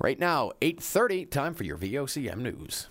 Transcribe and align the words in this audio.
Right 0.00 0.18
now, 0.18 0.52
8:30, 0.62 1.28
time 1.28 1.54
for 1.54 1.64
your 1.64 1.76
VOCM 1.76 2.38
news. 2.38 2.88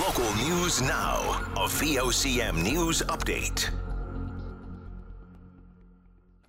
Local 0.00 0.34
news 0.36 0.80
now. 0.80 1.52
A 1.56 1.68
VOCM 1.68 2.62
news 2.62 3.02
update. 3.02 3.70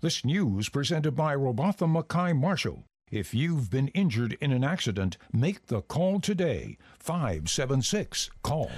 This 0.01 0.23
news 0.23 0.69
presented 0.69 1.11
by 1.17 1.35
Roebothan 1.35 1.93
McKay 1.93 2.33
Marshall. 2.33 2.85
If 3.11 3.33
you've 3.33 3.69
been 3.69 3.89
injured 3.89 4.37
in 4.39 4.53
an 4.53 4.63
accident, 4.63 5.17
make 5.33 5.65
the 5.65 5.81
call 5.81 6.21
today. 6.21 6.77
576 6.99 8.29
call. 8.41 8.71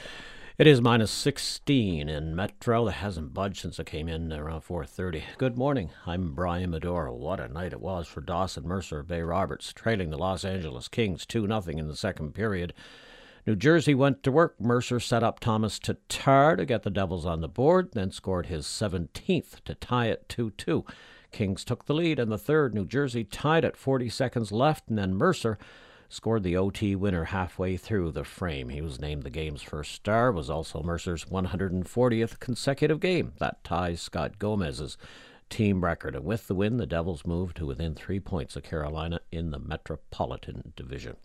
It 0.62 0.68
is 0.68 0.80
minus 0.80 1.10
16 1.10 2.08
in 2.08 2.36
Metro. 2.36 2.86
That 2.86 2.92
hasn't 2.92 3.34
budged 3.34 3.62
since 3.62 3.80
I 3.80 3.84
came 3.84 4.08
in 4.08 4.32
around 4.32 4.62
4:30. 4.62 5.24
Good 5.40 5.58
morning. 5.58 5.90
I'm 6.06 6.36
Brian 6.36 6.70
Medora. 6.70 7.12
What 7.16 7.40
a 7.40 7.48
night 7.48 7.74
it 7.74 7.82
was 7.82 8.08
for 8.08 8.22
Dawson 8.22 8.68
Mercer 8.68 9.02
Bay 9.02 9.24
Roberts, 9.24 9.74
trailing 9.74 10.12
the 10.12 10.20
Los 10.20 10.46
Angeles 10.46 10.88
Kings 10.88 11.26
2-0 11.26 11.80
in 11.80 11.88
the 11.88 11.96
second 11.96 12.36
period. 12.36 12.76
New 13.48 13.56
Jersey 13.56 13.96
went 13.96 14.22
to 14.22 14.32
work. 14.32 14.62
Mercer 14.62 15.00
set 15.00 15.24
up 15.24 15.40
Tomas 15.40 15.80
Tatar 15.80 16.56
to 16.58 16.66
get 16.68 16.84
the 16.84 16.92
Devils 16.92 17.26
on 17.26 17.42
the 17.42 17.48
board, 17.48 17.94
then 17.94 18.12
scored 18.12 18.46
his 18.46 18.68
17th 18.68 19.64
to 19.66 19.74
tie 19.74 20.10
it 20.10 20.30
2 20.30 20.52
2. 20.52 20.86
Kings 21.32 21.66
took 21.66 21.86
the 21.86 21.96
lead 21.96 22.20
in 22.20 22.30
the 22.30 22.38
third. 22.38 22.76
New 22.76 22.86
Jersey 22.86 23.24
tied 23.24 23.66
at 23.66 23.76
40 23.76 24.10
seconds 24.10 24.52
left, 24.52 24.90
and 24.90 25.00
then 25.00 25.16
Mercer 25.16 25.58
scored 26.12 26.44
the 26.44 26.58
OT 26.58 26.96
winner 26.96 27.26
halfway 27.26 27.78
through 27.78 28.12
the 28.12 28.24
frame. 28.24 28.70
He 28.70 28.82
was 28.82 29.00
named 29.00 29.24
the 29.24 29.30
game's 29.30 29.62
first 29.62 29.94
star, 29.94 30.32
was 30.32 30.50
also 30.50 30.84
Mercer's 30.84 31.26
140th 31.26 32.40
consecutive 32.40 33.00
game. 33.00 33.34
That 33.40 33.64
ties 33.64 34.02
Scott 34.02 34.38
Gomez's 34.38 34.98
team 35.50 35.84
record. 35.84 36.16
And 36.16 36.26
with 36.26 36.48
the 36.48 36.56
win, 36.56 36.78
the 36.78 36.88
Devils 36.88 37.26
moved 37.26 37.58
to 37.58 37.66
within 37.66 37.94
three 37.94 38.20
points 38.20 38.56
of 38.56 38.64
Carolina 38.64 39.20
in 39.32 39.52
the 39.52 39.60
Metropolitan 39.60 40.74
Division. 40.76 41.18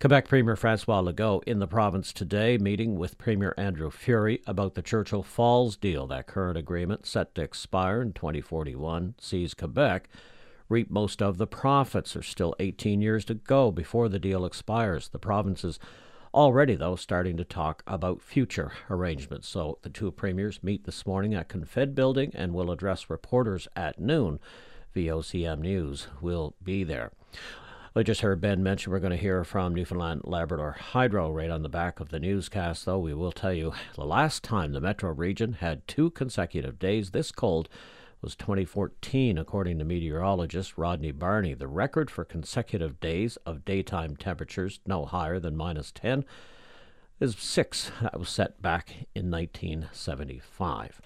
Quebec 0.00 0.28
Premier 0.28 0.56
Francois 0.56 1.02
Legault 1.02 1.44
in 1.44 1.58
the 1.58 1.66
province 1.66 2.12
today, 2.12 2.56
meeting 2.56 2.96
with 2.96 3.18
Premier 3.18 3.52
Andrew 3.58 3.90
Furey 3.90 4.40
about 4.46 4.74
the 4.74 4.82
Churchill 4.82 5.22
Falls 5.22 5.76
deal. 5.76 6.06
That 6.06 6.26
current 6.26 6.56
agreement, 6.56 7.04
set 7.06 7.34
to 7.34 7.42
expire 7.42 8.00
in 8.00 8.12
2041, 8.12 9.16
sees 9.18 9.54
Quebec 9.54 10.08
reap 10.68 10.90
most 10.90 11.22
of 11.22 11.38
the 11.38 11.46
profits. 11.46 12.12
There's 12.12 12.26
still 12.26 12.54
18 12.58 13.02
years 13.02 13.24
to 13.26 13.34
go 13.34 13.70
before 13.70 14.08
the 14.08 14.18
deal 14.18 14.44
expires. 14.44 15.08
The 15.08 15.18
province's 15.18 15.78
Already, 16.34 16.74
though, 16.74 16.96
starting 16.96 17.36
to 17.36 17.44
talk 17.44 17.84
about 17.86 18.20
future 18.20 18.72
arrangements. 18.90 19.46
So 19.46 19.78
the 19.82 19.88
two 19.88 20.10
premiers 20.10 20.64
meet 20.64 20.84
this 20.84 21.06
morning 21.06 21.32
at 21.32 21.48
Confed 21.48 21.94
Building 21.94 22.32
and 22.34 22.52
will 22.52 22.72
address 22.72 23.08
reporters 23.08 23.68
at 23.76 24.00
noon. 24.00 24.40
VOCM 24.96 25.60
News 25.60 26.08
will 26.20 26.56
be 26.60 26.82
there. 26.82 27.12
I 27.94 28.02
just 28.02 28.22
heard 28.22 28.40
Ben 28.40 28.64
mention 28.64 28.90
we're 28.90 28.98
going 28.98 29.12
to 29.12 29.16
hear 29.16 29.44
from 29.44 29.76
Newfoundland 29.76 30.22
Labrador 30.24 30.72
Hydro 30.72 31.30
right 31.30 31.50
on 31.50 31.62
the 31.62 31.68
back 31.68 32.00
of 32.00 32.08
the 32.08 32.18
newscast, 32.18 32.84
though. 32.84 32.98
We 32.98 33.14
will 33.14 33.30
tell 33.30 33.52
you 33.52 33.72
the 33.94 34.04
last 34.04 34.42
time 34.42 34.72
the 34.72 34.80
metro 34.80 35.12
region 35.12 35.52
had 35.52 35.86
two 35.86 36.10
consecutive 36.10 36.80
days 36.80 37.12
this 37.12 37.30
cold 37.30 37.68
was 38.24 38.34
2014, 38.36 39.36
according 39.36 39.78
to 39.78 39.84
meteorologist 39.84 40.78
Rodney 40.78 41.12
Barney. 41.12 41.52
The 41.52 41.68
record 41.68 42.10
for 42.10 42.24
consecutive 42.24 42.98
days 42.98 43.36
of 43.44 43.66
daytime 43.66 44.16
temperatures 44.16 44.80
no 44.86 45.04
higher 45.04 45.38
than 45.38 45.54
minus 45.54 45.92
10 45.92 46.24
is 47.20 47.36
six. 47.36 47.92
That 48.00 48.18
was 48.18 48.30
set 48.30 48.62
back 48.62 49.08
in 49.14 49.30
1975. 49.30 51.02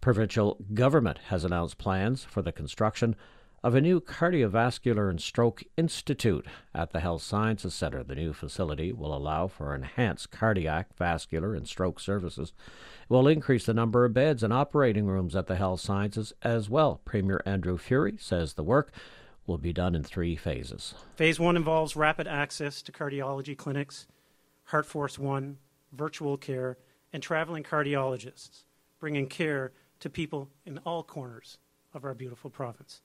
Provincial 0.00 0.58
government 0.74 1.18
has 1.28 1.44
announced 1.44 1.78
plans 1.78 2.24
for 2.24 2.42
the 2.42 2.50
construction 2.50 3.14
of 3.62 3.74
a 3.74 3.80
new 3.80 4.00
cardiovascular 4.00 5.10
and 5.10 5.20
stroke 5.20 5.64
institute 5.76 6.46
at 6.74 6.92
the 6.92 7.00
Health 7.00 7.22
Sciences 7.22 7.74
Center. 7.74 8.04
The 8.04 8.14
new 8.14 8.32
facility 8.32 8.92
will 8.92 9.16
allow 9.16 9.48
for 9.48 9.74
enhanced 9.74 10.30
cardiac, 10.30 10.96
vascular, 10.96 11.54
and 11.54 11.66
stroke 11.66 11.98
services. 11.98 12.52
It 13.02 13.10
will 13.12 13.28
increase 13.28 13.66
the 13.66 13.74
number 13.74 14.04
of 14.04 14.14
beds 14.14 14.42
and 14.42 14.52
operating 14.52 15.06
rooms 15.06 15.34
at 15.34 15.46
the 15.46 15.56
Health 15.56 15.80
Sciences 15.80 16.32
as 16.42 16.70
well. 16.70 17.00
Premier 17.04 17.42
Andrew 17.46 17.78
Furey 17.78 18.20
says 18.20 18.54
the 18.54 18.62
work 18.62 18.92
will 19.46 19.58
be 19.58 19.72
done 19.72 19.94
in 19.94 20.02
three 20.02 20.36
phases. 20.36 20.94
Phase 21.16 21.38
one 21.40 21.56
involves 21.56 21.96
rapid 21.96 22.26
access 22.26 22.82
to 22.82 22.92
cardiology 22.92 23.56
clinics, 23.56 24.06
HeartForce 24.70 25.18
One, 25.18 25.58
virtual 25.92 26.36
care, 26.36 26.78
and 27.12 27.22
traveling 27.22 27.62
cardiologists, 27.62 28.64
bringing 28.98 29.28
care 29.28 29.72
to 30.00 30.10
people 30.10 30.50
in 30.64 30.78
all 30.78 31.02
corners 31.02 31.58
of 31.94 32.04
our 32.04 32.14
beautiful 32.14 32.50
province. 32.50 33.00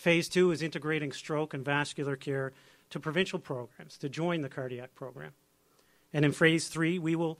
Phase 0.00 0.30
two 0.30 0.50
is 0.50 0.62
integrating 0.62 1.12
stroke 1.12 1.52
and 1.52 1.62
vascular 1.62 2.16
care 2.16 2.54
to 2.88 2.98
provincial 2.98 3.38
programs 3.38 3.98
to 3.98 4.08
join 4.08 4.40
the 4.40 4.48
cardiac 4.48 4.94
program. 4.94 5.32
And 6.14 6.24
in 6.24 6.32
phase 6.32 6.68
three, 6.68 6.98
we 6.98 7.14
will 7.14 7.38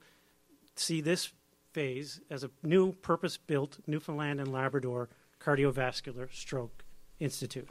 see 0.76 1.00
this 1.00 1.32
phase 1.72 2.20
as 2.28 2.44
a 2.44 2.50
new 2.62 2.92
purpose 2.92 3.38
built 3.38 3.78
Newfoundland 3.86 4.40
and 4.40 4.52
Labrador 4.52 5.08
Cardiovascular 5.42 6.30
Stroke 6.34 6.84
Institute. 7.18 7.70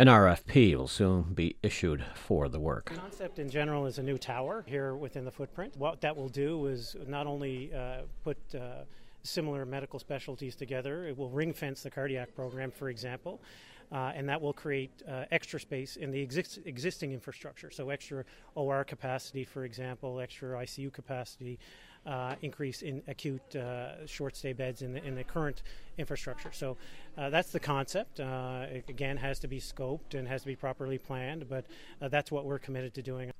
An 0.00 0.08
RFP 0.08 0.74
will 0.74 0.88
soon 0.88 1.32
be 1.32 1.54
issued 1.62 2.04
for 2.16 2.48
the 2.48 2.58
work. 2.58 2.90
The 2.92 2.98
concept 2.98 3.38
in 3.38 3.48
general 3.48 3.86
is 3.86 3.98
a 3.98 4.02
new 4.02 4.18
tower 4.18 4.64
here 4.66 4.96
within 4.96 5.24
the 5.24 5.30
footprint. 5.30 5.76
What 5.76 6.00
that 6.00 6.16
will 6.16 6.28
do 6.28 6.66
is 6.66 6.96
not 7.06 7.28
only 7.28 7.72
uh, 7.72 7.98
put 8.24 8.38
uh, 8.52 8.82
similar 9.22 9.64
medical 9.64 10.00
specialties 10.00 10.56
together, 10.56 11.06
it 11.06 11.16
will 11.16 11.30
ring 11.30 11.52
fence 11.52 11.84
the 11.84 11.90
cardiac 11.90 12.34
program, 12.34 12.72
for 12.72 12.88
example 12.88 13.40
uh, 13.92 14.12
and 14.14 14.28
that 14.28 14.40
will 14.40 14.52
create 14.52 14.90
uh, 15.08 15.24
extra 15.30 15.58
space 15.58 15.96
in 15.96 16.10
the 16.10 16.20
exist- 16.20 16.60
existing 16.64 17.12
infrastructure. 17.12 17.70
So, 17.70 17.90
extra 17.90 18.24
OR 18.54 18.84
capacity, 18.84 19.44
for 19.44 19.64
example, 19.64 20.20
extra 20.20 20.50
ICU 20.58 20.92
capacity, 20.92 21.58
uh, 22.06 22.34
increase 22.42 22.82
in 22.82 23.02
acute 23.08 23.56
uh, 23.56 24.06
short 24.06 24.36
stay 24.36 24.52
beds 24.52 24.82
in 24.82 24.92
the, 24.92 25.04
in 25.04 25.14
the 25.14 25.24
current 25.24 25.62
infrastructure. 25.96 26.50
So, 26.52 26.76
uh, 27.16 27.30
that's 27.30 27.50
the 27.50 27.60
concept. 27.60 28.20
Uh, 28.20 28.66
it, 28.70 28.84
again, 28.88 29.16
has 29.16 29.38
to 29.40 29.48
be 29.48 29.60
scoped 29.60 30.14
and 30.14 30.28
has 30.28 30.42
to 30.42 30.46
be 30.46 30.56
properly 30.56 30.98
planned, 30.98 31.48
but 31.48 31.64
that's 32.00 32.30
what 32.30 32.44
we're 32.44 32.58
committed 32.58 32.94
to 32.94 33.02
doing. 33.02 33.30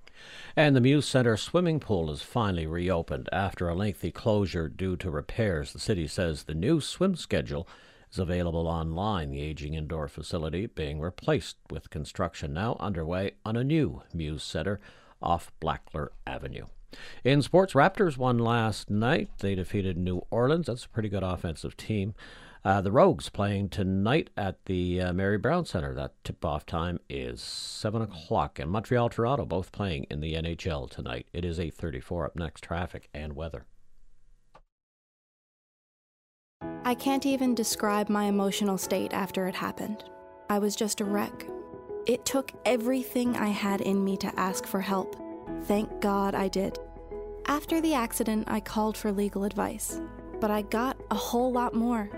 And 0.56 0.74
the 0.74 0.80
Mews 0.80 1.06
Center 1.06 1.36
swimming 1.36 1.78
pool 1.78 2.10
is 2.10 2.22
finally 2.22 2.66
reopened 2.66 3.28
after 3.32 3.68
a 3.68 3.74
lengthy 3.74 4.10
closure 4.10 4.68
due 4.68 4.96
to 4.96 5.10
repairs. 5.10 5.72
The 5.72 5.78
city 5.78 6.08
says 6.08 6.44
the 6.44 6.54
new 6.54 6.80
swim 6.80 7.14
schedule 7.14 7.68
is 8.12 8.18
available 8.18 8.66
online. 8.66 9.30
The 9.30 9.40
aging 9.40 9.74
indoor 9.74 10.08
facility 10.08 10.66
being 10.66 11.00
replaced 11.00 11.56
with 11.70 11.90
construction 11.90 12.52
now 12.52 12.76
underway 12.80 13.32
on 13.44 13.56
a 13.56 13.64
new 13.64 14.02
Mews 14.12 14.42
Center 14.42 14.80
off 15.22 15.52
Blackler 15.60 16.08
Avenue. 16.26 16.66
In 17.22 17.42
sports, 17.42 17.74
Raptors 17.74 18.16
won 18.16 18.38
last 18.38 18.88
night. 18.88 19.30
They 19.40 19.54
defeated 19.54 19.98
New 19.98 20.22
Orleans. 20.30 20.66
That's 20.66 20.84
a 20.84 20.88
pretty 20.88 21.08
good 21.08 21.22
offensive 21.22 21.76
team. 21.76 22.14
Uh, 22.64 22.80
the 22.80 22.90
Rogues 22.92 23.28
playing 23.28 23.68
tonight 23.68 24.30
at 24.36 24.64
the 24.64 25.00
uh, 25.00 25.12
Mary 25.12 25.38
Brown 25.38 25.64
Center. 25.64 25.94
That 25.94 26.12
tip-off 26.24 26.66
time 26.66 26.98
is 27.08 27.40
seven 27.40 28.02
o'clock. 28.02 28.58
And 28.58 28.70
Montreal, 28.70 29.08
Toronto, 29.10 29.44
both 29.44 29.70
playing 29.70 30.06
in 30.10 30.20
the 30.20 30.34
NHL 30.34 30.90
tonight. 30.90 31.26
It 31.32 31.44
is 31.44 31.60
eight 31.60 31.74
thirty-four. 31.74 32.26
Up 32.26 32.36
next, 32.36 32.62
traffic 32.62 33.08
and 33.14 33.34
weather. 33.34 33.64
I 36.88 36.94
can't 36.94 37.26
even 37.26 37.54
describe 37.54 38.08
my 38.08 38.24
emotional 38.24 38.78
state 38.78 39.12
after 39.12 39.46
it 39.46 39.54
happened. 39.54 40.04
I 40.48 40.58
was 40.58 40.74
just 40.74 41.02
a 41.02 41.04
wreck. 41.04 41.46
It 42.06 42.24
took 42.24 42.50
everything 42.64 43.36
I 43.36 43.48
had 43.48 43.82
in 43.82 44.02
me 44.02 44.16
to 44.16 44.40
ask 44.40 44.64
for 44.64 44.80
help. 44.80 45.14
Thank 45.64 46.00
God 46.00 46.34
I 46.34 46.48
did. 46.48 46.78
After 47.44 47.82
the 47.82 47.92
accident, 47.92 48.48
I 48.48 48.60
called 48.60 48.96
for 48.96 49.12
legal 49.12 49.44
advice, 49.44 50.00
but 50.40 50.50
I 50.50 50.62
got 50.62 50.96
a 51.10 51.14
whole 51.14 51.52
lot 51.52 51.74
more. 51.74 52.08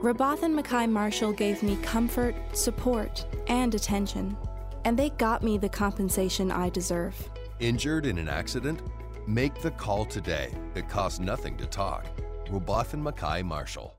Roebothan 0.00 0.58
McKay 0.58 0.88
Marshall 0.88 1.34
gave 1.34 1.62
me 1.62 1.76
comfort, 1.82 2.34
support, 2.56 3.26
and 3.48 3.74
attention, 3.74 4.38
and 4.86 4.98
they 4.98 5.10
got 5.10 5.42
me 5.42 5.58
the 5.58 5.68
compensation 5.68 6.50
I 6.50 6.70
deserve. 6.70 7.14
Injured 7.60 8.06
in 8.06 8.16
an 8.16 8.30
accident? 8.30 8.80
Make 9.26 9.60
the 9.60 9.72
call 9.72 10.06
today. 10.06 10.50
It 10.74 10.88
costs 10.88 11.20
nothing 11.20 11.58
to 11.58 11.66
talk. 11.66 12.06
Roebothan 12.48 13.02
McKay 13.02 13.44
Marshall. 13.44 13.94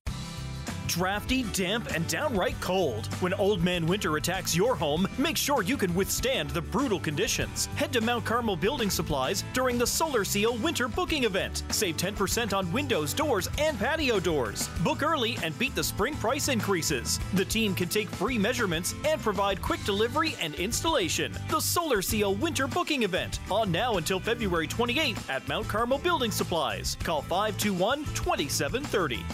Drafty, 0.87 1.43
damp, 1.53 1.93
and 1.93 2.07
downright 2.07 2.59
cold. 2.61 3.07
When 3.19 3.33
Old 3.33 3.63
Man 3.63 3.85
Winter 3.85 4.17
attacks 4.17 4.55
your 4.55 4.75
home, 4.75 5.07
make 5.17 5.35
sure 5.37 5.63
you 5.63 5.77
can 5.77 5.93
withstand 5.95 6.51
the 6.51 6.61
brutal 6.61 6.99
conditions. 6.99 7.65
Head 7.75 7.91
to 7.93 8.01
Mount 8.01 8.23
Carmel 8.25 8.55
Building 8.55 8.89
Supplies 8.89 9.43
during 9.53 9.77
the 9.77 9.87
Solar 9.87 10.23
Seal 10.23 10.55
Winter 10.57 10.87
Booking 10.87 11.23
Event. 11.23 11.63
Save 11.69 11.97
10% 11.97 12.55
on 12.55 12.71
windows, 12.71 13.13
doors, 13.13 13.49
and 13.57 13.77
patio 13.79 14.19
doors. 14.19 14.69
Book 14.83 15.03
early 15.03 15.37
and 15.43 15.57
beat 15.57 15.75
the 15.75 15.83
spring 15.83 16.15
price 16.15 16.47
increases. 16.47 17.19
The 17.33 17.45
team 17.45 17.73
can 17.73 17.89
take 17.89 18.09
free 18.09 18.37
measurements 18.37 18.93
and 19.05 19.19
provide 19.21 19.61
quick 19.61 19.83
delivery 19.85 20.35
and 20.39 20.55
installation. 20.55 21.35
The 21.49 21.59
Solar 21.59 22.01
Seal 22.01 22.35
Winter 22.35 22.67
Booking 22.67 23.03
Event 23.03 23.39
on 23.49 23.71
now 23.71 23.95
until 23.97 24.19
February 24.19 24.67
28th 24.67 25.29
at 25.29 25.47
Mount 25.47 25.67
Carmel 25.67 25.97
Building 25.97 26.31
Supplies. 26.31 26.97
Call 27.03 27.21
521 27.23 28.05
2730. 28.13 29.25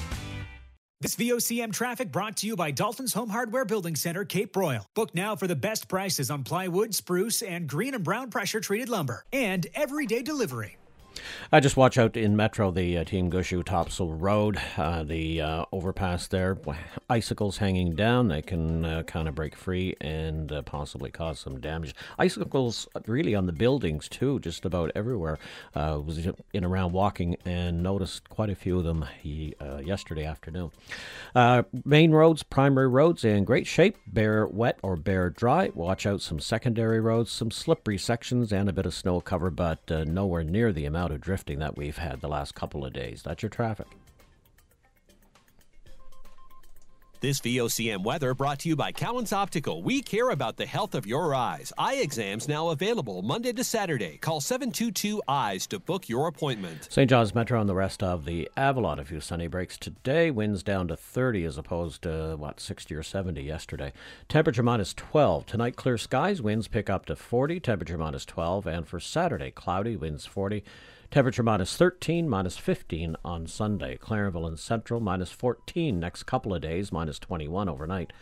This 1.01 1.15
VOCM 1.15 1.73
traffic 1.73 2.11
brought 2.11 2.37
to 2.37 2.47
you 2.47 2.55
by 2.55 2.69
Dalton's 2.69 3.15
Home 3.15 3.29
Hardware 3.29 3.65
Building 3.65 3.95
Center, 3.95 4.23
Cape 4.23 4.53
Broyle. 4.53 4.85
Book 4.93 5.15
now 5.15 5.35
for 5.35 5.47
the 5.47 5.55
best 5.55 5.87
prices 5.87 6.29
on 6.29 6.43
plywood, 6.43 6.93
spruce, 6.93 7.41
and 7.41 7.65
green 7.67 7.95
and 7.95 8.03
brown 8.03 8.29
pressure 8.29 8.59
treated 8.59 8.87
lumber, 8.87 9.25
and 9.33 9.65
everyday 9.73 10.21
delivery. 10.21 10.77
I 11.51 11.59
just 11.59 11.75
watch 11.75 11.97
out 11.97 12.15
in 12.15 12.35
Metro, 12.37 12.71
the 12.71 12.99
uh, 12.99 13.03
Team 13.03 13.29
Gushue 13.29 13.63
Topsail 13.65 14.13
Road, 14.13 14.57
uh, 14.77 15.03
the 15.03 15.41
uh, 15.41 15.65
overpass 15.73 16.27
there. 16.27 16.57
Icicles 17.09 17.57
hanging 17.57 17.93
down, 17.93 18.29
they 18.29 18.41
can 18.41 18.85
uh, 18.85 19.03
kind 19.03 19.27
of 19.27 19.35
break 19.35 19.55
free 19.55 19.95
and 19.99 20.49
uh, 20.51 20.61
possibly 20.61 21.11
cause 21.11 21.39
some 21.39 21.59
damage. 21.59 21.93
Icicles 22.17 22.87
really 23.05 23.35
on 23.35 23.47
the 23.47 23.51
buildings 23.51 24.07
too, 24.07 24.39
just 24.39 24.63
about 24.63 24.91
everywhere. 24.95 25.39
Uh, 25.75 25.99
was 26.05 26.25
in 26.53 26.63
around 26.63 26.93
walking 26.93 27.35
and 27.43 27.83
noticed 27.83 28.29
quite 28.29 28.49
a 28.49 28.55
few 28.55 28.77
of 28.77 28.85
them 28.85 29.05
he, 29.21 29.53
yesterday 29.83 30.23
afternoon. 30.23 30.71
main 31.83 32.11
roads, 32.11 32.43
primary 32.43 32.87
roads 32.87 33.25
in 33.25 33.43
great 33.43 33.67
shape, 33.67 33.97
bare 34.07 34.47
wet 34.47 34.79
or 34.81 34.95
bare 34.95 35.29
dry. 35.29 35.69
Watch 35.73 36.05
out 36.05 36.21
some 36.21 36.39
secondary 36.39 37.01
roads, 37.01 37.29
some 37.29 37.51
slippery 37.51 37.97
sections, 37.97 38.53
and 38.53 38.69
a 38.69 38.73
bit 38.73 38.85
of 38.85 38.93
snow 38.93 39.19
cover, 39.19 39.49
but 39.49 39.89
nowhere 39.89 40.43
near 40.43 40.71
the 40.71 40.85
amount 40.85 41.00
of 41.09 41.21
drifting 41.21 41.57
that 41.59 41.75
we've 41.75 41.97
had 41.97 42.21
the 42.21 42.27
last 42.27 42.53
couple 42.53 42.85
of 42.85 42.93
days. 42.93 43.23
That's 43.23 43.41
your 43.41 43.49
traffic. 43.49 43.87
This 47.21 47.39
VOCM 47.39 48.03
weather 48.03 48.33
brought 48.33 48.57
to 48.61 48.69
you 48.69 48.75
by 48.75 48.91
Cowan's 48.91 49.31
Optical. 49.31 49.83
We 49.83 50.01
care 50.01 50.31
about 50.31 50.57
the 50.57 50.65
health 50.65 50.95
of 50.95 51.05
your 51.05 51.35
eyes. 51.35 51.71
Eye 51.77 51.97
exams 51.97 52.47
now 52.47 52.69
available 52.69 53.21
Monday 53.21 53.53
to 53.53 53.63
Saturday. 53.63 54.17
Call 54.17 54.41
722 54.41 55.21
Eyes 55.27 55.67
to 55.67 55.77
book 55.77 56.09
your 56.09 56.25
appointment. 56.25 56.87
St. 56.89 57.07
John's 57.07 57.35
Metro 57.35 57.61
and 57.61 57.69
the 57.69 57.75
rest 57.75 58.01
of 58.01 58.25
the 58.25 58.49
Avalon. 58.57 58.97
A 58.97 59.05
few 59.05 59.21
sunny 59.21 59.45
breaks 59.45 59.77
today. 59.77 60.31
Winds 60.31 60.63
down 60.63 60.87
to 60.87 60.97
30 60.97 61.45
as 61.45 61.59
opposed 61.59 62.01
to, 62.01 62.37
what, 62.39 62.59
60 62.59 62.95
or 62.95 63.03
70 63.03 63.39
yesterday. 63.43 63.93
Temperature 64.27 64.63
minus 64.63 64.91
12. 64.95 65.45
Tonight, 65.45 65.75
clear 65.75 65.99
skies. 65.99 66.41
Winds 66.41 66.67
pick 66.67 66.89
up 66.89 67.05
to 67.05 67.15
40. 67.15 67.59
Temperature 67.59 67.99
minus 67.99 68.25
12. 68.25 68.65
And 68.65 68.87
for 68.87 68.99
Saturday, 68.99 69.51
cloudy. 69.51 69.95
Winds 69.95 70.25
40. 70.25 70.63
Temperature 71.11 71.43
minus 71.43 71.75
13, 71.75 72.29
minus 72.29 72.55
15 72.55 73.17
on 73.25 73.45
Sunday. 73.45 73.97
Clarenville 73.97 74.47
and 74.47 74.57
Central 74.57 75.01
minus 75.01 75.29
14 75.29 75.99
next 75.99 76.23
couple 76.23 76.53
of 76.53 76.61
days, 76.61 76.89
minus 76.89 77.19
21 77.19 77.67
overnight. 77.67 78.13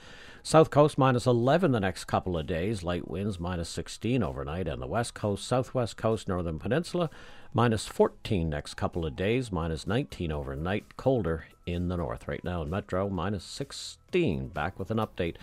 South 0.41 0.71
Coast 0.71 0.97
minus 0.97 1.27
11 1.27 1.71
the 1.71 1.80
next 1.80 2.06
couple 2.06 2.36
of 2.36 2.47
days, 2.47 2.81
light 2.81 3.07
winds 3.07 3.39
minus 3.39 3.69
16 3.69 4.24
overnight, 4.24 4.68
and 4.68 4.81
the 4.81 4.88
West 4.88 5.13
Coast, 5.13 5.47
Southwest 5.47 5.97
Coast, 5.97 6.27
Northern 6.27 6.57
Peninsula 6.57 7.12
minus 7.53 7.86
14 7.86 8.50
next 8.50 8.74
couple 8.74 9.06
of 9.06 9.15
days, 9.15 9.51
minus 9.51 9.85
19 9.85 10.31
overnight, 10.31 10.97
colder 10.97 11.45
in 11.68 11.89
the 11.89 11.97
north. 11.97 12.27
Right 12.27 12.44
now 12.44 12.63
in 12.63 12.71
Metro, 12.71 13.07
minus 13.07 13.44
16. 13.44 14.47
Back 14.47 14.80
with 14.80 14.89
an 14.89 14.97
update 14.97 15.35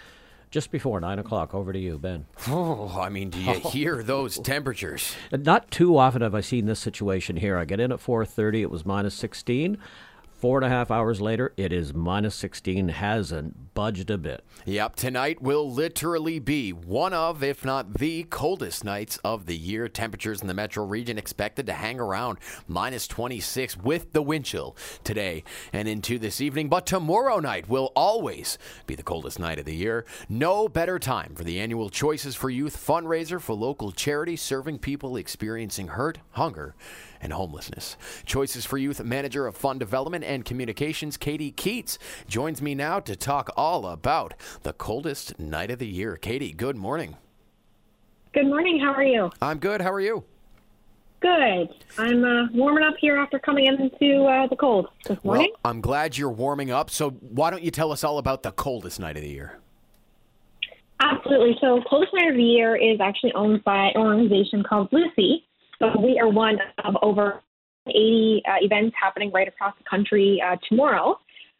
just 0.50 0.70
before 0.70 1.00
nine 1.00 1.18
o'clock. 1.18 1.54
Over 1.54 1.72
to 1.72 1.78
you, 1.78 1.98
Ben. 1.98 2.26
Oh, 2.48 2.98
I 2.98 3.08
mean, 3.08 3.30
do 3.30 3.40
you 3.40 3.60
oh. 3.64 3.70
hear 3.70 4.02
those 4.02 4.38
temperatures? 4.38 5.14
Not 5.32 5.70
too 5.70 5.96
often 5.96 6.22
have 6.22 6.34
I 6.34 6.40
seen 6.40 6.66
this 6.66 6.80
situation 6.80 7.36
here. 7.36 7.56
I 7.56 7.64
get 7.64 7.80
in 7.80 7.92
at 7.92 8.00
four 8.00 8.24
thirty. 8.24 8.62
It 8.62 8.70
was 8.70 8.86
minus 8.86 9.14
sixteen. 9.14 9.78
Four 10.38 10.58
and 10.58 10.66
a 10.66 10.68
half 10.68 10.90
hours 10.90 11.22
later, 11.22 11.54
it 11.56 11.72
is 11.72 11.94
minus 11.94 12.34
16, 12.34 12.88
hasn't 12.88 13.72
budged 13.72 14.10
a 14.10 14.18
bit. 14.18 14.44
Yep, 14.66 14.96
tonight 14.96 15.40
will 15.40 15.70
literally 15.70 16.38
be 16.38 16.74
one 16.74 17.14
of, 17.14 17.42
if 17.42 17.64
not 17.64 17.94
the 17.94 18.24
coldest 18.24 18.84
nights 18.84 19.16
of 19.24 19.46
the 19.46 19.56
year. 19.56 19.88
Temperatures 19.88 20.42
in 20.42 20.46
the 20.46 20.52
metro 20.52 20.84
region 20.84 21.16
expected 21.16 21.64
to 21.66 21.72
hang 21.72 21.98
around 21.98 22.38
minus 22.68 23.08
26 23.08 23.78
with 23.78 24.12
the 24.12 24.20
wind 24.20 24.44
chill 24.44 24.76
today 25.04 25.42
and 25.72 25.88
into 25.88 26.18
this 26.18 26.42
evening. 26.42 26.68
But 26.68 26.84
tomorrow 26.84 27.40
night 27.40 27.66
will 27.70 27.92
always 27.96 28.58
be 28.86 28.94
the 28.94 29.02
coldest 29.02 29.38
night 29.38 29.58
of 29.58 29.64
the 29.64 29.74
year. 29.74 30.04
No 30.28 30.68
better 30.68 30.98
time 30.98 31.34
for 31.34 31.44
the 31.44 31.58
annual 31.60 31.88
Choices 31.88 32.36
for 32.36 32.50
Youth 32.50 32.76
fundraiser 32.76 33.40
for 33.40 33.54
local 33.54 33.90
charities 33.90 34.42
serving 34.42 34.80
people 34.80 35.16
experiencing 35.16 35.88
hurt, 35.88 36.18
hunger, 36.32 36.74
and 37.20 37.32
homelessness. 37.32 37.96
Choices 38.24 38.64
for 38.64 38.78
Youth 38.78 39.02
Manager 39.02 39.46
of 39.46 39.56
Fund 39.56 39.80
Development 39.80 40.24
and 40.24 40.44
Communications, 40.44 41.16
Katie 41.16 41.52
Keats, 41.52 41.98
joins 42.28 42.60
me 42.60 42.74
now 42.74 43.00
to 43.00 43.16
talk 43.16 43.50
all 43.56 43.86
about 43.86 44.34
the 44.62 44.72
coldest 44.72 45.38
night 45.38 45.70
of 45.70 45.78
the 45.78 45.88
year. 45.88 46.16
Katie, 46.16 46.52
good 46.52 46.76
morning. 46.76 47.16
Good 48.32 48.46
morning. 48.46 48.78
How 48.78 48.92
are 48.92 49.02
you? 49.02 49.30
I'm 49.40 49.58
good. 49.58 49.80
How 49.80 49.92
are 49.92 50.00
you? 50.00 50.24
Good. 51.20 51.68
I'm 51.96 52.24
uh, 52.24 52.48
warming 52.52 52.84
up 52.84 52.94
here 53.00 53.16
after 53.16 53.38
coming 53.38 53.66
into 53.66 54.24
uh, 54.24 54.46
the 54.48 54.56
cold 54.56 54.88
this 55.08 55.22
morning. 55.24 55.50
Well, 55.50 55.60
I'm 55.64 55.80
glad 55.80 56.18
you're 56.18 56.30
warming 56.30 56.70
up. 56.70 56.90
So, 56.90 57.10
why 57.10 57.50
don't 57.50 57.62
you 57.62 57.70
tell 57.70 57.90
us 57.92 58.04
all 58.04 58.18
about 58.18 58.42
the 58.42 58.52
coldest 58.52 59.00
night 59.00 59.16
of 59.16 59.22
the 59.22 59.30
year? 59.30 59.58
Absolutely. 61.00 61.56
So, 61.62 61.80
coldest 61.88 62.12
night 62.12 62.28
of 62.28 62.36
the 62.36 62.42
year 62.42 62.76
is 62.76 63.00
actually 63.00 63.32
owned 63.32 63.64
by 63.64 63.90
an 63.94 63.96
organization 63.96 64.62
called 64.62 64.88
Lucy. 64.92 65.45
So 65.78 66.00
we 66.00 66.18
are 66.18 66.28
one 66.28 66.58
of 66.84 66.94
over 67.02 67.42
80 67.86 68.42
uh, 68.46 68.52
events 68.60 68.96
happening 69.00 69.30
right 69.32 69.48
across 69.48 69.74
the 69.78 69.84
country 69.88 70.42
uh, 70.44 70.56
tomorrow. 70.68 71.18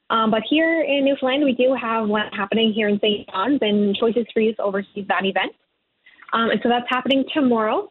Um, 0.09 0.31
but 0.31 0.43
here 0.49 0.83
in 0.83 1.05
Newfoundland, 1.05 1.45
we 1.45 1.53
do 1.53 1.75
have 1.81 2.09
one 2.09 2.29
happening 2.33 2.73
here 2.73 2.89
in 2.89 2.99
St. 2.99 3.29
John's, 3.29 3.59
and 3.61 3.97
Choices 3.97 4.25
for 4.33 4.41
Youth 4.41 4.59
oversees 4.61 5.07
that 5.09 5.25
event. 5.25 5.53
Um, 6.33 6.51
and 6.51 6.61
so 6.63 6.69
that's 6.69 6.87
happening 6.89 7.25
tomorrow. 7.35 7.91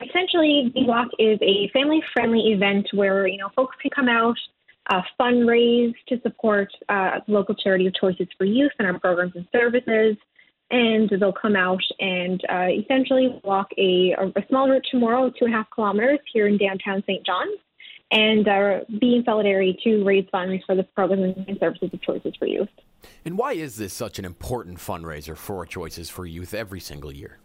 Essentially, 0.00 0.70
the 0.74 0.84
walk 0.84 1.08
is 1.18 1.38
a 1.42 1.68
family-friendly 1.72 2.52
event 2.52 2.86
where 2.92 3.26
you 3.26 3.36
know 3.36 3.48
folks 3.56 3.74
can 3.82 3.90
come 3.90 4.08
out, 4.08 4.36
uh, 4.90 5.02
fundraise 5.20 5.94
to 6.08 6.20
support 6.22 6.68
uh, 6.88 7.18
local 7.26 7.54
charity 7.54 7.88
of 7.88 7.94
Choices 7.94 8.28
for 8.36 8.44
Youth 8.44 8.70
and 8.78 8.86
our 8.86 8.98
programs 9.00 9.32
and 9.34 9.46
services 9.50 10.16
and 10.70 11.10
they'll 11.18 11.32
come 11.32 11.56
out 11.56 11.82
and 11.98 12.42
uh, 12.50 12.66
essentially 12.68 13.40
walk 13.42 13.68
a, 13.78 14.14
a, 14.36 14.46
small 14.48 14.68
route 14.68 14.84
tomorrow, 14.90 15.30
two 15.30 15.46
and 15.46 15.54
a 15.54 15.56
half 15.56 15.70
kilometers 15.70 16.18
here 16.32 16.46
in 16.46 16.58
downtown 16.58 17.02
St. 17.06 17.24
John's, 17.24 17.58
and 18.10 18.48
uh, 18.48 18.80
be 19.00 19.16
in 19.16 19.24
solidarity 19.24 19.78
to 19.84 20.04
raise 20.04 20.26
funds 20.30 20.62
for 20.66 20.74
the 20.74 20.82
programs 20.82 21.36
and 21.46 21.58
services 21.58 21.90
of 21.92 22.02
Choices 22.02 22.34
for 22.38 22.46
Youth. 22.46 22.68
And 23.24 23.38
why 23.38 23.52
is 23.52 23.76
this 23.76 23.92
such 23.92 24.18
an 24.18 24.24
important 24.24 24.78
fundraiser 24.78 25.36
for 25.36 25.64
Choices 25.64 26.10
for 26.10 26.26
Youth 26.26 26.52
every 26.52 26.80
single 26.80 27.12
year? 27.12 27.38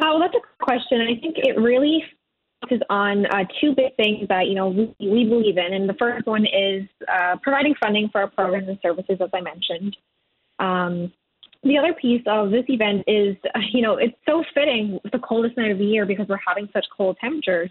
Uh, 0.00 0.06
well, 0.10 0.20
that's 0.20 0.34
a 0.34 0.40
good 0.40 0.58
question. 0.60 1.00
I 1.00 1.20
think 1.20 1.36
it 1.38 1.58
really 1.58 2.04
focuses 2.60 2.82
on 2.90 3.26
uh, 3.26 3.44
two 3.60 3.74
big 3.74 3.96
things 3.96 4.28
that 4.28 4.46
you 4.46 4.54
know 4.54 4.68
we, 4.68 4.94
we 5.00 5.24
believe 5.24 5.56
in, 5.56 5.72
and 5.72 5.88
the 5.88 5.94
first 5.94 6.26
one 6.26 6.46
is 6.46 6.84
uh, 7.12 7.36
providing 7.42 7.74
funding 7.80 8.08
for 8.10 8.22
our 8.22 8.30
programs 8.30 8.68
and 8.68 8.78
services, 8.82 9.18
as 9.20 9.28
I 9.32 9.40
mentioned. 9.40 9.96
Um, 10.58 11.12
the 11.62 11.76
other 11.76 11.92
piece 11.94 12.22
of 12.26 12.50
this 12.50 12.64
event 12.68 13.04
is, 13.06 13.36
you 13.72 13.82
know, 13.82 13.96
it's 13.96 14.16
so 14.26 14.44
fitting 14.54 14.98
the 15.12 15.18
coldest 15.18 15.56
night 15.56 15.70
of 15.70 15.78
the 15.78 15.84
year 15.84 16.06
because 16.06 16.26
we're 16.28 16.38
having 16.46 16.68
such 16.72 16.86
cold 16.96 17.16
temperatures 17.20 17.70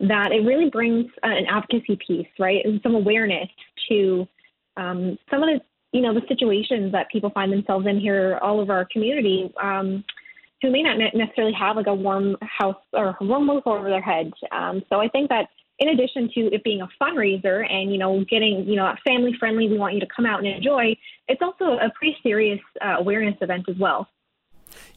that 0.00 0.30
it 0.30 0.44
really 0.44 0.68
brings 0.68 1.06
an 1.22 1.46
advocacy 1.46 1.98
piece, 2.06 2.28
right, 2.38 2.64
and 2.64 2.80
some 2.82 2.94
awareness 2.94 3.48
to 3.88 4.26
um, 4.76 5.18
some 5.30 5.42
of 5.42 5.48
the, 5.48 5.60
you 5.92 6.02
know, 6.02 6.12
the 6.12 6.20
situations 6.28 6.92
that 6.92 7.10
people 7.10 7.30
find 7.30 7.50
themselves 7.50 7.86
in 7.86 7.98
here 7.98 8.38
all 8.42 8.60
over 8.60 8.74
our 8.74 8.86
community. 8.92 9.52
Um, 9.62 10.04
who 10.62 10.70
may 10.70 10.82
not 10.82 10.96
necessarily 11.14 11.52
have 11.52 11.76
like 11.76 11.86
a 11.86 11.94
warm 11.94 12.36
house 12.42 12.80
or 12.92 13.16
a 13.20 13.24
warm 13.24 13.48
roof 13.48 13.62
over 13.66 13.88
their 13.88 14.00
head. 14.00 14.32
Um, 14.52 14.82
so 14.88 15.00
I 15.00 15.08
think 15.08 15.28
that 15.28 15.48
in 15.78 15.88
addition 15.88 16.30
to 16.34 16.54
it 16.54 16.64
being 16.64 16.80
a 16.80 16.88
fundraiser 17.02 17.70
and 17.70 17.92
you 17.92 17.98
know 17.98 18.24
getting 18.28 18.64
you 18.66 18.76
know 18.76 18.92
family 19.06 19.34
friendly 19.38 19.68
we 19.68 19.78
want 19.78 19.94
you 19.94 20.00
to 20.00 20.06
come 20.14 20.26
out 20.26 20.38
and 20.38 20.48
enjoy 20.48 20.96
it's 21.28 21.42
also 21.42 21.76
a 21.78 21.90
pretty 21.98 22.16
serious 22.22 22.60
uh, 22.84 22.96
awareness 22.98 23.36
event 23.40 23.64
as 23.68 23.76
well 23.78 24.08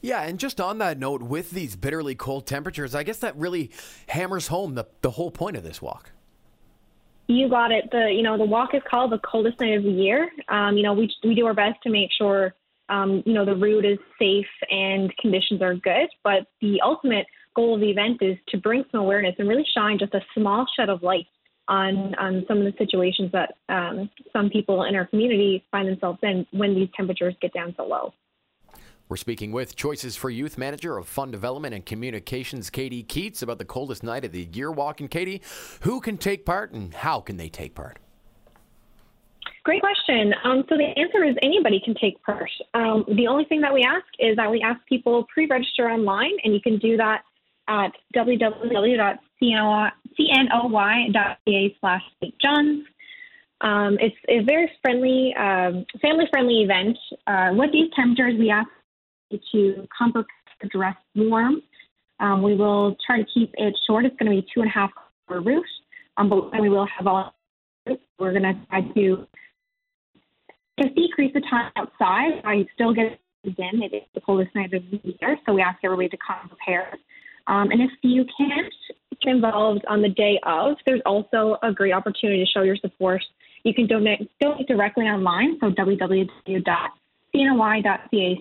yeah, 0.01 0.23
and 0.23 0.39
just 0.39 0.59
on 0.59 0.77
that 0.79 0.97
note, 0.97 1.21
with 1.21 1.51
these 1.51 1.75
bitterly 1.75 2.15
cold 2.15 2.45
temperatures, 2.45 2.95
I 2.95 3.03
guess 3.03 3.19
that 3.19 3.35
really 3.37 3.71
hammers 4.07 4.47
home 4.47 4.75
the, 4.75 4.87
the 5.01 5.11
whole 5.11 5.31
point 5.31 5.57
of 5.57 5.63
this 5.63 5.81
walk. 5.81 6.11
You 7.27 7.47
got 7.47 7.71
it. 7.71 7.89
The 7.91 8.11
you 8.11 8.23
know 8.23 8.37
the 8.37 8.45
walk 8.45 8.73
is 8.73 8.81
called 8.89 9.11
the 9.11 9.19
coldest 9.19 9.59
night 9.59 9.77
of 9.77 9.83
the 9.83 9.91
year. 9.91 10.31
Um, 10.47 10.77
you 10.77 10.83
know 10.83 10.93
we 10.93 11.13
we 11.23 11.35
do 11.35 11.45
our 11.45 11.53
best 11.53 11.77
to 11.83 11.89
make 11.89 12.09
sure 12.17 12.55
um, 12.89 13.21
you 13.25 13.33
know 13.33 13.45
the 13.45 13.55
route 13.55 13.85
is 13.85 13.99
safe 14.17 14.47
and 14.71 15.15
conditions 15.17 15.61
are 15.61 15.75
good, 15.75 16.09
but 16.23 16.47
the 16.59 16.81
ultimate 16.81 17.27
goal 17.59 17.75
of 17.75 17.81
the 17.81 17.89
event 17.89 18.17
is 18.21 18.37
to 18.47 18.57
bring 18.57 18.85
some 18.89 19.01
awareness 19.01 19.35
and 19.37 19.49
really 19.49 19.65
shine 19.75 19.99
just 19.99 20.13
a 20.13 20.21
small 20.33 20.65
shed 20.77 20.89
of 20.89 21.03
light 21.03 21.27
on, 21.67 22.15
on 22.15 22.45
some 22.47 22.57
of 22.57 22.63
the 22.63 22.73
situations 22.77 23.31
that 23.33 23.55
um, 23.67 24.09
some 24.31 24.49
people 24.49 24.83
in 24.85 24.95
our 24.95 25.05
community 25.05 25.63
find 25.69 25.87
themselves 25.87 26.19
in 26.23 26.47
when 26.51 26.73
these 26.73 26.87
temperatures 26.95 27.35
get 27.41 27.53
down 27.53 27.73
so 27.75 27.85
low. 27.85 28.13
We're 29.09 29.17
speaking 29.17 29.51
with 29.51 29.75
Choices 29.75 30.15
for 30.15 30.29
Youth 30.29 30.57
Manager 30.57 30.97
of 30.97 31.07
Fund 31.07 31.31
Development 31.33 31.73
and 31.73 31.85
Communications, 31.85 32.69
Katie 32.69 33.03
Keats, 33.03 33.41
about 33.41 33.57
the 33.57 33.65
coldest 33.65 34.03
night 34.03 34.23
of 34.23 34.31
the 34.31 34.47
year 34.53 34.71
walk. 34.71 35.01
And 35.01 35.09
Katie, 35.09 35.41
who 35.81 35.99
can 35.99 36.17
take 36.17 36.45
part 36.45 36.71
and 36.71 36.93
how 36.93 37.19
can 37.19 37.35
they 37.35 37.49
take 37.49 37.75
part? 37.75 37.99
Great 39.65 39.81
question. 39.81 40.33
Um, 40.43 40.63
so 40.69 40.77
the 40.77 40.85
answer 40.95 41.25
is 41.25 41.35
anybody 41.41 41.81
can 41.83 41.93
take 41.95 42.21
part. 42.23 42.49
Um, 42.73 43.03
the 43.15 43.27
only 43.27 43.45
thing 43.45 43.61
that 43.61 43.73
we 43.73 43.83
ask 43.83 44.05
is 44.17 44.35
that 44.37 44.49
we 44.49 44.61
ask 44.61 44.79
people 44.87 45.25
pre-register 45.33 45.89
online, 45.89 46.31
and 46.43 46.53
you 46.53 46.61
can 46.61 46.77
do 46.77 46.95
that 46.97 47.23
at 47.69 47.91
www.cnoy.ca 48.15 49.07
slash 51.79 52.01
St. 52.21 52.35
John's. 52.41 52.83
Um, 53.61 53.97
it's 54.01 54.15
a 54.27 54.39
very 54.43 54.71
friendly, 54.81 55.33
um, 55.35 55.85
family-friendly 56.01 56.61
event. 56.63 56.97
Uh, 57.27 57.51
with 57.53 57.71
these 57.71 57.91
temperatures, 57.95 58.35
we 58.39 58.49
ask 58.49 58.67
you 59.31 59.39
to 59.51 59.87
come 59.97 60.13
dress 60.71 60.95
warm. 61.15 61.61
Um, 62.19 62.41
we 62.41 62.55
will 62.55 62.97
try 63.05 63.19
to 63.19 63.25
keep 63.33 63.53
it 63.57 63.77
short. 63.87 64.05
It's 64.05 64.15
going 64.17 64.31
to 64.31 64.41
be 64.41 64.47
two 64.53 64.61
and 64.61 64.69
a 64.69 64.73
half 64.73 64.91
hour 65.29 65.41
route, 65.41 65.63
um, 66.17 66.29
but 66.29 66.59
we 66.59 66.69
will 66.69 66.87
have 66.97 67.07
all. 67.07 67.33
We're 68.19 68.31
going 68.31 68.43
to 68.43 68.55
try 68.69 68.81
to 68.81 69.27
just 70.81 70.95
decrease 70.95 71.33
the 71.33 71.41
time 71.41 71.71
outside. 71.75 72.41
I 72.43 72.65
still 72.73 72.93
get 72.93 73.19
in. 73.43 73.83
It 73.83 73.93
is 73.93 74.03
the 74.13 74.21
coldest 74.21 74.53
night 74.53 74.73
of 74.73 74.83
the 74.91 74.99
year, 75.03 75.37
so 75.45 75.53
we 75.53 75.61
ask 75.61 75.79
everybody 75.83 76.09
to 76.09 76.17
come 76.25 76.49
prepared. 76.49 76.97
Um, 77.49 77.71
and 77.71 77.81
if 77.81 77.91
you 78.03 78.25
can't 78.37 78.73
get 79.21 79.33
involved 79.33 79.83
on 79.89 80.01
the 80.01 80.09
day 80.09 80.39
of, 80.43 80.77
there's 80.85 81.01
also 81.05 81.57
a 81.63 81.73
great 81.73 81.93
opportunity 81.93 82.45
to 82.45 82.49
show 82.49 82.61
your 82.61 82.77
support. 82.77 83.23
You 83.63 83.73
can 83.73 83.87
donate, 83.87 84.29
donate 84.39 84.67
directly 84.67 85.05
online, 85.05 85.57
so 85.59 85.71
www.cnoy.ca 85.71 86.65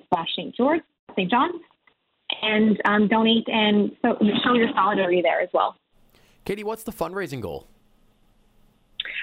slash 0.09 0.29
St. 0.37 0.55
George, 0.55 0.83
St. 1.17 1.31
John's, 1.31 1.63
and 2.43 2.81
um, 2.85 3.09
donate 3.09 3.49
and 3.49 3.91
so 4.03 4.19
show 4.45 4.53
your 4.55 4.69
solidarity 4.75 5.23
there 5.23 5.41
as 5.41 5.49
well. 5.55 5.75
Katie, 6.45 6.63
what's 6.63 6.83
the 6.83 6.93
fundraising 6.93 7.41
goal? 7.41 7.67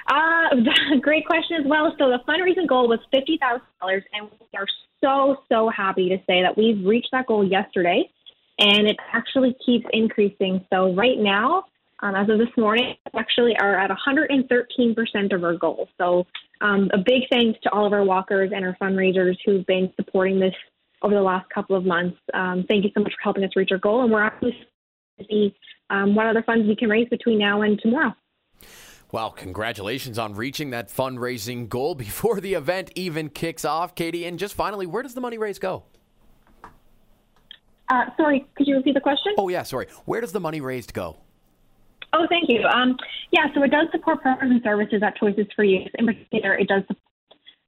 Uh, 0.08 0.50
great 1.02 1.26
question 1.26 1.58
as 1.62 1.66
well. 1.68 1.96
So 2.00 2.10
the 2.10 2.20
fundraising 2.28 2.68
goal 2.68 2.88
was 2.88 3.00
fifty 3.14 3.38
thousand 3.40 3.68
dollars, 3.80 4.04
and 4.14 4.28
we 4.40 4.58
are 4.58 4.66
so 5.02 5.38
so 5.50 5.70
happy 5.70 6.10
to 6.10 6.18
say 6.28 6.42
that 6.42 6.58
we've 6.58 6.84
reached 6.86 7.10
that 7.12 7.28
goal 7.28 7.44
yesterday, 7.44 8.10
and 8.60 8.88
it 8.88 8.98
actually 9.14 9.56
keeps 9.66 9.86
increasing. 9.92 10.66
So 10.72 10.94
right 10.94 11.18
now, 11.18 11.66
um, 12.02 12.16
as 12.16 12.30
of 12.30 12.38
this 12.38 12.50
morning, 12.58 12.96
actually 13.16 13.56
are 13.58 13.78
at 13.78 13.90
113% 13.90 15.34
of 15.34 15.44
our 15.44 15.58
goal. 15.58 15.88
So 15.98 16.26
um, 16.62 16.90
a 16.94 16.98
big 16.98 17.24
thanks 17.30 17.60
to 17.64 17.72
all 17.72 17.86
of 17.86 17.94
our 17.94 18.04
walkers 18.04 18.52
and 18.54 18.66
our 18.66 18.78
fundraisers 18.82 19.38
who've 19.46 19.66
been 19.66 19.92
supporting 19.96 20.40
this 20.40 20.54
over 21.02 21.14
the 21.14 21.22
last 21.22 21.50
couple 21.50 21.76
of 21.76 21.86
months. 21.86 22.18
Um, 22.34 22.66
thank 22.68 22.84
you 22.84 22.92
so 22.94 23.02
much 23.02 23.14
for 23.14 23.24
helping 23.24 23.44
us 23.44 23.52
reach 23.56 23.70
our 23.72 23.78
goal, 23.78 24.04
and 24.04 24.12
we're 24.12 24.24
actually 24.24 24.58
to 25.20 25.26
see 25.30 25.56
um, 25.90 26.16
what 26.16 26.26
other 26.26 26.44
funds 26.44 26.68
we 26.68 26.76
can 26.76 26.90
raise 26.90 27.08
between 27.10 27.40
now 27.40 27.62
and 27.62 27.80
tomorrow. 27.80 28.14
Well, 29.12 29.32
congratulations 29.32 30.18
on 30.20 30.34
reaching 30.34 30.72
that 30.72 30.90
fundraising 30.90 31.70
goal 31.70 31.96
before 31.96 32.42
the 32.42 32.54
event 32.54 32.92
even 32.96 33.30
kicks 33.30 33.64
off, 33.64 33.96
Katie. 33.96 34.26
And 34.26 34.38
just 34.40 34.56
finally, 34.56 34.86
where 34.86 35.04
does 35.04 35.14
the 35.14 35.22
money 35.22 35.38
raised 35.38 35.62
go? 35.62 35.84
Uh, 37.90 38.06
sorry, 38.18 38.46
could 38.56 38.68
you 38.68 38.76
repeat 38.76 38.94
the 38.94 39.02
question? 39.02 39.34
Oh, 39.38 39.50
yeah, 39.50 39.64
sorry. 39.64 39.88
Where 40.06 40.22
does 40.22 40.32
the 40.32 40.40
money 40.40 40.62
raised 40.62 40.94
go? 40.94 41.18
Oh, 42.14 42.26
thank 42.30 42.50
you. 42.50 42.64
Um, 42.64 42.98
yeah, 43.32 43.48
so 43.54 43.62
it 43.64 43.72
does 43.72 43.88
support 43.92 44.22
programs 44.22 44.52
and 44.52 44.64
services 44.64 45.04
at 45.04 45.18
Choices 45.18 45.48
for 45.56 45.64
Youth. 45.64 45.90
In 45.96 46.06
particular, 46.06 46.58
it 46.58 46.68
does 46.68 46.82
support 46.84 47.02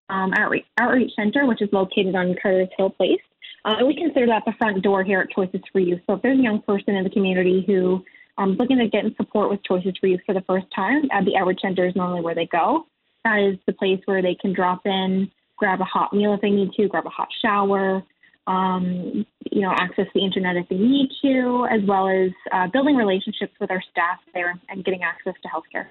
um, 0.10 0.32
outreach, 0.38 0.66
outreach 0.78 1.12
Center, 1.16 1.46
which 1.46 1.62
is 1.62 1.70
located 1.72 2.16
on 2.16 2.36
Carter's 2.42 2.70
Hill 2.78 2.90
Place. 2.92 3.20
Uh, 3.66 3.86
we 3.86 3.94
consider 3.94 4.26
that 4.28 4.44
the 4.46 4.54
front 4.58 4.82
door 4.82 5.04
here 5.04 5.20
at 5.20 5.30
Choices 5.32 5.62
for 5.72 5.80
Youth. 5.80 6.00
So 6.08 6.14
if 6.14 6.22
there's 6.22 6.40
a 6.40 6.42
young 6.42 6.62
person 6.62 6.96
in 6.96 7.04
the 7.04 7.10
community 7.10 7.64
who 7.68 8.04
um, 8.38 8.52
looking 8.54 8.78
to 8.78 8.88
get 8.88 9.04
in 9.04 9.14
support 9.16 9.50
with 9.50 9.64
Choices 9.66 9.94
for 10.00 10.08
Youth 10.08 10.22
for 10.26 10.34
the 10.34 10.44
first 10.48 10.68
time, 10.74 11.10
uh, 11.14 11.24
the 11.24 11.36
outreach 11.36 11.60
center 11.62 11.86
is 11.86 11.96
normally 11.96 12.22
where 12.22 12.36
they 12.36 12.46
go. 12.46 12.86
That 13.26 13.40
is 13.40 13.58
the 13.66 13.74
place 13.74 14.00
where 14.06 14.22
they 14.22 14.36
can 14.36 14.54
drop 14.54 14.86
in, 14.86 15.30
grab 15.58 15.82
a 15.82 15.86
hot 15.86 16.14
meal 16.14 16.34
if 16.34 16.42
they 16.42 16.52
need 16.52 16.72
to, 16.78 16.88
grab 16.88 17.06
a 17.06 17.10
hot 17.10 17.28
shower, 17.42 18.02
um, 18.48 19.26
you 19.52 19.62
know, 19.62 19.74
access 19.78 20.08
the 20.16 20.24
internet 20.24 20.56
if 20.56 20.68
they 20.70 20.78
need 20.78 21.10
to, 21.22 21.68
as 21.70 21.82
well 21.88 22.08
as 22.08 22.32
uh, 22.54 22.68
building 22.72 22.96
relationships 22.96 23.54
with 23.60 23.70
our 23.70 23.82
staff 23.92 24.20
there 24.34 24.60
and 24.70 24.84
getting 24.84 25.04
access 25.04 25.34
to 25.44 25.50
healthcare. 25.50 25.88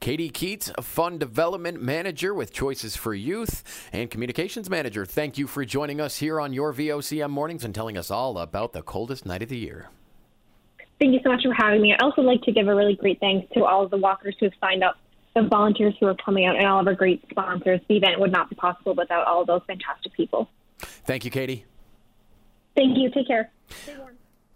Katie 0.00 0.30
Keats, 0.30 0.70
a 0.78 0.82
Fund 0.82 1.18
Development 1.18 1.82
Manager 1.82 2.32
with 2.32 2.52
Choices 2.52 2.94
for 2.94 3.14
Youth 3.14 3.88
and 3.92 4.10
Communications 4.10 4.70
Manager. 4.70 5.04
Thank 5.04 5.38
you 5.38 5.48
for 5.48 5.64
joining 5.64 6.00
us 6.00 6.18
here 6.18 6.40
on 6.40 6.52
your 6.52 6.72
VOCM 6.72 7.30
mornings 7.30 7.64
and 7.64 7.74
telling 7.74 7.98
us 7.98 8.10
all 8.10 8.38
about 8.38 8.72
the 8.72 8.82
coldest 8.82 9.26
night 9.26 9.42
of 9.42 9.48
the 9.48 9.58
year. 9.58 9.90
Thank 11.00 11.14
you 11.14 11.20
so 11.24 11.30
much 11.30 11.42
for 11.42 11.52
having 11.52 11.82
me. 11.82 11.92
I 11.92 12.04
also 12.04 12.22
like 12.22 12.42
to 12.42 12.52
give 12.52 12.68
a 12.68 12.74
really 12.74 12.94
great 12.94 13.18
thanks 13.18 13.52
to 13.54 13.64
all 13.64 13.84
of 13.84 13.90
the 13.90 13.96
walkers 13.96 14.36
who 14.38 14.46
have 14.46 14.54
signed 14.60 14.84
up, 14.84 14.96
the 15.34 15.42
volunteers 15.42 15.94
who 15.98 16.06
are 16.06 16.16
coming 16.24 16.44
out, 16.44 16.56
and 16.56 16.66
all 16.66 16.80
of 16.80 16.86
our 16.86 16.94
great 16.94 17.24
sponsors. 17.30 17.80
The 17.88 17.96
event 17.96 18.20
would 18.20 18.32
not 18.32 18.50
be 18.50 18.56
possible 18.56 18.94
without 18.96 19.26
all 19.26 19.40
of 19.40 19.46
those 19.48 19.62
fantastic 19.66 20.12
people. 20.12 20.48
Thank 20.78 21.24
you, 21.24 21.30
Katie. 21.30 21.64
Thank 22.76 22.96
you. 22.96 23.10
Take 23.10 23.26
care. 23.26 23.50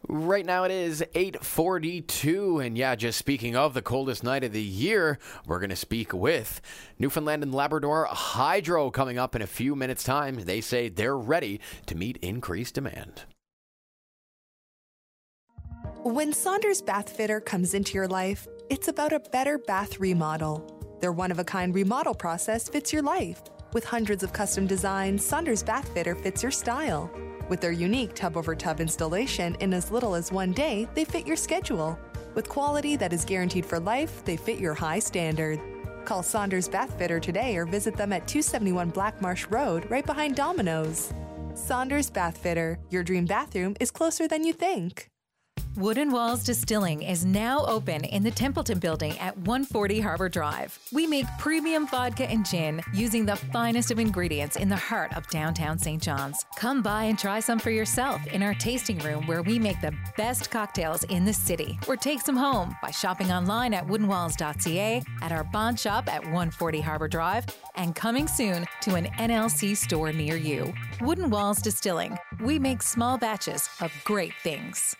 Right 0.08 0.44
now 0.44 0.64
it 0.64 0.70
is 0.70 1.02
8:42 1.14 2.64
and 2.64 2.76
yeah, 2.76 2.94
just 2.96 3.18
speaking 3.18 3.56
of 3.56 3.72
the 3.72 3.82
coldest 3.82 4.24
night 4.24 4.44
of 4.44 4.52
the 4.52 4.62
year, 4.62 5.18
we're 5.46 5.60
going 5.60 5.70
to 5.70 5.76
speak 5.76 6.12
with 6.12 6.60
Newfoundland 6.98 7.42
and 7.42 7.54
Labrador 7.54 8.06
Hydro 8.10 8.90
coming 8.90 9.16
up 9.16 9.36
in 9.36 9.42
a 9.42 9.46
few 9.46 9.76
minutes 9.76 10.02
time. 10.02 10.44
They 10.44 10.60
say 10.60 10.88
they're 10.88 11.16
ready 11.16 11.60
to 11.86 11.94
meet 11.94 12.16
increased 12.18 12.74
demand. 12.74 13.22
When 16.02 16.32
Saunders 16.32 16.82
Bath 16.82 17.16
Fitter 17.16 17.40
comes 17.40 17.74
into 17.74 17.94
your 17.94 18.08
life, 18.08 18.48
it's 18.68 18.88
about 18.88 19.12
a 19.12 19.20
better 19.20 19.56
bath 19.56 20.00
remodel. 20.00 20.98
Their 21.00 21.12
one 21.12 21.30
of 21.30 21.38
a 21.38 21.44
kind 21.44 21.72
remodel 21.72 22.14
process 22.14 22.68
fits 22.68 22.92
your 22.92 23.02
life. 23.02 23.40
With 23.72 23.84
hundreds 23.84 24.22
of 24.22 24.34
custom 24.34 24.66
designs, 24.66 25.24
Saunders 25.24 25.62
Bath 25.62 25.88
Fitter 25.94 26.14
fits 26.14 26.42
your 26.42 26.52
style. 26.52 27.10
With 27.48 27.60
their 27.60 27.72
unique 27.72 28.14
tub 28.14 28.36
over 28.36 28.54
tub 28.54 28.80
installation 28.80 29.54
in 29.60 29.72
as 29.72 29.90
little 29.90 30.14
as 30.14 30.30
one 30.30 30.52
day, 30.52 30.86
they 30.94 31.04
fit 31.04 31.26
your 31.26 31.36
schedule. 31.36 31.98
With 32.34 32.48
quality 32.50 32.96
that 32.96 33.12
is 33.12 33.24
guaranteed 33.24 33.64
for 33.64 33.80
life, 33.80 34.24
they 34.24 34.36
fit 34.36 34.58
your 34.58 34.74
high 34.74 34.98
standard. 34.98 35.58
Call 36.04 36.22
Saunders 36.22 36.68
Bath 36.68 36.98
Fitter 36.98 37.18
today 37.18 37.56
or 37.56 37.64
visit 37.64 37.96
them 37.96 38.12
at 38.12 38.28
271 38.28 38.90
Black 38.90 39.20
Marsh 39.22 39.46
Road, 39.46 39.90
right 39.90 40.04
behind 40.04 40.36
Domino's. 40.36 41.14
Saunders 41.54 42.10
Bath 42.10 42.38
Fitter, 42.38 42.78
your 42.90 43.02
dream 43.02 43.24
bathroom 43.24 43.74
is 43.80 43.90
closer 43.90 44.28
than 44.28 44.44
you 44.44 44.52
think. 44.52 45.11
Wooden 45.76 46.10
Walls 46.10 46.44
Distilling 46.44 47.00
is 47.00 47.24
now 47.24 47.64
open 47.64 48.04
in 48.04 48.22
the 48.22 48.30
Templeton 48.30 48.78
building 48.78 49.18
at 49.18 49.38
140 49.38 50.00
Harbor 50.00 50.28
Drive. 50.28 50.78
We 50.92 51.06
make 51.06 51.24
premium 51.38 51.86
vodka 51.86 52.28
and 52.28 52.44
gin 52.44 52.82
using 52.92 53.24
the 53.24 53.36
finest 53.36 53.90
of 53.90 53.98
ingredients 53.98 54.56
in 54.56 54.68
the 54.68 54.76
heart 54.76 55.16
of 55.16 55.26
downtown 55.28 55.78
St. 55.78 56.02
John's. 56.02 56.44
Come 56.56 56.82
by 56.82 57.04
and 57.04 57.18
try 57.18 57.40
some 57.40 57.58
for 57.58 57.70
yourself 57.70 58.26
in 58.26 58.42
our 58.42 58.52
tasting 58.52 58.98
room 58.98 59.26
where 59.26 59.40
we 59.40 59.58
make 59.58 59.80
the 59.80 59.94
best 60.18 60.50
cocktails 60.50 61.04
in 61.04 61.24
the 61.24 61.32
city. 61.32 61.78
Or 61.88 61.96
take 61.96 62.20
some 62.20 62.36
home 62.36 62.76
by 62.82 62.90
shopping 62.90 63.32
online 63.32 63.72
at 63.72 63.86
woodenwalls.ca, 63.86 65.02
at 65.22 65.32
our 65.32 65.44
bond 65.44 65.80
shop 65.80 66.06
at 66.06 66.22
140 66.22 66.82
Harbor 66.82 67.08
Drive, 67.08 67.46
and 67.76 67.94
coming 67.94 68.28
soon 68.28 68.66
to 68.82 68.96
an 68.96 69.06
NLC 69.18 69.74
store 69.74 70.12
near 70.12 70.36
you. 70.36 70.70
Wooden 71.00 71.30
Walls 71.30 71.62
Distilling. 71.62 72.18
We 72.42 72.58
make 72.58 72.82
small 72.82 73.16
batches 73.16 73.70
of 73.80 73.90
great 74.04 74.34
things. 74.42 74.94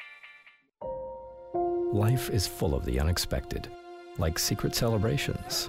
Life 1.92 2.30
is 2.30 2.46
full 2.46 2.74
of 2.74 2.86
the 2.86 2.98
unexpected, 2.98 3.68
like 4.16 4.38
secret 4.38 4.74
celebrations, 4.74 5.68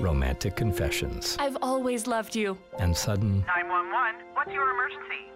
romantic 0.00 0.56
confessions, 0.56 1.36
I've 1.38 1.58
always 1.60 2.06
loved 2.06 2.34
you. 2.34 2.56
and 2.78 2.96
sudden, 2.96 3.44
911, 3.46 4.26
what's 4.32 4.50
your 4.50 4.70
emergency? 4.70 5.28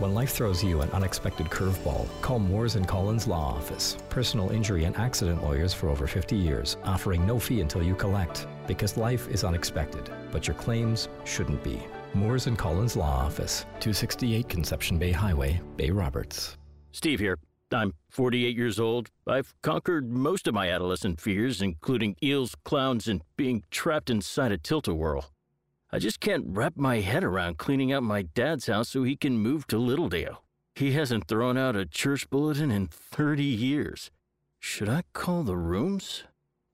when 0.00 0.12
life 0.12 0.32
throws 0.32 0.62
you 0.62 0.82
an 0.82 0.90
unexpected 0.90 1.46
curveball, 1.46 2.06
call 2.20 2.38
Moores 2.38 2.74
and 2.76 2.86
Collins 2.86 3.26
Law 3.26 3.54
Office, 3.54 3.96
personal 4.10 4.50
injury 4.50 4.84
and 4.84 4.94
accident 4.96 5.42
lawyers 5.42 5.72
for 5.72 5.88
over 5.88 6.06
50 6.06 6.36
years, 6.36 6.76
offering 6.84 7.26
no 7.26 7.38
fee 7.38 7.62
until 7.62 7.82
you 7.82 7.94
collect. 7.94 8.46
Because 8.66 8.98
life 8.98 9.28
is 9.28 9.44
unexpected, 9.44 10.10
but 10.30 10.46
your 10.46 10.54
claims 10.56 11.08
shouldn't 11.24 11.64
be. 11.64 11.80
Moores 12.12 12.46
and 12.46 12.58
Collins 12.58 12.96
Law 12.96 13.24
Office, 13.24 13.62
268 13.80 14.46
Conception 14.46 14.98
Bay 14.98 15.10
Highway, 15.10 15.58
Bay 15.76 15.90
Roberts. 15.90 16.58
Steve 16.92 17.18
here. 17.18 17.38
I'm 17.72 17.94
48 18.08 18.56
years 18.56 18.80
old. 18.80 19.10
I've 19.26 19.54
conquered 19.62 20.10
most 20.10 20.46
of 20.46 20.54
my 20.54 20.70
adolescent 20.70 21.20
fears, 21.20 21.60
including 21.60 22.16
eels, 22.22 22.54
clowns, 22.64 23.08
and 23.08 23.22
being 23.36 23.62
trapped 23.70 24.10
inside 24.10 24.52
a 24.52 24.58
tilt-a-whirl. 24.58 25.30
I 25.90 25.98
just 25.98 26.20
can't 26.20 26.44
wrap 26.46 26.76
my 26.76 27.00
head 27.00 27.24
around 27.24 27.58
cleaning 27.58 27.92
out 27.92 28.02
my 28.02 28.22
dad's 28.22 28.66
house 28.66 28.90
so 28.90 29.02
he 29.02 29.16
can 29.16 29.38
move 29.38 29.66
to 29.68 29.76
Littledale. 29.76 30.38
He 30.74 30.92
hasn't 30.92 31.26
thrown 31.26 31.56
out 31.56 31.76
a 31.76 31.86
church 31.86 32.28
bulletin 32.30 32.70
in 32.70 32.88
30 32.88 33.42
years. 33.42 34.10
Should 34.60 34.88
I 34.88 35.02
call 35.12 35.42
the 35.42 35.56
rooms? 35.56 36.24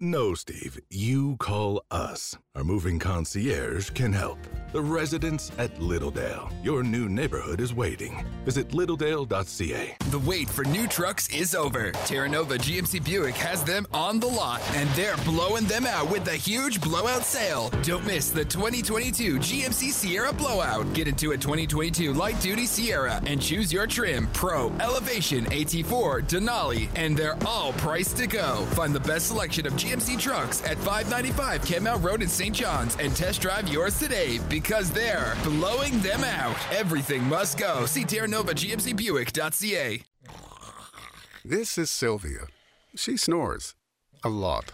No, 0.00 0.34
Steve. 0.34 0.78
You 0.90 1.36
call 1.38 1.82
us. 1.90 2.36
Our 2.56 2.62
moving 2.62 3.00
concierge 3.00 3.90
can 3.90 4.12
help. 4.12 4.38
The 4.70 4.80
residents 4.80 5.52
at 5.56 5.73
Littledale. 5.76 6.52
Your 6.64 6.82
new 6.82 7.08
neighborhood 7.08 7.61
is 7.61 7.73
waiting. 7.73 8.25
Visit 8.44 8.70
littledale.ca. 8.70 9.96
The 10.11 10.18
wait 10.18 10.50
for 10.50 10.64
new 10.64 10.88
trucks 10.88 11.28
is 11.28 11.54
over. 11.54 11.92
Terra 12.06 12.28
Nova 12.28 12.56
GMC 12.58 13.04
Buick 13.04 13.37
has 13.37 13.62
them 13.62 13.87
on 13.92 14.18
the 14.18 14.26
lot, 14.26 14.61
and 14.75 14.88
they're 14.90 15.16
blowing 15.18 15.64
them 15.66 15.87
out 15.87 16.11
with 16.11 16.26
a 16.26 16.34
huge 16.34 16.80
blowout 16.80 17.23
sale. 17.23 17.70
Don't 17.82 18.04
miss 18.04 18.30
the 18.30 18.44
2022 18.44 19.38
GMC 19.38 19.90
Sierra 19.90 20.32
Blowout. 20.32 20.92
Get 20.92 21.06
into 21.06 21.30
a 21.32 21.37
2022 21.37 22.12
light 22.12 22.40
duty 22.40 22.66
Sierra 22.66 23.23
and 23.26 23.40
choose 23.40 23.73
your 23.73 23.87
trim 23.87 24.26
Pro, 24.32 24.73
Elevation, 24.80 25.44
AT4, 25.46 26.28
Denali, 26.28 26.88
and 26.96 27.16
they're 27.16 27.38
all 27.46 27.73
priced 27.75 28.16
to 28.16 28.26
go. 28.26 28.66
Find 28.73 28.92
the 28.92 29.00
best 29.00 29.28
selection 29.28 29.68
of 29.68 29.73
GMC 29.75 30.18
trucks 30.18 30.62
at 30.64 30.78
595 30.78 31.62
Kenmount 31.62 32.02
Road 32.02 32.23
in 32.23 32.28
St. 32.44 32.54
John's 32.54 32.94
and 32.96 33.16
test 33.16 33.40
drive 33.40 33.66
yours 33.70 33.98
today 33.98 34.38
because 34.50 34.90
they're 34.90 35.34
blowing 35.44 35.98
them 36.00 36.22
out. 36.24 36.58
Everything 36.72 37.24
must 37.24 37.56
go. 37.56 37.86
See 37.86 38.04
TerraNovaGMCBuick.ca. 38.04 40.02
This 41.42 41.78
is 41.78 41.90
Sylvia. 41.90 42.48
She 42.94 43.16
snores. 43.16 43.74
A 44.22 44.28
lot. 44.28 44.72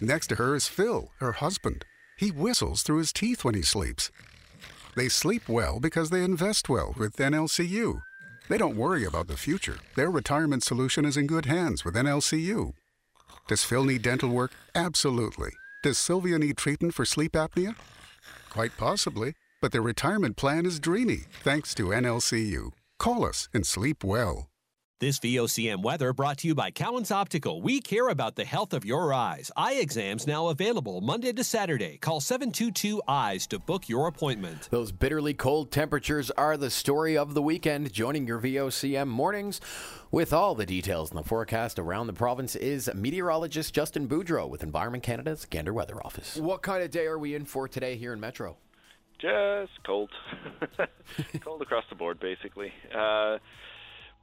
Next 0.00 0.26
to 0.28 0.34
her 0.34 0.56
is 0.56 0.66
Phil, 0.66 1.12
her 1.20 1.30
husband. 1.30 1.84
He 2.16 2.32
whistles 2.32 2.82
through 2.82 2.98
his 2.98 3.12
teeth 3.12 3.44
when 3.44 3.54
he 3.54 3.62
sleeps. 3.62 4.10
They 4.96 5.08
sleep 5.08 5.48
well 5.48 5.78
because 5.78 6.10
they 6.10 6.24
invest 6.24 6.68
well 6.68 6.96
with 6.98 7.14
NLCU. 7.18 8.02
They 8.48 8.58
don't 8.58 8.76
worry 8.76 9.04
about 9.04 9.28
the 9.28 9.36
future. 9.36 9.78
Their 9.94 10.10
retirement 10.10 10.64
solution 10.64 11.04
is 11.04 11.16
in 11.16 11.28
good 11.28 11.46
hands 11.46 11.84
with 11.84 11.94
NLCU. 11.94 12.72
Does 13.46 13.62
Phil 13.62 13.84
need 13.84 14.02
dental 14.02 14.30
work? 14.30 14.50
Absolutely. 14.74 15.52
Does 15.84 15.98
Sylvia 15.98 16.38
need 16.38 16.56
treatment 16.56 16.94
for 16.94 17.04
sleep 17.04 17.32
apnea? 17.32 17.76
Quite 18.48 18.74
possibly. 18.78 19.34
But 19.60 19.70
their 19.70 19.82
retirement 19.82 20.34
plan 20.34 20.64
is 20.64 20.80
dreamy 20.80 21.24
thanks 21.42 21.74
to 21.74 21.88
NLCU. 21.88 22.70
Call 22.98 23.22
us 23.22 23.50
and 23.52 23.66
sleep 23.66 24.02
well. 24.02 24.48
This 25.00 25.18
VOCM 25.18 25.82
weather 25.82 26.12
brought 26.12 26.38
to 26.38 26.46
you 26.46 26.54
by 26.54 26.70
Cowan's 26.70 27.10
Optical. 27.10 27.60
We 27.60 27.80
care 27.80 28.10
about 28.10 28.36
the 28.36 28.44
health 28.44 28.72
of 28.72 28.84
your 28.84 29.12
eyes. 29.12 29.50
Eye 29.56 29.74
exams 29.74 30.24
now 30.24 30.46
available 30.46 31.00
Monday 31.00 31.32
to 31.32 31.42
Saturday. 31.42 31.98
Call 31.98 32.20
722 32.20 33.02
Eyes 33.08 33.48
to 33.48 33.58
book 33.58 33.88
your 33.88 34.06
appointment. 34.06 34.68
Those 34.70 34.92
bitterly 34.92 35.34
cold 35.34 35.72
temperatures 35.72 36.30
are 36.30 36.56
the 36.56 36.70
story 36.70 37.18
of 37.18 37.34
the 37.34 37.42
weekend. 37.42 37.92
Joining 37.92 38.28
your 38.28 38.38
VOCM 38.38 39.08
mornings 39.08 39.60
with 40.12 40.32
all 40.32 40.54
the 40.54 40.64
details 40.64 41.10
in 41.10 41.16
the 41.16 41.24
forecast 41.24 41.80
around 41.80 42.06
the 42.06 42.12
province 42.12 42.54
is 42.54 42.88
meteorologist 42.94 43.74
Justin 43.74 44.06
Boudreau 44.06 44.48
with 44.48 44.62
Environment 44.62 45.02
Canada's 45.02 45.44
Gander 45.44 45.72
Weather 45.72 46.00
Office. 46.06 46.36
What 46.36 46.62
kind 46.62 46.84
of 46.84 46.92
day 46.92 47.06
are 47.06 47.18
we 47.18 47.34
in 47.34 47.46
for 47.46 47.66
today 47.66 47.96
here 47.96 48.12
in 48.12 48.20
Metro? 48.20 48.58
Just 49.18 49.72
cold. 49.84 50.10
cold 51.40 51.62
across 51.62 51.84
the 51.90 51.96
board, 51.96 52.20
basically. 52.20 52.72
Uh, 52.96 53.38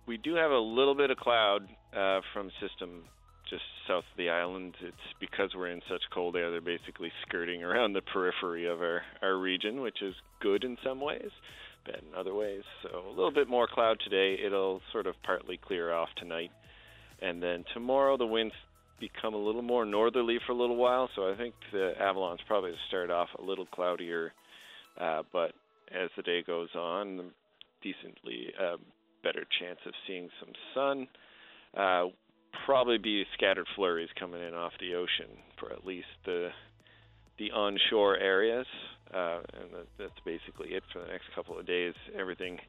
we 0.07 0.17
do 0.17 0.35
have 0.35 0.51
a 0.51 0.59
little 0.59 0.95
bit 0.95 1.11
of 1.11 1.17
cloud 1.17 1.67
uh, 1.95 2.21
from 2.33 2.51
system 2.59 3.03
just 3.49 3.63
south 3.87 4.05
of 4.11 4.17
the 4.17 4.29
island. 4.29 4.75
It's 4.81 4.95
because 5.19 5.51
we're 5.55 5.71
in 5.71 5.81
such 5.89 6.01
cold 6.13 6.35
air, 6.35 6.51
they're 6.51 6.61
basically 6.61 7.11
skirting 7.27 7.63
around 7.63 7.93
the 7.93 8.01
periphery 8.01 8.65
of 8.65 8.81
our, 8.81 9.01
our 9.21 9.37
region, 9.37 9.81
which 9.81 10.01
is 10.01 10.15
good 10.41 10.63
in 10.63 10.77
some 10.83 11.01
ways, 11.01 11.29
bad 11.85 11.97
in 11.97 12.17
other 12.17 12.33
ways. 12.33 12.63
So 12.81 13.03
a 13.07 13.09
little 13.09 13.31
bit 13.31 13.49
more 13.49 13.67
cloud 13.67 13.97
today. 14.03 14.41
It'll 14.43 14.81
sort 14.91 15.05
of 15.05 15.15
partly 15.23 15.57
clear 15.57 15.93
off 15.93 16.09
tonight. 16.17 16.51
And 17.21 17.43
then 17.43 17.65
tomorrow, 17.73 18.17
the 18.17 18.25
winds 18.25 18.55
become 18.99 19.33
a 19.33 19.37
little 19.37 19.61
more 19.61 19.85
northerly 19.85 20.37
for 20.45 20.53
a 20.53 20.55
little 20.55 20.77
while. 20.77 21.09
So 21.15 21.31
I 21.31 21.35
think 21.35 21.53
the 21.71 21.91
Avalon's 21.99 22.39
probably 22.47 22.71
to 22.71 22.77
start 22.87 23.11
off 23.11 23.27
a 23.37 23.43
little 23.43 23.65
cloudier, 23.65 24.31
uh, 24.99 25.23
but 25.33 25.51
as 25.93 26.09
the 26.15 26.23
day 26.23 26.41
goes 26.41 26.69
on, 26.75 27.31
decently. 27.83 28.53
Uh, 28.59 28.77
better 29.23 29.45
chance 29.59 29.79
of 29.85 29.93
seeing 30.07 30.29
some 30.39 30.53
sun. 30.73 31.07
Uh, 31.75 32.07
probably 32.65 32.97
be 32.97 33.25
scattered 33.33 33.67
flurries 33.75 34.09
coming 34.19 34.41
in 34.41 34.53
off 34.53 34.73
the 34.79 34.93
ocean 34.93 35.37
for 35.57 35.71
at 35.71 35.85
least 35.85 36.07
the 36.25 36.49
the 37.37 37.49
onshore 37.51 38.17
areas, 38.17 38.67
uh, 39.13 39.39
and 39.59 39.71
that, 39.73 39.87
that's 39.97 40.19
basically 40.23 40.69
it 40.69 40.83
for 40.93 40.99
the 40.99 41.07
next 41.07 41.25
couple 41.33 41.57
of 41.57 41.65
days. 41.65 41.95
Everything 42.15 42.59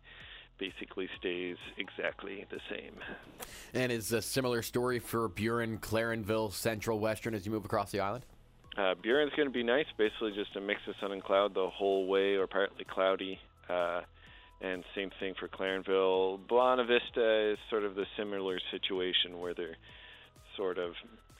basically 0.58 1.08
stays 1.18 1.56
exactly 1.76 2.46
the 2.50 2.60
same. 2.70 2.94
And 3.74 3.92
is 3.92 4.12
a 4.12 4.22
similar 4.22 4.62
story 4.62 4.98
for 4.98 5.28
Burin, 5.28 5.78
Clarenville, 5.78 6.52
Central 6.52 6.98
Western 7.00 7.34
as 7.34 7.44
you 7.44 7.52
move 7.52 7.64
across 7.64 7.90
the 7.90 8.00
island? 8.00 8.24
Uh, 8.78 8.94
Burin's 9.04 9.32
going 9.36 9.48
to 9.48 9.52
be 9.52 9.62
nice, 9.62 9.86
basically 9.98 10.32
just 10.32 10.56
a 10.56 10.60
mix 10.60 10.80
of 10.88 10.94
sun 11.00 11.12
and 11.12 11.22
cloud 11.22 11.52
the 11.52 11.68
whole 11.68 12.06
way, 12.06 12.36
or 12.36 12.46
partly 12.46 12.84
cloudy. 12.84 13.38
Uh, 13.68 14.02
and 14.62 14.84
same 14.94 15.10
thing 15.18 15.34
for 15.38 15.48
Clarenville. 15.48 16.38
Bonavista 16.48 17.52
is 17.52 17.58
sort 17.68 17.84
of 17.84 17.94
the 17.94 18.06
similar 18.16 18.60
situation 18.70 19.40
where 19.40 19.54
they're 19.54 19.76
sort 20.56 20.78
of 20.78 20.92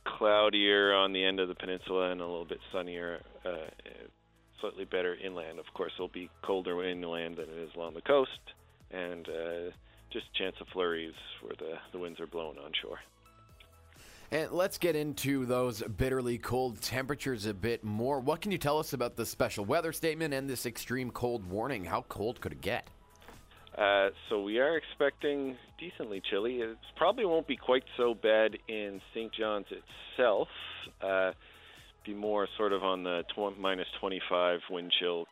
cloudier 0.05 0.93
on 0.93 1.13
the 1.13 1.25
end 1.25 1.39
of 1.39 1.49
the 1.49 1.55
peninsula 1.55 2.11
and 2.11 2.21
a 2.21 2.27
little 2.27 2.45
bit 2.45 2.59
sunnier, 2.73 3.21
uh, 3.47 3.71
slightly 4.61 4.85
better 4.85 5.17
inland. 5.25 5.61
Of 5.61 5.67
course, 5.75 5.93
it'll 5.97 6.09
be 6.09 6.29
colder 6.43 6.85
inland 6.85 7.37
than 7.37 7.49
it 7.49 7.59
is 7.59 7.71
along 7.77 7.95
the 7.95 8.03
coast, 8.03 8.31
and 8.91 9.29
uh, 9.29 9.71
just 10.13 10.33
chance 10.35 10.57
of 10.61 10.67
flurries 10.69 11.15
where 11.43 11.55
the, 11.59 11.75
the 11.93 11.99
winds 11.99 12.19
are 12.19 12.27
blowing 12.27 12.59
onshore. 12.59 12.99
And 14.33 14.51
let's 14.51 14.79
get 14.79 14.97
into 14.97 15.45
those 15.45 15.83
bitterly 15.83 16.39
cold 16.39 16.81
temperatures 16.81 17.45
a 17.45 17.53
bit 17.53 17.85
more. 17.85 18.19
What 18.19 18.41
can 18.41 18.51
you 18.51 18.57
tell 18.57 18.79
us 18.79 18.95
about 18.95 19.15
the 19.15 19.27
special 19.27 19.65
weather 19.65 19.93
statement 19.93 20.33
and 20.33 20.49
this 20.49 20.65
extreme 20.65 21.11
cold 21.11 21.45
warning? 21.45 21.85
How 21.85 22.07
cold 22.09 22.41
could 22.41 22.53
it 22.53 22.63
get? 22.63 22.89
Uh, 23.77 24.09
so 24.29 24.43
we 24.43 24.59
are 24.59 24.77
expecting 24.77 25.57
decently 25.81 26.23
chilly. 26.31 26.57
It 26.57 26.77
probably 26.97 27.25
won't 27.25 27.49
be 27.49 27.57
quite 27.57 27.85
so 27.97 28.15
bad 28.15 28.53
in 28.69 29.01
St. 29.15 29.33
John's 29.33 29.67
itself. 29.71 30.49
Uh, 31.03 31.33
be 32.05 32.15
more 32.15 32.49
sort 32.59 32.73
of 32.73 32.83
on 32.83 33.03
the 33.03 33.23
tw- 33.35 33.59
minus 33.59 33.87
25 34.01 34.61
wind 34.71 34.93
chill 35.01 35.27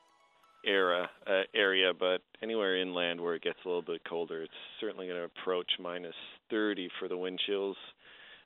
era 0.65 1.11
uh, 1.27 1.43
area, 1.55 1.93
but 1.99 2.21
anywhere 2.43 2.81
inland 2.81 3.21
where 3.21 3.35
it 3.35 3.43
gets 3.43 3.59
a 3.65 3.69
little 3.69 3.83
bit 3.83 4.01
colder, 4.09 4.43
it's 4.43 4.53
certainly 4.81 5.07
going 5.07 5.19
to 5.19 5.25
approach 5.25 5.71
minus 5.79 6.15
30 6.51 6.89
for 6.99 7.09
the 7.09 7.17
wind 7.17 7.41
chills. 7.47 7.77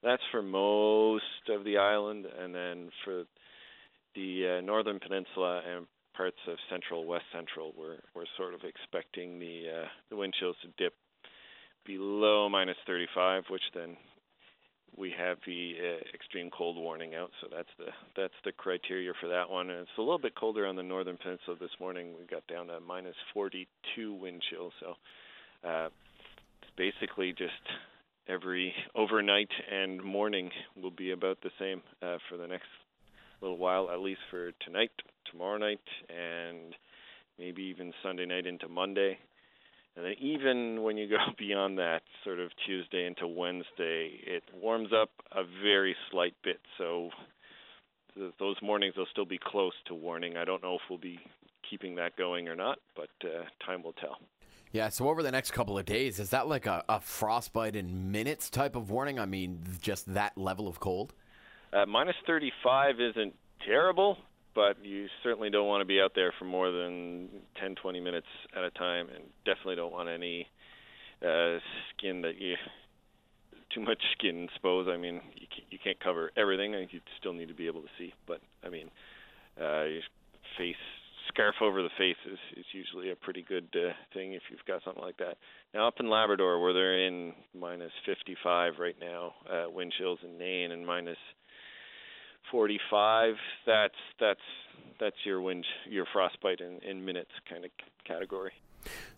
That's 0.02 0.22
for 0.30 0.42
most 0.42 1.24
of 1.48 1.64
the 1.64 1.78
island, 1.78 2.26
and 2.26 2.54
then 2.54 2.90
for 3.04 3.24
the 4.14 4.58
uh, 4.58 4.64
northern 4.64 5.00
peninsula 5.00 5.62
and 5.66 5.86
parts 6.16 6.38
of 6.48 6.56
central, 6.70 7.06
west 7.06 7.24
central, 7.32 7.72
we're 7.76 7.98
we're 8.14 8.30
sort 8.36 8.54
of 8.54 8.60
expecting 8.64 9.38
the 9.38 9.82
uh, 9.82 9.88
the 10.10 10.16
wind 10.16 10.34
chills 10.38 10.56
to 10.62 10.68
dip 10.82 10.94
below 11.84 12.48
minus 12.48 12.76
35, 12.86 13.44
which 13.50 13.62
then 13.74 13.96
we 14.96 15.12
have 15.16 15.38
the 15.46 15.74
uh, 15.80 16.14
extreme 16.14 16.50
cold 16.50 16.76
warning 16.76 17.14
out. 17.14 17.30
So 17.40 17.48
that's 17.54 17.68
the 17.78 17.90
that's 18.16 18.34
the 18.44 18.52
criteria 18.52 19.12
for 19.20 19.28
that 19.28 19.50
one. 19.50 19.70
And 19.70 19.80
it's 19.80 19.98
a 19.98 20.02
little 20.02 20.18
bit 20.18 20.34
colder 20.34 20.66
on 20.66 20.76
the 20.76 20.82
northern 20.82 21.16
peninsula 21.16 21.56
this 21.60 21.70
morning. 21.80 22.14
We 22.18 22.26
got 22.26 22.46
down 22.46 22.68
to 22.68 22.80
minus 22.80 23.16
42 23.32 24.14
wind 24.14 24.42
chill. 24.50 24.70
So 24.80 24.94
uh, 25.68 25.88
it's 26.62 26.70
basically 26.76 27.32
just 27.32 27.52
every 28.28 28.72
overnight 28.94 29.50
and 29.70 30.02
morning 30.02 30.50
will 30.80 30.90
be 30.90 31.10
about 31.10 31.38
the 31.42 31.50
same 31.58 31.82
uh, 32.02 32.18
for 32.28 32.36
the 32.36 32.46
next 32.46 32.68
little 33.40 33.58
while, 33.58 33.90
at 33.90 34.00
least 34.00 34.20
for 34.30 34.52
tonight, 34.64 34.90
tomorrow 35.30 35.58
night, 35.58 35.80
and 36.08 36.74
maybe 37.38 37.62
even 37.62 37.92
Sunday 38.02 38.26
night 38.26 38.46
into 38.46 38.68
Monday. 38.68 39.18
And 39.96 40.04
then 40.04 40.14
even 40.20 40.82
when 40.82 40.96
you 40.96 41.08
go 41.08 41.16
beyond 41.38 41.78
that, 41.78 42.02
sort 42.24 42.40
of 42.40 42.50
Tuesday 42.66 43.06
into 43.06 43.26
Wednesday, 43.26 44.18
it 44.26 44.42
warms 44.60 44.90
up 44.92 45.10
a 45.32 45.42
very 45.62 45.94
slight 46.10 46.34
bit. 46.42 46.60
So 46.78 47.10
those 48.38 48.56
mornings 48.62 48.96
will 48.96 49.06
still 49.10 49.24
be 49.24 49.38
close 49.42 49.74
to 49.86 49.94
warning. 49.94 50.36
I 50.36 50.44
don't 50.44 50.62
know 50.62 50.74
if 50.74 50.82
we'll 50.88 50.98
be 50.98 51.18
keeping 51.68 51.96
that 51.96 52.16
going 52.16 52.48
or 52.48 52.56
not, 52.56 52.78
but 52.94 53.10
uh, 53.24 53.44
time 53.64 53.82
will 53.82 53.92
tell. 53.94 54.18
Yeah, 54.72 54.88
so 54.88 55.08
over 55.08 55.22
the 55.22 55.30
next 55.30 55.52
couple 55.52 55.78
of 55.78 55.84
days, 55.84 56.18
is 56.18 56.30
that 56.30 56.48
like 56.48 56.66
a, 56.66 56.84
a 56.88 57.00
frostbite 57.00 57.76
in 57.76 58.10
minutes 58.10 58.50
type 58.50 58.74
of 58.74 58.90
warning? 58.90 59.20
I 59.20 59.26
mean, 59.26 59.62
just 59.80 60.12
that 60.14 60.36
level 60.36 60.66
of 60.66 60.80
cold? 60.80 61.14
Uh, 61.74 61.86
minus 61.86 62.14
35 62.26 63.00
isn't 63.00 63.34
terrible, 63.66 64.16
but 64.54 64.76
you 64.84 65.08
certainly 65.24 65.50
don't 65.50 65.66
want 65.66 65.80
to 65.80 65.84
be 65.84 66.00
out 66.00 66.12
there 66.14 66.32
for 66.38 66.44
more 66.44 66.70
than 66.70 67.28
10, 67.60 67.74
20 67.74 68.00
minutes 68.00 68.28
at 68.56 68.62
a 68.62 68.70
time, 68.70 69.08
and 69.12 69.24
definitely 69.44 69.74
don't 69.74 69.92
want 69.92 70.08
any 70.08 70.46
uh, 71.20 71.58
skin 71.90 72.22
that 72.22 72.38
you 72.38 72.54
too 73.74 73.80
much 73.80 74.00
skin 74.16 74.44
exposed. 74.44 74.88
I 74.88 74.96
mean, 74.96 75.20
you 75.34 75.48
can't, 75.50 75.66
you 75.70 75.78
can't 75.82 75.98
cover 75.98 76.30
everything. 76.36 76.74
You 76.74 77.00
still 77.18 77.32
need 77.32 77.48
to 77.48 77.54
be 77.54 77.66
able 77.66 77.82
to 77.82 77.88
see, 77.98 78.12
but 78.26 78.40
I 78.64 78.68
mean, 78.68 78.88
uh, 79.60 79.84
your 79.84 80.02
face 80.56 80.76
scarf 81.26 81.56
over 81.60 81.82
the 81.82 81.88
face 81.98 82.16
is, 82.30 82.38
is 82.56 82.66
usually 82.72 83.10
a 83.10 83.16
pretty 83.16 83.42
good 83.42 83.66
uh, 83.74 83.92
thing 84.12 84.34
if 84.34 84.42
you've 84.48 84.64
got 84.68 84.84
something 84.84 85.02
like 85.02 85.16
that. 85.16 85.38
Now 85.72 85.88
up 85.88 85.94
in 85.98 86.08
Labrador, 86.08 86.60
where 86.60 86.72
they're 86.72 87.04
in 87.06 87.32
minus 87.58 87.90
55 88.06 88.74
right 88.78 88.94
now, 89.00 89.32
uh, 89.50 89.68
wind 89.68 89.92
chills 89.98 90.20
in 90.22 90.38
Nain 90.38 90.70
and 90.70 90.86
minus 90.86 91.18
45. 92.50 93.34
That's 93.66 93.94
that's 94.20 94.40
that's 95.00 95.16
your 95.24 95.40
wind, 95.40 95.66
your 95.88 96.06
frostbite 96.12 96.60
in, 96.60 96.78
in 96.88 97.04
minutes 97.04 97.30
kind 97.48 97.64
of 97.64 97.70
category. 98.06 98.52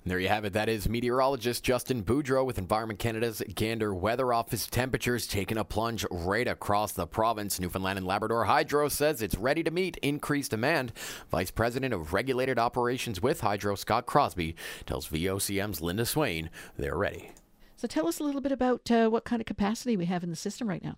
There 0.04 0.20
you 0.20 0.28
have 0.28 0.44
it. 0.44 0.52
That 0.52 0.68
is 0.68 0.88
meteorologist 0.88 1.64
Justin 1.64 2.04
Boudreau 2.04 2.46
with 2.46 2.58
Environment 2.58 2.98
Canada's 2.98 3.42
Gander 3.54 3.92
Weather 3.92 4.32
Office. 4.32 4.68
Temperatures 4.68 5.26
taking 5.26 5.58
a 5.58 5.64
plunge 5.64 6.06
right 6.10 6.46
across 6.46 6.92
the 6.92 7.08
province. 7.08 7.58
Newfoundland 7.58 7.98
and 7.98 8.06
Labrador 8.06 8.44
Hydro 8.44 8.88
says 8.88 9.20
it's 9.20 9.34
ready 9.34 9.64
to 9.64 9.72
meet 9.72 9.96
increased 9.98 10.52
demand. 10.52 10.92
Vice 11.30 11.50
President 11.50 11.92
of 11.92 12.12
Regulated 12.12 12.58
Operations 12.58 13.20
with 13.20 13.40
Hydro, 13.40 13.74
Scott 13.74 14.06
Crosby, 14.06 14.54
tells 14.86 15.08
VOCM's 15.08 15.80
Linda 15.80 16.06
Swain 16.06 16.50
they're 16.78 16.96
ready. 16.96 17.32
So 17.76 17.88
tell 17.88 18.06
us 18.06 18.20
a 18.20 18.24
little 18.24 18.40
bit 18.40 18.52
about 18.52 18.88
uh, 18.90 19.08
what 19.08 19.24
kind 19.24 19.42
of 19.42 19.46
capacity 19.46 19.96
we 19.96 20.06
have 20.06 20.22
in 20.22 20.30
the 20.30 20.36
system 20.36 20.68
right 20.68 20.82
now. 20.82 20.96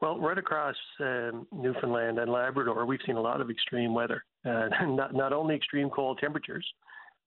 Well, 0.00 0.18
right 0.18 0.38
across 0.38 0.76
uh, 0.98 1.30
Newfoundland 1.52 2.18
and 2.18 2.32
Labrador, 2.32 2.86
we've 2.86 3.00
seen 3.04 3.16
a 3.16 3.20
lot 3.20 3.42
of 3.42 3.50
extreme 3.50 3.92
weather. 3.92 4.24
Uh, 4.46 4.68
not 4.86 5.14
not 5.14 5.32
only 5.32 5.54
extreme 5.54 5.90
cold 5.90 6.18
temperatures, 6.18 6.66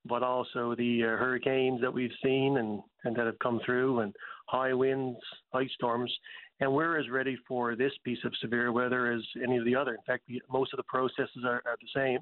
but 0.06 0.24
also 0.24 0.74
the 0.76 1.04
uh, 1.04 1.08
hurricanes 1.18 1.82
that 1.82 1.94
we've 1.94 2.12
seen 2.24 2.58
and, 2.58 2.82
and 3.04 3.16
that 3.16 3.28
have 3.28 3.38
come 3.40 3.62
through, 3.64 4.00
and 4.00 4.16
high 4.48 4.74
winds, 4.74 5.20
ice 5.54 5.70
storms. 5.76 6.12
And 6.60 6.74
we're 6.74 7.00
as 7.00 7.10
ready 7.10 7.38
for 7.48 7.76
this 7.76 7.92
piece 8.04 8.20
of 8.26 8.34
severe 8.42 8.72
weather 8.72 9.12
as 9.12 9.22
any 9.44 9.58
of 9.58 9.66
the 9.66 9.76
other. 9.76 9.92
In 9.92 10.04
fact, 10.08 10.24
most 10.52 10.74
of 10.74 10.78
the 10.78 10.84
processes 10.84 11.44
are, 11.46 11.62
are 11.66 11.78
the 11.80 11.88
same. 11.96 12.20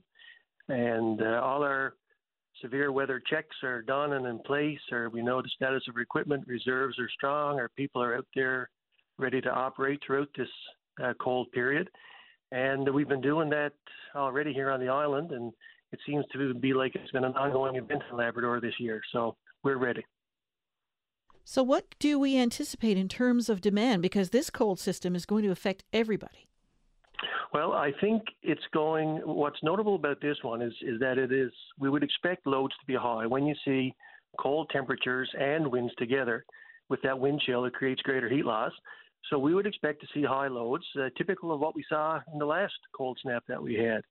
And 0.68 1.22
uh, 1.22 1.42
all 1.42 1.64
our 1.64 1.94
severe 2.62 2.92
weather 2.92 3.22
checks 3.30 3.56
are 3.64 3.82
done 3.82 4.14
and 4.14 4.26
in 4.26 4.40
place, 4.40 4.80
or 4.92 5.10
we 5.10 5.22
know 5.22 5.42
the 5.42 5.50
status 5.56 5.84
of 5.88 5.98
equipment, 5.98 6.46
reserves 6.48 7.00
are 7.00 7.10
strong, 7.10 7.60
our 7.60 7.70
people 7.70 8.02
are 8.02 8.16
out 8.16 8.28
there 8.36 8.70
ready 9.22 9.42
to 9.42 9.50
operate 9.50 10.02
throughout 10.06 10.30
this 10.38 10.50
uh, 11.04 11.14
cold 11.22 11.52
period. 11.52 11.90
And 12.52 12.94
we've 12.94 13.08
been 13.08 13.22
doing 13.22 13.50
that 13.52 13.74
already 14.16 14.52
here 14.54 14.70
on 14.70 14.80
the 14.80 14.90
island, 14.90 15.32
and 15.32 15.54
it 15.92 16.00
seems 16.06 16.26
to 16.34 16.54
be 16.54 16.74
like 16.74 16.96
it's 16.96 17.12
been 17.12 17.24
an 17.24 17.34
ongoing 17.34 17.76
event 17.76 18.02
in 18.12 18.18
Labrador 18.18 18.60
this 18.60 18.74
year. 18.80 19.02
So 19.14 19.36
we're 19.64 19.78
ready. 19.78 20.04
So, 21.44 21.64
what 21.64 21.96
do 22.00 22.20
we 22.20 22.38
anticipate 22.38 22.98
in 22.98 23.08
terms 23.08 23.50
of 23.50 23.62
demand? 23.62 24.02
Because 24.02 24.30
this 24.30 24.50
cold 24.50 24.80
system 24.80 25.16
is 25.16 25.26
going 25.26 25.44
to 25.44 25.52
affect 25.52 25.84
everybody. 25.92 26.48
Well, 27.54 27.74
I 27.74 27.92
think 28.00 28.24
it's 28.42 28.62
going. 28.74 29.18
What's 29.26 29.62
notable 29.64 29.96
about 29.96 30.22
this 30.22 30.38
one 30.44 30.62
is 30.62 30.74
is 30.82 31.00
that 31.00 31.18
it 31.18 31.32
is. 31.32 31.52
We 31.80 31.90
would 31.90 32.04
expect 32.04 32.46
loads 32.48 32.74
to 32.80 32.86
be 32.86 32.96
high 32.96 33.26
when 33.26 33.46
you 33.46 33.56
see 33.66 33.94
cold 34.40 34.70
temperatures 34.72 35.30
and 35.40 35.68
winds 35.68 35.94
together. 35.98 36.46
With 36.90 37.02
that 37.04 37.20
wind 37.20 37.42
chill, 37.46 37.66
it 37.66 37.74
creates 37.74 38.02
greater 38.02 38.30
heat 38.30 38.46
loss. 38.46 38.72
So 39.30 39.38
we 39.38 39.54
would 39.54 39.68
expect 39.68 40.02
to 40.02 40.08
see 40.14 40.24
high 40.24 40.48
loads, 40.48 40.84
uh, 41.00 41.10
typical 41.18 41.54
of 41.54 41.60
what 41.60 41.76
we 41.76 41.86
saw 41.88 42.20
in 42.34 42.40
the 42.40 42.46
last 42.46 42.74
cold 42.96 43.18
snap 43.22 43.44
that 43.48 43.62
we 43.62 43.76
had. 43.76 44.02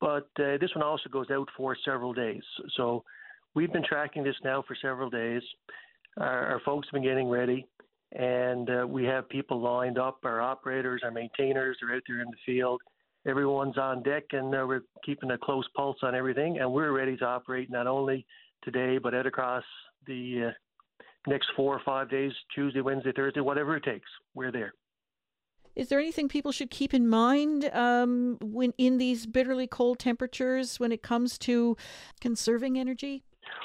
But 0.00 0.28
uh, 0.38 0.56
this 0.60 0.74
one 0.74 0.82
also 0.82 1.08
goes 1.10 1.30
out 1.30 1.48
for 1.56 1.76
several 1.84 2.12
days. 2.12 2.42
So 2.76 3.04
we've 3.54 3.72
been 3.72 3.84
tracking 3.84 4.24
this 4.24 4.36
now 4.44 4.62
for 4.66 4.76
several 4.80 5.10
days. 5.10 5.42
Our, 6.18 6.46
our 6.46 6.60
folks 6.64 6.88
have 6.88 6.92
been 6.92 7.08
getting 7.08 7.28
ready, 7.28 7.66
and 8.12 8.68
uh, 8.70 8.86
we 8.86 9.04
have 9.04 9.28
people 9.28 9.60
lined 9.60 9.98
up. 9.98 10.18
Our 10.24 10.40
operators, 10.40 11.02
our 11.04 11.10
maintainers 11.10 11.76
are 11.82 11.94
out 11.94 12.02
there 12.06 12.20
in 12.20 12.28
the 12.28 12.36
field. 12.46 12.80
Everyone's 13.26 13.76
on 13.76 14.02
deck, 14.02 14.24
and 14.32 14.50
we're 14.50 14.82
keeping 15.04 15.30
a 15.30 15.38
close 15.38 15.68
pulse 15.76 15.98
on 16.02 16.14
everything. 16.14 16.58
And 16.58 16.72
we're 16.72 16.92
ready 16.92 17.16
to 17.18 17.26
operate 17.26 17.70
not 17.70 17.86
only 17.86 18.24
today, 18.62 18.98
but 18.98 19.14
out 19.14 19.26
across 19.26 19.64
the 20.06 20.48
uh, 20.48 20.50
next 21.26 21.48
four 21.56 21.74
or 21.74 21.80
five 21.84 22.10
days 22.10 22.32
Tuesday, 22.54 22.80
Wednesday, 22.80 23.12
Thursday, 23.14 23.40
whatever 23.40 23.76
it 23.76 23.84
takes. 23.84 24.08
We're 24.34 24.52
there. 24.52 24.72
Is 25.76 25.88
there 25.88 26.00
anything 26.00 26.28
people 26.28 26.52
should 26.52 26.70
keep 26.70 26.92
in 26.92 27.08
mind 27.08 27.70
um, 27.72 28.38
when 28.40 28.72
in 28.76 28.98
these 28.98 29.26
bitterly 29.26 29.66
cold 29.66 29.98
temperatures 29.98 30.80
when 30.80 30.92
it 30.92 31.02
comes 31.02 31.38
to 31.38 31.76
conserving 32.20 32.78
energy? 32.78 33.22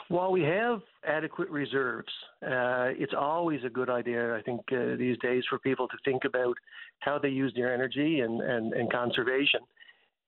While 0.07 0.31
we 0.31 0.41
have 0.43 0.81
adequate 1.07 1.49
reserves, 1.49 2.11
uh, 2.43 2.93
it's 2.97 3.13
always 3.17 3.63
a 3.63 3.69
good 3.69 3.89
idea, 3.89 4.35
I 4.35 4.41
think, 4.41 4.61
uh, 4.71 4.95
these 4.97 5.17
days 5.19 5.43
for 5.49 5.59
people 5.59 5.87
to 5.87 5.97
think 6.03 6.25
about 6.25 6.55
how 6.99 7.17
they 7.17 7.29
use 7.29 7.53
their 7.55 7.73
energy 7.73 8.19
and, 8.19 8.41
and, 8.41 8.73
and 8.73 8.91
conservation. 8.91 9.61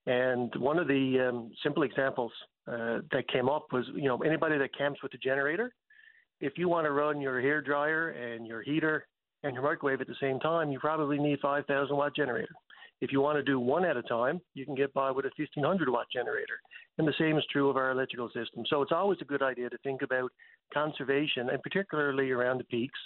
And 0.06 0.54
one 0.56 0.78
of 0.78 0.88
the 0.88 1.28
um, 1.28 1.52
simple 1.62 1.82
examples 1.82 2.32
uh, 2.66 3.00
that 3.12 3.28
came 3.32 3.48
up 3.48 3.66
was, 3.72 3.84
you 3.94 4.08
know, 4.08 4.18
anybody 4.18 4.58
that 4.58 4.76
camps 4.76 5.02
with 5.02 5.14
a 5.14 5.18
generator, 5.18 5.72
if 6.40 6.54
you 6.56 6.68
want 6.68 6.86
to 6.86 6.92
run 6.92 7.20
your 7.20 7.40
hair 7.40 7.60
dryer 7.60 8.10
and 8.10 8.46
your 8.46 8.62
heater 8.62 9.06
and 9.42 9.54
your 9.54 9.62
microwave 9.62 10.00
at 10.00 10.06
the 10.06 10.14
same 10.20 10.38
time, 10.40 10.70
you 10.70 10.78
probably 10.78 11.18
need 11.18 11.38
5,000 11.40 11.96
watt 11.96 12.14
generator. 12.14 12.54
If 13.00 13.12
you 13.12 13.20
want 13.20 13.36
to 13.36 13.42
do 13.42 13.60
one 13.60 13.84
at 13.84 13.96
a 13.96 14.02
time, 14.02 14.40
you 14.54 14.64
can 14.64 14.74
get 14.74 14.92
by 14.92 15.10
with 15.10 15.24
a 15.24 15.30
1500 15.36 15.88
watt 15.88 16.06
generator. 16.12 16.58
And 16.98 17.06
the 17.06 17.14
same 17.18 17.38
is 17.38 17.44
true 17.50 17.68
of 17.68 17.76
our 17.76 17.92
electrical 17.92 18.28
system. 18.28 18.64
So 18.68 18.82
it's 18.82 18.92
always 18.92 19.18
a 19.20 19.24
good 19.24 19.42
idea 19.42 19.70
to 19.70 19.78
think 19.78 20.02
about 20.02 20.32
conservation 20.74 21.50
and 21.50 21.62
particularly 21.62 22.32
around 22.32 22.58
the 22.58 22.64
peaks. 22.64 22.98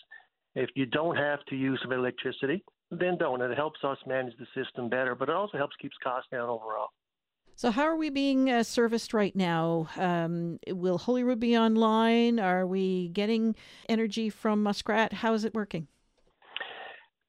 If 0.55 0.71
you 0.75 0.87
don't 0.87 1.16
have 1.16 1.45
to 1.47 1.57
use 1.57 1.79
some 1.83 1.92
electricity, 1.92 2.64
then 2.90 3.16
don't. 3.18 3.40
It 3.40 3.57
helps 3.57 3.81
us 3.85 3.99
manage 4.07 4.35
the 4.38 4.47
system 4.55 4.88
better, 4.88 5.14
but 5.14 5.29
it 5.29 5.35
also 5.35 5.59
helps 5.59 5.77
keeps 5.77 5.97
costs 6.03 6.29
down 6.31 6.49
overall. 6.49 6.88
So, 7.55 7.71
how 7.71 7.83
are 7.83 7.97
we 7.97 8.11
being 8.11 8.51
uh, 8.51 8.62
serviced 8.62 9.12
right 9.15 9.35
now? 9.37 9.88
Um, 9.97 10.59
will 10.69 10.99
Holyrood 10.99 11.38
be 11.38 11.57
online? 11.57 12.41
Are 12.41 12.67
we 12.67 13.09
getting 13.09 13.55
energy 13.88 14.31
from 14.31 14.62
Muskrat? 14.62 15.12
How 15.12 15.35
is 15.35 15.45
it 15.45 15.55
working? 15.55 15.87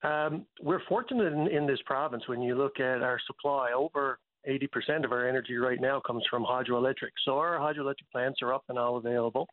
Um, 0.04 0.46
we're 0.62 0.82
fortunate 0.90 1.32
in, 1.32 1.48
in, 1.48 1.66
this 1.66 1.80
province 1.86 2.28
when 2.28 2.42
you 2.42 2.56
look 2.56 2.80
at 2.80 3.02
our 3.02 3.20
supply. 3.26 3.72
Over 3.74 4.20
80% 4.50 5.06
of 5.06 5.14
our 5.14 5.28
energy 5.28 5.56
right 5.56 5.80
now 5.80 6.02
comes 6.06 6.24
from 6.30 6.44
hydroelectric. 6.44 7.12
So, 7.26 7.38
our 7.38 7.58
hydroelectric 7.58 8.10
plants 8.12 8.40
are 8.42 8.54
up 8.54 8.64
and 8.70 8.80
all 8.80 8.98
available. 8.98 9.48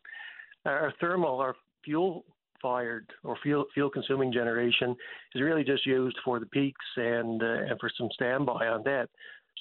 Our 0.65 0.93
thermal, 1.01 1.41
our 1.41 1.55
fuel 1.85 2.25
fired 2.61 3.11
or 3.25 3.37
fuel 3.43 3.65
fuel 3.73 3.91
consuming 3.91 4.33
generation 4.33 4.95
is 5.35 5.43
really 5.43 5.65
just 5.65 5.87
used 5.87 6.17
for 6.25 6.39
the 6.39 6.47
peaks 6.47 6.85
and 6.97 7.43
uh, 7.43 7.71
and 7.71 7.81
for 7.81 7.91
some 7.97 8.09
standby 8.15 8.67
on 8.67 8.83
that. 8.85 9.09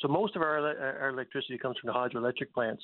So 0.01 0.07
most 0.07 0.35
of 0.35 0.41
our, 0.41 0.59
our 1.01 1.09
electricity 1.09 1.57
comes 1.57 1.77
from 1.77 1.87
the 1.87 1.93
hydroelectric 1.93 2.53
plants. 2.53 2.83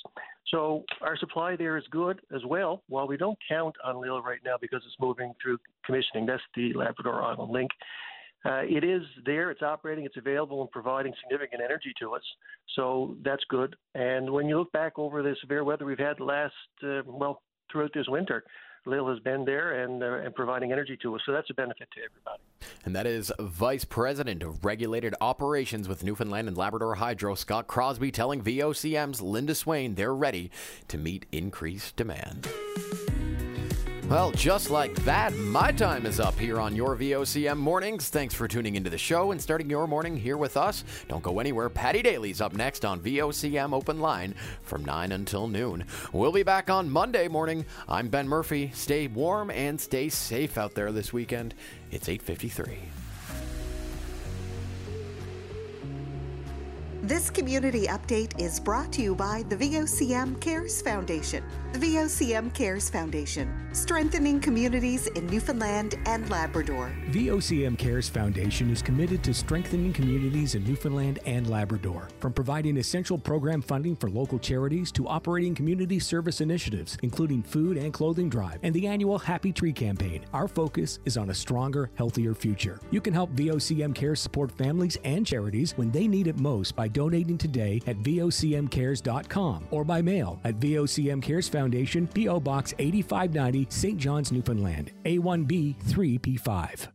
So 0.50 0.84
our 1.02 1.18
supply 1.18 1.56
there 1.56 1.78
is 1.78 1.84
good 1.90 2.20
as 2.36 2.42
well. 2.46 2.84
While 2.88 3.08
we 3.08 3.18
don't 3.18 3.38
count 3.48 3.76
on 3.84 4.02
LIL 4.02 4.22
right 4.22 4.42
now 4.44 4.56
because 4.60 4.82
it's 4.86 4.96
moving 5.00 5.34
through 5.42 5.58
commissioning, 5.86 6.26
that's 6.26 6.44
the 6.56 6.74
Labrador 6.74 7.24
Island 7.24 7.52
Link. 7.52 7.72
Uh, 8.46 8.62
it 8.64 8.84
is 8.84 9.02
there, 9.26 9.50
it's 9.50 9.64
operating, 9.64 10.06
it's 10.06 10.18
available, 10.18 10.62
and 10.62 10.70
providing 10.70 11.12
significant 11.24 11.62
energy 11.64 11.92
to 12.00 12.14
us. 12.14 12.22
So 12.76 13.16
that's 13.24 13.44
good. 13.50 13.76
And 13.96 14.30
when 14.30 14.48
you 14.48 14.60
look 14.60 14.72
back 14.72 15.00
over 15.00 15.24
the 15.24 15.36
severe 15.42 15.64
weather 15.64 15.86
we've 15.86 15.98
had 15.98 16.20
last, 16.20 16.54
uh, 16.84 17.02
well, 17.08 17.42
throughout 17.72 17.92
this 17.96 18.08
winter, 18.08 18.44
LIL 18.86 19.08
has 19.10 19.20
been 19.20 19.46
there 19.46 19.84
and, 19.84 20.04
uh, 20.04 20.26
and 20.26 20.34
providing 20.36 20.72
energy 20.72 20.98
to 21.02 21.16
us. 21.16 21.22
So 21.26 21.32
that's 21.32 21.50
a 21.50 21.54
benefit 21.54 21.88
to 21.96 22.02
everybody. 22.04 22.44
And 22.84 22.96
that 22.96 23.08
is 23.08 23.32
Vice 23.40 23.86
President 23.86 24.44
of 24.44 24.64
Regulated 24.64 25.16
Operations 25.22 25.88
with 25.88 26.04
Newfoundland 26.04 26.48
and 26.48 26.58
Labrador 26.58 26.96
Hydro, 26.96 27.36
Scott 27.36 27.68
Crosby, 27.68 28.12
telling 28.12 28.42
VOCM's 28.42 29.22
Linda 29.22 29.56
Swain 29.56 29.96
they're 29.96 30.16
ready 30.16 30.52
to 30.88 30.98
meet 30.98 31.26
increased 31.32 31.96
demand. 31.96 32.48
Well, 34.10 34.30
just 34.32 34.70
like 34.70 34.94
that, 34.98 35.36
my 35.36 35.72
time 35.72 36.06
is 36.06 36.20
up 36.20 36.38
here 36.38 36.60
on 36.60 36.76
your 36.76 36.96
VOCM 36.96 37.58
mornings. 37.58 38.10
Thanks 38.10 38.36
for 38.36 38.48
tuning 38.48 38.76
into 38.76 38.92
the 38.92 39.00
show 39.00 39.32
and 39.32 39.42
starting 39.42 39.68
your 39.68 39.88
morning 39.88 40.16
here 40.16 40.38
with 40.38 40.58
us. 40.58 40.84
Don't 41.08 41.24
go 41.24 41.40
anywhere. 41.40 41.70
Paddy 41.70 42.04
Daly's 42.04 42.40
up 42.40 42.54
next 42.54 42.86
on 42.86 43.00
VOCM 43.00 43.74
Open 43.74 44.00
Line 44.00 44.36
from 44.62 44.86
9 44.86 45.12
until 45.12 45.48
noon. 45.48 45.86
We'll 46.14 46.32
be 46.32 46.44
back 46.44 46.70
on 46.70 46.88
Monday 46.88 47.28
morning. 47.28 47.66
I'm 47.90 48.10
Ben 48.10 48.28
Murphy. 48.28 48.70
Stay 48.76 49.08
warm 49.08 49.50
and 49.50 49.82
stay 49.82 50.10
safe 50.10 50.56
out 50.56 50.76
there 50.76 50.92
this 50.92 51.12
weekend. 51.12 51.56
It's 51.90 52.08
853. 52.08 53.05
This 57.04 57.30
community 57.30 57.86
update 57.88 58.40
is 58.40 58.60
brought 58.60 58.92
to 58.94 59.02
you 59.02 59.14
by 59.14 59.44
the 59.50 59.56
VOCM 59.56 60.40
Cares 60.40 60.82
Foundation. 60.82 61.44
The 61.74 61.80
VOCM 61.80 62.54
Cares 62.54 62.90
Foundation, 62.90 63.70
strengthening 63.74 64.40
communities 64.40 65.08
in 65.08 65.28
Newfoundland 65.28 66.00
and 66.06 66.28
Labrador. 66.30 66.92
VOCM 67.12 67.78
Cares 67.78 68.08
Foundation 68.10 68.72
is 68.72 68.82
committed 68.82 69.24
to 69.26 69.34
strengthening 69.34 69.92
communities 69.94 70.56
in 70.56 70.64
Newfoundland 70.64 71.20
and 71.26 71.48
Labrador. 71.50 72.08
From 72.20 72.34
providing 72.34 72.78
essential 72.78 73.18
program 73.18 73.62
funding 73.62 73.96
for 73.96 74.10
local 74.10 74.40
charities 74.40 74.92
to 74.94 75.08
operating 75.08 75.54
community 75.54 76.00
service 76.00 76.42
initiatives, 76.42 76.98
including 77.04 77.44
food 77.44 77.78
and 77.78 77.94
clothing 77.94 78.30
drive 78.30 78.60
and 78.64 78.74
the 78.74 78.88
annual 78.88 79.20
Happy 79.20 79.52
Tree 79.52 79.74
campaign, 79.74 80.26
our 80.34 80.48
focus 80.48 81.00
is 81.06 81.18
on 81.18 81.30
a 81.30 81.36
stronger, 81.36 81.92
healthier 81.96 82.34
future. 82.34 82.80
You 82.90 83.02
can 83.02 83.14
help 83.14 83.32
VOCM 83.36 83.94
Cares 83.94 84.22
support 84.22 84.50
families 84.50 84.98
and 85.04 85.28
charities 85.28 85.74
when 85.78 85.92
they 85.92 86.08
need 86.08 86.28
it 86.28 86.40
most 86.40 86.76
by 86.76 86.85
donating 86.88 87.38
today 87.38 87.82
at 87.88 87.98
VOCMCares.com 87.98 89.68
or 89.72 89.84
by 89.84 90.02
mail 90.02 90.40
at 90.44 90.60
VOCM 90.60 91.22
Cares 91.22 91.50
Foundation, 91.50 92.08
P.O. 92.08 92.40
Box 92.40 92.74
8590, 92.80 93.68
St. 93.70 93.98
John's, 93.98 94.32
Newfoundland, 94.32 94.92
A1B 95.06 95.76
3P5. 95.84 96.95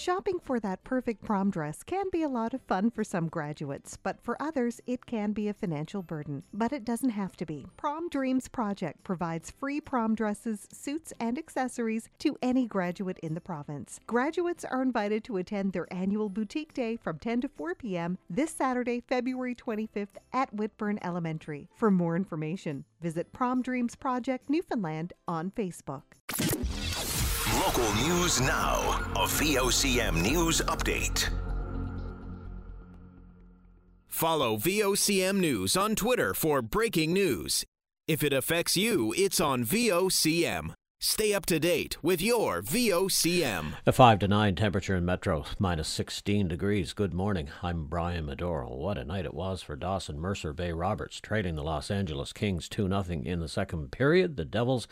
Shopping 0.00 0.38
for 0.42 0.58
that 0.60 0.82
perfect 0.82 1.22
prom 1.22 1.50
dress 1.50 1.82
can 1.82 2.06
be 2.10 2.22
a 2.22 2.28
lot 2.28 2.54
of 2.54 2.62
fun 2.62 2.90
for 2.90 3.04
some 3.04 3.28
graduates, 3.28 3.98
but 4.02 4.18
for 4.22 4.40
others, 4.40 4.80
it 4.86 5.04
can 5.04 5.32
be 5.32 5.46
a 5.46 5.52
financial 5.52 6.00
burden. 6.00 6.42
But 6.54 6.72
it 6.72 6.86
doesn't 6.86 7.10
have 7.10 7.36
to 7.36 7.44
be. 7.44 7.66
Prom 7.76 8.08
Dreams 8.08 8.48
Project 8.48 9.04
provides 9.04 9.50
free 9.50 9.78
prom 9.78 10.14
dresses, 10.14 10.66
suits, 10.72 11.12
and 11.20 11.36
accessories 11.36 12.08
to 12.20 12.38
any 12.40 12.66
graduate 12.66 13.18
in 13.18 13.34
the 13.34 13.42
province. 13.42 14.00
Graduates 14.06 14.64
are 14.64 14.80
invited 14.80 15.22
to 15.24 15.36
attend 15.36 15.74
their 15.74 15.92
annual 15.92 16.30
boutique 16.30 16.72
day 16.72 16.96
from 16.96 17.18
10 17.18 17.42
to 17.42 17.48
4 17.48 17.74
p.m. 17.74 18.16
this 18.30 18.52
Saturday, 18.52 19.02
February 19.06 19.54
25th 19.54 20.16
at 20.32 20.56
Whitbourne 20.56 20.98
Elementary. 21.02 21.68
For 21.74 21.90
more 21.90 22.16
information, 22.16 22.86
visit 23.02 23.34
Prom 23.34 23.60
Dreams 23.60 23.96
Project 23.96 24.48
Newfoundland 24.48 25.12
on 25.28 25.50
Facebook. 25.50 26.04
Local 27.60 27.92
news 27.96 28.40
now. 28.40 28.78
A 29.16 29.26
VOCM 29.26 30.22
news 30.22 30.62
update. 30.62 31.28
Follow 34.08 34.56
VOCM 34.56 35.38
News 35.38 35.76
on 35.76 35.94
Twitter 35.94 36.32
for 36.32 36.62
breaking 36.62 37.12
news. 37.12 37.66
If 38.08 38.24
it 38.24 38.32
affects 38.32 38.78
you, 38.78 39.12
it's 39.14 39.42
on 39.42 39.66
VOCM. 39.66 40.72
Stay 41.02 41.34
up 41.34 41.44
to 41.46 41.60
date 41.60 42.02
with 42.02 42.22
your 42.22 42.62
VOCM. 42.62 43.74
A 43.86 43.92
5 43.92 44.18
to 44.20 44.28
9 44.28 44.54
temperature 44.54 44.96
in 44.96 45.04
Metro, 45.04 45.44
minus 45.58 45.88
16 45.88 46.48
degrees. 46.48 46.94
Good 46.94 47.12
morning. 47.12 47.50
I'm 47.62 47.84
Brian 47.88 48.26
Medoro. 48.26 48.74
What 48.74 48.96
a 48.96 49.04
night 49.04 49.26
it 49.26 49.34
was 49.34 49.60
for 49.60 49.76
Dawson 49.76 50.18
Mercer 50.18 50.54
Bay 50.54 50.72
Roberts, 50.72 51.20
trading 51.20 51.56
the 51.56 51.62
Los 51.62 51.90
Angeles 51.90 52.32
Kings 52.32 52.70
2 52.70 52.88
0 52.88 53.04
in 53.22 53.40
the 53.40 53.48
second 53.48 53.92
period. 53.92 54.36
The 54.36 54.46
Devils 54.46 54.88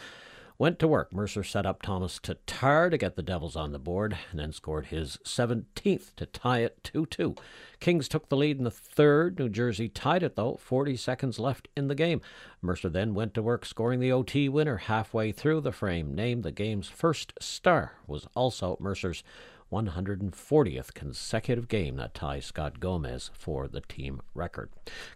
went 0.59 0.79
to 0.81 0.89
work. 0.89 1.13
Mercer 1.13 1.45
set 1.45 1.65
up 1.65 1.83
Tomas 1.83 2.19
Tatar 2.19 2.91
to 2.91 2.99
get 2.99 3.15
the 3.15 3.23
Devils 3.23 3.55
on 3.55 3.73
the 3.73 3.79
board 3.79 4.19
and 4.31 4.41
then 4.41 4.53
scored 4.53 4.87
his 4.87 5.19
17th 5.25 6.15
to 6.17 6.27
tie 6.27 6.59
it 6.59 6.83
2 6.83 7.07
2. 7.07 7.37
Kings 7.81 8.09
took 8.09 8.29
the 8.29 8.37
lead 8.37 8.59
in 8.59 8.65
the 8.65 8.71
third. 8.71 9.39
New 9.39 9.49
Jersey 9.49 9.89
tied 9.89 10.25
it, 10.25 10.35
though, 10.35 10.57
40 10.57 10.97
seconds 10.97 11.39
left 11.39 11.69
in 11.77 11.87
the 11.87 11.95
game. 11.95 12.21
Mercer 12.61 12.89
then 12.89 13.15
went 13.15 13.35
to 13.35 13.43
work 13.43 13.65
scoring 13.65 14.01
the 14.01 14.13
OT 14.13 14.49
winner 14.49 14.79
halfway 14.79 15.31
through 15.31 15.61
the 15.61 15.73
frame. 15.73 16.15
Named 16.15 16.43
the 16.43 16.51
game's 16.51 16.89
first 16.89 17.33
star 17.41 17.93
was 18.07 18.27
also 18.35 18.77
Mercer's 18.81 19.23
140th 19.71 20.95
consecutive 20.95 21.69
game 21.69 21.97
that 21.97 22.15
ties 22.15 22.47
Scott 22.47 22.81
Gomez 22.81 23.31
for 23.35 23.69
the 23.69 23.81
team 23.83 24.23
record. 24.35 24.71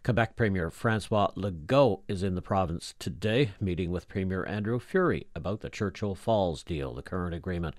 Quebec 0.04 0.36
Premier 0.36 0.70
Francois 0.70 1.30
Legault 1.36 2.00
is 2.08 2.22
in 2.22 2.34
the 2.34 2.42
province 2.42 2.94
today, 2.98 3.52
meeting 3.60 3.90
with 3.90 4.08
Premier 4.08 4.44
Andrew 4.44 4.78
Furey 4.78 5.24
about 5.34 5.60
the 5.60 5.70
Churchill 5.70 6.14
Falls 6.14 6.62
deal. 6.62 6.94
The 6.94 7.02
current 7.02 7.34
agreement 7.34 7.74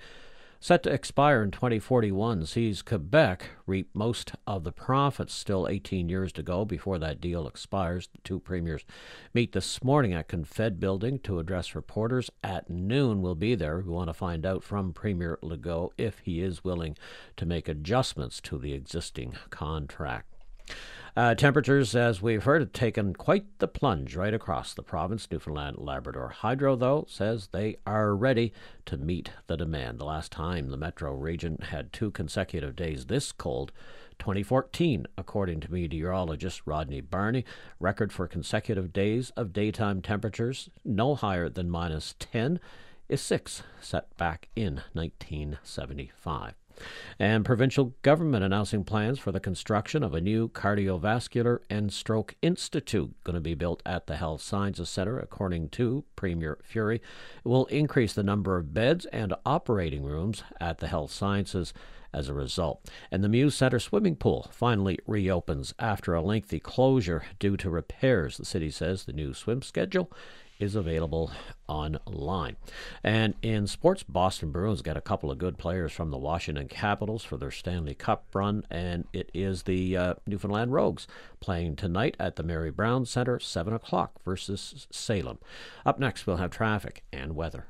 set 0.63 0.81
to 0.81 0.89
expire 0.89 1.43
in 1.43 1.51
2041, 1.51 2.45
sees 2.45 2.81
Quebec 2.81 3.49
reap 3.67 3.89
most 3.93 4.31
of 4.47 4.63
the 4.63 4.71
profits. 4.71 5.33
Still 5.33 5.67
18 5.67 6.07
years 6.07 6.31
to 6.31 6.41
go 6.41 6.63
before 6.63 6.97
that 6.99 7.19
deal 7.19 7.45
expires. 7.45 8.07
The 8.07 8.19
two 8.23 8.39
premiers 8.39 8.85
meet 9.33 9.51
this 9.51 9.83
morning 9.83 10.13
at 10.13 10.29
Confed 10.29 10.79
Building 10.79 11.19
to 11.19 11.39
address 11.39 11.75
reporters. 11.75 12.29
At 12.41 12.69
noon, 12.69 13.21
we'll 13.21 13.35
be 13.35 13.55
there. 13.55 13.79
We 13.79 13.91
want 13.91 14.07
to 14.07 14.13
find 14.13 14.45
out 14.45 14.63
from 14.63 14.93
Premier 14.93 15.37
Legault 15.43 15.91
if 15.97 16.19
he 16.19 16.39
is 16.39 16.63
willing 16.63 16.95
to 17.35 17.45
make 17.45 17.67
adjustments 17.67 18.39
to 18.43 18.57
the 18.57 18.71
existing 18.71 19.33
contract. 19.49 20.33
Uh, 21.15 21.35
temperatures, 21.35 21.95
as 21.95 22.23
we've 22.23 22.43
heard, 22.43 22.59
have 22.59 22.73
taken 22.73 23.13
quite 23.13 23.45
the 23.59 23.67
plunge 23.67 24.15
right 24.15 24.33
across 24.33 24.73
the 24.73 24.81
province. 24.81 25.27
Newfoundland 25.29 25.77
Labrador 25.77 26.29
Hydro, 26.29 26.75
though, 26.75 27.05
says 27.07 27.49
they 27.51 27.75
are 27.85 28.15
ready 28.15 28.51
to 28.87 28.97
meet 28.97 29.29
the 29.45 29.55
demand. 29.55 29.99
The 29.99 30.05
last 30.05 30.31
time 30.31 30.69
the 30.69 30.77
metro 30.77 31.13
region 31.13 31.59
had 31.69 31.93
two 31.93 32.09
consecutive 32.09 32.75
days 32.75 33.05
this 33.05 33.31
cold, 33.31 33.71
2014, 34.17 35.05
according 35.15 35.59
to 35.59 35.71
meteorologist 35.71 36.63
Rodney 36.65 37.01
Barney, 37.01 37.45
record 37.79 38.11
for 38.11 38.27
consecutive 38.27 38.91
days 38.91 39.29
of 39.37 39.53
daytime 39.53 40.01
temperatures 40.01 40.71
no 40.83 41.13
higher 41.13 41.47
than 41.47 41.69
minus 41.69 42.15
10 42.17 42.59
is 43.07 43.21
six, 43.21 43.61
set 43.79 44.17
back 44.17 44.49
in 44.55 44.81
1975 44.93 46.55
and 47.19 47.45
provincial 47.45 47.93
government 48.01 48.43
announcing 48.43 48.83
plans 48.83 49.19
for 49.19 49.31
the 49.31 49.39
construction 49.39 50.03
of 50.03 50.13
a 50.13 50.21
new 50.21 50.49
cardiovascular 50.49 51.59
and 51.69 51.91
stroke 51.91 52.35
institute 52.41 53.13
going 53.23 53.35
to 53.35 53.41
be 53.41 53.55
built 53.55 53.81
at 53.85 54.07
the 54.07 54.17
Health 54.17 54.41
Sciences 54.41 54.89
Center, 54.89 55.19
according 55.19 55.69
to 55.69 56.03
Premier 56.15 56.57
Furey. 56.63 56.95
It 56.95 57.47
will 57.47 57.65
increase 57.67 58.13
the 58.13 58.23
number 58.23 58.57
of 58.57 58.73
beds 58.73 59.05
and 59.07 59.33
operating 59.45 60.03
rooms 60.03 60.43
at 60.59 60.79
the 60.79 60.87
Health 60.87 61.11
Sciences 61.11 61.73
as 62.13 62.29
a 62.29 62.33
result. 62.33 62.89
And 63.11 63.23
the 63.23 63.29
Mews 63.29 63.55
Center 63.55 63.79
swimming 63.79 64.15
pool 64.15 64.47
finally 64.51 64.99
reopens 65.07 65.73
after 65.79 66.13
a 66.13 66.21
lengthy 66.21 66.59
closure 66.59 67.23
due 67.39 67.57
to 67.57 67.69
repairs. 67.69 68.37
The 68.37 68.45
city 68.45 68.69
says 68.69 69.03
the 69.03 69.13
new 69.13 69.33
swim 69.33 69.61
schedule 69.61 70.11
is 70.63 70.75
available 70.75 71.29
online. 71.67 72.55
And 73.03 73.35
in 73.41 73.67
sports, 73.67 74.01
Boston 74.01 74.51
Bruins 74.51 74.81
got 74.81 74.97
a 74.97 75.01
couple 75.01 75.29
of 75.29 75.37
good 75.37 75.57
players 75.57 75.91
from 75.91 76.09
the 76.09 76.17
Washington 76.17 76.67
Capitals 76.69 77.23
for 77.23 77.37
their 77.37 77.51
Stanley 77.51 77.93
Cup 77.93 78.25
run, 78.33 78.65
and 78.71 79.05
it 79.11 79.29
is 79.33 79.63
the 79.63 79.97
uh, 79.97 80.13
Newfoundland 80.25 80.71
Rogues 80.71 81.05
playing 81.41 81.75
tonight 81.75 82.15
at 82.19 82.37
the 82.37 82.43
Mary 82.43 82.71
Brown 82.71 83.05
Center, 83.05 83.39
7 83.39 83.73
o'clock 83.73 84.13
versus 84.23 84.87
Salem. 84.89 85.37
Up 85.85 85.99
next, 85.99 86.25
we'll 86.25 86.37
have 86.37 86.51
traffic 86.51 87.03
and 87.11 87.35
weather. 87.35 87.67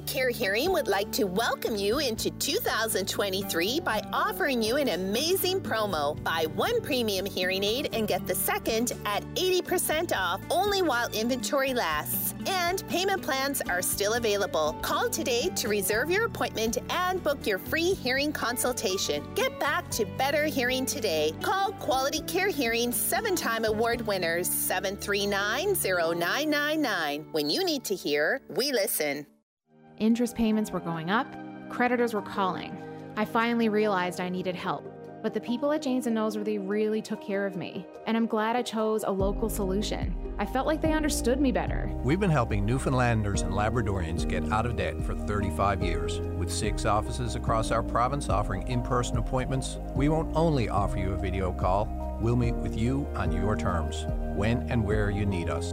Care 0.00 0.30
Hearing 0.30 0.72
would 0.72 0.88
like 0.88 1.12
to 1.12 1.24
welcome 1.24 1.76
you 1.76 1.98
into 1.98 2.30
2023 2.30 3.80
by 3.80 4.00
offering 4.12 4.62
you 4.62 4.76
an 4.76 4.88
amazing 4.88 5.60
promo. 5.60 6.20
Buy 6.24 6.46
one 6.54 6.80
premium 6.80 7.26
hearing 7.26 7.62
aid 7.62 7.90
and 7.92 8.08
get 8.08 8.26
the 8.26 8.34
second 8.34 8.92
at 9.04 9.22
80% 9.34 10.16
off 10.16 10.40
only 10.50 10.82
while 10.82 11.08
inventory 11.10 11.74
lasts. 11.74 12.34
And 12.46 12.86
payment 12.88 13.22
plans 13.22 13.60
are 13.62 13.82
still 13.82 14.14
available. 14.14 14.78
Call 14.82 15.10
today 15.10 15.50
to 15.56 15.68
reserve 15.68 16.10
your 16.10 16.26
appointment 16.26 16.78
and 16.90 17.22
book 17.22 17.46
your 17.46 17.58
free 17.58 17.92
hearing 17.92 18.32
consultation. 18.32 19.22
Get 19.34 19.60
back 19.60 19.90
to 19.90 20.06
better 20.16 20.46
hearing 20.46 20.86
today. 20.86 21.34
Call 21.42 21.72
Quality 21.72 22.20
Care 22.22 22.48
Hearing 22.48 22.92
seven 22.92 23.36
time 23.36 23.64
award 23.64 24.06
winners 24.06 24.48
739 24.48 25.74
0999. 25.74 27.26
When 27.32 27.50
you 27.50 27.64
need 27.64 27.84
to 27.84 27.94
hear, 27.94 28.40
we 28.48 28.72
listen. 28.72 29.26
Interest 29.98 30.34
payments 30.34 30.70
were 30.70 30.80
going 30.80 31.10
up, 31.10 31.26
creditors 31.68 32.14
were 32.14 32.22
calling. 32.22 32.76
I 33.16 33.24
finally 33.24 33.68
realized 33.68 34.20
I 34.20 34.28
needed 34.28 34.56
help. 34.56 34.88
But 35.22 35.34
the 35.34 35.40
people 35.40 35.70
at 35.70 35.82
Janes 35.82 36.08
and 36.08 36.16
Noseworthy 36.16 36.58
really 36.60 37.00
took 37.00 37.20
care 37.22 37.46
of 37.46 37.54
me, 37.54 37.86
and 38.06 38.16
I'm 38.16 38.26
glad 38.26 38.56
I 38.56 38.62
chose 38.62 39.04
a 39.04 39.10
local 39.10 39.48
solution. 39.48 40.34
I 40.36 40.44
felt 40.44 40.66
like 40.66 40.82
they 40.82 40.92
understood 40.92 41.40
me 41.40 41.52
better. 41.52 41.88
We've 42.02 42.18
been 42.18 42.28
helping 42.28 42.66
Newfoundlanders 42.66 43.42
and 43.42 43.52
Labradorians 43.52 44.28
get 44.28 44.50
out 44.50 44.66
of 44.66 44.74
debt 44.74 45.00
for 45.04 45.14
35 45.14 45.80
years. 45.80 46.20
With 46.20 46.52
six 46.52 46.84
offices 46.84 47.36
across 47.36 47.70
our 47.70 47.84
province 47.84 48.28
offering 48.28 48.66
in 48.66 48.82
person 48.82 49.18
appointments, 49.18 49.78
we 49.94 50.08
won't 50.08 50.34
only 50.34 50.68
offer 50.68 50.98
you 50.98 51.12
a 51.12 51.16
video 51.16 51.52
call, 51.52 52.18
we'll 52.20 52.34
meet 52.34 52.56
with 52.56 52.76
you 52.76 53.06
on 53.14 53.30
your 53.30 53.54
terms, 53.54 54.06
when 54.34 54.68
and 54.70 54.84
where 54.84 55.10
you 55.10 55.24
need 55.24 55.48
us. 55.48 55.72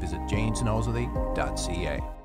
Visit 0.00 0.18
janesnoseworthy.ca. 0.22 2.17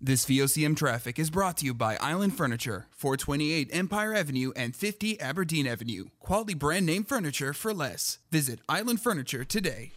This 0.00 0.26
VOCM 0.26 0.76
traffic 0.76 1.20
is 1.20 1.30
brought 1.30 1.56
to 1.58 1.64
you 1.64 1.72
by 1.72 1.96
Island 1.96 2.36
Furniture, 2.36 2.88
428 2.90 3.70
Empire 3.72 4.12
Avenue 4.12 4.50
and 4.56 4.74
50 4.74 5.20
Aberdeen 5.20 5.68
Avenue. 5.68 6.06
Quality 6.18 6.54
brand 6.54 6.84
name 6.84 7.04
furniture 7.04 7.52
for 7.54 7.72
less. 7.72 8.18
Visit 8.30 8.58
Island 8.68 9.00
Furniture 9.00 9.44
today. 9.44 9.92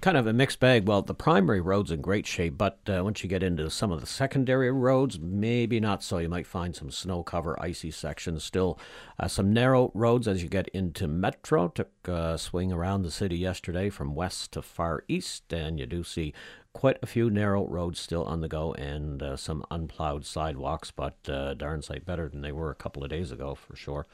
Kind 0.00 0.16
of 0.16 0.26
a 0.26 0.32
mixed 0.32 0.58
bag. 0.58 0.88
Well, 0.88 1.02
the 1.02 1.14
primary 1.14 1.60
road's 1.60 1.90
in 1.90 2.00
great 2.00 2.26
shape, 2.26 2.56
but 2.56 2.78
uh, 2.88 3.02
once 3.04 3.22
you 3.22 3.28
get 3.28 3.42
into 3.42 3.68
some 3.68 3.92
of 3.92 4.00
the 4.00 4.06
secondary 4.06 4.72
roads, 4.72 5.20
maybe 5.20 5.78
not 5.78 6.02
so. 6.02 6.18
You 6.18 6.30
might 6.30 6.46
find 6.46 6.74
some 6.74 6.90
snow 6.90 7.22
cover, 7.22 7.60
icy 7.62 7.90
sections. 7.90 8.42
Still, 8.42 8.80
uh, 9.20 9.28
some 9.28 9.52
narrow 9.52 9.92
roads 9.94 10.26
as 10.26 10.42
you 10.42 10.48
get 10.48 10.68
into 10.68 11.06
Metro. 11.06 11.68
Took 11.68 11.90
a 12.08 12.38
swing 12.38 12.72
around 12.72 13.02
the 13.02 13.10
city 13.10 13.36
yesterday 13.36 13.90
from 13.90 14.14
west 14.14 14.52
to 14.52 14.62
far 14.62 15.04
east, 15.08 15.52
and 15.52 15.78
you 15.78 15.86
do 15.86 16.02
see 16.02 16.32
quite 16.72 16.98
a 17.02 17.06
few 17.06 17.30
narrow 17.30 17.66
roads 17.66 18.00
still 18.00 18.24
on 18.24 18.40
the 18.40 18.48
go 18.48 18.72
and 18.74 19.22
uh, 19.22 19.36
some 19.36 19.64
unplowed 19.70 20.24
sidewalks, 20.24 20.90
but 20.90 21.16
uh, 21.28 21.54
darn 21.54 21.82
sight 21.82 22.04
better 22.04 22.28
than 22.28 22.40
they 22.40 22.52
were 22.52 22.70
a 22.70 22.74
couple 22.74 23.04
of 23.04 23.10
days 23.10 23.30
ago 23.30 23.54
for 23.54 23.76
sure. 23.76 24.06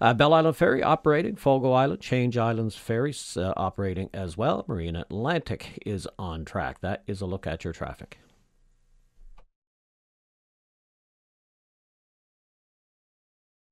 Uh, 0.00 0.14
Bell 0.14 0.34
Island 0.34 0.56
Ferry 0.56 0.82
operating, 0.82 1.36
Fogo 1.36 1.72
Island, 1.72 2.00
Change 2.00 2.36
Islands 2.36 2.76
Ferries 2.76 3.36
uh, 3.36 3.52
operating 3.56 4.10
as 4.14 4.36
well. 4.36 4.64
Marine 4.66 4.96
Atlantic 4.96 5.82
is 5.84 6.08
on 6.18 6.44
track. 6.44 6.80
That 6.80 7.02
is 7.06 7.20
a 7.20 7.26
look 7.26 7.46
at 7.46 7.64
your 7.64 7.72
traffic. 7.72 8.18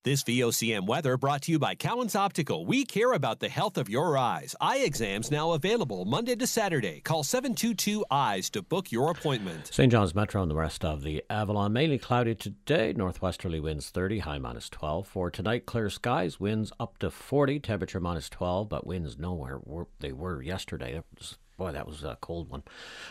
This 0.04 0.22
VOCM 0.22 0.86
weather 0.86 1.16
brought 1.16 1.40
to 1.44 1.52
you 1.52 1.58
by 1.58 1.74
Cowan's 1.74 2.14
Optical. 2.14 2.66
We 2.66 2.84
care 2.84 3.14
about 3.14 3.40
the 3.40 3.48
health 3.48 3.78
of 3.78 3.88
your 3.88 4.18
eyes. 4.18 4.54
Eye 4.60 4.80
exams 4.80 5.30
now 5.30 5.52
available 5.52 6.04
Monday 6.04 6.36
to 6.36 6.46
Saturday. 6.46 7.00
Call 7.00 7.22
722 7.22 8.04
Eyes 8.10 8.50
to 8.50 8.60
book 8.60 8.92
your 8.92 9.10
appointment. 9.10 9.68
St. 9.72 9.90
John's 9.90 10.14
Metro 10.14 10.42
and 10.42 10.50
the 10.50 10.56
rest 10.56 10.84
of 10.84 11.04
the 11.04 11.24
Avalon 11.30 11.72
mainly 11.72 11.96
cloudy 11.96 12.34
today. 12.34 12.92
Northwesterly 12.92 13.60
winds 13.60 13.88
30, 13.88 14.18
high 14.18 14.36
minus 14.36 14.68
12. 14.68 15.08
For 15.08 15.30
tonight, 15.30 15.64
clear 15.64 15.88
skies, 15.88 16.38
winds 16.38 16.70
up 16.78 16.98
to 16.98 17.10
40, 17.10 17.60
temperature 17.60 17.98
minus 17.98 18.28
12, 18.28 18.68
but 18.68 18.86
winds 18.86 19.18
nowhere 19.18 19.56
where 19.56 19.86
they 20.00 20.12
were 20.12 20.42
yesterday. 20.42 20.96
It 20.96 21.04
was 21.18 21.38
Boy, 21.56 21.70
that 21.70 21.86
was 21.86 22.02
a 22.02 22.18
cold 22.20 22.50
one. 22.50 22.64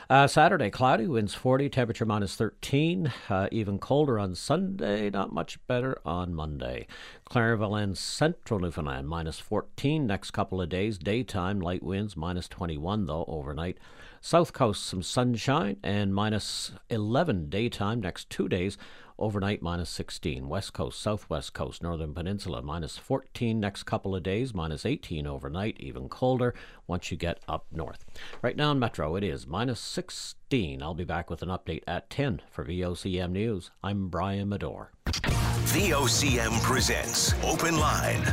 Uh, 0.10 0.28
Saturday, 0.28 0.70
cloudy, 0.70 1.08
winds 1.08 1.34
40, 1.34 1.70
temperature 1.70 2.06
minus 2.06 2.36
13. 2.36 3.12
Uh, 3.30 3.48
even 3.54 3.80
colder 3.80 4.20
on 4.20 4.36
Sunday, 4.36 5.10
not 5.10 5.32
much 5.32 5.66
better 5.66 5.98
on 6.06 6.34
Monday. 6.34 6.86
Clarenville 7.30 7.82
and 7.82 7.98
central 7.98 8.60
Newfoundland, 8.60 9.08
minus 9.08 9.40
14. 9.40 10.06
Next 10.06 10.32
couple 10.32 10.62
of 10.62 10.68
days, 10.68 10.98
daytime, 10.98 11.62
light 11.62 11.84
winds, 11.84 12.18
minus 12.18 12.50
21, 12.50 13.06
though, 13.06 13.24
overnight. 13.30 13.78
South 14.20 14.52
Coast, 14.52 14.86
some 14.86 15.04
sunshine, 15.04 15.78
and 15.82 16.14
minus 16.14 16.74
11 16.90 17.50
daytime. 17.50 18.02
Next 18.02 18.30
two 18.30 18.50
days, 18.50 18.78
Overnight, 19.24 19.62
minus 19.62 19.90
16. 19.92 20.50
West 20.50 20.74
Coast, 20.74 21.00
Southwest 21.00 21.54
Coast, 21.54 21.82
Northern 21.82 22.14
Peninsula, 22.14 22.62
minus 22.62 22.98
14 22.98 23.58
next 23.58 23.84
couple 23.84 24.18
of 24.18 24.22
days, 24.22 24.54
minus 24.54 24.86
18 24.86 25.26
overnight, 25.26 25.78
even 25.80 26.10
colder 26.10 26.54
once 26.88 27.10
you 27.10 27.16
get 27.16 27.40
up 27.48 27.66
north. 27.72 28.04
Right 28.42 28.58
now 28.58 28.72
in 28.74 28.80
Metro, 28.80 29.16
it 29.16 29.24
is 29.24 29.48
minus 29.48 29.80
16. 29.80 30.84
I'll 30.84 30.94
be 30.94 31.06
back 31.06 31.30
with 31.30 31.42
an 31.42 31.48
update 31.48 31.84
at 31.88 32.10
10 32.10 32.42
for 32.52 32.66
VOCM 32.66 33.32
News. 33.32 33.72
I'm 33.82 34.10
Brian 34.10 34.50
Medore. 34.50 34.88
VOCM 35.06 36.62
presents 36.62 37.34
Open 37.46 37.80
Line. 37.80 38.26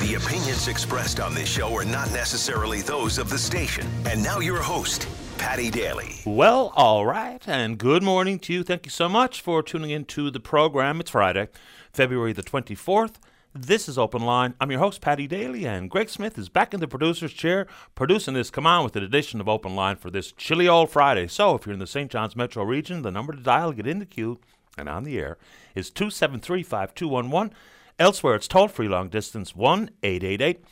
The 0.00 0.14
opinions 0.14 0.66
expressed 0.66 1.20
on 1.20 1.34
this 1.34 1.50
show 1.50 1.76
are 1.76 1.84
not 1.84 2.10
necessarily 2.12 2.80
those 2.80 3.18
of 3.18 3.28
the 3.28 3.36
station. 3.36 3.86
And 4.06 4.24
now 4.24 4.38
your 4.38 4.62
host, 4.62 5.06
Paddy 5.38 5.70
Daly. 5.70 6.16
Well, 6.26 6.72
all 6.74 7.06
right, 7.06 7.40
and 7.48 7.78
good 7.78 8.02
morning 8.02 8.40
to 8.40 8.52
you. 8.52 8.62
Thank 8.64 8.84
you 8.84 8.90
so 8.90 9.08
much 9.08 9.40
for 9.40 9.62
tuning 9.62 9.90
in 9.90 10.04
to 10.06 10.30
the 10.30 10.40
program. 10.40 10.98
It's 10.98 11.10
Friday, 11.10 11.48
February 11.92 12.32
the 12.32 12.42
24th. 12.42 13.14
This 13.54 13.88
is 13.88 13.96
Open 13.96 14.22
Line. 14.22 14.54
I'm 14.60 14.70
your 14.72 14.80
host, 14.80 15.00
Paddy 15.00 15.28
Daly, 15.28 15.64
and 15.64 15.88
Greg 15.88 16.10
Smith 16.10 16.36
is 16.36 16.48
back 16.48 16.74
in 16.74 16.80
the 16.80 16.88
producer's 16.88 17.32
chair 17.32 17.68
producing 17.94 18.34
this 18.34 18.50
Come 18.50 18.66
On 18.66 18.82
with 18.82 18.96
an 18.96 19.04
edition 19.04 19.40
of 19.40 19.48
Open 19.48 19.76
Line 19.76 19.96
for 19.96 20.10
this 20.10 20.32
chilly 20.32 20.66
old 20.66 20.90
Friday. 20.90 21.28
So 21.28 21.54
if 21.54 21.64
you're 21.64 21.72
in 21.72 21.78
the 21.78 21.86
St. 21.86 22.10
John's 22.10 22.36
metro 22.36 22.64
region, 22.64 23.02
the 23.02 23.12
number 23.12 23.32
to 23.32 23.40
dial, 23.40 23.72
get 23.72 23.86
in 23.86 24.00
the 24.00 24.06
queue, 24.06 24.40
and 24.76 24.88
on 24.88 25.04
the 25.04 25.18
air 25.18 25.38
is 25.74 25.90
273 25.90 26.64
5211. 26.64 27.54
Elsewhere, 27.98 28.34
it's 28.34 28.48
toll 28.48 28.68
free 28.68 28.88
long 28.88 29.08
distance 29.08 29.54
1 29.54 29.90
888 30.02 30.64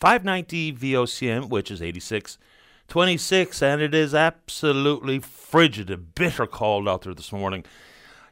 590 0.00 0.72
VOCM, 0.72 1.48
which 1.50 1.70
is 1.70 1.82
86 1.82 2.38
26, 2.88 3.62
and 3.62 3.82
it 3.82 3.94
is 3.94 4.14
absolutely 4.14 5.18
frigid 5.18 5.90
and 5.90 6.14
bitter 6.14 6.46
cold 6.46 6.88
out 6.88 7.02
there 7.02 7.12
this 7.12 7.32
morning. 7.32 7.62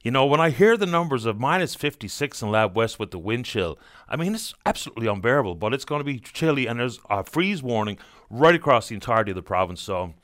You 0.02 0.10
know, 0.10 0.24
when 0.24 0.40
I 0.40 0.48
hear 0.48 0.78
the 0.78 0.86
numbers 0.86 1.26
of 1.26 1.38
minus 1.38 1.74
56 1.74 2.40
in 2.40 2.50
Lab 2.50 2.74
West 2.74 2.98
with 2.98 3.10
the 3.10 3.18
wind 3.18 3.44
chill, 3.44 3.78
I 4.08 4.16
mean, 4.16 4.34
it's 4.34 4.54
absolutely 4.64 5.08
unbearable, 5.08 5.56
but 5.56 5.74
it's 5.74 5.84
going 5.84 6.00
to 6.00 6.04
be 6.04 6.18
chilly, 6.18 6.66
and 6.66 6.80
there's 6.80 7.00
a 7.10 7.22
freeze 7.22 7.62
warning 7.62 7.98
right 8.30 8.54
across 8.54 8.88
the 8.88 8.94
entirety 8.94 9.32
of 9.32 9.34
the 9.34 9.42
province. 9.42 9.82
So, 9.82 10.14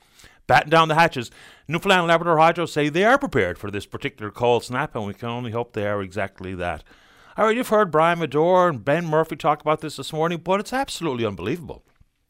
batten 0.47 0.71
down 0.71 0.87
the 0.87 0.95
hatches. 0.95 1.29
Newfoundland 1.67 2.01
and 2.01 2.07
Labrador 2.07 2.39
Hydro 2.39 2.65
say 2.65 2.89
they 2.89 3.05
are 3.05 3.19
prepared 3.19 3.59
for 3.59 3.69
this 3.69 3.85
particular 3.85 4.31
cold 4.31 4.63
snap, 4.63 4.95
and 4.95 5.05
we 5.05 5.13
can 5.13 5.29
only 5.29 5.51
hope 5.51 5.73
they 5.73 5.85
are 5.85 6.01
exactly 6.01 6.55
that. 6.55 6.83
All 7.37 7.45
right, 7.45 7.55
you've 7.55 7.69
heard 7.69 7.91
Brian 7.91 8.17
Medore 8.17 8.69
and 8.69 8.83
Ben 8.83 9.05
Murphy 9.05 9.35
talk 9.35 9.61
about 9.61 9.81
this 9.81 9.97
this 9.97 10.11
morning, 10.11 10.39
but 10.43 10.59
it's 10.59 10.73
absolutely 10.73 11.25
unbelievable. 11.25 11.83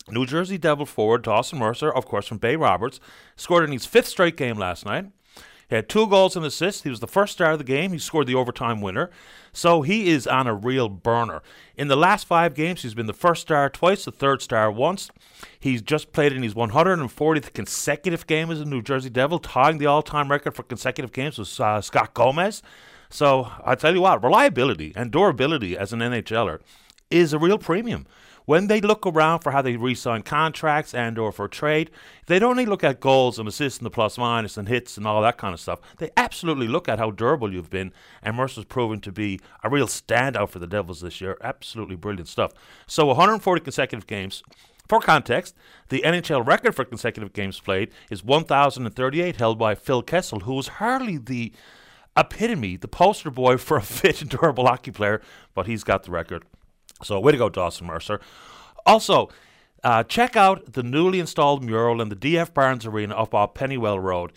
New 0.10 0.26
Jersey 0.26 0.58
Devil 0.58 0.86
forward 0.86 1.24
Dawson 1.24 1.60
Mercer, 1.60 1.92
of 1.92 2.06
course, 2.06 2.28
from 2.28 2.38
Bay 2.38 2.56
Roberts, 2.56 3.00
scored 3.36 3.64
in 3.64 3.72
his 3.72 3.86
fifth 3.86 4.08
straight 4.08 4.38
game 4.38 4.58
last 4.58 4.86
night. 4.86 5.08
He 5.70 5.76
had 5.76 5.90
two 5.90 6.08
goals 6.08 6.36
and 6.36 6.46
assists. 6.46 6.84
He 6.84 6.90
was 6.90 7.00
the 7.00 7.08
first 7.08 7.34
star 7.34 7.54
of 7.54 7.58
the 7.58 7.64
game. 7.64 7.94
He 7.94 7.98
scored 7.98 8.28
the 8.28 8.36
overtime 8.36 8.82
winner. 8.82 9.10
So 9.54 9.82
he 9.82 10.10
is 10.10 10.28
on 10.28 10.46
a 10.46 10.54
real 10.54 10.90
burner. 10.90 11.42
In 11.76 11.88
the 11.88 11.96
last 11.96 12.28
five 12.28 12.54
games, 12.54 12.82
he's 12.82 12.94
been 12.94 13.08
the 13.08 13.14
first 13.14 13.42
star 13.42 13.70
twice, 13.70 14.06
the 14.06 14.12
third 14.12 14.42
star 14.42 14.72
once. 14.72 15.10
He's 15.60 15.82
just 15.82 16.12
played 16.12 16.34
in 16.34 16.44
his 16.44 16.54
140th 16.54 17.54
consecutive 17.54 18.28
game 18.28 18.52
as 18.52 18.62
a 18.62 18.66
New 18.66 18.82
Jersey 18.82 19.10
Devil, 19.10 19.40
tying 19.40 19.78
the 19.78 19.86
all 19.86 20.04
time 20.04 20.30
record 20.30 20.54
for 20.54 20.64
consecutive 20.64 21.12
games 21.12 21.38
with 21.38 21.60
uh, 21.60 21.82
Scott 21.82 22.14
Gomez. 22.14 22.62
So 23.10 23.52
I 23.64 23.76
tell 23.76 23.94
you 23.94 24.02
what, 24.02 24.24
reliability 24.24 24.94
and 24.96 25.12
durability 25.12 25.78
as 25.78 25.94
an 25.94 26.00
NHLer 26.00 26.60
is 27.10 27.32
a 27.32 27.40
real 27.40 27.58
premium 27.58 28.08
when 28.46 28.68
they 28.68 28.82
look 28.82 29.06
around 29.06 29.40
for 29.40 29.52
how 29.52 29.62
they 29.62 29.76
re-sign 29.76 30.22
contracts 30.24 30.94
and 30.94 31.18
or 31.18 31.32
for 31.32 31.48
trade, 31.48 31.90
they 32.28 32.40
don't 32.40 32.52
only 32.52 32.66
look 32.66 32.84
at 32.84 33.00
goals 33.00 33.40
and 33.40 33.48
assists 33.48 33.80
and 33.80 33.86
the 33.86 33.90
plus 33.90 34.18
minus 34.18 34.58
and 34.58 34.68
hits 34.68 34.98
and 34.98 35.08
all 35.08 35.22
that 35.22 35.38
kind 35.38 35.54
of 35.54 35.60
stuff. 35.60 35.80
They 35.98 36.12
absolutely 36.16 36.68
look 36.68 36.88
at 36.88 37.00
how 37.00 37.12
durable 37.12 37.54
you've 37.54 37.70
been, 37.70 37.94
and 38.22 38.36
Mercer's 38.36 38.66
proven 38.66 39.02
to 39.02 39.12
be 39.12 39.40
a 39.64 39.70
real 39.70 39.88
standout 39.88 40.50
for 40.50 40.60
the 40.60 40.68
Devils 40.68 41.02
this 41.02 41.22
year. 41.22 41.38
Absolutely 41.42 41.96
brilliant 41.96 42.28
stuff. 42.28 42.54
So 42.88 43.06
140 43.08 43.62
consecutive 43.62 44.08
games. 44.08 44.44
For 44.90 45.00
context, 45.00 45.56
the 45.90 46.02
NHL 46.06 46.46
record 46.46 46.76
for 46.76 46.84
consecutive 46.84 47.32
games 47.32 47.60
played 47.60 47.90
is 48.12 48.24
1,038, 48.24 49.38
held 49.38 49.58
by 49.58 49.76
Phil 49.76 50.02
Kessel, 50.02 50.42
who 50.42 50.56
was 50.56 50.68
hardly 50.68 51.18
the 51.18 51.54
epitome, 52.18 52.76
the 52.76 52.88
poster 52.88 53.32
boy 53.32 53.58
for 53.58 53.78
a 53.78 53.82
fit 53.82 54.22
and 54.22 54.30
durable 54.30 54.68
hockey 54.68 54.92
player, 54.92 55.22
but 55.56 55.68
he's 55.68 55.84
got 55.84 56.04
the 56.04 56.12
record. 56.12 56.44
So, 57.04 57.20
way 57.20 57.32
to 57.32 57.38
go, 57.38 57.50
Dawson 57.50 57.88
Mercer. 57.88 58.20
Also, 58.86 59.30
uh, 59.84 60.04
check 60.04 60.36
out 60.36 60.74
the 60.74 60.84
newly 60.84 61.20
installed 61.20 61.64
mural 61.64 62.02
in 62.02 62.10
the 62.10 62.16
DF 62.16 62.54
Barnes 62.54 62.86
Arena 62.86 63.16
up 63.16 63.34
off 63.34 63.54
Pennywell 63.54 64.00
Road, 64.00 64.32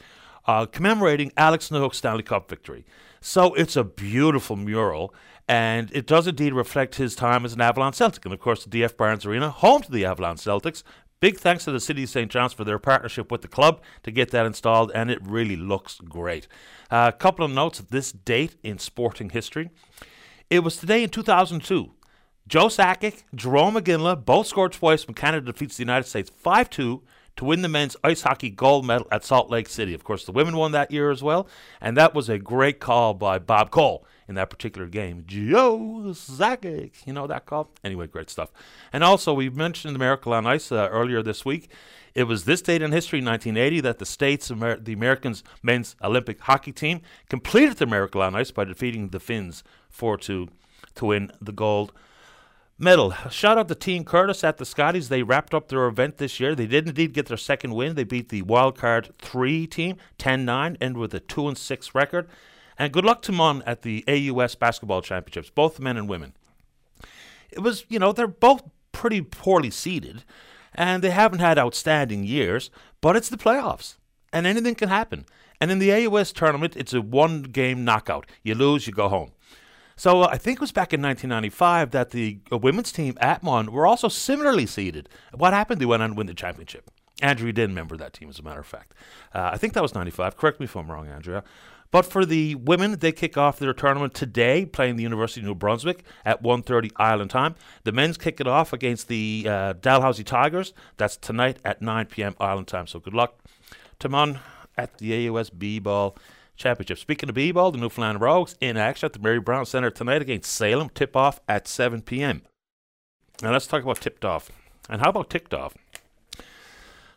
uh, 0.46 0.66
commemorating 0.66 1.32
Alex 1.36 1.70
Newhook's 1.70 1.98
Stanley 1.98 2.22
Cup 2.22 2.48
victory. 2.48 2.84
So, 3.20 3.54
it's 3.54 3.76
a 3.76 3.84
beautiful 3.84 4.56
mural, 4.56 5.14
and 5.48 5.90
it 5.92 6.06
does 6.06 6.26
indeed 6.26 6.52
reflect 6.52 6.96
his 6.96 7.14
time 7.14 7.44
as 7.44 7.52
an 7.52 7.60
Avalon 7.60 7.92
Celtic. 7.92 8.24
And 8.24 8.34
of 8.34 8.40
course, 8.40 8.64
the 8.64 8.80
DF 8.80 8.96
Barnes 8.96 9.24
Arena, 9.24 9.50
home 9.50 9.82
to 9.82 9.90
the 9.90 10.04
Avalon 10.04 10.36
Celtics. 10.36 10.82
Big 11.18 11.38
thanks 11.38 11.64
to 11.64 11.72
the 11.72 11.80
City 11.80 12.02
of 12.02 12.10
St. 12.10 12.30
John's 12.30 12.52
for 12.52 12.64
their 12.64 12.78
partnership 12.78 13.32
with 13.32 13.40
the 13.40 13.48
club 13.48 13.80
to 14.02 14.10
get 14.10 14.30
that 14.32 14.44
installed, 14.44 14.92
and 14.94 15.10
it 15.10 15.18
really 15.22 15.56
looks 15.56 15.98
great. 16.00 16.46
A 16.90 16.94
uh, 16.94 17.10
couple 17.10 17.44
of 17.44 17.50
notes 17.50 17.80
of 17.80 17.88
this 17.88 18.12
date 18.12 18.56
in 18.62 18.78
sporting 18.78 19.30
history. 19.30 19.70
It 20.50 20.60
was 20.60 20.76
today 20.76 21.02
in 21.02 21.08
2002 21.08 21.90
Joe 22.48 22.66
Sakic, 22.66 23.24
Jarome 23.34 23.80
Iginla 23.80 24.24
both 24.24 24.46
scored 24.46 24.72
twice 24.72 25.04
when 25.04 25.14
Canada 25.14 25.46
defeats 25.46 25.76
the 25.76 25.82
United 25.82 26.06
States 26.06 26.30
5 26.30 26.70
2 26.70 27.02
to 27.36 27.44
win 27.44 27.62
the 27.62 27.68
men's 27.68 27.96
ice 28.04 28.22
hockey 28.22 28.50
gold 28.50 28.86
medal 28.86 29.08
at 29.10 29.24
Salt 29.24 29.50
Lake 29.50 29.68
City. 29.68 29.92
Of 29.94 30.04
course, 30.04 30.24
the 30.24 30.32
women 30.32 30.56
won 30.56 30.70
that 30.70 30.92
year 30.92 31.10
as 31.10 31.24
well, 31.24 31.48
and 31.80 31.96
that 31.96 32.14
was 32.14 32.28
a 32.28 32.38
great 32.38 32.78
call 32.78 33.14
by 33.14 33.40
Bob 33.40 33.70
Cole 33.70 34.06
in 34.28 34.36
that 34.36 34.48
particular 34.48 34.86
game. 34.86 35.24
Joe 35.26 36.04
Sakic, 36.10 37.04
you 37.04 37.12
know 37.12 37.26
that 37.26 37.46
call? 37.46 37.68
Anyway, 37.82 38.06
great 38.06 38.30
stuff. 38.30 38.52
And 38.92 39.02
also, 39.02 39.34
we 39.34 39.50
mentioned 39.50 39.96
the 39.96 39.98
Miracle 39.98 40.32
on 40.32 40.46
Ice 40.46 40.70
uh, 40.70 40.88
earlier 40.90 41.22
this 41.22 41.44
week. 41.44 41.68
It 42.14 42.24
was 42.24 42.44
this 42.44 42.62
date 42.62 42.80
in 42.80 42.92
history, 42.92 43.18
1980, 43.18 43.80
that 43.80 43.98
the 43.98 44.06
states, 44.06 44.52
Amer- 44.52 44.78
the 44.78 44.92
Americans 44.92 45.42
men's 45.64 45.96
Olympic 46.00 46.40
hockey 46.40 46.72
team, 46.72 47.02
completed 47.28 47.76
the 47.78 47.86
Miracle 47.86 48.22
on 48.22 48.36
Ice 48.36 48.52
by 48.52 48.62
defeating 48.62 49.08
the 49.08 49.20
Finns 49.20 49.64
4 49.90 50.16
2 50.16 50.48
to 50.94 51.04
win 51.04 51.32
the 51.40 51.52
gold 51.52 51.92
Medal. 52.78 53.12
Shout 53.30 53.56
out 53.56 53.68
to 53.68 53.74
Team 53.74 54.04
Curtis 54.04 54.44
at 54.44 54.58
the 54.58 54.66
Scotties. 54.66 55.08
They 55.08 55.22
wrapped 55.22 55.54
up 55.54 55.68
their 55.68 55.86
event 55.86 56.18
this 56.18 56.38
year. 56.38 56.54
They 56.54 56.66
did 56.66 56.86
indeed 56.86 57.14
get 57.14 57.24
their 57.24 57.38
second 57.38 57.72
win. 57.72 57.94
They 57.94 58.04
beat 58.04 58.28
the 58.28 58.42
Wildcard 58.42 59.14
3 59.18 59.66
team 59.66 59.96
10 60.18 60.44
9, 60.44 60.76
and 60.78 60.98
with 60.98 61.14
a 61.14 61.20
2 61.20 61.48
and 61.48 61.56
6 61.56 61.94
record. 61.94 62.28
And 62.78 62.92
good 62.92 63.06
luck 63.06 63.22
to 63.22 63.32
MUN 63.32 63.62
at 63.62 63.80
the 63.80 64.04
AUS 64.06 64.56
Basketball 64.56 65.00
Championships, 65.00 65.48
both 65.48 65.80
men 65.80 65.96
and 65.96 66.06
women. 66.06 66.34
It 67.50 67.60
was, 67.60 67.86
you 67.88 67.98
know, 67.98 68.12
they're 68.12 68.26
both 68.26 68.62
pretty 68.92 69.22
poorly 69.22 69.70
seeded, 69.70 70.24
and 70.74 71.02
they 71.02 71.10
haven't 71.10 71.38
had 71.38 71.58
outstanding 71.58 72.24
years, 72.24 72.70
but 73.00 73.16
it's 73.16 73.30
the 73.30 73.38
playoffs, 73.38 73.96
and 74.34 74.46
anything 74.46 74.74
can 74.74 74.90
happen. 74.90 75.24
And 75.62 75.70
in 75.70 75.78
the 75.78 75.92
AUS 75.92 76.30
tournament, 76.30 76.76
it's 76.76 76.92
a 76.92 77.00
one 77.00 77.44
game 77.44 77.86
knockout. 77.86 78.26
You 78.42 78.54
lose, 78.54 78.86
you 78.86 78.92
go 78.92 79.08
home. 79.08 79.32
So 79.96 80.22
uh, 80.22 80.28
I 80.30 80.38
think 80.38 80.58
it 80.58 80.60
was 80.60 80.72
back 80.72 80.92
in 80.92 81.00
1995 81.00 81.90
that 81.92 82.10
the 82.10 82.38
uh, 82.52 82.58
women's 82.58 82.92
team 82.92 83.16
at 83.20 83.42
MUN 83.42 83.72
were 83.72 83.86
also 83.86 84.08
similarly 84.08 84.66
seeded. 84.66 85.08
What 85.34 85.54
happened? 85.54 85.80
They 85.80 85.86
went 85.86 86.02
on 86.02 86.10
to 86.10 86.14
win 86.14 86.26
the 86.26 86.34
championship. 86.34 86.90
Andrea 87.22 87.52
didn't 87.52 87.70
remember 87.70 87.96
that 87.96 88.12
team, 88.12 88.28
as 88.28 88.38
a 88.38 88.42
matter 88.42 88.60
of 88.60 88.66
fact. 88.66 88.92
Uh, 89.32 89.50
I 89.52 89.56
think 89.56 89.72
that 89.72 89.82
was 89.82 89.94
95. 89.94 90.36
Correct 90.36 90.60
me 90.60 90.64
if 90.64 90.76
I'm 90.76 90.90
wrong, 90.90 91.08
Andrea. 91.08 91.42
But 91.90 92.04
for 92.04 92.26
the 92.26 92.56
women, 92.56 92.98
they 92.98 93.12
kick 93.12 93.38
off 93.38 93.58
their 93.58 93.72
tournament 93.72 94.12
today, 94.12 94.66
playing 94.66 94.96
the 94.96 95.02
University 95.02 95.40
of 95.40 95.46
New 95.46 95.54
Brunswick 95.54 96.04
at 96.26 96.42
1.30 96.42 96.90
Island 96.96 97.30
time. 97.30 97.54
The 97.84 97.92
men's 97.92 98.18
kick 98.18 98.38
it 98.38 98.46
off 98.46 98.74
against 98.74 99.08
the 99.08 99.46
uh, 99.48 99.72
Dalhousie 99.74 100.24
Tigers. 100.24 100.74
That's 100.98 101.16
tonight 101.16 101.58
at 101.64 101.80
9 101.80 102.06
p.m. 102.06 102.34
Island 102.38 102.66
time. 102.66 102.86
So 102.86 103.00
good 103.00 103.14
luck 103.14 103.38
to 104.00 104.10
MUN 104.10 104.40
at 104.76 104.98
the 104.98 105.28
AUS 105.28 105.48
B 105.48 105.78
ball 105.78 106.18
Championship. 106.56 106.98
Speaking 106.98 107.28
of 107.28 107.34
B-ball, 107.34 107.72
the 107.72 107.78
Newfoundland 107.78 108.20
Rogues 108.20 108.56
in 108.60 108.76
action 108.76 109.06
at 109.06 109.12
the 109.12 109.18
Mary 109.18 109.40
Brown 109.40 109.66
Centre 109.66 109.90
tonight 109.90 110.22
against 110.22 110.50
Salem. 110.50 110.88
Tip 110.88 111.16
off 111.16 111.40
at 111.48 111.68
7 111.68 112.02
p.m. 112.02 112.42
Now 113.42 113.52
let's 113.52 113.66
talk 113.66 113.82
about 113.82 114.00
tipped 114.00 114.24
off. 114.24 114.50
And 114.88 115.00
how 115.00 115.10
about 115.10 115.30
ticked 115.30 115.52
off? 115.52 115.74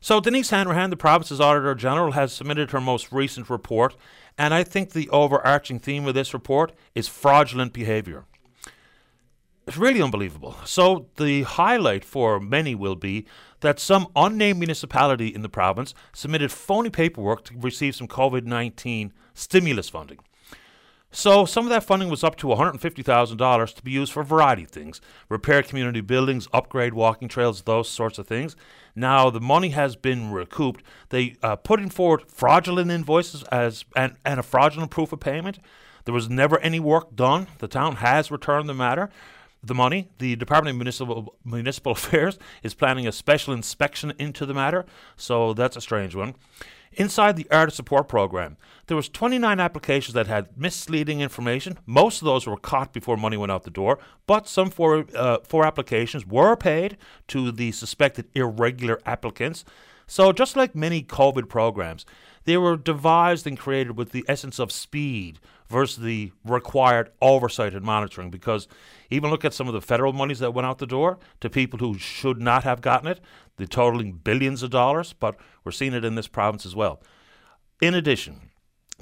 So 0.02 0.22
Denise 0.22 0.50
Hanrahan, 0.50 0.90
the 0.90 0.98
province's 0.98 1.42
Auditor 1.42 1.76
General, 1.76 2.14
has 2.14 2.32
submitted 2.32 2.72
her 2.72 2.80
most 2.80 3.12
recent 3.12 3.50
report, 3.50 3.96
and 4.38 4.54
I 4.54 4.64
think 4.64 4.92
the 4.92 5.10
overarching 5.10 5.80
theme 5.80 6.08
of 6.08 6.14
this 6.14 6.34
report 6.34 6.72
is 6.96 7.10
fraudulent 7.10 7.74
behaviour. 7.74 8.24
It's 9.68 9.78
really 9.78 10.02
unbelievable. 10.02 10.56
So 10.66 11.08
the 11.18 11.44
highlight 11.44 12.06
for 12.06 12.40
many 12.40 12.76
will 12.76 12.96
be 12.96 13.26
that 13.62 13.80
some 13.80 14.08
unnamed 14.16 14.60
municipality 14.60 15.28
in 15.28 15.42
the 15.42 15.50
province 15.50 15.94
submitted 16.14 16.52
phony 16.52 16.90
paperwork 16.90 17.44
to 17.46 17.54
receive 17.58 17.96
some 17.96 18.08
COVID 18.08 18.46
19 18.46 19.14
stimulus 19.34 19.90
funding. 19.90 20.20
So 21.12 21.46
some 21.46 21.66
of 21.66 21.72
that 21.72 21.84
funding 21.84 22.10
was 22.10 22.24
up 22.24 22.36
to 22.38 22.48
$150,000 22.48 23.76
to 23.76 23.84
be 23.84 23.92
used 23.92 24.12
for 24.12 24.22
a 24.22 24.26
variety 24.26 24.64
of 24.64 24.70
things 24.70 25.02
repair 25.28 25.64
community 25.64 26.02
buildings, 26.02 26.48
upgrade 26.54 26.94
walking 26.94 27.28
trails, 27.28 27.64
those 27.64 27.90
sorts 27.90 28.20
of 28.20 28.28
things. 28.28 28.56
Now 28.96 29.30
the 29.32 29.42
money 29.42 29.70
has 29.70 29.96
been 29.96 30.32
recouped. 30.32 30.84
They 31.10 31.36
uh, 31.42 31.56
put 31.56 31.80
in 31.80 31.90
forward 31.90 32.26
fraudulent 32.28 32.92
invoices 32.92 33.44
as 33.44 33.86
and, 33.96 34.18
and 34.24 34.40
a 34.40 34.44
fraudulent 34.44 34.92
proof 34.92 35.12
of 35.12 35.20
payment. 35.20 35.60
There 36.06 36.14
was 36.14 36.30
never 36.30 36.60
any 36.60 36.80
work 36.80 37.16
done. 37.16 37.48
The 37.58 37.68
town 37.68 37.98
has 37.98 38.30
returned 38.30 38.70
the 38.70 38.74
matter 38.76 39.10
the 39.64 39.76
money. 39.76 40.10
The 40.18 40.36
Department 40.36 40.76
of 40.76 40.78
Municipal, 40.78 41.36
Municipal 41.44 41.92
Affairs 41.94 42.38
is 42.64 42.74
planning 42.74 43.08
a 43.08 43.12
special 43.12 43.54
inspection 43.54 44.14
into 44.20 44.46
the 44.46 44.54
matter, 44.54 44.86
so 45.16 45.54
that's 45.54 45.78
a 45.78 45.82
strange 45.82 46.16
one. 46.16 46.36
Inside 46.94 47.36
the 47.36 47.48
Artist 47.52 47.78
Support 47.78 48.08
Program, 48.08 48.58
there 48.88 48.98
was 48.98 49.10
29 49.10 49.60
applications 49.60 50.16
that 50.16 50.26
had 50.26 50.58
misleading 50.58 51.22
information. 51.22 51.78
Most 51.86 52.22
of 52.22 52.26
those 52.26 52.48
were 52.48 52.58
caught 52.58 52.94
before 52.94 53.16
money 53.16 53.38
went 53.38 53.52
out 53.52 53.64
the 53.64 53.70
door, 53.70 54.00
but 54.26 54.48
some 54.48 54.72
four, 54.72 55.06
uh, 55.16 55.38
four 55.44 55.66
applications 55.66 56.26
were 56.26 56.56
paid 56.56 56.98
to 57.28 57.52
the 57.52 57.72
suspected 57.72 58.28
irregular 58.34 59.00
applicants. 59.06 59.64
So 60.08 60.32
just 60.32 60.56
like 60.56 60.74
many 60.74 61.04
COVID 61.04 61.48
programs, 61.48 62.06
they 62.46 62.58
were 62.58 62.76
devised 62.76 63.46
and 63.46 63.60
created 63.60 63.96
with 63.96 64.12
the 64.12 64.26
essence 64.28 64.58
of 64.58 64.72
speed 64.72 65.40
versus 65.70 66.04
the 66.04 66.32
required 66.44 67.12
oversight 67.22 67.74
and 67.74 67.86
monitoring 67.86 68.30
because 68.30 68.68
even 69.10 69.30
look 69.30 69.46
at 69.46 69.54
some 69.54 69.68
of 69.68 69.74
the 69.74 69.82
federal 69.82 70.14
monies 70.14 70.40
that 70.40 70.54
went 70.54 70.66
out 70.66 70.80
the 70.80 70.88
door 70.88 71.20
to 71.42 71.50
people 71.50 71.80
who 71.80 71.98
should 71.98 72.42
not 72.42 72.64
have 72.64 72.82
gotten 72.82 73.08
it, 73.08 73.20
the 73.58 73.68
totaling 73.68 74.14
billions 74.14 74.64
of 74.64 74.72
dollars, 74.72 75.14
but 75.14 75.36
we're 75.64 75.72
seeing 75.72 75.94
it 75.94 76.06
in 76.06 76.16
this 76.16 76.28
province 76.28 76.66
as 76.66 76.76
well. 76.76 77.02
In 77.82 77.94
addition, 77.94 78.50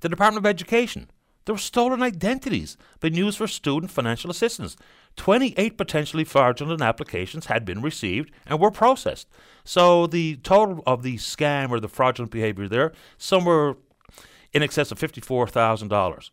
the 0.01 0.09
Department 0.09 0.45
of 0.45 0.49
Education, 0.49 1.09
there 1.45 1.55
were 1.55 1.59
stolen 1.59 2.03
identities 2.03 2.75
being 2.99 3.15
used 3.15 3.37
for 3.37 3.47
student 3.47 3.89
financial 3.89 4.29
assistance. 4.29 4.75
28 5.15 5.77
potentially 5.77 6.25
fraudulent 6.25 6.81
applications 6.81 7.45
had 7.45 7.63
been 7.63 7.81
received 7.81 8.31
and 8.45 8.59
were 8.59 8.69
processed. 8.69 9.27
So 9.63 10.07
the 10.07 10.35
total 10.37 10.83
of 10.85 11.03
the 11.03 11.15
scam 11.15 11.69
or 11.69 11.79
the 11.79 11.87
fraudulent 11.87 12.31
behavior 12.31 12.67
there, 12.67 12.91
somewhere 13.17 13.75
in 14.53 14.61
excess 14.61 14.91
of 14.91 14.99
$54,000. 14.99 16.29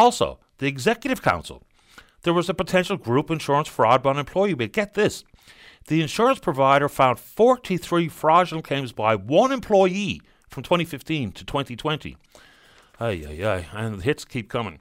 Also, 0.00 0.38
the 0.56 0.66
Executive 0.66 1.20
Council 1.20 1.62
there 2.22 2.32
was 2.32 2.48
a 2.48 2.54
potential 2.54 2.96
group 2.96 3.30
insurance 3.30 3.68
fraud 3.68 4.02
by 4.02 4.12
an 4.12 4.16
employee. 4.16 4.54
But 4.54 4.72
get 4.72 4.94
this 4.94 5.24
the 5.88 6.00
insurance 6.00 6.38
provider 6.38 6.88
found 6.88 7.18
43 7.18 8.08
fraudulent 8.08 8.66
claims 8.66 8.92
by 8.92 9.14
one 9.14 9.52
employee 9.52 10.22
from 10.48 10.62
2015 10.62 11.32
to 11.32 11.44
2020. 11.44 12.16
Ay, 12.98 13.24
ay, 13.28 13.46
ay. 13.46 13.66
And 13.74 13.98
the 13.98 14.02
hits 14.02 14.24
keep 14.24 14.48
coming. 14.48 14.78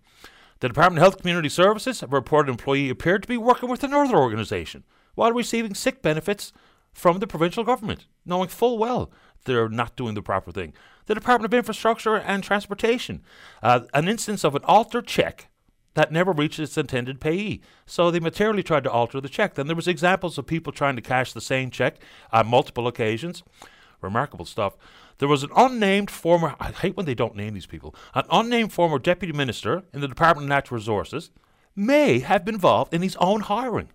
The 0.61 0.69
Department 0.69 0.99
of 0.99 1.03
Health 1.03 1.17
Community 1.19 1.49
Services 1.49 2.01
reported 2.07 2.49
employee 2.49 2.89
appeared 2.89 3.23
to 3.23 3.27
be 3.27 3.37
working 3.37 3.69
with 3.69 3.83
another 3.83 4.15
organization 4.15 4.85
while 5.15 5.33
receiving 5.33 5.73
sick 5.73 6.01
benefits 6.01 6.53
from 6.93 7.19
the 7.19 7.27
provincial 7.27 7.65
government, 7.65 8.05
knowing 8.25 8.47
full 8.47 8.77
well 8.77 9.11
they're 9.45 9.69
not 9.69 9.95
doing 9.95 10.15
the 10.15 10.21
proper 10.21 10.51
thing. 10.51 10.73
The 11.05 11.15
Department 11.15 11.51
of 11.51 11.57
Infrastructure 11.57 12.15
and 12.15 12.43
Transportation, 12.43 13.23
uh, 13.63 13.81
an 13.93 14.07
instance 14.07 14.43
of 14.43 14.55
an 14.55 14.63
altered 14.65 15.07
check 15.07 15.49
that 15.95 16.11
never 16.11 16.31
reached 16.31 16.59
its 16.59 16.77
intended 16.77 17.19
payee. 17.19 17.61
So 17.85 18.11
they 18.11 18.19
materially 18.19 18.63
tried 18.63 18.83
to 18.83 18.91
alter 18.91 19.19
the 19.19 19.27
check. 19.27 19.55
Then 19.55 19.67
there 19.67 19.75
was 19.75 19.87
examples 19.87 20.37
of 20.37 20.45
people 20.45 20.71
trying 20.71 20.95
to 20.95 21.01
cash 21.01 21.33
the 21.33 21.41
same 21.41 21.71
check 21.71 21.95
on 22.31 22.47
multiple 22.47 22.87
occasions. 22.87 23.43
Remarkable 24.01 24.45
stuff. 24.45 24.77
There 25.17 25.27
was 25.27 25.43
an 25.43 25.49
unnamed 25.55 26.09
former, 26.09 26.55
I 26.59 26.71
hate 26.71 26.95
when 26.95 27.05
they 27.05 27.15
don't 27.15 27.35
name 27.35 27.53
these 27.53 27.65
people, 27.65 27.93
an 28.13 28.23
unnamed 28.31 28.71
former 28.71 28.99
deputy 28.99 29.33
minister 29.33 29.83
in 29.93 29.99
the 29.99 30.07
Department 30.07 30.45
of 30.45 30.49
Natural 30.49 30.77
Resources 30.77 31.31
may 31.75 32.19
have 32.19 32.45
been 32.45 32.55
involved 32.55 32.93
in 32.93 33.01
his 33.01 33.17
own 33.17 33.41
hiring. 33.41 33.89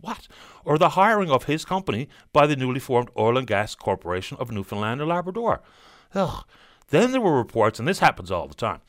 What? 0.00 0.28
Or 0.64 0.78
the 0.78 0.90
hiring 0.90 1.30
of 1.30 1.44
his 1.44 1.64
company 1.64 2.08
by 2.32 2.46
the 2.46 2.56
newly 2.56 2.80
formed 2.80 3.10
Oil 3.18 3.38
and 3.38 3.46
Gas 3.46 3.74
Corporation 3.74 4.36
of 4.40 4.50
Newfoundland 4.50 5.00
and 5.00 5.08
Labrador. 5.08 5.62
Ugh. 6.14 6.44
Then 6.88 7.12
there 7.12 7.20
were 7.20 7.36
reports, 7.36 7.78
and 7.78 7.86
this 7.86 8.00
happens 8.00 8.30
all 8.30 8.48
the 8.48 8.54
time, 8.54 8.80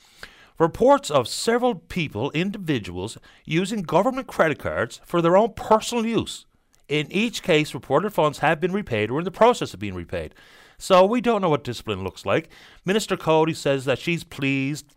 reports 0.58 1.12
of 1.12 1.28
several 1.28 1.76
people, 1.76 2.32
individuals, 2.32 3.18
using 3.46 3.84
government 3.84 4.28
credit 4.28 4.58
cards 4.58 5.00
for 5.06 5.22
their 5.22 5.38
own 5.38 5.54
personal 5.54 6.06
use. 6.06 6.46
In 6.90 7.12
each 7.12 7.44
case, 7.44 7.74
reported 7.74 8.12
funds 8.12 8.40
have 8.40 8.60
been 8.60 8.74
repaid 8.74 9.12
or 9.12 9.20
in 9.20 9.26
the 9.26 9.32
process 9.32 9.74
of 9.74 9.80
being 9.80 9.94
repaid. 9.94 10.34
So 10.78 11.06
we 11.06 11.22
don't 11.22 11.42
know 11.42 11.50
what 11.50 11.64
discipline 11.64 12.04
looks 12.04 12.26
like. 12.26 12.50
Minister 12.86 13.16
Coady 13.16 13.54
says 13.54 13.86
that 13.86 14.00
she's 14.00 14.24
pleased 14.24 14.88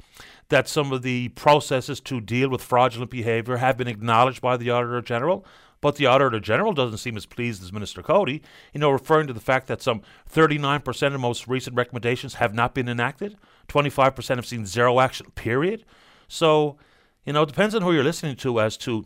that 0.49 0.66
some 0.66 0.92
of 0.92 1.03
the 1.03 1.28
processes 1.30 2.01
to 2.01 2.20
deal 2.20 2.49
with 2.49 2.62
fraudulent 2.62 3.11
behaviour 3.11 3.59
have 3.59 3.76
been 3.76 3.88
acknowledged 3.88 4.40
by 4.40 4.57
the 4.57 4.70
Auditor 4.70 5.03
General. 5.03 5.45
But 5.85 5.97
the 5.97 6.07
Auditor 6.07 6.41
General 6.41 6.72
doesn't 6.72 6.97
seem 6.97 7.14
as 7.14 7.26
pleased 7.26 7.62
as 7.62 7.70
Minister 7.70 8.03
Coady, 8.03 8.41
you 8.72 8.80
know, 8.80 8.91
referring 8.91 9.26
to 9.26 9.35
the 9.35 9.39
fact 9.39 9.66
that 9.66 9.82
some 9.82 10.01
39% 10.32 11.14
of 11.14 11.20
most 11.20 11.47
recent 11.47 11.76
recommendations 11.76 12.37
have 12.37 12.55
not 12.55 12.72
been 12.72 12.89
enacted. 12.89 13.37
25% 13.68 14.37
have 14.37 14.47
seen 14.47 14.64
zero 14.64 14.99
action, 14.99 15.26
period. 15.35 15.85
So, 16.26 16.78
you 17.26 17.35
know, 17.35 17.43
it 17.43 17.49
depends 17.49 17.74
on 17.74 17.82
who 17.82 17.93
you're 17.93 18.03
listening 18.03 18.37
to 18.37 18.62
as 18.62 18.78
to 18.78 19.05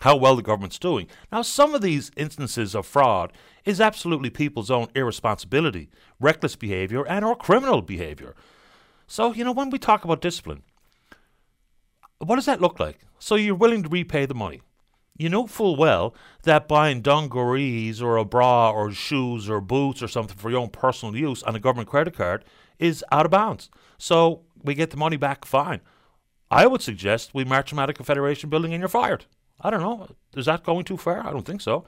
how 0.00 0.16
well 0.16 0.34
the 0.34 0.40
government's 0.40 0.78
doing. 0.78 1.08
Now, 1.30 1.42
some 1.42 1.74
of 1.74 1.82
these 1.82 2.10
instances 2.16 2.74
of 2.74 2.86
fraud 2.86 3.30
is 3.66 3.78
absolutely 3.78 4.30
people's 4.30 4.70
own 4.70 4.88
irresponsibility, 4.94 5.90
reckless 6.18 6.56
behavior, 6.56 7.06
and 7.06 7.26
or 7.26 7.36
criminal 7.36 7.82
behavior. 7.82 8.34
So, 9.06 9.34
you 9.34 9.44
know, 9.44 9.52
when 9.52 9.68
we 9.68 9.78
talk 9.78 10.06
about 10.06 10.22
discipline, 10.22 10.62
what 12.16 12.36
does 12.36 12.46
that 12.46 12.62
look 12.62 12.80
like? 12.80 13.00
So 13.18 13.34
you're 13.34 13.54
willing 13.54 13.82
to 13.82 13.90
repay 13.90 14.24
the 14.24 14.34
money 14.34 14.62
you 15.16 15.28
know 15.28 15.46
full 15.46 15.76
well 15.76 16.14
that 16.42 16.68
buying 16.68 17.00
dungarees 17.00 18.02
or 18.02 18.16
a 18.16 18.24
bra 18.24 18.70
or 18.70 18.92
shoes 18.92 19.48
or 19.48 19.60
boots 19.60 20.02
or 20.02 20.08
something 20.08 20.36
for 20.36 20.50
your 20.50 20.60
own 20.60 20.70
personal 20.70 21.16
use 21.16 21.42
on 21.44 21.54
a 21.54 21.60
government 21.60 21.88
credit 21.88 22.14
card 22.14 22.44
is 22.78 23.04
out 23.12 23.24
of 23.24 23.30
bounds. 23.30 23.70
So 23.98 24.42
we 24.62 24.74
get 24.74 24.90
the 24.90 24.96
money 24.96 25.16
back 25.16 25.44
fine. 25.44 25.80
I 26.50 26.66
would 26.66 26.82
suggest 26.82 27.34
we 27.34 27.44
march 27.44 27.70
them 27.70 27.78
out 27.78 27.90
of 27.90 27.96
Confederation 27.96 28.50
Building 28.50 28.72
and 28.72 28.80
you're 28.80 28.88
fired. 28.88 29.26
I 29.60 29.70
don't 29.70 29.80
know. 29.80 30.08
Is 30.36 30.46
that 30.46 30.64
going 30.64 30.84
too 30.84 30.96
far? 30.96 31.26
I 31.26 31.30
don't 31.30 31.46
think 31.46 31.60
so. 31.60 31.84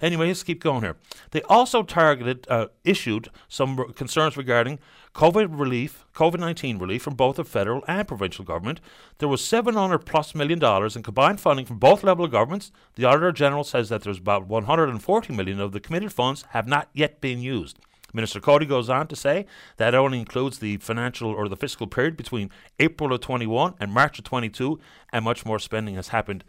Anyway, 0.00 0.26
let's 0.26 0.42
keep 0.42 0.62
going 0.62 0.82
here. 0.82 0.96
They 1.30 1.42
also 1.42 1.82
targeted, 1.82 2.46
uh, 2.50 2.66
issued 2.84 3.30
some 3.48 3.92
concerns 3.94 4.36
regarding 4.36 4.80
COVID 5.14 5.58
relief, 5.58 6.04
COVID 6.14 6.40
19 6.40 6.78
relief 6.78 7.02
from 7.02 7.14
both 7.14 7.36
the 7.36 7.44
federal 7.44 7.84
and 7.86 8.06
provincial 8.06 8.44
government. 8.44 8.80
There 9.18 9.28
was 9.28 9.44
700 9.44 10.00
plus 10.00 10.34
million 10.34 10.58
dollars 10.58 10.96
in 10.96 11.04
combined 11.04 11.40
funding 11.40 11.66
from 11.66 11.78
both 11.78 12.02
level 12.02 12.24
of 12.24 12.32
governments. 12.32 12.72
The 12.96 13.04
Auditor 13.04 13.30
General 13.30 13.62
says 13.62 13.88
that 13.90 14.02
there's 14.02 14.18
about 14.18 14.48
140 14.48 15.32
million 15.32 15.60
of 15.60 15.70
the 15.72 15.80
committed 15.80 16.12
funds 16.12 16.44
have 16.50 16.66
not 16.66 16.88
yet 16.92 17.20
been 17.20 17.40
used. 17.40 17.78
Minister 18.12 18.40
Coady 18.40 18.66
goes 18.66 18.88
on 18.88 19.08
to 19.08 19.16
say 19.16 19.46
that 19.76 19.94
only 19.94 20.18
includes 20.20 20.58
the 20.58 20.76
financial 20.78 21.30
or 21.30 21.48
the 21.48 21.56
fiscal 21.56 21.86
period 21.86 22.16
between 22.16 22.50
April 22.78 23.12
of 23.12 23.20
21 23.20 23.74
and 23.80 23.92
March 23.92 24.18
of 24.18 24.24
22, 24.24 24.78
and 25.12 25.24
much 25.24 25.44
more 25.44 25.58
spending 25.58 25.96
has 25.96 26.08
happened 26.08 26.44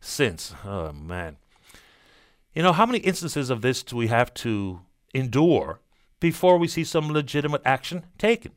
since. 0.00 0.54
Oh, 0.64 0.92
man. 0.92 1.38
You 2.54 2.62
know, 2.62 2.72
how 2.72 2.86
many 2.86 2.98
instances 2.98 3.48
of 3.48 3.62
this 3.62 3.82
do 3.82 3.96
we 3.96 4.08
have 4.08 4.32
to 4.34 4.80
endure 5.14 5.80
before 6.26 6.58
we 6.58 6.66
see 6.66 6.82
some 6.82 7.08
legitimate 7.12 7.62
action 7.64 8.04
taken? 8.18 8.50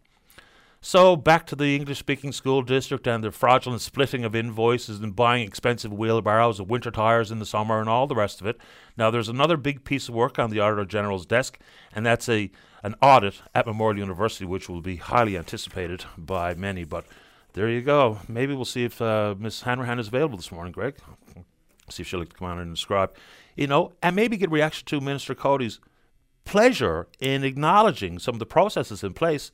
So, 0.81 1.15
back 1.15 1.45
to 1.47 1.55
the 1.55 1.75
English 1.75 1.99
speaking 1.99 2.31
school 2.31 2.63
district 2.63 3.05
and 3.05 3.23
the 3.23 3.31
fraudulent 3.31 3.81
splitting 3.81 4.25
of 4.25 4.33
invoices 4.33 5.01
and 5.01 5.15
buying 5.15 5.45
expensive 5.45 5.93
wheelbarrows 5.93 6.59
of 6.59 6.69
winter 6.69 6.89
tires 6.89 7.29
in 7.29 7.37
the 7.37 7.45
summer 7.45 7.79
and 7.79 7.87
all 7.87 8.07
the 8.07 8.15
rest 8.15 8.41
of 8.41 8.47
it. 8.47 8.57
Now, 8.97 9.11
there's 9.11 9.29
another 9.29 9.55
big 9.55 9.83
piece 9.83 10.09
of 10.09 10.15
work 10.15 10.39
on 10.39 10.49
the 10.49 10.59
Auditor 10.59 10.85
General's 10.85 11.27
desk, 11.27 11.59
and 11.93 12.05
that's 12.05 12.27
a 12.27 12.49
an 12.81 12.95
audit 13.01 13.41
at 13.53 13.67
Memorial 13.67 13.99
University, 13.99 14.45
which 14.45 14.69
will 14.69 14.81
be 14.81 14.95
highly 14.95 15.37
anticipated 15.37 16.05
by 16.17 16.55
many. 16.55 16.85
But 16.85 17.05
there 17.53 17.69
you 17.69 17.81
go. 17.81 18.19
Maybe 18.27 18.55
we'll 18.55 18.65
see 18.65 18.85
if 18.85 19.01
uh, 19.01 19.35
Ms. 19.37 19.63
Hanrahan 19.63 19.99
is 19.99 20.07
available 20.07 20.37
this 20.37 20.51
morning, 20.51 20.71
Greg. 20.71 20.95
See 21.89 22.01
if 22.03 22.07
she'll 22.07 22.25
come 22.25 22.47
on 22.47 22.57
and 22.57 22.73
describe 22.73 23.11
you 23.59 23.67
know, 23.67 23.91
and 24.01 24.15
maybe 24.15 24.37
get 24.37 24.49
reaction 24.49 24.85
to 24.85 25.01
Minister 25.01 25.35
Coady's 25.35 25.81
pleasure 26.45 27.07
in 27.19 27.43
acknowledging 27.43 28.19
some 28.19 28.35
of 28.35 28.39
the 28.39 28.45
processes 28.45 29.03
in 29.03 29.13
place 29.13 29.51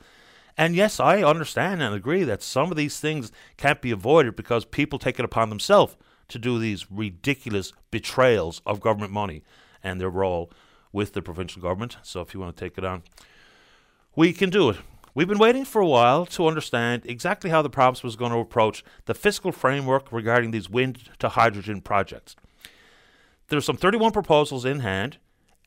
And 0.58 0.76
yes, 0.76 1.00
I 1.00 1.22
understand 1.22 1.82
and 1.82 1.94
agree 1.94 2.24
that 2.24 2.42
some 2.42 2.72
of 2.72 2.78
these 2.78 3.00
things 3.00 3.32
can't 3.58 3.82
be 3.82 3.92
avoided 3.92 4.36
because 4.36 4.64
people 4.64 5.00
take 5.00 5.20
it 5.20 5.26
upon 5.26 5.50
themselves 5.50 5.98
to 6.30 6.40
do 6.40 6.58
these 6.58 6.90
ridiculous 6.90 7.74
betrayals 7.92 8.62
of 8.66 8.80
government 8.80 9.12
money 9.12 9.44
and 9.84 10.00
their 10.00 10.10
role 10.10 10.52
with 10.92 11.14
the 11.14 11.22
provincial 11.22 11.62
government. 11.62 11.98
So 12.04 12.22
if 12.22 12.34
you 12.34 12.40
want 12.40 12.56
to 12.56 12.66
take 12.66 12.78
it 12.78 12.86
on, 12.86 13.04
we 14.16 14.32
can 14.32 14.50
do 14.50 14.70
it. 14.70 14.78
We've 15.14 15.28
been 15.28 15.38
waiting 15.38 15.66
for 15.66 15.82
a 15.82 15.88
while 15.88 16.26
to 16.28 16.48
understand 16.48 17.04
exactly 17.06 17.50
how 17.50 17.62
the 17.62 17.70
province 17.70 18.04
was 18.04 18.16
going 18.16 18.32
to 18.32 18.38
approach 18.40 18.84
the 19.06 19.14
fiscal 19.14 19.52
framework 19.52 20.12
regarding 20.12 20.52
these 20.52 20.70
wind 20.70 21.10
to 21.20 21.30
hydrogen 21.30 21.82
projects. 21.82 22.36
There's 23.48 23.66
some 23.66 23.78
31 23.78 24.12
proposals 24.12 24.66
in 24.66 24.80
hand, 24.80 25.18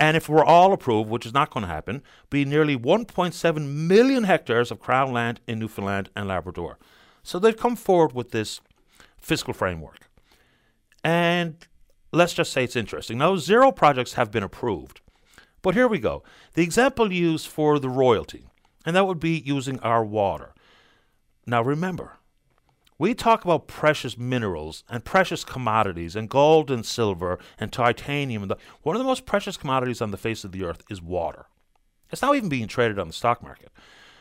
and 0.01 0.16
if 0.16 0.28
we're 0.28 0.44
all 0.44 0.72
approved, 0.72 1.11
which 1.11 1.26
is 1.26 1.34
not 1.34 1.51
going 1.51 1.62
to 1.62 1.72
happen, 1.72 2.03
be 2.30 2.44
nearly 2.44 2.76
1.7 2.76 3.68
million 3.68 4.24
hectares 4.24 4.70
of 4.70 4.80
crown 4.80 5.12
land 5.12 5.40
in 5.46 5.59
Newfoundland 5.59 6.11
and 6.14 6.28
Labrador. 6.28 6.78
So 7.22 7.38
they've 7.38 7.57
come 7.57 7.76
forward 7.76 8.12
with 8.12 8.30
this 8.30 8.61
fiscal 9.18 9.53
framework. 9.53 10.09
And 11.03 11.66
let's 12.12 12.34
just 12.34 12.53
say 12.53 12.64
it's 12.64 12.76
interesting. 12.76 13.18
Now, 13.18 13.36
zero 13.36 13.72
projects 13.72 14.14
have 14.14 14.30
been 14.30 14.42
approved. 14.42 15.01
But 15.62 15.74
here 15.74 15.88
we 15.88 15.99
go. 15.99 16.22
The 16.55 16.62
example 16.62 17.12
used 17.12 17.49
for 17.49 17.78
the 17.78 17.88
royalty 17.88 18.46
and 18.88 18.96
that 18.96 19.07
would 19.07 19.20
be 19.20 19.42
using 19.44 19.78
our 19.80 20.05
water. 20.05 20.55
Now 21.46 21.62
remember, 21.62 22.18
we 22.99 23.14
talk 23.14 23.44
about 23.44 23.68
precious 23.68 24.18
minerals 24.18 24.82
and 24.88 25.05
precious 25.05 25.44
commodities 25.44 26.16
and 26.16 26.28
gold 26.28 26.70
and 26.70 26.84
silver 26.84 27.38
and 27.59 27.72
titanium. 27.72 28.51
One 28.82 28.96
of 28.96 29.01
the 29.01 29.07
most 29.07 29.24
precious 29.24 29.57
commodities 29.57 30.01
on 30.01 30.11
the 30.11 30.16
face 30.16 30.42
of 30.44 30.53
the 30.53 30.64
earth 30.64 30.82
is 30.90 31.01
water. 31.01 31.46
It's 32.11 32.22
not 32.22 32.34
even 32.34 32.49
being 32.49 32.66
traded 32.66 32.99
on 32.99 33.07
the 33.07 33.12
stock 33.12 33.42
market. 33.42 33.70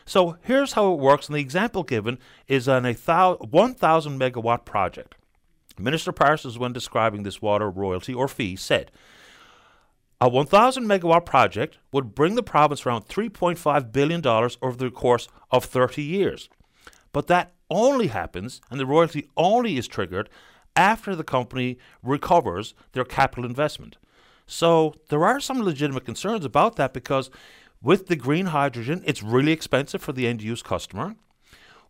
So 0.04 0.36
here's 0.42 0.72
how 0.72 0.92
it 0.92 1.00
works. 1.00 1.26
And 1.26 1.36
the 1.36 1.40
example 1.40 1.82
given 1.82 2.18
is 2.46 2.68
on 2.68 2.86
a 2.86 2.94
thou- 2.94 3.36
1,000 3.36 4.18
megawatt 4.18 4.64
project. 4.64 5.16
Minister 5.78 6.12
Parsons, 6.12 6.58
when 6.58 6.72
describing 6.72 7.24
this 7.24 7.42
water 7.42 7.70
royalty 7.70 8.14
or 8.14 8.28
fee, 8.28 8.56
said 8.56 8.90
a 10.20 10.28
1,000 10.28 10.84
megawatt 10.84 11.24
project 11.24 11.78
would 11.92 12.14
bring 12.14 12.34
the 12.34 12.42
province 12.42 12.84
around 12.84 13.06
$3.5 13.06 13.92
billion 13.92 14.26
over 14.26 14.76
the 14.76 14.90
course 14.90 15.28
of 15.50 15.64
30 15.64 16.02
years. 16.02 16.48
But 17.12 17.26
that 17.28 17.54
only 17.70 18.08
happens, 18.08 18.60
and 18.70 18.78
the 18.78 18.86
royalty 18.86 19.28
only 19.36 19.76
is 19.76 19.88
triggered 19.88 20.28
after 20.76 21.16
the 21.16 21.24
company 21.24 21.78
recovers 22.02 22.74
their 22.92 23.04
capital 23.04 23.44
investment. 23.44 23.96
So 24.46 24.94
there 25.08 25.24
are 25.24 25.40
some 25.40 25.60
legitimate 25.60 26.04
concerns 26.04 26.44
about 26.44 26.76
that 26.76 26.94
because 26.94 27.30
with 27.82 28.06
the 28.06 28.16
green 28.16 28.46
hydrogen, 28.46 29.02
it's 29.04 29.22
really 29.22 29.52
expensive 29.52 30.02
for 30.02 30.12
the 30.12 30.26
end 30.26 30.42
use 30.42 30.62
customer. 30.62 31.16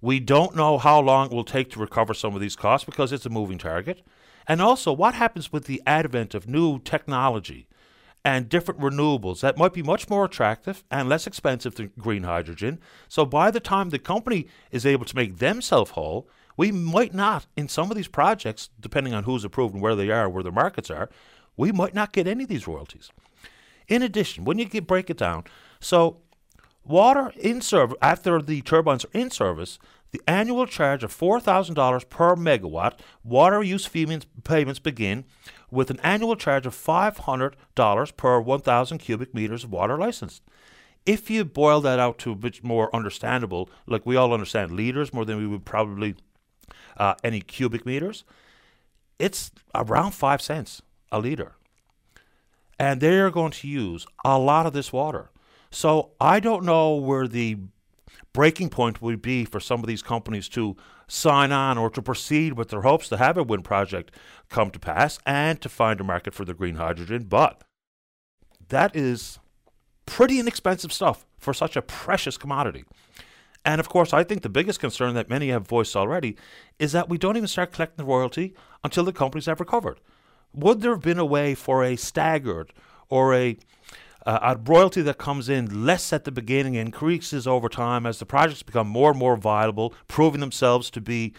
We 0.00 0.20
don't 0.20 0.56
know 0.56 0.78
how 0.78 1.00
long 1.00 1.26
it 1.26 1.32
will 1.32 1.44
take 1.44 1.70
to 1.72 1.80
recover 1.80 2.14
some 2.14 2.34
of 2.34 2.40
these 2.40 2.56
costs 2.56 2.84
because 2.84 3.12
it's 3.12 3.26
a 3.26 3.30
moving 3.30 3.58
target. 3.58 4.02
And 4.46 4.60
also, 4.60 4.92
what 4.92 5.14
happens 5.14 5.52
with 5.52 5.66
the 5.66 5.82
advent 5.86 6.34
of 6.34 6.48
new 6.48 6.78
technology? 6.78 7.67
And 8.28 8.50
different 8.50 8.78
renewables 8.78 9.40
that 9.40 9.56
might 9.56 9.72
be 9.72 9.82
much 9.82 10.10
more 10.10 10.26
attractive 10.26 10.84
and 10.90 11.08
less 11.08 11.26
expensive 11.26 11.76
than 11.76 11.90
green 11.98 12.24
hydrogen. 12.24 12.78
So 13.08 13.24
by 13.24 13.50
the 13.50 13.58
time 13.58 13.88
the 13.88 13.98
company 13.98 14.48
is 14.70 14.84
able 14.84 15.06
to 15.06 15.16
make 15.16 15.38
themselves 15.38 15.92
whole, 15.92 16.28
we 16.54 16.70
might 16.70 17.14
not, 17.14 17.46
in 17.56 17.70
some 17.70 17.90
of 17.90 17.96
these 17.96 18.06
projects, 18.06 18.68
depending 18.78 19.14
on 19.14 19.24
who's 19.24 19.44
approved 19.44 19.72
and 19.72 19.82
where 19.82 19.96
they 19.96 20.10
are, 20.10 20.28
where 20.28 20.42
the 20.42 20.52
markets 20.52 20.90
are, 20.90 21.08
we 21.56 21.72
might 21.72 21.94
not 21.94 22.12
get 22.12 22.26
any 22.26 22.42
of 22.42 22.50
these 22.50 22.68
royalties. 22.68 23.10
In 23.88 24.02
addition, 24.02 24.44
when 24.44 24.58
you 24.58 24.66
get, 24.66 24.86
break 24.86 25.08
it 25.08 25.16
down, 25.16 25.44
so 25.80 26.18
water 26.84 27.32
in 27.34 27.62
service 27.62 27.96
after 28.02 28.42
the 28.42 28.60
turbines 28.60 29.06
are 29.06 29.14
in 29.14 29.30
service, 29.30 29.78
the 30.10 30.20
annual 30.26 30.66
charge 30.66 31.04
of 31.04 31.16
$4,000 31.16 32.08
per 32.08 32.34
megawatt 32.36 32.98
water 33.22 33.62
use 33.62 33.88
payments 33.88 34.78
begin 34.78 35.24
with 35.70 35.90
an 35.90 36.00
annual 36.02 36.36
charge 36.36 36.66
of 36.66 36.74
$500 36.74 38.16
per 38.16 38.40
1,000 38.40 38.98
cubic 38.98 39.34
meters 39.34 39.64
of 39.64 39.72
water 39.72 39.98
licensed. 39.98 40.42
If 41.04 41.30
you 41.30 41.44
boil 41.44 41.80
that 41.82 41.98
out 41.98 42.18
to 42.18 42.32
a 42.32 42.36
bit 42.36 42.62
more 42.64 42.94
understandable, 42.94 43.70
like 43.86 44.04
we 44.04 44.16
all 44.16 44.32
understand 44.32 44.72
liters 44.72 45.12
more 45.12 45.24
than 45.24 45.38
we 45.38 45.46
would 45.46 45.64
probably 45.64 46.16
uh, 46.96 47.14
any 47.22 47.40
cubic 47.40 47.86
meters, 47.86 48.24
it's 49.18 49.50
around 49.74 50.12
five 50.12 50.42
cents 50.42 50.82
a 51.10 51.18
liter. 51.18 51.52
And 52.78 53.00
they're 53.00 53.30
going 53.30 53.52
to 53.52 53.68
use 53.68 54.06
a 54.24 54.38
lot 54.38 54.66
of 54.66 54.72
this 54.72 54.92
water. 54.92 55.30
So 55.70 56.12
I 56.20 56.40
don't 56.40 56.64
know 56.64 56.94
where 56.94 57.26
the 57.26 57.58
breaking 58.32 58.70
point 58.70 59.02
would 59.02 59.22
be 59.22 59.44
for 59.44 59.60
some 59.60 59.80
of 59.80 59.86
these 59.86 60.02
companies 60.02 60.48
to 60.50 60.76
sign 61.06 61.52
on 61.52 61.78
or 61.78 61.90
to 61.90 62.02
proceed 62.02 62.52
with 62.54 62.68
their 62.68 62.82
hopes 62.82 63.08
to 63.08 63.16
have 63.16 63.36
a 63.36 63.42
wind 63.42 63.64
project 63.64 64.14
come 64.48 64.70
to 64.70 64.78
pass 64.78 65.18
and 65.26 65.60
to 65.60 65.68
find 65.68 66.00
a 66.00 66.04
market 66.04 66.34
for 66.34 66.44
the 66.44 66.54
green 66.54 66.76
hydrogen. 66.76 67.24
But 67.24 67.62
that 68.68 68.94
is 68.94 69.38
pretty 70.06 70.38
inexpensive 70.38 70.92
stuff 70.92 71.26
for 71.38 71.54
such 71.54 71.76
a 71.76 71.82
precious 71.82 72.36
commodity. 72.36 72.84
And 73.64 73.80
of 73.80 73.88
course, 73.88 74.12
I 74.12 74.24
think 74.24 74.42
the 74.42 74.48
biggest 74.48 74.80
concern 74.80 75.14
that 75.14 75.28
many 75.28 75.48
have 75.48 75.66
voiced 75.66 75.96
already 75.96 76.36
is 76.78 76.92
that 76.92 77.08
we 77.08 77.18
don't 77.18 77.36
even 77.36 77.48
start 77.48 77.72
collecting 77.72 78.04
the 78.04 78.10
royalty 78.10 78.54
until 78.84 79.04
the 79.04 79.12
companies 79.12 79.46
have 79.46 79.60
recovered. 79.60 80.00
Would 80.54 80.80
there 80.80 80.92
have 80.92 81.02
been 81.02 81.18
a 81.18 81.24
way 81.24 81.54
for 81.54 81.84
a 81.84 81.96
staggered 81.96 82.72
or 83.08 83.34
a 83.34 83.58
uh, 84.28 84.54
a 84.54 84.70
royalty 84.70 85.00
that 85.00 85.16
comes 85.16 85.48
in 85.48 85.86
less 85.86 86.12
at 86.12 86.24
the 86.24 86.30
beginning 86.30 86.74
increases 86.74 87.46
over 87.46 87.66
time 87.66 88.04
as 88.04 88.18
the 88.18 88.26
projects 88.26 88.62
become 88.62 88.86
more 88.86 89.08
and 89.08 89.18
more 89.18 89.38
viable, 89.38 89.94
proving 90.06 90.40
themselves 90.40 90.90
to 90.90 91.00
be 91.00 91.32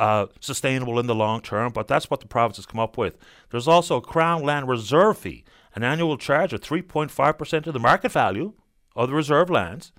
uh, 0.00 0.26
sustainable 0.40 0.98
in 0.98 1.06
the 1.06 1.14
long 1.14 1.40
term. 1.40 1.70
But 1.70 1.86
that's 1.86 2.10
what 2.10 2.18
the 2.18 2.26
province 2.26 2.56
has 2.56 2.66
come 2.66 2.80
up 2.80 2.98
with. 2.98 3.16
There's 3.50 3.68
also 3.68 3.98
a 3.98 4.00
Crown 4.00 4.42
Land 4.42 4.68
Reserve 4.68 5.18
fee, 5.18 5.44
an 5.76 5.84
annual 5.84 6.16
charge 6.16 6.52
of 6.52 6.60
3.5% 6.60 7.66
of 7.68 7.72
the 7.72 7.78
market 7.78 8.10
value 8.10 8.54
of 8.96 9.08
the 9.08 9.14
reserve 9.14 9.48
lands, 9.48 9.92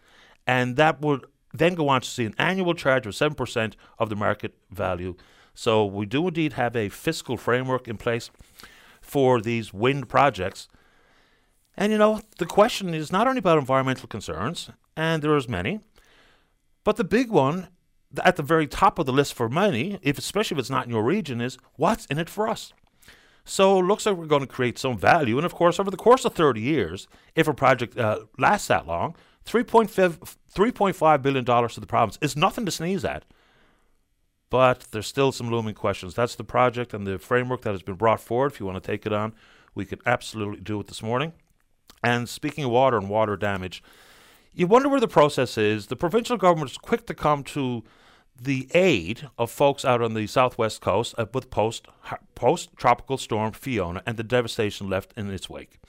and 0.45 0.75
that 0.75 0.99
would 0.99 1.25
then 1.53 1.75
go 1.75 1.87
on 1.87 2.01
to 2.01 2.09
see 2.09 2.25
an 2.25 2.35
annual 2.37 2.73
charge 2.73 3.07
of 3.07 3.13
7% 3.13 3.75
of 3.97 4.09
the 4.09 4.17
market 4.17 4.53
value. 4.69 5.15
So 5.53 5.85
we 5.85 6.05
do 6.05 6.27
indeed 6.27 6.53
have 6.53 6.75
a 6.75 6.89
fiscal 6.89 7.37
framework 7.37 7.87
in 7.87 7.95
place 7.95 8.31
for 9.01 9.39
these 9.39 9.73
wind 9.73 10.09
projects 10.09 10.67
and 11.76 11.91
you 11.91 11.97
know, 11.97 12.21
the 12.38 12.45
question 12.45 12.93
is 12.93 13.11
not 13.11 13.28
only 13.28 13.39
about 13.39 13.57
environmental 13.57 14.07
concerns, 14.07 14.69
and 14.95 15.21
there 15.21 15.36
is 15.36 15.47
many, 15.49 15.80
but 16.84 16.97
the 16.97 17.03
big 17.03 17.30
one 17.30 17.69
at 18.24 18.36
the 18.36 18.43
very 18.43 18.67
top 18.67 18.99
of 18.99 19.05
the 19.05 19.13
list 19.13 19.34
for 19.34 19.49
many, 19.49 19.99
if 20.01 20.17
especially 20.17 20.55
if 20.55 20.59
it's 20.59 20.69
not 20.69 20.86
in 20.86 20.91
your 20.91 21.03
region, 21.03 21.41
is 21.41 21.57
what's 21.76 22.05
in 22.07 22.19
it 22.19 22.30
for 22.30 22.47
us. 22.47 22.74
So 23.45 23.80
it 23.80 23.84
looks 23.84 24.05
like 24.05 24.15
we're 24.15 24.26
going 24.26 24.41
to 24.41 24.47
create 24.47 24.78
some 24.78 24.97
value, 24.97 25.38
and 25.38 25.45
of 25.45 25.53
course, 25.53 25.80
over 25.80 25.91
the 25.91 25.97
course 25.97 26.24
of 26.24 26.34
30 26.34 26.61
years, 26.61 27.07
if 27.36 27.47
a 27.47 27.53
project 27.53 27.97
uh, 27.97 28.19
lasts 28.38 28.67
that 28.67 28.88
long, 28.88 29.15
3.5 29.45 31.21
billion 31.21 31.43
dollars 31.43 31.74
to 31.74 31.80
the 31.80 31.88
province 31.88 32.17
is 32.21 32.38
nothing 32.38 32.65
to 32.65 32.71
sneeze 32.71 33.03
at. 33.03 33.26
But 34.49 34.86
there's 34.91 35.07
still 35.07 35.32
some 35.32 35.49
looming 35.49 35.74
questions. 35.74 36.13
That's 36.13 36.36
the 36.36 36.43
project 36.43 36.93
and 36.93 37.05
the 37.07 37.17
framework 37.17 37.63
that 37.63 37.71
has 37.71 37.82
been 37.82 37.95
brought 37.95 38.21
forward. 38.21 38.51
If 38.53 38.59
you 38.59 38.65
want 38.65 38.82
to 38.82 38.88
take 38.88 39.05
it 39.05 39.11
on, 39.11 39.34
we 39.76 39.84
could 39.84 39.99
absolutely 40.05 40.61
do 40.61 40.80
it 40.80 40.88
this 40.88 41.01
morning. 41.01 41.34
And 42.03 42.27
speaking 42.27 42.65
of 42.65 42.71
water 42.71 42.97
and 42.97 43.09
water 43.09 43.37
damage, 43.37 43.83
you 44.53 44.67
wonder 44.67 44.89
where 44.89 44.99
the 44.99 45.07
process 45.07 45.57
is. 45.57 45.87
The 45.87 45.95
provincial 45.95 46.37
government 46.37 46.71
is 46.71 46.77
quick 46.77 47.07
to 47.07 47.13
come 47.13 47.43
to 47.45 47.83
the 48.39 48.67
aid 48.73 49.29
of 49.37 49.49
folks 49.49 49.85
out 49.85 50.01
on 50.01 50.13
the 50.13 50.27
southwest 50.27 50.81
coast 50.81 51.15
uh, 51.17 51.25
with 51.33 51.49
post 51.49 51.87
post 52.35 52.69
tropical 52.75 53.17
storm 53.17 53.53
Fiona 53.53 54.01
and 54.05 54.17
the 54.17 54.23
devastation 54.23 54.89
left 54.89 55.13
in 55.15 55.29
its 55.29 55.49
wake. 55.49 55.79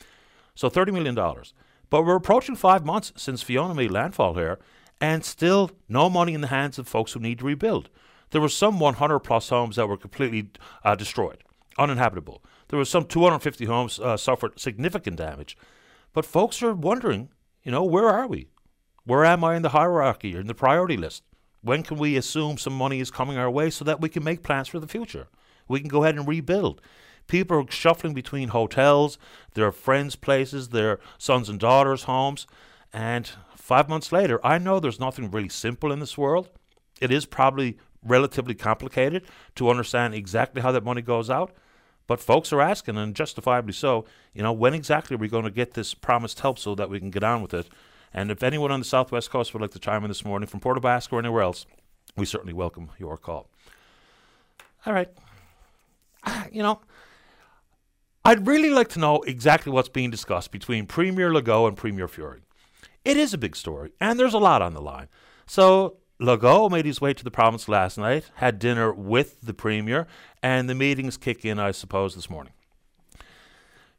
So 0.55 0.69
thirty 0.69 0.93
million 0.93 1.15
dollars. 1.15 1.53
But 1.91 2.05
we're 2.05 2.17
approaching 2.17 2.57
five 2.57 2.85
months 2.85 3.13
since 3.17 3.43
Fiona 3.43 3.75
made 3.75 3.91
landfall 3.91 4.35
here, 4.35 4.59
and 5.01 5.25
still 5.25 5.71
no 5.89 6.09
money 6.09 6.35
in 6.35 6.41
the 6.41 6.49
hands 6.49 6.79
of 6.79 6.89
folks 6.89 7.13
who 7.13 7.21
need 7.21 7.39
to 7.41 7.45
rebuild. 7.45 7.89
There 8.31 8.41
were 8.41 8.49
some 8.49 8.81
100 8.81 9.21
plus 9.21 9.49
homes 9.51 9.77
that 9.77 9.87
were 9.87 9.97
completely 9.97 10.49
uh, 10.83 10.97
destroyed, 10.97 11.45
uninhabitable. 11.79 12.43
There 12.69 12.79
were 12.79 12.85
some 12.85 13.05
250 13.05 13.67
homes 13.67 14.01
uh, 14.01 14.17
suffered 14.17 14.59
significant 14.59 15.17
damage. 15.17 15.57
But 16.15 16.25
folks 16.25 16.63
are 16.63 16.73
wondering, 16.73 17.29
you 17.63 17.73
know, 17.73 17.85
where 17.85 18.09
are 18.09 18.27
we? 18.27 18.49
Where 19.05 19.25
am 19.25 19.45
I 19.45 19.57
in 19.57 19.63
the 19.63 19.71
hierarchy 19.71 20.35
or 20.35 20.41
in 20.41 20.47
the 20.47 20.55
priority 20.55 20.97
list? 20.97 21.25
When 21.61 21.83
can 21.83 21.99
we 21.99 22.17
assume 22.17 22.57
some 22.57 22.73
money 22.73 23.01
is 23.01 23.11
coming 23.11 23.37
our 23.37 23.51
way 23.51 23.69
so 23.69 23.85
that 23.85 24.01
we 24.01 24.09
can 24.09 24.25
make 24.25 24.43
plans 24.43 24.69
for 24.69 24.79
the 24.79 24.87
future? 24.87 25.29
We 25.69 25.81
can 25.81 25.89
go 25.89 26.05
ahead 26.05 26.15
and 26.17 26.27
rebuild. 26.27 26.81
People 27.27 27.59
are 27.59 27.71
shuffling 27.71 28.15
between 28.15 28.49
hotels, 28.49 29.19
their 29.55 29.73
friends' 29.73 30.15
places, 30.15 30.69
their 30.69 31.01
sons 31.19 31.49
and 31.49 31.59
daughters' 31.59 32.05
homes. 32.05 32.47
And 32.93 33.29
five 33.57 33.89
months 33.89 34.13
later, 34.13 34.45
I 34.47 34.59
know 34.59 34.79
there's 34.79 35.01
nothing 35.01 35.31
really 35.31 35.49
simple 35.49 35.91
in 35.91 35.99
this 35.99 36.17
world. 36.17 36.49
It 37.01 37.11
is 37.11 37.27
probably 37.27 37.79
relatively 38.03 38.55
complicated 38.55 39.25
to 39.57 39.71
understand 39.71 40.15
exactly 40.15 40.63
how 40.63 40.71
that 40.73 40.85
money 40.85 41.03
goes 41.03 41.29
out. 41.29 41.57
But 42.07 42.21
folks 42.21 42.53
are 42.53 42.61
asking, 42.61 42.99
and 42.99 43.15
justifiably 43.15 43.73
so, 43.73 44.05
you 44.35 44.43
know, 44.43 44.53
when 44.53 44.75
exactly 44.75 45.15
are 45.15 45.19
we 45.19 45.29
going 45.29 45.45
to 45.45 45.51
get 45.51 45.75
this 45.75 45.95
promised 45.95 46.41
help 46.41 46.59
so 46.59 46.75
that 46.75 46.91
we 46.91 46.99
can 46.99 47.11
get 47.11 47.25
on 47.25 47.41
with 47.41 47.55
it 47.55 47.69
And 48.13 48.31
if 48.31 48.43
anyone 48.43 48.71
on 48.71 48.81
the 48.81 48.85
southwest 48.87 49.31
coast 49.31 49.53
would 49.55 49.63
like 49.63 49.73
to 49.73 49.79
chime 49.79 50.05
in 50.05 50.11
this 50.11 50.25
morning 50.25 50.47
from 50.47 50.61
Port 50.61 50.85
aux 50.85 51.01
or 51.11 51.19
anywhere 51.19 51.43
else, 51.43 51.67
we 52.17 52.27
certainly 52.27 52.53
welcome 52.53 52.91
your 52.99 53.17
call. 53.17 53.49
All 54.87 54.93
right. 54.93 55.11
You 56.53 56.63
know, 56.63 56.81
I'd 58.25 58.47
really 58.47 58.71
like 58.71 58.89
to 58.91 59.01
know 59.01 59.23
exactly 59.23 59.73
what's 59.73 59.89
being 59.89 60.11
discussed 60.11 60.53
between 60.53 60.87
Premier 60.87 61.31
Legault 61.31 61.67
and 61.67 61.77
Premier 61.77 62.07
Furey. 62.07 62.41
It 63.05 63.17
is 63.17 63.35
a 63.35 63.39
big 63.39 63.57
story, 63.57 63.91
and 64.01 64.19
there's 64.19 64.35
a 64.35 64.39
lot 64.39 64.63
on 64.63 64.73
the 64.73 64.81
line. 64.81 65.09
So 65.47 65.97
Legault 66.21 66.71
made 66.71 66.87
his 66.87 67.01
way 67.01 67.13
to 67.13 67.25
the 67.25 67.31
province 67.31 67.69
last 67.69 67.99
night, 67.99 68.31
had 68.37 68.59
dinner 68.59 68.93
with 68.93 69.41
the 69.41 69.55
Premier, 69.55 70.07
and 70.43 70.69
the 70.69 70.75
meetings 70.75 71.17
kick 71.17 71.45
in, 71.45 71.59
I 71.59 71.73
suppose, 71.73 72.15
this 72.15 72.31
morning. 72.31 72.53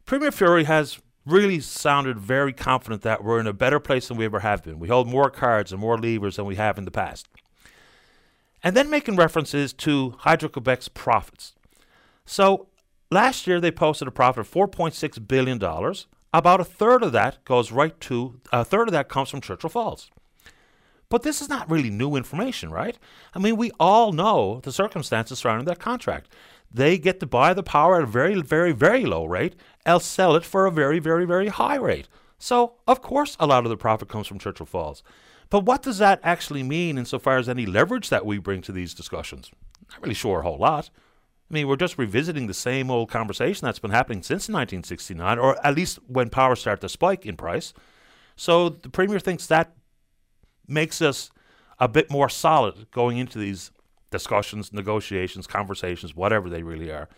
Premier 0.06 0.30
Furey 0.30 0.64
has 0.64 0.98
really 1.26 1.60
sounded 1.60 2.18
very 2.18 2.52
confident 2.52 3.02
that 3.02 3.22
we're 3.22 3.40
in 3.40 3.46
a 3.46 3.52
better 3.52 3.80
place 3.80 4.08
than 4.08 4.16
we 4.16 4.24
ever 4.24 4.40
have 4.40 4.62
been. 4.62 4.78
We 4.78 4.88
hold 4.88 5.08
more 5.08 5.28
cards 5.28 5.72
and 5.72 5.80
more 5.80 5.98
levers 5.98 6.36
than 6.36 6.46
we 6.46 6.54
have 6.54 6.78
in 6.78 6.84
the 6.84 6.90
past. 6.90 7.28
And 8.62 8.76
then 8.76 8.88
making 8.88 9.16
references 9.16 9.72
to 9.74 10.14
Hydro 10.20 10.48
Quebec's 10.48 10.88
profits. 10.88 11.54
So 12.24 12.68
last 13.10 13.46
year 13.46 13.60
they 13.60 13.70
posted 13.70 14.08
a 14.08 14.12
profit 14.12 14.40
of 14.40 14.50
$4.6 14.50 15.28
billion. 15.28 15.62
About 16.32 16.60
a 16.60 16.64
third 16.64 17.02
of 17.02 17.12
that 17.12 17.44
goes 17.44 17.72
right 17.72 17.98
to, 18.02 18.40
a 18.52 18.64
third 18.64 18.88
of 18.88 18.92
that 18.92 19.08
comes 19.08 19.28
from 19.28 19.40
Churchill 19.40 19.70
Falls. 19.70 20.10
But 21.08 21.22
this 21.22 21.40
is 21.40 21.48
not 21.48 21.70
really 21.70 21.90
new 21.90 22.16
information, 22.16 22.70
right? 22.70 22.98
I 23.34 23.38
mean, 23.38 23.56
we 23.56 23.70
all 23.78 24.12
know 24.12 24.60
the 24.62 24.72
circumstances 24.72 25.38
surrounding 25.38 25.66
that 25.66 25.78
contract. 25.78 26.28
They 26.72 26.98
get 26.98 27.20
to 27.20 27.26
buy 27.26 27.54
the 27.54 27.62
power 27.62 27.96
at 27.96 28.02
a 28.02 28.06
very, 28.06 28.40
very, 28.40 28.72
very 28.72 29.04
low 29.04 29.24
rate, 29.24 29.54
else 29.84 30.04
sell 30.04 30.34
it 30.34 30.44
for 30.44 30.66
a 30.66 30.72
very, 30.72 30.98
very, 30.98 31.24
very 31.24 31.48
high 31.48 31.76
rate. 31.76 32.08
So, 32.38 32.74
of 32.86 33.00
course, 33.00 33.36
a 33.38 33.46
lot 33.46 33.64
of 33.64 33.70
the 33.70 33.76
profit 33.76 34.08
comes 34.08 34.26
from 34.26 34.38
Churchill 34.38 34.66
Falls. 34.66 35.02
But 35.48 35.64
what 35.64 35.82
does 35.82 35.98
that 35.98 36.20
actually 36.22 36.64
mean 36.64 36.98
insofar 36.98 37.38
as 37.38 37.48
any 37.48 37.66
leverage 37.66 38.08
that 38.10 38.26
we 38.26 38.38
bring 38.38 38.62
to 38.62 38.72
these 38.72 38.94
discussions? 38.94 39.50
Not 39.90 40.02
really 40.02 40.14
sure 40.14 40.40
a 40.40 40.42
whole 40.42 40.58
lot. 40.58 40.90
I 41.48 41.54
mean, 41.54 41.68
we're 41.68 41.76
just 41.76 41.98
revisiting 41.98 42.48
the 42.48 42.54
same 42.54 42.90
old 42.90 43.08
conversation 43.08 43.64
that's 43.64 43.78
been 43.78 43.92
happening 43.92 44.22
since 44.22 44.48
1969, 44.48 45.38
or 45.38 45.64
at 45.64 45.76
least 45.76 46.00
when 46.08 46.28
power 46.28 46.56
started 46.56 46.80
to 46.80 46.88
spike 46.88 47.24
in 47.24 47.36
price. 47.36 47.72
So 48.34 48.70
the 48.70 48.88
Premier 48.88 49.20
thinks 49.20 49.46
that 49.46 49.72
makes 50.68 51.00
us 51.02 51.30
a 51.78 51.88
bit 51.88 52.10
more 52.10 52.28
solid 52.28 52.90
going 52.90 53.18
into 53.18 53.38
these 53.38 53.70
discussions, 54.10 54.72
negotiations, 54.72 55.46
conversations, 55.46 56.14
whatever 56.14 56.48
they 56.48 56.62
really 56.62 56.90
are. 56.90 57.08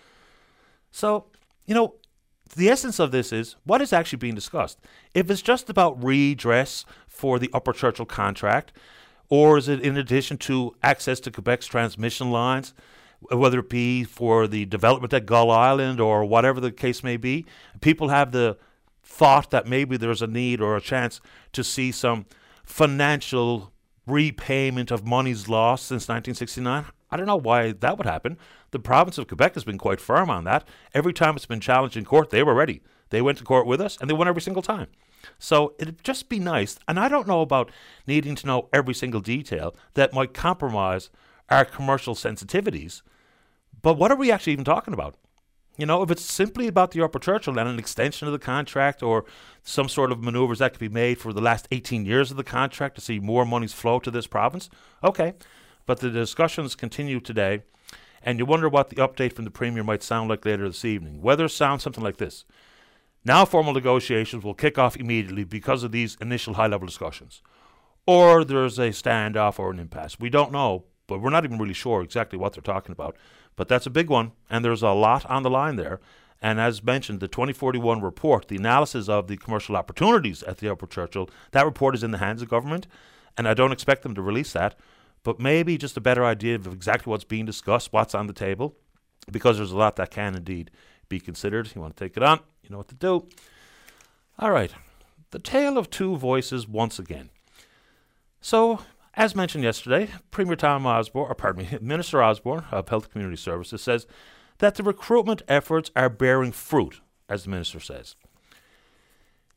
So, 0.90 1.26
you 1.66 1.74
know, 1.74 1.94
the 2.57 2.68
essence 2.68 2.99
of 2.99 3.11
this 3.11 3.32
is 3.32 3.57
what 3.64 3.82
is 3.82 3.92
actually 3.92 4.18
being 4.18 4.34
discussed. 4.34 4.80
If 5.14 5.30
it's 5.30 5.42
just 5.42 5.68
about 5.68 6.03
redress 6.03 6.84
for 7.07 7.38
the 7.38 7.51
Upper 7.53 7.72
Churchill 7.72 8.07
contract, 8.07 8.72
or 9.28 9.59
is 9.59 9.68
it 9.68 9.80
in 9.80 9.96
addition 9.96 10.38
to 10.38 10.74
access 10.82 11.20
to 11.20 11.30
Quebec's 11.30 11.66
transmission 11.66 12.30
lines, 12.30 12.72
whether 13.30 13.59
it 13.59 13.68
be 13.68 14.05
for 14.05 14.46
the 14.46 14.64
development 14.64 15.12
at 15.12 15.26
Gull 15.26 15.51
Island 15.51 16.01
or 16.01 16.24
whatever 16.24 16.61
the 16.61 16.72
case 16.72 17.05
may 17.05 17.16
be? 17.18 17.44
People 17.80 18.09
have 18.09 18.32
the 18.32 18.57
thought 19.03 19.51
that 19.51 19.66
maybe 19.66 19.96
there's 19.96 20.22
a 20.22 20.26
need 20.26 20.61
or 20.61 20.76
a 20.76 20.80
chance 20.80 21.20
to 21.53 21.62
see 21.62 21.92
some 21.92 22.26
financial 22.69 23.73
repayment 24.07 24.91
of 24.91 25.07
monies 25.07 25.49
lost 25.49 25.87
since 25.87 26.07
1969. 26.07 26.85
I 27.11 27.16
don't 27.16 27.27
know 27.27 27.37
why 27.37 27.73
that 27.73 27.97
would 27.97 28.07
happen. 28.07 28.37
The 28.71 28.79
province 28.79 29.16
of 29.16 29.27
Quebec 29.27 29.55
has 29.55 29.64
been 29.64 29.79
quite 29.79 30.01
firm 30.01 30.29
on 30.29 30.45
that. 30.45 30.69
Every 30.95 31.14
time 31.14 31.35
it's 31.35 31.47
been 31.47 31.61
challenged 31.61 31.97
in 31.97 32.05
court, 32.05 32.29
they 32.29 32.43
were 32.43 32.55
ready. 32.55 32.83
They 33.09 33.23
went 33.23 33.39
to 33.39 33.45
court 33.45 33.66
with 33.66 33.81
us 33.81 33.97
and 33.99 34.09
they 34.09 34.14
won 34.14 34.29
every 34.29 34.43
single 34.43 34.62
time. 34.62 34.89
So 35.39 35.75
it'd 35.79 36.05
just 36.05 36.29
be 36.29 36.39
nice. 36.39 36.79
And 36.87 37.01
I 37.01 37.09
don't 37.09 37.27
know 37.27 37.41
about 37.41 37.71
needing 38.07 38.35
to 38.37 38.47
know 38.47 38.69
every 38.71 38.95
single 38.95 39.23
detail 39.23 39.75
that 39.95 40.12
might 40.12 40.35
compromise 40.35 41.09
our 41.49 41.64
commercial 41.64 42.14
sensitivities. 42.14 43.01
But 43.81 43.95
what 43.95 44.12
are 44.12 44.16
we 44.16 44.31
actually 44.31 44.53
even 44.53 44.66
talking 44.66 44.93
about? 44.93 45.16
You 45.79 45.87
know, 45.87 46.03
if 46.03 46.11
it's 46.11 46.24
simply 46.24 46.66
about 46.66 46.91
the 46.91 47.03
Upper 47.03 47.20
Churchill 47.20 47.57
and 47.57 47.68
an 47.68 47.79
extension 47.79 48.26
of 48.26 48.33
the 48.33 48.39
contract 48.41 49.01
or 49.01 49.24
some 49.62 49.89
sort 49.89 50.11
of 50.11 50.20
maneuvers 50.20 50.59
that 50.59 50.72
could 50.72 50.81
be 50.81 50.89
made 50.89 51.18
for 51.18 51.33
the 51.33 51.41
last 51.41 51.68
18 51.70 52.05
years 52.05 52.33
of 52.33 52.37
the 52.37 52.43
contract 52.43 52.97
to 52.97 53.01
see 53.01 53.20
more 53.20 53.47
monies 53.47 53.72
flow 53.72 54.01
to 54.01 54.11
this 54.11 54.26
province, 54.26 54.68
okay. 55.05 55.35
But 55.87 56.01
the 56.01 56.11
discussions 56.11 56.74
continue 56.74 57.20
today, 57.20 57.62
and 58.24 58.41
you 58.41 58.45
wonder 58.45 58.68
what 58.68 58.89
the 58.89 58.97
update 58.97 59.35
from 59.35 59.45
the 59.45 59.53
Premier 59.53 59.85
might 59.85 60.03
sound 60.03 60.29
like 60.29 60.45
later 60.45 60.66
this 60.66 60.85
evening. 60.85 61.22
Whether 61.22 61.45
it 61.45 61.51
sounds 61.51 61.85
something 61.85 62.03
like 62.03 62.16
this. 62.16 62.45
Now, 63.24 63.45
formal 63.45 63.72
negotiations 63.72 64.43
will 64.43 64.55
kick 64.55 64.79
off 64.79 64.97
immediately 64.97 65.45
because 65.45 65.85
of 65.85 65.93
these 65.93 66.16
initial 66.20 66.55
high 66.55 66.66
level 66.66 66.87
discussions. 66.87 67.41
Or 68.05 68.45
there's 68.45 68.79
a 68.81 68.89
standoff 68.89 69.61
or 69.61 69.70
an 69.70 69.79
impasse. 69.79 70.18
We 70.18 70.29
don't 70.29 70.51
know, 70.51 70.87
but 71.07 71.20
we're 71.20 71.31
not 71.31 71.45
even 71.45 71.59
really 71.59 71.72
sure 71.72 72.03
exactly 72.03 72.39
what 72.39 72.55
they're 72.55 72.62
talking 72.62 72.93
about. 72.93 73.16
But 73.59 73.67
that's 73.67 73.87
a 73.87 73.91
big 73.91 74.09
one, 74.09 74.31
and 74.49 74.65
there's 74.65 74.85
a 74.85 74.91
lot 74.91 75.27
on 75.27 75.43
the 75.43 75.51
line 75.51 75.75
there. 75.75 75.99
And 76.41 76.61
as 76.61 76.85
mentioned, 76.85 77.19
the 77.19 77.27
2041 77.27 78.01
report, 78.01 78.47
the 78.47 78.55
analysis 78.55 79.09
of 79.09 79.27
the 79.27 79.37
commercial 79.37 79.77
opportunities 79.77 80.45
at 80.45 80.59
the 80.59 80.71
Upper 80.71 80.87
Churchill, 80.87 81.29
that 81.51 81.65
report 81.65 81.97
is 81.97 82.05
in 82.05 82.13
the 82.13 82.19
hands 82.19 82.41
of 82.41 82.49
government, 82.49 82.87
and 83.37 83.49
I 83.49 83.55
don't 83.55 83.73
expect 83.73 84.05
them 84.05 84.15
to 84.15 84.23
release 84.23 84.53
that. 84.53 84.79
But 85.25 85.41
maybe 85.41 85.77
just 85.77 85.97
a 85.97 86.01
better 86.01 86.25
idea 86.25 86.55
of 86.55 86.69
exactly 86.69 87.11
what's 87.11 87.25
being 87.25 87.47
discussed, 87.47 87.93
what's 87.93 88.15
on 88.15 88.29
the 88.29 88.33
table, 88.33 88.77
because 89.29 89.57
there's 89.57 89.73
a 89.73 89.77
lot 89.77 89.97
that 89.97 90.13
can 90.13 90.37
indeed 90.37 90.71
be 91.09 91.19
considered. 91.19 91.73
You 91.75 91.81
want 91.81 91.97
to 91.97 92.05
take 92.05 92.17
it 92.17 92.23
on, 92.23 92.39
you 92.63 92.71
know 92.71 92.79
what 92.79 92.89
to 92.89 92.95
do. 92.95 93.27
All 94.39 94.53
right, 94.53 94.71
the 95.33 95.41
tale 95.41 95.77
of 95.77 95.91
two 95.91 96.17
voices 96.17 96.69
once 96.69 97.01
again. 97.01 97.31
So, 98.41 98.79
as 99.19 99.35
mentioned 99.35 99.64
yesterday, 99.64 100.09
Premier 100.31 100.55
Tom 100.55 100.87
Osborne, 100.87 101.29
or 101.29 101.35
pardon 101.35 101.64
me, 101.64 101.79
Minister 101.83 102.23
Osborne 102.23 102.64
of 102.71 102.89
Health 102.89 103.05
and 103.05 103.12
Community 103.12 103.37
Services 103.37 103.83
says 103.83 104.07
that 104.59 104.77
the 104.77 104.85
recruitment 104.85 105.43
efforts 105.49 105.91
are 105.97 106.09
bearing 106.09 106.53
fruit, 106.53 107.01
as 107.29 107.43
the 107.43 107.51
minister 107.51 107.81
says. 107.81 108.14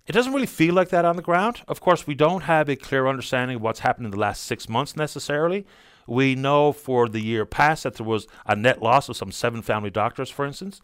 It 0.08 0.14
doesn't 0.14 0.34
really 0.34 0.48
feel 0.48 0.74
like 0.74 0.90
that 0.90 1.06
on 1.06 1.16
the 1.16 1.22
ground. 1.22 1.62
Of 1.68 1.80
course, 1.80 2.08
we 2.08 2.16
don't 2.16 2.42
have 2.42 2.70
a 2.70 2.76
clear 2.76 3.08
understanding 3.08 3.58
of 3.58 3.62
what's 3.62 3.82
happened 3.82 4.06
in 4.06 4.12
the 4.12 4.20
last 4.20 4.44
six 4.44 4.68
months 4.68 4.96
necessarily. 4.96 5.68
We 6.08 6.34
know 6.34 6.72
for 6.72 7.08
the 7.08 7.22
year 7.22 7.46
past 7.46 7.84
that 7.84 7.96
there 7.96 8.06
was 8.06 8.26
a 8.48 8.56
net 8.56 8.82
loss 8.82 9.10
of 9.10 9.16
some 9.16 9.32
seven 9.32 9.62
family 9.62 9.92
doctors, 9.92 10.32
for 10.32 10.44
instance. 10.44 10.82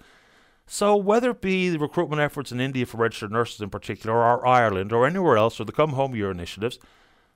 So, 0.67 0.95
whether 0.95 1.31
it 1.31 1.41
be 1.41 1.69
the 1.69 1.79
recruitment 1.79 2.21
efforts 2.21 2.51
in 2.51 2.61
India 2.61 2.85
for 2.85 2.97
registered 2.97 3.31
nurses 3.31 3.59
in 3.59 3.71
particular, 3.71 4.15
or 4.17 4.45
Ireland, 4.45 4.91
or 4.93 5.07
anywhere 5.07 5.37
else, 5.37 5.59
or 5.59 5.65
the 5.65 5.71
Come 5.71 5.93
Home 5.93 6.13
Year 6.13 6.29
initiatives, 6.29 6.77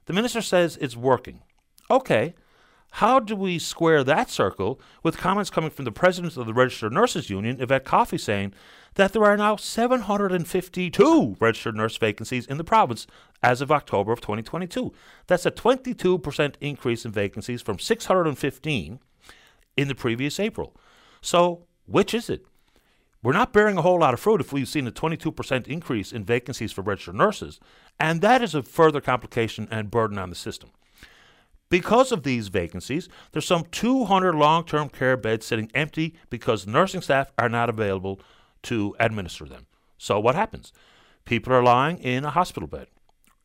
the 0.06 0.14
minister 0.14 0.41
says 0.41 0.78
it's 0.82 0.95
working. 0.95 1.41
Okay, 1.89 2.34
how 2.95 3.20
do 3.20 3.36
we 3.36 3.58
square 3.58 4.04
that 4.04 4.30
circle 4.30 4.80
with 5.02 5.18
comments 5.18 5.49
coming 5.49 5.70
from 5.70 5.86
the 5.86 5.91
president 5.91 6.36
of 6.36 6.45
the 6.45 6.54
Registered 6.54 6.91
Nurses 6.91 7.30
Union, 7.30 7.62
Yvette 7.62 7.86
Coffey, 7.86 8.18
saying 8.18 8.54
that 8.95 9.14
there 9.14 9.24
are 9.24 9.38
now 9.38 9.56
752 9.56 11.38
registered 11.39 11.76
nurse 11.76 11.95
vacancies 11.95 12.45
in 12.45 12.58
the 12.58 12.66
province 12.66 13.08
as 13.41 13.62
of 13.62 13.72
October 13.72 14.12
of 14.12 14.20
2022. 14.20 14.91
That's 15.28 15.45
a 15.45 15.52
22% 15.52 16.56
increase 16.60 17.06
in 17.06 17.12
vacancies 17.12 17.62
from 17.62 17.80
615 17.80 18.99
in 19.78 19.88
the 19.88 19.95
previous 19.95 20.39
April. 20.39 20.76
So, 21.22 21.66
which 21.86 22.14
is 22.14 22.30
it? 22.30 22.45
We're 23.24 23.34
not 23.34 23.53
bearing 23.53 23.78
a 23.78 23.84
whole 23.84 23.99
lot 23.99 24.15
of 24.15 24.19
fruit 24.19 24.41
if 24.41 24.51
we've 24.51 24.67
seen 24.67 24.88
a 24.88 24.91
22% 24.91 25.67
increase 25.67 26.11
in 26.11 26.24
vacancies 26.24 26.72
for 26.72 26.82
registered 26.82 27.15
nurses, 27.15 27.59
and 27.99 28.22
that 28.22 28.41
is 28.41 28.55
a 28.55 28.63
further 28.63 28.99
complication 28.99 29.67
and 29.69 29.91
burden 29.91 30.17
on 30.17 30.30
the 30.30 30.36
system. 30.36 30.72
Because 31.69 32.11
of 32.11 32.24
these 32.24 32.47
vacancies, 32.49 33.07
there's 33.32 33.45
some 33.45 33.65
200 33.72 34.36
long 34.36 34.65
term 34.65 34.89
care 34.89 35.15
beds 35.15 35.45
sitting 35.45 35.72
empty 35.74 36.15
because 36.30 36.65
nursing 36.65 37.01
staff 37.01 37.32
are 37.38 37.47
not 37.47 37.69
available 37.69 38.19
to 38.63 38.95
administer 38.99 39.45
them. 39.45 39.67
So, 39.97 40.19
what 40.19 40.36
happens? 40.36 40.74
People 41.24 41.53
are 41.53 41.63
lying 41.63 41.99
in 41.99 42.26
a 42.26 42.32
hospital 42.32 42.67
bed, 42.67 42.88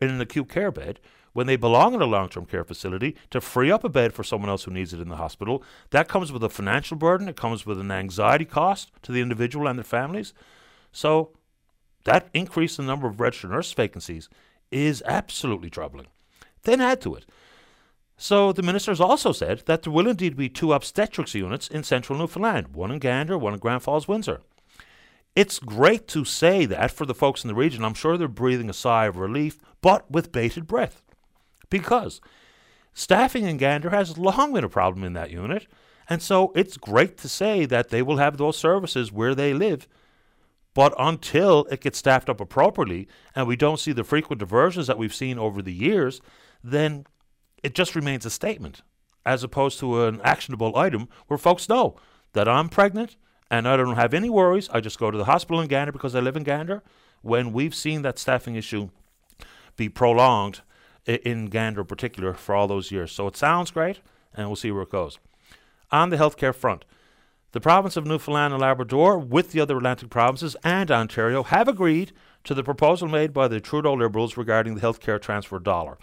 in 0.01 0.09
an 0.09 0.21
acute 0.21 0.49
care 0.49 0.73
bed, 0.73 1.01
when 1.37 1.47
they 1.47 1.57
belong 1.57 1.93
in 1.93 2.01
a 2.01 2.07
long 2.07 2.31
term 2.31 2.47
care 2.47 2.65
facility 2.65 3.15
to 3.29 3.43
free 3.43 3.71
up 3.71 3.85
a 3.85 3.91
bed 3.91 4.15
for 4.15 4.25
someone 4.25 4.49
else 4.49 4.65
who 4.65 4.71
needs 4.71 4.95
it 4.95 5.01
in 5.01 5.11
the 5.11 5.17
hospital. 5.17 5.63
That 5.91 6.09
comes 6.09 6.33
with 6.33 6.43
a 6.43 6.49
financial 6.49 6.97
burden, 6.97 7.29
it 7.29 7.37
comes 7.37 7.67
with 7.67 7.79
an 7.79 7.91
anxiety 7.91 8.47
cost 8.47 8.91
to 9.03 9.13
the 9.13 9.21
individual 9.21 9.69
and 9.69 9.79
their 9.79 9.85
families. 9.85 10.33
So, 10.93 11.33
that 12.05 12.31
increase 12.33 12.79
in 12.79 12.87
the 12.87 12.91
number 12.91 13.07
of 13.07 13.21
registered 13.21 13.51
nurse 13.51 13.71
vacancies 13.71 14.31
is 14.71 15.03
absolutely 15.05 15.69
troubling. 15.69 16.07
Then 16.63 16.81
add 16.81 17.03
to 17.03 17.15
it. 17.15 17.27
So, 18.17 18.51
the 18.51 18.63
ministers 18.63 18.99
also 18.99 19.33
said 19.33 19.63
that 19.67 19.83
there 19.83 19.93
will 19.93 20.09
indeed 20.09 20.39
be 20.39 20.49
two 20.49 20.73
obstetrics 20.73 21.35
units 21.35 21.69
in 21.69 21.83
central 21.83 22.19
Newfoundland, 22.19 22.69
one 22.69 22.91
in 22.91 22.99
Gander, 22.99 23.37
one 23.37 23.53
in 23.53 23.59
Grand 23.59 23.83
Falls, 23.83 24.09
Windsor. 24.09 24.41
It's 25.35 25.59
great 25.59 26.09
to 26.09 26.25
say 26.25 26.65
that 26.65 26.93
for 26.93 27.05
the 27.05 27.13
folks 27.13 27.45
in 27.45 27.49
the 27.49 27.55
region. 27.55 27.85
I'm 27.85 27.93
sure 27.93 28.17
they're 28.17 28.27
breathing 28.27 28.71
a 28.71 28.73
sigh 28.73 29.05
of 29.05 29.19
relief, 29.19 29.59
but 29.83 30.11
with 30.11 30.33
bated 30.33 30.67
breath 30.67 31.03
because 31.71 32.21
staffing 32.95 33.45
in 33.45 33.57
Gander 33.57 33.91
has 33.91 34.19
long 34.19 34.53
been 34.53 34.65
a 34.65 34.69
problem 34.69 35.05
in 35.05 35.13
that 35.15 35.31
unit. 35.31 35.67
And 36.09 36.23
so 36.23 36.53
it's 36.55 36.77
great 36.77 37.19
to 37.19 37.29
say 37.29 37.67
that 37.67 37.91
they 37.91 38.03
will 38.03 38.19
have 38.19 38.37
those 38.37 38.57
services 38.57 39.11
where 39.11 39.35
they 39.35 39.53
live. 39.53 39.89
But 40.75 40.95
until 40.99 41.67
it 41.71 41.81
gets 41.81 41.99
staffed 41.99 42.29
up 42.29 42.41
appropriately 42.41 43.09
and 43.35 43.47
we 43.47 43.57
don't 43.57 43.81
see 43.81 43.93
the 43.93 44.05
frequent 44.05 44.39
diversions 44.39 44.87
that 44.87 44.99
we've 44.99 45.15
seen 45.15 45.39
over 45.39 45.63
the 45.63 45.73
years, 45.73 46.21
then 46.63 47.07
it 47.63 47.75
just 47.75 47.97
remains 47.97 48.27
a 48.27 48.31
statement 48.31 48.83
as 49.25 49.43
opposed 49.43 49.79
to 49.81 50.05
an 50.05 50.21
actionable 50.23 50.77
item 50.77 51.09
where 51.27 51.39
folks 51.39 51.69
know 51.69 51.97
that 52.35 52.49
I'm 52.49 52.69
pregnant 52.69 53.17
and 53.51 53.67
I 53.67 53.77
don't 53.77 53.97
have 53.97 54.15
any 54.15 54.29
worries. 54.29 54.69
I 54.71 54.81
just 54.81 54.99
go 54.99 55.11
to 55.11 55.19
the 55.19 55.25
hospital 55.25 55.61
in 55.61 55.69
Gander 55.69 55.93
because 55.93 56.15
I 56.15 56.21
live 56.21 56.37
in 56.37 56.45
Gander. 56.45 56.83
When 57.23 57.53
we've 57.53 57.75
seen 57.75 58.03
that 58.03 58.19
staffing 58.19 58.55
issue 58.55 58.91
be 59.77 59.89
prolonged 59.89 60.61
in 61.07 61.47
Gander 61.47 61.83
in 61.83 61.87
particular 61.87 62.35
for 62.35 62.55
all 62.55 62.67
those 62.67 62.91
years. 62.91 63.13
So 63.13 63.27
it 63.27 63.37
sounds 63.37 63.71
great, 63.71 64.01
and 64.35 64.49
we'll 64.49 64.57
see 64.57 64.71
where 64.71 64.83
it 64.83 64.91
goes. 64.91 65.19
On 65.91 66.11
the 66.11 66.17
healthcare 66.17 66.55
front, 66.55 66.85
the 67.53 67.61
province 67.61 67.97
of 67.97 68.07
Newfoundland 68.07 68.53
and 68.53 68.61
Labrador, 68.61 69.19
with 69.19 69.53
the 69.53 69.61
other 69.61 69.79
Atlantic 69.79 70.11
provinces 70.11 70.57
and 70.63 70.91
Ontario, 70.91 71.43
have 71.43 71.69
agreed 71.69 72.13
to 72.45 72.55
the 72.55 72.65
proposal 72.65 73.09
made 73.09 73.33
by 73.33 73.49
the 73.49 73.61
Trudeau 73.61 73.95
Liberals 73.95 74.37
regarding 74.37 74.75
the 74.75 74.81
healthcare 74.81 75.21
transfer 75.21 75.59
dollar. 75.59 75.97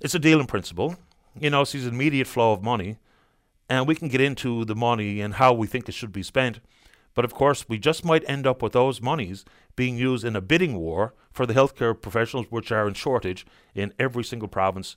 It's 0.00 0.14
a 0.14 0.18
deal 0.18 0.38
in 0.38 0.46
principle. 0.46 0.96
You 1.38 1.50
know, 1.50 1.64
sees 1.64 1.86
an 1.86 1.94
immediate 1.94 2.26
flow 2.26 2.52
of 2.52 2.62
money, 2.62 2.98
and 3.68 3.86
we 3.86 3.94
can 3.94 4.08
get 4.08 4.20
into 4.20 4.64
the 4.64 4.74
money 4.74 5.20
and 5.20 5.34
how 5.34 5.52
we 5.52 5.66
think 5.66 5.88
it 5.88 5.92
should 5.92 6.12
be 6.12 6.22
spent. 6.22 6.60
But 7.14 7.24
of 7.24 7.34
course, 7.34 7.68
we 7.68 7.78
just 7.78 8.04
might 8.04 8.28
end 8.28 8.46
up 8.46 8.62
with 8.62 8.72
those 8.72 9.00
monies 9.02 9.44
being 9.76 9.96
used 9.96 10.24
in 10.24 10.36
a 10.36 10.40
bidding 10.40 10.76
war 10.76 11.14
for 11.40 11.46
the 11.46 11.54
healthcare 11.54 11.98
professionals, 11.98 12.44
which 12.50 12.70
are 12.70 12.86
in 12.86 12.92
shortage 12.92 13.46
in 13.74 13.94
every 13.98 14.22
single 14.22 14.46
province 14.46 14.94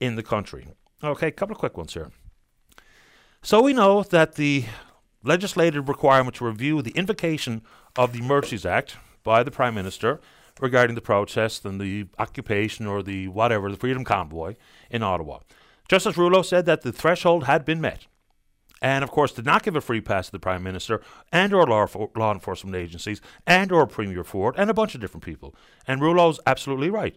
in 0.00 0.16
the 0.16 0.22
country. 0.22 0.66
Okay, 1.02 1.28
a 1.28 1.30
couple 1.30 1.54
of 1.54 1.58
quick 1.58 1.78
ones 1.78 1.94
here. 1.94 2.10
So 3.40 3.62
we 3.62 3.72
know 3.72 4.02
that 4.02 4.34
the 4.34 4.66
legislative 5.24 5.88
requirement 5.88 6.36
to 6.36 6.44
review 6.44 6.82
the 6.82 6.90
invocation 6.90 7.62
of 7.96 8.12
the 8.12 8.18
Emergencies 8.18 8.66
Act 8.66 8.98
by 9.24 9.42
the 9.42 9.50
Prime 9.50 9.74
Minister 9.74 10.20
regarding 10.60 10.94
the 10.94 11.00
protest 11.00 11.64
and 11.64 11.80
the 11.80 12.08
occupation 12.18 12.86
or 12.86 13.02
the 13.02 13.28
whatever, 13.28 13.70
the 13.70 13.78
Freedom 13.78 14.04
Convoy 14.04 14.56
in 14.90 15.02
Ottawa. 15.02 15.38
Justice 15.88 16.18
Rouleau 16.18 16.42
said 16.42 16.66
that 16.66 16.82
the 16.82 16.92
threshold 16.92 17.44
had 17.44 17.64
been 17.64 17.80
met 17.80 18.06
and 18.80 19.04
of 19.04 19.10
course 19.10 19.32
did 19.32 19.44
not 19.44 19.62
give 19.62 19.76
a 19.76 19.80
free 19.80 20.00
pass 20.00 20.26
to 20.26 20.32
the 20.32 20.38
prime 20.38 20.62
minister 20.62 21.00
and 21.32 21.52
or 21.52 21.66
law, 21.66 21.86
law 22.16 22.32
enforcement 22.32 22.76
agencies 22.76 23.20
and 23.46 23.72
or 23.72 23.86
premier 23.86 24.24
ford 24.24 24.54
and 24.58 24.70
a 24.70 24.74
bunch 24.74 24.94
of 24.94 25.00
different 25.00 25.24
people. 25.24 25.54
And 25.86 26.00
rouleau's 26.00 26.40
absolutely 26.46 26.90
right. 26.90 27.16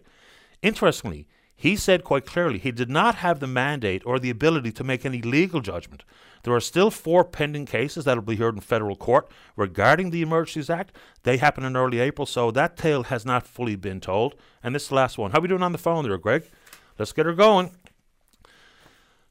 Interestingly 0.62 1.26
he 1.62 1.76
said 1.76 2.02
quite 2.02 2.26
clearly 2.26 2.58
he 2.58 2.72
did 2.72 2.90
not 2.90 3.14
have 3.16 3.38
the 3.38 3.46
mandate 3.46 4.02
or 4.04 4.18
the 4.18 4.30
ability 4.30 4.72
to 4.72 4.82
make 4.82 5.06
any 5.06 5.22
legal 5.22 5.60
judgment. 5.60 6.02
There 6.42 6.52
are 6.52 6.60
still 6.60 6.90
four 6.90 7.24
pending 7.24 7.66
cases 7.66 8.04
that 8.04 8.16
will 8.16 8.22
be 8.22 8.34
heard 8.34 8.56
in 8.56 8.60
federal 8.60 8.96
court 8.96 9.30
regarding 9.54 10.10
the 10.10 10.22
emergencies 10.22 10.68
act. 10.68 10.92
They 11.22 11.36
happen 11.36 11.64
in 11.64 11.76
early 11.76 12.00
april 12.00 12.26
so 12.26 12.50
that 12.50 12.76
tale 12.76 13.04
has 13.04 13.24
not 13.24 13.46
fully 13.46 13.76
been 13.76 14.00
told. 14.00 14.34
And 14.60 14.74
this 14.74 14.82
is 14.82 14.88
the 14.88 14.96
last 14.96 15.18
one. 15.18 15.30
How 15.30 15.38
are 15.38 15.42
we 15.42 15.46
doing 15.46 15.62
on 15.62 15.70
the 15.70 15.78
phone 15.78 16.02
there 16.02 16.18
greg? 16.18 16.50
Let's 16.98 17.12
get 17.12 17.26
her 17.26 17.32
going 17.32 17.70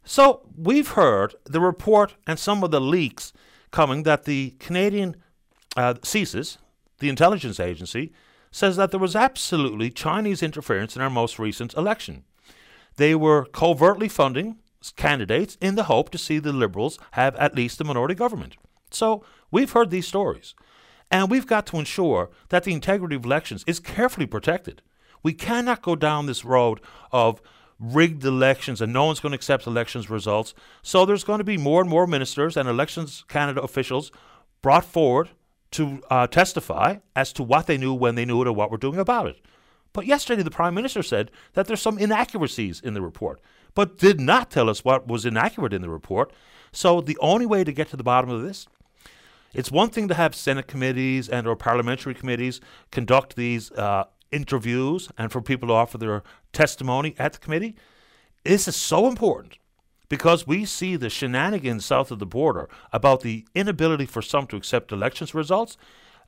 so 0.04 0.48
we've 0.58 0.90
heard 0.90 1.36
the 1.44 1.62
report 1.62 2.16
and 2.26 2.40
some 2.40 2.64
of 2.64 2.72
the 2.72 2.82
leaks 2.82 3.34
coming 3.72 4.04
that 4.04 4.26
the 4.26 4.56
Canadian 4.60 5.16
uh, 5.78 5.94
CSIS, 5.96 6.58
the 7.00 7.10
intelligence 7.10 7.60
agency, 7.60 8.12
says 8.52 8.76
that 8.76 8.92
there 8.92 9.00
was 9.00 9.16
absolutely 9.16 9.90
Chinese 9.90 10.44
interference 10.44 10.96
in 10.96 11.02
our 11.02 11.10
most 11.10 11.40
recent 11.40 11.74
election. 11.76 12.24
They 12.98 13.16
were 13.16 13.46
covertly 13.46 14.10
funding 14.10 14.58
candidates 14.96 15.58
in 15.62 15.76
the 15.76 15.84
hope 15.84 16.10
to 16.10 16.18
see 16.18 16.40
the 16.40 16.52
Liberals 16.52 17.00
have 17.12 17.36
at 17.36 17.56
least 17.56 17.80
a 17.80 17.84
minority 17.84 18.16
government. 18.16 18.58
So 18.90 19.24
we've 19.52 19.72
heard 19.72 19.90
these 19.90 20.08
stories. 20.08 20.54
And 21.10 21.30
we've 21.30 21.48
got 21.48 21.66
to 21.68 21.78
ensure 21.78 22.30
that 22.50 22.64
the 22.64 22.74
integrity 22.74 23.16
of 23.16 23.26
elections 23.26 23.64
is 23.68 23.80
carefully 23.80 24.26
protected. 24.26 24.82
We 25.24 25.34
cannot 25.34 25.82
go 25.82 25.96
down 25.96 26.26
this 26.26 26.46
road 26.46 26.80
of 27.12 27.42
rigged 27.82 28.24
elections 28.24 28.80
and 28.80 28.94
no 28.94 29.06
one's 29.06 29.20
going 29.20 29.32
to 29.32 29.36
accept 29.36 29.66
elections 29.66 30.10
results. 30.10 30.54
So 30.84 31.06
there's 31.06 31.24
going 31.24 31.40
to 31.40 31.44
be 31.44 31.58
more 31.58 31.82
and 31.82 31.90
more 31.90 32.06
ministers 32.06 32.56
and 32.56 32.70
Elections 32.70 33.26
Canada 33.28 33.62
officials 33.62 34.12
brought 34.62 34.86
forward 34.86 35.30
to 35.72 36.02
uh, 36.10 36.28
testify 36.28 36.98
as 37.16 37.34
to 37.34 37.44
what 37.44 37.66
they 37.66 37.78
knew 37.78 37.94
when 37.94 38.16
they 38.16 38.26
knew 38.26 38.42
it 38.42 38.48
or 38.48 38.54
what 38.54 38.70
we're 38.70 38.78
doing 38.78 39.00
about 39.00 39.28
it. 39.28 39.38
But 39.94 40.06
yesterday, 40.06 40.44
the 40.44 40.52
Prime 40.52 40.76
Minister 40.76 41.04
said 41.04 41.32
that 41.54 41.68
there's 41.68 41.82
some 41.82 41.98
inaccuracies 41.98 42.80
in 42.80 42.94
the 42.94 43.02
report, 43.02 43.42
but 43.74 43.98
did 43.98 44.22
not 44.22 44.52
tell 44.52 44.70
us 44.70 44.86
what 44.86 45.08
was 45.08 45.26
inaccurate 45.26 45.74
in 45.74 45.82
the 45.82 45.90
report. 45.90 46.32
So 46.72 47.02
the 47.02 47.18
only 47.20 47.46
way 47.46 47.64
to 47.64 47.74
get 47.74 47.90
to 47.90 47.98
the 47.98 48.04
bottom 48.04 48.30
of 48.30 48.42
this 48.42 48.68
it's 49.54 49.72
one 49.72 49.90
thing 49.90 50.08
to 50.08 50.14
have 50.14 50.34
Senate 50.34 50.68
committees 50.68 51.28
and 51.28 51.46
or 51.46 51.56
parliamentary 51.56 52.14
committees 52.14 52.62
conduct 52.90 53.36
these 53.36 53.72
uh, 53.74 54.06
interviews 54.32 55.10
and 55.18 55.32
for 55.32 55.42
people 55.42 55.68
to 55.68 55.74
offer 55.74 55.98
their 55.98 56.24
testimony 56.54 57.16
at 57.18 57.34
the 57.34 57.40
committee. 57.40 57.76
This 58.44 58.68
is 58.68 58.76
so 58.76 59.08
important 59.08 59.58
because 60.10 60.46
we 60.46 60.66
see 60.66 60.96
the 60.96 61.10
shenanigans 61.10 61.86
south 61.86 62.12
of 62.12 62.20
the 62.20 62.26
border 62.26 62.70
about 62.92 63.22
the 63.22 63.46
inability 63.56 64.06
for 64.06 64.22
some 64.22 64.48
to 64.48 64.58
accept 64.58 64.92
elections 64.92 65.34
results 65.34 65.78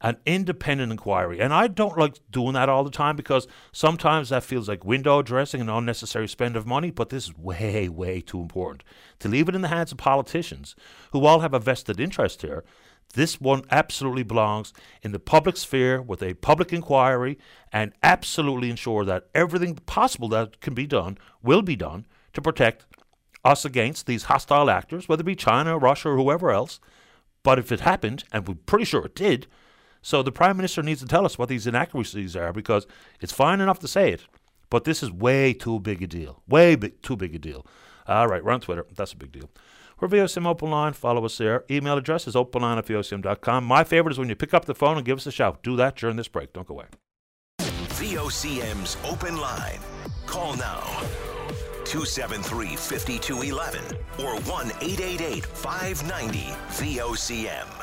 an 0.04 0.18
independent 0.26 0.92
inquiry. 0.92 1.40
And 1.40 1.54
I 1.54 1.68
don't 1.68 1.98
like 1.98 2.20
doing 2.30 2.54
that 2.54 2.68
all 2.68 2.84
the 2.84 2.92
time 2.92 3.16
because 3.16 3.48
sometimes 3.72 4.30
that 4.30 4.44
feels 4.44 4.68
like 4.68 4.84
window 4.84 5.22
dressing 5.22 5.62
and 5.62 5.70
unnecessary 5.70 6.28
spend 6.28 6.58
of 6.58 6.68
money, 6.68 6.92
but 6.92 7.10
this 7.10 7.26
is 7.26 7.38
way, 7.38 7.88
way 7.88 8.20
too 8.20 8.42
important. 8.42 8.84
To 9.20 9.30
leave 9.30 9.48
it 9.48 9.56
in 9.56 9.62
the 9.62 9.70
hands 9.70 9.94
of 9.94 9.98
politicians 9.98 10.76
who 11.12 11.26
all 11.26 11.40
have 11.40 11.54
a 11.54 11.60
vested 11.60 12.02
interest 12.02 12.42
here 12.42 12.66
this 13.14 13.39
one 13.39 13.64
absolutely 13.70 14.24
belongs 14.24 14.74
in 15.01 15.12
the 15.12 15.20
public 15.20 15.58
sphere 15.58 16.01
with 16.01 16.24
a 16.24 16.34
public 16.36 16.74
inquiry 16.74 17.38
and 17.72 17.93
absolutely 18.01 18.70
ensure 18.70 19.06
that 19.06 19.28
everything 19.36 19.76
possible 19.86 20.28
that 20.30 20.62
can 20.62 20.74
be 20.74 20.88
done 20.88 21.18
will 21.43 21.62
be 21.62 21.76
done 21.76 22.06
to 22.34 22.41
protect 22.41 22.86
us 23.45 23.66
against 23.66 24.08
these 24.08 24.24
hostile 24.24 24.70
actors, 24.70 25.08
whether 25.08 25.22
it 25.22 25.26
be 25.26 25.36
China, 25.36 25.78
Russia, 25.78 26.10
or 26.10 26.18
whoever 26.18 26.51
else. 26.51 26.80
But 27.43 27.60
if 27.60 27.72
it 27.72 27.82
happened, 27.82 28.24
and 28.32 28.47
we're 28.47 28.56
pretty 28.56 28.86
sure 28.86 29.06
it 29.06 29.16
did, 29.16 29.47
so 30.01 30.24
the 30.24 30.32
Prime 30.32 30.58
Minister 30.58 30.82
needs 30.82 31.01
to 31.01 31.08
tell 31.08 31.26
us 31.26 31.38
what 31.38 31.49
these 31.49 31.68
inaccuracies 31.68 32.36
are 32.36 32.51
because 32.51 32.88
it's 33.22 33.32
fine 33.32 33.62
enough 33.62 33.80
to 33.80 33.88
say 33.88 34.12
it, 34.12 34.26
but 34.70 34.86
this 34.86 35.04
is 35.04 35.12
way 35.12 35.54
too 35.54 35.80
big 35.80 36.01
a 36.01 36.08
deal. 36.08 36.41
Way 36.47 36.76
too 36.76 37.16
big 37.16 37.36
a 37.36 37.39
deal. 37.39 37.66
All 38.08 38.28
right, 38.28 38.43
we're 38.43 38.51
on 38.51 38.60
Twitter. 38.60 38.86
That's 38.95 39.14
a 39.14 39.18
big 39.18 39.32
deal. 39.32 39.49
We're 40.00 40.08
VOCM 40.08 40.46
Open 40.46 40.70
Line. 40.70 40.94
Follow 40.94 41.26
us 41.26 41.38
there. 41.38 41.64
Email 41.70 41.98
address 41.98 42.28
is 42.28 42.36
openline 42.36 42.78
at 42.78 42.86
VOCM.com. 42.86 43.64
My 43.64 43.84
favorite 43.84 44.12
is 44.12 44.20
when 44.20 44.30
you 44.30 44.36
pick 44.36 44.54
up 44.54 44.66
the 44.66 44.76
phone 44.76 44.98
and 44.98 45.06
give 45.06 45.18
us 45.18 45.28
a 45.28 45.32
shout. 45.32 45.64
Do 45.64 45.76
that 45.78 45.96
during 45.96 46.16
this 46.18 46.28
break. 46.28 46.54
Don't 46.54 46.68
go 46.68 46.76
away. 46.76 46.86
VOCM's 47.60 48.98
Open 49.06 49.38
Line. 49.38 49.80
Call 50.26 50.56
now. 50.56 50.82
273 51.86 52.76
5211 52.76 53.84
or 54.20 54.39
1 54.41 54.68
888 54.82 55.46
590 55.46 56.39
VOCM. 56.70 57.83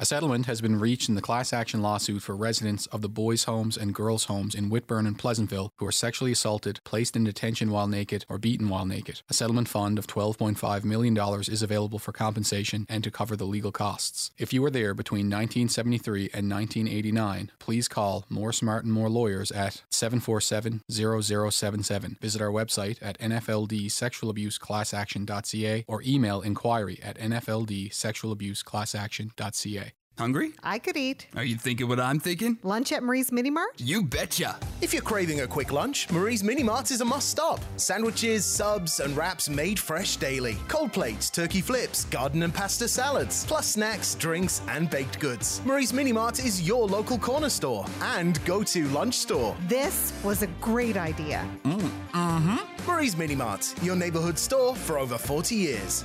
A 0.00 0.04
settlement 0.04 0.46
has 0.46 0.60
been 0.60 0.80
reached 0.80 1.08
in 1.08 1.14
the 1.14 1.22
class 1.22 1.52
action 1.52 1.80
lawsuit 1.80 2.20
for 2.20 2.34
residents 2.34 2.86
of 2.86 3.00
the 3.00 3.08
boys' 3.08 3.44
homes 3.44 3.76
and 3.76 3.94
girls' 3.94 4.24
homes 4.24 4.56
in 4.56 4.68
Whitbourne 4.68 5.06
and 5.06 5.16
Pleasantville 5.16 5.70
who 5.76 5.84
were 5.84 5.92
sexually 5.92 6.32
assaulted, 6.32 6.80
placed 6.82 7.14
in 7.14 7.22
detention 7.22 7.70
while 7.70 7.86
naked, 7.86 8.24
or 8.28 8.36
beaten 8.36 8.68
while 8.68 8.86
naked. 8.86 9.22
A 9.30 9.34
settlement 9.34 9.68
fund 9.68 9.96
of 9.96 10.08
$12.5 10.08 10.82
million 10.82 11.16
is 11.42 11.62
available 11.62 12.00
for 12.00 12.10
compensation 12.10 12.86
and 12.88 13.04
to 13.04 13.12
cover 13.12 13.36
the 13.36 13.46
legal 13.46 13.70
costs. 13.70 14.32
If 14.36 14.52
you 14.52 14.62
were 14.62 14.70
there 14.70 14.94
between 14.94 15.26
1973 15.26 16.30
and 16.34 16.50
1989, 16.50 17.52
please 17.60 17.86
call 17.86 18.24
More 18.28 18.52
Smart 18.52 18.82
and 18.82 18.92
More 18.92 19.08
Lawyers 19.08 19.52
at 19.52 19.84
747 19.90 20.82
0077. 20.90 22.18
Visit 22.20 22.42
our 22.42 22.50
website 22.50 22.98
at 23.00 23.16
nfldsexualabuseclassaction.ca 23.20 25.84
or 25.86 26.02
email 26.02 26.40
inquiry 26.40 26.98
at 27.00 27.16
nfldsexualabuseclassaction.ca. 27.16 29.83
Hungry? 30.18 30.52
I 30.62 30.78
could 30.78 30.96
eat. 30.96 31.26
Are 31.36 31.42
you 31.44 31.56
thinking 31.56 31.88
what 31.88 31.98
I'm 31.98 32.20
thinking? 32.20 32.58
Lunch 32.62 32.92
at 32.92 33.02
Marie's 33.02 33.32
Mini 33.32 33.50
Mart? 33.50 33.72
You 33.78 34.02
betcha. 34.04 34.56
If 34.80 34.92
you're 34.92 35.02
craving 35.02 35.40
a 35.40 35.46
quick 35.46 35.72
lunch, 35.72 36.08
Marie's 36.10 36.44
Mini 36.44 36.62
Mart 36.62 36.90
is 36.92 37.00
a 37.00 37.04
must 37.04 37.30
stop. 37.30 37.58
Sandwiches, 37.76 38.44
subs, 38.44 39.00
and 39.00 39.16
wraps 39.16 39.48
made 39.48 39.78
fresh 39.78 40.16
daily. 40.16 40.56
Cold 40.68 40.92
plates, 40.92 41.30
turkey 41.30 41.60
flips, 41.60 42.04
garden 42.06 42.44
and 42.44 42.54
pasta 42.54 42.86
salads, 42.86 43.44
plus 43.46 43.66
snacks, 43.66 44.14
drinks, 44.14 44.62
and 44.68 44.88
baked 44.88 45.18
goods. 45.18 45.60
Marie's 45.64 45.92
Mini 45.92 46.12
Mart 46.12 46.38
is 46.44 46.62
your 46.62 46.86
local 46.86 47.18
corner 47.18 47.48
store 47.48 47.84
and 48.00 48.42
go 48.44 48.62
to 48.62 48.86
lunch 48.88 49.14
store. 49.14 49.56
This 49.66 50.12
was 50.22 50.42
a 50.42 50.46
great 50.60 50.96
idea. 50.96 51.44
Mm. 51.64 51.90
Mm-hmm. 52.12 52.86
Marie's 52.86 53.16
Mini 53.16 53.34
Mart, 53.34 53.74
your 53.82 53.96
neighborhood 53.96 54.38
store 54.38 54.76
for 54.76 54.98
over 54.98 55.18
40 55.18 55.56
years. 55.56 56.04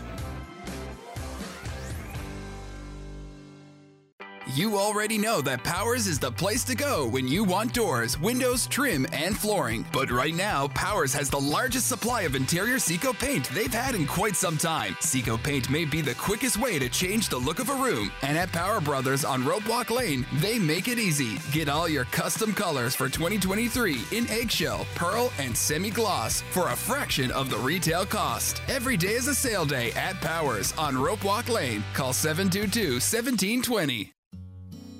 You 4.55 4.79
already 4.79 5.19
know 5.19 5.41
that 5.41 5.63
Powers 5.63 6.07
is 6.07 6.17
the 6.17 6.31
place 6.31 6.63
to 6.63 6.75
go 6.75 7.07
when 7.07 7.27
you 7.27 7.43
want 7.43 7.71
doors, 7.71 8.19
windows, 8.19 8.65
trim, 8.65 9.05
and 9.13 9.37
flooring. 9.37 9.85
But 9.93 10.09
right 10.09 10.33
now, 10.33 10.69
Powers 10.69 11.13
has 11.13 11.29
the 11.29 11.39
largest 11.39 11.87
supply 11.87 12.21
of 12.21 12.33
interior 12.33 12.77
Sico 12.77 13.17
paint 13.17 13.47
they've 13.51 13.71
had 13.71 13.93
in 13.93 14.07
quite 14.07 14.35
some 14.35 14.57
time. 14.57 14.95
Sico 15.01 15.41
paint 15.41 15.69
may 15.69 15.85
be 15.85 16.01
the 16.01 16.15
quickest 16.15 16.57
way 16.57 16.79
to 16.79 16.89
change 16.89 17.29
the 17.29 17.37
look 17.37 17.59
of 17.59 17.69
a 17.69 17.75
room. 17.75 18.11
And 18.23 18.39
at 18.39 18.51
Power 18.51 18.81
Brothers 18.81 19.23
on 19.23 19.43
Ropewalk 19.43 19.91
Lane, 19.91 20.25
they 20.41 20.57
make 20.57 20.87
it 20.87 20.97
easy. 20.97 21.37
Get 21.51 21.69
all 21.69 21.87
your 21.87 22.05
custom 22.05 22.51
colors 22.51 22.95
for 22.95 23.07
2023 23.07 24.01
in 24.11 24.27
eggshell, 24.31 24.87
pearl, 24.95 25.31
and 25.37 25.55
semi 25.55 25.91
gloss 25.91 26.41
for 26.49 26.69
a 26.69 26.75
fraction 26.75 27.29
of 27.31 27.51
the 27.51 27.57
retail 27.57 28.03
cost. 28.03 28.63
Every 28.67 28.97
day 28.97 29.13
is 29.13 29.27
a 29.27 29.35
sale 29.35 29.65
day 29.65 29.91
at 29.91 30.19
Powers 30.21 30.73
on 30.75 30.95
Ropewalk 30.95 31.49
Lane. 31.49 31.83
Call 31.93 32.13
722 32.13 32.93
1720. 32.93 34.11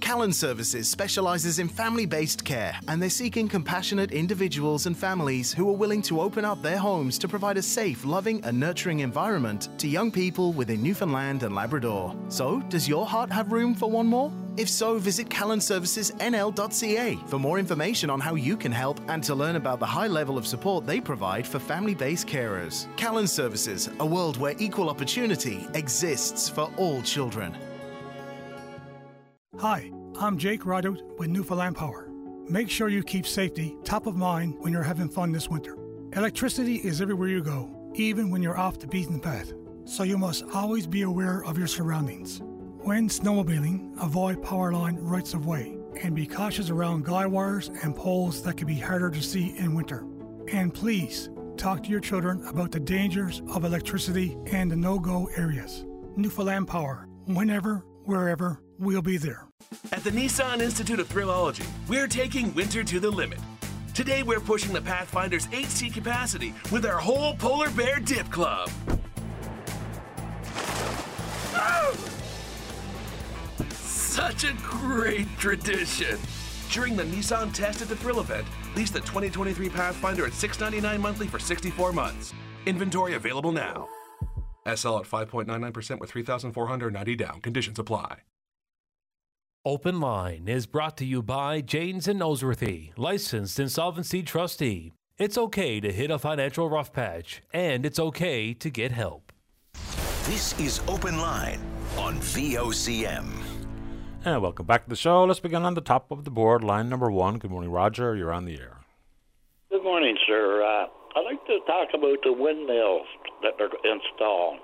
Callan 0.02 0.34
Services 0.34 0.88
specializes 0.90 1.60
in 1.60 1.68
family 1.68 2.06
based 2.06 2.44
care 2.46 2.80
and 2.88 3.02
they're 3.02 3.10
seeking 3.10 3.48
compassionate 3.48 4.12
individuals 4.12 4.86
and 4.86 4.98
families 4.98 5.54
who 5.54 5.70
are 5.70 5.76
willing 5.76 6.02
to 6.04 6.22
open 6.22 6.46
up 6.46 6.62
their 6.62 6.78
homes 6.78 7.18
to 7.20 7.28
provide 7.28 7.58
a 7.58 7.62
safe, 7.62 8.06
loving, 8.06 8.44
and 8.44 8.60
nurturing 8.60 9.00
environment 9.02 9.70
to 9.78 9.88
young 9.88 10.12
people 10.12 10.54
within 10.54 10.82
Newfoundland 10.82 11.44
and 11.44 11.54
Labrador. 11.54 12.16
So, 12.30 12.62
does 12.70 12.88
your 12.88 13.06
heart 13.06 13.32
have 13.32 13.52
room 13.52 13.76
for 13.76 13.90
one 13.90 14.08
more? 14.08 14.32
If 14.58 14.70
so, 14.70 14.98
visit 14.98 15.30
callanservicesnl.ca 15.30 17.16
for 17.28 17.40
more 17.40 17.60
information 17.60 18.10
on 18.10 18.20
how 18.20 18.36
you 18.36 18.58
can 18.58 18.72
help 18.72 19.00
and 19.08 19.24
to 19.24 19.36
learn 19.36 19.56
about 19.56 19.80
the 19.80 19.86
high 19.86 20.08
level 20.08 20.38
of 20.38 20.46
support 20.48 20.86
they 20.86 21.00
provide 21.00 21.48
for 21.48 21.60
family 21.60 21.96
based 21.96 22.28
carers. 22.28 22.88
Callan 22.98 23.28
Services, 23.28 23.90
a 24.00 24.06
world 24.06 24.38
where 24.38 24.56
equal 24.60 24.90
opportunity 24.90 25.68
exists 25.74 26.50
for 26.50 26.70
all 26.78 27.02
children. 27.02 27.56
Hi, 29.58 29.92
I'm 30.18 30.38
Jake 30.38 30.66
Rideout 30.66 31.02
with 31.18 31.28
Newfoundland 31.30 31.76
Power. 31.76 32.10
Make 32.48 32.70
sure 32.70 32.88
you 32.88 33.04
keep 33.04 33.28
safety 33.28 33.76
top 33.84 34.06
of 34.06 34.16
mind 34.16 34.56
when 34.60 34.72
you're 34.72 34.84
having 34.84 35.10
fun 35.10 35.34
this 35.34 35.50
winter. 35.50 35.76
Electricity 36.14 36.76
is 36.76 37.02
everywhere 37.02 37.28
you 37.28 37.44
go, 37.44 37.70
even 37.96 38.30
when 38.30 38.42
you're 38.42 38.58
off 38.58 38.80
the 38.80 38.88
beaten 38.88 39.20
path, 39.20 39.52
so 39.84 40.04
you 40.04 40.18
must 40.18 40.46
always 40.54 40.88
be 40.88 41.02
aware 41.02 41.44
of 41.44 41.58
your 41.58 41.68
surroundings. 41.68 42.40
When 42.84 43.10
snowmobiling, 43.10 44.02
avoid 44.02 44.42
power 44.42 44.72
line 44.72 44.96
rights 44.96 45.34
of 45.34 45.46
way 45.46 45.78
and 46.02 46.16
be 46.16 46.26
cautious 46.26 46.70
around 46.70 47.04
guy 47.04 47.26
wires 47.26 47.70
and 47.84 47.94
poles 47.94 48.42
that 48.44 48.56
can 48.56 48.68
be 48.68 48.80
harder 48.80 49.10
to 49.10 49.22
see 49.22 49.58
in 49.58 49.74
winter. 49.74 50.06
And 50.54 50.74
please 50.74 51.32
talk 51.58 51.84
to 51.84 51.90
your 51.90 52.00
children 52.00 52.46
about 52.48 52.72
the 52.72 52.80
dangers 52.80 53.42
of 53.50 53.66
electricity 53.66 54.38
and 54.54 54.72
the 54.72 54.78
no 54.78 55.00
go 55.00 55.30
areas. 55.36 55.86
Newfoundland 56.16 56.70
Power, 56.70 57.10
whenever, 57.26 57.84
wherever, 58.06 58.62
we'll 58.80 59.02
be 59.02 59.18
there. 59.18 59.46
At 59.92 60.04
the 60.04 60.10
Nissan 60.12 60.62
Institute 60.62 61.00
of 61.00 61.08
Thrillology, 61.08 61.64
we're 61.88 62.08
taking 62.08 62.54
winter 62.56 62.84
to 62.84 63.00
the 63.00 63.12
limit. 63.12 63.40
Today, 63.94 64.24
we're 64.24 64.40
pushing 64.40 64.74
the 64.74 64.82
Pathfinder's 64.82 65.48
HC 65.48 65.94
capacity 65.94 66.54
with 66.72 66.86
our 66.86 66.98
whole 66.98 67.36
Polar 67.36 67.70
Bear 67.72 68.00
Dip 68.00 68.30
Club. 68.32 68.70
Such 74.20 74.44
a 74.44 74.54
great 74.62 75.28
tradition. 75.38 76.20
During 76.72 76.96
the 76.96 77.04
Nissan 77.04 77.54
Test 77.54 77.82
at 77.82 77.88
the 77.88 77.96
Thrill 77.96 78.20
event, 78.20 78.46
lease 78.76 78.92
the 78.92 79.00
2023 79.00 79.70
Pathfinder 79.70 80.26
at 80.26 80.34
699 80.34 81.02
monthly 81.02 81.28
for 81.28 81.40
64 81.40 81.94
months. 81.94 82.34
Inventory 82.66 83.16
available 83.16 83.52
now. 83.52 83.88
SL 84.66 84.98
at 84.98 85.06
5.99% 85.06 86.00
with 86.00 86.12
3,490 86.12 87.16
down. 87.16 87.42
Conditions 87.42 87.80
apply. 87.80 88.20
Open 89.66 90.00
Line 90.00 90.48
is 90.48 90.66
brought 90.66 90.96
to 90.96 91.06
you 91.06 91.22
by 91.22 91.60
Janes 91.60 92.08
and 92.08 92.22
Noseworthy, 92.22 92.92
licensed 92.96 93.60
insolvency 93.60 94.24
trustee. 94.24 94.94
It's 95.18 95.38
okay 95.38 95.82
to 95.82 95.92
hit 95.92 96.10
a 96.10 96.18
financial 96.18 96.70
rough 96.70 96.94
patch, 96.94 97.42
and 97.52 97.86
it's 97.86 98.00
okay 98.00 98.54
to 98.54 98.70
get 98.70 98.94
help. 98.94 99.34
This 100.24 100.58
is 100.62 100.80
Open 100.88 101.18
Line 101.18 101.60
on 101.98 102.20
VOCM. 102.20 103.28
And 104.24 104.42
welcome 104.42 104.66
back 104.66 104.86
to 104.86 104.90
the 104.90 104.96
show. 104.96 105.26
Let's 105.26 105.42
begin 105.42 105.64
on 105.64 105.74
the 105.74 105.82
top 105.82 106.10
of 106.10 106.24
the 106.24 106.32
board, 106.32 106.64
line 106.64 106.88
number 106.88 107.12
one. 107.12 107.38
Good 107.38 107.52
morning, 107.52 107.70
Roger. 107.70 108.16
You're 108.16 108.32
on 108.32 108.46
the 108.46 108.58
air. 108.58 108.78
Good 109.70 109.84
morning, 109.84 110.16
sir. 110.26 110.64
Uh, 110.64 111.20
I'd 111.20 111.26
like 111.26 111.46
to 111.48 111.60
talk 111.68 111.90
about 111.94 112.20
the 112.24 112.32
windmills 112.32 113.08
that 113.44 113.56
they're 113.58 113.68
installed 113.68 114.60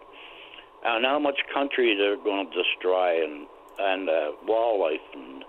and 0.86 1.04
how 1.04 1.20
much 1.20 1.36
country 1.54 1.98
they're 1.98 2.16
going 2.16 2.50
to 2.50 2.64
destroy 2.64 3.26
and 3.26 3.46
and 3.80 4.10
uh, 4.10 4.32
wildlife, 4.48 5.06
and 5.14 5.44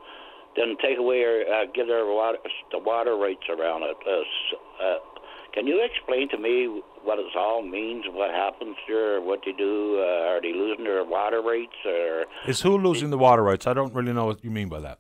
then 0.56 0.76
take 0.82 0.98
away 0.98 1.22
or 1.22 1.42
uh, 1.52 1.66
give 1.74 1.86
their 1.86 2.06
water, 2.06 2.38
the 2.72 2.78
water 2.78 3.16
rights 3.16 3.44
around 3.48 3.82
it. 3.82 3.96
Uh, 4.06 4.84
uh, 4.84 4.98
can 5.52 5.66
you 5.66 5.82
explain 5.82 6.28
to 6.30 6.38
me 6.38 6.82
what 7.02 7.18
it 7.18 7.26
all 7.36 7.62
means, 7.62 8.04
what 8.10 8.30
happens 8.30 8.76
there, 8.88 9.20
what 9.22 9.40
they 9.44 9.52
do? 9.52 9.98
Uh, 10.00 10.28
are 10.32 10.40
they 10.42 10.52
losing 10.52 10.84
their 10.84 11.04
water 11.04 11.40
rights, 11.40 11.72
or 11.86 12.24
Is 12.46 12.60
who 12.60 12.76
losing 12.76 13.10
the 13.10 13.18
water 13.18 13.42
rights? 13.42 13.66
I 13.66 13.72
don't 13.72 13.94
really 13.94 14.12
know 14.12 14.26
what 14.26 14.44
you 14.44 14.50
mean 14.50 14.68
by 14.68 14.80
that. 14.80 14.98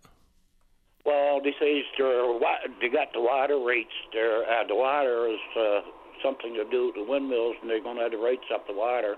well, 1.04 1.40
they 1.42 1.52
say 1.60 1.82
they're, 1.98 2.38
they 2.80 2.88
got 2.88 3.12
the 3.12 3.20
water 3.20 3.58
rights. 3.58 3.92
There, 4.12 4.42
uh, 4.44 4.66
the 4.66 4.74
water 4.74 5.28
is 5.28 5.40
uh, 5.58 5.80
something 6.22 6.54
to 6.54 6.64
do 6.70 6.86
with 6.86 6.94
the 6.94 7.04
windmills, 7.04 7.56
and 7.60 7.68
they're 7.70 7.82
going 7.82 7.96
to 7.96 8.02
have 8.04 8.12
the 8.12 8.18
rights 8.18 8.44
up 8.52 8.66
the 8.66 8.72
water. 8.72 9.16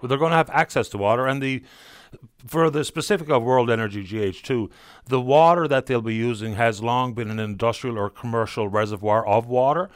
Well, 0.00 0.08
they're 0.08 0.18
going 0.18 0.30
to 0.30 0.36
have 0.36 0.48
access 0.50 0.88
to 0.90 0.98
water, 0.98 1.26
and 1.26 1.42
the 1.42 1.62
for 2.46 2.70
the 2.70 2.84
specific 2.84 3.28
of 3.30 3.42
World 3.42 3.70
Energy 3.70 4.04
GH2, 4.04 4.70
the 5.06 5.20
water 5.20 5.68
that 5.68 5.86
they'll 5.86 6.00
be 6.00 6.14
using 6.14 6.54
has 6.54 6.82
long 6.82 7.12
been 7.14 7.30
an 7.30 7.38
industrial 7.38 7.98
or 7.98 8.10
commercial 8.10 8.68
reservoir 8.68 9.26
of 9.26 9.46
water. 9.46 9.90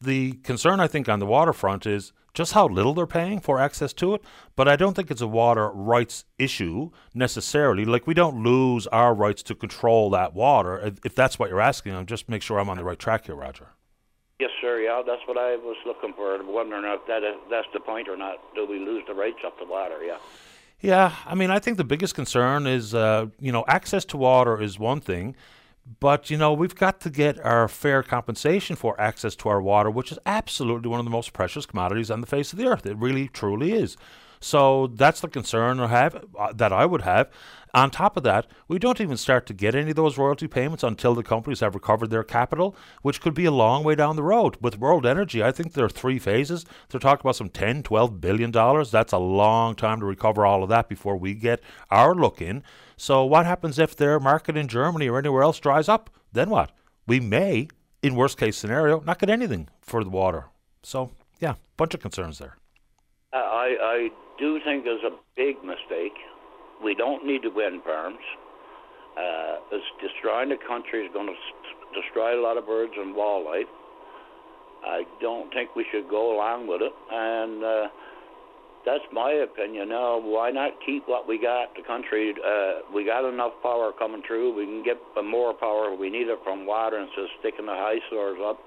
The 0.00 0.32
concern, 0.42 0.80
I 0.80 0.88
think, 0.88 1.08
on 1.08 1.18
the 1.18 1.26
waterfront 1.26 1.86
is 1.86 2.12
just 2.34 2.52
how 2.52 2.66
little 2.66 2.94
they're 2.94 3.06
paying 3.06 3.40
for 3.40 3.58
access 3.58 3.92
to 3.94 4.14
it. 4.14 4.22
But 4.56 4.68
I 4.68 4.76
don't 4.76 4.94
think 4.94 5.10
it's 5.10 5.20
a 5.20 5.26
water 5.26 5.70
rights 5.70 6.24
issue 6.38 6.90
necessarily. 7.14 7.84
Like 7.84 8.06
we 8.06 8.14
don't 8.14 8.42
lose 8.42 8.86
our 8.88 9.14
rights 9.14 9.42
to 9.44 9.54
control 9.54 10.10
that 10.10 10.34
water. 10.34 10.78
If, 10.78 10.94
if 11.04 11.14
that's 11.14 11.38
what 11.38 11.50
you're 11.50 11.60
asking, 11.60 11.94
I'm 11.94 12.06
just 12.06 12.28
make 12.28 12.42
sure 12.42 12.58
I'm 12.58 12.68
on 12.68 12.78
the 12.78 12.84
right 12.84 12.98
track 12.98 13.26
here, 13.26 13.34
Roger. 13.34 13.68
Yes, 14.40 14.50
sir. 14.60 14.80
Yeah, 14.80 15.02
that's 15.06 15.22
what 15.26 15.36
I 15.36 15.56
was 15.56 15.76
looking 15.86 16.14
for. 16.14 16.34
I'm 16.34 16.52
wondering 16.52 16.84
if 16.84 17.06
that 17.06 17.22
is, 17.22 17.36
that's 17.50 17.68
the 17.72 17.80
point 17.80 18.08
or 18.08 18.16
not. 18.16 18.38
Do 18.54 18.66
we 18.66 18.78
lose 18.78 19.04
the 19.06 19.14
rights 19.14 19.38
up 19.46 19.58
the 19.58 19.66
water? 19.66 20.02
Yeah. 20.04 20.16
Yeah, 20.82 21.14
I 21.26 21.36
mean, 21.36 21.50
I 21.52 21.60
think 21.60 21.76
the 21.76 21.84
biggest 21.84 22.16
concern 22.16 22.66
is, 22.66 22.92
uh, 22.92 23.26
you 23.38 23.52
know, 23.52 23.64
access 23.68 24.04
to 24.06 24.16
water 24.16 24.60
is 24.60 24.80
one 24.80 25.00
thing, 25.00 25.36
but 26.00 26.28
you 26.28 26.36
know, 26.36 26.52
we've 26.52 26.74
got 26.74 27.00
to 27.02 27.10
get 27.10 27.38
our 27.44 27.68
fair 27.68 28.02
compensation 28.02 28.74
for 28.74 29.00
access 29.00 29.36
to 29.36 29.48
our 29.48 29.62
water, 29.62 29.90
which 29.90 30.10
is 30.10 30.18
absolutely 30.26 30.90
one 30.90 30.98
of 30.98 31.06
the 31.06 31.10
most 31.10 31.32
precious 31.32 31.66
commodities 31.66 32.10
on 32.10 32.20
the 32.20 32.26
face 32.26 32.52
of 32.52 32.58
the 32.58 32.66
earth. 32.66 32.84
It 32.84 32.96
really, 32.96 33.28
truly 33.28 33.72
is. 33.72 33.96
So 34.42 34.88
that's 34.88 35.20
the 35.20 35.28
concern 35.28 35.78
I 35.78 35.86
have 35.86 36.24
uh, 36.38 36.52
that 36.52 36.72
I 36.72 36.84
would 36.84 37.02
have. 37.02 37.30
On 37.74 37.90
top 37.90 38.16
of 38.16 38.22
that, 38.24 38.46
we 38.68 38.78
don't 38.78 39.00
even 39.00 39.16
start 39.16 39.46
to 39.46 39.54
get 39.54 39.74
any 39.74 39.90
of 39.90 39.96
those 39.96 40.18
royalty 40.18 40.46
payments 40.46 40.82
until 40.82 41.14
the 41.14 41.22
companies 41.22 41.60
have 41.60 41.74
recovered 41.74 42.10
their 42.10 42.24
capital, 42.24 42.76
which 43.00 43.22
could 43.22 43.32
be 43.32 43.46
a 43.46 43.52
long 43.52 43.82
way 43.82 43.94
down 43.94 44.16
the 44.16 44.22
road. 44.22 44.58
With 44.60 44.78
World 44.78 45.06
Energy, 45.06 45.42
I 45.42 45.52
think 45.52 45.72
there 45.72 45.86
are 45.86 45.88
three 45.88 46.18
phases. 46.18 46.66
They're 46.90 47.00
talking 47.00 47.22
about 47.22 47.36
some 47.36 47.48
10, 47.48 47.84
12 47.84 48.20
billion 48.20 48.50
dollars. 48.50 48.90
That's 48.90 49.12
a 49.12 49.18
long 49.18 49.74
time 49.74 50.00
to 50.00 50.06
recover 50.06 50.44
all 50.44 50.62
of 50.62 50.68
that 50.68 50.88
before 50.88 51.16
we 51.16 51.34
get 51.34 51.62
our 51.90 52.14
look 52.14 52.42
in. 52.42 52.62
So 52.96 53.24
what 53.24 53.46
happens 53.46 53.78
if 53.78 53.96
their 53.96 54.20
market 54.20 54.56
in 54.56 54.68
Germany 54.68 55.08
or 55.08 55.18
anywhere 55.18 55.42
else 55.42 55.58
dries 55.58 55.88
up? 55.88 56.10
Then 56.32 56.50
what? 56.50 56.72
We 57.06 57.20
may, 57.20 57.68
in 58.02 58.16
worst 58.16 58.38
case 58.38 58.56
scenario, 58.56 59.00
not 59.00 59.18
get 59.18 59.30
anything 59.30 59.68
for 59.80 60.04
the 60.04 60.10
water. 60.10 60.46
So 60.82 61.12
yeah, 61.40 61.54
bunch 61.76 61.94
of 61.94 62.00
concerns 62.00 62.38
there. 62.38 62.56
I 63.32 63.76
I 63.80 64.10
do 64.42 64.58
think 64.66 64.82
it's 64.84 65.04
a 65.06 65.14
big 65.36 65.62
mistake. 65.62 66.18
We 66.82 66.96
don't 66.96 67.24
need 67.24 67.46
the 67.46 67.50
wind 67.54 67.82
farms. 67.84 68.18
Uh, 69.14 69.62
it's 69.70 69.86
destroying 70.02 70.48
the 70.48 70.58
country. 70.66 71.06
is 71.06 71.12
going 71.14 71.30
to 71.30 71.38
destroy 71.94 72.34
a 72.34 72.42
lot 72.42 72.58
of 72.58 72.66
birds 72.66 72.92
and 72.98 73.14
wildlife. 73.14 73.70
I 74.84 75.04
don't 75.20 75.52
think 75.54 75.76
we 75.76 75.86
should 75.92 76.10
go 76.10 76.34
along 76.34 76.66
with 76.66 76.82
it, 76.82 76.90
and 76.90 77.62
uh, 77.62 77.86
that's 78.84 79.06
my 79.12 79.30
opinion. 79.30 79.90
Now, 79.90 80.18
why 80.18 80.50
not 80.50 80.72
keep 80.84 81.06
what 81.06 81.28
we 81.28 81.38
got? 81.38 81.76
The 81.76 81.86
country, 81.86 82.34
uh, 82.34 82.90
we 82.92 83.06
got 83.06 83.22
enough 83.22 83.52
power 83.62 83.92
coming 83.96 84.24
through. 84.26 84.58
We 84.58 84.66
can 84.66 84.82
get 84.82 84.98
more 85.22 85.54
power. 85.54 85.94
We 85.94 86.10
need 86.10 86.26
it 86.26 86.40
from 86.42 86.66
water 86.66 86.98
instead 86.98 87.30
of 87.30 87.30
sticking 87.38 87.66
the 87.66 87.78
high 87.78 88.02
soars 88.10 88.40
up. 88.42 88.58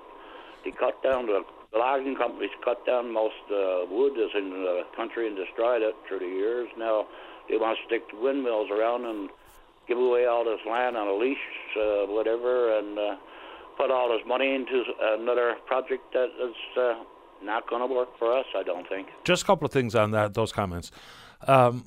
They 0.64 0.72
cut 0.72 1.04
down 1.04 1.26
the 1.26 1.44
logging 1.76 2.16
companies 2.16 2.50
cut 2.64 2.86
down 2.86 3.12
most 3.14 3.36
uh, 3.52 3.86
wood 3.90 4.14
that's 4.18 4.34
in 4.36 4.50
the 4.50 4.84
country 4.96 5.28
and 5.28 5.36
destroyed 5.36 5.82
it 5.82 5.96
through 6.08 6.20
the 6.20 6.26
years. 6.26 6.68
Now 6.78 7.06
they 7.50 7.58
want 7.58 7.78
to 7.78 7.86
stick 7.86 8.04
windmills 8.14 8.70
around 8.72 9.06
and 9.06 9.30
give 9.88 9.98
away 9.98 10.26
all 10.26 10.44
this 10.44 10.60
land 10.70 10.98
on 10.98 11.08
a 11.08 11.14
leash, 11.14 11.38
uh, 11.78 12.06
whatever, 12.08 12.78
and 12.78 12.98
uh, 12.98 13.16
put 13.78 13.92
all 13.92 14.10
this 14.10 14.26
money 14.28 14.56
into 14.56 14.84
another 15.20 15.56
project 15.68 16.12
that 16.14 16.30
is 16.42 16.56
uh, 16.78 16.96
not 17.44 17.70
going 17.70 17.88
to 17.88 17.94
work 17.94 18.10
for 18.18 18.36
us. 18.36 18.46
I 18.56 18.64
don't 18.64 18.88
think. 18.90 19.08
Just 19.26 19.44
a 19.44 19.46
couple 19.46 19.66
of 19.66 19.72
things 19.72 19.94
on 19.96 20.12
that 20.12 20.34
those 20.34 20.52
comments. 20.52 20.92
Um, 21.48 21.86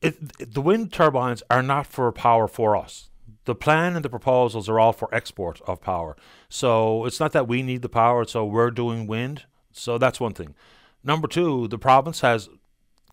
it- 0.00 0.52
the 0.54 0.60
wind 0.60 0.92
turbines 0.92 1.42
are 1.50 1.62
not 1.62 1.86
for 1.86 2.10
power 2.12 2.46
for 2.48 2.76
us. 2.76 3.10
The 3.46 3.54
plan 3.54 3.96
and 3.96 4.04
the 4.04 4.10
proposals 4.10 4.68
are 4.68 4.78
all 4.78 4.92
for 4.92 5.12
export 5.14 5.60
of 5.66 5.80
power. 5.80 6.16
So 6.48 7.06
it's 7.06 7.18
not 7.18 7.32
that 7.32 7.48
we 7.48 7.62
need 7.62 7.82
the 7.82 7.88
power, 7.88 8.24
so 8.24 8.44
we're 8.44 8.70
doing 8.70 9.06
wind. 9.06 9.44
So 9.72 9.98
that's 9.98 10.20
one 10.20 10.34
thing. 10.34 10.54
Number 11.02 11.28
two, 11.28 11.68
the 11.68 11.78
province 11.78 12.20
has 12.20 12.48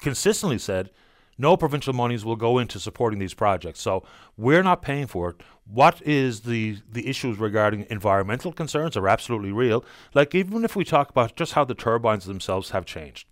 consistently 0.02 0.58
said 0.58 0.90
no 1.38 1.58
provincial 1.58 1.94
monies 1.94 2.26
will 2.26 2.36
go 2.36 2.60
into 2.60 2.80
supporting 2.80 3.20
these 3.20 3.34
projects. 3.34 3.82
So 3.82 4.04
we're 4.38 4.64
not 4.64 4.82
paying 4.82 5.08
for 5.08 5.30
it. 5.32 5.42
What 5.66 6.02
is 6.02 6.42
the 6.42 6.78
the 6.92 7.08
issues 7.08 7.38
regarding 7.38 7.88
environmental 7.90 8.52
concerns 8.52 8.98
are 8.98 9.08
absolutely 9.08 9.52
real. 9.52 9.84
Like 10.14 10.36
even 10.36 10.66
if 10.66 10.76
we 10.76 10.84
talk 10.84 11.10
about 11.10 11.36
just 11.36 11.54
how 11.54 11.64
the 11.64 11.74
turbines 11.74 12.26
themselves 12.26 12.72
have 12.72 12.86
changed. 12.86 13.28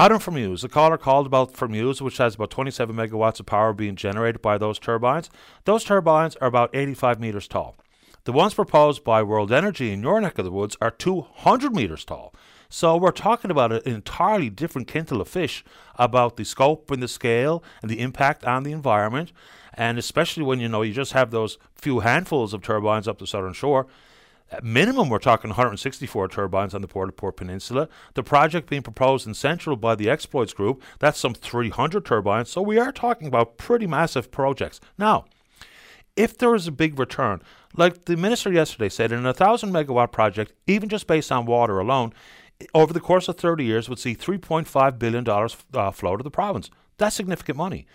Out 0.00 0.12
in 0.12 0.20
Fermeuse, 0.20 0.62
The 0.62 0.68
caller 0.68 0.96
called 0.96 1.26
about 1.26 1.56
Fermeuse, 1.56 2.00
which 2.00 2.18
has 2.18 2.36
about 2.36 2.50
27 2.50 2.94
megawatts 2.94 3.40
of 3.40 3.46
power 3.46 3.72
being 3.72 3.96
generated 3.96 4.40
by 4.40 4.56
those 4.56 4.78
turbines. 4.78 5.28
Those 5.64 5.82
turbines 5.82 6.36
are 6.36 6.46
about 6.46 6.70
85 6.72 7.18
meters 7.18 7.48
tall. 7.48 7.74
The 8.22 8.30
ones 8.30 8.54
proposed 8.54 9.02
by 9.02 9.24
World 9.24 9.50
Energy 9.50 9.90
in 9.90 10.02
your 10.02 10.20
neck 10.20 10.38
of 10.38 10.44
the 10.44 10.52
woods 10.52 10.76
are 10.80 10.92
200 10.92 11.74
meters 11.74 12.04
tall. 12.04 12.32
So 12.68 12.96
we're 12.96 13.10
talking 13.10 13.50
about 13.50 13.72
an 13.72 13.82
entirely 13.86 14.50
different 14.50 14.86
kintle 14.86 15.20
of 15.20 15.26
fish 15.26 15.64
about 15.96 16.36
the 16.36 16.44
scope 16.44 16.92
and 16.92 17.02
the 17.02 17.08
scale 17.08 17.64
and 17.82 17.90
the 17.90 17.98
impact 17.98 18.44
on 18.44 18.62
the 18.62 18.70
environment. 18.70 19.32
And 19.74 19.98
especially 19.98 20.44
when 20.44 20.60
you 20.60 20.68
know 20.68 20.82
you 20.82 20.94
just 20.94 21.12
have 21.12 21.32
those 21.32 21.58
few 21.74 22.00
handfuls 22.00 22.54
of 22.54 22.62
turbines 22.62 23.08
up 23.08 23.18
the 23.18 23.26
southern 23.26 23.52
shore. 23.52 23.88
At 24.50 24.64
minimum, 24.64 25.10
we're 25.10 25.18
talking 25.18 25.50
164 25.50 26.28
turbines 26.28 26.74
on 26.74 26.80
the 26.80 26.88
Port 26.88 27.10
au 27.10 27.12
Port 27.12 27.36
Peninsula. 27.36 27.88
The 28.14 28.22
project 28.22 28.70
being 28.70 28.82
proposed 28.82 29.26
in 29.26 29.34
Central 29.34 29.76
by 29.76 29.94
the 29.94 30.08
Exploits 30.08 30.54
Group, 30.54 30.82
that's 30.98 31.18
some 31.18 31.34
300 31.34 32.06
turbines. 32.06 32.48
So 32.48 32.62
we 32.62 32.78
are 32.78 32.90
talking 32.90 33.28
about 33.28 33.58
pretty 33.58 33.86
massive 33.86 34.30
projects. 34.30 34.80
Now, 34.96 35.26
if 36.16 36.38
there 36.38 36.54
is 36.54 36.66
a 36.66 36.72
big 36.72 36.98
return, 36.98 37.42
like 37.76 38.06
the 38.06 38.16
minister 38.16 38.50
yesterday 38.50 38.88
said, 38.88 39.12
in 39.12 39.20
a 39.20 39.34
1,000 39.34 39.70
megawatt 39.70 40.12
project, 40.12 40.54
even 40.66 40.88
just 40.88 41.06
based 41.06 41.30
on 41.30 41.44
water 41.44 41.78
alone, 41.78 42.14
over 42.74 42.94
the 42.94 43.00
course 43.00 43.28
of 43.28 43.36
30 43.36 43.64
years 43.64 43.88
would 43.88 43.98
see 43.98 44.16
$3.5 44.16 44.98
billion 44.98 45.28
uh, 45.28 45.90
flow 45.90 46.16
to 46.16 46.24
the 46.24 46.30
province. 46.30 46.70
That's 46.96 47.14
significant 47.14 47.58
money. 47.58 47.86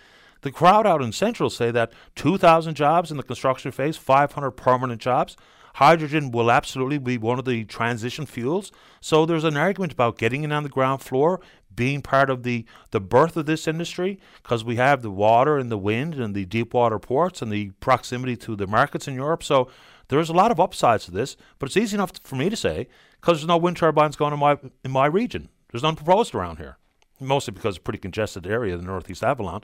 The 0.41 0.51
crowd 0.51 0.85
out 0.85 1.01
in 1.01 1.13
Central 1.13 1.49
say 1.49 1.71
that 1.71 1.91
2,000 2.15 2.75
jobs 2.75 3.09
in 3.09 3.17
the 3.17 3.23
construction 3.23 3.71
phase, 3.71 3.97
500 3.97 4.51
permanent 4.51 5.01
jobs. 5.01 5.35
Hydrogen 5.73 6.31
will 6.31 6.51
absolutely 6.51 6.99
be 6.99 7.17
one 7.17 7.39
of 7.39 7.45
the 7.45 7.65
transition 7.65 8.25
fuels. 8.25 8.71
So 9.01 9.25
there's 9.25 9.43
an 9.43 9.57
argument 9.57 9.91
about 9.91 10.17
getting 10.17 10.43
in 10.43 10.51
on 10.51 10.63
the 10.63 10.69
ground 10.69 11.01
floor, 11.01 11.41
being 11.75 12.01
part 12.01 12.29
of 12.29 12.43
the, 12.43 12.65
the 12.91 12.99
birth 12.99 13.35
of 13.35 13.47
this 13.47 13.67
industry, 13.67 14.19
because 14.43 14.63
we 14.63 14.75
have 14.75 15.01
the 15.01 15.09
water 15.09 15.57
and 15.57 15.71
the 15.71 15.77
wind 15.77 16.15
and 16.15 16.35
the 16.35 16.45
deep 16.45 16.73
water 16.73 16.99
ports 16.99 17.41
and 17.41 17.51
the 17.51 17.71
proximity 17.79 18.35
to 18.37 18.55
the 18.55 18.67
markets 18.67 19.07
in 19.07 19.15
Europe. 19.15 19.43
So 19.43 19.67
there's 20.09 20.29
a 20.29 20.33
lot 20.33 20.51
of 20.51 20.59
upsides 20.59 21.05
to 21.05 21.11
this, 21.11 21.35
but 21.57 21.67
it's 21.67 21.77
easy 21.77 21.95
enough 21.95 22.11
for 22.23 22.35
me 22.35 22.49
to 22.49 22.55
say 22.55 22.87
because 23.19 23.39
there's 23.39 23.47
no 23.47 23.57
wind 23.57 23.77
turbines 23.77 24.15
going 24.15 24.33
in 24.33 24.39
my 24.39 24.59
in 24.83 24.91
my 24.91 25.07
region. 25.07 25.49
There's 25.71 25.81
none 25.81 25.95
proposed 25.95 26.35
around 26.35 26.57
here, 26.57 26.77
mostly 27.19 27.53
because 27.53 27.75
it's 27.75 27.79
a 27.79 27.81
pretty 27.81 27.97
congested 27.97 28.45
area, 28.45 28.75
in 28.75 28.81
the 28.81 28.85
Northeast 28.85 29.23
Avalon. 29.23 29.63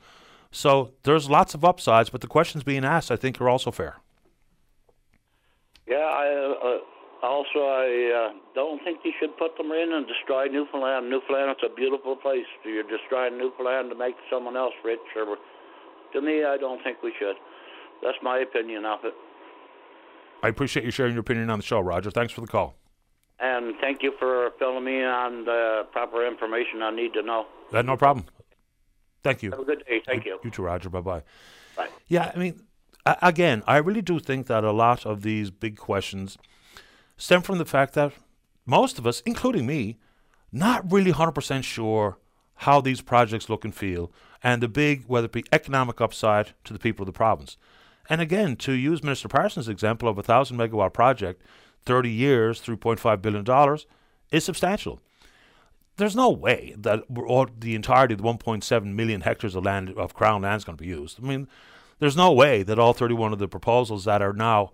So 0.52 0.94
there's 1.04 1.30
lots 1.30 1.54
of 1.54 1.64
upsides, 1.64 2.10
but 2.10 2.22
the 2.22 2.28
questions 2.28 2.64
being 2.64 2.84
asked, 2.84 3.12
I 3.12 3.16
think, 3.16 3.40
are 3.40 3.50
also 3.50 3.70
fair. 3.70 3.98
Yeah, 5.90 6.06
I 6.06 6.54
uh, 6.54 7.26
also 7.26 7.60
I 7.66 8.30
uh, 8.30 8.34
don't 8.54 8.84
think 8.84 9.00
you 9.04 9.12
should 9.20 9.36
put 9.38 9.58
them 9.58 9.72
in 9.72 9.92
and 9.92 10.06
destroy 10.06 10.46
Newfoundland. 10.46 11.10
Newfoundland 11.10 11.58
is 11.58 11.70
a 11.70 11.76
beautiful 11.76 12.16
place. 12.16 12.46
You're 12.64 12.84
destroying 12.84 13.38
Newfoundland 13.38 13.90
to 13.90 13.96
make 13.96 14.16
someone 14.32 14.56
else 14.56 14.74
rich. 14.86 15.00
Or 15.18 15.38
to 16.14 16.22
me, 16.22 16.46
I 16.46 16.58
don't 16.58 16.82
think 16.84 17.02
we 17.02 17.12
should. 17.18 17.36
That's 18.04 18.18
my 18.22 18.38
opinion 18.38 18.86
of 18.86 19.00
it. 19.04 19.14
I 20.44 20.48
appreciate 20.48 20.86
you 20.86 20.92
sharing 20.92 21.14
your 21.14 21.22
opinion 21.22 21.50
on 21.50 21.60
the 21.60 21.66
show, 21.66 21.80
Roger. 21.80 22.12
Thanks 22.12 22.32
for 22.32 22.42
the 22.42 22.48
call. 22.48 22.76
And 23.40 23.76
thank 23.82 24.04
you 24.04 24.14
for 24.20 24.52
filling 24.60 24.84
me 24.84 25.04
on 25.04 25.46
the 25.46 25.88
proper 25.92 26.26
information 26.28 26.84
I 26.84 26.92
need 26.92 27.14
to 27.14 27.24
know. 27.24 27.46
Uh, 27.74 27.82
no 27.82 27.98
problem. 27.98 28.26
Thank 29.24 29.44
you. 29.44 29.52
Have 29.52 29.60
a 29.60 29.66
good 29.66 29.84
day. 29.88 30.02
Thank 30.06 30.26
you. 30.26 30.40
You 30.44 30.52
too, 30.52 30.62
Roger. 30.62 30.90
Bye 30.90 31.02
bye. 31.02 31.24
Bye. 31.76 31.88
Yeah, 32.08 32.32
I 32.34 32.38
mean, 32.38 32.62
again, 33.06 33.64
I 33.68 33.78
really 33.78 34.02
do 34.02 34.20
think 34.20 34.48
that 34.48 34.64
a 34.64 34.72
lot 34.72 35.06
of 35.06 35.22
these 35.22 35.52
big 35.52 35.78
questions 35.78 36.38
stem 37.18 37.42
from 37.42 37.58
the 37.58 37.66
fact 37.66 37.94
that 37.94 38.14
most 38.66 38.98
of 39.00 39.08
us, 39.08 39.22
including 39.26 39.66
me, 39.66 39.98
not 40.52 40.92
really 40.92 41.12
100% 41.12 41.64
sure 41.64 42.18
how 42.56 42.82
these 42.82 43.02
projects 43.02 43.50
look 43.50 43.64
and 43.64 43.74
feel, 43.74 44.12
and 44.44 44.62
the 44.62 44.68
big, 44.68 45.06
whether 45.08 45.26
it 45.26 45.32
be 45.32 45.46
economic 45.52 46.02
upside 46.02 46.54
to 46.64 46.74
the 46.74 46.80
people 46.80 47.04
of 47.04 47.08
the 47.08 47.18
province. 47.18 47.58
And 48.10 48.22
again, 48.22 48.56
to 48.58 48.74
use 48.74 49.04
Minister 49.04 49.28
Parsons' 49.28 49.70
example 49.70 50.10
of 50.10 50.18
a 50.18 50.20
1,000 50.20 50.58
megawatt 50.58 50.94
project, 50.94 51.42
30 51.86 52.10
years, 52.10 52.62
$3.5 52.62 53.22
billion, 53.22 53.78
is 54.32 54.44
substantial. 54.44 55.00
There's 55.98 56.16
no 56.16 56.30
way 56.30 56.74
that 56.78 57.04
all, 57.16 57.48
the 57.58 57.76
entirety 57.76 58.14
of 58.14 58.22
the 58.22 58.28
1.7 58.28 58.86
million 58.94 59.22
hectares 59.22 59.56
of 59.56 59.66
land 59.66 59.92
of 59.98 60.14
crown 60.14 60.42
land 60.42 60.58
is 60.58 60.64
going 60.64 60.78
to 60.78 60.84
be 60.84 60.90
used. 60.90 61.20
I 61.22 61.28
mean, 61.28 61.48
there's 62.00 62.18
no 62.18 62.32
way 62.32 62.64
that 62.64 62.80
all 62.80 62.94
31 62.94 63.34
of 63.34 63.40
the 63.40 63.48
proposals 63.48 64.06
that 64.06 64.22
are 64.22 64.34
now 64.34 64.72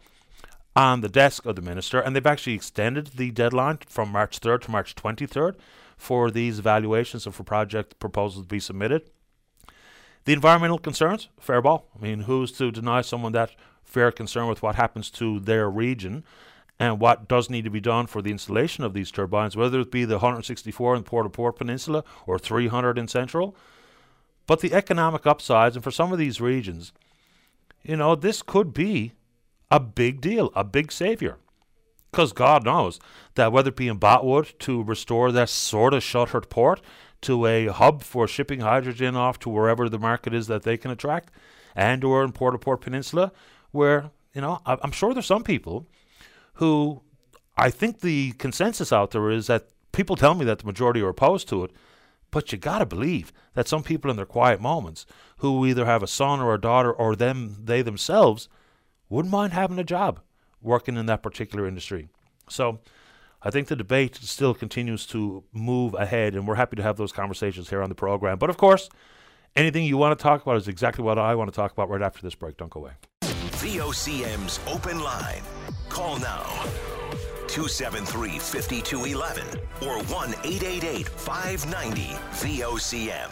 on 0.75 1.01
the 1.01 1.09
desk 1.09 1.45
of 1.45 1.55
the 1.55 1.61
minister, 1.61 1.99
and 1.99 2.15
they've 2.15 2.25
actually 2.25 2.53
extended 2.53 3.07
the 3.07 3.31
deadline 3.31 3.79
from 3.87 4.11
March 4.11 4.39
3rd 4.39 4.61
to 4.61 4.71
March 4.71 4.95
23rd 4.95 5.55
for 5.97 6.29
these 6.29 6.59
evaluations 6.59 7.25
and 7.25 7.33
for 7.33 7.43
project 7.43 7.97
proposals 7.99 8.43
to 8.43 8.49
be 8.49 8.59
submitted. 8.59 9.09
The 10.25 10.33
environmental 10.33 10.79
concerns, 10.79 11.29
fair 11.39 11.61
ball. 11.61 11.87
I 11.97 12.01
mean, 12.01 12.21
who's 12.21 12.51
to 12.53 12.71
deny 12.71 13.01
someone 13.01 13.31
that 13.33 13.51
fair 13.83 14.11
concern 14.11 14.47
with 14.47 14.61
what 14.61 14.75
happens 14.75 15.09
to 15.11 15.39
their 15.39 15.69
region 15.69 16.23
and 16.79 16.99
what 16.99 17.27
does 17.27 17.49
need 17.49 17.63
to 17.63 17.69
be 17.69 17.79
done 17.79 18.07
for 18.07 18.21
the 18.21 18.31
installation 18.31 18.83
of 18.83 18.93
these 18.93 19.11
turbines, 19.11 19.55
whether 19.55 19.79
it 19.79 19.91
be 19.91 20.03
the 20.03 20.15
164 20.15 20.95
in 20.95 21.03
Port 21.03 21.25
au 21.25 21.29
Port 21.29 21.55
Peninsula 21.55 22.03
or 22.27 22.37
300 22.37 22.97
in 22.97 23.07
Central? 23.07 23.55
But 24.47 24.59
the 24.59 24.73
economic 24.73 25.25
upsides, 25.25 25.75
and 25.75 25.83
for 25.83 25.91
some 25.91 26.11
of 26.11 26.19
these 26.19 26.41
regions, 26.41 26.91
you 27.85 27.95
know, 27.95 28.15
this 28.15 28.41
could 28.41 28.73
be 28.73 29.13
a 29.69 29.79
big 29.79 30.21
deal, 30.21 30.51
a 30.55 30.63
big 30.63 30.91
savior. 30.91 31.37
Because 32.11 32.33
God 32.33 32.63
knows 32.63 32.99
that 33.35 33.51
whether 33.51 33.69
it 33.69 33.75
be 33.75 33.89
in 33.89 33.99
Botwood 33.99 34.57
to 34.59 34.81
restore 34.83 35.31
that 35.33 35.49
sort 35.49 35.93
of 35.93 36.01
shuttered 36.01 36.49
port 36.49 36.81
to 37.21 37.45
a 37.45 37.67
hub 37.67 38.03
for 38.03 38.27
shipping 38.27 38.61
hydrogen 38.61 39.15
off 39.15 39.37
to 39.39 39.49
wherever 39.49 39.89
the 39.89 39.99
market 39.99 40.33
is 40.33 40.47
that 40.47 40.63
they 40.63 40.77
can 40.77 40.91
attract, 40.91 41.31
and 41.75 42.03
or 42.03 42.23
in 42.23 42.31
Port 42.31 42.53
au 42.53 42.57
Port 42.57 42.81
Peninsula, 42.81 43.31
where, 43.71 44.11
you 44.33 44.41
know, 44.41 44.61
I'm 44.65 44.91
sure 44.91 45.13
there's 45.13 45.25
some 45.25 45.43
people 45.43 45.87
who 46.53 47.01
I 47.57 47.69
think 47.69 47.99
the 47.99 48.31
consensus 48.33 48.93
out 48.93 49.11
there 49.11 49.29
is 49.29 49.47
that 49.47 49.67
people 49.91 50.15
tell 50.15 50.35
me 50.35 50.45
that 50.45 50.59
the 50.59 50.65
majority 50.65 51.01
are 51.01 51.09
opposed 51.09 51.49
to 51.49 51.63
it, 51.65 51.71
but 52.35 52.51
you 52.51 52.57
got 52.57 52.79
to 52.79 52.85
believe 52.85 53.31
that 53.53 53.65
some 53.65 53.81
people 53.81 54.11
in 54.11 54.17
their 54.17 54.25
quiet 54.25 54.59
moments 54.59 55.05
who 55.37 55.65
either 55.65 55.85
have 55.85 56.03
a 56.03 56.07
son 56.07 56.41
or 56.41 56.53
a 56.53 56.59
daughter 56.59 56.91
or 56.91 57.15
them 57.15 57.55
they 57.63 57.81
themselves 57.81 58.49
wouldn't 59.07 59.31
mind 59.31 59.53
having 59.53 59.79
a 59.79 59.85
job 59.85 60.19
working 60.61 60.97
in 60.97 61.05
that 61.05 61.23
particular 61.23 61.65
industry. 61.65 62.09
So 62.49 62.79
I 63.41 63.51
think 63.51 63.69
the 63.69 63.75
debate 63.77 64.17
still 64.17 64.53
continues 64.53 65.05
to 65.07 65.45
move 65.53 65.93
ahead, 65.93 66.35
and 66.35 66.45
we're 66.45 66.55
happy 66.55 66.75
to 66.75 66.83
have 66.83 66.97
those 66.97 67.13
conversations 67.13 67.69
here 67.69 67.81
on 67.81 67.87
the 67.87 67.95
program. 67.95 68.37
But 68.37 68.49
of 68.49 68.57
course, 68.57 68.89
anything 69.55 69.85
you 69.85 69.95
want 69.95 70.19
to 70.19 70.21
talk 70.21 70.41
about 70.41 70.57
is 70.57 70.67
exactly 70.67 71.05
what 71.05 71.17
I 71.17 71.35
want 71.35 71.49
to 71.49 71.55
talk 71.55 71.71
about 71.71 71.89
right 71.89 72.01
after 72.01 72.21
this 72.21 72.35
break. 72.35 72.57
Don't 72.57 72.69
go 72.69 72.81
away. 72.81 72.91
VOCM's 73.21 74.59
open 74.67 74.99
line. 74.99 75.43
Call 75.87 76.19
now. 76.19 76.94
273 77.55 78.37
5211 78.37 79.47
or 79.87 80.03
1 80.13 80.29
888 80.43 81.07
590 81.07 82.01
VOCM. 82.33 83.31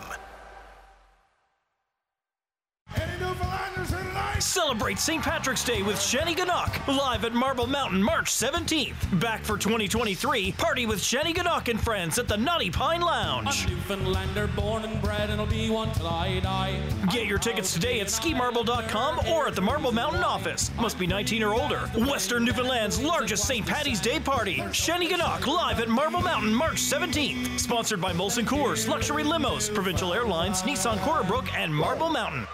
Celebrate 4.44 5.00
St. 5.00 5.24
Patrick's 5.24 5.64
Day 5.64 5.82
with 5.84 5.96
Shanneyganock 5.96 6.86
live 6.88 7.24
at 7.24 7.34
Marble 7.34 7.66
Mountain 7.66 8.04
March 8.04 8.30
17th. 8.30 9.20
Back 9.20 9.42
for 9.44 9.58
2023, 9.58 10.52
party 10.52 10.86
with 10.86 11.00
Shanneyganock 11.00 11.70
and 11.70 11.80
friends 11.80 12.20
at 12.20 12.28
the 12.28 12.36
Knotty 12.36 12.70
Pine 12.70 13.00
Lounge. 13.00 13.66
A 13.66 13.70
Newfoundlander 13.70 14.48
born 14.48 14.84
and 14.84 15.02
bred, 15.02 15.30
and 15.30 15.40
I'll 15.40 15.48
be 15.48 15.70
one 15.70 15.94
till 15.94 16.08
I 16.08 16.42
die. 16.42 16.78
Get 17.10 17.26
your 17.26 17.38
tickets 17.40 17.74
today 17.74 18.02
at 18.02 18.08
skimarble.com 18.08 19.28
or 19.30 19.48
at 19.48 19.56
the 19.56 19.62
Marble 19.62 19.94
Mountain 19.94 20.24
office. 20.24 20.72
Must 20.78 21.00
be 21.00 21.08
19 21.08 21.42
or 21.42 21.54
older. 21.54 21.80
Western 21.96 22.44
Newfoundland's 22.44 23.02
largest 23.02 23.48
St. 23.48 23.66
Patty's 23.66 24.02
Day 24.02 24.20
party. 24.20 24.58
Shanneyganock 24.58 25.48
live 25.48 25.80
at 25.80 25.88
Marble 25.88 26.22
Mountain 26.22 26.54
March 26.54 26.82
17th. 26.82 27.58
Sponsored 27.60 28.02
by 28.02 28.12
Molson 28.12 28.46
Coors, 28.46 28.90
Luxury 28.90 29.24
Limos, 29.24 29.74
Provincial 29.74 30.14
Airlines, 30.14 30.64
Nissan 30.64 31.00
Corner 31.00 31.24
Brook, 31.24 31.46
and 31.56 31.74
Marble 31.74 32.10
Mountain. 32.10 32.46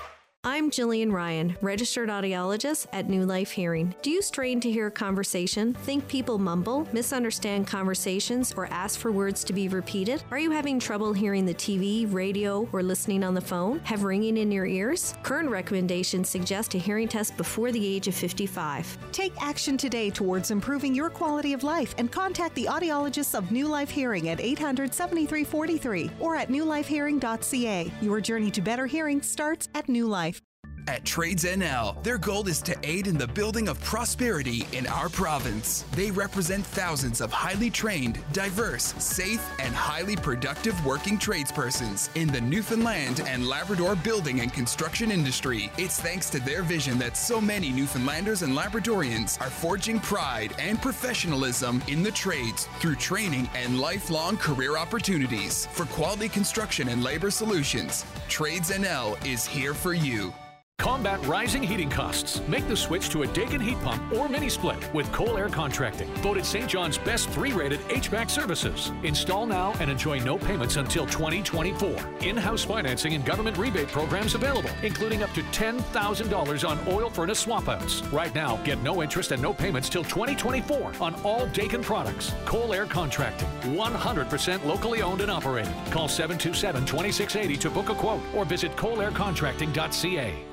I'm 0.45 0.71
Jillian 0.71 1.11
Ryan, 1.11 1.57
registered 1.61 2.07
audiologist 2.07 2.87
at 2.93 3.09
New 3.09 3.25
Life 3.25 3.51
Hearing. 3.51 3.93
Do 4.01 4.09
you 4.09 4.21
strain 4.21 4.61
to 4.61 4.71
hear 4.71 4.87
a 4.87 4.91
conversation, 4.91 5.73
think 5.73 6.07
people 6.07 6.37
mumble, 6.37 6.87
misunderstand 6.93 7.67
conversations, 7.67 8.53
or 8.53 8.65
ask 8.67 9.01
for 9.01 9.11
words 9.11 9.43
to 9.43 9.51
be 9.51 9.67
repeated? 9.67 10.23
Are 10.31 10.39
you 10.39 10.49
having 10.49 10.79
trouble 10.79 11.11
hearing 11.11 11.45
the 11.45 11.53
TV, 11.53 12.11
radio, 12.13 12.69
or 12.71 12.81
listening 12.81 13.21
on 13.25 13.33
the 13.33 13.41
phone? 13.41 13.79
Have 13.79 14.03
ringing 14.03 14.37
in 14.37 14.49
your 14.49 14.65
ears? 14.65 15.13
Current 15.23 15.49
recommendations 15.49 16.29
suggest 16.29 16.73
a 16.73 16.77
hearing 16.77 17.09
test 17.09 17.35
before 17.35 17.73
the 17.73 17.85
age 17.85 18.07
of 18.07 18.15
55. 18.15 18.97
Take 19.11 19.33
action 19.41 19.75
today 19.75 20.09
towards 20.09 20.51
improving 20.51 20.95
your 20.95 21.09
quality 21.09 21.51
of 21.51 21.63
life 21.63 21.93
and 21.97 22.09
contact 22.13 22.55
the 22.55 22.65
audiologists 22.65 23.37
of 23.37 23.51
New 23.51 23.67
Life 23.67 23.89
Hearing 23.89 24.29
at 24.29 24.39
800 24.39 24.93
7343 24.93 26.11
or 26.21 26.37
at 26.37 26.47
newlifehearing.ca. 26.47 27.91
Your 28.01 28.21
journey 28.21 28.51
to 28.51 28.61
better 28.61 28.85
hearing 28.85 29.21
starts 29.21 29.67
at 29.75 29.89
New 29.89 30.07
Life. 30.07 30.38
At 30.87 31.05
Trades 31.05 31.43
NL, 31.43 32.01
their 32.03 32.17
goal 32.17 32.47
is 32.47 32.61
to 32.63 32.75
aid 32.83 33.07
in 33.07 33.17
the 33.17 33.27
building 33.27 33.67
of 33.67 33.79
prosperity 33.83 34.67
in 34.71 34.87
our 34.87 35.09
province. 35.09 35.83
They 35.93 36.11
represent 36.11 36.65
thousands 36.65 37.21
of 37.21 37.31
highly 37.31 37.69
trained, 37.69 38.19
diverse, 38.33 38.93
safe, 38.97 39.47
and 39.59 39.73
highly 39.75 40.15
productive 40.15 40.83
working 40.85 41.17
tradespersons 41.17 42.09
in 42.15 42.27
the 42.29 42.41
Newfoundland 42.41 43.21
and 43.27 43.47
Labrador 43.47 43.95
building 43.95 44.41
and 44.41 44.53
construction 44.53 45.11
industry. 45.11 45.71
It's 45.77 45.99
thanks 45.99 46.29
to 46.31 46.39
their 46.39 46.63
vision 46.63 46.97
that 46.99 47.17
so 47.17 47.39
many 47.39 47.71
Newfoundlanders 47.71 48.41
and 48.41 48.53
Labradorians 48.53 49.39
are 49.41 49.49
forging 49.49 49.99
pride 49.99 50.53
and 50.59 50.81
professionalism 50.81 51.83
in 51.87 52.03
the 52.03 52.11
trades 52.11 52.67
through 52.79 52.95
training 52.95 53.49
and 53.55 53.79
lifelong 53.79 54.37
career 54.37 54.77
opportunities. 54.77 55.67
For 55.67 55.85
quality 55.85 56.29
construction 56.29 56.89
and 56.89 57.03
labor 57.03 57.31
solutions, 57.31 58.05
Trades 58.27 58.71
NL 58.71 59.23
is 59.25 59.45
here 59.45 59.73
for 59.73 59.93
you. 59.93 60.33
Combat 60.79 61.19
rising 61.27 61.61
heating 61.61 61.89
costs. 61.89 62.41
Make 62.47 62.65
the 62.69 62.75
switch 62.75 63.09
to 63.09 63.23
a 63.23 63.27
Daikin 63.27 63.61
heat 63.61 63.77
pump 63.81 64.01
or 64.13 64.29
mini 64.29 64.47
split 64.47 64.77
with 64.93 65.11
Cole 65.11 65.37
Air 65.37 65.49
Contracting. 65.49 66.07
Voted 66.23 66.45
St. 66.45 66.69
John's 66.69 66.97
best 66.97 67.29
three 67.31 67.51
rated 67.51 67.81
HVAC 67.89 68.29
services. 68.29 68.93
Install 69.03 69.45
now 69.45 69.73
and 69.81 69.91
enjoy 69.91 70.19
no 70.19 70.37
payments 70.37 70.77
until 70.77 71.05
2024. 71.05 71.97
In 72.21 72.37
house 72.37 72.63
financing 72.63 73.13
and 73.13 73.25
government 73.25 73.57
rebate 73.57 73.89
programs 73.89 74.35
available, 74.35 74.69
including 74.81 75.21
up 75.21 75.33
to 75.33 75.41
$10,000 75.41 76.69
on 76.69 76.79
oil 76.87 77.09
furnace 77.09 77.39
swap 77.39 77.67
outs. 77.67 78.01
Right 78.03 78.33
now, 78.33 78.55
get 78.63 78.81
no 78.81 79.03
interest 79.03 79.33
and 79.33 79.41
no 79.41 79.53
payments 79.53 79.89
till 79.89 80.05
2024 80.05 80.93
on 81.01 81.13
all 81.25 81.45
Daikin 81.47 81.83
products. 81.83 82.33
Cole 82.45 82.73
Air 82.73 82.85
Contracting. 82.85 83.49
100% 83.63 84.63
locally 84.63 85.01
owned 85.01 85.19
and 85.19 85.29
operated. 85.29 85.73
Call 85.91 86.07
727 86.07 86.85
2680 86.85 87.57
to 87.57 87.69
book 87.69 87.89
a 87.89 87.95
quote 87.95 88.21
or 88.33 88.45
visit 88.45 88.73
kohlercontracting.ca. 88.77 90.48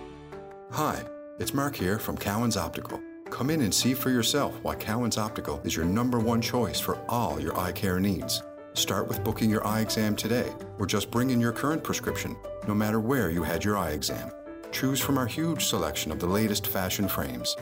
Hi, 0.76 1.02
it's 1.38 1.54
Mark 1.54 1.74
here 1.74 1.98
from 1.98 2.18
Cowan's 2.18 2.58
Optical. 2.58 3.00
Come 3.30 3.48
in 3.48 3.62
and 3.62 3.72
see 3.72 3.94
for 3.94 4.10
yourself 4.10 4.54
why 4.60 4.74
Cowan's 4.74 5.16
Optical 5.16 5.58
is 5.64 5.74
your 5.74 5.86
number 5.86 6.18
one 6.18 6.42
choice 6.42 6.78
for 6.78 6.98
all 7.08 7.40
your 7.40 7.58
eye 7.58 7.72
care 7.72 7.98
needs. 7.98 8.42
Start 8.74 9.08
with 9.08 9.24
booking 9.24 9.48
your 9.48 9.66
eye 9.66 9.80
exam 9.80 10.14
today, 10.14 10.52
or 10.78 10.84
just 10.84 11.10
bring 11.10 11.30
in 11.30 11.40
your 11.40 11.52
current 11.52 11.82
prescription, 11.82 12.36
no 12.68 12.74
matter 12.74 13.00
where 13.00 13.30
you 13.30 13.42
had 13.42 13.64
your 13.64 13.78
eye 13.78 13.92
exam. 13.92 14.30
Choose 14.70 15.00
from 15.00 15.16
our 15.16 15.24
huge 15.24 15.64
selection 15.64 16.12
of 16.12 16.18
the 16.18 16.26
latest 16.26 16.66
fashion 16.66 17.08
frames. 17.08 17.56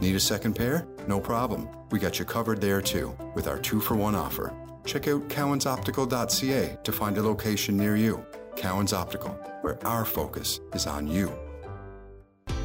Need 0.00 0.14
a 0.14 0.20
second 0.20 0.54
pair? 0.54 0.86
No 1.08 1.18
problem. 1.18 1.68
We 1.90 1.98
got 1.98 2.20
you 2.20 2.24
covered 2.24 2.60
there 2.60 2.80
too, 2.80 3.16
with 3.34 3.48
our 3.48 3.58
two 3.58 3.80
for 3.80 3.96
one 3.96 4.14
offer. 4.14 4.54
Check 4.84 5.08
out 5.08 5.26
cowansoptical.ca 5.26 6.78
to 6.84 6.92
find 6.92 7.18
a 7.18 7.22
location 7.22 7.76
near 7.76 7.96
you. 7.96 8.24
Cowan's 8.54 8.92
Optical, 8.92 9.32
where 9.62 9.84
our 9.84 10.04
focus 10.04 10.60
is 10.72 10.86
on 10.86 11.08
you. 11.08 11.36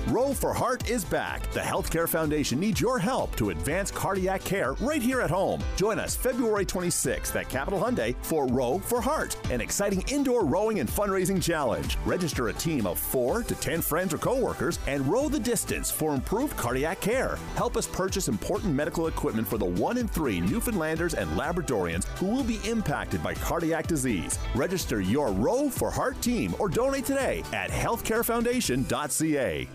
Row 0.07 0.35
for 0.35 0.53
Heart 0.53 0.87
is 0.87 1.03
back. 1.03 1.51
The 1.51 1.61
Healthcare 1.61 2.07
Foundation 2.07 2.59
needs 2.59 2.79
your 2.79 2.99
help 2.99 3.35
to 3.37 3.49
advance 3.49 3.89
cardiac 3.89 4.43
care 4.43 4.73
right 4.73 5.01
here 5.01 5.19
at 5.19 5.31
home. 5.31 5.63
Join 5.77 5.97
us 5.97 6.15
February 6.15 6.63
26th 6.63 7.35
at 7.35 7.49
Capital 7.49 7.79
Hyundai 7.79 8.13
for 8.21 8.45
Row 8.45 8.77
for 8.77 9.01
Heart, 9.01 9.35
an 9.49 9.61
exciting 9.61 10.03
indoor 10.11 10.45
rowing 10.45 10.79
and 10.79 10.87
fundraising 10.87 11.41
challenge. 11.41 11.97
Register 12.05 12.49
a 12.49 12.53
team 12.53 12.85
of 12.85 12.99
4 12.99 13.41
to 13.43 13.55
10 13.55 13.81
friends 13.81 14.13
or 14.13 14.19
coworkers 14.19 14.77
and 14.85 15.07
row 15.07 15.27
the 15.27 15.39
distance 15.39 15.89
for 15.89 16.13
improved 16.13 16.55
cardiac 16.55 17.01
care. 17.01 17.39
Help 17.55 17.75
us 17.75 17.87
purchase 17.87 18.27
important 18.27 18.75
medical 18.75 19.07
equipment 19.07 19.47
for 19.47 19.57
the 19.57 19.65
1 19.65 19.97
in 19.97 20.07
3 20.07 20.39
Newfoundlanders 20.41 21.15
and 21.15 21.27
Labradorians 21.31 22.05
who 22.19 22.27
will 22.27 22.43
be 22.43 22.59
impacted 22.63 23.23
by 23.23 23.33
cardiac 23.33 23.87
disease. 23.87 24.37
Register 24.53 25.01
your 25.01 25.31
Row 25.31 25.67
for 25.67 25.89
Heart 25.89 26.21
team 26.21 26.53
or 26.59 26.69
donate 26.69 27.05
today 27.05 27.41
at 27.53 27.71
healthcarefoundation.ca. 27.71 29.67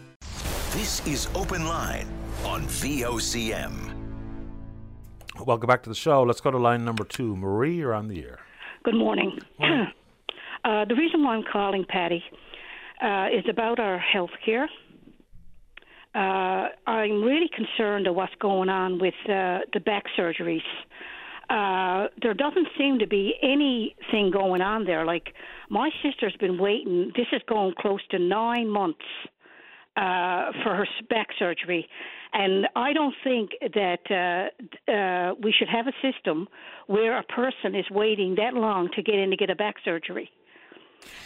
This 0.73 1.05
is 1.05 1.27
Open 1.35 1.67
Line 1.67 2.07
on 2.45 2.63
VOCM. 2.67 3.93
Welcome 5.45 5.67
back 5.67 5.83
to 5.83 5.89
the 5.89 5.97
show. 5.97 6.23
Let's 6.23 6.41
go 6.41 6.53
to 6.53 6.59
line 6.59 6.85
number 6.85 7.03
two. 7.03 7.35
Marie, 7.35 7.75
you're 7.75 7.93
on 7.93 8.07
the 8.07 8.23
air. 8.23 8.39
Good 8.85 8.95
morning. 8.95 9.37
uh, 9.61 10.85
the 10.85 10.95
reason 10.95 11.25
why 11.25 11.35
I'm 11.35 11.43
calling 11.43 11.85
Patty 11.89 12.23
uh, 13.03 13.27
is 13.37 13.45
about 13.51 13.81
our 13.81 13.99
health 13.99 14.31
care. 14.45 14.69
Uh, 16.15 16.69
I'm 16.87 17.25
really 17.25 17.51
concerned 17.53 18.07
of 18.07 18.15
what's 18.15 18.35
going 18.41 18.69
on 18.69 19.01
with 19.01 19.15
uh, 19.25 19.67
the 19.73 19.81
back 19.85 20.05
surgeries. 20.17 20.63
Uh, 21.51 22.07
there 22.23 22.33
doesn't 22.33 22.69
seem 22.79 23.01
to 23.01 23.09
be 23.09 23.35
anything 23.43 24.31
going 24.31 24.63
on 24.63 24.85
there. 24.85 25.05
Like 25.05 25.35
my 25.69 25.91
sister's 26.01 26.37
been 26.39 26.59
waiting. 26.59 27.11
This 27.17 27.27
is 27.33 27.43
going 27.49 27.75
close 27.77 28.07
to 28.13 28.21
nine 28.21 28.69
months 28.69 29.03
uh, 30.01 30.53
for 30.63 30.75
her 30.75 30.87
back 31.11 31.29
surgery. 31.39 31.87
And 32.33 32.67
I 32.75 32.93
don't 32.93 33.15
think 33.23 33.51
that 33.61 34.05
uh, 34.11 34.91
uh, 34.91 35.35
we 35.43 35.53
should 35.53 35.69
have 35.69 35.87
a 35.87 35.93
system 36.01 36.49
where 36.87 37.19
a 37.19 37.25
person 37.25 37.75
is 37.75 37.85
waiting 37.91 38.37
that 38.37 38.55
long 38.55 38.89
to 38.95 39.03
get 39.03 39.17
in 39.17 39.31
to 39.31 39.37
get 39.37 39.51
a 39.51 39.57
back 39.57 39.77
surgery. 39.85 40.31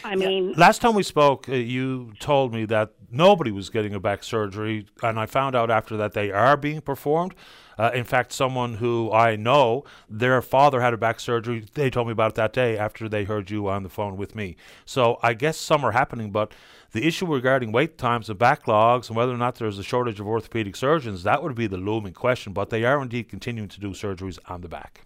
I 0.05 0.15
mean, 0.17 0.53
Last 0.53 0.81
time 0.81 0.95
we 0.95 1.03
spoke, 1.03 1.49
uh, 1.49 1.55
you 1.55 2.13
told 2.21 2.55
me 2.55 2.65
that 2.67 2.93
nobody 3.11 3.51
was 3.51 3.71
getting 3.71 3.95
a 3.95 4.01
back 4.01 4.23
surgery, 4.23 4.87
and 5.03 5.19
I 5.19 5.27
found 5.27 5.57
out 5.57 5.71
after 5.71 5.97
that 5.97 6.13
they 6.13 6.31
are 6.31 6.57
being 6.57 6.81
performed. 6.81 7.35
Uh, 7.77 7.91
in 7.93 8.05
fact, 8.05 8.33
someone 8.33 8.75
who 8.75 9.11
I 9.13 9.35
know, 9.35 9.85
their 10.09 10.41
father 10.43 10.81
had 10.81 10.95
a 10.95 10.97
back 10.97 11.19
surgery. 11.19 11.65
They 11.75 11.91
told 11.91 12.07
me 12.07 12.13
about 12.13 12.33
it 12.33 12.35
that 12.37 12.53
day 12.53 12.79
after 12.79 13.09
they 13.09 13.25
heard 13.25 13.51
you 13.51 13.69
on 13.69 13.83
the 13.83 13.89
phone 13.89 14.17
with 14.17 14.37
me. 14.37 14.57
So 14.85 15.19
I 15.23 15.35
guess 15.35 15.57
some 15.57 15.85
are 15.85 15.93
happening, 15.93 16.31
but 16.31 16.53
the 16.95 17.05
issue 17.07 17.27
regarding 17.27 17.73
wait 17.73 17.99
times 17.99 18.31
and 18.31 18.39
backlogs 18.39 19.09
and 19.09 19.17
whether 19.17 19.33
or 19.33 19.37
not 19.37 19.57
there's 19.57 19.79
a 19.81 19.83
shortage 19.83 20.21
of 20.21 20.29
orthopedic 20.29 20.77
surgeons, 20.77 21.25
that 21.25 21.43
would 21.43 21.55
be 21.57 21.67
the 21.67 21.77
looming 21.77 22.13
question. 22.15 22.53
But 22.53 22.71
they 22.71 22.85
are 22.85 23.03
indeed 23.03 23.29
continuing 23.29 23.69
to 23.71 23.81
do 23.81 23.91
surgeries 23.91 24.39
on 24.47 24.61
the 24.63 24.69
back. 24.69 25.03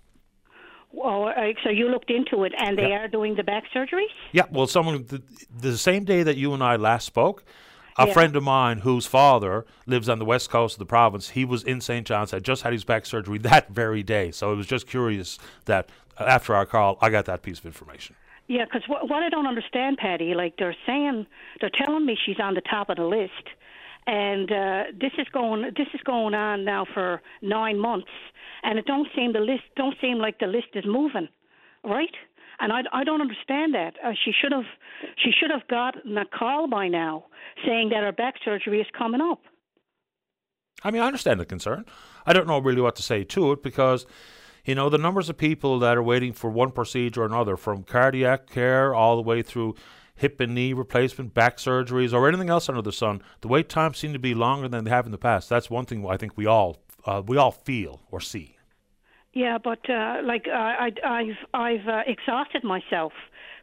oh, 0.95 1.33
so 1.65 1.71
you 1.71 1.89
looked 1.89 2.11
into 2.11 2.45
it, 2.45 2.53
and 2.59 2.77
they 2.79 2.89
Yeah. 2.91 3.01
are 3.05 3.09
doing 3.09 3.35
the 3.37 3.43
back 3.43 3.65
surgeries. 3.75 4.09
Yeah, 4.33 4.45
well, 4.51 4.67
someone 4.67 5.05
the, 5.07 5.23
the 5.61 5.77
same 5.79 6.05
day 6.05 6.23
that 6.23 6.37
you 6.37 6.53
and 6.55 6.63
I 6.63 6.77
last 6.77 7.07
spoke, 7.07 7.45
a 7.99 8.07
Yeah. 8.07 8.13
friend 8.13 8.37
of 8.37 8.43
mine 8.43 8.79
whose 8.79 9.07
father 9.07 9.65
lives 9.87 10.09
on 10.09 10.19
the 10.19 10.25
west 10.25 10.51
coast 10.51 10.75
of 10.75 10.79
the 10.79 10.87
province, 10.87 11.31
he 11.31 11.45
was 11.45 11.63
in 11.63 11.81
St. 11.81 12.07
John's, 12.07 12.31
had 12.33 12.45
just 12.45 12.63
had 12.63 12.73
his 12.73 12.85
back 12.85 13.07
surgery 13.07 13.39
that 13.53 13.71
very 13.71 14.03
day. 14.03 14.31
So 14.31 14.53
it 14.53 14.57
was 14.57 14.67
just 14.67 14.87
curious 14.87 15.39
that 15.65 15.89
uh, 16.19 16.25
after 16.25 16.55
our 16.55 16.67
call, 16.67 16.99
I 17.01 17.09
got 17.11 17.25
that 17.27 17.43
piece 17.43 17.59
of 17.59 17.67
information. 17.67 18.15
Yeah, 18.49 18.65
because 18.65 18.83
what, 18.89 19.09
what 19.09 19.23
I 19.23 19.29
don't 19.29 19.47
understand, 19.47 19.99
Patty, 19.99 20.35
like 20.35 20.55
they're 20.59 20.77
saying, 20.87 21.27
they're 21.61 21.71
telling 21.71 22.07
me 22.07 22.17
she's 22.25 22.41
on 22.41 22.55
the 22.55 22.63
top 22.63 22.89
of 22.89 22.97
the 22.97 23.05
list, 23.05 23.33
and 24.07 24.51
uh, 24.51 24.85
this 24.99 25.13
is 25.19 25.27
going 25.33 25.63
this 25.77 25.89
is 25.93 26.01
going 26.05 26.35
on 26.35 26.65
now 26.65 26.87
for 26.93 27.21
nine 27.43 27.79
months, 27.79 28.09
and 28.63 28.79
it 28.79 28.87
don't 28.87 29.07
seem 29.15 29.35
the 29.35 29.41
list 29.41 29.65
don't 29.77 29.97
seem 30.01 30.19
like 30.19 30.39
the 30.39 30.47
list 30.47 30.69
is 30.75 30.85
moving, 30.87 31.29
right? 31.85 32.15
And 32.61 32.73
I, 32.73 32.81
I 32.93 33.05
don't 33.05 33.21
understand 33.21 33.75
that. 33.75 33.95
Uh, 34.03 34.13
she 34.25 34.33
should 34.33 34.53
have 34.53 34.65
she 35.23 35.31
should 35.31 35.51
have 35.51 35.69
gotten 35.69 36.17
a 36.17 36.25
call 36.25 36.69
by 36.69 36.89
now 36.89 37.27
saying 37.67 37.91
that 37.91 38.03
her 38.03 38.13
back 38.13 38.37
surgery 38.43 38.81
is 38.81 38.87
coming 38.97 39.21
up. 39.21 39.41
I 40.83 40.91
mean, 40.91 41.03
I 41.03 41.07
understand 41.07 41.41
the 41.41 41.45
concern. 41.45 41.85
I 42.25 42.33
don't 42.33 42.47
know 42.47 42.59
really 42.59 42.81
what 42.81 42.97
to 42.97 43.03
say 43.03 43.25
to 43.25 43.53
it 43.53 43.63
because, 43.63 44.07
you 44.65 44.75
know, 44.75 44.89
the 44.89 44.99
numbers 44.99 45.29
of 45.29 45.37
people 45.39 45.79
that 45.79 45.97
are 45.97 46.03
waiting 46.03 46.33
for 46.33 46.51
one 46.51 46.71
procedure 46.71 47.23
or 47.23 47.27
another, 47.27 47.57
from 47.57 47.83
cardiac 47.83 48.49
care 48.49 48.95
all 48.95 49.17
the 49.17 49.23
way 49.23 49.43
through 49.43 49.75
hip 50.19 50.41
and 50.41 50.55
knee 50.55 50.73
replacement, 50.73 51.33
back 51.33 51.57
surgeries, 51.57 52.13
or 52.13 52.29
anything 52.29 52.51
else 52.51 52.69
under 52.69 52.83
the 52.83 52.93
sun, 52.93 53.23
the 53.41 53.49
wait 53.49 53.69
times 53.69 53.99
seem 53.99 54.13
to 54.13 54.19
be 54.19 54.35
longer 54.35 54.69
than 54.69 54.85
they 54.85 54.91
have 54.91 55.07
in 55.07 55.13
the 55.13 55.19
past. 55.19 55.49
That's 55.49 55.71
one 55.71 55.87
thing 55.87 56.07
I 56.07 56.17
think 56.17 56.37
we 56.37 56.47
all 56.47 56.79
uh, 57.07 57.23
we 57.27 57.37
all 57.37 57.53
feel 57.53 58.03
or 58.11 58.21
see. 58.21 58.57
Yeah, 59.33 59.59
but 59.59 59.89
uh, 59.89 60.17
like 60.25 60.47
uh, 60.49 60.57
I, 60.57 60.91
I've 61.05 61.37
I've 61.55 61.89
uh, 61.89 62.03
exhausted 62.07 62.65
myself 62.65 63.13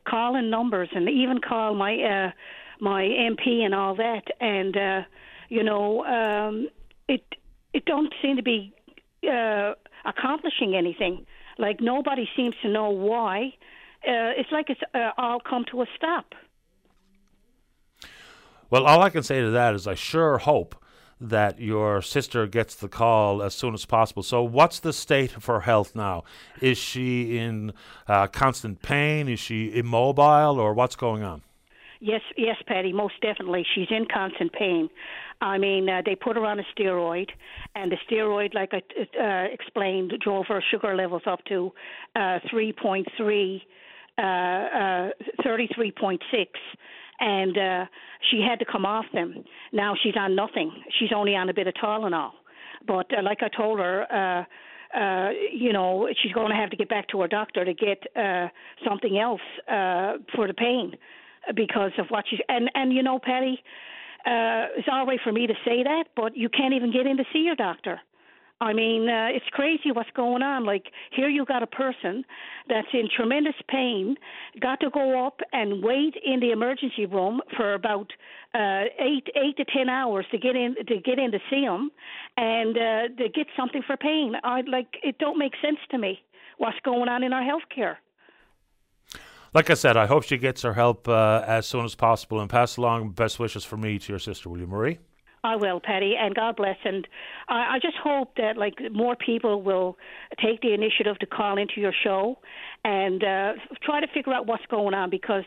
calling 0.08 0.50
numbers 0.50 0.89
and 0.96 1.10
even 1.10 1.39
call 1.41 1.76
my 1.76 2.02
uh, 2.02 2.32
my 2.80 3.04
MP 3.04 3.62
and 3.62 3.76
all 3.76 3.96
that, 3.96 4.24
and 4.39 4.78
uh, 4.78 5.02
you 5.50 5.64
know 5.64 6.06
um, 6.06 6.70
it 7.08 7.24
it 7.74 7.86
don't 7.86 8.14
seem 8.22 8.38
to 8.38 8.43
be 8.43 8.74
accomplishing 10.06 10.76
anything. 10.76 11.26
Like 11.58 11.82
nobody 11.82 12.28
seems 12.36 12.56
to 12.62 12.70
know 12.70 12.89
why. 12.89 13.53
Uh, 14.07 14.38
it's 14.38 14.52
like 14.52 14.69
it's 14.69 14.82
uh, 14.94 15.11
all 15.18 15.40
come 15.40 15.65
to 15.72 15.82
a 15.82 15.86
stop. 15.95 16.34
Well, 18.69 18.86
all 18.86 19.02
I 19.02 19.10
can 19.10 19.23
say 19.23 19.41
to 19.41 19.52
that 19.52 19.73
is 19.73 19.88
I 19.88 19.95
sure 19.95 20.38
hope 20.40 20.76
that 21.22 21.60
your 21.60 22.02
sister 22.02 22.45
gets 22.45 22.76
the 22.76 22.88
call 22.88 23.41
as 23.41 23.56
soon 23.56 23.73
as 23.73 23.86
possible. 23.86 24.23
So, 24.23 24.44
what's 24.44 24.80
the 24.80 24.94
state 24.94 25.36
of 25.38 25.45
her 25.45 25.61
health 25.61 25.95
now? 25.95 26.23
Is 26.61 26.77
she 26.77 27.38
in 27.38 27.73
uh, 28.07 28.27
constant 28.27 28.82
pain? 28.82 29.30
Is 29.30 29.40
she 29.40 29.76
immobile, 29.76 30.60
or 30.60 30.73
what's 30.73 30.95
going 30.95 31.23
on? 31.23 31.41
Yes, 32.02 32.22
yes, 32.38 32.57
Patty, 32.68 32.91
most 32.91 33.15
definitely. 33.22 33.65
She's 33.73 33.88
in 33.90 34.06
constant 34.06 34.52
pain. 34.53 34.90
I 35.41 35.57
mean, 35.57 35.90
uh, 35.90 36.02
they 36.06 36.16
put 36.16 36.36
her 36.38 36.45
on 36.45 36.60
a 36.60 36.64
steroid, 36.76 37.30
and 37.76 37.91
the 37.91 37.98
steroid, 38.10 38.53
like 38.53 38.72
I 38.74 38.82
uh, 39.22 39.53
explained, 39.53 40.14
drove 40.24 40.45
her 40.48 40.64
sugar 40.72 40.95
levels 40.95 41.24
up 41.26 41.44
to 41.45 41.72
uh, 42.16 42.40
3.3, 42.52 43.62
uh, 44.18 44.22
uh, 44.22 45.10
33.6, 45.45 46.48
and 47.20 47.57
uh, 47.57 47.86
she 48.32 48.41
had 48.41 48.60
to 48.60 48.66
come 48.66 48.86
off 48.86 49.06
them. 49.14 49.44
Now 49.72 49.94
she's 50.02 50.16
on 50.18 50.36
nothing. 50.36 50.72
She's 50.99 51.12
only 51.16 51.36
on 51.36 51.49
a 51.49 51.53
bit 51.53 51.68
of 51.68 51.74
Tylenol. 51.76 52.32
But 52.88 53.07
uh, 53.18 53.24
like 53.24 53.40
I 53.41 53.49
told 53.56 53.80
her, 53.80 54.06
uh, 54.12 54.98
uh, 54.98 55.30
you 55.53 55.74
know, 55.74 56.07
she's 56.22 56.32
going 56.32 56.49
to 56.49 56.56
have 56.56 56.70
to 56.70 56.78
get 56.78 56.90
back 56.90 57.07
to 57.10 57.22
her 57.22 57.28
doctor 57.28 57.66
to 57.66 57.74
get 57.74 58.02
uh, 58.16 58.48
something 58.88 59.18
else 59.18 59.41
uh, 59.68 60.14
for 60.36 60.48
the 60.48 60.53
pain 60.53 60.95
because 61.56 61.91
of 61.99 62.07
what 62.10 62.26
she's 62.30 62.40
and 62.49 62.72
and 62.74 62.94
you 62.94 63.03
know, 63.03 63.20
Patty, 63.20 63.62
uh, 64.26 64.73
it's 64.77 64.88
all 64.91 65.06
right 65.06 65.19
for 65.23 65.31
me 65.31 65.47
to 65.47 65.53
say 65.65 65.84
that, 65.84 66.06
but 66.15 66.35
you 66.35 66.49
can't 66.49 66.73
even 66.73 66.91
get 66.91 67.06
in 67.06 67.18
to 67.18 67.23
see 67.31 67.39
your 67.39 67.56
doctor. 67.56 67.99
I 68.61 68.72
mean, 68.72 69.10
uh, 69.10 69.27
it's 69.31 69.45
crazy 69.52 69.91
what's 69.91 70.10
going 70.15 70.41
on. 70.41 70.65
Like 70.65 70.85
here, 71.11 71.27
you 71.27 71.45
got 71.45 71.61
a 71.61 71.68
person 71.68 72.23
that's 72.69 72.88
in 72.93 73.10
tremendous 73.14 73.56
pain, 73.69 74.15
got 74.61 74.80
to 74.80 74.89
go 74.89 75.26
up 75.27 75.41
and 75.52 75.84
wait 75.84 76.15
in 76.23 76.39
the 76.39 76.52
emergency 76.52 77.06
room 77.06 77.41
for 77.57 77.73
about 77.73 78.11
uh, 78.53 78.84
eight 78.97 79.27
eight 79.35 79.57
to 79.57 79.65
ten 79.65 79.89
hours 79.89 80.26
to 80.31 80.38
get 80.38 80.56
in 80.56 80.76
to 80.88 80.97
get 81.02 81.19
in 81.19 81.31
to 81.34 81.39
see 81.49 81.61
him, 81.61 81.91
and 82.38 82.77
uh, 82.77 83.07
to 83.18 83.30
get 83.30 83.47
something 83.57 83.81
for 83.85 83.97
pain. 83.97 84.35
I 84.43 84.61
like 84.61 84.88
it. 85.03 85.18
Don't 85.18 85.38
make 85.38 85.53
sense 85.61 85.80
to 85.91 85.97
me 85.97 86.23
what's 86.57 86.80
going 86.85 87.10
on 87.10 87.23
in 87.23 87.34
our 87.34 87.43
healthcare. 87.43 87.97
Like 89.56 89.69
I 89.69 89.76
said, 89.76 89.95
I 89.95 90.06
hope 90.06 90.23
she 90.23 90.38
gets 90.38 90.64
her 90.64 90.73
help 90.73 91.07
uh, 91.07 91.41
as 91.48 91.65
soon 91.65 91.86
as 91.86 91.95
possible, 91.95 92.41
and 92.41 92.49
pass 92.49 92.76
along 92.76 93.11
best 93.11 93.40
wishes 93.40 93.64
for 93.64 93.77
me 93.77 93.98
to 93.98 94.11
your 94.11 94.19
sister, 94.19 94.49
will 94.49 94.60
you, 94.60 94.68
Marie? 94.68 94.99
I 95.45 95.56
will, 95.56 95.80
Patty, 95.80 96.15
and 96.19 96.36
God 96.36 96.57
bless. 96.57 96.76
And 96.84 97.07
I, 97.48 97.76
I 97.76 97.80
just 97.82 97.95
hope 98.03 98.36
that 98.36 98.57
like 98.57 98.73
more 98.91 99.15
people 99.15 99.61
will 99.61 99.98
take 100.44 100.60
the 100.60 100.73
initiative 100.73 101.18
to 101.19 101.26
call 101.26 101.57
into 101.57 101.80
your 101.80 101.94
show 102.03 102.38
and 102.84 103.23
uh, 103.23 103.53
try 103.82 104.02
to 104.02 104.07
figure 104.14 104.34
out 104.34 104.45
what's 104.45 104.65
going 104.65 104.94
on 104.94 105.10
because 105.10 105.45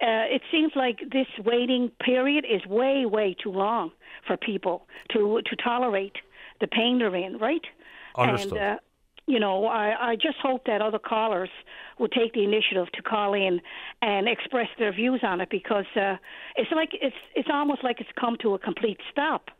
uh, 0.00 0.24
it 0.30 0.40
seems 0.50 0.72
like 0.74 1.00
this 1.12 1.26
waiting 1.44 1.90
period 2.02 2.46
is 2.50 2.64
way, 2.66 3.04
way 3.04 3.36
too 3.42 3.52
long 3.52 3.90
for 4.26 4.38
people 4.38 4.86
to 5.12 5.42
to 5.44 5.56
tolerate 5.56 6.16
the 6.62 6.66
pain 6.68 7.00
they're 7.00 7.14
in, 7.14 7.36
right? 7.36 7.66
Understood. 8.16 8.52
And, 8.52 8.60
uh, 8.62 8.76
you 9.26 9.38
know, 9.38 9.66
I, 9.66 10.10
I 10.10 10.16
just 10.16 10.38
hope 10.42 10.66
that 10.66 10.82
other 10.82 10.98
callers 10.98 11.50
will 11.98 12.08
take 12.08 12.32
the 12.32 12.42
initiative 12.42 12.90
to 12.94 13.02
call 13.02 13.34
in 13.34 13.60
and 14.00 14.28
express 14.28 14.68
their 14.78 14.92
views 14.92 15.20
on 15.22 15.40
it 15.40 15.50
because 15.50 15.86
uh, 15.96 16.16
it's 16.56 16.70
like 16.72 16.90
it's 17.00 17.16
it's 17.34 17.48
almost 17.52 17.84
like 17.84 18.00
it's 18.00 18.10
come 18.18 18.36
to 18.42 18.54
a 18.54 18.58
complete 18.58 18.98
stop. 19.10 19.50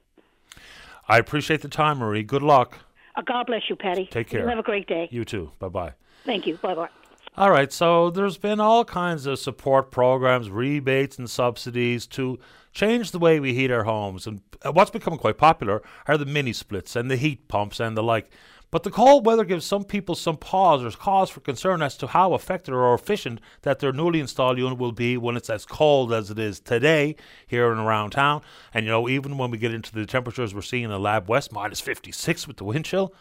I 1.09 1.19
appreciate 1.19 1.63
the 1.63 1.69
time, 1.69 1.99
Marie. 1.99 2.23
Good 2.23 2.43
luck. 2.43 2.79
Uh, 3.15 3.23
God 3.23 3.47
bless 3.47 3.63
you, 3.69 3.77
Patty. 3.77 4.07
Take 4.11 4.29
care. 4.29 4.43
You 4.43 4.49
have 4.49 4.59
a 4.59 4.63
great 4.63 4.87
day. 4.87 5.09
You 5.11 5.25
too. 5.25 5.53
Bye 5.59 5.69
bye. 5.69 5.93
Thank 6.25 6.47
you. 6.47 6.57
Bye 6.57 6.75
bye. 6.75 6.89
All 7.35 7.51
right, 7.51 7.73
so 7.73 8.11
there's 8.11 8.37
been 8.37 8.61
all 8.61 8.85
kinds 8.85 9.25
of 9.25 9.39
support 9.39 9.91
programs, 9.91 10.51
rebates, 10.51 11.19
and 11.19 11.31
subsidies 11.31 12.07
to 12.09 12.39
change 12.75 13.11
the 13.11 13.19
way 13.19 13.41
we 13.41 13.55
heat 13.55 13.71
our 13.71 13.85
homes. 13.85 14.27
And 14.27 14.43
what's 14.71 14.91
become 14.91 15.17
quite 15.17 15.39
popular 15.39 15.83
are 16.07 16.19
the 16.19 16.27
mini 16.27 16.53
splits 16.53 16.95
and 16.95 17.11
the 17.11 17.17
heat 17.17 17.49
pumps 17.49 17.81
and 17.81 17.97
the 17.97 18.03
like. 18.03 18.31
But 18.73 18.85
the 18.85 18.91
cold 18.91 19.27
weather 19.27 19.45
gives 19.45 19.67
some 19.67 19.85
people 19.85 20.15
some 20.15 20.39
pause 20.39 20.83
or 20.83 20.91
cause 20.91 21.29
for 21.29 21.41
concern 21.41 21.83
as 21.83 21.95
to 21.99 22.07
how 22.07 22.35
effective 22.35 22.75
or 22.75 22.95
efficient 22.95 23.39
that 23.61 23.81
their 23.81 23.93
newly 23.93 24.19
installed 24.19 24.57
unit 24.57 24.79
will 24.79 24.93
be 24.93 25.19
when 25.19 25.37
it's 25.37 25.51
as 25.51 25.67
cold 25.67 26.11
as 26.11 26.31
it 26.31 26.39
is 26.39 26.59
today 26.59 27.15
here 27.47 27.71
and 27.71 27.79
around 27.79 28.11
town. 28.11 28.41
And 28.73 28.87
you 28.87 28.91
know, 28.91 29.11
even 29.11 29.37
when 29.37 29.51
we 29.51 29.59
get 29.59 29.75
into 29.75 29.93
the 29.93 30.07
temperatures 30.07 30.55
we're 30.55 30.63
seeing 30.63 30.85
in 30.85 30.91
the 30.91 30.99
Lab 30.99 31.29
West, 31.29 31.53
minus 31.53 31.81
56 31.81 32.49
with 32.49 32.57
the 32.57 32.65
wind 32.65 32.87
chill. 32.87 33.15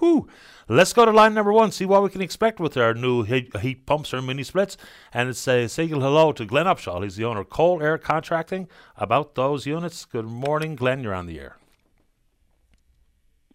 Whew. 0.00 0.26
Let's 0.68 0.92
go 0.92 1.04
to 1.04 1.12
line 1.12 1.34
number 1.34 1.52
one, 1.52 1.70
see 1.70 1.86
what 1.86 2.02
we 2.02 2.10
can 2.10 2.20
expect 2.20 2.58
with 2.58 2.76
our 2.76 2.92
new 2.92 3.22
heat, 3.22 3.56
heat 3.58 3.86
pumps 3.86 4.12
or 4.12 4.20
mini 4.20 4.42
splits. 4.42 4.76
And 5.14 5.28
it's 5.28 5.46
a 5.46 5.68
say 5.68 5.86
hello 5.86 6.32
to 6.32 6.44
Glenn 6.44 6.66
Upshaw. 6.66 7.04
He's 7.04 7.14
the 7.14 7.26
owner 7.26 7.42
of 7.42 7.48
Cold 7.48 7.80
Air 7.80 7.96
Contracting. 7.96 8.68
About 8.96 9.36
those 9.36 9.66
units, 9.66 10.04
good 10.04 10.26
morning, 10.26 10.74
Glenn. 10.74 11.04
You're 11.04 11.14
on 11.14 11.26
the 11.26 11.38
air. 11.38 11.58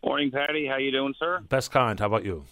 Morning, 0.04 0.32
Patty. 0.32 0.66
How 0.66 0.78
you 0.78 0.92
doing, 0.92 1.14
sir? 1.20 1.42
Best 1.48 1.72
kind. 1.72 2.00
How 2.00 2.08
about 2.08 2.26
you? 2.26 2.46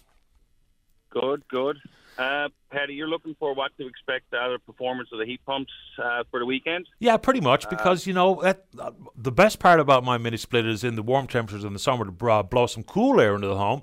Good, 1.10 1.44
good. 1.50 1.78
Uh, 2.18 2.50
Patty, 2.72 2.94
you're 2.94 3.08
looking 3.08 3.36
for 3.40 3.56
what 3.56 3.72
to 3.78 3.88
expect 3.88 4.34
out 4.34 4.52
of 4.52 4.60
the 4.60 4.72
performance 4.72 5.10
of 5.12 5.20
the 5.20 5.26
heat 5.26 5.40
pumps 5.46 5.72
uh, 6.04 6.24
for 6.30 6.40
the 6.40 6.46
weekend? 6.46 6.86
Yeah, 7.00 7.18
pretty 7.18 7.42
much. 7.42 7.70
Because 7.70 8.06
you 8.06 8.14
know, 8.14 8.44
at, 8.44 8.66
uh, 8.78 8.92
the 9.16 9.32
best 9.32 9.60
part 9.60 9.80
about 9.80 10.04
my 10.04 10.18
mini 10.18 10.38
split 10.38 10.66
is 10.66 10.84
in 10.84 10.96
the 10.96 11.02
warm 11.02 11.28
temperatures 11.28 11.64
in 11.64 11.74
the 11.74 11.80
summer 11.80 12.06
to 12.06 12.12
blow 12.12 12.68
some 12.68 12.84
cool 12.84 13.20
air 13.20 13.36
into 13.36 13.48
the 13.48 13.58
home. 13.58 13.82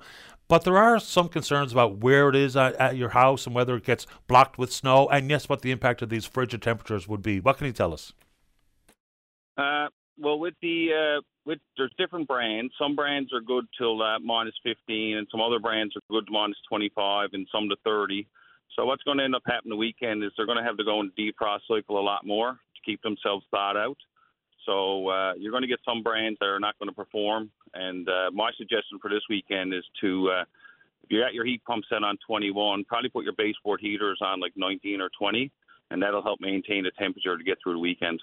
But 0.49 0.63
there 0.63 0.77
are 0.77 1.01
some 1.01 1.29
concerns 1.29 1.73
about 1.73 1.99
where 1.99 2.29
it 2.29 2.37
is 2.37 2.57
at, 2.57 2.77
at 2.77 2.97
your 2.97 3.09
house 3.09 3.47
and 3.47 3.55
whether 3.55 3.75
it 3.75 3.85
gets 3.85 4.07
blocked 4.29 4.59
with 4.59 4.73
snow, 4.73 5.09
and 5.09 5.29
yes, 5.29 5.49
what 5.49 5.63
the 5.63 5.73
impact 5.73 6.03
of 6.03 6.09
these 6.09 6.25
frigid 6.25 6.63
temperatures 6.63 7.09
would 7.09 7.23
be. 7.23 7.41
What 7.41 7.59
can 7.59 7.67
you 7.67 7.73
tell 7.73 7.93
us? 7.93 8.13
Uh, 9.57 9.89
well, 10.19 10.39
with 10.39 10.55
the 10.63 10.91
uh, 10.93 11.21
with 11.47 11.59
there's 11.77 11.93
different 11.97 12.29
brands. 12.29 12.73
Some 12.79 12.97
brands 12.97 13.33
are 13.33 13.41
good 13.41 13.65
till 13.79 14.03
uh, 14.03 14.19
minus 14.19 14.55
15, 14.65 15.17
and 15.17 15.27
some 15.31 15.41
other 15.41 15.61
brands 15.61 15.95
are 15.97 16.03
good 16.11 16.27
to 16.27 16.33
minus 16.33 16.59
25, 16.69 17.31
and 17.33 17.47
some 17.51 17.69
to 17.69 17.77
30. 17.85 18.27
So 18.75 18.85
what's 18.85 19.03
going 19.05 19.19
to 19.19 19.25
end 19.25 19.35
up 19.35 19.43
happening 19.47 19.71
the 19.71 19.77
weekend 19.77 20.23
is 20.23 20.33
they're 20.37 20.47
going 20.47 20.59
to 20.59 20.65
have 20.65 20.77
to 20.77 20.85
go 20.85 21.01
and 21.01 21.11
defrost 21.17 21.61
cycle 21.69 21.99
a 21.99 22.03
lot 22.03 22.27
more 22.27 22.51
to 22.53 22.81
keep 22.85 23.01
themselves 23.03 23.47
thawed 23.51 23.77
out. 23.77 23.97
So 24.67 25.09
uh, 25.09 25.35
you're 25.39 25.53
going 25.53 25.63
to 25.63 25.69
get 25.69 25.79
some 25.85 26.03
brands 26.03 26.39
that 26.41 26.47
are 26.47 26.61
not 26.61 26.79
going 26.79 26.89
to 26.89 26.95
perform. 26.95 27.51
And 27.73 28.09
uh, 28.09 28.31
my 28.33 28.51
suggestion 28.59 28.99
for 29.01 29.09
this 29.09 29.23
weekend 29.31 29.73
is 29.73 29.85
to, 30.01 30.31
uh, 30.31 30.45
if 31.05 31.11
you're 31.11 31.25
at 31.25 31.33
your 31.33 31.47
heat 31.47 31.63
pump 31.65 31.85
set 31.89 32.03
on 32.03 32.19
21, 32.27 32.85
probably 32.85 33.09
put 33.09 33.25
your 33.25 33.35
baseboard 33.39 33.81
heaters 33.81 34.19
on 34.21 34.41
like 34.41 34.53
19 34.57 35.01
or 35.01 35.09
20, 35.17 35.51
and 35.93 36.03
that'll 36.03 36.23
help 36.23 36.41
maintain 36.41 36.83
the 36.83 36.91
temperature 36.99 37.39
to 37.39 37.45
get 37.45 37.59
through 37.63 37.75
the 37.75 37.79
weekend. 37.79 38.21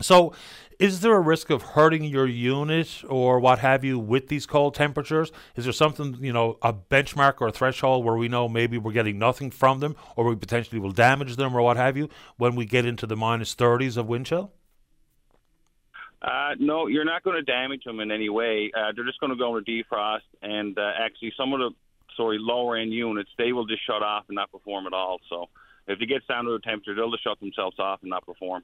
So, 0.00 0.32
is 0.78 1.00
there 1.00 1.14
a 1.14 1.20
risk 1.20 1.50
of 1.50 1.62
hurting 1.62 2.04
your 2.04 2.26
unit 2.28 3.02
or 3.08 3.40
what 3.40 3.58
have 3.58 3.82
you 3.82 3.98
with 3.98 4.28
these 4.28 4.46
cold 4.46 4.74
temperatures? 4.74 5.32
Is 5.56 5.64
there 5.64 5.72
something, 5.72 6.18
you 6.20 6.32
know, 6.32 6.56
a 6.62 6.72
benchmark 6.72 7.40
or 7.40 7.48
a 7.48 7.52
threshold 7.52 8.04
where 8.04 8.14
we 8.14 8.28
know 8.28 8.48
maybe 8.48 8.78
we're 8.78 8.92
getting 8.92 9.18
nothing 9.18 9.50
from 9.50 9.80
them 9.80 9.96
or 10.14 10.24
we 10.24 10.36
potentially 10.36 10.80
will 10.80 10.92
damage 10.92 11.34
them 11.34 11.56
or 11.56 11.62
what 11.62 11.76
have 11.76 11.96
you 11.96 12.08
when 12.36 12.54
we 12.54 12.64
get 12.64 12.86
into 12.86 13.08
the 13.08 13.16
minus 13.16 13.56
30s 13.56 13.96
of 13.96 14.06
wind 14.06 14.26
chill? 14.26 14.52
Uh, 16.22 16.54
no, 16.60 16.86
you're 16.86 17.04
not 17.04 17.24
going 17.24 17.36
to 17.36 17.42
damage 17.42 17.82
them 17.82 17.98
in 17.98 18.12
any 18.12 18.28
way. 18.28 18.70
Uh, 18.76 18.92
they're 18.94 19.04
just 19.04 19.18
going 19.18 19.30
to 19.30 19.36
go 19.36 19.56
into 19.56 19.70
defrost, 19.70 20.20
and 20.42 20.78
uh, 20.78 20.90
actually, 20.98 21.32
some 21.36 21.52
of 21.52 21.60
the 21.60 21.70
sorry 22.16 22.38
lower 22.40 22.76
end 22.76 22.92
units 22.92 23.30
they 23.38 23.52
will 23.52 23.66
just 23.66 23.86
shut 23.86 24.02
off 24.02 24.24
and 24.28 24.34
not 24.34 24.50
perform 24.50 24.86
at 24.86 24.92
all. 24.92 25.18
So 25.28 25.48
if 25.88 26.00
it 26.00 26.06
gets 26.06 26.26
down 26.26 26.44
to 26.44 26.52
a 26.52 26.60
temperature, 26.60 26.94
they'll 26.94 27.10
just 27.10 27.24
shut 27.24 27.40
themselves 27.40 27.78
off 27.78 28.00
and 28.02 28.10
not 28.10 28.24
perform. 28.26 28.62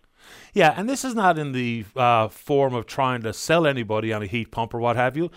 Yeah, 0.52 0.74
and 0.76 0.88
this 0.88 1.04
is 1.04 1.14
not 1.14 1.38
in 1.38 1.52
the 1.52 1.84
uh, 1.96 2.28
form 2.28 2.74
of 2.74 2.86
trying 2.86 3.22
to 3.22 3.32
sell 3.32 3.66
anybody 3.66 4.12
on 4.12 4.22
a 4.22 4.26
heat 4.26 4.50
pump 4.50 4.74
or 4.74 4.78
what 4.78 4.96
have 4.96 5.16
you. 5.16 5.30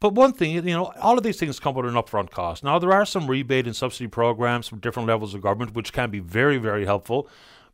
But 0.00 0.14
one 0.14 0.32
thing, 0.32 0.52
you 0.52 0.62
know, 0.62 0.92
all 1.00 1.16
of 1.16 1.24
these 1.24 1.38
things 1.38 1.60
come 1.60 1.74
with 1.74 1.86
an 1.86 1.94
upfront 1.94 2.30
cost. 2.30 2.64
Now, 2.64 2.78
there 2.78 2.92
are 2.92 3.06
some 3.06 3.26
rebate 3.26 3.66
and 3.66 3.76
subsidy 3.76 4.08
programs 4.08 4.68
from 4.68 4.80
different 4.80 5.08
levels 5.08 5.34
of 5.34 5.40
government, 5.40 5.74
which 5.74 5.92
can 5.92 6.10
be 6.10 6.18
very, 6.18 6.58
very 6.58 6.84
helpful. 6.84 7.28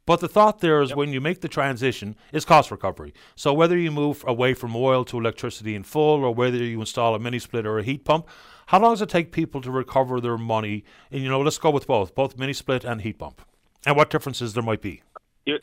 But 0.06 0.20
the 0.20 0.28
thought 0.28 0.60
there 0.60 0.82
is 0.82 0.90
yep. 0.90 0.98
when 0.98 1.12
you 1.12 1.20
make 1.20 1.40
the 1.40 1.48
transition 1.48 2.16
is 2.32 2.44
cost 2.44 2.70
recovery. 2.70 3.14
So 3.36 3.52
whether 3.52 3.76
you 3.76 3.90
move 3.90 4.24
away 4.26 4.55
from 4.55 4.74
oil 4.74 5.05
to 5.05 5.18
electricity 5.18 5.74
in 5.74 5.84
full 5.84 6.24
or 6.24 6.34
whether 6.34 6.56
you 6.56 6.80
install 6.80 7.14
a 7.14 7.18
mini 7.18 7.38
split 7.38 7.66
or 7.66 7.78
a 7.78 7.82
heat 7.82 8.05
pump, 8.05 8.26
how 8.66 8.80
long 8.80 8.92
does 8.92 9.02
it 9.02 9.09
take 9.09 9.32
people 9.32 9.60
to 9.60 9.70
recover 9.70 10.20
their 10.20 10.38
money? 10.38 10.84
And 11.10 11.22
you 11.22 11.28
know, 11.28 11.40
let's 11.40 11.59
go 11.59 11.70
with 11.70 11.86
both, 11.86 12.14
both 12.14 12.38
mini 12.38 12.52
split 12.52 12.84
and 12.84 13.02
heat 13.02 13.18
pump. 13.18 13.42
And 13.86 13.97
what 13.97 14.11
differences 14.11 14.55
there 14.55 14.62
might 14.62 14.82
be? 14.82 15.02
You're, 15.47 15.61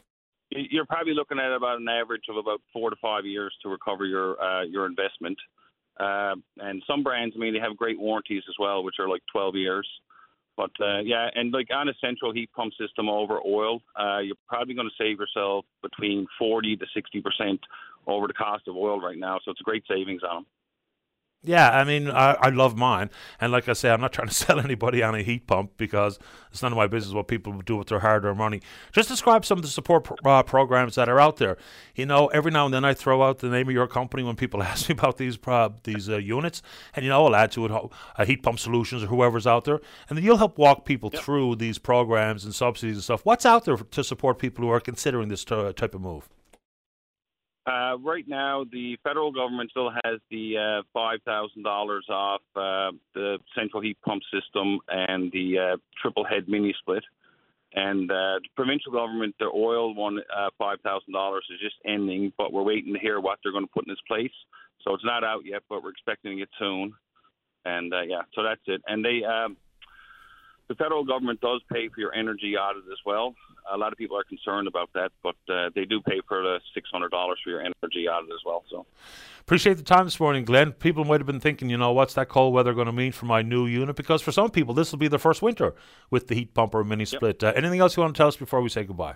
you're 0.49 0.85
probably 0.85 1.13
looking 1.13 1.39
at 1.39 1.53
about 1.53 1.79
an 1.79 1.87
average 1.87 2.23
of 2.29 2.37
about 2.37 2.61
four 2.73 2.89
to 2.89 2.95
five 3.01 3.25
years 3.25 3.53
to 3.63 3.69
recover 3.69 4.05
your 4.05 4.41
uh, 4.41 4.63
your 4.63 4.85
investment. 4.85 5.37
Uh, 5.99 6.35
and 6.57 6.83
some 6.85 7.03
brands, 7.03 7.35
I 7.35 7.39
mean, 7.39 7.53
they 7.53 7.59
have 7.59 7.75
great 7.75 7.99
warranties 7.99 8.43
as 8.47 8.55
well, 8.59 8.83
which 8.83 8.95
are 8.99 9.09
like 9.09 9.23
12 9.31 9.55
years. 9.55 9.87
But 10.55 10.71
uh, 10.81 10.99
yeah, 10.99 11.29
and 11.35 11.51
like 11.51 11.67
on 11.73 11.89
a 11.89 11.93
central 12.01 12.33
heat 12.33 12.49
pump 12.55 12.73
system 12.79 13.09
over 13.09 13.39
oil, 13.45 13.81
uh, 13.99 14.19
you're 14.19 14.35
probably 14.47 14.73
going 14.73 14.89
to 14.89 15.03
save 15.03 15.19
yourself 15.19 15.65
between 15.83 16.25
40 16.39 16.77
to 16.77 16.85
60 16.93 17.21
percent 17.21 17.59
over 18.07 18.25
the 18.25 18.33
cost 18.33 18.67
of 18.67 18.75
oil 18.75 18.99
right 18.99 19.17
now. 19.17 19.39
So 19.43 19.51
it's 19.51 19.61
a 19.61 19.63
great 19.63 19.83
savings 19.87 20.21
on 20.23 20.37
them. 20.37 20.45
Yeah, 21.43 21.69
I 21.69 21.83
mean, 21.83 22.09
I, 22.09 22.33
I 22.33 22.49
love 22.49 22.75
mine, 22.75 23.11
and 23.39 23.51
like 23.51 23.69
I 23.69 23.73
say, 23.73 23.91
I'm 23.91 24.01
not 24.01 24.11
trying 24.11 24.27
to 24.27 24.33
sell 24.45 24.59
anybody 24.59 25.03
on 25.03 25.13
a 25.13 25.21
heat 25.21 25.45
pump 25.45 25.71
because 25.77 26.17
it's 26.51 26.63
none 26.63 26.71
of 26.71 26.77
my 26.77 26.87
business 26.87 27.13
what 27.13 27.27
people 27.27 27.53
do 27.61 27.75
with 27.77 27.87
their 27.87 27.99
hard-earned 27.99 28.37
money. 28.37 28.61
Just 28.91 29.07
describe 29.07 29.45
some 29.45 29.59
of 29.59 29.61
the 29.61 29.69
support 29.69 30.03
pro- 30.03 30.17
uh, 30.25 30.41
programs 30.41 30.95
that 30.95 31.07
are 31.07 31.19
out 31.19 31.37
there. 31.37 31.57
You 31.95 32.07
know, 32.07 32.27
every 32.27 32.51
now 32.51 32.65
and 32.65 32.73
then 32.73 32.83
I 32.83 32.95
throw 32.95 33.21
out 33.21 33.39
the 33.39 33.49
name 33.49 33.67
of 33.67 33.73
your 33.73 33.87
company 33.87 34.23
when 34.23 34.35
people 34.35 34.63
ask 34.63 34.89
me 34.89 34.93
about 34.93 35.17
these 35.17 35.37
uh, 35.45 35.69
these 35.83 36.09
uh, 36.09 36.17
units, 36.17 36.63
and 36.95 37.05
you 37.05 37.09
know, 37.09 37.25
I'll 37.25 37.35
add 37.35 37.51
to 37.51 37.65
it 37.65 37.71
uh, 37.71 38.25
Heat 38.25 38.41
Pump 38.41 38.57
Solutions 38.57 39.03
or 39.03 39.07
whoever's 39.07 39.45
out 39.45 39.65
there, 39.65 39.79
and 40.09 40.17
then 40.17 40.25
you'll 40.25 40.37
help 40.37 40.57
walk 40.57 40.85
people 40.85 41.11
yep. 41.13 41.21
through 41.21 41.57
these 41.57 41.77
programs 41.77 42.45
and 42.45 42.55
subsidies 42.55 42.95
and 42.95 43.03
stuff. 43.03 43.25
What's 43.25 43.45
out 43.45 43.63
there 43.65 43.77
to 43.77 44.03
support 44.03 44.39
people 44.39 44.65
who 44.65 44.71
are 44.71 44.79
considering 44.79 45.29
this 45.29 45.45
t- 45.45 45.73
type 45.73 45.93
of 45.93 46.01
move? 46.01 46.27
Uh, 47.67 47.97
right 47.99 48.25
now, 48.29 48.63
the 48.71 48.97
federal 49.03 49.29
government 49.29 49.69
still 49.71 49.91
has 50.05 50.19
the 50.31 50.55
uh, 50.57 50.83
five 50.93 51.19
thousand 51.25 51.63
dollars 51.63 52.05
off 52.09 52.41
uh, 52.55 52.91
the 53.13 53.37
central 53.53 53.81
heat 53.81 53.97
pump 54.05 54.23
system 54.33 54.79
and 54.87 55.29
the 55.33 55.73
uh, 55.73 55.77
triple 56.01 56.23
head 56.23 56.47
mini 56.47 56.73
split. 56.79 57.03
And 57.73 58.09
uh, 58.09 58.39
the 58.41 58.49
provincial 58.55 58.93
government, 58.93 59.35
the 59.37 59.51
oil 59.53 59.93
one, 59.93 60.17
uh, 60.17 60.49
five 60.57 60.79
thousand 60.81 61.11
dollars 61.11 61.45
is 61.53 61.59
just 61.59 61.75
ending, 61.85 62.31
but 62.37 62.53
we're 62.53 62.63
waiting 62.63 62.93
to 62.93 62.99
hear 62.99 63.19
what 63.19 63.39
they're 63.43 63.51
going 63.51 63.65
to 63.65 63.73
put 63.73 63.85
in 63.85 63.91
its 63.91 64.01
place. 64.07 64.31
So 64.83 64.93
it's 64.93 65.03
not 65.03 65.25
out 65.25 65.41
yet, 65.43 65.63
but 65.67 65.83
we're 65.83 65.89
expecting 65.89 66.39
it 66.39 66.49
soon. 66.57 66.93
And 67.65 67.93
yeah, 68.07 68.21
so 68.33 68.43
that's 68.43 68.61
it. 68.67 68.81
And 68.87 69.03
they, 69.03 69.25
um, 69.25 69.57
the 70.67 70.75
federal 70.75 71.03
government 71.03 71.41
does 71.41 71.61
pay 71.71 71.87
for 71.89 71.99
your 71.99 72.13
energy 72.13 72.55
audit 72.55 72.83
as 72.91 72.99
well 73.05 73.35
a 73.71 73.77
lot 73.77 73.91
of 73.91 73.97
people 73.97 74.17
are 74.17 74.23
concerned 74.23 74.67
about 74.67 74.89
that, 74.93 75.11
but 75.23 75.35
uh, 75.49 75.69
they 75.75 75.85
do 75.85 76.01
pay 76.01 76.21
for 76.27 76.41
the 76.41 76.59
six 76.73 76.89
hundred 76.91 77.09
dollars 77.09 77.39
for 77.43 77.49
your 77.49 77.59
energy 77.59 78.07
audit 78.07 78.29
as 78.31 78.39
well. 78.45 78.63
So 78.69 78.85
appreciate 79.41 79.77
the 79.77 79.83
time 79.83 80.05
this 80.05 80.19
morning, 80.19 80.45
Glenn. 80.45 80.71
People 80.71 81.05
might 81.05 81.19
have 81.19 81.27
been 81.27 81.39
thinking, 81.39 81.69
you 81.69 81.77
know, 81.77 81.91
what's 81.91 82.13
that 82.15 82.29
cold 82.29 82.53
weather 82.53 82.73
going 82.73 82.87
to 82.87 82.93
mean 82.93 83.11
for 83.11 83.25
my 83.25 83.41
new 83.41 83.65
unit? 83.65 83.95
Because 83.95 84.21
for 84.21 84.31
some 84.31 84.49
people, 84.49 84.73
this 84.73 84.91
will 84.91 84.99
be 84.99 85.07
their 85.07 85.19
first 85.19 85.41
winter 85.41 85.75
with 86.09 86.27
the 86.27 86.35
heat 86.35 86.53
pump 86.53 86.73
or 86.75 86.83
mini 86.83 87.05
split. 87.05 87.41
Yep. 87.41 87.55
Uh, 87.55 87.57
anything 87.57 87.79
else 87.79 87.97
you 87.97 88.01
want 88.01 88.15
to 88.15 88.17
tell 88.17 88.27
us 88.27 88.37
before 88.37 88.61
we 88.61 88.69
say 88.69 88.83
goodbye? 88.83 89.15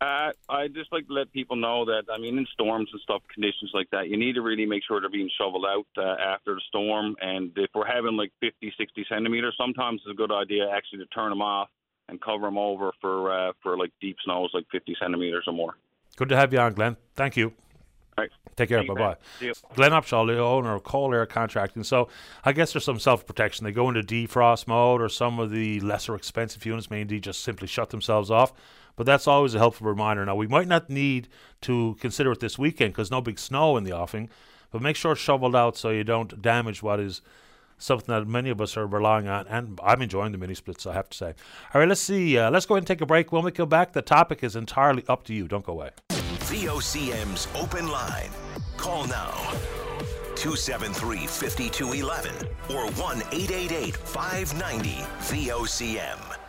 Uh, 0.00 0.30
I 0.48 0.68
just 0.68 0.92
like 0.92 1.08
to 1.08 1.12
let 1.12 1.32
people 1.32 1.56
know 1.56 1.84
that 1.86 2.04
I 2.12 2.18
mean, 2.18 2.38
in 2.38 2.46
storms 2.52 2.88
and 2.92 3.00
stuff, 3.00 3.22
conditions 3.34 3.72
like 3.74 3.90
that, 3.90 4.08
you 4.08 4.16
need 4.16 4.34
to 4.34 4.42
really 4.42 4.64
make 4.64 4.82
sure 4.86 5.00
they're 5.00 5.10
being 5.10 5.30
shoveled 5.36 5.66
out 5.66 5.86
uh, 5.96 6.14
after 6.22 6.54
the 6.54 6.60
storm. 6.68 7.16
And 7.20 7.50
if 7.56 7.70
we're 7.74 7.86
having 7.86 8.16
like 8.16 8.32
50, 8.40 8.72
60 8.78 9.06
centimeters, 9.08 9.56
sometimes 9.58 10.00
it's 10.04 10.12
a 10.12 10.16
good 10.16 10.30
idea 10.30 10.70
actually 10.70 11.00
to 11.00 11.06
turn 11.06 11.30
them 11.30 11.42
off 11.42 11.68
and 12.08 12.20
cover 12.20 12.46
them 12.46 12.58
over 12.58 12.92
for 13.00 13.32
uh, 13.32 13.52
for 13.60 13.76
like 13.76 13.90
deep 14.00 14.16
snows, 14.24 14.50
like 14.54 14.66
50 14.70 14.96
centimeters 15.00 15.44
or 15.48 15.52
more. 15.52 15.74
Good 16.16 16.28
to 16.28 16.36
have 16.36 16.52
you 16.52 16.60
on, 16.60 16.74
Glenn. 16.74 16.96
Thank 17.16 17.36
you. 17.36 17.52
Right. 18.16 18.30
Take 18.56 18.68
care. 18.70 18.82
Bye 18.84 18.94
bye. 18.94 19.16
Glenn 19.74 19.92
Upshaw, 19.92 20.26
the 20.26 20.38
owner 20.40 20.74
of 20.74 20.82
Cold 20.82 21.14
Air 21.14 21.26
Contracting. 21.26 21.84
So 21.84 22.08
I 22.44 22.52
guess 22.52 22.72
there's 22.72 22.84
some 22.84 22.98
self 22.98 23.26
protection. 23.26 23.64
They 23.64 23.72
go 23.72 23.88
into 23.88 24.02
defrost 24.02 24.66
mode, 24.66 25.00
or 25.00 25.08
some 25.08 25.38
of 25.38 25.50
the 25.50 25.80
lesser 25.80 26.14
expensive 26.14 26.64
units 26.66 26.90
may 26.90 27.00
indeed 27.00 27.22
just 27.22 27.42
simply 27.42 27.68
shut 27.68 27.90
themselves 27.90 28.30
off. 28.30 28.52
But 28.98 29.06
that's 29.06 29.28
always 29.28 29.54
a 29.54 29.58
helpful 29.58 29.86
reminder. 29.86 30.26
Now, 30.26 30.34
we 30.34 30.48
might 30.48 30.66
not 30.66 30.90
need 30.90 31.28
to 31.62 31.96
consider 32.00 32.32
it 32.32 32.40
this 32.40 32.58
weekend 32.58 32.92
because 32.92 33.12
no 33.12 33.20
big 33.20 33.38
snow 33.38 33.76
in 33.76 33.84
the 33.84 33.92
offing, 33.92 34.28
but 34.72 34.82
make 34.82 34.96
sure 34.96 35.12
it's 35.12 35.20
shoveled 35.20 35.54
out 35.54 35.76
so 35.76 35.90
you 35.90 36.02
don't 36.02 36.42
damage 36.42 36.82
what 36.82 36.98
is 36.98 37.22
something 37.78 38.12
that 38.12 38.26
many 38.26 38.50
of 38.50 38.60
us 38.60 38.76
are 38.76 38.88
relying 38.88 39.28
on, 39.28 39.46
and 39.46 39.78
I'm 39.84 40.02
enjoying 40.02 40.32
the 40.32 40.38
mini 40.38 40.54
splits, 40.54 40.84
I 40.84 40.94
have 40.94 41.08
to 41.10 41.16
say. 41.16 41.34
All 41.72 41.80
right, 41.80 41.88
let's 41.88 42.00
see. 42.00 42.36
Uh, 42.36 42.50
let's 42.50 42.66
go 42.66 42.74
ahead 42.74 42.82
and 42.82 42.88
take 42.88 43.00
a 43.00 43.06
break. 43.06 43.30
When 43.30 43.44
we 43.44 43.52
come 43.52 43.68
back, 43.68 43.92
the 43.92 44.02
topic 44.02 44.42
is 44.42 44.56
entirely 44.56 45.04
up 45.08 45.22
to 45.26 45.32
you. 45.32 45.46
Don't 45.46 45.64
go 45.64 45.74
away. 45.74 45.90
VOCM's 46.10 47.46
open 47.54 47.86
line. 47.86 48.30
Call 48.76 49.06
now. 49.06 49.30
273 50.34 51.28
5211 51.28 52.34
or 52.70 52.90
1 52.90 53.16
888 53.30 53.96
590 53.96 54.90
VOCM. 55.20 56.47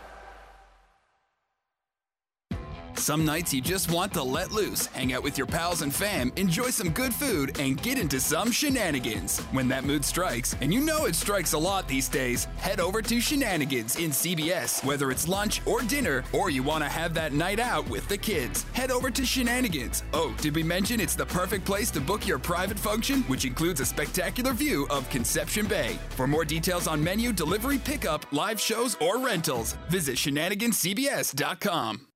Some 2.99 3.23
nights 3.23 3.53
you 3.53 3.61
just 3.61 3.89
want 3.91 4.13
to 4.15 4.21
let 4.21 4.51
loose, 4.51 4.87
hang 4.87 5.13
out 5.13 5.23
with 5.23 5.37
your 5.37 5.47
pals 5.47 5.83
and 5.83 5.95
fam, 5.95 6.33
enjoy 6.35 6.69
some 6.69 6.89
good 6.89 7.13
food, 7.13 7.57
and 7.57 7.81
get 7.81 7.97
into 7.97 8.19
some 8.19 8.51
shenanigans. 8.51 9.39
When 9.53 9.69
that 9.69 9.85
mood 9.85 10.03
strikes, 10.03 10.53
and 10.59 10.73
you 10.73 10.81
know 10.81 11.05
it 11.05 11.15
strikes 11.15 11.53
a 11.53 11.57
lot 11.57 11.87
these 11.87 12.09
days, 12.09 12.43
head 12.57 12.81
over 12.81 13.01
to 13.03 13.21
Shenanigans 13.21 13.95
in 13.95 14.09
CBS. 14.09 14.83
Whether 14.83 15.11
it's 15.11 15.29
lunch 15.29 15.61
or 15.65 15.81
dinner, 15.81 16.25
or 16.33 16.49
you 16.49 16.61
want 16.61 16.83
to 16.83 16.89
have 16.89 17.13
that 17.13 17.31
night 17.31 17.57
out 17.57 17.89
with 17.89 18.05
the 18.09 18.17
kids, 18.17 18.63
head 18.73 18.91
over 18.91 19.09
to 19.09 19.25
Shenanigans. 19.25 20.03
Oh, 20.11 20.35
did 20.41 20.53
we 20.53 20.61
mention 20.61 20.99
it's 20.99 21.15
the 21.15 21.25
perfect 21.25 21.63
place 21.63 21.89
to 21.91 22.01
book 22.01 22.27
your 22.27 22.37
private 22.37 22.77
function, 22.77 23.21
which 23.23 23.45
includes 23.45 23.79
a 23.79 23.85
spectacular 23.85 24.51
view 24.51 24.85
of 24.89 25.09
Conception 25.09 25.67
Bay? 25.67 25.97
For 26.17 26.27
more 26.27 26.43
details 26.43 26.85
on 26.85 27.01
menu, 27.01 27.31
delivery, 27.31 27.77
pickup, 27.77 28.25
live 28.33 28.59
shows, 28.59 28.97
or 28.99 29.19
rentals, 29.19 29.77
visit 29.87 30.17
shenaniganscbs.com. 30.17 32.08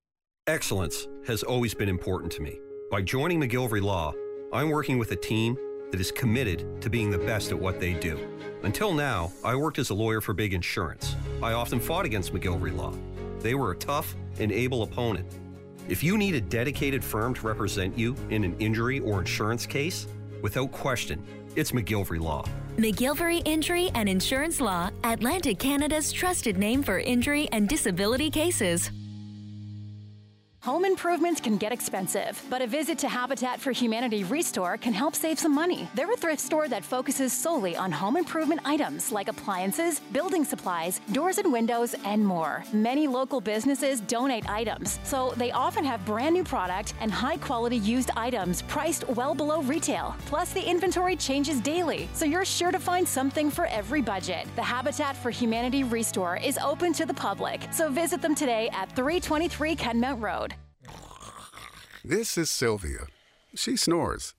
Excellence 0.48 1.08
has 1.26 1.42
always 1.42 1.74
been 1.74 1.88
important 1.88 2.30
to 2.30 2.42
me. 2.42 2.60
By 2.92 3.02
joining 3.02 3.40
McGillivray 3.40 3.82
Law, 3.82 4.14
I'm 4.52 4.72
working 4.72 4.98
with 4.98 5.10
a 5.14 5.16
team 5.16 5.58
that 5.90 6.02
is 6.02 6.12
committed 6.12 6.82
to 6.82 6.90
being 6.90 7.10
the 7.10 7.18
best 7.18 7.52
at 7.52 7.58
what 7.58 7.80
they 7.80 7.94
do. 7.94 8.20
Until 8.64 8.94
now, 8.94 9.32
I 9.46 9.56
worked 9.56 9.80
as 9.80 9.90
a 9.90 9.94
lawyer 9.94 10.20
for 10.20 10.34
big 10.34 10.54
insurance. 10.54 11.16
I 11.42 11.54
often 11.54 11.80
fought 11.80 12.06
against 12.06 12.34
McGillivray 12.34 12.76
Law. 12.76 12.94
They 13.40 13.56
were 13.56 13.72
a 13.72 13.76
tough 13.78 14.18
and 14.38 14.52
able 14.52 14.84
opponent. 14.84 15.28
If 15.88 16.04
you 16.04 16.18
need 16.18 16.36
a 16.36 16.42
dedicated 16.42 17.06
firm 17.06 17.34
to 17.36 17.48
represent 17.48 17.98
you 17.98 18.14
in 18.30 18.44
an 18.44 18.58
injury 18.60 19.00
or 19.00 19.20
insurance 19.20 19.66
case, 19.66 20.08
without 20.42 20.74
question, 20.74 21.24
it's 21.56 21.72
McGillivray 21.72 22.20
Law. 22.20 22.46
McGillivray 22.76 23.48
Injury 23.48 23.92
and 23.96 24.10
Insurance 24.10 24.60
Law, 24.60 24.90
Atlantic 25.06 25.58
Canada's 25.58 26.12
trusted 26.12 26.58
name 26.58 26.84
for 26.84 27.00
injury 27.00 27.48
and 27.54 27.70
disability 27.70 28.30
cases. 28.30 28.92
Home 30.64 30.86
improvements 30.86 31.42
can 31.42 31.58
get 31.58 31.74
expensive, 31.74 32.42
but 32.50 32.62
a 32.62 32.68
visit 32.68 32.98
to 33.00 33.10
Habitat 33.10 33.60
for 33.60 33.74
Humanity 33.74 34.24
Restore 34.24 34.78
can 34.78 34.94
help 34.94 35.14
save 35.14 35.38
some 35.38 35.54
money. 35.54 35.90
They're 35.94 36.10
a 36.10 36.16
thrift 36.16 36.40
store 36.40 36.70
that 36.70 36.86
focuses 36.86 37.34
solely 37.34 37.76
on 37.76 37.92
home 37.92 38.16
improvement 38.16 38.62
items 38.64 39.12
like 39.12 39.28
appliances, 39.28 40.00
building 40.14 40.46
supplies, 40.46 41.02
doors 41.12 41.38
and 41.38 41.52
windows, 41.52 41.96
and 42.06 42.26
more. 42.26 42.64
Many 42.72 43.10
local 43.10 43.42
businesses 43.42 44.00
donate 44.00 44.50
items, 44.50 45.00
so 45.04 45.34
they 45.36 45.52
often 45.52 45.84
have 45.84 46.06
brand 46.06 46.34
new 46.34 46.46
product 46.46 46.94
and 47.02 47.12
high 47.12 47.36
quality 47.36 47.80
used 47.80 48.12
items 48.16 48.62
priced 48.62 49.06
well 49.10 49.36
below 49.36 49.62
retail. 49.64 50.16
Plus, 50.28 50.54
the 50.54 50.64
inventory 50.64 51.18
changes 51.18 51.60
daily, 51.60 52.08
so 52.14 52.24
you're 52.24 52.46
sure 52.46 52.72
to 52.72 52.80
find 52.80 53.06
something 53.06 53.52
for 53.52 53.66
every 53.66 54.02
budget. 54.02 54.48
The 54.56 54.64
Habitat 54.64 55.18
for 55.18 55.30
Humanity 55.30 55.84
Restore 55.84 56.38
is 56.38 56.58
open 56.60 56.94
to 56.94 57.06
the 57.06 57.14
public, 57.14 57.68
so 57.74 57.90
visit 57.90 58.22
them 58.22 58.34
today 58.34 58.70
at 58.72 58.90
323 58.96 59.76
Kenmount 59.76 60.22
Road. 60.22 60.53
This 62.06 62.38
is 62.38 62.50
Sylvia. 62.50 63.08
She 63.56 63.78
snores. 63.78 64.34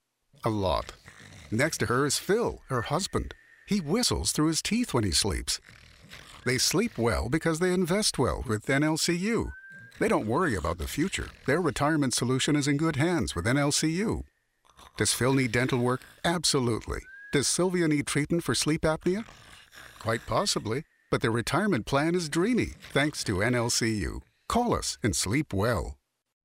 A 0.45 0.51
lot. 0.51 0.93
Next 1.51 1.79
to 1.79 1.87
her 1.87 2.05
is 2.05 2.19
Phil, 2.19 2.61
her 2.69 2.83
husband. 2.83 3.33
He 3.67 3.81
whistles 3.81 4.33
through 4.33 4.49
his 4.49 4.61
teeth 4.61 4.93
when 4.93 5.03
he 5.03 5.13
sleeps. 5.13 5.61
They 6.45 6.59
sleep 6.59 6.99
well 6.99 7.31
because 7.31 7.61
they 7.61 7.73
invest 7.73 8.19
well 8.19 8.45
with 8.47 8.67
NLCU. 8.67 9.51
They 9.99 10.09
don't 10.09 10.27
worry 10.27 10.55
about 10.55 10.77
the 10.77 10.87
future. 10.87 11.31
Their 11.47 11.63
retirement 11.63 12.13
solution 12.13 12.55
is 12.55 12.69
in 12.69 12.77
good 12.77 12.97
hands 12.97 13.35
with 13.35 13.47
NLCU. 13.47 14.25
Does 14.99 15.15
Phil 15.15 15.33
need 15.33 15.53
dental 15.53 15.79
work? 15.79 16.03
Absolutely. 16.23 17.01
Does 17.33 17.49
Sylvia 17.49 17.89
need 17.89 18.07
treatment 18.07 18.45
for 18.45 18.55
sleep 18.55 18.83
apnea? 18.83 19.25
Quite 20.01 20.27
possibly. 20.27 20.85
But 21.11 21.23
their 21.23 21.31
retirement 21.31 21.87
plan 21.87 22.15
is 22.15 22.29
dreamy 22.29 22.75
thanks 22.93 23.25
to 23.25 23.37
NLCU. 23.37 24.21
Call 24.51 24.75
us 24.75 24.99
and 25.03 25.17
sleep 25.17 25.55
well. 25.55 25.97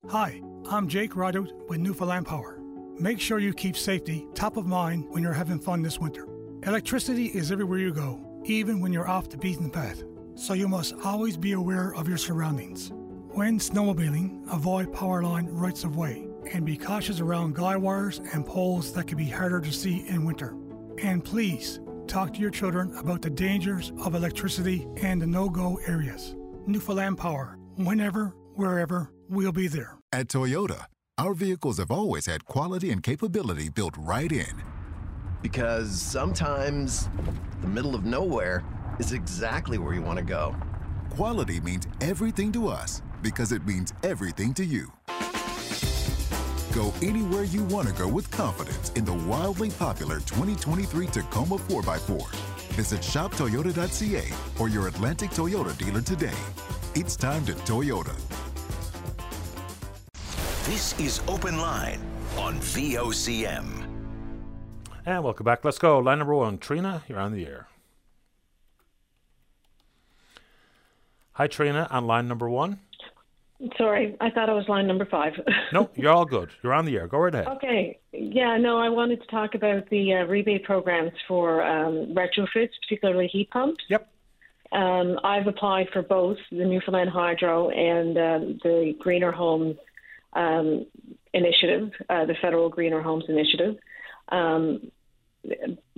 Hi, 0.08 0.42
I'm 0.68 0.88
Jake 0.88 1.16
Rideout 1.16 1.52
with 1.68 1.82
Newfoundland 1.82 2.26
Power. 2.26 2.60
Make 2.98 3.20
sure 3.20 3.38
you 3.38 3.54
keep 3.54 3.78
safety 3.78 4.26
top 4.34 4.58
of 4.58 4.66
mind 4.66 5.06
when 5.10 5.22
you're 5.22 5.34
having 5.34 5.60
fun 5.60 5.84
this 5.84 6.00
winter. 6.00 6.28
Electricity 6.64 7.28
is 7.28 7.52
everywhere 7.52 7.78
you 7.78 7.94
go, 7.94 8.20
even 8.46 8.80
when 8.80 8.92
you're 8.92 9.08
off 9.08 9.30
the 9.30 9.38
beaten 9.38 9.70
path, 9.70 10.02
so 10.34 10.54
you 10.54 10.68
must 10.68 10.96
always 11.04 11.38
be 11.38 11.52
aware 11.52 11.94
of 11.94 12.08
your 12.08 12.18
surroundings. 12.18 12.92
When 13.34 13.60
snowmobiling, 13.60 14.52
avoid 14.52 14.92
power 14.92 15.22
line 15.22 15.46
rights 15.46 15.84
of 15.84 15.96
way 15.96 16.28
and 16.52 16.66
be 16.66 16.76
cautious 16.76 17.20
around 17.20 17.54
guy 17.54 17.76
wires 17.76 18.20
and 18.34 18.44
poles 18.44 18.92
that 18.94 19.06
can 19.06 19.18
be 19.18 19.30
harder 19.30 19.62
to 19.62 19.72
see 19.72 20.08
in 20.08 20.26
winter. 20.26 20.56
And 20.98 21.24
please 21.24 21.82
talk 22.08 22.34
to 22.34 22.40
your 22.40 22.50
children 22.50 22.96
about 22.98 23.22
the 23.22 23.30
dangers 23.30 23.92
of 24.00 24.16
electricity 24.16 24.88
and 25.04 25.22
the 25.22 25.28
no 25.28 25.50
go 25.50 25.80
areas. 25.86 26.36
Newfoundland 26.66 27.20
Power, 27.20 27.60
whenever, 27.76 28.34
wherever, 28.60 29.10
we'll 29.30 29.54
be 29.54 29.68
there. 29.68 29.98
At 30.12 30.28
Toyota, 30.28 30.86
our 31.18 31.34
vehicles 31.34 31.78
have 31.78 31.92
always 31.92 32.26
had 32.26 32.46
quality 32.46 32.92
and 32.92 33.02
capability 33.02 33.70
built 33.70 33.96
right 33.98 34.32
in. 34.32 34.64
Because 35.42 35.90
sometimes 36.00 37.10
the 37.62 37.68
middle 37.68 37.96
of 37.96 38.04
nowhere 38.04 38.64
is 39.00 39.14
exactly 39.14 39.78
where 39.78 39.94
you 39.94 40.02
want 40.02 40.20
to 40.20 40.26
go. 40.26 40.54
Quality 41.10 41.62
means 41.62 41.88
everything 42.02 42.52
to 42.52 42.68
us 42.68 43.02
because 43.22 43.54
it 43.54 43.66
means 43.66 43.94
everything 44.04 44.54
to 44.56 44.66
you. 44.66 44.92
Go 46.74 46.94
anywhere 47.02 47.44
you 47.44 47.64
want 47.66 47.88
to 47.88 47.94
go 47.94 48.08
with 48.08 48.30
confidence 48.30 48.92
in 48.92 49.06
the 49.06 49.14
wildly 49.14 49.70
popular 49.72 50.18
2023 50.20 51.08
Tacoma 51.08 51.56
4x4. 51.56 52.59
Visit 52.80 53.02
shoptoyota.ca 53.02 54.24
or 54.58 54.70
your 54.70 54.88
Atlantic 54.88 55.32
Toyota 55.32 55.78
dealer 55.78 56.00
today. 56.00 56.40
It's 56.96 57.18
time 57.18 57.46
to 57.46 57.52
Toyota. 57.52 58.16
This 60.64 60.98
is 60.98 61.20
Open 61.28 61.58
Line 61.58 62.00
on 62.38 62.58
VOCM. 62.60 63.86
And 65.06 65.24
welcome 65.26 65.44
back. 65.44 65.66
Let's 65.66 65.78
go. 65.78 66.00
Line 66.00 66.20
number 66.20 66.34
one. 66.34 66.58
Trina, 66.58 67.04
you're 67.10 67.20
on 67.20 67.34
the 67.34 67.46
air. 67.46 67.68
Hi, 71.34 71.48
Trina, 71.48 71.86
on 71.92 72.08
line 72.08 72.30
number 72.30 72.50
one. 72.50 72.80
Sorry, 73.78 74.16
I 74.22 74.30
thought 74.30 74.50
I 74.50 74.54
was 74.54 74.70
line 74.70 74.88
number 74.88 75.06
five. 75.06 75.34
no, 75.74 75.90
you're 75.96 76.12
all 76.12 76.26
good. 76.26 76.50
You're 76.64 76.74
on 76.74 76.86
the 76.86 76.96
air. 76.96 77.08
Go 77.08 77.18
right 77.18 77.34
ahead. 77.34 77.48
Okay. 77.48 78.00
Yeah, 78.14 78.58
no, 78.58 78.78
I 78.78 78.88
wanted 78.88 79.22
to 79.22 79.28
talk 79.28 79.54
about 79.54 79.90
the 79.90 80.14
uh, 80.14 80.26
rebate 80.26 80.64
programs 80.64 81.12
for 81.28 81.62
um, 81.62 82.16
retrofits, 82.16 82.72
particularly 82.88 83.28
heat 83.28 83.50
pumps. 83.50 83.84
Yep. 83.90 84.10
Um, 84.72 85.20
I've 85.24 85.48
applied 85.48 85.88
for 85.92 86.02
both 86.02 86.38
the 86.52 86.64
Newfoundland 86.64 87.10
Hydro 87.10 87.70
and 87.70 88.18
um, 88.18 88.60
the 88.64 88.96
Greener 89.00 89.32
Homes 89.32 89.76
um, 90.34 90.86
Initiative, 91.34 91.92
uh, 92.10 92.26
the 92.26 92.36
federal 92.42 92.70
Greener 92.70 93.02
Homes 93.02 93.26
Initiative. 93.28 93.76
Um, 94.30 94.92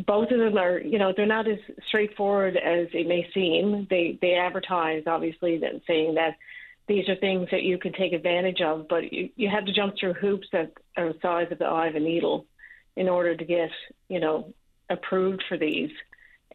both 0.06 0.32
of 0.32 0.40
them 0.40 0.58
are, 0.58 0.80
you 0.80 0.98
know, 0.98 1.14
they're 1.16 1.26
not 1.26 1.48
as 1.48 1.58
straightforward 1.88 2.56
as 2.58 2.88
it 2.94 3.08
may 3.08 3.28
seem. 3.34 3.88
They 3.90 4.18
they 4.22 4.36
advertise 4.36 5.04
obviously 5.08 5.58
that 5.60 5.82
saying 5.88 6.16
that 6.16 6.36
these 6.88 7.08
are 7.10 7.16
things 7.16 7.48
that 7.52 7.64
you 7.64 7.78
can 7.78 7.94
take 7.94 8.14
advantage 8.14 8.62
of, 8.62 8.88
but 8.88 9.12
you, 9.14 9.30
you 9.36 9.50
have 9.50 9.66
to 9.66 9.74
jump 9.74 9.96
through 10.00 10.14
hoops 10.14 10.48
that 10.52 10.72
are 10.98 11.14
the 11.14 11.20
size 11.22 11.48
of 11.52 11.60
the 11.60 11.66
eye 11.66 11.88
of 11.88 11.96
a 11.96 12.00
needle 12.00 12.46
in 12.96 13.08
order 13.08 13.36
to 13.36 13.46
get, 13.46 13.70
you 14.10 14.20
know, 14.20 14.54
approved 14.90 15.44
for 15.48 15.58
these. 15.58 15.92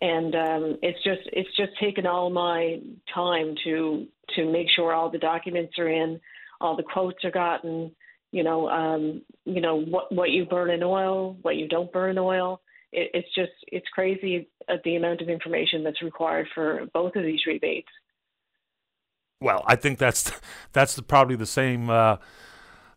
And 0.01 0.35
um, 0.35 0.78
it's 0.82 1.03
just 1.03 1.23
it's 1.32 1.57
just 1.57 1.73
taken 1.81 2.07
all 2.07 2.28
my 2.28 2.81
time 3.15 3.55
to 3.65 4.07
to 4.35 4.53
make 4.53 4.66
sure 4.74 4.93
all 4.93 5.11
the 5.11 5.19
documents 5.19 5.78
are 5.78 5.89
in, 5.89 6.20
all 6.61 6.77
the 6.77 6.82
quotes 6.82 7.24
are 7.24 7.31
gotten, 7.31 7.93
you 8.31 8.43
know, 8.43 8.69
um, 8.69 9.23
you 9.47 9.62
know 9.62 9.81
what 9.81 10.12
what 10.12 10.31
you 10.31 10.44
burn 10.44 10.70
in 10.70 10.82
oil, 10.82 11.39
what 11.40 11.57
you 11.57 11.66
don't 11.66 11.93
burn 11.93 12.11
in 12.11 12.19
oil. 12.19 12.61
It, 12.93 13.11
it's 13.15 13.35
just 13.35 13.53
it's 13.69 13.89
crazy 13.89 14.48
at 14.69 14.82
the 14.82 14.97
amount 14.97 15.23
of 15.23 15.31
information 15.31 15.82
that's 15.82 16.03
required 16.03 16.48
for 16.55 16.86
both 16.93 17.16
of 17.16 17.23
these 17.23 17.47
rebates. 17.47 17.89
Well, 19.40 19.64
I 19.66 19.76
think 19.76 19.98
that's 19.98 20.32
that's 20.72 20.94
the, 20.94 21.02
probably 21.02 21.36
the 21.36 21.46
same 21.46 21.90
uh, 21.90 22.16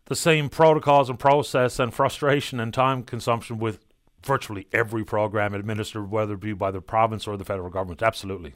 the 0.06 0.16
same 0.16 0.48
protocols 0.48 1.10
and 1.10 1.18
process 1.18 1.78
and 1.78 1.92
frustration 1.92 2.60
and 2.60 2.72
time 2.72 3.02
consumption 3.02 3.58
with 3.58 3.78
virtually 4.24 4.66
every 4.72 5.04
program 5.04 5.54
administered, 5.54 6.10
whether 6.10 6.34
it 6.34 6.40
be 6.40 6.52
by 6.52 6.70
the 6.70 6.80
province 6.80 7.26
or 7.26 7.36
the 7.36 7.44
federal 7.44 7.70
government. 7.70 8.02
Absolutely. 8.02 8.54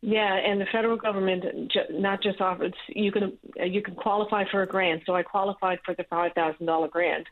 Yeah, 0.00 0.34
and 0.34 0.60
the 0.60 0.66
federal 0.70 0.96
government 0.96 1.44
not 1.90 2.22
just 2.22 2.40
offers 2.40 2.74
you 2.88 3.10
can 3.10 3.36
you 3.64 3.82
can 3.82 3.94
qualify 3.94 4.44
for 4.50 4.62
a 4.62 4.66
grant. 4.66 5.02
So 5.06 5.14
I 5.14 5.22
qualified 5.22 5.78
for 5.84 5.94
the 5.94 6.04
five 6.04 6.32
thousand 6.34 6.66
dollar 6.66 6.88
grant. 6.88 7.26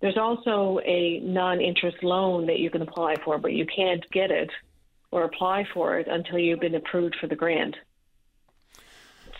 There's 0.00 0.18
also 0.18 0.80
a 0.84 1.20
non-interest 1.20 2.02
loan 2.02 2.46
that 2.46 2.58
you 2.58 2.68
can 2.68 2.82
apply 2.82 3.14
for, 3.24 3.38
but 3.38 3.52
you 3.52 3.64
can't 3.64 4.04
get 4.10 4.30
it 4.30 4.50
or 5.12 5.22
apply 5.22 5.66
for 5.72 5.98
it 5.98 6.08
until 6.08 6.38
you've 6.38 6.60
been 6.60 6.74
approved 6.74 7.16
for 7.20 7.26
the 7.26 7.36
grant. 7.36 7.76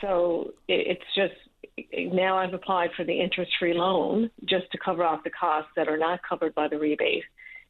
So 0.00 0.52
it's 0.68 1.04
just 1.14 1.34
now 2.12 2.36
I've 2.36 2.54
applied 2.54 2.90
for 2.96 3.04
the 3.04 3.20
interest-free 3.20 3.74
loan 3.74 4.30
just 4.44 4.70
to 4.72 4.78
cover 4.78 5.02
off 5.02 5.24
the 5.24 5.30
costs 5.30 5.70
that 5.76 5.88
are 5.88 5.96
not 5.96 6.20
covered 6.28 6.54
by 6.54 6.68
the 6.68 6.78
rebate. 6.78 7.24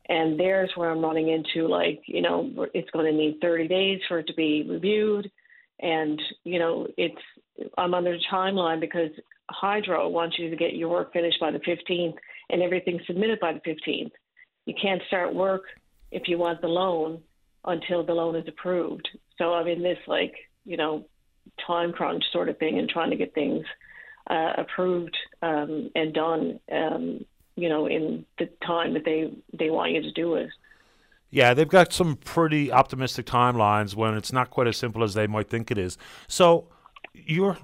And 0.09 0.39
there's 0.39 0.71
where 0.75 0.91
I'm 0.91 1.03
running 1.03 1.31
into 1.31 1.67
like, 1.67 2.03
you 2.07 2.21
know, 2.21 2.69
it's 2.75 2.91
going 2.91 3.07
to 3.07 3.13
need 3.13 3.39
30 3.41 3.69
days 3.69 4.01
for 4.07 4.19
it 4.19 4.27
to 4.27 4.35
be 4.35 4.67
reviewed. 4.69 5.31
And, 5.81 6.21
you 6.45 6.59
know, 6.59 6.87
it's, 6.99 7.21
I'm 7.79 7.95
under 7.95 8.13
the 8.13 8.23
timeline 8.31 8.81
because 8.81 9.11
Hydro 9.51 10.09
wants 10.09 10.39
you 10.39 10.51
to 10.51 10.57
get 10.57 10.75
your 10.75 10.91
work 10.91 11.13
finished 11.13 11.41
by 11.41 11.51
the 11.51 11.59
15th 11.61 12.17
and 12.51 12.63
everything 12.63 13.01
submitted 13.07 13.41
by 13.41 13.55
the 13.55 13.61
15th. 13.61 14.13
You 14.67 14.75
can't 14.81 15.03
start 15.09 15.35
work 15.35 15.63
if 16.11 16.29
you 16.29 16.39
want 16.39 16.61
the 16.61 16.69
loan 16.69 17.23
until 17.65 18.05
the 18.05 18.13
loan 18.13 18.37
is 18.37 18.47
approved. 18.47 19.09
So 19.39 19.55
I'm 19.55 19.67
in 19.67 19.83
this 19.83 19.99
like, 20.07 20.35
you 20.65 20.77
know, 20.77 21.07
time 21.67 21.93
crunch 21.93 22.25
sort 22.33 22.49
of 22.49 22.59
thing 22.59 22.79
and 22.79 22.89
trying 22.89 23.11
to 23.11 23.17
get 23.17 23.35
things 23.35 23.65
uh, 24.29 24.55
approved 24.59 25.17
um, 25.43 25.91
and 25.95 26.13
done, 26.15 26.61
um, 26.73 27.25
you 27.57 27.69
know, 27.69 27.87
in 27.87 28.25
the 28.39 28.47
time 28.67 28.95
that 28.95 29.05
they, 29.05 29.33
they 29.53 29.71
want 29.71 29.93
you 29.93 30.03
to 30.03 30.13
do 30.13 30.35
it. 30.35 30.51
Yeah, 31.31 31.53
they've 31.53 31.69
got 31.69 31.93
some 31.93 32.17
pretty 32.17 32.71
optimistic 32.71 33.27
timelines 33.27 33.95
when 33.95 34.15
it's 34.15 34.33
not 34.33 34.51
quite 34.51 34.69
as 34.69 34.77
simple 34.77 35.03
as 35.03 35.15
they 35.15 35.27
might 35.27 35.49
think 35.49 35.71
it 35.71 35.79
is. 35.79 35.99
So 36.29 36.69
you're, 37.13 37.59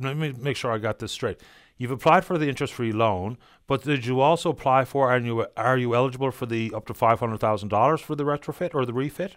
let 0.00 0.16
me 0.16 0.32
make 0.38 0.56
sure 0.56 0.70
I 0.70 0.78
got 0.78 0.98
this 0.98 1.12
straight. 1.12 1.40
You've 1.78 1.90
applied 1.90 2.26
for 2.26 2.36
the 2.36 2.46
interest-free 2.46 2.92
loan, 2.92 3.38
but 3.66 3.84
did 3.84 4.04
you 4.04 4.20
also 4.20 4.50
apply 4.50 4.84
for? 4.84 5.10
Are 5.10 5.18
you 5.18 5.46
are 5.56 5.78
you 5.78 5.94
eligible 5.94 6.30
for 6.30 6.44
the 6.44 6.74
up 6.74 6.86
to 6.88 6.94
five 6.94 7.20
hundred 7.20 7.38
thousand 7.40 7.70
dollars 7.70 8.02
for 8.02 8.14
the 8.14 8.24
retrofit 8.24 8.74
or 8.74 8.84
the 8.84 8.92
refit? 8.92 9.36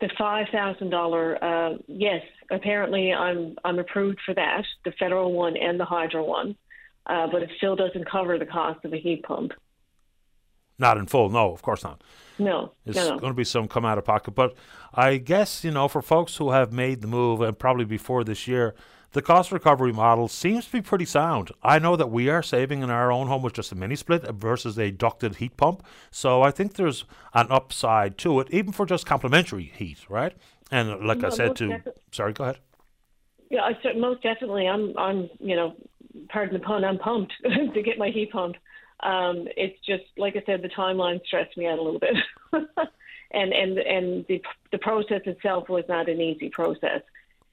The 0.00 0.10
five 0.16 0.46
thousand 0.52 0.88
uh, 0.88 0.90
dollar, 0.96 1.78
yes. 1.86 2.22
Apparently, 2.50 3.12
I'm 3.12 3.56
I'm 3.64 3.78
approved 3.78 4.20
for 4.24 4.34
that, 4.34 4.64
the 4.84 4.92
federal 4.92 5.32
one 5.32 5.56
and 5.56 5.78
the 5.78 5.84
hydro 5.84 6.24
one, 6.24 6.56
uh, 7.06 7.26
but 7.30 7.42
it 7.42 7.50
still 7.56 7.76
doesn't 7.76 8.08
cover 8.08 8.38
the 8.38 8.46
cost 8.46 8.84
of 8.84 8.92
a 8.92 8.96
heat 8.98 9.22
pump. 9.22 9.52
Not 10.78 10.96
in 10.96 11.06
full, 11.06 11.28
no, 11.28 11.52
of 11.52 11.60
course 11.60 11.82
not. 11.82 12.02
No, 12.38 12.72
there's 12.84 12.96
no, 12.96 13.10
no. 13.10 13.18
going 13.18 13.32
to 13.32 13.36
be 13.36 13.44
some 13.44 13.66
come 13.66 13.84
out 13.84 13.98
of 13.98 14.04
pocket, 14.04 14.30
but 14.30 14.54
I 14.94 15.16
guess 15.16 15.64
you 15.64 15.72
know 15.72 15.88
for 15.88 16.00
folks 16.00 16.36
who 16.36 16.52
have 16.52 16.72
made 16.72 17.02
the 17.02 17.08
move 17.08 17.40
and 17.40 17.58
probably 17.58 17.84
before 17.84 18.22
this 18.22 18.46
year, 18.46 18.76
the 19.12 19.22
cost 19.22 19.50
recovery 19.50 19.92
model 19.92 20.28
seems 20.28 20.66
to 20.66 20.72
be 20.72 20.82
pretty 20.82 21.04
sound. 21.04 21.50
I 21.62 21.78
know 21.78 21.96
that 21.96 22.10
we 22.10 22.28
are 22.28 22.42
saving 22.42 22.82
in 22.82 22.90
our 22.90 23.10
own 23.10 23.26
home 23.26 23.42
with 23.42 23.54
just 23.54 23.72
a 23.72 23.74
mini 23.74 23.96
split 23.96 24.22
versus 24.34 24.78
a 24.78 24.90
ducted 24.90 25.36
heat 25.36 25.56
pump. 25.56 25.82
So 26.10 26.42
I 26.42 26.50
think 26.50 26.74
there's 26.74 27.04
an 27.32 27.46
upside 27.50 28.18
to 28.18 28.40
it, 28.40 28.48
even 28.50 28.72
for 28.72 28.84
just 28.84 29.06
complementary 29.06 29.72
heat, 29.74 29.98
right? 30.08 30.34
And 30.70 31.06
like 31.06 31.24
I 31.24 31.30
said 31.30 31.56
to, 31.56 31.82
sorry, 32.12 32.34
go 32.34 32.44
ahead. 32.44 32.58
Yeah, 33.50 33.62
I, 33.62 33.92
most 33.94 34.22
definitely. 34.22 34.68
I'm, 34.68 34.92
I'm, 34.98 35.30
you 35.40 35.56
know, 35.56 35.74
pardon 36.28 36.54
the 36.54 36.60
pun, 36.60 36.84
I'm 36.84 36.98
pumped 36.98 37.32
to 37.74 37.82
get 37.82 37.96
my 37.98 38.10
heat 38.10 38.30
pump. 38.30 38.56
Um, 39.00 39.46
it's 39.56 39.78
just 39.86 40.04
like 40.16 40.36
I 40.36 40.42
said, 40.44 40.60
the 40.60 40.68
timeline 40.68 41.24
stressed 41.24 41.56
me 41.56 41.66
out 41.66 41.78
a 41.78 41.82
little 41.82 42.00
bit, 42.00 42.16
and 43.30 43.52
and 43.52 43.78
and 43.78 44.26
the 44.28 44.42
the 44.72 44.78
process 44.78 45.20
itself 45.24 45.68
was 45.68 45.84
not 45.88 46.08
an 46.08 46.20
easy 46.20 46.48
process 46.48 47.02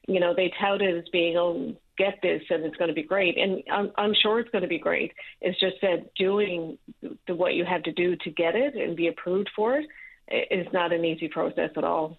you 0.06 0.20
know, 0.20 0.34
they 0.34 0.52
tout 0.60 0.82
it 0.82 0.96
as 0.96 1.08
being, 1.10 1.36
oh, 1.36 1.74
get 1.98 2.18
this 2.22 2.42
and 2.50 2.64
it's 2.64 2.76
going 2.76 2.88
to 2.88 2.94
be 2.94 3.02
great. 3.02 3.38
And 3.38 3.62
I'm, 3.70 3.90
I'm 3.96 4.14
sure 4.14 4.38
it's 4.38 4.50
going 4.50 4.62
to 4.62 4.68
be 4.68 4.78
great. 4.78 5.12
It's 5.40 5.58
just 5.58 5.76
that 5.82 6.14
doing 6.14 6.78
the, 7.26 7.34
what 7.34 7.54
you 7.54 7.64
have 7.64 7.82
to 7.84 7.92
do 7.92 8.16
to 8.16 8.30
get 8.30 8.54
it 8.54 8.74
and 8.74 8.96
be 8.96 9.08
approved 9.08 9.50
for 9.56 9.78
it 9.78 9.86
is 10.50 10.66
not 10.72 10.92
an 10.92 11.04
easy 11.04 11.28
process 11.28 11.70
at 11.76 11.84
all. 11.84 12.18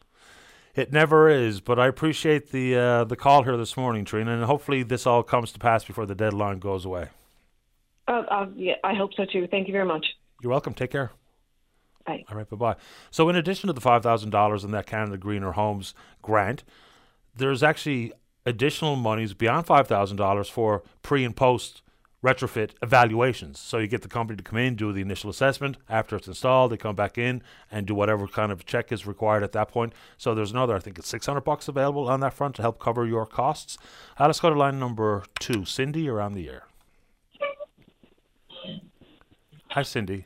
It 0.76 0.94
never 0.94 1.28
is, 1.28 1.60
but 1.60 1.80
I 1.80 1.88
appreciate 1.88 2.52
the 2.52 2.76
uh, 2.76 3.04
the 3.06 3.16
call 3.16 3.42
here 3.42 3.58
this 3.58 3.76
morning, 3.76 4.06
Trina, 4.06 4.32
and 4.32 4.44
hopefully 4.44 4.84
this 4.84 5.08
all 5.08 5.24
comes 5.24 5.52
to 5.54 5.60
pass 5.60 5.84
before 5.84 6.06
the 6.06 6.14
deadline 6.14 6.60
goes 6.60 6.86
away. 6.86 7.10
Uh, 8.08 8.24
uh, 8.30 8.46
yeah, 8.56 8.76
I 8.84 8.94
hope 8.94 9.16
so 9.16 9.26
too. 9.26 9.48
Thank 9.50 9.68
you 9.68 9.74
very 9.74 9.88
much. 9.88 10.06
You're 10.44 10.52
welcome. 10.52 10.76
Take 10.76 10.92
care. 10.92 11.12
Bye. 12.06 12.24
All 12.30 12.38
right, 12.38 12.48
bye 12.48 12.58
bye. 12.58 12.76
So, 13.10 13.28
in 13.28 13.36
addition 13.36 13.68
to 13.68 13.74
the 13.74 13.82
five 13.82 14.04
thousand 14.04 14.30
dollars 14.30 14.64
in 14.64 14.70
that 14.72 14.86
Canada 14.86 15.18
Greener 15.18 15.54
Homes 15.54 15.96
grant, 16.22 16.64
there's 17.38 17.64
actually 17.64 18.14
additional 18.46 18.96
monies 18.96 19.34
beyond 19.34 19.66
$5,000 19.66 20.50
for 20.50 20.84
pre 21.02 21.24
and 21.24 21.36
post 21.36 21.82
retrofit 22.24 22.72
evaluations. 22.82 23.60
So 23.60 23.78
you 23.78 23.88
get 23.88 24.02
the 24.02 24.08
company 24.08 24.38
to 24.38 24.44
come 24.44 24.58
in, 24.58 24.76
do 24.76 24.92
the 24.92 25.02
initial 25.02 25.30
assessment. 25.30 25.78
After 25.88 26.16
it's 26.16 26.28
installed, 26.28 26.72
they 26.72 26.78
come 26.78 26.96
back 26.96 27.18
in 27.18 27.44
and 27.72 27.86
do 27.86 27.94
whatever 27.94 28.28
kind 28.28 28.52
of 28.52 28.66
check 28.66 28.92
is 28.92 29.06
required 29.06 29.44
at 29.44 29.52
that 29.52 29.70
point. 29.70 29.94
So 30.18 30.34
there's 30.34 30.52
another, 30.52 30.76
I 30.76 30.80
think 30.80 30.98
it's 30.98 31.08
600 31.08 31.42
bucks 31.42 31.68
available 31.68 32.10
on 32.10 32.20
that 32.22 32.34
front 32.34 32.56
to 32.56 32.62
help 32.64 32.80
cover 32.80 33.06
your 33.06 33.26
costs. 33.26 33.78
Uh, 34.20 34.26
let's 34.26 34.40
go 34.40 34.50
to 34.50 34.58
line 34.58 34.80
number 34.80 35.24
two. 35.40 35.64
Cindy, 35.66 36.02
you're 36.02 36.22
on 36.22 36.34
the 36.34 36.50
air. 36.50 36.64
Hi, 39.72 39.84
Cindy. 39.84 40.26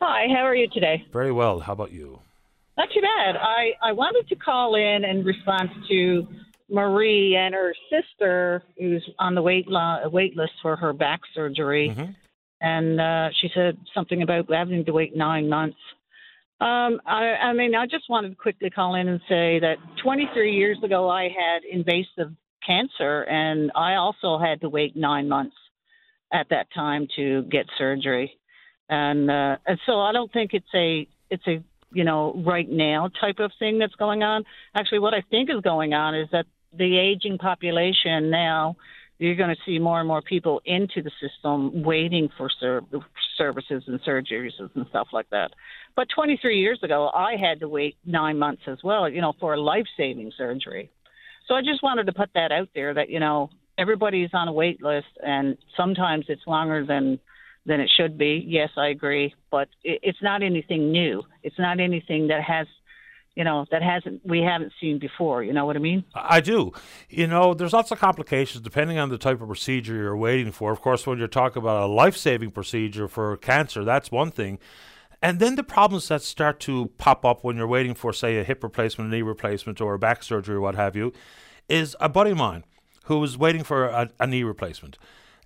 Hi, 0.00 0.26
how 0.28 0.42
are 0.42 0.54
you 0.54 0.68
today? 0.68 1.04
Very 1.12 1.32
well. 1.32 1.60
How 1.60 1.72
about 1.72 1.90
you? 1.90 2.20
Not 2.78 2.88
too 2.94 3.00
bad. 3.00 3.36
I, 3.36 3.72
I 3.82 3.92
wanted 3.92 4.28
to 4.28 4.36
call 4.36 4.76
in 4.76 5.04
in 5.04 5.24
response 5.24 5.70
to 5.88 6.28
Marie 6.70 7.34
and 7.34 7.52
her 7.52 7.74
sister, 7.90 8.62
who's 8.78 9.04
on 9.18 9.34
the 9.34 9.42
wait, 9.42 9.66
lo- 9.66 10.08
wait 10.12 10.36
list 10.36 10.52
for 10.62 10.76
her 10.76 10.92
back 10.92 11.20
surgery. 11.34 11.90
Mm-hmm. 11.90 12.12
And 12.60 13.00
uh, 13.00 13.28
she 13.40 13.50
said 13.52 13.78
something 13.92 14.22
about 14.22 14.46
having 14.52 14.84
to 14.84 14.92
wait 14.92 15.16
nine 15.16 15.48
months. 15.48 15.76
Um, 16.60 17.00
I, 17.06 17.34
I 17.42 17.52
mean, 17.52 17.74
I 17.74 17.86
just 17.86 18.08
wanted 18.08 18.30
to 18.30 18.34
quickly 18.36 18.70
call 18.70 18.94
in 18.94 19.08
and 19.08 19.20
say 19.28 19.58
that 19.60 19.76
23 20.02 20.54
years 20.54 20.78
ago, 20.84 21.08
I 21.08 21.24
had 21.24 21.62
invasive 21.70 22.32
cancer, 22.66 23.22
and 23.22 23.70
I 23.74 23.94
also 23.94 24.38
had 24.38 24.60
to 24.60 24.68
wait 24.68 24.96
nine 24.96 25.28
months. 25.28 25.56
at 26.32 26.48
that 26.50 26.66
time 26.74 27.08
to 27.16 27.42
get 27.44 27.66
surgery, 27.78 28.30
and 28.88 29.30
uh, 29.30 29.56
and 29.66 29.78
so 29.86 30.00
I 30.00 30.12
don't 30.12 30.32
think 30.32 30.52
it's 30.52 30.74
a 30.74 31.08
it's 31.30 31.46
a 31.46 31.62
you 31.92 32.04
know 32.04 32.42
right 32.46 32.68
now 32.68 33.08
type 33.20 33.38
of 33.38 33.50
thing 33.58 33.78
that's 33.78 33.94
going 33.94 34.22
on. 34.22 34.44
Actually, 34.74 35.00
what 35.00 35.14
I 35.14 35.22
think 35.30 35.50
is 35.50 35.60
going 35.62 35.94
on 35.94 36.14
is 36.14 36.28
that 36.32 36.46
the 36.72 36.98
aging 36.98 37.38
population 37.38 38.30
now 38.30 38.76
you're 39.18 39.34
going 39.34 39.50
to 39.50 39.60
see 39.66 39.78
more 39.78 39.98
and 39.98 40.06
more 40.06 40.22
people 40.22 40.60
into 40.64 41.02
the 41.02 41.10
system 41.20 41.82
waiting 41.82 42.28
for 42.36 42.48
ser- 42.60 42.82
services 43.36 43.82
and 43.86 44.00
surgeries 44.02 44.52
and 44.58 44.86
stuff 44.90 45.08
like 45.12 45.28
that. 45.30 45.50
But 45.96 46.06
23 46.14 46.60
years 46.60 46.78
ago, 46.82 47.10
I 47.12 47.34
had 47.36 47.60
to 47.60 47.68
wait 47.68 47.96
nine 48.04 48.38
months 48.38 48.62
as 48.68 48.78
well, 48.84 49.08
you 49.08 49.20
know, 49.20 49.32
for 49.40 49.54
a 49.54 49.60
life 49.60 49.86
saving 49.96 50.32
surgery. 50.38 50.90
So 51.48 51.54
I 51.54 51.62
just 51.62 51.82
wanted 51.82 52.06
to 52.06 52.12
put 52.12 52.30
that 52.34 52.52
out 52.52 52.68
there 52.74 52.94
that, 52.94 53.10
you 53.10 53.18
know, 53.18 53.50
everybody's 53.76 54.30
on 54.34 54.48
a 54.48 54.52
wait 54.52 54.82
list 54.82 55.08
and 55.24 55.56
sometimes 55.76 56.26
it's 56.28 56.46
longer 56.46 56.86
than 56.86 57.18
than 57.68 57.80
it 57.80 57.90
should 57.96 58.18
be. 58.18 58.42
Yes, 58.46 58.70
I 58.76 58.88
agree, 58.88 59.34
but 59.50 59.68
it, 59.84 60.00
it's 60.02 60.22
not 60.22 60.42
anything 60.42 60.90
new. 60.90 61.22
It's 61.42 61.58
not 61.58 61.78
anything 61.78 62.28
that 62.28 62.42
has 62.42 62.66
you 63.36 63.44
know 63.44 63.66
that 63.70 63.82
hasn't 63.82 64.26
we 64.26 64.40
haven't 64.40 64.72
seen 64.80 64.98
before 64.98 65.44
you 65.44 65.52
know 65.52 65.64
what 65.64 65.76
i 65.76 65.78
mean 65.78 66.02
I 66.12 66.40
do. 66.40 66.72
You 67.08 67.28
know, 67.28 67.54
there's 67.54 67.72
lots 67.72 67.92
of 67.92 68.00
complications 68.00 68.64
depending 68.64 68.98
on 68.98 69.10
the 69.10 69.18
type 69.18 69.40
of 69.40 69.46
procedure 69.46 69.94
you're 69.94 70.16
waiting 70.16 70.50
for. 70.50 70.72
Of 70.72 70.80
course, 70.80 71.06
when 71.06 71.18
you're 71.18 71.28
talking 71.28 71.62
about 71.62 71.84
a 71.84 71.86
life 71.86 72.16
saving 72.16 72.50
procedure 72.50 73.06
for 73.06 73.36
cancer, 73.36 73.84
that's 73.84 74.10
one 74.10 74.32
thing. 74.32 74.58
And 75.22 75.38
then 75.38 75.54
the 75.54 75.62
problems 75.62 76.08
that 76.08 76.22
start 76.22 76.58
to 76.60 76.90
pop 76.98 77.24
up 77.24 77.44
when 77.44 77.56
you're 77.56 77.68
waiting 77.68 77.94
for, 77.94 78.12
say, 78.12 78.38
a 78.38 78.44
hip 78.44 78.62
replacement, 78.62 79.10
a 79.10 79.16
knee 79.16 79.22
replacement, 79.22 79.80
or 79.80 79.94
a 79.94 79.98
back 79.98 80.22
surgery, 80.22 80.56
or 80.56 80.60
what 80.60 80.74
have 80.74 80.94
you, 80.94 81.12
is 81.68 81.96
a 82.00 82.08
buddy 82.08 82.30
of 82.32 82.38
mine 82.38 82.64
who 83.04 83.18
was 83.18 83.36
waiting 83.36 83.64
for 83.64 83.86
a, 83.86 84.10
a 84.20 84.26
knee 84.26 84.44
replacement. 84.44 84.96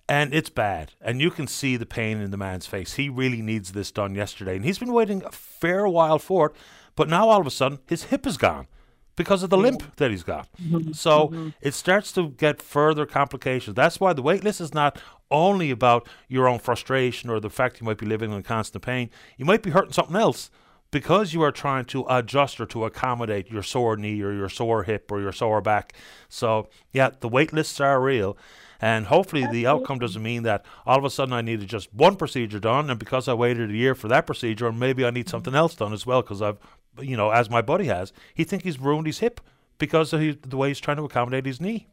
And 0.09 0.33
it's 0.33 0.49
bad. 0.49 0.93
And 1.01 1.21
you 1.21 1.31
can 1.31 1.47
see 1.47 1.77
the 1.77 1.85
pain 1.85 2.19
in 2.19 2.31
the 2.31 2.37
man's 2.37 2.65
face. 2.65 2.95
He 2.95 3.09
really 3.09 3.41
needs 3.41 3.71
this 3.71 3.91
done 3.91 4.15
yesterday. 4.15 4.55
And 4.55 4.65
he's 4.65 4.79
been 4.79 4.93
waiting 4.93 5.23
a 5.23 5.31
fair 5.31 5.87
while 5.87 6.19
for 6.19 6.47
it. 6.47 6.55
But 6.95 7.09
now 7.09 7.29
all 7.29 7.39
of 7.39 7.47
a 7.47 7.51
sudden, 7.51 7.79
his 7.87 8.05
hip 8.05 8.27
is 8.27 8.37
gone 8.37 8.67
because 9.15 9.43
of 9.43 9.49
the 9.49 9.57
limp 9.57 9.95
that 9.97 10.11
he's 10.11 10.23
got. 10.23 10.47
Mm-hmm. 10.61 10.91
So 10.91 11.29
mm-hmm. 11.29 11.49
it 11.61 11.73
starts 11.73 12.11
to 12.13 12.29
get 12.29 12.61
further 12.61 13.05
complications. 13.05 13.75
That's 13.75 13.99
why 13.99 14.13
the 14.13 14.21
wait 14.21 14.43
list 14.43 14.59
is 14.59 14.73
not 14.73 14.99
only 15.31 15.71
about 15.71 16.07
your 16.27 16.47
own 16.47 16.59
frustration 16.59 17.29
or 17.29 17.39
the 17.39 17.49
fact 17.49 17.79
you 17.79 17.85
might 17.85 17.97
be 17.97 18.05
living 18.05 18.31
in 18.31 18.43
constant 18.43 18.83
pain. 18.83 19.09
You 19.37 19.45
might 19.45 19.63
be 19.63 19.71
hurting 19.71 19.93
something 19.93 20.15
else 20.15 20.49
because 20.91 21.33
you 21.33 21.41
are 21.41 21.51
trying 21.51 21.85
to 21.85 22.05
adjust 22.07 22.61
or 22.61 22.65
to 22.67 22.85
accommodate 22.85 23.49
your 23.49 23.63
sore 23.63 23.97
knee 23.97 24.21
or 24.21 24.31
your 24.31 24.49
sore 24.49 24.83
hip 24.83 25.11
or 25.11 25.19
your 25.19 25.31
sore 25.31 25.61
back. 25.61 25.93
So, 26.29 26.69
yeah, 26.91 27.09
the 27.19 27.27
wait 27.27 27.51
lists 27.51 27.79
are 27.79 27.99
real. 27.99 28.37
And 28.81 29.05
hopefully, 29.05 29.45
the 29.47 29.67
outcome 29.67 29.99
doesn't 29.99 30.21
mean 30.21 30.43
that 30.43 30.65
all 30.85 30.97
of 30.97 31.05
a 31.05 31.09
sudden 31.09 31.33
I 31.33 31.41
needed 31.41 31.67
just 31.67 31.93
one 31.93 32.15
procedure 32.15 32.59
done, 32.59 32.89
and 32.89 32.99
because 32.99 33.27
I 33.27 33.33
waited 33.33 33.69
a 33.69 33.73
year 33.73 33.95
for 33.95 34.07
that 34.09 34.25
procedure, 34.25 34.71
maybe 34.71 35.05
I 35.05 35.09
need 35.09 35.29
something 35.29 35.55
else 35.55 35.75
done 35.75 35.93
as 35.93 36.05
well, 36.05 36.21
because 36.21 36.41
I've, 36.41 36.57
you 36.99 37.17
know, 37.17 37.29
as 37.31 37.49
my 37.49 37.61
buddy 37.61 37.85
has, 37.85 38.13
he 38.33 38.43
think 38.43 38.63
he's 38.63 38.79
ruined 38.79 39.07
his 39.07 39.19
hip 39.19 39.39
because 39.77 40.13
of 40.13 40.21
he, 40.21 40.31
the 40.31 40.57
way 40.57 40.67
he's 40.69 40.79
trying 40.79 40.97
to 40.97 41.03
accommodate 41.03 41.45
his 41.45 41.61
knee. 41.61 41.87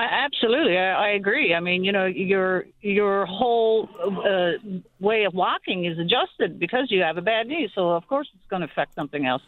Absolutely, 0.00 0.78
I, 0.78 1.06
I 1.06 1.08
agree. 1.10 1.54
I 1.54 1.60
mean, 1.60 1.82
you 1.82 1.90
know, 1.90 2.06
your 2.06 2.66
your 2.80 3.26
whole 3.26 3.88
uh, 4.00 4.52
way 5.00 5.24
of 5.24 5.34
walking 5.34 5.86
is 5.86 5.98
adjusted 5.98 6.60
because 6.60 6.86
you 6.90 7.02
have 7.02 7.16
a 7.16 7.22
bad 7.22 7.48
knee, 7.48 7.68
so 7.74 7.90
of 7.90 8.06
course 8.06 8.28
it's 8.34 8.46
going 8.48 8.62
to 8.62 8.68
affect 8.68 8.94
something 8.94 9.26
else. 9.26 9.42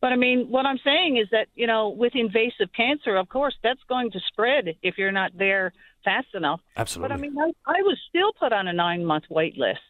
But 0.00 0.12
I 0.12 0.16
mean, 0.16 0.46
what 0.48 0.64
I'm 0.64 0.78
saying 0.82 1.18
is 1.18 1.28
that 1.30 1.48
you 1.54 1.66
know, 1.66 1.90
with 1.90 2.14
invasive 2.14 2.72
cancer, 2.74 3.16
of 3.16 3.28
course, 3.28 3.54
that's 3.62 3.82
going 3.86 4.10
to 4.12 4.20
spread 4.28 4.76
if 4.82 4.96
you're 4.96 5.12
not 5.12 5.36
there 5.36 5.74
fast 6.04 6.28
enough. 6.34 6.60
Absolutely. 6.76 7.08
But 7.08 7.18
I 7.18 7.20
mean, 7.20 7.36
I, 7.38 7.78
I 7.78 7.82
was 7.82 7.98
still 8.08 8.32
put 8.32 8.52
on 8.52 8.68
a 8.68 8.72
nine 8.72 9.04
month 9.04 9.24
wait 9.30 9.56
list 9.56 9.80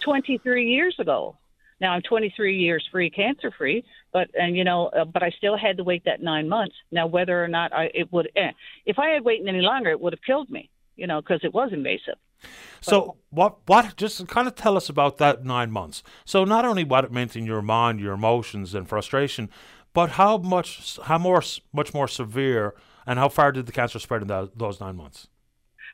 23 0.00 0.70
years 0.70 0.96
ago. 0.98 1.36
Now 1.80 1.92
I'm 1.92 2.02
23 2.02 2.56
years 2.56 2.88
free, 2.90 3.10
cancer 3.10 3.50
free, 3.50 3.84
but 4.12 4.28
and 4.34 4.56
you 4.56 4.64
know, 4.64 4.86
uh, 4.86 5.04
but 5.04 5.22
I 5.22 5.30
still 5.30 5.56
had 5.58 5.76
to 5.76 5.84
wait 5.84 6.04
that 6.06 6.22
nine 6.22 6.48
months. 6.48 6.74
Now 6.90 7.06
whether 7.06 7.42
or 7.42 7.48
not 7.48 7.72
I 7.72 7.90
it 7.94 8.10
would, 8.12 8.30
eh, 8.34 8.52
if 8.86 8.98
I 8.98 9.10
had 9.10 9.24
waited 9.24 9.46
any 9.46 9.60
longer, 9.60 9.90
it 9.90 10.00
would 10.00 10.12
have 10.12 10.22
killed 10.22 10.50
me. 10.50 10.70
You 10.96 11.06
know, 11.06 11.20
because 11.20 11.40
it 11.44 11.52
was 11.52 11.74
invasive. 11.74 12.14
So 12.80 13.16
what 13.30 13.58
what 13.66 13.96
just 13.96 14.26
kind 14.28 14.48
of 14.48 14.54
tell 14.54 14.76
us 14.76 14.88
about 14.88 15.18
that 15.18 15.44
nine 15.44 15.70
months. 15.70 16.02
So 16.24 16.44
not 16.44 16.64
only 16.64 16.84
what 16.84 17.04
it 17.04 17.12
meant 17.12 17.36
in 17.36 17.44
your 17.44 17.62
mind, 17.62 18.00
your 18.00 18.14
emotions 18.14 18.74
and 18.74 18.88
frustration, 18.88 19.50
but 19.92 20.10
how 20.10 20.38
much 20.38 20.98
how 21.04 21.18
more 21.18 21.42
much 21.72 21.92
more 21.92 22.08
severe 22.08 22.74
and 23.06 23.18
how 23.18 23.28
far 23.28 23.52
did 23.52 23.66
the 23.66 23.72
cancer 23.72 23.98
spread 23.98 24.22
in 24.22 24.28
those 24.28 24.80
nine 24.80 24.96
months? 24.96 25.28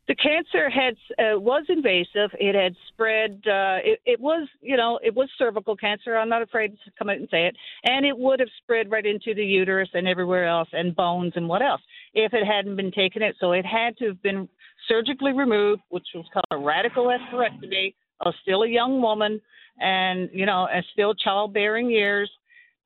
The 0.09 0.17
cancer 0.17 0.69
had 0.69 0.95
uh, 1.19 1.39
was 1.39 1.65
invasive. 1.69 2.31
It 2.41 2.57
had 2.57 2.75
spread. 2.89 3.43
Uh, 3.47 3.79
it, 3.85 4.01
it 4.05 4.21
was, 4.21 4.49
you 4.61 4.77
know, 4.77 4.99
it 5.03 5.15
was 5.15 5.29
cervical 5.39 5.77
cancer. 5.77 6.17
I'm 6.17 6.29
not 6.29 6.43
afraid 6.43 6.73
to 6.85 6.91
come 6.99 7.09
out 7.09 7.19
and 7.19 7.29
say 7.31 7.47
it. 7.47 7.57
And 7.85 8.05
it 8.05 8.19
would 8.19 8.41
have 8.41 8.49
spread 8.63 8.91
right 8.91 9.07
into 9.07 9.33
the 9.33 9.45
uterus 9.45 9.91
and 9.95 10.09
everywhere 10.09 10.49
else, 10.49 10.69
and 10.73 10.97
bones 10.97 11.35
and 11.37 11.49
what 11.49 11.63
else, 11.63 11.81
if 12.15 12.35
it 12.35 12.45
hadn't 12.45 12.75
been 12.75 12.91
taken 12.91 13.23
it. 13.23 13.37
So 13.39 13.53
it 13.53 13.65
had 13.65 13.97
to 13.99 14.07
have 14.07 14.23
been 14.23 14.49
surgically 14.89 15.33
removed, 15.33 15.83
which 15.91 16.07
was 16.17 16.27
called 16.33 16.47
a 16.51 16.59
radical 16.59 17.05
hysterectomy. 17.05 17.95
I 18.21 18.29
was 18.29 18.35
still 18.43 18.65
a 18.65 18.69
young 18.69 19.01
woman, 19.01 19.41
and 19.79 20.31
you 20.33 20.47
know, 20.47 20.67
and 20.67 20.85
still 20.93 21.15
childbearing 21.15 21.89
years. 21.89 22.31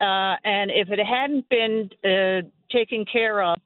Uh, 0.02 0.36
and 0.44 0.70
if 0.70 0.90
it 0.90 0.98
hadn't 0.98 1.48
been 1.48 1.88
uh, 2.04 2.46
taken 2.70 3.06
care 3.10 3.42
of 3.42 3.56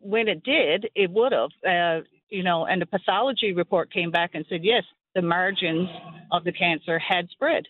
when 0.00 0.28
it 0.28 0.42
did, 0.44 0.88
it 0.94 1.10
would 1.10 1.32
have. 1.32 1.50
Uh, 1.66 2.04
you 2.30 2.42
know, 2.42 2.66
and 2.66 2.82
the 2.82 2.86
pathology 2.86 3.52
report 3.52 3.92
came 3.92 4.10
back 4.10 4.30
and 4.34 4.44
said 4.48 4.64
yes, 4.64 4.82
the 5.14 5.22
margins 5.22 5.88
of 6.32 6.44
the 6.44 6.52
cancer 6.52 6.98
had 6.98 7.28
spread. 7.30 7.64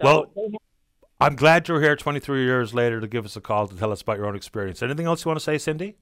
well, 0.00 0.26
I'm 1.20 1.36
glad 1.36 1.68
you're 1.68 1.80
here 1.80 1.96
23 1.96 2.44
years 2.44 2.74
later 2.74 3.00
to 3.00 3.06
give 3.06 3.24
us 3.24 3.36
a 3.36 3.40
call 3.40 3.68
to 3.68 3.76
tell 3.76 3.92
us 3.92 4.02
about 4.02 4.18
your 4.18 4.26
own 4.26 4.36
experience. 4.36 4.82
Anything 4.82 5.06
else 5.06 5.24
you 5.24 5.28
want 5.28 5.38
to 5.38 5.44
say, 5.44 5.58
Cindy? 5.58 5.96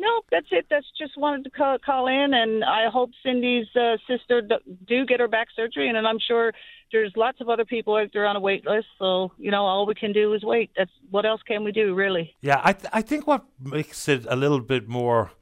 No, 0.00 0.20
that's 0.30 0.46
it. 0.52 0.66
That's 0.70 0.86
just 0.96 1.16
wanted 1.16 1.44
to 1.44 1.50
call, 1.50 1.76
call 1.78 2.06
in, 2.06 2.32
and 2.32 2.64
I 2.64 2.88
hope 2.88 3.10
Cindy's 3.24 3.66
uh, 3.74 3.96
sister 4.06 4.40
d- 4.42 4.76
do 4.86 5.04
get 5.04 5.18
her 5.18 5.26
back 5.26 5.48
surgery, 5.56 5.88
and, 5.88 5.96
and 5.96 6.06
I'm 6.06 6.20
sure 6.20 6.52
there's 6.92 7.12
lots 7.16 7.40
of 7.40 7.48
other 7.48 7.64
people 7.64 7.96
out 7.96 8.10
there 8.12 8.26
on 8.26 8.36
a 8.36 8.40
wait 8.40 8.64
list. 8.64 8.86
So 8.98 9.32
you 9.38 9.50
know, 9.50 9.64
all 9.64 9.86
we 9.86 9.94
can 9.94 10.12
do 10.12 10.34
is 10.34 10.44
wait. 10.44 10.70
That's 10.76 10.90
what 11.10 11.26
else 11.26 11.42
can 11.42 11.64
we 11.64 11.72
do, 11.72 11.94
really? 11.94 12.34
Yeah, 12.40 12.60
I 12.62 12.72
th- 12.74 12.90
I 12.92 13.02
think 13.02 13.26
what 13.26 13.44
makes 13.60 14.08
it 14.08 14.24
a 14.28 14.36
little 14.36 14.60
bit 14.60 14.88
more 14.88 15.32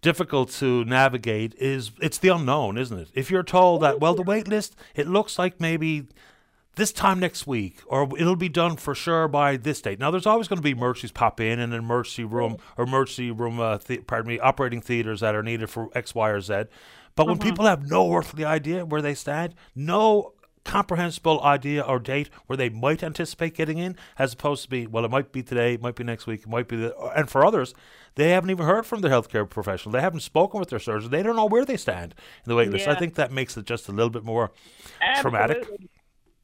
difficult 0.00 0.50
to 0.50 0.84
navigate 0.84 1.54
is 1.58 1.90
it's 2.00 2.18
the 2.18 2.28
unknown, 2.28 2.78
isn't 2.78 2.98
it? 2.98 3.08
If 3.12 3.30
you're 3.30 3.42
told 3.42 3.82
that 3.82 4.00
well, 4.00 4.14
the 4.14 4.22
wait 4.22 4.48
list 4.48 4.74
it 4.94 5.06
looks 5.06 5.38
like 5.38 5.60
maybe 5.60 6.06
this 6.76 6.92
time 6.92 7.18
next 7.18 7.46
week, 7.46 7.80
or 7.86 8.08
it'll 8.18 8.36
be 8.36 8.48
done 8.48 8.76
for 8.76 8.94
sure 8.94 9.28
by 9.28 9.56
this 9.56 9.80
date. 9.80 9.98
Now, 9.98 10.10
there's 10.10 10.26
always 10.26 10.46
going 10.46 10.58
to 10.58 10.62
be 10.62 10.70
emergencies 10.70 11.10
pop 11.12 11.40
in 11.40 11.58
and 11.58 11.72
an 11.72 11.78
emergency 11.78 12.24
room 12.24 12.58
or 12.76 12.84
emergency 12.84 13.30
room, 13.30 13.58
uh, 13.58 13.78
th- 13.78 14.06
pardon 14.06 14.28
me, 14.28 14.38
operating 14.38 14.80
theaters 14.80 15.20
that 15.20 15.34
are 15.34 15.42
needed 15.42 15.68
for 15.70 15.88
X, 15.94 16.14
Y, 16.14 16.28
or 16.28 16.40
Z. 16.40 16.64
But 17.14 17.26
when 17.26 17.38
Mhm. 17.38 17.42
people 17.42 17.64
have 17.64 17.88
no 17.88 18.12
earthly 18.14 18.44
idea 18.44 18.84
where 18.84 19.00
they 19.02 19.14
stand, 19.14 19.54
no 19.74 20.34
comprehensible 20.64 21.40
idea 21.44 21.80
or 21.80 21.98
date 21.98 22.28
where 22.46 22.56
they 22.56 22.68
might 22.68 23.02
anticipate 23.02 23.54
getting 23.54 23.78
in, 23.78 23.96
as 24.18 24.32
opposed 24.34 24.64
to 24.64 24.68
be, 24.68 24.86
well, 24.86 25.04
it 25.04 25.10
might 25.10 25.30
be 25.32 25.42
today, 25.42 25.74
it 25.74 25.80
might 25.80 25.94
be 25.94 26.02
next 26.04 26.26
week, 26.26 26.40
it 26.42 26.48
might 26.48 26.66
be, 26.68 26.76
the, 26.76 26.96
and 27.16 27.30
for 27.30 27.46
others, 27.46 27.72
they 28.16 28.30
haven't 28.30 28.50
even 28.50 28.66
heard 28.66 28.84
from 28.84 29.00
their 29.00 29.10
healthcare 29.12 29.48
professional. 29.48 29.92
They 29.92 30.00
haven't 30.00 30.20
spoken 30.20 30.58
with 30.58 30.68
their 30.70 30.78
surgeon. 30.80 31.10
They 31.10 31.22
don't 31.22 31.36
know 31.36 31.46
where 31.46 31.64
they 31.64 31.76
stand 31.76 32.14
in 32.44 32.48
the 32.50 32.56
wait 32.56 32.70
list. 32.70 32.88
I 32.88 32.96
think 32.96 33.14
that 33.14 33.30
makes 33.30 33.56
it 33.56 33.64
just 33.64 33.88
a 33.88 33.92
little 33.92 34.10
bit 34.10 34.24
more 34.24 34.50
traumatic. 35.20 35.58
Absolutely. 35.58 35.84
It 35.86 35.90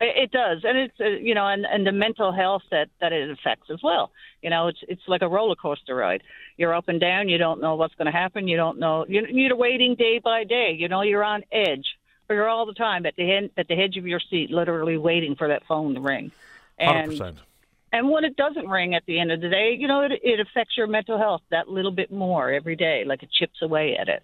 it 0.04 0.30
does, 0.30 0.64
and 0.64 0.76
it's 0.78 1.00
uh, 1.00 1.04
you 1.04 1.34
know, 1.34 1.46
and, 1.46 1.64
and 1.64 1.86
the 1.86 1.92
mental 1.92 2.32
health 2.32 2.62
that 2.70 2.88
that 3.00 3.12
it 3.12 3.30
affects 3.30 3.70
as 3.70 3.80
well. 3.82 4.10
You 4.42 4.50
know, 4.50 4.68
it's 4.68 4.78
it's 4.88 5.02
like 5.06 5.22
a 5.22 5.28
roller 5.28 5.54
coaster 5.56 5.94
ride. 5.94 6.22
You're 6.56 6.74
up 6.74 6.88
and 6.88 7.00
down. 7.00 7.28
You 7.28 7.38
don't 7.38 7.60
know 7.60 7.76
what's 7.76 7.94
going 7.94 8.06
to 8.06 8.12
happen. 8.12 8.48
You 8.48 8.56
don't 8.56 8.78
know. 8.78 9.06
You, 9.08 9.26
you're 9.28 9.56
waiting 9.56 9.94
day 9.94 10.18
by 10.18 10.44
day. 10.44 10.76
You 10.78 10.88
know, 10.88 11.02
you're 11.02 11.24
on 11.24 11.42
edge. 11.50 11.86
Or 12.28 12.36
you're 12.36 12.48
all 12.48 12.66
the 12.66 12.72
time 12.72 13.04
at 13.04 13.16
the 13.16 13.30
end, 13.30 13.50
at 13.58 13.66
the 13.68 13.74
edge 13.74 13.96
of 13.96 14.06
your 14.06 14.20
seat, 14.20 14.50
literally 14.50 14.96
waiting 14.96 15.34
for 15.34 15.48
that 15.48 15.64
phone 15.66 15.94
to 15.94 16.00
ring. 16.00 16.30
Hundred 16.80 17.00
And 17.00 17.10
percent. 17.10 17.38
and 17.92 18.10
when 18.10 18.24
it 18.24 18.36
doesn't 18.36 18.68
ring 18.68 18.94
at 18.94 19.04
the 19.06 19.18
end 19.18 19.32
of 19.32 19.40
the 19.40 19.48
day, 19.48 19.76
you 19.78 19.88
know, 19.88 20.02
it 20.02 20.12
it 20.22 20.40
affects 20.40 20.76
your 20.76 20.86
mental 20.86 21.18
health 21.18 21.42
that 21.50 21.68
little 21.68 21.90
bit 21.90 22.10
more 22.12 22.50
every 22.50 22.76
day, 22.76 23.04
like 23.04 23.22
it 23.22 23.30
chips 23.32 23.60
away 23.60 23.96
at 23.96 24.08
it. 24.08 24.22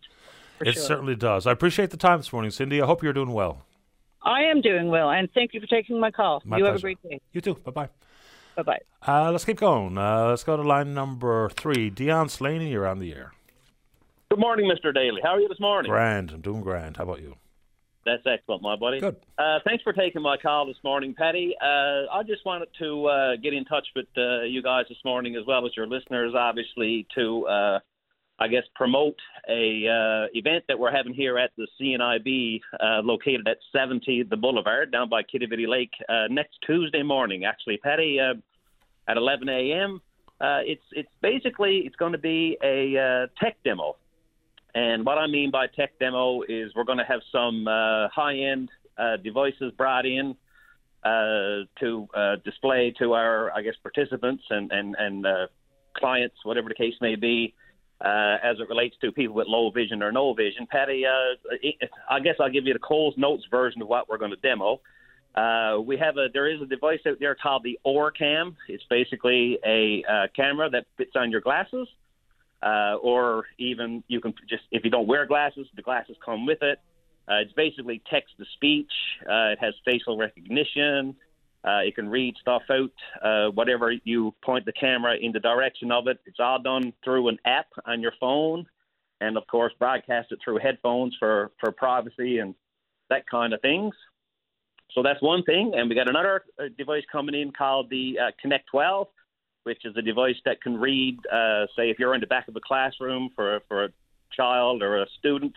It 0.64 0.74
sure. 0.74 0.82
certainly 0.82 1.16
does. 1.16 1.46
I 1.46 1.52
appreciate 1.52 1.90
the 1.90 1.96
time 1.96 2.18
this 2.18 2.32
morning, 2.32 2.50
Cindy. 2.50 2.80
I 2.80 2.86
hope 2.86 3.02
you're 3.02 3.12
doing 3.12 3.32
well. 3.32 3.64
I 4.23 4.43
am 4.45 4.61
doing 4.61 4.89
well, 4.89 5.11
and 5.11 5.28
thank 5.32 5.55
you 5.55 5.61
for 5.61 5.66
taking 5.66 6.01
my 6.01 6.11
call. 6.11 6.43
My 6.45 6.59
you 6.59 6.65
have 6.65 6.77
a 6.77 6.81
great 6.81 7.03
day. 7.03 7.20
You 7.32 7.40
too. 7.40 7.55
Bye 7.55 7.70
bye. 7.70 7.89
Bye 8.57 8.62
bye. 8.62 8.78
Uh, 9.07 9.31
let's 9.31 9.45
keep 9.45 9.59
going. 9.59 9.97
Uh, 9.97 10.27
let's 10.28 10.45
go 10.45 10.57
to 10.57 10.62
line 10.62 10.93
number 10.93 11.49
three. 11.51 11.90
Dion 11.90 12.28
Slaney, 12.28 12.70
you're 12.70 12.86
on 12.86 12.99
the 12.99 13.15
air. 13.15 13.32
Good 14.31 14.40
morning, 14.40 14.70
Mr. 14.70 14.93
Daly. 14.93 15.20
How 15.23 15.31
are 15.31 15.40
you 15.40 15.49
this 15.49 15.61
morning? 15.61 15.90
Grand. 15.90 16.32
I'm 16.32 16.40
doing 16.40 16.61
grand. 16.61 16.97
How 16.97 17.05
about 17.05 17.20
you? 17.20 17.36
That's 18.05 18.23
excellent, 18.27 18.62
my 18.62 18.74
buddy. 18.77 19.01
Good. 19.01 19.16
Uh, 19.39 19.59
thanks 19.65 19.82
for 19.82 19.93
taking 19.93 20.23
my 20.23 20.36
call 20.36 20.66
this 20.66 20.77
morning, 20.82 21.15
Patty. 21.15 21.55
Uh, 21.61 22.11
I 22.11 22.23
just 22.27 22.45
wanted 22.45 22.69
to 22.78 23.07
uh, 23.07 23.36
get 23.36 23.53
in 23.53 23.65
touch 23.65 23.86
with 23.95 24.07
uh, 24.16 24.43
you 24.43 24.62
guys 24.62 24.86
this 24.89 24.99
morning, 25.05 25.36
as 25.36 25.45
well 25.47 25.66
as 25.66 25.73
your 25.77 25.86
listeners, 25.86 26.32
obviously, 26.35 27.07
to 27.16 27.47
uh, 27.47 27.78
I 28.40 28.47
guess, 28.47 28.62
promote 28.77 29.16
a 29.48 29.89
uh, 29.89 30.28
event 30.32 30.65
that 30.69 30.78
we're 30.78 30.93
having 30.93 31.12
here 31.12 31.39
at 31.39 31.51
the 31.56 31.66
CNIB, 31.81 32.60
uh, 32.81 33.01
located 33.02 33.48
at 33.48 33.56
70 33.73 34.24
the 34.31 34.36
Boulevard 34.36 34.93
down 34.93 35.09
by 35.09 35.23
Quidi 35.23 35.47
Vidi 35.47 35.66
Lake 35.66 35.90
uh, 36.09 36.28
next 36.31 36.59
Tuesday 36.65 37.02
morning. 37.02 37.44
Actually, 37.44 37.78
Patty, 37.78 38.19
uh, 38.20 38.35
at 39.09 39.16
11 39.16 39.48
a.m. 39.48 40.01
Uh, 40.40 40.60
it's 40.65 40.85
it's 40.93 41.09
basically 41.20 41.78
it's 41.85 41.97
going 41.97 42.12
to 42.12 42.19
be 42.19 42.56
a 42.62 42.97
uh, 42.97 43.27
tech 43.43 43.56
demo, 43.65 43.97
and 44.74 45.05
what 45.05 45.19
I 45.19 45.27
mean 45.27 45.51
by 45.51 45.66
tech 45.66 45.98
demo 45.98 46.43
is 46.43 46.70
we're 46.77 46.85
going 46.85 46.98
to 46.98 47.05
have 47.05 47.20
some 47.32 47.65
high-end 47.66 48.69
devices 49.24 49.73
brought 49.77 50.06
in 50.06 50.36
to 51.05 52.06
display 52.44 52.94
to 53.01 53.15
our 53.15 53.51
I 53.51 53.62
guess 53.62 53.74
participants 53.82 54.44
and 54.51 54.70
and 54.70 54.94
and 54.97 55.27
clients, 55.97 56.36
whatever 56.44 56.69
the 56.69 56.77
case 56.77 56.94
may 57.01 57.16
be 57.16 57.52
uh, 58.01 58.37
as 58.43 58.59
it 58.61 58.69
relates 58.69 58.97
to 59.01 59.12
people 59.12 59.35
with 59.35 59.47
low 59.49 59.70
vision 59.70 60.03
or 60.03 60.12
no 60.12 60.33
vision. 60.33 60.66
Patty, 60.70 61.05
uh, 61.05 61.55
I 62.09 62.20
guess 62.20 62.37
I'll 62.41 62.51
give 62.51 62.66
you 62.66 62.73
the 62.73 62.79
Coles 62.79 63.15
Notes 63.16 63.45
version 63.51 63.83
of 63.83 63.89
what 63.89 64.09
we're 64.09 64.19
going 64.19 64.31
to 64.31 64.37
demo. 64.37 64.81
Uh, 65.35 65.81
we 65.81 65.97
have 65.97 66.16
a 66.16 66.27
there 66.33 66.49
is 66.49 66.61
a 66.61 66.66
device 66.66 67.01
out 67.07 67.19
there 67.20 67.35
called 67.35 67.62
the 67.62 67.79
OrCam. 67.87 68.57
It's 68.69 68.85
basically 68.89 69.59
a 69.65 70.03
uh, 70.11 70.27
camera 70.35 70.70
that 70.70 70.87
fits 70.97 71.12
on 71.15 71.31
your 71.31 71.41
glasses, 71.41 71.87
uh, 72.62 72.97
or 73.03 73.45
even 73.59 74.03
you 74.09 74.20
can 74.20 74.35
just 74.49 74.62
if 74.70 74.85
you 74.85 74.91
don't 74.91 75.07
wear 75.07 75.27
glasses, 75.27 75.66
the 75.77 75.83
glasses 75.83 76.16
come 76.25 76.47
with 76.47 76.62
it. 76.62 76.81
Uh, 77.29 77.41
it's 77.43 77.53
basically 77.53 78.03
text 78.11 78.31
to 78.39 78.45
speech. 78.55 78.91
Uh, 79.23 79.53
it 79.53 79.59
has 79.61 79.75
facial 79.85 80.16
recognition. 80.16 81.15
Uh, 81.64 81.80
it 81.85 81.94
can 81.94 82.09
read 82.09 82.35
stuff 82.40 82.62
out, 82.70 82.90
uh, 83.22 83.51
whatever 83.51 83.93
you 84.05 84.32
point 84.44 84.64
the 84.64 84.72
camera 84.72 85.16
in 85.20 85.32
the 85.32 85.40
direction 85.40 85.90
of 85.90 86.06
it. 86.06 86.18
It's 86.24 86.39
all 86.39 86.62
done 86.62 86.93
through 87.02 87.28
an 87.28 87.39
app 87.44 87.66
on 87.85 88.01
your 88.01 88.12
phone, 88.20 88.64
and 89.20 89.36
of 89.36 89.47
course, 89.48 89.72
broadcast 89.78 90.30
it 90.30 90.39
through 90.44 90.59
headphones 90.59 91.16
for 91.18 91.51
for 91.59 91.72
privacy 91.72 92.39
and 92.39 92.55
that 93.10 93.28
kind 93.28 93.52
of 93.52 93.60
things. 93.60 93.94
So 94.94 95.02
that's 95.02 95.20
one 95.20 95.43
thing. 95.43 95.72
And 95.74 95.89
we 95.89 95.94
got 95.94 96.09
another 96.09 96.44
uh, 96.59 96.64
device 96.76 97.02
coming 97.10 97.35
in 97.35 97.52
called 97.52 97.90
the 97.90 98.18
uh, 98.18 98.30
Connect 98.40 98.66
12, 98.70 99.09
which 99.64 99.85
is 99.85 99.97
a 99.97 100.02
device 100.02 100.36
that 100.44 100.62
can 100.62 100.78
read, 100.78 101.18
uh, 101.26 101.66
say, 101.76 101.90
if 101.90 101.98
you're 101.98 102.14
in 102.14 102.20
the 102.20 102.26
back 102.26 102.48
of 102.48 102.56
a 102.56 102.60
classroom 102.60 103.30
for 103.35 103.60
for 103.68 103.85
a 103.86 103.89
child 104.32 104.82
or 104.82 105.02
a 105.02 105.06
student. 105.18 105.55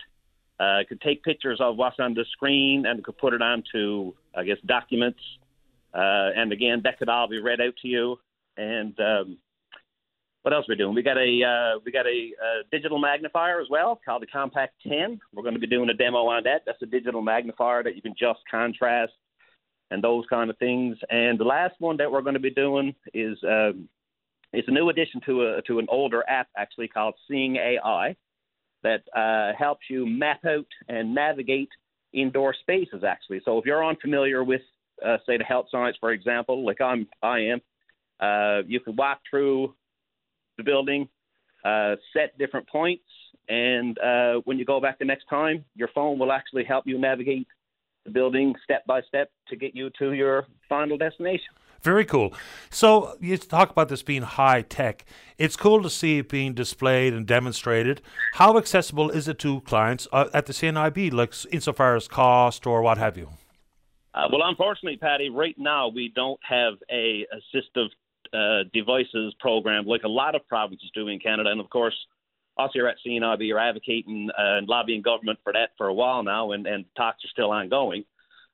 Uh, 0.60 0.80
could 0.88 1.00
take 1.00 1.24
pictures 1.24 1.58
of 1.60 1.76
what's 1.76 1.98
on 1.98 2.14
the 2.14 2.24
screen 2.30 2.86
and 2.86 3.02
could 3.02 3.18
put 3.18 3.32
it 3.32 3.42
onto, 3.42 4.12
I 4.36 4.44
guess, 4.44 4.58
documents 4.64 5.18
uh, 5.94 6.30
and 6.36 6.52
again, 6.52 6.80
that 6.84 6.98
could 6.98 7.08
all 7.08 7.28
be 7.28 7.40
read 7.40 7.60
out 7.60 7.74
to 7.82 7.88
you. 7.88 8.16
And 8.56 8.98
um, 9.00 9.38
what 10.42 10.52
else 10.52 10.64
are 10.68 10.72
we 10.72 10.76
doing? 10.76 10.94
We 10.94 11.02
got 11.02 11.18
a 11.18 11.20
uh, 11.44 11.78
we 11.84 11.92
got 11.92 12.06
a, 12.06 12.08
a, 12.08 12.62
digital 12.70 12.98
magnifier 12.98 13.60
as 13.60 13.68
well 13.70 14.00
called 14.04 14.22
the 14.22 14.26
Compact 14.26 14.74
10. 14.86 15.20
We're 15.32 15.42
going 15.42 15.54
to 15.54 15.60
be 15.60 15.66
doing 15.66 15.88
a 15.88 15.94
demo 15.94 16.18
on 16.26 16.44
that. 16.44 16.62
That's 16.66 16.82
a 16.82 16.86
digital 16.86 17.22
magnifier 17.22 17.82
that 17.82 17.96
you 17.96 18.02
can 18.02 18.14
just 18.18 18.40
contrast 18.50 19.12
and 19.90 20.02
those 20.02 20.24
kind 20.28 20.50
of 20.50 20.58
things. 20.58 20.96
And 21.10 21.38
the 21.38 21.44
last 21.44 21.74
one 21.78 21.96
that 21.98 22.10
we're 22.10 22.22
going 22.22 22.34
to 22.34 22.40
be 22.40 22.50
doing 22.50 22.94
is 23.14 23.38
um, 23.46 23.88
it's 24.52 24.68
a 24.68 24.72
new 24.72 24.88
addition 24.88 25.20
to 25.26 25.42
a 25.42 25.62
to 25.62 25.78
an 25.78 25.86
older 25.88 26.24
app 26.28 26.48
actually 26.56 26.88
called 26.88 27.14
Seeing 27.28 27.56
AI 27.56 28.16
that 28.82 29.02
uh, 29.16 29.56
helps 29.56 29.86
you 29.88 30.06
map 30.06 30.44
out 30.44 30.66
and 30.88 31.14
navigate 31.14 31.70
indoor 32.12 32.54
spaces 32.54 33.04
actually. 33.06 33.40
So 33.44 33.58
if 33.58 33.64
you're 33.64 33.84
unfamiliar 33.84 34.42
with 34.42 34.62
uh, 35.04 35.18
say 35.26 35.36
the 35.36 35.44
health 35.44 35.66
science, 35.70 35.96
for 36.00 36.12
example, 36.12 36.64
like 36.64 36.80
I'm, 36.80 37.08
I 37.22 37.38
am, 37.40 37.60
uh, 38.20 38.62
you 38.66 38.80
can 38.80 38.96
walk 38.96 39.20
through 39.28 39.74
the 40.56 40.62
building, 40.62 41.08
uh, 41.64 41.96
set 42.12 42.36
different 42.38 42.68
points, 42.68 43.04
and 43.48 43.98
uh, 43.98 44.40
when 44.44 44.58
you 44.58 44.64
go 44.64 44.80
back 44.80 44.98
the 44.98 45.04
next 45.04 45.24
time, 45.28 45.64
your 45.74 45.88
phone 45.94 46.18
will 46.18 46.32
actually 46.32 46.64
help 46.64 46.86
you 46.86 46.98
navigate 46.98 47.46
the 48.04 48.10
building 48.10 48.54
step 48.64 48.84
by 48.86 49.00
step 49.02 49.30
to 49.48 49.56
get 49.56 49.74
you 49.74 49.90
to 49.98 50.12
your 50.12 50.46
final 50.68 50.96
destination. 50.96 51.54
Very 51.82 52.04
cool. 52.04 52.32
So 52.70 53.16
you 53.20 53.36
talk 53.36 53.70
about 53.70 53.88
this 53.88 54.02
being 54.02 54.22
high 54.22 54.62
tech. 54.62 55.04
It's 55.36 55.56
cool 55.56 55.82
to 55.82 55.90
see 55.90 56.18
it 56.18 56.28
being 56.28 56.54
displayed 56.54 57.12
and 57.12 57.26
demonstrated. 57.26 58.00
How 58.34 58.56
accessible 58.56 59.10
is 59.10 59.26
it 59.26 59.40
to 59.40 59.60
clients 59.62 60.06
uh, 60.12 60.28
at 60.32 60.46
the 60.46 60.52
CNIB, 60.52 61.12
like 61.12 61.34
insofar 61.50 61.96
as 61.96 62.06
cost 62.06 62.66
or 62.66 62.82
what 62.82 62.98
have 62.98 63.16
you? 63.18 63.30
Uh, 64.14 64.28
well, 64.30 64.42
unfortunately, 64.44 64.98
Paddy, 64.98 65.30
right 65.30 65.54
now 65.58 65.88
we 65.88 66.12
don't 66.14 66.40
have 66.48 66.74
a 66.90 67.26
assistive 67.34 67.88
uh, 68.34 68.68
devices 68.72 69.34
program 69.40 69.86
like 69.86 70.02
a 70.04 70.08
lot 70.08 70.34
of 70.34 70.46
provinces 70.48 70.90
do 70.94 71.08
in 71.08 71.18
Canada, 71.18 71.50
and 71.50 71.60
of 71.60 71.70
course, 71.70 71.94
us 72.58 72.70
here 72.74 72.86
at 72.86 72.96
CNIB 73.06 73.54
are 73.54 73.58
advocating 73.58 74.28
uh, 74.38 74.58
and 74.58 74.68
lobbying 74.68 75.02
government 75.02 75.38
for 75.42 75.52
that 75.54 75.70
for 75.78 75.88
a 75.88 75.94
while 75.94 76.22
now, 76.22 76.52
and, 76.52 76.66
and 76.66 76.84
talks 76.96 77.24
are 77.24 77.28
still 77.28 77.50
ongoing. 77.50 78.04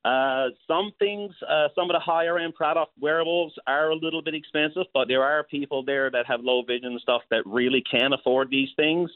Uh, 0.05 0.49
some 0.69 0.93
things, 1.01 1.33
uh, 1.49 1.69
some 1.75 1.91
of 1.91 1.95
the 1.95 2.01
higher 2.01 2.39
end 2.39 2.55
product 2.55 2.93
wearables 3.01 3.53
are 3.67 3.91
a 3.91 3.97
little 3.97 4.23
bit 4.23 4.35
expensive, 4.35 4.85
but 4.95 5.09
there 5.09 5.25
are 5.25 5.43
people 5.43 5.85
there 5.85 6.11
that 6.11 6.25
have 6.27 6.41
low 6.41 6.63
vision 6.63 6.93
and 6.93 7.01
stuff 7.01 7.23
that 7.31 7.43
really 7.45 7.83
can 7.91 8.13
afford 8.13 8.49
these 8.49 8.69
things. 8.77 9.11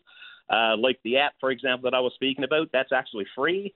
Uh, 0.51 0.77
like 0.77 0.98
the 1.05 1.16
app, 1.16 1.35
for 1.39 1.51
example, 1.52 1.89
that 1.89 1.97
I 1.97 2.01
was 2.01 2.12
speaking 2.14 2.44
about, 2.44 2.69
that's 2.73 2.93
actually 2.93 3.27
free. 3.35 3.73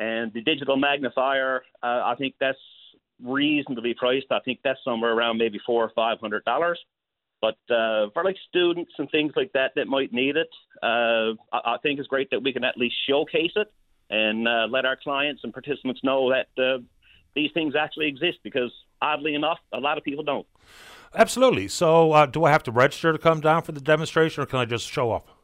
And 0.00 0.32
the 0.32 0.40
digital 0.40 0.78
magnifier, 0.78 1.62
uh, 1.82 2.00
I 2.06 2.14
think 2.16 2.34
that's 2.40 2.58
reasonably 3.22 3.92
priced. 3.92 4.28
I 4.30 4.40
think 4.40 4.60
that's 4.64 4.78
somewhere 4.82 5.12
around 5.12 5.36
maybe 5.36 5.60
four 5.66 5.84
or 5.84 5.92
five 5.94 6.18
hundred 6.20 6.42
dollars. 6.46 6.80
But 7.42 7.58
uh, 7.68 8.08
for 8.14 8.24
like 8.24 8.36
students 8.48 8.92
and 8.98 9.10
things 9.10 9.32
like 9.36 9.52
that 9.52 9.72
that 9.76 9.88
might 9.88 10.10
need 10.10 10.36
it, 10.36 10.48
uh, 10.82 11.36
I, 11.52 11.74
I 11.74 11.76
think 11.82 11.98
it's 11.98 12.08
great 12.08 12.30
that 12.30 12.42
we 12.42 12.52
can 12.54 12.64
at 12.64 12.78
least 12.78 12.94
showcase 13.06 13.52
it 13.56 13.70
and 14.08 14.48
uh, 14.48 14.66
let 14.70 14.86
our 14.86 14.96
clients 14.96 15.42
and 15.44 15.52
participants 15.52 16.00
know 16.02 16.30
that 16.30 16.62
uh, 16.62 16.78
these 17.34 17.50
things 17.52 17.74
actually 17.78 18.08
exist. 18.08 18.38
Because 18.42 18.72
oddly 19.02 19.34
enough, 19.34 19.58
a 19.70 19.80
lot 19.80 19.98
of 19.98 20.04
people 20.04 20.24
don't. 20.24 20.46
Absolutely. 21.14 21.68
So, 21.68 22.12
uh, 22.12 22.24
do 22.24 22.44
I 22.44 22.52
have 22.52 22.62
to 22.62 22.70
register 22.70 23.12
to 23.12 23.18
come 23.18 23.40
down 23.42 23.62
for 23.62 23.72
the 23.72 23.82
demonstration, 23.82 24.42
or 24.42 24.46
can 24.46 24.60
I 24.60 24.64
just 24.64 24.88
show 24.90 25.12
up? 25.12 25.39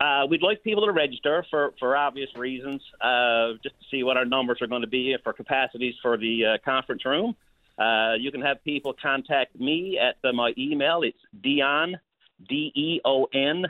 Uh, 0.00 0.26
we'd 0.30 0.42
like 0.42 0.62
people 0.64 0.86
to 0.86 0.92
register 0.92 1.44
for, 1.50 1.74
for 1.78 1.94
obvious 1.94 2.30
reasons, 2.34 2.80
uh, 3.02 3.52
just 3.62 3.78
to 3.78 3.84
see 3.90 4.02
what 4.02 4.16
our 4.16 4.24
numbers 4.24 4.58
are 4.62 4.66
going 4.66 4.80
to 4.80 4.88
be 4.88 5.14
for 5.22 5.34
capacities 5.34 5.94
for 6.00 6.16
the 6.16 6.44
uh, 6.46 6.58
conference 6.64 7.04
room. 7.04 7.36
Uh, 7.78 8.14
you 8.18 8.30
can 8.30 8.40
have 8.40 8.62
people 8.64 8.94
contact 9.00 9.58
me 9.60 9.98
at 9.98 10.16
my 10.34 10.52
email. 10.56 11.02
It's 11.02 11.18
Deon, 11.44 11.94
D 12.48 12.72
E 12.74 13.00
O 13.04 13.24
N 13.34 13.66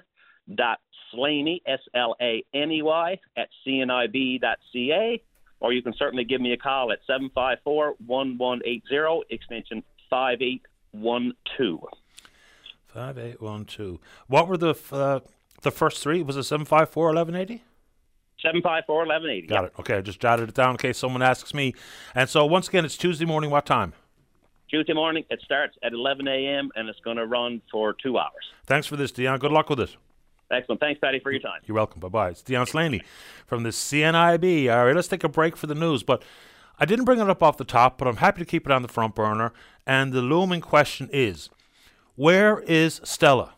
dot 0.54 0.78
Slaney, 1.10 1.62
S 1.66 1.80
L 1.94 2.14
A 2.20 2.44
N 2.54 2.70
E 2.70 2.82
Y, 2.82 3.18
at 3.36 3.48
cnib.ca. 3.66 5.22
Or 5.60 5.72
you 5.72 5.82
can 5.82 5.94
certainly 5.98 6.24
give 6.24 6.40
me 6.40 6.52
a 6.52 6.56
call 6.56 6.92
at 6.92 7.00
754 7.06 7.96
1180, 8.06 9.26
extension 9.30 9.82
5812. 10.08 11.80
5812. 12.88 13.98
What 14.26 14.48
were 14.48 14.56
the 14.56 14.74
uh, 14.90 15.20
the 15.62 15.70
first 15.70 16.02
three 16.02 16.22
was 16.22 16.36
it 16.36 16.44
seven 16.44 16.66
five 16.66 16.90
four 16.90 17.10
eleven 17.10 17.34
eighty. 17.34 17.62
Seven 18.42 18.62
five 18.62 18.84
four 18.86 19.04
eleven 19.04 19.30
eighty. 19.30 19.46
Got 19.46 19.64
it. 19.66 19.72
Okay, 19.78 19.96
I 19.96 20.00
just 20.00 20.20
jotted 20.20 20.48
it 20.48 20.54
down 20.54 20.72
in 20.72 20.76
case 20.78 20.98
someone 20.98 21.22
asks 21.22 21.52
me. 21.52 21.74
And 22.14 22.28
so 22.28 22.46
once 22.46 22.68
again, 22.68 22.84
it's 22.84 22.96
Tuesday 22.96 23.24
morning. 23.24 23.50
What 23.50 23.66
time? 23.66 23.92
Tuesday 24.70 24.92
morning. 24.92 25.24
It 25.30 25.40
starts 25.44 25.76
at 25.82 25.92
11 25.92 26.28
a.m. 26.28 26.70
and 26.76 26.88
it's 26.88 27.00
going 27.00 27.16
to 27.16 27.26
run 27.26 27.60
for 27.72 27.92
two 27.92 28.18
hours. 28.18 28.52
Thanks 28.66 28.86
for 28.86 28.96
this, 28.96 29.10
Deon. 29.10 29.40
Good 29.40 29.50
luck 29.50 29.68
with 29.68 29.80
it. 29.80 29.96
Excellent. 30.50 30.80
Thanks, 30.80 31.00
Paddy, 31.00 31.20
for 31.20 31.30
your 31.30 31.40
time. 31.40 31.60
You're 31.66 31.76
welcome. 31.76 32.00
Bye 32.00 32.08
bye. 32.08 32.30
It's 32.30 32.42
Deon 32.42 32.68
Slaney 32.68 33.02
from 33.46 33.62
the 33.62 33.70
CNIB. 33.70 34.72
All 34.72 34.86
right, 34.86 34.96
let's 34.96 35.08
take 35.08 35.24
a 35.24 35.28
break 35.28 35.56
for 35.56 35.66
the 35.66 35.74
news. 35.74 36.02
But 36.02 36.22
I 36.78 36.84
didn't 36.84 37.04
bring 37.04 37.20
it 37.20 37.28
up 37.28 37.42
off 37.42 37.56
the 37.56 37.64
top, 37.64 37.98
but 37.98 38.08
I'm 38.08 38.16
happy 38.16 38.40
to 38.40 38.44
keep 38.44 38.66
it 38.66 38.72
on 38.72 38.82
the 38.82 38.88
front 38.88 39.14
burner. 39.14 39.52
And 39.86 40.12
the 40.12 40.22
looming 40.22 40.60
question 40.60 41.08
is 41.12 41.50
where 42.16 42.60
is 42.60 43.00
Stella? 43.04 43.54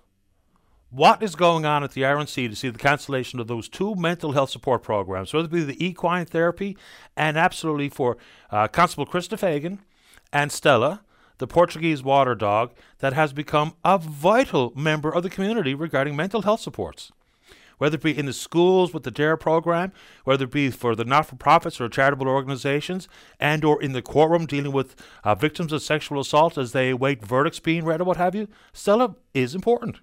What 0.93 1.23
is 1.23 1.35
going 1.35 1.65
on 1.65 1.83
at 1.83 1.93
the 1.93 2.03
RNC 2.03 2.51
to 2.51 2.55
see 2.55 2.69
the 2.69 2.79
cancellation 2.79 3.41
of 3.41 3.47
those 3.47 3.67
two 3.67 3.95
mental 3.95 4.33
health 4.33 4.51
support 4.51 4.83
programs, 4.83 5.33
whether 5.33 5.47
it 5.47 5.51
be 5.51 5.65
the 5.65 5.85
equine 5.85 6.27
therapy 6.27 6.77
and 7.17 7.39
absolutely 7.39 7.89
for 7.89 8.19
uh, 8.51 8.69
Constable 8.69 9.07
Krista 9.07 9.39
Fagan 9.39 9.81
and 10.35 10.53
Stella, 10.53 11.01
the 11.39 11.47
Portuguese 11.47 12.03
water 12.03 12.35
dog 12.35 12.73
that 12.99 13.15
has 13.15 13.33
become 13.33 13.75
a 13.83 13.97
vital 13.97 14.73
member 14.77 15.11
of 15.11 15.23
the 15.23 15.31
community 15.31 15.75
regarding 15.75 16.15
mental 16.15 16.43
health 16.43 16.61
supports. 16.61 17.11
Whether 17.79 17.97
it 17.97 18.03
be 18.03 18.17
in 18.17 18.27
the 18.27 18.33
schools 18.35 18.93
with 18.93 19.03
the 19.03 19.11
DARE 19.11 19.39
program, 19.39 19.93
whether 20.25 20.45
it 20.45 20.53
be 20.53 20.71
for 20.71 20.95
the 20.95 21.07
not-for-profits 21.07 21.81
or 21.81 21.89
charitable 21.89 22.29
organizations, 22.29 23.09
and 23.41 23.65
or 23.65 23.83
in 23.83 23.93
the 23.93 24.03
courtroom 24.03 24.45
dealing 24.45 24.73
with 24.73 24.95
uh, 25.25 25.35
victims 25.35 25.73
of 25.73 25.83
sexual 25.83 26.21
assault 26.21 26.59
as 26.59 26.73
they 26.73 26.91
await 26.91 27.25
verdicts 27.25 27.59
being 27.61 27.85
read 27.85 28.03
or 28.03 28.05
what 28.05 28.19
have 28.19 28.35
you, 28.35 28.47
Stella 28.75 29.17
is 29.33 29.55
important. 29.55 30.01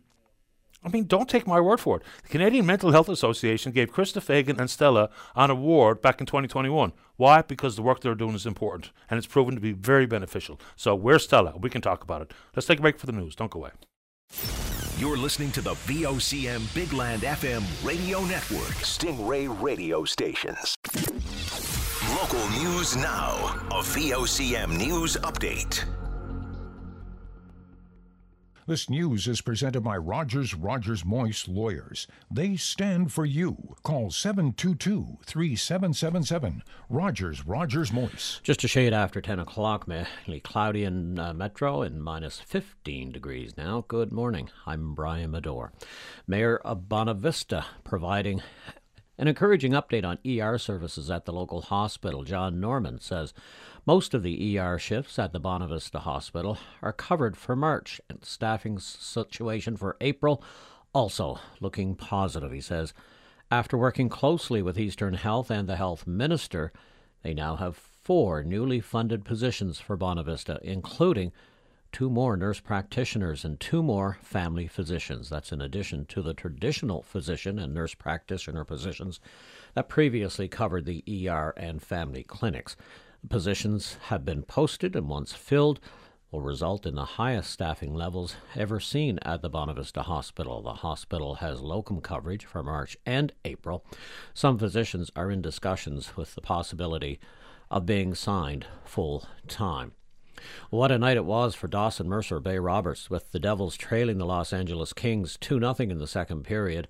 I 0.84 0.90
mean, 0.90 1.06
don't 1.06 1.30
take 1.30 1.46
my 1.46 1.60
word 1.60 1.80
for 1.80 1.98
it. 1.98 2.04
The 2.24 2.30
Canadian 2.30 2.66
Mental 2.66 2.92
Health 2.92 3.10
Association 3.10 3.72
gave 3.72 3.92
Krista 3.92 4.22
Fagan 4.22 4.60
and 4.60 4.70
Stella 4.70 5.10
an 5.36 5.50
award 5.50 6.02
back 6.02 6.20
in 6.22 6.26
2021. 6.26 6.94
Why? 7.18 7.42
Because 7.42 7.76
the 7.76 7.82
work 7.82 8.00
they're 8.02 8.16
doing 8.16 8.36
is 8.36 8.46
important 8.46 8.92
and 9.10 9.18
it's 9.18 9.28
proven 9.28 9.56
to 9.56 9.62
be 9.62 9.74
very 9.74 10.06
beneficial. 10.06 10.60
So, 10.76 10.96
where's 10.96 11.26
Stella? 11.26 11.58
We 11.58 11.70
can 11.70 11.82
talk 11.82 12.04
about 12.04 12.22
it. 12.22 12.34
Let's 12.56 12.68
take 12.68 12.80
a 12.80 12.82
break 12.82 12.98
for 12.98 13.08
the 13.08 13.12
news. 13.12 13.36
Don't 13.36 13.52
go 13.52 13.60
away. 13.60 13.72
You're 14.98 15.18
listening 15.18 15.52
to 15.54 15.62
the 15.62 15.76
VOCM 15.76 16.74
Big 16.74 16.94
Land 16.94 17.22
FM 17.22 17.64
radio 17.86 18.22
network, 18.26 18.76
Stingray 18.84 19.48
radio 19.62 20.04
stations. 20.04 20.76
Local 22.16 22.50
news 22.62 22.96
now. 22.96 23.36
A 23.72 23.82
VOCM 23.82 24.78
news 24.78 25.16
update. 25.18 25.86
This 28.70 28.88
news 28.88 29.28
is 29.28 29.42
presented 29.42 29.82
by 29.82 29.98
Rogers 29.98 30.54
Rogers 30.54 31.02
Moyse 31.02 31.48
Lawyers. 31.48 32.06
They 32.30 32.56
stand 32.56 33.12
for 33.12 33.26
you. 33.26 33.76
Call 33.82 34.12
722 34.12 35.18
3777. 35.26 36.62
Rogers 36.88 37.48
Rogers 37.48 37.90
Moyse. 37.90 38.40
Just 38.44 38.64
a 38.64 38.68
shade 38.68 38.94
after 38.94 39.22
10 39.22 39.40
o'clock, 39.40 39.88
mainly 39.88 40.40
cloudy 40.40 40.84
in 40.84 41.18
uh, 41.18 41.34
Metro 41.34 41.82
and 41.82 42.04
minus 42.04 42.42
15 42.42 43.12
degrees 43.12 43.58
now. 43.58 43.86
Good 43.88 44.12
morning. 44.12 44.52
I'm 44.68 44.94
Brian 44.94 45.32
Medore. 45.32 45.72
Mayor 46.28 46.58
of 46.58 46.88
Bonavista 46.88 47.66
providing 47.84 48.44
an 49.18 49.28
encouraging 49.28 49.72
update 49.72 50.06
on 50.06 50.20
ER 50.26 50.60
services 50.60 51.10
at 51.10 51.26
the 51.26 51.34
local 51.34 51.62
hospital. 51.62 52.24
John 52.24 52.60
Norman 52.60 53.00
says 53.00 53.34
most 53.86 54.14
of 54.14 54.24
the 54.24 54.60
ER 54.60 54.78
shifts 54.78 55.18
at 55.18 55.34
the 55.34 55.40
Bonavista 55.40 56.00
Hospital 56.00 56.58
are 56.82 56.94
covered 56.94 57.38
for 57.38 57.56
March, 57.56 58.02
and 58.10 58.24
staffing 58.24 58.80
situation 58.80 59.78
for 59.78 59.98
April 60.02 60.44
also 60.94 61.40
looking 61.60 61.96
positive, 61.96 62.52
he 62.52 62.62
says. 62.62 62.94
After 63.52 63.78
working 63.78 64.10
closely 64.10 64.62
with 64.62 64.80
Eastern 64.80 65.16
Health 65.16 65.50
and 65.50 65.68
the 65.68 65.76
health 65.76 66.06
minister, 66.06 66.72
they 67.24 67.34
now 67.34 67.56
have 67.56 67.76
four 67.76 68.44
newly 68.44 68.80
funded 68.80 69.26
positions 69.26 69.80
for 69.80 69.98
Bonavista, 69.98 70.60
including 70.62 71.32
two 71.92 72.10
more 72.10 72.38
nurse 72.38 72.60
practitioners 72.60 73.44
and 73.44 73.60
two 73.60 73.82
more 73.82 74.18
family 74.22 74.68
physicians. 74.68 75.30
That's 75.30 75.52
in 75.52 75.62
addition 75.62 76.06
to 76.06 76.22
the 76.22 76.34
traditional 76.34 77.02
physician 77.02 77.58
and 77.58 77.74
nurse 77.74 77.96
practitioner 77.96 78.64
positions 78.64 79.20
that 79.74 79.90
previously 79.90 80.48
covered 80.48 80.86
the 80.86 81.04
ER 81.28 81.54
and 81.58 81.82
family 81.82 82.24
clinics. 82.24 82.76
Positions 83.28 83.98
have 84.08 84.24
been 84.24 84.44
posted 84.44 84.96
and 84.96 85.10
once 85.10 85.34
filled 85.34 85.80
will 86.32 86.42
result 86.42 86.86
in 86.86 86.96
the 86.96 87.06
highest 87.06 87.50
staffing 87.50 87.94
levels 87.94 88.36
ever 88.56 88.80
seen 88.80 89.20
at 89.24 89.42
the 89.42 89.50
Bonavista 89.50 90.04
Hospital. 90.04 90.62
The 90.62 90.76
hospital 90.76 91.36
has 91.36 91.60
locum 91.60 92.02
coverage 92.02 92.46
for 92.46 92.64
March 92.64 92.98
and 93.06 93.34
April. 93.44 93.84
Some 94.34 94.58
physicians 94.60 95.12
are 95.16 95.32
in 95.32 95.42
discussions 95.42 96.16
with 96.16 96.36
the 96.36 96.42
possibility 96.42 97.20
of 97.72 97.86
being 97.86 98.14
signed 98.14 98.68
full 98.86 99.26
time. 99.48 99.94
What 100.70 100.92
a 100.92 100.98
night 100.98 101.18
it 101.18 101.26
was 101.26 101.56
for 101.56 101.68
Dawson 101.68 102.08
Mercer 102.08 102.40
Bay 102.40 102.60
Roberts, 102.60 103.10
with 103.10 103.32
the 103.32 103.40
Devils 103.40 103.76
trailing 103.76 104.20
the 104.20 104.26
Los 104.26 104.54
Angeles 104.54 104.94
Kings 104.94 105.38
2 105.42 105.60
0 105.60 105.76
in 105.80 105.98
the 105.98 106.08
second 106.08 106.44
period. 106.44 106.88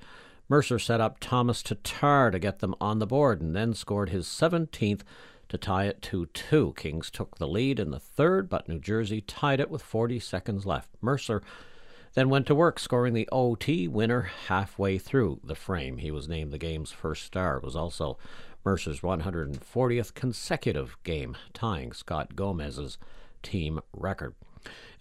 Mercer 0.48 0.80
set 0.80 1.02
up 1.02 1.20
Tomas 1.20 1.64
Tatar 1.64 2.32
to 2.32 2.40
get 2.40 2.60
them 2.60 2.76
on 2.82 3.00
the 3.00 3.08
board 3.08 3.42
and 3.42 3.56
then 3.56 3.74
scored 3.74 4.10
his 4.10 4.28
17th 4.28 5.02
to 5.50 5.58
tie 5.58 5.86
it 5.86 6.02
2 6.02 6.28
2. 6.28 6.74
Kings 6.78 7.10
took 7.10 7.38
the 7.38 7.48
lead 7.48 7.80
in 7.80 7.92
the 7.92 8.00
third, 8.00 8.50
but 8.50 8.70
New 8.70 8.80
Jersey 8.80 9.22
tied 9.22 9.60
it 9.60 9.70
with 9.70 9.82
40 9.82 10.20
seconds 10.20 10.66
left. 10.66 10.90
Mercer 11.02 11.42
then 12.14 12.30
went 12.30 12.48
to 12.48 12.56
work, 12.56 12.80
scoring 12.80 13.14
the 13.14 13.30
OT 13.32 13.88
winner 13.88 14.30
halfway 14.48 14.98
through 14.98 15.40
the 15.44 15.56
frame. 15.56 15.98
He 15.98 16.12
was 16.12 16.28
named 16.28 16.52
the 16.52 16.58
game's 16.58 16.92
first 16.92 17.24
star. 17.24 17.58
It 17.58 17.64
was 17.64 17.76
also 17.76 18.18
Mercer's 18.66 19.02
140th 19.02 20.14
consecutive 20.14 20.98
game, 21.04 21.38
tying 21.54 21.94
Scott 21.94 22.36
Gomez's 22.36 22.98
team 23.44 23.80
record. 23.94 24.36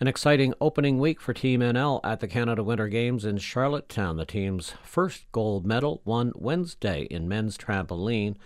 An 0.01 0.07
exciting 0.07 0.55
opening 0.61 0.99
week 0.99 1.21
for 1.21 1.35
Team 1.35 1.61
NL 1.61 2.01
at 2.05 2.21
the 2.21 2.29
Canada 2.29 2.63
Winter 2.63 2.89
Games 2.89 3.25
in 3.25 3.39
Charlottetown. 3.39 4.17
The 4.17 4.25
team's 4.25 4.75
first 4.85 5.25
gold 5.33 5.67
medal 5.67 6.01
won 6.05 6.33
Wednesday 6.37 7.03
in 7.11 7.27
men's 7.27 7.59
trampoline 7.59 8.37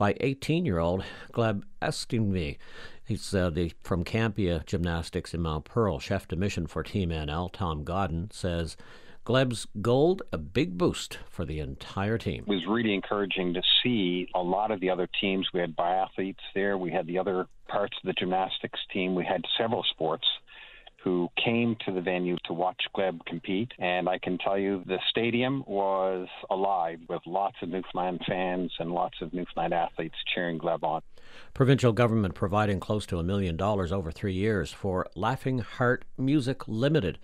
by 0.00 0.16
18 0.20 0.64
year 0.64 0.78
old 0.78 1.04
Gleb 1.30 1.62
Estimvi. 1.82 2.56
He's 3.04 3.34
uh, 3.34 3.50
the, 3.50 3.74
from 3.82 4.02
Campia 4.02 4.64
Gymnastics 4.64 5.34
in 5.34 5.42
Mount 5.42 5.66
Pearl. 5.66 5.98
Chef 5.98 6.26
de 6.26 6.36
mission 6.36 6.66
for 6.66 6.82
Team 6.82 7.10
NL, 7.10 7.52
Tom 7.52 7.84
Godden, 7.84 8.30
says 8.32 8.78
Gleb's 9.26 9.66
gold 9.82 10.22
a 10.32 10.38
big 10.38 10.78
boost 10.78 11.18
for 11.28 11.44
the 11.44 11.60
entire 11.60 12.16
team. 12.16 12.44
It 12.46 12.50
was 12.50 12.66
really 12.66 12.94
encouraging 12.94 13.52
to 13.52 13.62
see 13.82 14.26
a 14.34 14.40
lot 14.42 14.70
of 14.70 14.80
the 14.80 14.88
other 14.88 15.06
teams. 15.20 15.46
We 15.52 15.60
had 15.60 15.76
biathletes 15.76 16.36
there, 16.54 16.78
we 16.78 16.90
had 16.90 17.06
the 17.06 17.18
other 17.18 17.46
parts 17.68 17.94
of 18.02 18.06
the 18.06 18.14
gymnastics 18.14 18.80
team, 18.90 19.14
we 19.14 19.26
had 19.26 19.44
several 19.58 19.82
sports 19.82 20.26
who 21.02 21.28
came 21.42 21.76
to 21.86 21.92
the 21.92 22.00
venue 22.00 22.36
to 22.44 22.52
watch 22.52 22.82
Gleb 22.94 23.24
compete. 23.26 23.72
And 23.78 24.08
I 24.08 24.18
can 24.18 24.38
tell 24.38 24.58
you 24.58 24.82
the 24.86 24.98
stadium 25.08 25.64
was 25.66 26.28
alive 26.50 27.00
with 27.08 27.22
lots 27.26 27.56
of 27.62 27.70
Newfoundland 27.70 28.20
fans 28.26 28.72
and 28.78 28.92
lots 28.92 29.20
of 29.22 29.32
Newfoundland 29.32 29.72
athletes 29.72 30.16
cheering 30.34 30.58
Gleb 30.58 30.82
on. 30.82 31.02
Provincial 31.54 31.92
government 31.92 32.34
providing 32.34 32.80
close 32.80 33.06
to 33.06 33.18
a 33.18 33.22
million 33.22 33.56
dollars 33.56 33.92
over 33.92 34.10
three 34.10 34.34
years 34.34 34.72
for 34.72 35.06
Laughing 35.14 35.60
Heart 35.60 36.04
Music 36.18 36.68
Limited 36.68 37.18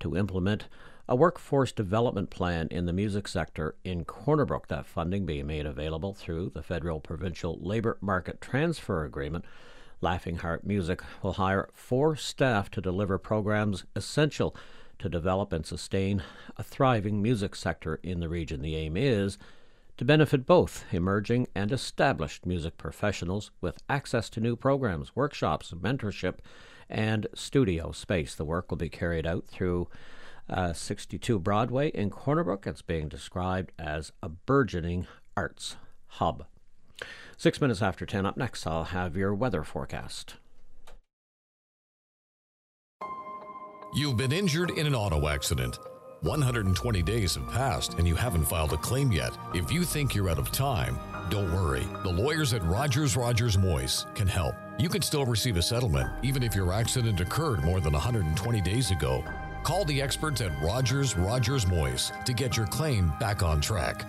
to 0.00 0.16
implement 0.16 0.66
a 1.08 1.16
workforce 1.16 1.72
development 1.72 2.30
plan 2.30 2.68
in 2.70 2.86
the 2.86 2.92
music 2.92 3.26
sector 3.28 3.74
in 3.84 4.04
Corner 4.04 4.44
Brook. 4.44 4.68
That 4.68 4.86
funding 4.86 5.26
being 5.26 5.46
made 5.46 5.66
available 5.66 6.12
through 6.12 6.50
the 6.50 6.62
federal 6.62 7.00
provincial 7.00 7.58
labor 7.60 7.98
market 8.00 8.40
transfer 8.40 9.04
agreement 9.04 9.44
Laughing 10.02 10.38
Heart 10.38 10.66
Music 10.66 11.00
will 11.22 11.34
hire 11.34 11.68
four 11.72 12.16
staff 12.16 12.68
to 12.72 12.80
deliver 12.80 13.18
programs 13.18 13.84
essential 13.94 14.54
to 14.98 15.08
develop 15.08 15.52
and 15.52 15.64
sustain 15.64 16.24
a 16.56 16.62
thriving 16.64 17.22
music 17.22 17.54
sector 17.54 18.00
in 18.02 18.18
the 18.18 18.28
region. 18.28 18.62
The 18.62 18.74
aim 18.74 18.96
is 18.96 19.38
to 19.98 20.04
benefit 20.04 20.44
both 20.44 20.84
emerging 20.90 21.46
and 21.54 21.70
established 21.70 22.46
music 22.46 22.76
professionals 22.78 23.52
with 23.60 23.82
access 23.88 24.28
to 24.30 24.40
new 24.40 24.56
programs, 24.56 25.14
workshops, 25.14 25.72
mentorship, 25.72 26.38
and 26.90 27.28
studio 27.34 27.92
space. 27.92 28.34
The 28.34 28.44
work 28.44 28.70
will 28.70 28.78
be 28.78 28.88
carried 28.88 29.26
out 29.26 29.46
through 29.46 29.88
uh, 30.50 30.72
62 30.72 31.38
Broadway 31.38 31.90
in 31.90 32.10
Corner 32.10 32.42
Brook. 32.42 32.66
It's 32.66 32.82
being 32.82 33.08
described 33.08 33.70
as 33.78 34.10
a 34.20 34.28
burgeoning 34.28 35.06
arts 35.36 35.76
hub. 36.06 36.46
Six 37.36 37.60
minutes 37.60 37.82
after 37.82 38.06
10, 38.06 38.26
up 38.26 38.36
next, 38.36 38.66
I'll 38.66 38.84
have 38.84 39.16
your 39.16 39.34
weather 39.34 39.64
forecast. 39.64 40.36
You've 43.94 44.16
been 44.16 44.32
injured 44.32 44.70
in 44.70 44.86
an 44.86 44.94
auto 44.94 45.28
accident. 45.28 45.78
120 46.22 47.02
days 47.02 47.34
have 47.34 47.50
passed 47.50 47.94
and 47.94 48.06
you 48.06 48.14
haven't 48.14 48.44
filed 48.44 48.72
a 48.72 48.76
claim 48.76 49.10
yet. 49.12 49.36
If 49.54 49.72
you 49.72 49.84
think 49.84 50.14
you're 50.14 50.30
out 50.30 50.38
of 50.38 50.52
time, 50.52 50.98
don't 51.28 51.52
worry. 51.52 51.86
The 52.02 52.12
lawyers 52.12 52.54
at 52.54 52.62
Rogers 52.64 53.16
Rogers 53.16 53.56
Moyse 53.56 54.12
can 54.14 54.28
help. 54.28 54.54
You 54.78 54.88
can 54.88 55.02
still 55.02 55.26
receive 55.26 55.56
a 55.56 55.62
settlement 55.62 56.08
even 56.22 56.42
if 56.42 56.54
your 56.54 56.72
accident 56.72 57.20
occurred 57.20 57.64
more 57.64 57.80
than 57.80 57.92
120 57.92 58.60
days 58.60 58.90
ago. 58.92 59.24
Call 59.62 59.84
the 59.84 60.00
experts 60.00 60.40
at 60.40 60.52
Rogers 60.62 61.16
Rogers 61.16 61.64
Moyse 61.66 62.24
to 62.24 62.32
get 62.32 62.56
your 62.56 62.66
claim 62.66 63.12
back 63.20 63.42
on 63.42 63.60
track. 63.60 64.04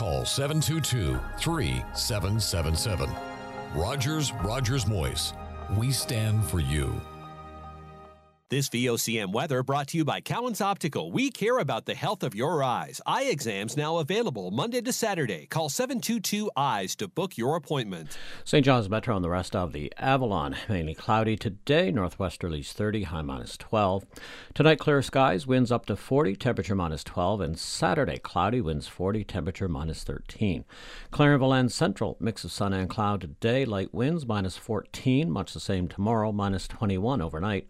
Call 0.00 0.24
722 0.24 1.20
3777. 1.36 3.10
Rogers 3.74 4.32
Rogers 4.42 4.86
Moyse. 4.86 5.34
We 5.76 5.92
stand 5.92 6.42
for 6.42 6.58
you. 6.58 6.98
This 8.50 8.68
VOCM 8.68 9.32
weather 9.32 9.62
brought 9.62 9.86
to 9.88 9.96
you 9.96 10.04
by 10.04 10.20
Cowan's 10.20 10.60
Optical. 10.60 11.12
We 11.12 11.30
care 11.30 11.58
about 11.58 11.86
the 11.86 11.94
health 11.94 12.24
of 12.24 12.34
your 12.34 12.64
eyes. 12.64 13.00
Eye 13.06 13.26
exams 13.26 13.76
now 13.76 13.98
available 13.98 14.50
Monday 14.50 14.80
to 14.80 14.92
Saturday. 14.92 15.46
Call 15.46 15.68
722 15.68 16.50
Eyes 16.56 16.96
to 16.96 17.06
book 17.06 17.38
your 17.38 17.54
appointment. 17.54 18.18
St. 18.44 18.64
John's 18.64 18.90
Metro 18.90 19.14
and 19.14 19.24
the 19.24 19.30
rest 19.30 19.54
of 19.54 19.72
the 19.72 19.92
Avalon. 19.96 20.56
Mainly 20.68 20.96
cloudy 20.96 21.36
today, 21.36 21.92
northwesterlies 21.92 22.72
30, 22.72 23.04
high 23.04 23.22
minus 23.22 23.56
12. 23.56 24.04
Tonight, 24.52 24.80
clear 24.80 25.00
skies, 25.00 25.46
winds 25.46 25.70
up 25.70 25.86
to 25.86 25.94
40, 25.94 26.34
temperature 26.34 26.74
minus 26.74 27.04
12. 27.04 27.40
And 27.42 27.56
Saturday, 27.56 28.18
cloudy, 28.18 28.60
winds 28.60 28.88
40, 28.88 29.22
temperature 29.22 29.68
minus 29.68 30.02
13. 30.02 30.64
Clarenville 31.12 31.56
and 31.56 31.70
Central, 31.70 32.16
mix 32.18 32.42
of 32.42 32.50
sun 32.50 32.72
and 32.72 32.90
cloud 32.90 33.20
today, 33.20 33.64
light 33.64 33.94
winds 33.94 34.26
minus 34.26 34.56
14, 34.56 35.30
much 35.30 35.54
the 35.54 35.60
same 35.60 35.86
tomorrow, 35.86 36.32
minus 36.32 36.66
21 36.66 37.22
overnight. 37.22 37.68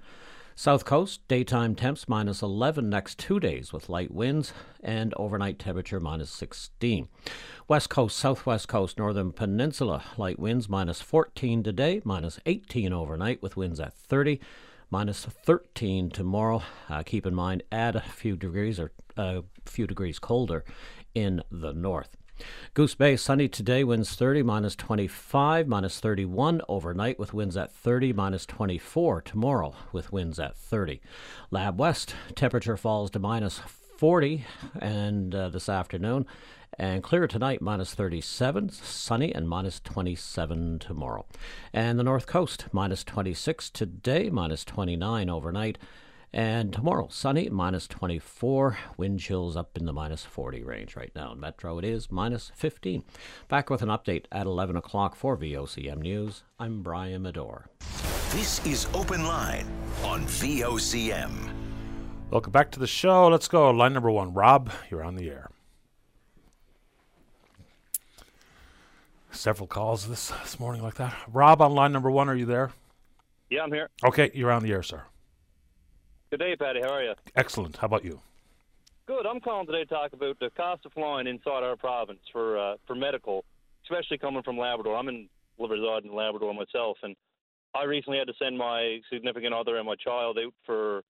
South 0.60 0.84
Coast, 0.84 1.26
daytime 1.26 1.74
temps 1.74 2.06
minus 2.06 2.42
11 2.42 2.90
next 2.90 3.18
two 3.18 3.40
days 3.40 3.72
with 3.72 3.88
light 3.88 4.10
winds 4.10 4.52
and 4.82 5.14
overnight 5.16 5.58
temperature 5.58 5.98
minus 5.98 6.28
16. 6.32 7.08
West 7.66 7.88
Coast, 7.88 8.18
Southwest 8.18 8.68
Coast, 8.68 8.98
Northern 8.98 9.32
Peninsula, 9.32 10.04
light 10.18 10.38
winds 10.38 10.68
minus 10.68 11.00
14 11.00 11.62
today, 11.62 12.02
minus 12.04 12.38
18 12.44 12.92
overnight 12.92 13.40
with 13.40 13.56
winds 13.56 13.80
at 13.80 13.94
30 13.94 14.38
minus 14.90 15.24
13 15.24 16.10
tomorrow. 16.10 16.62
Uh, 16.90 17.02
keep 17.04 17.24
in 17.24 17.34
mind, 17.34 17.62
add 17.72 17.96
a 17.96 18.02
few 18.02 18.36
degrees 18.36 18.78
or 18.78 18.92
a 19.16 19.20
uh, 19.22 19.42
few 19.64 19.86
degrees 19.86 20.18
colder 20.18 20.62
in 21.14 21.42
the 21.50 21.72
north. 21.72 22.18
Goose 22.74 22.94
Bay, 22.94 23.16
sunny 23.16 23.48
today, 23.48 23.84
winds 23.84 24.14
30, 24.14 24.42
minus 24.42 24.76
25, 24.76 25.66
minus 25.68 26.00
31 26.00 26.60
overnight 26.68 27.18
with 27.18 27.34
winds 27.34 27.56
at 27.56 27.72
30, 27.72 28.12
minus 28.12 28.46
24 28.46 29.22
tomorrow 29.22 29.74
with 29.92 30.12
winds 30.12 30.38
at 30.38 30.56
30. 30.56 31.00
Lab 31.50 31.78
West, 31.78 32.14
temperature 32.34 32.76
falls 32.76 33.10
to 33.10 33.18
minus 33.18 33.60
40, 33.98 34.44
and 34.80 35.34
uh, 35.34 35.48
this 35.50 35.68
afternoon. 35.68 36.26
And 36.78 37.02
clear 37.02 37.26
tonight, 37.26 37.60
minus 37.60 37.92
37, 37.92 38.70
sunny, 38.70 39.34
and 39.34 39.48
minus 39.48 39.80
27 39.80 40.78
tomorrow. 40.78 41.26
And 41.72 41.98
the 41.98 42.04
North 42.04 42.26
Coast, 42.26 42.66
minus 42.72 43.04
26 43.04 43.68
today, 43.70 44.30
minus 44.30 44.64
29 44.64 45.28
overnight. 45.28 45.76
And 46.32 46.72
tomorrow, 46.72 47.08
sunny, 47.10 47.48
minus 47.48 47.88
24. 47.88 48.78
Wind 48.96 49.18
chills 49.18 49.56
up 49.56 49.76
in 49.76 49.84
the 49.84 49.92
minus 49.92 50.24
40 50.24 50.62
range 50.62 50.94
right 50.94 51.10
now. 51.14 51.32
In 51.32 51.40
Metro, 51.40 51.76
it 51.78 51.84
is 51.84 52.10
minus 52.10 52.52
15. 52.54 53.02
Back 53.48 53.68
with 53.68 53.82
an 53.82 53.88
update 53.88 54.26
at 54.30 54.46
11 54.46 54.76
o'clock 54.76 55.16
for 55.16 55.36
VOCM 55.36 55.98
News. 55.98 56.44
I'm 56.60 56.82
Brian 56.82 57.24
Medore. 57.24 57.64
This 58.30 58.64
is 58.64 58.86
Open 58.94 59.26
Line 59.26 59.66
on 60.04 60.24
VOCM. 60.26 61.52
Welcome 62.30 62.52
back 62.52 62.70
to 62.72 62.78
the 62.78 62.86
show. 62.86 63.26
Let's 63.26 63.48
go. 63.48 63.68
Line 63.70 63.92
number 63.92 64.10
one. 64.10 64.32
Rob, 64.32 64.70
you're 64.88 65.02
on 65.02 65.16
the 65.16 65.28
air. 65.28 65.50
Several 69.32 69.66
calls 69.66 70.06
this, 70.06 70.28
this 70.42 70.60
morning 70.60 70.80
like 70.80 70.94
that. 70.94 71.12
Rob, 71.32 71.60
on 71.60 71.74
line 71.74 71.90
number 71.92 72.10
one, 72.10 72.28
are 72.28 72.36
you 72.36 72.46
there? 72.46 72.70
Yeah, 73.48 73.62
I'm 73.62 73.72
here. 73.72 73.88
Okay, 74.04 74.30
you're 74.32 74.52
on 74.52 74.62
the 74.62 74.70
air, 74.70 74.84
sir. 74.84 75.02
Good 76.30 76.38
day, 76.38 76.54
Paddy. 76.54 76.80
How 76.80 76.90
are 76.90 77.02
you? 77.02 77.14
Excellent. 77.34 77.76
How 77.76 77.86
about 77.86 78.04
you? 78.04 78.20
Good. 79.06 79.26
I'm 79.26 79.40
calling 79.40 79.66
today 79.66 79.82
to 79.82 79.86
talk 79.86 80.12
about 80.12 80.38
the 80.38 80.50
cost 80.50 80.86
of 80.86 80.92
flying 80.92 81.26
inside 81.26 81.64
our 81.64 81.74
province 81.74 82.20
for 82.30 82.56
uh, 82.56 82.76
for 82.86 82.94
medical, 82.94 83.44
especially 83.82 84.16
coming 84.16 84.44
from 84.44 84.56
Labrador. 84.56 84.96
I'm 84.96 85.08
in 85.08 85.28
reside 85.58 86.04
in 86.04 86.14
Labrador 86.14 86.54
myself, 86.54 86.98
and 87.02 87.16
I 87.74 87.82
recently 87.82 88.18
had 88.18 88.28
to 88.28 88.34
send 88.40 88.56
my 88.56 89.00
significant 89.12 89.52
other 89.52 89.76
and 89.76 89.86
my 89.86 89.96
child 89.96 90.38
out 90.38 90.54
for 90.64 91.02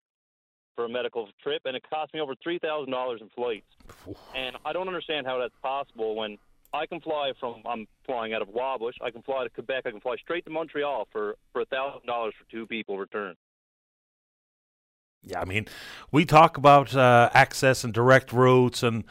for 0.74 0.86
a 0.86 0.88
medical 0.88 1.28
trip, 1.42 1.60
and 1.66 1.76
it 1.76 1.84
cost 1.90 2.14
me 2.14 2.20
over 2.20 2.34
three 2.42 2.58
thousand 2.58 2.90
dollars 2.90 3.20
in 3.20 3.28
flights. 3.28 3.66
And 4.34 4.56
I 4.64 4.72
don't 4.72 4.88
understand 4.88 5.26
how 5.26 5.38
that's 5.38 5.52
possible 5.60 6.16
when 6.16 6.38
I 6.72 6.86
can 6.86 6.98
fly 6.98 7.32
from 7.38 7.56
I'm 7.68 7.86
flying 8.06 8.32
out 8.32 8.40
of 8.40 8.48
Wabush, 8.48 8.94
I 9.02 9.10
can 9.10 9.20
fly 9.20 9.44
to 9.44 9.50
Quebec, 9.50 9.82
I 9.84 9.90
can 9.90 10.00
fly 10.00 10.16
straight 10.16 10.46
to 10.46 10.50
Montreal 10.50 11.08
for 11.12 11.34
for 11.52 11.60
a 11.60 11.66
thousand 11.66 12.06
dollars 12.06 12.32
for 12.38 12.50
two 12.50 12.66
people 12.66 12.96
return. 12.96 13.34
Yeah, 15.22 15.40
I 15.40 15.44
mean, 15.44 15.66
we 16.10 16.24
talk 16.24 16.56
about 16.56 16.94
uh, 16.94 17.30
access 17.34 17.84
and 17.84 17.92
direct 17.92 18.32
routes 18.32 18.82
and 18.82 19.04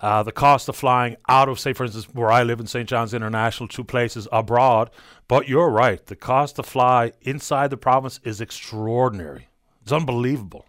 uh, 0.00 0.22
the 0.22 0.32
cost 0.32 0.68
of 0.68 0.76
flying 0.76 1.16
out 1.28 1.48
of, 1.48 1.58
say, 1.58 1.72
for 1.72 1.84
instance, 1.84 2.06
where 2.12 2.30
I 2.30 2.44
live 2.44 2.60
in 2.60 2.66
St. 2.66 2.88
John's 2.88 3.12
International, 3.12 3.68
to 3.68 3.82
places 3.82 4.28
abroad. 4.30 4.90
But 5.26 5.48
you're 5.48 5.70
right, 5.70 6.04
the 6.06 6.14
cost 6.14 6.56
to 6.56 6.62
fly 6.62 7.12
inside 7.22 7.70
the 7.70 7.76
province 7.76 8.20
is 8.22 8.40
extraordinary. 8.40 9.48
It's 9.82 9.92
unbelievable. 9.92 10.66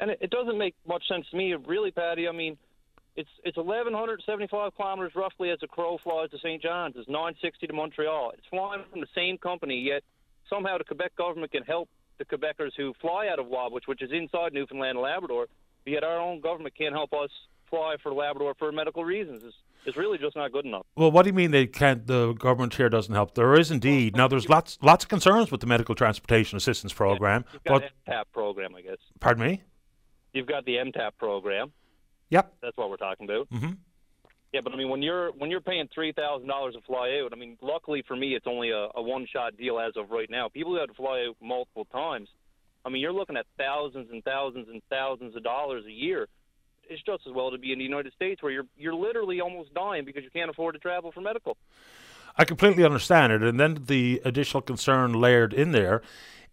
And 0.00 0.10
it, 0.10 0.18
it 0.20 0.30
doesn't 0.30 0.58
make 0.58 0.74
much 0.86 1.06
sense 1.06 1.26
to 1.30 1.36
me, 1.36 1.54
really, 1.54 1.92
Paddy. 1.92 2.26
I 2.26 2.32
mean, 2.32 2.58
it's 3.14 3.28
it's 3.44 3.56
1,175 3.56 4.74
kilometers 4.74 5.12
roughly 5.14 5.50
as 5.50 5.58
a 5.62 5.68
crow 5.68 5.98
flies 6.02 6.30
to 6.30 6.38
St. 6.38 6.60
John's. 6.60 6.96
It's 6.96 7.08
960 7.08 7.66
to 7.68 7.72
Montreal. 7.72 8.32
It's 8.36 8.46
flying 8.50 8.82
from 8.90 9.00
the 9.00 9.06
same 9.14 9.38
company, 9.38 9.78
yet 9.78 10.02
somehow 10.48 10.78
the 10.78 10.84
Quebec 10.84 11.14
government 11.14 11.52
can 11.52 11.62
help 11.62 11.88
the 12.18 12.24
Quebecers 12.24 12.72
who 12.76 12.92
fly 13.00 13.28
out 13.28 13.38
of 13.38 13.46
Wabush, 13.46 13.86
which 13.86 14.02
is 14.02 14.10
inside 14.12 14.52
Newfoundland 14.52 14.92
and 14.92 15.00
Labrador, 15.00 15.46
yet 15.84 16.04
our 16.04 16.18
own 16.18 16.40
government 16.40 16.74
can't 16.76 16.94
help 16.94 17.12
us 17.12 17.30
fly 17.68 17.96
for 18.02 18.12
Labrador 18.12 18.54
for 18.58 18.70
medical 18.70 19.04
reasons. 19.04 19.42
It's, 19.44 19.56
it's 19.86 19.96
really 19.96 20.18
just 20.18 20.36
not 20.36 20.52
good 20.52 20.64
enough. 20.64 20.86
Well, 20.94 21.10
what 21.10 21.22
do 21.22 21.30
you 21.30 21.32
mean 21.32 21.50
they 21.50 21.66
can't? 21.66 22.06
The 22.06 22.34
government 22.34 22.74
here 22.74 22.88
doesn't 22.88 23.14
help. 23.14 23.34
There 23.34 23.58
is 23.58 23.70
indeed 23.70 24.14
now. 24.16 24.28
There's 24.28 24.48
lots 24.48 24.78
lots 24.82 25.04
of 25.04 25.08
concerns 25.08 25.50
with 25.50 25.60
the 25.60 25.66
medical 25.66 25.94
transportation 25.94 26.56
assistance 26.56 26.92
program. 26.92 27.44
Yeah, 27.46 27.52
you've 27.54 27.64
got 27.64 27.90
but 28.06 28.12
MTAP 28.12 28.24
program, 28.32 28.74
I 28.76 28.82
guess. 28.82 28.98
Pardon 29.20 29.44
me. 29.44 29.62
You've 30.32 30.46
got 30.46 30.64
the 30.64 30.76
MTAP 30.76 31.12
program. 31.18 31.72
Yep. 32.30 32.54
That's 32.62 32.76
what 32.76 32.90
we're 32.90 32.96
talking 32.96 33.28
about. 33.28 33.50
Mm-hmm. 33.50 33.72
Yeah, 34.52 34.60
but 34.62 34.72
I 34.74 34.76
mean, 34.76 34.90
when 34.90 35.00
you're 35.00 35.32
when 35.32 35.50
you're 35.50 35.62
paying 35.62 35.88
three 35.94 36.12
thousand 36.12 36.46
dollars 36.46 36.74
to 36.74 36.82
fly 36.82 37.20
out, 37.22 37.32
I 37.32 37.36
mean, 37.36 37.56
luckily 37.62 38.04
for 38.06 38.14
me, 38.14 38.34
it's 38.34 38.46
only 38.46 38.70
a, 38.70 38.88
a 38.94 39.02
one 39.02 39.26
shot 39.32 39.56
deal 39.56 39.80
as 39.80 39.92
of 39.96 40.10
right 40.10 40.28
now. 40.28 40.48
People 40.48 40.72
who 40.72 40.80
had 40.80 40.90
to 40.90 40.94
fly 40.94 41.26
out 41.26 41.36
multiple 41.40 41.86
times, 41.86 42.28
I 42.84 42.90
mean, 42.90 43.00
you're 43.00 43.14
looking 43.14 43.36
at 43.36 43.46
thousands 43.56 44.08
and 44.12 44.22
thousands 44.24 44.68
and 44.68 44.82
thousands 44.90 45.36
of 45.36 45.42
dollars 45.42 45.84
a 45.86 45.90
year. 45.90 46.28
It's 46.84 47.02
just 47.02 47.26
as 47.26 47.32
well 47.32 47.50
to 47.50 47.56
be 47.56 47.72
in 47.72 47.78
the 47.78 47.84
United 47.84 48.12
States 48.12 48.42
where 48.42 48.52
you're 48.52 48.66
you're 48.76 48.94
literally 48.94 49.40
almost 49.40 49.72
dying 49.72 50.04
because 50.04 50.22
you 50.22 50.30
can't 50.30 50.50
afford 50.50 50.74
to 50.74 50.78
travel 50.78 51.12
for 51.12 51.22
medical. 51.22 51.56
I 52.36 52.44
completely 52.44 52.84
understand 52.84 53.32
it, 53.32 53.42
and 53.42 53.58
then 53.58 53.84
the 53.86 54.20
additional 54.24 54.62
concern 54.62 55.14
layered 55.14 55.54
in 55.54 55.72
there 55.72 56.02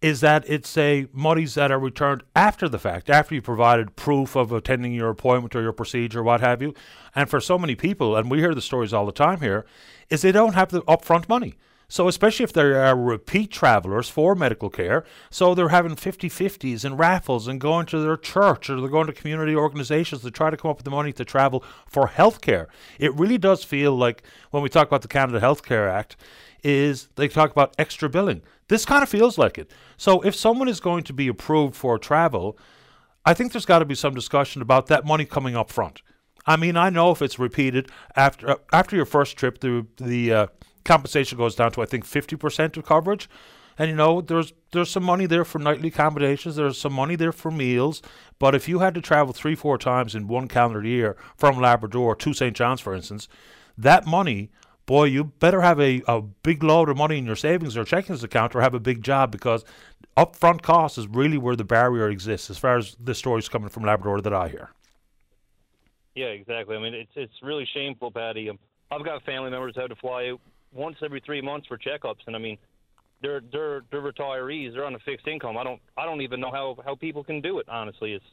is 0.01 0.21
that 0.21 0.43
it's 0.47 0.77
a 0.77 1.07
monies 1.11 1.55
that 1.55 1.71
are 1.71 1.79
returned 1.79 2.23
after 2.35 2.69
the 2.69 2.79
fact, 2.79 3.09
after 3.09 3.35
you 3.35 3.41
provided 3.41 3.95
proof 3.95 4.35
of 4.35 4.51
attending 4.51 4.93
your 4.93 5.09
appointment 5.09 5.55
or 5.55 5.61
your 5.61 5.73
procedure, 5.73 6.23
what 6.23 6.41
have 6.41 6.61
you. 6.61 6.73
And 7.15 7.29
for 7.29 7.41
so 7.41 7.59
many 7.59 7.75
people, 7.75 8.15
and 8.15 8.31
we 8.31 8.39
hear 8.39 8.55
the 8.55 8.61
stories 8.61 8.93
all 8.93 9.05
the 9.05 9.11
time 9.11 9.41
here, 9.41 9.65
is 10.09 10.21
they 10.21 10.31
don't 10.31 10.55
have 10.55 10.69
the 10.69 10.81
upfront 10.83 11.27
money. 11.27 11.55
So, 11.91 12.07
especially 12.07 12.43
if 12.43 12.53
they 12.53 12.61
are 12.61 12.95
repeat 12.95 13.49
travelers 13.49 14.07
for 14.09 14.35
medical 14.35 14.69
care, 14.69 15.03
so 15.31 15.55
they're 15.55 15.69
having 15.69 15.95
50 15.95 16.29
50s 16.29 16.85
and 16.85 16.99
raffles 16.99 17.47
and 17.47 17.59
going 17.59 17.87
to 17.87 17.97
their 17.97 18.15
church 18.15 18.69
or 18.69 18.79
they're 18.79 18.91
going 18.91 19.07
to 19.07 19.13
community 19.13 19.55
organizations 19.55 20.21
to 20.21 20.29
try 20.29 20.51
to 20.51 20.57
come 20.57 20.69
up 20.69 20.77
with 20.77 20.85
the 20.85 20.91
money 20.91 21.11
to 21.13 21.25
travel 21.25 21.63
for 21.87 22.05
health 22.05 22.41
care. 22.41 22.67
It 22.99 23.11
really 23.15 23.39
does 23.39 23.63
feel 23.63 23.95
like 23.95 24.21
when 24.51 24.61
we 24.61 24.69
talk 24.69 24.85
about 24.85 25.01
the 25.01 25.07
Canada 25.07 25.39
Health 25.39 25.63
Care 25.63 25.89
Act, 25.89 26.15
is 26.63 27.09
they 27.15 27.27
talk 27.27 27.51
about 27.51 27.75
extra 27.77 28.09
billing. 28.09 28.41
This 28.67 28.85
kind 28.85 29.03
of 29.03 29.09
feels 29.09 29.37
like 29.37 29.57
it. 29.57 29.71
So 29.97 30.21
if 30.21 30.35
someone 30.35 30.67
is 30.67 30.79
going 30.79 31.03
to 31.05 31.13
be 31.13 31.27
approved 31.27 31.75
for 31.75 31.97
travel, 31.97 32.57
I 33.25 33.33
think 33.33 33.51
there's 33.51 33.65
got 33.65 33.79
to 33.79 33.85
be 33.85 33.95
some 33.95 34.13
discussion 34.13 34.61
about 34.61 34.87
that 34.87 35.05
money 35.05 35.25
coming 35.25 35.55
up 35.55 35.71
front. 35.71 36.01
I 36.45 36.55
mean, 36.55 36.77
I 36.77 36.89
know 36.89 37.11
if 37.11 37.21
it's 37.21 37.37
repeated 37.37 37.89
after 38.15 38.51
uh, 38.51 38.55
after 38.71 38.95
your 38.95 39.05
first 39.05 39.37
trip, 39.37 39.59
the 39.59 39.85
the 39.97 40.33
uh, 40.33 40.47
compensation 40.85 41.37
goes 41.37 41.55
down 41.55 41.71
to 41.73 41.81
I 41.81 41.85
think 41.85 42.05
50% 42.05 42.77
of 42.77 42.85
coverage. 42.85 43.29
And 43.77 43.89
you 43.89 43.95
know, 43.95 44.19
there's 44.19 44.53
there's 44.71 44.89
some 44.89 45.03
money 45.03 45.25
there 45.25 45.45
for 45.45 45.59
nightly 45.59 45.87
accommodations. 45.89 46.55
There's 46.55 46.77
some 46.77 46.93
money 46.93 47.15
there 47.15 47.31
for 47.31 47.49
meals. 47.49 48.01
But 48.37 48.55
if 48.55 48.67
you 48.67 48.79
had 48.79 48.93
to 48.95 49.01
travel 49.01 49.33
three, 49.33 49.55
four 49.55 49.77
times 49.77 50.15
in 50.15 50.27
one 50.27 50.47
calendar 50.47 50.85
year 50.85 51.15
from 51.37 51.59
Labrador 51.59 52.15
to 52.15 52.33
St. 52.33 52.55
John's, 52.55 52.81
for 52.81 52.93
instance, 52.93 53.27
that 53.77 54.05
money 54.05 54.51
boy, 54.89 55.03
you 55.03 55.23
better 55.23 55.61
have 55.61 55.79
a, 55.79 56.01
a 56.07 56.19
big 56.19 56.63
load 56.63 56.89
of 56.89 56.97
money 56.97 57.19
in 57.19 57.25
your 57.27 57.35
savings 57.35 57.77
or 57.77 57.85
checkings 57.85 58.23
account 58.23 58.55
or 58.55 58.61
have 58.61 58.73
a 58.73 58.79
big 58.79 59.03
job 59.03 59.31
because 59.31 59.63
upfront 60.17 60.63
cost 60.63 60.97
is 60.97 61.07
really 61.07 61.37
where 61.37 61.55
the 61.55 61.63
barrier 61.63 62.09
exists 62.09 62.49
as 62.49 62.57
far 62.57 62.75
as 62.75 62.97
the 62.99 63.13
stories 63.13 63.47
coming 63.47 63.69
from 63.69 63.83
Labrador 63.83 64.19
that 64.19 64.33
I 64.33 64.47
hear. 64.47 64.71
Yeah, 66.15 66.29
exactly. 66.29 66.75
I 66.75 66.79
mean, 66.79 66.95
it's 66.95 67.11
it's 67.15 67.33
really 67.43 67.67
shameful, 67.71 68.09
Paddy. 68.09 68.49
Um, 68.49 68.57
I've 68.89 69.05
got 69.05 69.23
family 69.25 69.51
members 69.51 69.75
who 69.75 69.81
have 69.81 69.91
to 69.91 69.95
fly 69.95 70.33
once 70.73 70.97
every 71.03 71.19
three 71.19 71.39
months 71.39 71.67
for 71.67 71.77
checkups, 71.77 72.25
and 72.25 72.35
I 72.35 72.39
mean, 72.39 72.57
they're 73.21 73.41
they're 73.51 73.83
they're 73.91 74.01
retirees. 74.01 74.73
They're 74.73 74.85
on 74.85 74.95
a 74.95 74.99
fixed 74.99 75.27
income. 75.27 75.55
I 75.55 75.63
don't 75.63 75.79
I 75.97 76.05
don't 76.05 76.21
even 76.21 76.39
know 76.39 76.51
how 76.51 76.77
how 76.83 76.95
people 76.95 77.23
can 77.23 77.41
do 77.41 77.59
it. 77.59 77.69
Honestly, 77.69 78.13
it's 78.13 78.25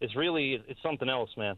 it's 0.00 0.16
really 0.16 0.60
it's 0.66 0.82
something 0.82 1.08
else, 1.08 1.30
man. 1.36 1.56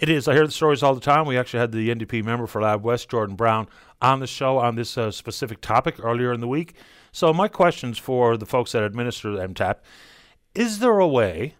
It 0.00 0.08
is. 0.08 0.26
I 0.26 0.32
hear 0.32 0.46
the 0.46 0.52
stories 0.52 0.82
all 0.82 0.94
the 0.94 1.00
time. 1.00 1.26
We 1.26 1.36
actually 1.36 1.60
had 1.60 1.72
the 1.72 1.94
NDP 1.94 2.24
member 2.24 2.46
for 2.46 2.62
Lab 2.62 2.82
West, 2.82 3.10
Jordan 3.10 3.36
Brown, 3.36 3.68
on 4.00 4.20
the 4.20 4.26
show 4.26 4.56
on 4.56 4.74
this 4.74 4.96
uh, 4.96 5.10
specific 5.10 5.60
topic 5.60 5.96
earlier 6.02 6.32
in 6.32 6.40
the 6.40 6.48
week. 6.48 6.72
So, 7.12 7.34
my 7.34 7.48
questions 7.48 7.98
for 7.98 8.38
the 8.38 8.46
folks 8.46 8.72
that 8.72 8.82
administer 8.82 9.28
MTAP 9.28 9.76
is 10.54 10.78
there 10.78 10.98
a 10.98 11.06
way 11.06 11.54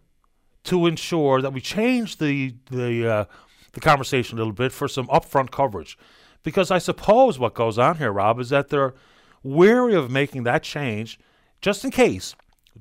to 0.64 0.86
ensure 0.86 1.42
that 1.42 1.52
we 1.52 1.60
change 1.60 2.16
the, 2.16 2.54
the, 2.70 3.06
uh, 3.06 3.24
the 3.72 3.80
conversation 3.80 4.38
a 4.38 4.40
little 4.40 4.54
bit 4.54 4.72
for 4.72 4.88
some 4.88 5.06
upfront 5.08 5.50
coverage? 5.50 5.98
Because 6.42 6.70
I 6.70 6.78
suppose 6.78 7.38
what 7.38 7.52
goes 7.52 7.76
on 7.76 7.98
here, 7.98 8.10
Rob, 8.10 8.40
is 8.40 8.48
that 8.48 8.70
they're 8.70 8.94
wary 9.42 9.94
of 9.94 10.10
making 10.10 10.44
that 10.44 10.62
change 10.62 11.18
just 11.60 11.84
in 11.84 11.90
case 11.90 12.34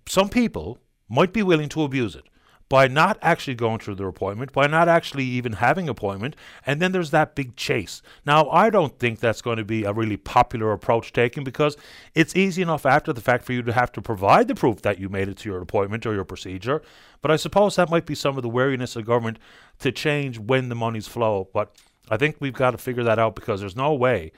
some 0.07 0.29
people 0.29 0.77
might 1.09 1.33
be 1.33 1.43
willing 1.43 1.67
to 1.67 1.83
abuse 1.83 2.15
it 2.15 2.29
by 2.69 2.87
not 2.87 3.17
actually 3.21 3.55
going 3.55 3.79
through 3.79 3.95
their 3.95 4.07
appointment, 4.07 4.53
by 4.53 4.67
not 4.67 4.87
actually 4.87 5.25
even 5.25 5.53
having 5.53 5.89
appointment, 5.89 6.35
and 6.65 6.79
then 6.79 6.91
there's 6.91 7.09
that 7.09 7.33
big 7.35 7.55
chase. 7.55 8.03
Now, 8.25 8.47
I 8.49 8.69
don't 8.69 8.97
think 8.99 9.19
that's 9.19 9.41
going 9.41 9.57
to 9.57 9.65
be 9.65 9.83
a 9.83 9.91
really 9.91 10.17
popular 10.17 10.71
approach 10.71 11.11
taken 11.11 11.43
because 11.43 11.75
it's 12.13 12.35
easy 12.35 12.61
enough 12.61 12.85
after 12.85 13.11
the 13.11 13.21
fact 13.21 13.43
for 13.43 13.53
you 13.53 13.63
to 13.63 13.73
have 13.73 13.91
to 13.93 14.01
provide 14.01 14.47
the 14.47 14.55
proof 14.55 14.83
that 14.83 14.99
you 14.99 15.09
made 15.09 15.27
it 15.27 15.37
to 15.37 15.49
your 15.49 15.61
appointment 15.61 16.05
or 16.05 16.13
your 16.13 16.25
procedure. 16.25 16.83
But 17.21 17.31
I 17.31 17.35
suppose 17.35 17.75
that 17.75 17.89
might 17.89 18.05
be 18.05 18.15
some 18.15 18.37
of 18.37 18.43
the 18.43 18.49
wariness 18.49 18.95
of 18.95 19.05
government 19.05 19.39
to 19.79 19.91
change 19.91 20.37
when 20.37 20.69
the 20.69 20.75
monies 20.75 21.07
flow. 21.07 21.49
But 21.51 21.75
I 22.09 22.17
think 22.17 22.37
we've 22.39 22.53
got 22.53 22.71
to 22.71 22.77
figure 22.77 23.03
that 23.03 23.19
out 23.19 23.35
because 23.35 23.59
there's 23.59 23.75
no 23.75 23.93
way 23.93 24.31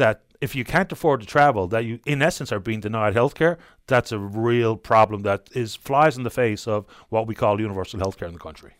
that 0.00 0.22
if 0.40 0.56
you 0.56 0.64
can't 0.64 0.90
afford 0.90 1.20
to 1.20 1.26
travel, 1.26 1.68
that 1.68 1.84
you, 1.84 2.00
in 2.06 2.22
essence, 2.22 2.50
are 2.50 2.58
being 2.58 2.80
denied 2.80 3.12
health 3.14 3.34
care, 3.34 3.58
that's 3.86 4.10
a 4.10 4.18
real 4.18 4.74
problem 4.76 5.22
that 5.22 5.48
is 5.52 5.76
flies 5.76 6.16
in 6.16 6.22
the 6.24 6.30
face 6.30 6.66
of 6.66 6.86
what 7.10 7.26
we 7.26 7.34
call 7.34 7.60
universal 7.60 8.00
health 8.00 8.16
care 8.18 8.28
in 8.28 8.34
the 8.34 8.40
country. 8.40 8.72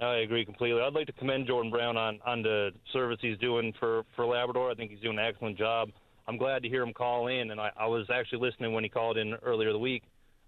I 0.00 0.16
agree 0.16 0.44
completely. 0.44 0.80
I'd 0.82 0.92
like 0.92 1.06
to 1.06 1.12
commend 1.12 1.46
Jordan 1.46 1.70
Brown 1.70 1.96
on, 1.96 2.18
on 2.26 2.42
the 2.42 2.72
service 2.92 3.18
he's 3.22 3.38
doing 3.38 3.72
for, 3.78 4.02
for 4.16 4.26
Labrador. 4.26 4.70
I 4.70 4.74
think 4.74 4.90
he's 4.90 5.00
doing 5.00 5.18
an 5.18 5.24
excellent 5.24 5.56
job. 5.56 5.90
I'm 6.26 6.36
glad 6.36 6.62
to 6.64 6.68
hear 6.68 6.82
him 6.82 6.92
call 6.92 7.28
in, 7.28 7.52
and 7.52 7.60
I, 7.60 7.70
I 7.78 7.86
was 7.86 8.06
actually 8.12 8.40
listening 8.40 8.72
when 8.72 8.82
he 8.82 8.90
called 8.90 9.16
in 9.16 9.34
earlier 9.34 9.72
the 9.72 9.78
week. 9.78 10.02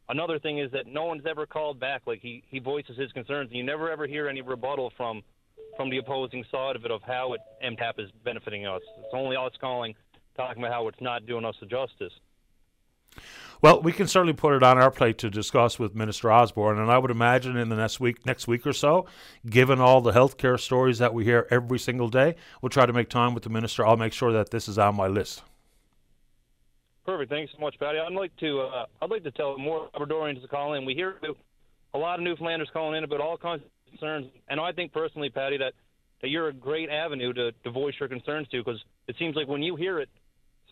another 0.08 0.38
thing 0.38 0.58
is 0.58 0.70
that 0.72 0.86
no 0.86 1.04
one's 1.04 1.24
ever 1.26 1.46
called 1.46 1.78
back. 1.78 2.02
Like 2.06 2.20
he 2.20 2.42
he 2.48 2.58
voices 2.58 2.96
his 2.98 3.12
concerns, 3.12 3.50
and 3.50 3.58
you 3.58 3.64
never 3.64 3.90
ever 3.90 4.06
hear 4.06 4.28
any 4.28 4.42
rebuttal 4.42 4.92
from 4.96 5.22
from 5.76 5.90
the 5.90 5.98
opposing 5.98 6.44
side 6.50 6.76
of 6.76 6.84
it 6.84 6.90
of 6.90 7.02
how 7.02 7.34
it 7.34 7.40
MTAP 7.64 7.98
is 7.98 8.10
benefiting 8.24 8.66
us. 8.66 8.82
It's 8.98 9.14
only 9.14 9.36
us 9.36 9.52
calling, 9.60 9.94
talking 10.36 10.62
about 10.62 10.72
how 10.72 10.88
it's 10.88 11.00
not 11.00 11.26
doing 11.26 11.44
us 11.44 11.56
a 11.62 11.66
justice. 11.66 12.12
Well, 13.62 13.80
we 13.80 13.92
can 13.92 14.06
certainly 14.06 14.34
put 14.34 14.54
it 14.54 14.62
on 14.62 14.76
our 14.76 14.90
plate 14.90 15.16
to 15.18 15.30
discuss 15.30 15.78
with 15.78 15.94
Minister 15.94 16.30
Osborne, 16.30 16.78
and 16.78 16.90
I 16.90 16.98
would 16.98 17.10
imagine 17.10 17.56
in 17.56 17.70
the 17.70 17.76
next 17.76 17.98
week, 17.98 18.26
next 18.26 18.46
week 18.46 18.66
or 18.66 18.74
so, 18.74 19.06
given 19.48 19.80
all 19.80 20.02
the 20.02 20.12
healthcare 20.12 20.60
stories 20.60 20.98
that 20.98 21.14
we 21.14 21.24
hear 21.24 21.46
every 21.50 21.78
single 21.78 22.08
day, 22.08 22.34
we'll 22.60 22.68
try 22.68 22.84
to 22.84 22.92
make 22.92 23.08
time 23.08 23.32
with 23.32 23.44
the 23.44 23.50
minister. 23.50 23.86
I'll 23.86 23.96
make 23.96 24.12
sure 24.12 24.32
that 24.32 24.50
this 24.50 24.68
is 24.68 24.78
on 24.78 24.96
my 24.96 25.06
list. 25.06 25.42
Perfect. 27.06 27.30
Thanks 27.30 27.52
so 27.54 27.60
much, 27.60 27.78
Patty. 27.78 27.98
I'd 27.98 28.12
like 28.12 28.36
to 28.38 28.60
uh, 28.62 28.86
I'd 29.00 29.10
like 29.10 29.22
to 29.22 29.30
tell 29.30 29.56
more 29.56 29.88
Labradorians 29.94 30.42
to 30.42 30.48
call 30.48 30.74
in. 30.74 30.84
We 30.84 30.94
hear 30.94 31.14
a 31.94 31.98
lot 31.98 32.18
of 32.18 32.24
Newfoundlanders 32.24 32.68
calling 32.72 32.98
in 32.98 33.04
about 33.04 33.20
all 33.20 33.38
kinds 33.38 33.62
of 33.62 33.70
concerns, 33.88 34.26
and 34.48 34.60
I 34.60 34.72
think 34.72 34.92
personally, 34.92 35.30
Paddy, 35.30 35.58
that 35.58 35.72
that 36.22 36.28
you're 36.28 36.48
a 36.48 36.52
great 36.52 36.88
avenue 36.88 37.32
to, 37.34 37.52
to 37.52 37.70
voice 37.70 37.94
your 38.00 38.08
concerns 38.08 38.48
to 38.48 38.62
because 38.64 38.82
it 39.06 39.16
seems 39.18 39.36
like 39.36 39.48
when 39.48 39.62
you 39.62 39.76
hear 39.76 40.00
it, 40.00 40.08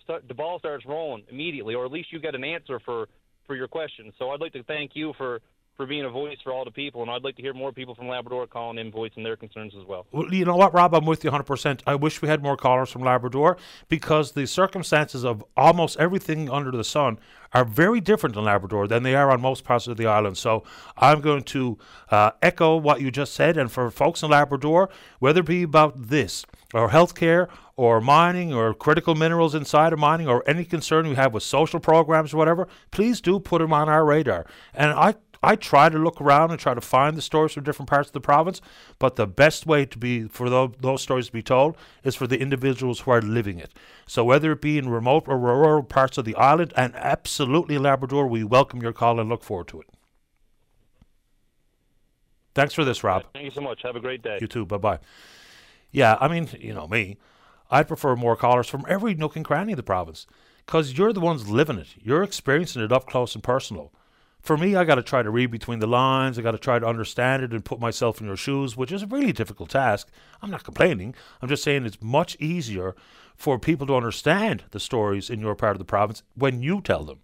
start, 0.02 0.26
the 0.26 0.32
ball 0.34 0.58
starts 0.58 0.86
rolling 0.86 1.22
immediately, 1.30 1.74
or 1.74 1.84
at 1.84 1.92
least 1.92 2.12
you 2.12 2.18
get 2.18 2.34
an 2.34 2.44
answer 2.44 2.80
for 2.84 3.08
for 3.46 3.54
your 3.54 3.68
question. 3.68 4.12
So 4.18 4.30
I'd 4.30 4.40
like 4.40 4.54
to 4.54 4.62
thank 4.62 4.92
you 4.94 5.12
for 5.18 5.40
for 5.76 5.86
being 5.86 6.04
a 6.04 6.08
voice 6.08 6.38
for 6.42 6.52
all 6.52 6.64
the 6.64 6.70
people, 6.70 7.02
and 7.02 7.10
I'd 7.10 7.24
like 7.24 7.36
to 7.36 7.42
hear 7.42 7.52
more 7.52 7.72
people 7.72 7.94
from 7.94 8.08
Labrador 8.08 8.46
calling 8.46 8.78
in, 8.78 8.92
voicing 8.92 9.24
their 9.24 9.36
concerns 9.36 9.74
as 9.78 9.84
well. 9.84 10.06
Well, 10.12 10.32
you 10.32 10.44
know 10.44 10.56
what, 10.56 10.72
Rob? 10.72 10.94
I'm 10.94 11.04
with 11.04 11.24
you 11.24 11.30
100%. 11.30 11.80
I 11.86 11.96
wish 11.96 12.22
we 12.22 12.28
had 12.28 12.42
more 12.42 12.56
callers 12.56 12.90
from 12.90 13.02
Labrador 13.02 13.56
because 13.88 14.32
the 14.32 14.46
circumstances 14.46 15.24
of 15.24 15.44
almost 15.56 15.98
everything 15.98 16.48
under 16.48 16.70
the 16.70 16.84
sun 16.84 17.18
are 17.52 17.64
very 17.64 18.00
different 18.00 18.36
in 18.36 18.44
Labrador 18.44 18.86
than 18.86 19.02
they 19.02 19.14
are 19.14 19.30
on 19.30 19.40
most 19.40 19.64
parts 19.64 19.86
of 19.86 19.96
the 19.96 20.06
island. 20.06 20.38
So 20.38 20.62
I'm 20.96 21.20
going 21.20 21.42
to 21.44 21.78
uh, 22.10 22.32
echo 22.42 22.76
what 22.76 23.00
you 23.00 23.10
just 23.10 23.34
said, 23.34 23.56
and 23.56 23.70
for 23.70 23.90
folks 23.90 24.22
in 24.22 24.30
Labrador, 24.30 24.88
whether 25.18 25.40
it 25.40 25.46
be 25.46 25.62
about 25.64 26.08
this 26.08 26.46
or 26.72 26.90
healthcare 26.90 27.48
or 27.76 28.00
mining 28.00 28.52
or 28.52 28.74
critical 28.74 29.14
minerals 29.14 29.54
inside 29.54 29.92
of 29.92 29.98
mining 29.98 30.28
or 30.28 30.42
any 30.46 30.64
concern 30.64 31.06
you 31.06 31.14
have 31.16 31.32
with 31.32 31.42
social 31.42 31.80
programs 31.80 32.32
or 32.32 32.36
whatever, 32.36 32.68
please 32.90 33.20
do 33.20 33.40
put 33.40 33.60
them 33.60 33.72
on 33.72 33.88
our 33.88 34.04
radar. 34.04 34.46
And 34.74 34.92
I 34.92 35.14
I 35.44 35.56
try 35.56 35.90
to 35.90 35.98
look 35.98 36.22
around 36.22 36.52
and 36.52 36.58
try 36.58 36.72
to 36.72 36.80
find 36.80 37.16
the 37.16 37.22
stories 37.22 37.52
from 37.52 37.64
different 37.64 37.90
parts 37.90 38.08
of 38.08 38.14
the 38.14 38.20
province, 38.20 38.62
but 38.98 39.16
the 39.16 39.26
best 39.26 39.66
way 39.66 39.84
to 39.84 39.98
be 39.98 40.24
for 40.24 40.48
those, 40.48 40.72
those 40.80 41.02
stories 41.02 41.26
to 41.26 41.32
be 41.32 41.42
told 41.42 41.76
is 42.02 42.14
for 42.14 42.26
the 42.26 42.40
individuals 42.40 43.00
who 43.00 43.10
are 43.10 43.20
living 43.20 43.58
it. 43.58 43.74
So 44.06 44.24
whether 44.24 44.52
it 44.52 44.62
be 44.62 44.78
in 44.78 44.88
remote 44.88 45.24
or 45.26 45.38
rural 45.38 45.82
parts 45.82 46.16
of 46.16 46.24
the 46.24 46.34
island, 46.36 46.72
and 46.76 46.94
absolutely 46.96 47.76
Labrador, 47.76 48.26
we 48.26 48.42
welcome 48.42 48.80
your 48.80 48.94
call 48.94 49.20
and 49.20 49.28
look 49.28 49.42
forward 49.42 49.68
to 49.68 49.82
it. 49.82 49.88
Thanks 52.54 52.72
for 52.72 52.84
this, 52.84 53.04
Rob. 53.04 53.24
Thank 53.34 53.44
you 53.44 53.50
so 53.50 53.60
much. 53.60 53.82
Have 53.82 53.96
a 53.96 54.00
great 54.00 54.22
day. 54.22 54.38
You 54.40 54.46
too. 54.46 54.64
Bye 54.64 54.78
bye. 54.78 54.98
Yeah, 55.90 56.16
I 56.20 56.28
mean, 56.28 56.48
you 56.58 56.72
know 56.72 56.88
me. 56.88 57.18
I'd 57.70 57.88
prefer 57.88 58.16
more 58.16 58.36
callers 58.36 58.68
from 58.68 58.86
every 58.88 59.14
nook 59.14 59.36
and 59.36 59.44
cranny 59.44 59.72
of 59.72 59.76
the 59.76 59.82
province 59.82 60.26
because 60.64 60.96
you're 60.96 61.12
the 61.12 61.20
ones 61.20 61.50
living 61.50 61.78
it. 61.78 61.88
You're 62.00 62.22
experiencing 62.22 62.82
it 62.82 62.92
up 62.92 63.06
close 63.06 63.34
and 63.34 63.44
personal 63.44 63.92
for 64.44 64.58
me, 64.58 64.76
I 64.76 64.84
got 64.84 64.96
to 64.96 65.02
try 65.02 65.22
to 65.22 65.30
read 65.30 65.50
between 65.50 65.78
the 65.78 65.86
lines. 65.86 66.38
I 66.38 66.42
got 66.42 66.50
to 66.50 66.58
try 66.58 66.78
to 66.78 66.86
understand 66.86 67.42
it 67.42 67.52
and 67.52 67.64
put 67.64 67.80
myself 67.80 68.20
in 68.20 68.26
your 68.26 68.36
shoes, 68.36 68.76
which 68.76 68.92
is 68.92 69.02
a 69.02 69.06
really 69.06 69.32
difficult 69.32 69.70
task. 69.70 70.10
I'm 70.42 70.50
not 70.50 70.64
complaining. 70.64 71.14
I'm 71.40 71.48
just 71.48 71.64
saying 71.64 71.86
it's 71.86 72.02
much 72.02 72.36
easier 72.38 72.94
for 73.34 73.58
people 73.58 73.86
to 73.86 73.96
understand 73.96 74.64
the 74.70 74.78
stories 74.78 75.30
in 75.30 75.40
your 75.40 75.54
part 75.54 75.72
of 75.72 75.78
the 75.78 75.86
province 75.86 76.22
when 76.34 76.62
you 76.62 76.82
tell 76.82 77.04
them. 77.04 77.20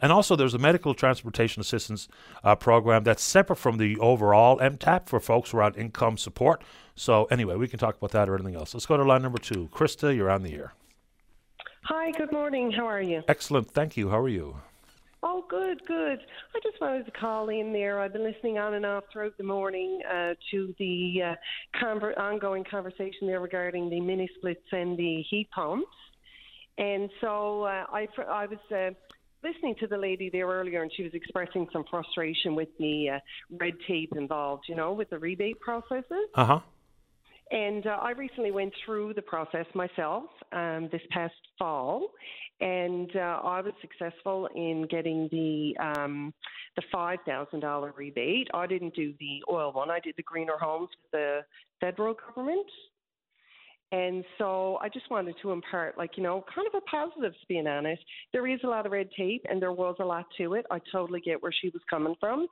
And 0.00 0.10
also, 0.10 0.34
there's 0.34 0.54
a 0.54 0.58
medical 0.58 0.94
transportation 0.94 1.60
assistance 1.60 2.08
uh, 2.42 2.56
program 2.56 3.04
that's 3.04 3.22
separate 3.22 3.56
from 3.56 3.76
the 3.76 3.98
overall 3.98 4.58
MTAP 4.58 5.08
for 5.08 5.20
folks 5.20 5.50
who 5.50 5.58
are 5.58 5.64
on 5.64 5.74
income 5.74 6.16
support. 6.16 6.64
So, 6.96 7.26
anyway, 7.26 7.56
we 7.56 7.68
can 7.68 7.78
talk 7.78 7.98
about 7.98 8.12
that 8.12 8.30
or 8.30 8.34
anything 8.34 8.56
else. 8.56 8.72
Let's 8.72 8.86
go 8.86 8.96
to 8.96 9.04
line 9.04 9.22
number 9.22 9.38
two. 9.38 9.68
Krista, 9.74 10.16
you're 10.16 10.30
on 10.30 10.42
the 10.42 10.54
air. 10.54 10.72
Hi, 11.84 12.12
good 12.12 12.32
morning. 12.32 12.70
How 12.72 12.86
are 12.86 13.02
you? 13.02 13.22
Excellent. 13.28 13.70
Thank 13.70 13.98
you. 13.98 14.08
How 14.08 14.18
are 14.18 14.28
you? 14.28 14.56
Oh, 15.24 15.44
good, 15.48 15.80
good. 15.86 16.18
I 16.54 16.60
just 16.64 16.80
wanted 16.80 17.06
to 17.06 17.12
call 17.12 17.48
in 17.48 17.72
there. 17.72 18.00
I've 18.00 18.12
been 18.12 18.24
listening 18.24 18.58
on 18.58 18.74
and 18.74 18.84
off 18.84 19.04
throughout 19.12 19.36
the 19.38 19.44
morning 19.44 20.00
uh, 20.10 20.34
to 20.50 20.74
the 20.80 21.22
uh, 21.22 21.34
conver- 21.80 22.18
ongoing 22.18 22.64
conversation 22.68 23.28
there 23.28 23.40
regarding 23.40 23.88
the 23.88 24.00
mini 24.00 24.28
splits 24.36 24.66
and 24.72 24.98
the 24.98 25.22
heat 25.30 25.48
pumps. 25.54 25.86
And 26.76 27.08
so 27.20 27.62
uh, 27.62 27.84
I, 27.92 28.08
I 28.28 28.46
was 28.46 28.58
uh, 28.74 28.90
listening 29.44 29.76
to 29.80 29.86
the 29.86 29.96
lady 29.96 30.28
there 30.28 30.46
earlier, 30.46 30.82
and 30.82 30.90
she 30.96 31.04
was 31.04 31.14
expressing 31.14 31.68
some 31.72 31.84
frustration 31.88 32.56
with 32.56 32.68
the 32.80 33.10
uh, 33.10 33.18
red 33.60 33.74
tape 33.86 34.12
involved, 34.16 34.64
you 34.68 34.74
know, 34.74 34.92
with 34.92 35.10
the 35.10 35.18
rebate 35.18 35.60
processes. 35.60 36.28
Uh 36.34 36.44
huh. 36.44 36.60
And 37.52 37.86
uh, 37.86 37.98
I 38.00 38.12
recently 38.12 38.50
went 38.50 38.72
through 38.84 39.12
the 39.12 39.22
process 39.22 39.66
myself 39.74 40.24
um, 40.52 40.88
this 40.90 41.02
past 41.10 41.34
fall, 41.58 42.08
and 42.62 43.10
uh, 43.16 43.40
I 43.42 43.60
was 43.60 43.72
successful 43.80 44.48
in 44.54 44.86
getting 44.88 45.28
the 45.32 45.76
um, 45.82 46.32
the 46.76 46.82
five 46.92 47.18
thousand 47.26 47.60
dollar 47.60 47.92
rebate. 47.96 48.48
I 48.54 48.66
didn't 48.66 48.94
do 48.94 49.12
the 49.18 49.42
oil 49.50 49.72
one; 49.72 49.90
I 49.90 49.98
did 49.98 50.14
the 50.16 50.22
greener 50.22 50.56
homes 50.58 50.88
with 51.02 51.10
the 51.10 51.40
federal 51.80 52.14
government. 52.14 52.66
And 53.92 54.24
so 54.38 54.78
I 54.80 54.88
just 54.88 55.10
wanted 55.10 55.36
to 55.42 55.50
impart, 55.50 55.98
like, 55.98 56.16
you 56.16 56.22
know, 56.22 56.42
kind 56.52 56.66
of 56.66 56.74
a 56.74 56.80
positive, 56.90 57.32
to 57.32 57.46
being 57.46 57.66
honest. 57.66 58.02
There 58.32 58.46
is 58.46 58.58
a 58.64 58.66
lot 58.66 58.86
of 58.86 58.92
red 58.92 59.10
tape 59.16 59.44
and 59.48 59.60
there 59.60 59.72
was 59.72 59.96
a 60.00 60.04
lot 60.04 60.24
to 60.38 60.54
it. 60.54 60.64
I 60.70 60.78
totally 60.90 61.20
get 61.20 61.42
where 61.42 61.52
she 61.52 61.68
was 61.68 61.82
coming 61.90 62.14
from. 62.18 62.46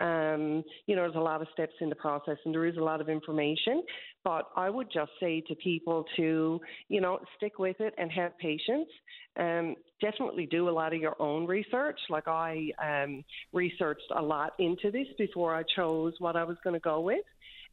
Um, 0.00 0.62
you 0.86 0.94
know, 0.94 1.02
there's 1.02 1.16
a 1.16 1.20
lot 1.20 1.42
of 1.42 1.48
steps 1.52 1.72
in 1.80 1.88
the 1.88 1.96
process 1.96 2.36
and 2.44 2.54
there 2.54 2.64
is 2.64 2.76
a 2.76 2.80
lot 2.80 3.00
of 3.00 3.08
information. 3.08 3.82
But 4.22 4.48
I 4.54 4.70
would 4.70 4.86
just 4.92 5.10
say 5.18 5.42
to 5.48 5.56
people 5.56 6.04
to, 6.16 6.60
you 6.88 7.00
know, 7.00 7.18
stick 7.36 7.58
with 7.58 7.80
it 7.80 7.92
and 7.98 8.10
have 8.12 8.38
patience. 8.38 8.88
Um, 9.36 9.74
definitely 10.00 10.46
do 10.46 10.68
a 10.68 10.70
lot 10.70 10.94
of 10.94 11.00
your 11.00 11.20
own 11.20 11.44
research. 11.44 11.98
Like 12.08 12.28
I 12.28 12.68
um, 12.80 13.24
researched 13.52 14.12
a 14.16 14.22
lot 14.22 14.52
into 14.60 14.92
this 14.92 15.08
before 15.18 15.56
I 15.56 15.64
chose 15.74 16.14
what 16.20 16.36
I 16.36 16.44
was 16.44 16.56
going 16.62 16.74
to 16.74 16.80
go 16.80 17.00
with. 17.00 17.24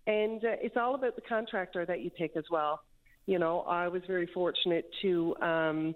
And 0.08 0.44
uh, 0.44 0.58
it's 0.60 0.78
all 0.78 0.96
about 0.96 1.16
the 1.16 1.22
contractor 1.22 1.86
that 1.86 2.02
you 2.02 2.10
pick 2.10 2.36
as 2.36 2.46
well. 2.50 2.80
You 3.26 3.40
know, 3.40 3.62
I 3.62 3.88
was 3.88 4.02
very 4.08 4.28
fortunate 4.34 4.90
to 5.02 5.36
um, 5.42 5.96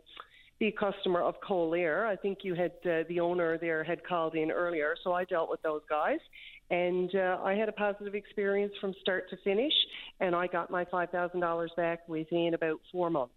be 0.59 0.67
a 0.67 0.71
customer 0.71 1.21
of 1.21 1.35
Colair. 1.41 2.05
I 2.05 2.15
think 2.15 2.39
you 2.43 2.53
had 2.53 2.71
uh, 2.85 3.03
the 3.09 3.19
owner 3.19 3.57
there 3.57 3.83
had 3.83 4.03
called 4.05 4.35
in 4.35 4.51
earlier, 4.51 4.95
so 5.03 5.13
I 5.13 5.25
dealt 5.25 5.49
with 5.49 5.61
those 5.61 5.81
guys, 5.89 6.19
and 6.69 7.13
uh, 7.15 7.39
I 7.43 7.53
had 7.55 7.67
a 7.67 7.73
positive 7.73 8.15
experience 8.15 8.73
from 8.79 8.93
start 9.01 9.29
to 9.31 9.37
finish, 9.37 9.73
and 10.19 10.35
I 10.35 10.47
got 10.47 10.69
my 10.69 10.85
five 10.85 11.09
thousand 11.09 11.41
dollars 11.41 11.71
back 11.75 12.07
within 12.07 12.53
about 12.53 12.79
four 12.91 13.09
months. 13.09 13.33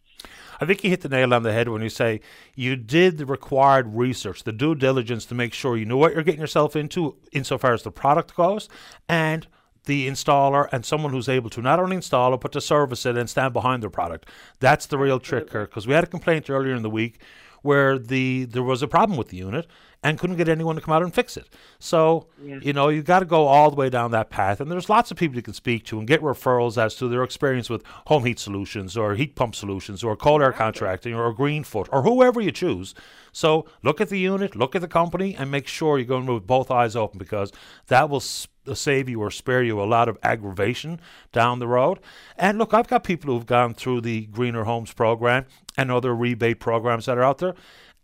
I 0.60 0.66
think 0.66 0.82
you 0.82 0.90
hit 0.90 1.02
the 1.02 1.09
nail 1.09 1.32
on 1.32 1.44
the 1.44 1.52
head 1.52 1.69
when 1.69 1.82
you 1.82 1.89
say 1.89 2.20
you 2.55 2.74
did 2.74 3.19
the 3.19 3.27
required 3.27 3.94
research, 3.94 4.44
the 4.44 4.52
due 4.52 4.74
diligence 4.74 5.24
to 5.27 5.35
make 5.35 5.55
sure 5.55 5.77
you 5.77 5.85
know 5.85 5.97
what 5.97 6.12
you're 6.12 6.24
getting 6.24 6.40
yourself 6.40 6.74
into 6.74 7.16
insofar 7.32 7.73
as 7.73 7.82
the 7.82 7.93
product 7.93 8.35
goes, 8.35 8.69
and 9.09 9.47
the 9.89 10.06
installer 10.06 10.69
and 10.70 10.85
someone 10.85 11.12
who's 11.12 11.28
able 11.28 11.51
to 11.51 11.62
not 11.62 11.81
only 11.81 11.97
install 11.97 12.35
it 12.35 12.40
but 12.40 12.52
to 12.52 12.60
service 12.60 13.05
it 13.06 13.16
and 13.16 13.28
stand 13.28 13.52
behind 13.52 13.82
their 13.82 13.90
product. 13.90 14.28
That's 14.60 14.86
the 14.86 14.98
real 14.98 15.19
trick 15.19 15.51
here 15.51 15.65
because 15.65 15.86
we 15.86 15.94
had 15.94 16.05
a 16.05 16.06
complaint 16.06 16.48
earlier 16.48 16.74
in 16.74 16.82
the 16.82 16.90
week 16.90 17.20
where 17.62 17.98
the 17.98 18.44
there 18.44 18.62
was 18.62 18.82
a 18.82 18.86
problem 18.86 19.19
with 19.19 19.28
the 19.28 19.39
unit 19.39 19.66
and 20.05 20.16
couldn't 20.19 20.37
get 20.37 20.49
anyone 20.49 20.77
to 20.77 20.81
come 20.81 20.95
out 20.95 21.03
and 21.03 21.12
fix 21.12 21.37
it. 21.37 21.49
So, 21.81 22.29
Yeah. 22.41 22.59
you 22.62 22.73
know, 22.73 22.89
you 22.89 23.03
got 23.03 23.19
to 23.19 23.25
go 23.25 23.47
all 23.49 23.69
the 23.70 23.77
way 23.77 23.91
down 23.91 24.12
that 24.12 24.31
path. 24.31 24.61
And 24.61 24.70
there's 24.70 24.89
lots 24.89 25.11
of 25.11 25.16
people 25.16 25.35
you 25.37 25.43
can 25.43 25.55
speak 25.55 25.85
to 25.87 25.99
and 25.99 26.07
get 26.07 26.23
referrals 26.23 26.79
as 26.79 26.95
to 26.97 27.09
their 27.09 27.25
experience 27.25 27.69
with 27.69 27.83
home 28.07 28.25
heat 28.25 28.39
solutions 28.39 28.97
or 28.97 29.16
heat 29.16 29.35
pump 29.35 29.57
solutions 29.57 30.05
or 30.05 30.15
cold 30.16 30.41
air 30.41 30.53
contracting 30.53 31.15
or 31.15 31.35
Greenfoot 31.35 31.89
or 31.91 32.03
whoever 32.03 32.41
you 32.41 32.53
choose. 32.53 32.95
So, 33.33 33.66
look 33.83 34.01
at 34.01 34.09
the 34.09 34.19
unit, 34.20 34.55
look 34.55 34.77
at 34.77 34.83
the 34.83 34.89
company, 34.89 35.35
and 35.35 35.51
make 35.51 35.66
sure 35.66 35.99
you're 35.99 36.07
going 36.07 36.27
with 36.27 36.47
both 36.47 36.70
eyes 36.70 36.95
open 36.95 37.19
because 37.19 37.53
that 37.89 38.09
will 38.09 38.16
s- 38.19 38.47
uh, 38.69 38.75
save 38.75 39.09
you 39.09 39.20
or 39.20 39.31
spare 39.31 39.62
you 39.65 39.81
a 39.81 39.85
lot 39.85 40.09
of 40.09 40.16
aggravation 40.23 41.01
down 41.33 41.59
the 41.59 41.66
road. 41.69 41.99
And 42.37 42.57
look, 42.59 42.73
I've 42.73 42.89
got 42.89 43.03
people 43.05 43.35
who've 43.35 43.47
gone 43.47 43.75
through 43.75 44.03
the 44.03 44.27
Greener 44.27 44.65
Homes 44.65 44.93
program 44.93 45.47
and 45.77 45.91
other 45.91 46.15
rebate 46.15 46.59
programs 46.61 47.07
that 47.07 47.19
are 47.19 47.23
out 47.25 47.39
there 47.39 47.55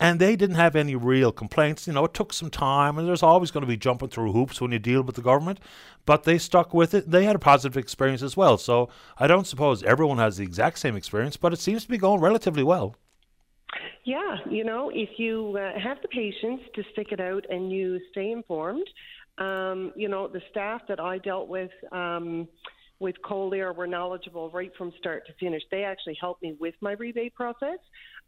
and 0.01 0.21
they 0.21 0.37
didn't 0.37 0.57
have 0.57 0.75
any 0.77 0.97
real 0.97 1.33
complaints. 1.33 1.87
You 1.87 1.93
know, 1.93 2.05
it 2.05 2.15
took 2.15 2.33
some 2.33 2.51
time, 2.51 2.99
and 2.99 3.07
there's 3.07 3.23
always 3.23 3.51
going 3.51 3.63
to 3.63 3.69
be 3.69 3.77
jumping 3.77 4.09
through 4.09 4.33
hoops 4.33 4.61
when 4.61 4.73
you 4.73 4.79
deal 4.79 5.03
with 5.03 5.17
the 5.17 5.23
government, 5.23 5.61
but 6.05 6.25
they 6.25 6.39
stuck 6.39 6.75
with 6.75 6.95
it. 6.95 7.11
They 7.11 7.25
had 7.25 7.37
a 7.37 7.41
positive 7.41 7.77
experience 7.77 8.23
as 8.23 8.37
well. 8.37 8.59
So 8.59 8.89
I 9.19 9.27
don't 9.27 9.47
suppose 9.47 9.83
everyone 9.83 10.19
has 10.19 10.37
the 10.37 10.45
exact 10.45 10.79
same 10.79 10.97
experience, 10.97 11.37
but 11.37 11.53
it 11.53 11.61
seems 11.61 11.85
to 11.85 11.89
be 11.89 11.99
going 11.99 12.21
relatively 12.21 12.65
well. 12.65 12.97
Yeah, 14.05 14.37
you 14.51 14.65
know, 14.65 14.91
if 14.93 15.09
you 15.17 15.57
uh, 15.59 15.79
have 15.81 15.99
the 16.03 16.09
patience 16.09 16.61
to 16.75 16.83
stick 16.93 17.09
it 17.11 17.21
out 17.21 17.45
and 17.49 17.73
you 17.73 17.99
stay 18.11 18.31
informed, 18.33 18.87
um, 19.39 19.93
you 19.97 20.09
know, 20.09 20.29
the 20.29 20.43
staff 20.51 20.83
that 20.89 21.01
I 21.01 21.19
dealt 21.19 21.49
with 21.49 21.71
um, 21.91 22.47
with 23.01 23.21
Collier 23.23 23.73
were 23.73 23.87
knowledgeable 23.87 24.51
right 24.51 24.73
from 24.77 24.93
start 24.99 25.27
to 25.27 25.33
finish. 25.35 25.63
They 25.71 25.85
actually 25.85 26.17
helped 26.21 26.43
me 26.43 26.57
with 26.61 26.75
my 26.81 26.93
rebate 26.93 27.35
process. 27.35 27.79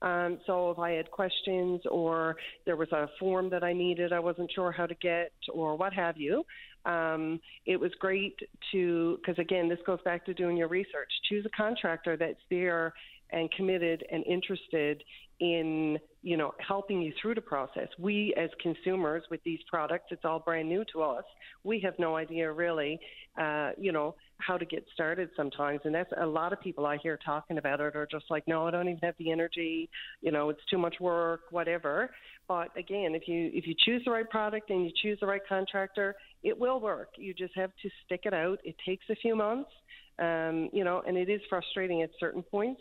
Um, 0.02 0.38
so 0.46 0.70
if 0.70 0.78
I 0.78 0.90
had 0.92 1.10
questions 1.10 1.80
or 1.90 2.36
there 2.66 2.76
was 2.76 2.92
a 2.92 3.08
form 3.18 3.48
that 3.50 3.64
I 3.64 3.72
needed, 3.72 4.12
I 4.12 4.20
wasn't 4.20 4.50
sure 4.54 4.70
how 4.70 4.86
to 4.86 4.94
get 4.96 5.32
or 5.52 5.76
what 5.76 5.92
have 5.94 6.16
you, 6.16 6.44
um, 6.84 7.40
it 7.64 7.78
was 7.78 7.90
great 7.98 8.38
to, 8.72 9.18
because 9.20 9.38
again, 9.38 9.68
this 9.68 9.78
goes 9.86 9.98
back 10.04 10.24
to 10.26 10.34
doing 10.34 10.56
your 10.56 10.68
research. 10.68 11.10
Choose 11.28 11.44
a 11.46 11.56
contractor 11.56 12.16
that's 12.16 12.38
there 12.50 12.92
and 13.32 13.50
committed 13.52 14.04
and 14.12 14.24
interested 14.26 15.02
in 15.38 15.98
you 16.22 16.36
know 16.36 16.54
helping 16.66 17.02
you 17.02 17.12
through 17.20 17.34
the 17.34 17.40
process. 17.40 17.88
We 17.98 18.34
as 18.36 18.50
consumers 18.62 19.24
with 19.30 19.42
these 19.44 19.58
products, 19.68 20.06
it's 20.10 20.24
all 20.24 20.38
brand 20.38 20.68
new 20.68 20.84
to 20.92 21.02
us. 21.02 21.24
We 21.64 21.80
have 21.80 21.94
no 21.98 22.16
idea 22.16 22.50
really, 22.50 22.98
uh, 23.38 23.70
you 23.76 23.92
know, 23.92 24.14
how 24.38 24.56
to 24.56 24.64
get 24.64 24.84
started 24.92 25.30
sometimes, 25.36 25.80
and 25.84 25.94
that's 25.94 26.12
a 26.20 26.26
lot 26.26 26.52
of 26.52 26.60
people 26.60 26.86
I 26.86 26.98
hear 26.98 27.18
talking 27.24 27.58
about 27.58 27.80
it 27.80 27.96
are 27.96 28.08
just 28.10 28.26
like, 28.30 28.46
no, 28.46 28.66
I 28.66 28.70
don't 28.70 28.88
even 28.88 29.00
have 29.02 29.14
the 29.18 29.30
energy. 29.30 29.88
You 30.20 30.32
know, 30.32 30.50
it's 30.50 30.64
too 30.70 30.78
much 30.78 30.96
work, 31.00 31.42
whatever. 31.50 32.10
But 32.48 32.76
again, 32.76 33.14
if 33.14 33.26
you 33.26 33.50
if 33.52 33.66
you 33.66 33.74
choose 33.84 34.02
the 34.04 34.10
right 34.10 34.28
product 34.28 34.70
and 34.70 34.84
you 34.84 34.92
choose 35.02 35.18
the 35.20 35.26
right 35.26 35.42
contractor, 35.48 36.14
it 36.42 36.58
will 36.58 36.80
work. 36.80 37.10
You 37.16 37.34
just 37.34 37.54
have 37.56 37.70
to 37.82 37.90
stick 38.04 38.20
it 38.24 38.34
out. 38.34 38.58
It 38.64 38.76
takes 38.86 39.04
a 39.10 39.16
few 39.16 39.34
months, 39.34 39.70
um, 40.18 40.70
you 40.72 40.84
know, 40.84 41.02
and 41.06 41.16
it 41.16 41.28
is 41.28 41.40
frustrating 41.48 42.02
at 42.02 42.10
certain 42.20 42.42
points 42.42 42.80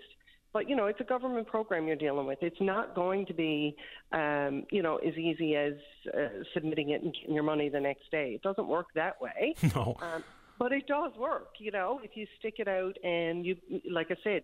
but 0.55 0.69
you 0.69 0.75
know, 0.77 0.85
it's 0.85 1.01
a 1.01 1.03
government 1.03 1.47
program 1.47 1.85
you're 1.85 1.97
dealing 1.97 2.25
with. 2.25 2.37
It's 2.41 2.61
not 2.61 2.95
going 2.95 3.25
to 3.25 3.33
be, 3.33 3.75
um, 4.13 4.63
you 4.71 4.81
know, 4.81 4.95
as 5.05 5.13
easy 5.15 5.53
as 5.53 5.73
uh, 6.17 6.43
submitting 6.53 6.91
it 6.91 7.03
and 7.03 7.13
getting 7.13 7.35
your 7.35 7.43
money 7.43 7.67
the 7.67 7.81
next 7.81 8.09
day. 8.09 8.31
It 8.35 8.41
doesn't 8.41 8.65
work 8.65 8.87
that 8.95 9.21
way. 9.21 9.53
No. 9.75 9.97
Um, 9.99 10.23
but 10.59 10.71
it 10.71 10.87
does 10.87 11.11
work. 11.17 11.49
You 11.59 11.71
know, 11.71 11.99
if 12.03 12.11
you 12.15 12.25
stick 12.39 12.55
it 12.59 12.67
out 12.67 12.97
and 13.03 13.45
you, 13.45 13.55
like 13.89 14.07
I 14.11 14.15
said, 14.23 14.43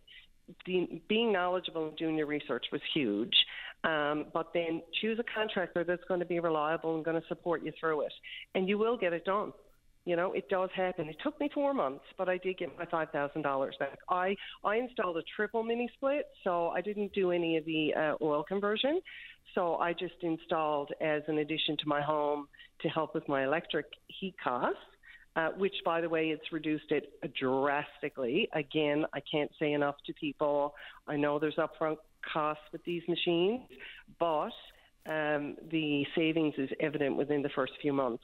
being 0.65 1.31
knowledgeable 1.31 1.87
and 1.87 1.97
doing 1.97 2.17
your 2.17 2.27
research 2.27 2.65
was 2.71 2.81
huge. 2.93 3.33
Um, 3.83 4.25
but 4.33 4.51
then 4.53 4.81
choose 5.01 5.17
a 5.19 5.23
contractor 5.35 5.83
that's 5.83 6.03
going 6.07 6.19
to 6.19 6.25
be 6.25 6.39
reliable 6.39 6.95
and 6.95 7.03
going 7.03 7.19
to 7.19 7.27
support 7.27 7.63
you 7.63 7.71
through 7.79 8.01
it, 8.01 8.13
and 8.53 8.69
you 8.69 8.77
will 8.77 8.95
get 8.95 9.11
it 9.11 9.25
done. 9.25 9.53
You 10.05 10.15
know, 10.15 10.33
it 10.33 10.49
does 10.49 10.69
happen. 10.75 11.07
It 11.09 11.17
took 11.23 11.39
me 11.39 11.49
four 11.53 11.73
months, 11.73 12.03
but 12.17 12.27
I 12.27 12.37
did 12.37 12.57
get 12.57 12.77
my 12.77 12.85
five 12.85 13.09
thousand 13.11 13.43
dollars 13.43 13.75
back. 13.79 13.97
I 14.09 14.35
I 14.63 14.77
installed 14.77 15.17
a 15.17 15.21
triple 15.35 15.63
mini 15.63 15.89
split, 15.95 16.25
so 16.43 16.69
I 16.69 16.81
didn't 16.81 17.13
do 17.13 17.31
any 17.31 17.57
of 17.57 17.65
the 17.65 17.93
uh, 17.95 18.13
oil 18.21 18.43
conversion. 18.43 19.01
So 19.55 19.75
I 19.75 19.93
just 19.93 20.15
installed 20.21 20.91
as 21.01 21.21
an 21.27 21.39
addition 21.39 21.75
to 21.77 21.87
my 21.87 22.01
home 22.01 22.47
to 22.81 22.87
help 22.87 23.13
with 23.13 23.27
my 23.27 23.43
electric 23.43 23.85
heat 24.07 24.35
costs. 24.43 24.79
Uh, 25.33 25.47
which, 25.57 25.75
by 25.85 26.01
the 26.01 26.09
way, 26.09 26.27
it's 26.27 26.51
reduced 26.51 26.91
it 26.91 27.13
drastically. 27.39 28.49
Again, 28.53 29.05
I 29.13 29.21
can't 29.21 29.49
say 29.57 29.71
enough 29.71 29.95
to 30.07 30.13
people. 30.13 30.75
I 31.07 31.15
know 31.15 31.39
there's 31.39 31.55
upfront 31.55 31.97
costs 32.33 32.63
with 32.73 32.83
these 32.83 33.01
machines, 33.07 33.61
but 34.19 34.51
um, 35.05 35.55
the 35.71 36.05
savings 36.15 36.55
is 36.57 36.69
evident 36.81 37.15
within 37.15 37.41
the 37.41 37.49
first 37.49 37.73
few 37.81 37.93
months 37.93 38.23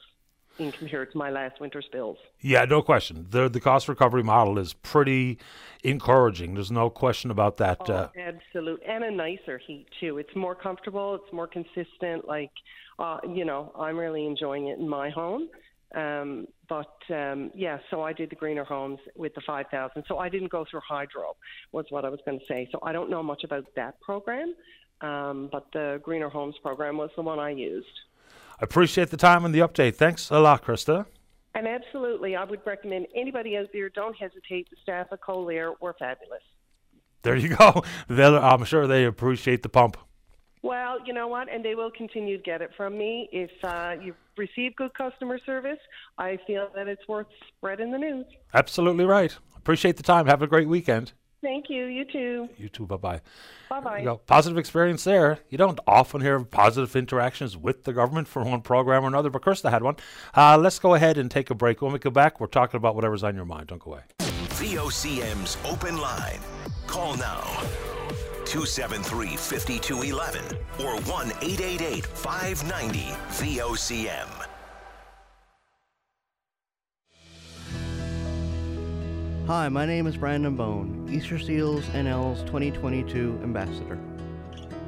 in 0.59 0.71
compared 0.71 1.11
to 1.11 1.17
my 1.17 1.29
last 1.29 1.59
winter's 1.59 1.87
bills. 1.91 2.17
Yeah, 2.41 2.65
no 2.65 2.81
question. 2.81 3.27
The 3.29 3.49
the 3.49 3.59
cost 3.59 3.87
recovery 3.87 4.23
model 4.23 4.57
is 4.57 4.73
pretty 4.73 5.37
encouraging. 5.83 6.55
There's 6.55 6.71
no 6.71 6.89
question 6.89 7.31
about 7.31 7.57
that. 7.57 7.77
Oh, 7.81 7.93
uh, 7.93 8.09
absolute, 8.17 8.81
and 8.87 9.03
a 9.03 9.11
nicer 9.11 9.59
heat 9.65 9.87
too. 9.99 10.17
It's 10.17 10.35
more 10.35 10.55
comfortable. 10.55 11.15
It's 11.15 11.33
more 11.33 11.47
consistent. 11.47 12.27
Like, 12.27 12.51
uh, 12.99 13.19
you 13.33 13.45
know, 13.45 13.71
I'm 13.77 13.97
really 13.97 14.25
enjoying 14.25 14.67
it 14.67 14.79
in 14.79 14.87
my 14.89 15.09
home. 15.09 15.49
Um, 15.95 16.47
but 16.67 16.97
um, 17.09 17.51
yeah, 17.55 17.79
so 17.89 18.01
I 18.01 18.13
did 18.13 18.29
the 18.29 18.35
greener 18.35 18.63
homes 18.63 18.99
with 19.15 19.33
the 19.35 19.41
5,000. 19.41 20.03
So 20.07 20.17
I 20.17 20.29
didn't 20.29 20.51
go 20.51 20.65
through 20.69 20.81
hydro, 20.87 21.35
was 21.71 21.85
what 21.89 22.05
I 22.05 22.09
was 22.09 22.19
going 22.25 22.39
to 22.39 22.45
say. 22.45 22.67
So 22.71 22.79
I 22.83 22.91
don't 22.91 23.09
know 23.09 23.23
much 23.23 23.43
about 23.43 23.65
that 23.75 23.99
program, 24.01 24.53
um, 25.01 25.49
but 25.51 25.67
the 25.71 26.01
greener 26.03 26.29
homes 26.29 26.55
program 26.61 26.97
was 26.97 27.09
the 27.15 27.21
one 27.21 27.39
I 27.39 27.51
used. 27.51 27.87
I 28.59 28.63
appreciate 28.63 29.11
the 29.11 29.17
time 29.17 29.45
and 29.45 29.53
the 29.53 29.59
update. 29.59 29.95
Thanks 29.95 30.29
a 30.29 30.39
lot, 30.39 30.63
Krista. 30.65 31.05
And 31.55 31.67
absolutely, 31.67 32.35
I 32.35 32.43
would 32.43 32.61
recommend 32.65 33.07
anybody 33.15 33.57
out 33.57 33.69
there, 33.73 33.89
don't 33.89 34.15
hesitate. 34.15 34.69
The 34.69 34.75
staff 34.83 35.07
at 35.11 35.21
Collier 35.21 35.73
were 35.81 35.95
fabulous. 35.97 36.43
There 37.23 37.35
you 37.35 37.55
go. 37.55 37.83
They'll, 38.07 38.37
I'm 38.37 38.63
sure 38.65 38.87
they 38.87 39.05
appreciate 39.05 39.63
the 39.63 39.69
pump. 39.69 39.97
Well, 40.63 40.97
you 41.05 41.13
know 41.13 41.27
what? 41.27 41.51
And 41.51 41.63
they 41.63 41.75
will 41.75 41.91
continue 41.91 42.37
to 42.37 42.43
get 42.43 42.61
it 42.61 42.71
from 42.75 42.97
me. 42.97 43.29
If 43.31 43.51
uh, 43.63 43.95
you 44.01 44.13
receive 44.37 44.75
good 44.75 44.93
customer 44.93 45.39
service, 45.45 45.79
I 46.17 46.37
feel 46.47 46.69
that 46.75 46.87
it's 46.87 47.07
worth 47.07 47.27
spreading 47.47 47.91
the 47.91 47.97
news. 47.97 48.25
Absolutely 48.53 49.05
right. 49.05 49.35
Appreciate 49.55 49.97
the 49.97 50.03
time. 50.03 50.27
Have 50.27 50.41
a 50.41 50.47
great 50.47 50.67
weekend. 50.67 51.13
Thank 51.41 51.69
you. 51.69 51.85
You 51.85 52.03
too. 52.05 52.49
You 52.57 52.67
too. 52.67 52.87
Bye 52.87 52.97
bye. 52.97 53.21
Bye 53.69 53.79
bye. 53.79 53.99
You 53.99 54.05
know, 54.05 54.17
positive 54.17 54.57
experience 54.57 55.03
there. 55.03 55.39
You 55.49 55.57
don't 55.57 55.79
often 55.85 56.21
hear 56.21 56.35
of 56.35 56.49
positive 56.49 56.95
interactions 56.95 57.55
with 57.55 57.83
the 57.83 57.93
government 57.93 58.27
from 58.27 58.49
one 58.49 58.61
program 58.61 59.03
or 59.03 59.07
another, 59.07 59.29
but 59.29 59.43
Krista 59.43 59.69
had 59.69 59.83
one. 59.83 59.97
Uh, 60.35 60.57
let's 60.57 60.79
go 60.79 60.95
ahead 60.95 61.17
and 61.17 61.29
take 61.29 61.49
a 61.51 61.55
break. 61.55 61.81
When 61.81 61.93
we 61.93 61.99
come 61.99 62.13
back, 62.13 62.39
we're 62.39 62.47
talking 62.47 62.77
about 62.77 62.95
whatever's 62.95 63.23
on 63.23 63.35
your 63.35 63.45
mind. 63.45 63.67
Don't 63.67 63.81
go 63.81 63.91
away. 63.91 64.01
VOCM's 64.19 65.57
open 65.63 65.97
line. 65.97 66.39
Call 66.87 67.15
now. 67.17 67.43
273 68.47 69.35
5211 69.35 70.41
or 70.79 70.95
1 71.01 71.27
888 71.41 72.05
590 72.05 72.99
VOCM. 73.29 74.27
Hi, 79.47 79.67
my 79.67 79.85
name 79.85 80.07
is 80.07 80.15
Brandon 80.15 80.55
Bone, 80.55 81.09
Easter 81.11 81.37
Seals 81.37 81.83
NL's 81.87 82.41
2022 82.43 83.39
ambassador. 83.43 83.95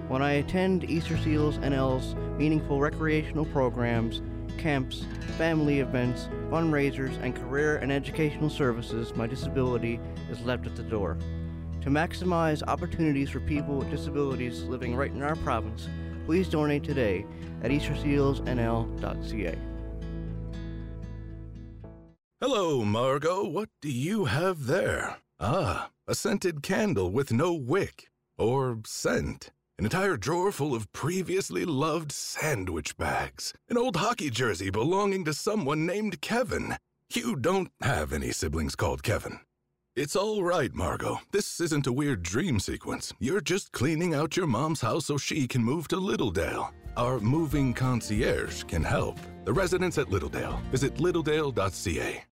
When 0.08 0.22
I 0.22 0.34
attend 0.34 0.90
Easter 0.90 1.18
Seals 1.18 1.58
NL's 1.58 2.16
meaningful 2.38 2.80
recreational 2.80 3.46
programs, 3.46 4.22
camps, 4.58 5.06
family 5.38 5.82
events, 5.82 6.30
fundraisers, 6.50 7.22
and 7.22 7.36
career 7.36 7.78
and 7.78 7.92
educational 7.92 8.50
services, 8.50 9.14
my 9.18 9.28
disability 9.28 10.00
is 10.32 10.40
left 10.42 10.66
at 10.66 10.78
the 10.78 10.84
door. 10.84 11.18
To 11.82 11.90
maximize 11.90 12.62
opportunities 12.68 13.30
for 13.30 13.40
people 13.40 13.78
with 13.78 13.90
disabilities 13.90 14.64
living 14.64 14.96
right 14.96 15.12
in 15.12 15.24
our 15.24 15.36
province, 15.38 15.88
please 16.26 16.50
donate 16.50 16.84
today 16.84 17.26
at 17.64 17.72
eastersealsnl.ca. 17.72 19.58
Hello, 22.42 22.86
Margot. 22.86 23.46
What 23.46 23.70
do 23.82 23.90
you 23.92 24.26
have 24.26 24.68
there? 24.68 25.18
Ah, 25.40 25.90
a 26.08 26.16
scented 26.16 26.64
candle 26.64 27.12
with 27.12 27.32
no 27.32 27.54
wick 27.54 28.10
or 28.38 28.80
scent. 28.86 29.52
An 29.78 29.86
entire 29.86 30.18
drawer 30.18 30.52
full 30.52 30.76
of 30.76 30.92
previously 30.92 31.64
loved 31.64 32.12
sandwich 32.12 32.98
bags. 32.98 33.54
An 33.70 33.78
old 33.78 33.96
hockey 33.96 34.30
jersey 34.30 34.70
belonging 34.70 35.24
to 35.26 35.34
someone 35.34 35.86
named 35.86 36.20
Kevin. 36.22 36.76
You 37.14 37.36
don't 37.36 37.72
have 37.82 38.12
any 38.12 38.32
siblings 38.32 38.76
called 38.76 39.04
Kevin. 39.04 39.40
It's 40.02 40.16
all 40.16 40.46
right, 40.46 40.74
Margot. 40.74 41.20
This 41.34 41.60
isn't 41.60 41.86
a 41.86 41.92
weird 41.92 42.24
dream 42.24 42.62
sequence. 42.62 43.14
You're 43.20 43.42
just 43.42 43.74
cleaning 43.74 44.14
out 44.14 44.38
your 44.38 44.48
mom's 44.48 44.80
house 44.80 45.08
so 45.08 45.18
she 45.18 45.46
can 45.46 45.62
move 45.62 45.90
to 45.90 45.98
Littledale. 45.98 46.70
Our 46.96 47.20
moving 47.20 47.74
concierge 47.74 48.64
can 48.64 48.82
help. 48.82 49.18
The 49.44 49.52
residents 49.52 49.98
at 49.98 50.08
Littledale. 50.08 50.64
Visit 50.72 50.94
littledale.ca. 50.96 52.24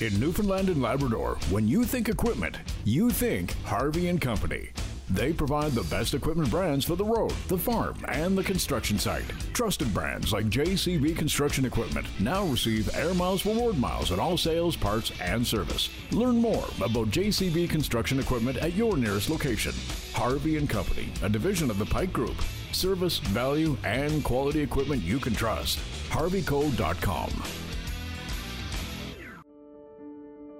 In 0.00 0.20
Newfoundland 0.20 0.68
and 0.68 0.80
Labrador, 0.80 1.36
when 1.50 1.66
you 1.66 1.82
think 1.82 2.08
equipment, 2.08 2.58
you 2.84 3.10
think 3.10 3.60
Harvey 3.64 4.06
and 4.06 4.20
Company. 4.20 4.70
They 5.10 5.32
provide 5.32 5.72
the 5.72 5.82
best 5.84 6.14
equipment 6.14 6.50
brands 6.50 6.84
for 6.84 6.96
the 6.96 7.04
road, 7.04 7.32
the 7.48 7.58
farm, 7.58 7.96
and 8.08 8.36
the 8.36 8.42
construction 8.42 8.98
site. 8.98 9.28
Trusted 9.52 9.92
brands 9.92 10.32
like 10.32 10.46
JCB 10.46 11.16
Construction 11.16 11.64
Equipment 11.64 12.06
now 12.20 12.44
receive 12.46 12.94
Air 12.96 13.14
Miles 13.14 13.44
Reward 13.44 13.78
Miles 13.78 14.10
on 14.10 14.18
all 14.18 14.36
sales, 14.36 14.76
parts, 14.76 15.12
and 15.20 15.46
service. 15.46 15.90
Learn 16.10 16.36
more 16.36 16.64
about 16.78 17.10
JCB 17.10 17.68
Construction 17.68 18.18
Equipment 18.18 18.56
at 18.58 18.74
your 18.74 18.96
nearest 18.96 19.28
location. 19.28 19.74
Harvey 20.14 20.56
and 20.56 20.68
Company, 20.68 21.08
a 21.22 21.28
division 21.28 21.70
of 21.70 21.78
the 21.78 21.86
Pike 21.86 22.12
Group. 22.12 22.36
Service, 22.72 23.18
value, 23.18 23.76
and 23.84 24.24
quality 24.24 24.60
equipment 24.60 25.02
you 25.02 25.18
can 25.18 25.34
trust. 25.34 25.78
HarveyCo.com. 26.10 27.63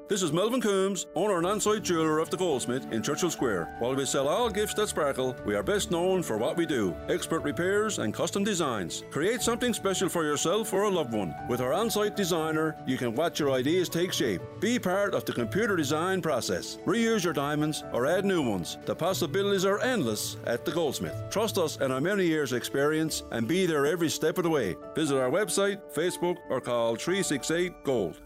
This 0.06 0.22
is 0.22 0.34
Melvin 0.34 0.60
Coombs, 0.60 1.06
owner 1.14 1.38
and 1.38 1.46
on-site 1.46 1.82
jeweler 1.82 2.18
of 2.18 2.28
the 2.28 2.36
Goldsmith 2.36 2.86
in 2.92 3.02
Churchill 3.02 3.30
Square. 3.30 3.74
While 3.78 3.94
we 3.94 4.04
sell 4.04 4.28
all 4.28 4.50
gifts 4.50 4.74
that 4.74 4.90
sparkle, 4.90 5.34
we 5.46 5.54
are 5.54 5.62
best 5.62 5.90
known 5.90 6.22
for 6.22 6.36
what 6.36 6.58
we 6.58 6.66
do: 6.66 6.94
expert 7.08 7.40
repairs 7.40 7.98
and 7.98 8.12
custom 8.12 8.44
designs. 8.44 9.02
Create 9.10 9.40
something 9.40 9.72
special 9.72 10.10
for 10.10 10.22
yourself 10.22 10.74
or 10.74 10.82
a 10.82 10.90
loved 10.90 11.14
one. 11.14 11.34
With 11.48 11.62
our 11.62 11.72
on-site 11.72 12.16
designer, 12.16 12.76
you 12.86 12.98
can 12.98 13.14
watch 13.14 13.40
your 13.40 13.52
ideas 13.52 13.88
take 13.88 14.12
shape. 14.12 14.42
Be 14.60 14.78
part 14.78 15.14
of 15.14 15.24
the 15.24 15.32
computer 15.32 15.74
design 15.74 16.20
process. 16.20 16.76
Reuse 16.84 17.24
your 17.24 17.32
diamonds 17.32 17.82
or 17.94 18.06
add 18.06 18.26
new 18.26 18.42
ones. 18.42 18.76
The 18.84 18.94
possibilities 18.94 19.64
are 19.64 19.80
endless 19.80 20.36
at 20.44 20.66
the 20.66 20.72
Goldsmith. 20.72 21.16
Trust 21.30 21.56
us 21.56 21.78
and 21.78 21.90
our 21.90 22.00
many 22.02 22.26
years' 22.26 22.52
experience 22.52 23.22
and 23.30 23.48
be 23.48 23.64
there 23.64 23.86
every 23.86 24.10
step 24.10 24.36
of 24.36 24.44
the 24.44 24.50
way. 24.50 24.76
Visit 24.94 25.18
our 25.18 25.30
website, 25.30 25.80
Facebook, 25.94 26.36
or 26.50 26.60
call 26.60 26.94
368 26.94 27.84
Gold. 27.84 28.20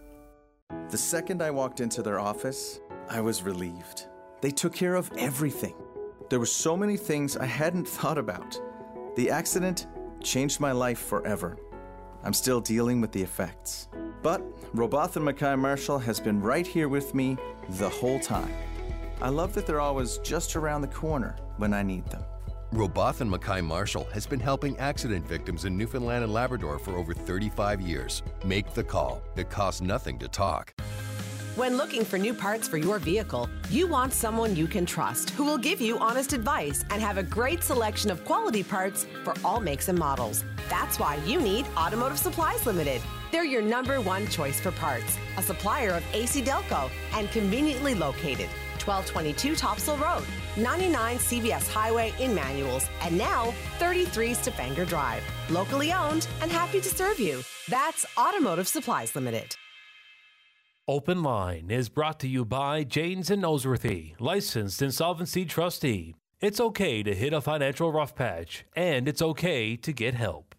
The 0.90 0.96
second 0.98 1.42
I 1.42 1.50
walked 1.50 1.80
into 1.80 2.02
their 2.02 2.18
office, 2.18 2.80
I 3.10 3.20
was 3.20 3.42
relieved. 3.42 4.06
They 4.40 4.50
took 4.50 4.74
care 4.74 4.94
of 4.94 5.10
everything. 5.18 5.74
There 6.30 6.38
were 6.38 6.46
so 6.46 6.78
many 6.78 6.96
things 6.96 7.36
I 7.36 7.44
hadn't 7.44 7.86
thought 7.96 8.16
about. 8.16 8.58
The 9.16 9.30
accident 9.30 9.86
changed 10.22 10.60
my 10.60 10.72
life 10.72 10.98
forever. 10.98 11.58
I'm 12.24 12.32
still 12.32 12.60
dealing 12.60 13.02
with 13.02 13.12
the 13.12 13.22
effects. 13.22 13.88
But 14.22 14.42
Roebothan 14.74 15.30
McKay 15.30 15.58
Marshall 15.58 15.98
has 15.98 16.20
been 16.20 16.40
right 16.40 16.66
here 16.66 16.88
with 16.88 17.14
me 17.14 17.36
the 17.70 17.88
whole 17.88 18.18
time. 18.18 18.52
I 19.20 19.28
love 19.28 19.52
that 19.54 19.66
they're 19.66 19.80
always 19.80 20.18
just 20.18 20.56
around 20.56 20.80
the 20.80 20.88
corner 20.88 21.36
when 21.58 21.74
I 21.74 21.82
need 21.82 22.06
them. 22.06 22.24
Roebothan 22.72 23.34
McKay 23.34 23.64
Marshall 23.64 24.04
has 24.12 24.26
been 24.26 24.40
helping 24.40 24.76
accident 24.78 25.26
victims 25.26 25.64
in 25.64 25.74
Newfoundland 25.78 26.22
and 26.22 26.32
Labrador 26.32 26.78
for 26.78 26.96
over 26.96 27.14
35 27.14 27.80
years. 27.80 28.22
Make 28.44 28.74
the 28.74 28.84
call. 28.84 29.22
It 29.36 29.48
costs 29.48 29.80
nothing 29.80 30.18
to 30.18 30.28
talk. 30.28 30.74
When 31.56 31.78
looking 31.78 32.04
for 32.04 32.18
new 32.18 32.34
parts 32.34 32.68
for 32.68 32.76
your 32.76 32.98
vehicle, 32.98 33.48
you 33.70 33.86
want 33.86 34.12
someone 34.12 34.54
you 34.54 34.66
can 34.66 34.84
trust 34.84 35.30
who 35.30 35.44
will 35.44 35.56
give 35.56 35.80
you 35.80 35.98
honest 35.98 36.34
advice 36.34 36.84
and 36.90 37.00
have 37.00 37.16
a 37.16 37.22
great 37.22 37.64
selection 37.64 38.10
of 38.10 38.22
quality 38.26 38.62
parts 38.62 39.06
for 39.24 39.32
all 39.42 39.60
makes 39.60 39.88
and 39.88 39.98
models. 39.98 40.44
That's 40.68 41.00
why 41.00 41.16
you 41.24 41.40
need 41.40 41.66
Automotive 41.74 42.18
Supplies 42.18 42.66
Limited. 42.66 43.00
They're 43.32 43.44
your 43.44 43.62
number 43.62 43.98
one 43.98 44.26
choice 44.28 44.60
for 44.60 44.72
parts, 44.72 45.16
a 45.38 45.42
supplier 45.42 45.94
of 45.94 46.04
AC 46.12 46.42
Delco 46.42 46.90
and 47.14 47.30
conveniently 47.30 47.94
located 47.94 48.50
1222 48.84 49.56
Topsail 49.56 49.96
Road, 49.96 50.24
99 50.58 51.18
CBS 51.18 51.68
Highway 51.68 52.12
in 52.18 52.34
Manuels, 52.34 52.86
and 53.02 53.16
now 53.16 53.54
33 53.78 54.34
Stavanger 54.34 54.84
Drive. 54.84 55.22
Locally 55.48 55.92
owned 55.92 56.26
and 56.42 56.50
happy 56.50 56.80
to 56.80 56.88
serve 56.88 57.18
you. 57.18 57.42
That's 57.68 58.04
Automotive 58.18 58.68
Supplies 58.68 59.14
Limited. 59.14 59.54
Open 60.86 61.22
Line 61.22 61.70
is 61.70 61.90
brought 61.90 62.18
to 62.20 62.28
you 62.28 62.46
by 62.46 62.82
Janes 62.82 63.30
and 63.30 63.42
Noseworthy, 63.42 64.14
licensed 64.18 64.80
insolvency 64.80 65.44
trustee. 65.44 66.14
It's 66.40 66.60
okay 66.60 67.02
to 67.02 67.14
hit 67.14 67.32
a 67.34 67.42
financial 67.42 67.92
rough 67.92 68.14
patch, 68.14 68.64
and 68.74 69.06
it's 69.06 69.20
okay 69.20 69.76
to 69.76 69.92
get 69.92 70.14
help. 70.14 70.54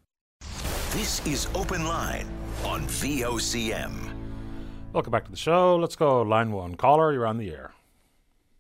This 0.92 1.26
is 1.26 1.48
Open 1.56 1.86
Line 1.86 2.28
on 2.64 2.86
VOCM. 2.88 3.94
Welcome 4.94 5.12
back 5.12 5.26
to 5.26 5.32
the 5.32 5.38
show. 5.38 5.76
Let's 5.78 5.96
go 5.96 6.22
line 6.22 6.52
one. 6.52 6.76
Caller, 6.76 7.14
you're 7.14 7.26
on 7.26 7.38
the 7.38 7.50
air. 7.50 7.72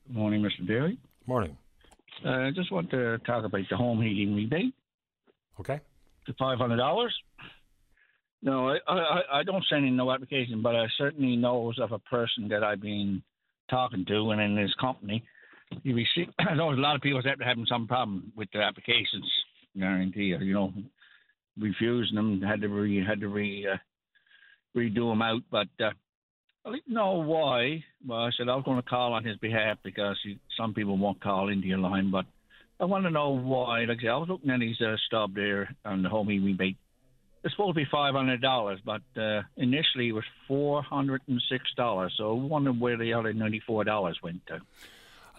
Good 0.08 0.16
morning, 0.16 0.42
Mr. 0.42 0.68
Daly. 0.68 0.98
Morning. 1.30 1.56
Uh, 2.26 2.48
I 2.48 2.52
just 2.56 2.72
want 2.72 2.90
to 2.90 3.20
talk 3.20 3.46
about 3.46 3.62
the 3.70 3.78
home 3.78 4.02
heating 4.02 4.34
rebate. 4.34 4.74
Okay. 5.60 5.80
The 6.26 6.34
five 6.40 6.58
hundred 6.58 6.78
dollars. 6.78 7.16
No, 8.42 8.70
I, 8.70 8.78
I 8.88 9.22
I 9.34 9.44
don't 9.44 9.64
send 9.70 9.86
in 9.86 9.96
no 9.96 10.12
application, 10.12 10.64
but 10.64 10.76
I 10.76 10.88
certainly 10.98 11.36
knows 11.36 11.78
of 11.78 11.92
a 11.92 12.00
person 12.00 12.48
that 12.48 12.64
I've 12.64 12.82
been 12.82 13.22
talking 13.70 14.06
to 14.08 14.32
and 14.32 14.42
in 14.42 14.58
his 14.58 14.74
company. 14.82 15.24
You 15.84 15.94
receive, 15.94 16.34
I 16.40 16.56
know 16.56 16.72
a 16.72 16.74
lot 16.74 16.96
of 16.96 17.04
people 17.04 17.22
that 17.22 17.38
having 17.40 17.68
some 17.68 17.86
problem 17.86 18.34
with 18.36 18.50
their 18.52 18.64
applications. 18.64 19.32
Guarantee 19.78 20.34
you, 20.34 20.40
you 20.40 20.56
know, 20.56 20.74
refusing 21.60 22.16
them, 22.16 22.42
had 22.42 22.62
to 22.62 22.70
re 22.70 23.06
had 23.06 23.20
to 23.20 23.28
re 23.28 23.68
uh, 23.72 23.78
redo 24.76 25.12
them 25.12 25.22
out. 25.22 25.44
But 25.52 25.68
uh, 25.80 25.92
I 26.70 26.74
didn't 26.74 26.94
know 26.94 27.14
why. 27.14 27.84
Well, 28.06 28.20
I 28.20 28.30
said 28.38 28.48
I 28.48 28.56
was 28.56 28.64
going 28.64 28.82
to 28.82 28.88
call 28.88 29.14
on 29.14 29.24
his 29.24 29.38
behalf 29.38 29.80
because 29.84 30.18
he, 30.24 30.38
some 30.56 30.74
people 30.74 30.98
won't 30.98 31.20
call 31.20 31.50
into 31.50 31.68
your 31.68 31.80
line, 31.80 32.12
but 32.12 32.26
I 32.80 32.86
want 32.86 33.06
to 33.06 33.10
know 33.10 33.32
why. 33.32 33.86
Like 33.86 33.98
I 34.00 34.02
said, 34.02 34.10
I 34.10 34.18
was 34.18 34.30
looking 34.30 34.52
at 34.52 34.62
his 34.62 34.80
uh, 34.80 34.96
stub 35.08 35.34
there 35.34 35.76
on 35.84 36.04
the 36.04 36.10
home 36.10 36.30
he 36.30 36.38
rebate. 36.38 36.78
It's 37.44 37.54
supposed 37.56 37.76
to 37.76 37.82
be 37.82 37.88
five 37.90 38.14
hundred 38.14 38.42
dollars, 38.42 38.80
but 38.86 39.02
uh, 39.20 39.42
initially 39.58 40.10
it 40.10 40.12
was 40.12 40.26
four 40.48 40.84
hundred 40.84 41.22
and 41.28 41.42
six 41.50 41.64
dollars. 41.76 42.14
So 42.18 42.32
I 42.32 42.34
wonder 42.34 42.72
where 42.72 42.98
the 42.98 43.14
other 43.14 43.34
ninety 43.34 43.62
four 43.66 43.84
dollars 43.84 44.20
went 44.22 44.46
to. 44.48 44.60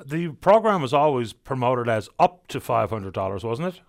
The 0.04 0.30
program 0.30 0.82
was 0.82 0.94
always 0.94 1.32
promoted 1.32 1.86
as 1.86 2.08
up 2.18 2.48
to 2.48 2.58
$500, 2.58 3.44
wasn't 3.44 3.74
it? 3.74 3.80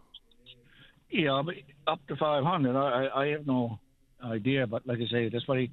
Yeah, 1.10 1.42
but 1.44 1.56
up 1.88 2.06
to 2.08 2.18
five 2.18 2.44
hundred, 2.44 2.76
I, 2.76 3.06
I 3.06 3.22
I 3.24 3.28
have 3.30 3.48
no 3.48 3.80
idea. 4.24 4.68
But 4.68 4.86
like 4.86 5.00
I 5.00 5.08
say, 5.10 5.30
that's 5.30 5.48
what 5.48 5.60
he 5.60 5.72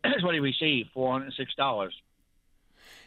that's 0.04 0.22
what 0.22 0.34
he 0.34 0.40
received 0.40 0.90
four 0.92 1.12
hundred 1.12 1.32
six 1.34 1.54
dollars. 1.54 1.94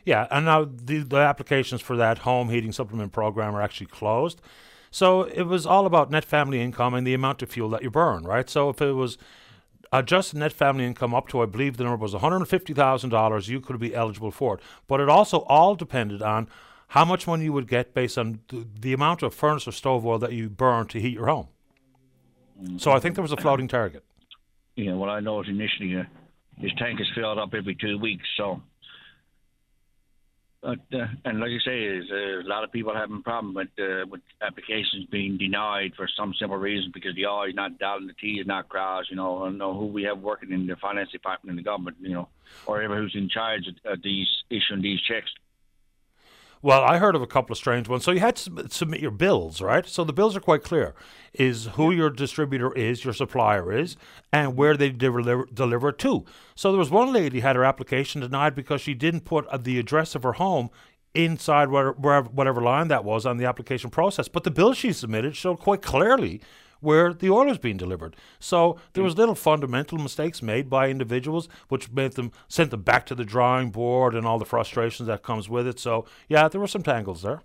Yeah, 0.06 0.28
and 0.32 0.46
now 0.46 0.66
the, 0.66 1.00
the 1.00 1.18
applications 1.18 1.82
for 1.82 1.96
that 1.96 2.20
home 2.20 2.50
heating 2.50 2.74
supplement 2.74 3.14
program 3.14 3.56
are 3.56 3.62
actually 3.62 3.88
closed. 3.88 4.42
So 4.92 5.24
it 5.24 5.44
was 5.44 5.66
all 5.66 5.86
about 5.86 6.12
net 6.12 6.26
family 6.26 6.62
income 6.62 6.94
and 6.94 7.08
the 7.08 7.14
amount 7.14 7.42
of 7.42 7.50
fuel 7.50 7.70
that 7.70 7.84
you 7.84 7.90
burn, 7.90 8.26
right? 8.26 8.50
So 8.50 8.70
if 8.70 8.82
it 8.82 8.92
was 8.92 9.18
adjusted 9.92 10.38
net 10.38 10.54
family 10.54 10.86
income 10.86 11.16
up 11.16 11.30
to, 11.30 11.42
I 11.42 11.46
believe 11.46 11.78
the 11.78 11.84
number 11.84 11.98
was 11.98 12.14
$150,000, 12.14 13.48
you 13.48 13.62
could 13.62 13.80
be 13.80 13.96
eligible 13.96 14.32
for 14.32 14.56
it. 14.56 14.62
But 14.88 15.00
it 15.00 15.10
also 15.10 15.40
all 15.44 15.76
depended 15.76 16.22
on 16.22 16.48
how 16.90 17.06
much 17.06 17.26
money 17.26 17.46
you 17.46 17.54
would 17.54 17.68
get 17.68 17.94
based 17.94 18.18
on 18.18 18.42
the, 18.50 18.68
the 18.80 18.94
amount 18.94 19.24
of 19.24 19.34
furnace 19.34 19.68
or 19.68 19.72
stove 19.72 20.06
oil 20.06 20.20
that 20.20 20.34
you 20.34 20.50
burn 20.50 20.86
to 20.88 21.00
heat 21.00 21.14
your 21.14 21.28
home. 21.28 21.48
So 22.78 22.92
I 22.92 23.00
think 23.00 23.16
there 23.16 23.24
was 23.24 23.32
a 23.32 23.38
floating 23.38 23.68
target. 23.68 24.04
Yeah, 24.76 24.94
well, 24.94 25.10
I 25.10 25.20
know 25.20 25.42
is 25.42 25.50
initially 25.50 25.98
uh, 25.98 26.04
his 26.58 26.72
tank 26.78 27.00
is 27.02 27.08
filled 27.16 27.40
up 27.40 27.54
every 27.54 27.76
two 27.76 27.98
weeks, 27.98 28.26
so. 28.38 28.62
But 30.62 30.80
uh, 30.94 31.08
and 31.26 31.42
like 31.42 31.50
you 31.50 31.60
say, 31.60 31.90
uh, 31.90 32.40
a 32.40 32.48
lot 32.48 32.64
of 32.64 32.72
people 32.72 32.96
having 32.96 33.22
problem 33.22 33.54
with 33.54 33.68
uh, 33.78 34.06
with 34.10 34.22
applications 34.42 35.06
being 35.12 35.38
denied 35.38 35.92
for 35.98 36.08
some 36.18 36.34
simple 36.40 36.58
reason 36.58 36.90
because 36.94 37.16
the 37.16 37.26
R 37.26 37.50
is 37.50 37.56
not 37.56 37.80
dotted, 37.80 38.08
the 38.08 38.14
T 38.14 38.40
is 38.40 38.48
not 38.48 38.70
crossed. 38.70 39.10
You 39.10 39.18
know, 39.18 39.44
I 39.44 39.46
don't 39.48 39.58
know 39.58 39.78
who 39.78 39.88
we 39.88 40.04
have 40.04 40.20
working 40.20 40.54
in 40.54 40.66
the 40.66 40.78
finance 40.78 41.12
department 41.12 41.52
in 41.52 41.58
the 41.58 41.64
government. 41.64 41.98
You 42.00 42.14
know, 42.14 42.30
or 42.66 42.80
whoever 42.80 42.96
who's 42.96 43.14
in 43.14 43.28
charge 43.28 43.68
of, 43.68 43.92
of 43.92 44.04
these 44.04 44.28
issuing 44.50 44.82
these 44.82 45.02
checks. 45.02 45.30
Well, 46.64 46.82
I 46.82 46.98
heard 46.98 47.14
of 47.14 47.22
a 47.22 47.28
couple 47.28 47.52
of 47.52 47.58
strange 47.58 47.90
ones. 47.90 48.06
So 48.06 48.12
you 48.12 48.22
had 48.22 48.38
to 48.38 48.70
submit 48.70 49.02
your 49.02 49.12
bills, 49.12 49.60
right? 49.62 49.86
So 49.86 50.06
the 50.06 50.14
bills 50.14 50.34
are 50.38 50.40
quite 50.40 50.64
clear: 50.64 50.96
is 51.34 51.66
who 51.74 51.92
your 51.92 52.10
distributor 52.10 52.74
is, 52.74 53.04
your 53.04 53.14
supplier 53.14 53.78
is, 53.78 53.98
and 54.32 54.56
where 54.56 54.78
they 54.78 54.90
deliver 54.90 55.46
deliver 55.54 55.92
to. 55.92 56.24
So 56.56 56.72
there 56.72 56.80
was 56.80 56.90
one 56.90 57.12
lady 57.12 57.42
had 57.42 57.58
her 57.58 57.66
application 57.66 58.22
denied 58.22 58.56
because 58.56 58.80
she 58.80 58.94
didn't 58.94 59.26
put 59.26 59.46
uh, 59.48 59.58
the 59.58 59.78
address 59.78 60.16
of 60.16 60.24
her 60.24 60.34
home 60.34 60.70
inside 61.14 61.70
wherever, 61.70 62.30
whatever 62.30 62.62
line 62.62 62.88
that 62.88 63.04
was 63.04 63.26
on 63.26 63.36
the 63.36 63.46
application 63.46 63.90
process. 63.90 64.30
But 64.30 64.46
the 64.46 64.52
bill 64.52 64.74
she 64.74 64.94
submitted 64.94 65.36
showed 65.36 65.60
quite 65.60 65.82
clearly 65.82 66.40
where 66.84 67.14
the 67.14 67.30
oil 67.30 67.46
was 67.46 67.58
being 67.58 67.78
delivered. 67.78 68.16
So 68.40 68.78
there 68.94 69.04
was 69.04 69.18
little 69.18 69.36
fundamental 69.36 69.98
mistakes 69.98 70.42
made 70.42 70.70
by 70.70 70.90
individuals, 70.90 71.48
which 71.70 71.92
made 71.92 72.14
them 72.14 72.32
sent 72.48 72.72
them 72.72 72.82
back 72.82 73.06
to 73.08 73.16
the 73.16 73.26
drawing 73.26 73.72
board 73.72 74.14
and 74.14 74.26
all 74.28 74.38
the 74.38 74.46
frustrations 74.46 75.08
that 75.08 75.24
comes 75.24 75.50
with 75.50 75.66
it. 75.66 75.80
So 75.80 76.06
yeah, 76.28 76.48
there 76.48 76.62
were 76.62 76.68
some 76.68 76.84
tangles 76.84 77.22
there. 77.22 77.42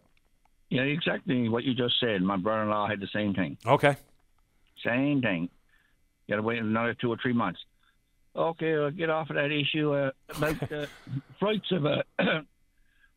Yeah, 0.71 0.83
exactly 0.83 1.49
what 1.49 1.65
you 1.65 1.75
just 1.75 1.95
said. 1.99 2.21
My 2.21 2.37
brother-in-law 2.37 2.89
had 2.89 3.01
the 3.01 3.09
same 3.13 3.33
thing. 3.33 3.57
Okay. 3.65 3.97
Same 4.85 5.23
thing. 5.23 5.49
Got 6.29 6.37
to 6.37 6.43
wait 6.43 6.59
another 6.59 6.95
two 6.95 7.11
or 7.11 7.17
three 7.23 7.33
months. 7.33 7.61
Okay, 8.37 8.75
I'll 8.75 8.91
get 8.91 9.09
off 9.09 9.31
of 9.31 9.37
that 9.37 9.51
issue 9.51 9.95
uh, 9.95 10.11
about 10.37 10.73
uh, 10.73 10.87
flights 11.41 11.73
of 11.73 11.87
uh, 11.87 12.03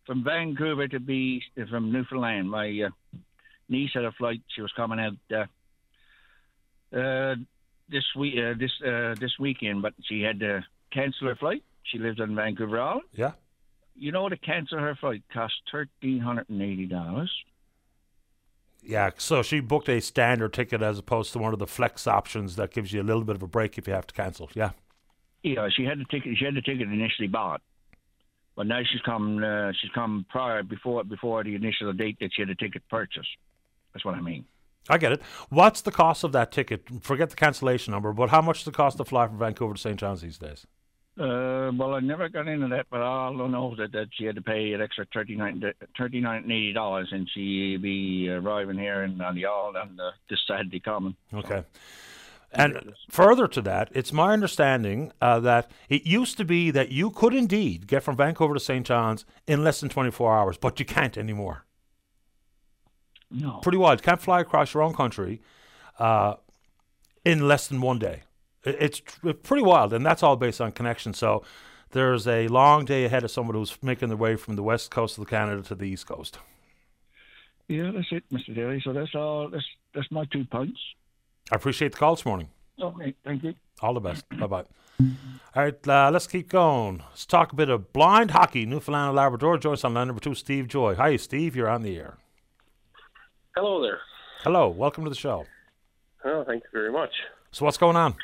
from 0.05 0.23
Vancouver 0.23 0.87
to 0.87 0.99
be 0.99 1.43
from 1.69 1.91
Newfoundland. 1.91 2.49
My 2.49 2.87
uh, 2.87 2.89
niece 3.67 3.91
had 3.93 4.05
a 4.05 4.11
flight. 4.13 4.41
She 4.55 4.61
was 4.61 4.71
coming 4.75 4.99
out 4.99 5.13
uh, 6.95 7.35
this 7.89 8.05
week, 8.15 8.35
uh, 8.37 8.53
this 8.57 8.71
uh, 8.85 9.15
this 9.19 9.37
weekend, 9.39 9.81
but 9.81 9.93
she 10.03 10.21
had 10.21 10.39
to 10.39 10.65
cancel 10.91 11.27
her 11.27 11.35
flight. 11.35 11.63
She 11.83 11.97
lives 11.97 12.19
in 12.19 12.35
Vancouver 12.35 12.79
Island. 12.79 13.03
Yeah. 13.13 13.31
You 13.95 14.11
know, 14.11 14.29
to 14.29 14.37
cancel 14.37 14.79
her 14.79 14.95
flight 14.95 15.23
cost 15.33 15.53
thirteen 15.71 16.19
hundred 16.19 16.49
and 16.49 16.61
eighty 16.61 16.85
dollars. 16.85 17.31
Yeah, 18.83 19.11
so 19.17 19.43
she 19.43 19.59
booked 19.59 19.89
a 19.89 19.99
standard 19.99 20.53
ticket 20.53 20.81
as 20.81 20.97
opposed 20.97 21.33
to 21.33 21.39
one 21.39 21.53
of 21.53 21.59
the 21.59 21.67
flex 21.67 22.07
options 22.07 22.55
that 22.55 22.71
gives 22.71 22.91
you 22.91 23.01
a 23.01 23.03
little 23.03 23.23
bit 23.23 23.35
of 23.35 23.43
a 23.43 23.47
break 23.47 23.77
if 23.77 23.87
you 23.87 23.93
have 23.93 24.07
to 24.07 24.13
cancel. 24.13 24.49
Yeah. 24.55 24.71
Yeah, 25.43 25.69
she 25.75 25.83
had 25.83 25.99
the 25.99 26.05
ticket. 26.05 26.37
She 26.37 26.45
had 26.45 26.55
the 26.55 26.61
ticket 26.61 26.87
initially 26.87 27.27
bought, 27.27 27.61
but 28.55 28.67
now 28.67 28.81
she's 28.83 29.01
come. 29.01 29.43
Uh, 29.43 29.71
she's 29.79 29.91
come 29.91 30.25
prior 30.29 30.63
before 30.63 31.03
before 31.03 31.43
the 31.43 31.55
initial 31.55 31.91
date 31.93 32.17
that 32.21 32.31
she 32.33 32.41
had 32.41 32.49
the 32.49 32.55
ticket 32.55 32.83
purchased. 32.89 33.29
That's 33.93 34.05
what 34.05 34.15
I 34.15 34.21
mean. 34.21 34.45
I 34.89 34.97
get 34.97 35.11
it. 35.11 35.21
What's 35.49 35.81
the 35.81 35.91
cost 35.91 36.23
of 36.23 36.31
that 36.31 36.51
ticket? 36.51 36.87
Forget 37.01 37.29
the 37.29 37.35
cancellation 37.35 37.91
number, 37.91 38.13
but 38.13 38.29
how 38.29 38.41
much 38.41 38.59
does 38.59 38.67
it 38.67 38.73
cost 38.73 38.97
to 38.97 39.05
fly 39.05 39.27
from 39.27 39.37
Vancouver 39.37 39.75
to 39.75 39.79
St. 39.79 39.97
John's 39.97 40.21
these 40.21 40.37
days? 40.37 40.65
Uh, 41.19 41.71
well, 41.77 41.93
I 41.93 41.99
never 41.99 42.29
got 42.29 42.47
into 42.47 42.69
that, 42.69 42.87
but 42.89 43.01
I 43.01 43.05
all 43.05 43.41
I 43.41 43.47
know 43.47 43.75
that, 43.75 43.91
that 43.91 44.07
she 44.13 44.23
had 44.23 44.35
to 44.35 44.41
pay 44.41 44.71
an 44.71 44.81
extra 44.81 45.05
thirty 45.13 45.35
nine 45.35 45.61
thirty 45.97 46.21
nine 46.21 46.43
and 46.43 46.51
eighty 46.51 46.73
dollars, 46.73 47.09
and 47.11 47.29
she 47.33 47.75
be 47.77 48.29
arriving 48.29 48.77
here 48.77 49.03
in, 49.03 49.19
on 49.19 49.35
the 49.35 49.45
all 49.45 49.75
on 49.75 49.97
the, 49.97 50.11
this 50.29 50.39
Saturday 50.47 50.79
coming. 50.79 51.15
Okay. 51.33 51.63
And 52.53 52.93
further 53.09 53.47
to 53.47 53.61
that, 53.61 53.89
it's 53.93 54.11
my 54.11 54.33
understanding 54.33 55.11
uh, 55.21 55.39
that 55.41 55.71
it 55.89 56.05
used 56.05 56.37
to 56.37 56.45
be 56.45 56.71
that 56.71 56.91
you 56.91 57.09
could 57.09 57.33
indeed 57.33 57.87
get 57.87 58.03
from 58.03 58.17
Vancouver 58.17 58.53
to 58.55 58.59
St. 58.59 58.85
John's 58.85 59.25
in 59.47 59.63
less 59.63 59.79
than 59.79 59.89
24 59.89 60.37
hours, 60.37 60.57
but 60.57 60.77
you 60.79 60.85
can't 60.85 61.17
anymore. 61.17 61.65
No. 63.31 63.59
Pretty 63.61 63.77
wild. 63.77 64.03
Can't 64.03 64.21
fly 64.21 64.41
across 64.41 64.73
your 64.73 64.83
own 64.83 64.93
country 64.93 65.41
uh, 65.99 66.35
in 67.23 67.47
less 67.47 67.67
than 67.67 67.81
one 67.81 67.99
day. 67.99 68.23
It's 68.63 69.01
pretty 69.43 69.63
wild, 69.63 69.93
and 69.93 70.05
that's 70.05 70.21
all 70.21 70.35
based 70.35 70.61
on 70.61 70.71
connection. 70.71 71.13
So 71.13 71.43
there's 71.91 72.27
a 72.27 72.47
long 72.47 72.85
day 72.85 73.05
ahead 73.05 73.23
of 73.23 73.31
someone 73.31 73.55
who's 73.55 73.75
making 73.81 74.09
their 74.09 74.17
way 74.17 74.35
from 74.35 74.55
the 74.55 74.63
west 74.63 74.91
coast 74.91 75.17
of 75.17 75.27
Canada 75.27 75.63
to 75.63 75.75
the 75.75 75.85
east 75.85 76.05
coast. 76.05 76.37
Yeah, 77.67 77.91
that's 77.91 78.07
it, 78.11 78.23
Mr. 78.31 78.53
Daly. 78.53 78.81
So 78.83 78.93
that's 78.93 79.15
all. 79.15 79.49
That's 79.49 79.65
that's 79.95 80.11
my 80.11 80.25
two 80.25 80.45
points. 80.45 80.79
I 81.51 81.55
appreciate 81.55 81.93
the 81.93 81.97
call 81.97 82.15
this 82.15 82.25
morning. 82.25 82.49
Okay, 82.79 83.15
thank 83.23 83.43
you. 83.43 83.53
All 83.81 83.93
the 83.93 83.99
best. 83.99 84.25
bye 84.37 84.47
bye. 84.47 84.65
All 85.55 85.63
right, 85.63 85.87
uh, 85.87 86.11
let's 86.11 86.27
keep 86.27 86.49
going. 86.49 87.01
Let's 87.09 87.25
talk 87.25 87.51
a 87.51 87.55
bit 87.55 87.69
of 87.69 87.91
blind 87.93 88.31
hockey, 88.31 88.65
Newfoundland 88.65 89.07
and 89.09 89.15
Labrador. 89.15 89.57
Join 89.57 89.73
us 89.73 89.83
on 89.83 89.93
line 89.93 90.07
number 90.07 90.21
two, 90.21 90.35
Steve 90.35 90.67
Joy. 90.67 90.95
Hi, 90.95 91.15
Steve. 91.15 91.55
You're 91.55 91.69
on 91.69 91.81
the 91.81 91.97
air. 91.97 92.17
Hello 93.55 93.81
there. 93.81 93.99
Hello. 94.43 94.69
Welcome 94.69 95.03
to 95.03 95.09
the 95.09 95.15
show. 95.15 95.45
Oh, 96.23 96.43
thank 96.47 96.63
you 96.63 96.69
very 96.71 96.91
much. 96.91 97.09
So, 97.51 97.65
what's 97.65 97.77
going 97.77 97.97
on? 97.97 98.15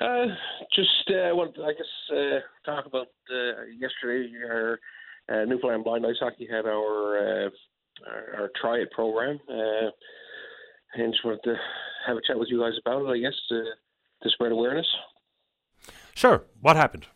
Uh, 0.00 0.26
just 0.74 1.10
uh, 1.10 1.34
want 1.36 1.56
I 1.58 1.72
guess 1.72 2.16
uh, 2.16 2.38
talk 2.64 2.86
about 2.86 3.08
uh, 3.30 3.64
yesterday. 3.78 4.32
Our 4.48 4.80
uh, 5.28 5.44
Newfoundland 5.44 5.84
Blind 5.84 6.06
Ice 6.06 6.16
Hockey 6.20 6.48
had 6.50 6.64
our 6.64 7.18
uh, 7.18 7.50
our, 8.06 8.40
our 8.40 8.50
try 8.58 8.78
it 8.78 8.90
program, 8.92 9.38
uh, 9.48 9.90
and 10.94 11.12
just 11.12 11.24
wanted 11.24 11.42
to 11.44 11.56
have 12.06 12.16
a 12.16 12.20
chat 12.26 12.38
with 12.38 12.48
you 12.50 12.60
guys 12.60 12.78
about 12.80 13.02
it. 13.02 13.10
I 13.10 13.18
guess 13.18 13.38
to 13.50 13.62
to 14.22 14.30
spread 14.30 14.52
awareness. 14.52 14.86
Sure. 16.14 16.44
What 16.62 16.76
happened? 16.76 17.06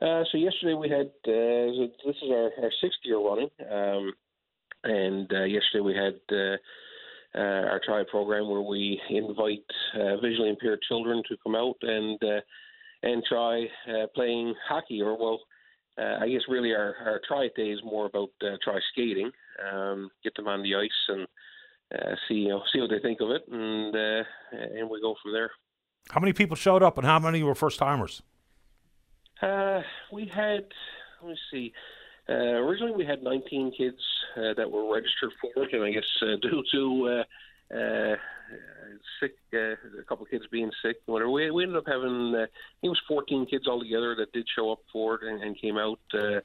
Uh, 0.00 0.22
so 0.30 0.38
yesterday 0.38 0.74
we 0.74 0.88
had 0.88 1.06
uh, 1.26 1.88
this 2.06 2.16
is 2.22 2.30
our, 2.30 2.50
our 2.62 2.70
sixth 2.80 3.00
year 3.02 3.18
running, 3.18 3.50
um, 3.72 4.12
and 4.86 5.30
uh, 5.32 5.44
yesterday 5.44 5.80
we 5.80 5.94
had 5.94 6.18
uh, 6.32 6.56
uh, 7.36 7.68
our 7.70 7.80
try 7.84 8.02
program 8.10 8.48
where 8.48 8.62
we 8.62 9.00
invite 9.10 9.64
uh, 9.94 10.16
visually 10.16 10.48
impaired 10.48 10.80
children 10.88 11.22
to 11.28 11.36
come 11.42 11.54
out 11.54 11.76
and 11.82 12.18
uh, 12.22 12.40
and 13.02 13.22
try 13.28 13.64
uh, 13.88 14.06
playing 14.14 14.54
hockey 14.68 15.02
or 15.02 15.18
well. 15.18 15.40
Uh, 15.98 16.18
I 16.20 16.28
guess 16.28 16.42
really 16.48 16.72
our, 16.72 16.94
our 17.06 17.20
try 17.26 17.48
day 17.56 17.70
is 17.70 17.80
more 17.84 18.06
about 18.06 18.30
uh, 18.42 18.56
try 18.62 18.78
skating, 18.92 19.30
um, 19.72 20.10
get 20.22 20.34
them 20.34 20.48
on 20.48 20.62
the 20.62 20.74
ice 20.74 20.90
and 21.08 21.26
uh, 21.94 22.14
see 22.28 22.34
you 22.34 22.48
know 22.48 22.62
see 22.72 22.80
what 22.80 22.90
they 22.90 22.98
think 22.98 23.20
of 23.20 23.30
it, 23.30 23.42
and 23.50 23.94
uh, 23.94 24.24
and 24.78 24.90
we 24.90 25.00
go 25.00 25.14
from 25.22 25.32
there. 25.32 25.50
How 26.10 26.20
many 26.20 26.32
people 26.32 26.56
showed 26.56 26.82
up, 26.82 26.98
and 26.98 27.06
how 27.06 27.18
many 27.18 27.42
were 27.42 27.54
first 27.54 27.78
timers? 27.78 28.22
Uh, 29.42 29.82
we 30.12 30.26
had, 30.26 30.64
let 31.20 31.30
me 31.30 31.38
see. 31.50 31.72
Uh, 32.28 32.32
originally, 32.32 32.92
we 32.92 33.04
had 33.04 33.22
19 33.22 33.72
kids 33.72 34.00
uh, 34.36 34.54
that 34.54 34.70
were 34.70 34.92
registered 34.92 35.32
for 35.40 35.64
it, 35.64 35.72
and 35.72 35.84
I 35.84 35.92
guess 35.92 36.08
uh, 36.22 36.36
due 36.42 36.64
to 36.72 37.08
uh, 37.08 37.76
uh, 37.76 38.16
sick, 39.20 39.36
uh, 39.54 39.74
a 39.98 40.02
couple 40.08 40.24
of 40.24 40.30
kids 40.30 40.44
being 40.50 40.72
sick, 40.82 40.96
whatever, 41.06 41.30
we, 41.30 41.50
we 41.50 41.62
ended 41.62 41.78
up 41.78 41.86
having, 41.86 42.34
uh, 42.34 42.38
I 42.38 42.80
think 42.80 42.84
it 42.84 42.88
was 42.88 43.02
14 43.06 43.46
kids 43.46 43.68
altogether 43.68 44.16
that 44.16 44.32
did 44.32 44.48
show 44.48 44.72
up 44.72 44.80
for 44.92 45.14
it 45.16 45.22
and, 45.22 45.42
and 45.42 45.60
came 45.60 45.78
out. 45.78 46.00
Uh, 46.12 46.40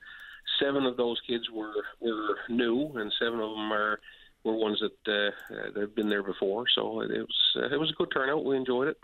seven 0.60 0.86
of 0.86 0.98
those 0.98 1.20
kids 1.28 1.50
were 1.50 1.74
were 2.00 2.38
new, 2.50 2.92
and 2.96 3.14
seven 3.20 3.40
of 3.40 3.52
them 3.52 3.72
are 3.72 4.00
were 4.44 4.56
ones 4.56 4.82
that 4.82 4.92
that 5.06 5.80
have 5.80 5.96
been 5.96 6.10
there 6.10 6.24
before. 6.24 6.66
So 6.74 7.02
it 7.02 7.12
was 7.12 7.72
it 7.72 7.80
was 7.80 7.92
a 7.92 7.94
good 7.94 8.12
turnout. 8.12 8.44
We 8.44 8.58
enjoyed 8.58 8.88
it. 8.88 8.98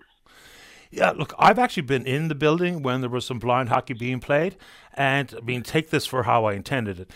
Yeah, 0.91 1.11
look, 1.11 1.33
I've 1.37 1.59
actually 1.59 1.83
been 1.83 2.05
in 2.05 2.27
the 2.27 2.35
building 2.35 2.81
when 2.81 3.01
there 3.01 3.09
was 3.09 3.25
some 3.25 3.39
blind 3.39 3.69
hockey 3.69 3.93
being 3.93 4.19
played, 4.19 4.55
and 4.93 5.33
I 5.37 5.41
mean, 5.41 5.63
take 5.63 5.89
this 5.89 6.05
for 6.05 6.23
how 6.23 6.45
I 6.45 6.53
intended 6.53 6.99
it. 6.99 7.11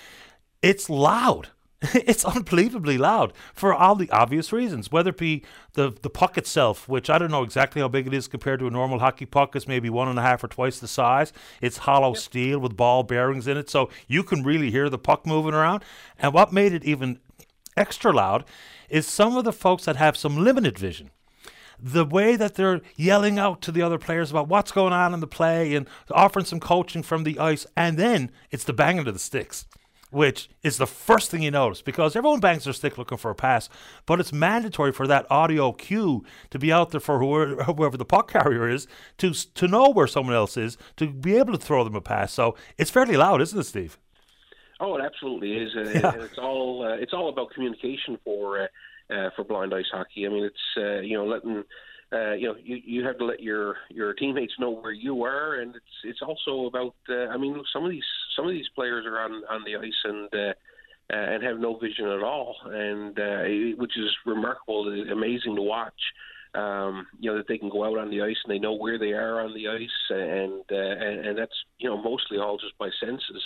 It's 0.62 0.90
loud. 0.90 1.50
It's 1.96 2.24
unbelievably 2.24 3.00
loud 3.00 3.34
for 3.56 3.74
all 3.74 3.96
the 3.96 4.10
obvious 4.12 4.54
reasons. 4.54 4.92
Whether 4.92 5.10
it 5.10 5.18
be 5.18 5.44
the 5.74 5.90
the 5.90 6.12
puck 6.12 6.38
itself, 6.38 6.88
which 6.88 7.10
I 7.10 7.18
don't 7.18 7.32
know 7.32 7.42
exactly 7.42 7.82
how 7.82 7.88
big 7.88 8.06
it 8.06 8.14
is 8.14 8.28
compared 8.28 8.60
to 8.60 8.68
a 8.68 8.70
normal 8.70 9.00
hockey 9.00 9.26
puck, 9.26 9.56
it's 9.56 9.68
maybe 9.68 9.90
one 9.90 10.08
and 10.08 10.20
a 10.20 10.22
half 10.22 10.44
or 10.44 10.48
twice 10.48 10.80
the 10.80 10.88
size. 10.88 11.34
It's 11.60 11.78
hollow 11.78 12.10
yep. 12.10 12.18
steel 12.18 12.60
with 12.60 12.78
ball 12.78 13.02
bearings 13.02 13.48
in 13.48 13.58
it, 13.58 13.68
so 13.68 13.90
you 14.08 14.22
can 14.22 14.44
really 14.44 14.70
hear 14.70 14.90
the 14.90 15.00
puck 15.00 15.26
moving 15.26 15.56
around. 15.56 15.84
And 16.20 16.34
what 16.34 16.54
made 16.54 16.74
it 16.74 16.86
even 16.86 17.20
extra 17.76 18.12
loud 18.14 18.46
is 18.90 19.08
some 19.08 19.36
of 19.36 19.44
the 19.44 19.54
folks 19.54 19.86
that 19.86 19.96
have 19.96 20.16
some 20.16 20.38
limited 20.38 20.78
vision 20.78 21.10
the 21.82 22.06
way 22.06 22.36
that 22.36 22.56
they're 22.56 22.82
yelling 22.96 23.40
out 23.40 23.62
to 23.64 23.72
the 23.72 23.82
other 23.82 23.98
players 23.98 24.32
about 24.32 24.48
what's 24.48 24.72
going 24.72 24.94
on 24.94 25.14
in 25.14 25.20
the 25.20 25.28
play 25.28 25.76
and 25.76 25.88
offering 26.12 26.46
some 26.46 26.60
coaching 26.60 27.04
from 27.04 27.24
the 27.24 27.40
ice, 27.40 27.66
and 27.76 27.98
then 27.98 28.32
it's 28.52 28.64
the 28.64 28.74
banging 28.74 29.08
of 29.08 29.14
the 29.14 29.20
sticks. 29.20 29.66
Which 30.12 30.50
is 30.62 30.76
the 30.76 30.88
first 30.88 31.32
thing 31.32 31.42
you 31.42 31.52
notice 31.52 31.82
because 31.82 32.18
everyone 32.18 32.42
bangs 32.42 32.66
their 32.66 32.74
stick 32.74 32.98
looking 32.98 33.18
for 33.18 33.32
a 33.32 33.36
pass, 33.36 33.70
but 34.06 34.20
it's 34.20 34.34
mandatory 34.34 34.92
for 34.92 35.08
that 35.08 35.26
audio 35.32 35.72
cue 35.72 36.26
to 36.50 36.60
be 36.60 36.70
out 36.70 36.92
there 36.92 37.00
for 37.00 37.20
whoever, 37.20 37.64
whoever 37.64 37.96
the 37.96 38.04
puck 38.04 38.30
carrier 38.30 38.68
is 38.68 38.88
to 39.20 39.32
to 39.32 39.70
know 39.70 39.90
where 39.90 40.08
someone 40.08 40.36
else 40.36 40.58
is 40.58 40.78
to 40.98 41.08
be 41.08 41.38
able 41.38 41.54
to 41.54 41.66
throw 41.66 41.86
them 41.86 41.96
a 41.96 42.02
pass. 42.02 42.34
So 42.34 42.58
it's 42.78 42.92
fairly 42.92 43.16
loud, 43.16 43.42
isn't 43.42 43.58
it, 43.58 43.64
Steve? 43.64 43.98
Oh, 44.82 44.98
it 44.98 45.02
absolutely 45.06 45.54
is, 45.54 45.70
uh, 45.78 45.90
yeah. 45.92 46.14
and 46.14 46.24
it's 46.24 46.38
all 46.38 46.84
uh, 46.86 46.96
it's 46.96 47.14
all 47.14 47.30
about 47.30 47.52
communication 47.52 48.20
for 48.26 48.64
uh, 48.64 48.68
uh, 49.12 49.30
for 49.36 49.44
blind 49.44 49.74
ice 49.74 49.86
hockey. 49.92 50.26
I 50.26 50.30
mean, 50.30 50.44
it's 50.44 50.78
uh, 50.78 51.02
you 51.02 51.18
know 51.18 51.26
letting 51.26 51.64
uh, 52.14 52.34
you 52.34 52.48
know 52.48 52.56
you, 52.62 52.78
you 52.84 53.06
have 53.06 53.18
to 53.20 53.26
let 53.26 53.42
your 53.42 53.76
your 53.90 54.14
teammates 54.14 54.54
know 54.60 54.72
where 54.72 54.92
you 54.92 55.24
are, 55.24 55.56
and 55.56 55.76
it's 55.76 55.86
it's 56.04 56.22
also 56.22 56.66
about 56.66 56.96
uh, 57.10 57.28
I 57.28 57.38
mean 57.38 57.62
some 57.74 57.86
of 57.86 57.92
these 57.92 58.06
some 58.36 58.46
of 58.46 58.52
these 58.52 58.70
players 58.76 59.06
are 59.06 59.20
on 59.20 59.44
on 59.50 59.64
the 59.66 59.76
ice 59.76 60.02
and. 60.04 60.34
Uh, 60.34 60.54
uh, 61.12 61.18
and 61.18 61.44
have 61.44 61.60
no 61.60 61.78
vision 61.78 62.06
at 62.06 62.24
all, 62.24 62.56
and 62.68 63.20
uh, 63.20 63.76
which 63.76 63.98
is 63.98 64.10
remarkable, 64.26 64.88
amazing 65.12 65.58
to 65.58 65.62
watch. 65.62 66.00
Um, 66.54 67.08
you 67.20 67.30
know 67.30 67.38
that 67.38 67.48
they 67.50 67.58
can 67.58 67.70
go 67.70 67.84
out 67.84 67.98
on 67.98 68.10
the 68.10 68.22
ice 68.22 68.38
and 68.44 68.54
they 68.54 68.60
know 68.60 68.76
where 68.76 68.98
they 68.98 69.12
are 69.12 69.42
on 69.42 69.54
the 69.54 69.68
ice, 69.68 69.90
and 70.10 70.64
uh, 70.72 70.76
and, 70.76 71.26
and 71.26 71.38
that's 71.38 71.56
you 71.80 71.90
know 71.90 72.02
mostly 72.02 72.38
all 72.38 72.58
just 72.58 72.78
by 72.78 72.90
senses. 73.00 73.44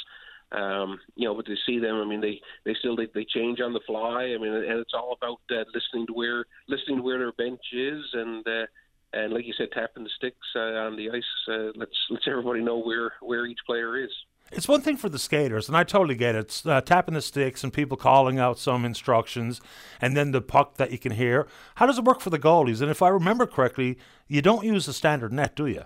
Um, 0.51 0.99
you 1.15 1.27
know, 1.27 1.35
but 1.35 1.45
to 1.47 1.55
see 1.65 1.79
them, 1.79 1.95
I 1.95 2.05
mean, 2.05 2.21
they 2.21 2.39
they 2.65 2.75
still 2.79 2.95
they, 2.95 3.07
they 3.13 3.25
change 3.25 3.59
on 3.59 3.73
the 3.73 3.81
fly. 3.85 4.33
I 4.33 4.37
mean, 4.37 4.53
and 4.53 4.79
it's 4.79 4.93
all 4.93 5.17
about 5.17 5.39
uh, 5.51 5.65
listening 5.73 6.07
to 6.07 6.13
where 6.13 6.45
listening 6.67 6.97
to 6.97 7.03
where 7.03 7.17
their 7.17 7.31
bench 7.33 7.61
is, 7.73 8.03
and 8.13 8.47
uh, 8.47 8.65
and 9.13 9.33
like 9.33 9.45
you 9.45 9.53
said, 9.57 9.69
tapping 9.73 10.03
the 10.03 10.09
sticks 10.15 10.47
uh, 10.55 10.59
on 10.59 10.95
the 10.95 11.09
ice. 11.09 11.23
Uh, 11.49 11.71
let's 11.75 11.97
let's 12.09 12.27
everybody 12.27 12.61
know 12.61 12.79
where 12.79 13.13
where 13.21 13.45
each 13.45 13.59
player 13.65 14.01
is. 14.01 14.11
It's 14.51 14.67
one 14.67 14.81
thing 14.81 14.95
for 14.97 15.09
the 15.09 15.17
skaters, 15.17 15.67
and 15.67 15.75
I 15.75 15.83
totally 15.83 16.13
get 16.13 16.35
it. 16.35 16.39
It's, 16.39 16.65
uh, 16.65 16.79
tapping 16.79 17.15
the 17.15 17.21
sticks 17.21 17.63
and 17.63 17.73
people 17.73 17.97
calling 17.97 18.37
out 18.37 18.59
some 18.59 18.85
instructions, 18.85 19.59
and 19.99 20.15
then 20.15 20.31
the 20.31 20.41
puck 20.41 20.75
that 20.75 20.91
you 20.91 20.99
can 20.99 21.13
hear. 21.13 21.47
How 21.75 21.87
does 21.87 21.97
it 21.97 22.03
work 22.03 22.21
for 22.21 22.29
the 22.29 22.37
goalies? 22.37 22.79
And 22.79 22.91
if 22.91 23.01
I 23.01 23.07
remember 23.07 23.47
correctly, 23.47 23.97
you 24.27 24.43
don't 24.43 24.63
use 24.63 24.85
the 24.85 24.93
standard 24.93 25.33
net, 25.33 25.55
do 25.55 25.65
you? 25.65 25.85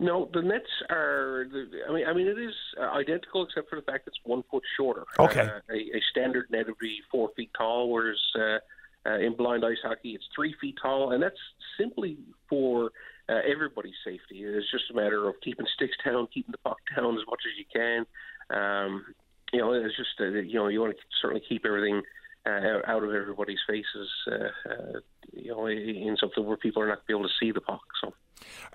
No, 0.00 0.30
the 0.32 0.42
nets 0.42 0.70
are. 0.90 1.46
I 1.88 1.92
mean, 1.92 2.06
I 2.06 2.12
mean, 2.12 2.28
it 2.28 2.38
is 2.38 2.54
uh, 2.80 2.90
identical 2.90 3.44
except 3.44 3.68
for 3.68 3.76
the 3.76 3.82
fact 3.82 4.06
it's 4.06 4.18
one 4.24 4.44
foot 4.48 4.62
shorter. 4.76 5.04
Okay. 5.18 5.40
Uh, 5.40 5.60
a, 5.70 5.74
a, 5.74 6.00
standard 6.12 6.46
net 6.50 6.66
would 6.66 6.78
be 6.78 7.00
four 7.10 7.30
feet 7.34 7.50
tall, 7.58 7.90
whereas 7.90 8.20
uh, 8.38 8.58
uh, 9.08 9.18
in 9.18 9.34
blind 9.34 9.64
ice 9.64 9.78
hockey 9.82 10.10
it's 10.10 10.24
three 10.34 10.54
feet 10.60 10.76
tall, 10.80 11.10
and 11.10 11.22
that's 11.22 11.40
simply 11.76 12.16
for 12.48 12.92
uh, 13.28 13.40
everybody's 13.50 13.96
safety. 14.04 14.44
It's 14.44 14.70
just 14.70 14.84
a 14.92 14.94
matter 14.94 15.28
of 15.28 15.34
keeping 15.42 15.66
sticks 15.74 15.96
down, 16.04 16.28
keeping 16.32 16.52
the 16.52 16.58
puck 16.58 16.78
down 16.94 17.16
as 17.16 17.26
much 17.28 17.40
as 17.44 17.58
you 17.58 17.64
can. 17.72 18.06
Um, 18.56 19.04
you 19.52 19.58
know, 19.58 19.72
it's 19.72 19.96
just 19.96 20.10
you 20.20 20.54
know 20.54 20.68
you 20.68 20.80
want 20.80 20.96
to 20.96 21.02
certainly 21.20 21.42
keep 21.48 21.66
everything 21.66 22.02
uh, 22.48 22.90
out 22.90 23.04
of 23.04 23.12
everybody's 23.14 23.58
faces, 23.66 24.08
uh, 24.30 24.70
uh, 24.70 25.00
you 25.32 25.50
know, 25.50 25.66
in 25.66 26.16
something 26.18 26.44
where 26.44 26.56
people 26.56 26.82
are 26.82 26.88
not 26.88 27.06
be 27.06 27.12
able 27.12 27.24
to 27.24 27.34
see 27.40 27.52
the 27.52 27.60
puck. 27.60 27.82
So, 28.02 28.14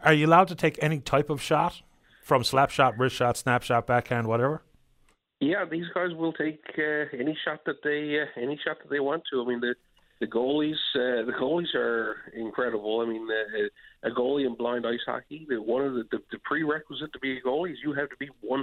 are 0.04 0.14
you 0.14 0.28
allowed 0.28 0.48
to 0.50 0.56
take 0.56 0.78
any 0.82 1.00
type 1.00 1.30
of 1.30 1.42
shot, 1.42 1.82
from 2.24 2.44
slap 2.44 2.70
shot, 2.70 2.98
wrist 2.98 3.16
shot, 3.16 3.38
snap 3.38 3.64
shot, 3.64 3.88
backhand, 3.88 4.28
whatever? 4.28 4.62
Yeah, 5.40 5.66
these 5.70 5.86
guys 5.94 6.14
will 6.16 6.34
take 6.34 6.64
uh, 6.78 7.18
any 7.18 7.38
shot 7.44 7.66
that 7.66 7.84
they 7.84 8.20
uh, 8.20 8.42
any 8.42 8.58
shot 8.64 8.78
that 8.82 8.90
they 8.90 9.00
want 9.00 9.24
to. 9.32 9.44
I 9.44 9.48
mean, 9.48 9.60
the 9.60 9.76
the 10.22 10.28
goalies 10.28 10.80
uh, 10.96 11.26
the 11.26 11.34
goalies 11.40 11.76
are 11.76 12.16
incredible. 12.34 13.02
I 13.02 13.06
mean, 13.06 13.28
a 14.04 14.10
goalie 14.10 14.46
in 14.46 14.56
blind 14.56 14.86
ice 14.86 15.00
hockey, 15.06 15.46
the, 15.50 15.62
one 15.62 15.86
of 15.86 15.94
the, 15.94 16.04
the, 16.12 16.20
the 16.32 16.38
prerequisite 16.44 17.12
to 17.14 17.20
be 17.20 17.38
a 17.38 17.42
goalie 17.42 17.72
is 17.72 17.78
you 17.84 17.94
have 17.94 18.10
to 18.10 18.18
be 18.18 18.30
100% 18.50 18.60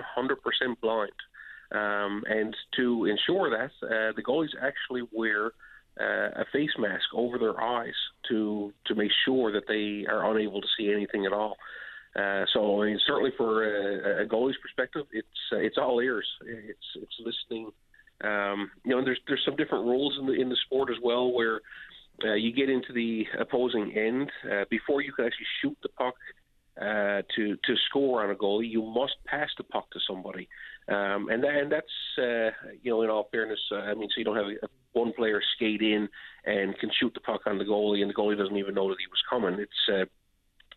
blind. 0.81 1.13
Um, 1.73 2.25
and 2.29 2.57
to 2.77 3.05
ensure 3.05 3.51
that, 3.51 3.71
uh, 3.87 4.13
the 4.17 4.23
goalies 4.23 4.55
actually 4.61 5.03
wear 5.13 5.53
uh, 6.01 6.43
a 6.43 6.45
face 6.53 6.71
mask 6.79 7.05
over 7.15 7.39
their 7.39 7.61
eyes 7.61 7.95
to 8.29 8.73
to 8.87 8.95
make 8.95 9.11
sure 9.25 9.53
that 9.53 9.69
they 9.69 10.07
are 10.11 10.31
unable 10.35 10.61
to 10.61 10.69
see 10.77 10.93
anything 10.93 11.27
at 11.27 11.33
all. 11.33 11.57
Uh, 12.17 12.45
so 12.53 12.83
I 12.83 12.87
mean, 12.87 13.01
certainly 13.07 13.33
for 13.37 13.65
a, 13.65 14.25
a 14.25 14.27
goalie's 14.27 14.57
perspective, 14.61 15.07
it's 15.13 15.29
uh, 15.53 15.59
it's 15.59 15.79
all 15.79 16.01
ears. 16.01 16.27
It's 16.45 16.79
it's 16.97 17.21
listening. 17.25 17.71
Um, 18.23 18.71
you 18.85 18.97
know, 18.97 19.05
there's 19.05 19.21
there's 19.29 19.43
some 19.45 19.57
different 19.57 19.85
rules 19.85 20.17
in 20.19 20.27
the 20.27 20.33
in 20.33 20.49
the 20.49 20.57
sport 20.67 20.91
as 20.91 20.97
well 21.03 21.33
where 21.33 21.61
uh, 22.25 22.35
you 22.35 22.53
get 22.53 22.69
into 22.69 22.93
the 22.93 23.27
opposing 23.39 23.97
end 23.97 24.31
uh, 24.51 24.65
before 24.71 25.03
you 25.03 25.13
can 25.13 25.27
actually 25.27 25.47
shoot 25.63 25.77
the 25.83 25.89
puck 25.91 26.15
uh, 26.81 27.23
to 27.37 27.57
to 27.65 27.75
score 27.89 28.23
on 28.25 28.31
a 28.31 28.35
goalie. 28.35 28.71
You 28.71 28.83
must 28.83 29.15
pass 29.25 29.49
the 29.57 29.65
puck 29.65 29.91
to 29.93 30.01
somebody. 30.09 30.49
Um, 30.91 31.29
and 31.29 31.43
that, 31.45 31.55
and 31.55 31.73
that's 31.73 32.19
uh, 32.19 32.51
you 32.83 32.91
know 32.91 33.03
in 33.03 33.11
all 33.11 33.29
fairness, 33.31 33.61
uh, 33.73 33.77
I 33.77 33.95
mean, 33.95 34.09
so 34.09 34.19
you 34.19 34.25
don't 34.25 34.37
have 34.37 34.47
a, 34.47 34.69
one 34.93 35.13
player 35.13 35.41
skate 35.57 35.83
in 35.83 36.09
and 36.45 36.77
can 36.79 36.91
shoot 36.99 37.15
the 37.15 37.21
puck 37.21 37.43
on 37.47 37.59
the 37.59 37.65
goalie, 37.65 38.03
and 38.03 38.11
the 38.11 38.15
goalie 38.15 38.37
doesn't 38.37 38.57
even 38.57 38.75
know 38.75 38.89
that 38.89 38.99
he 38.99 39.07
was 39.07 39.23
coming. 39.31 39.61
It's 39.61 39.89
uh, 39.93 40.07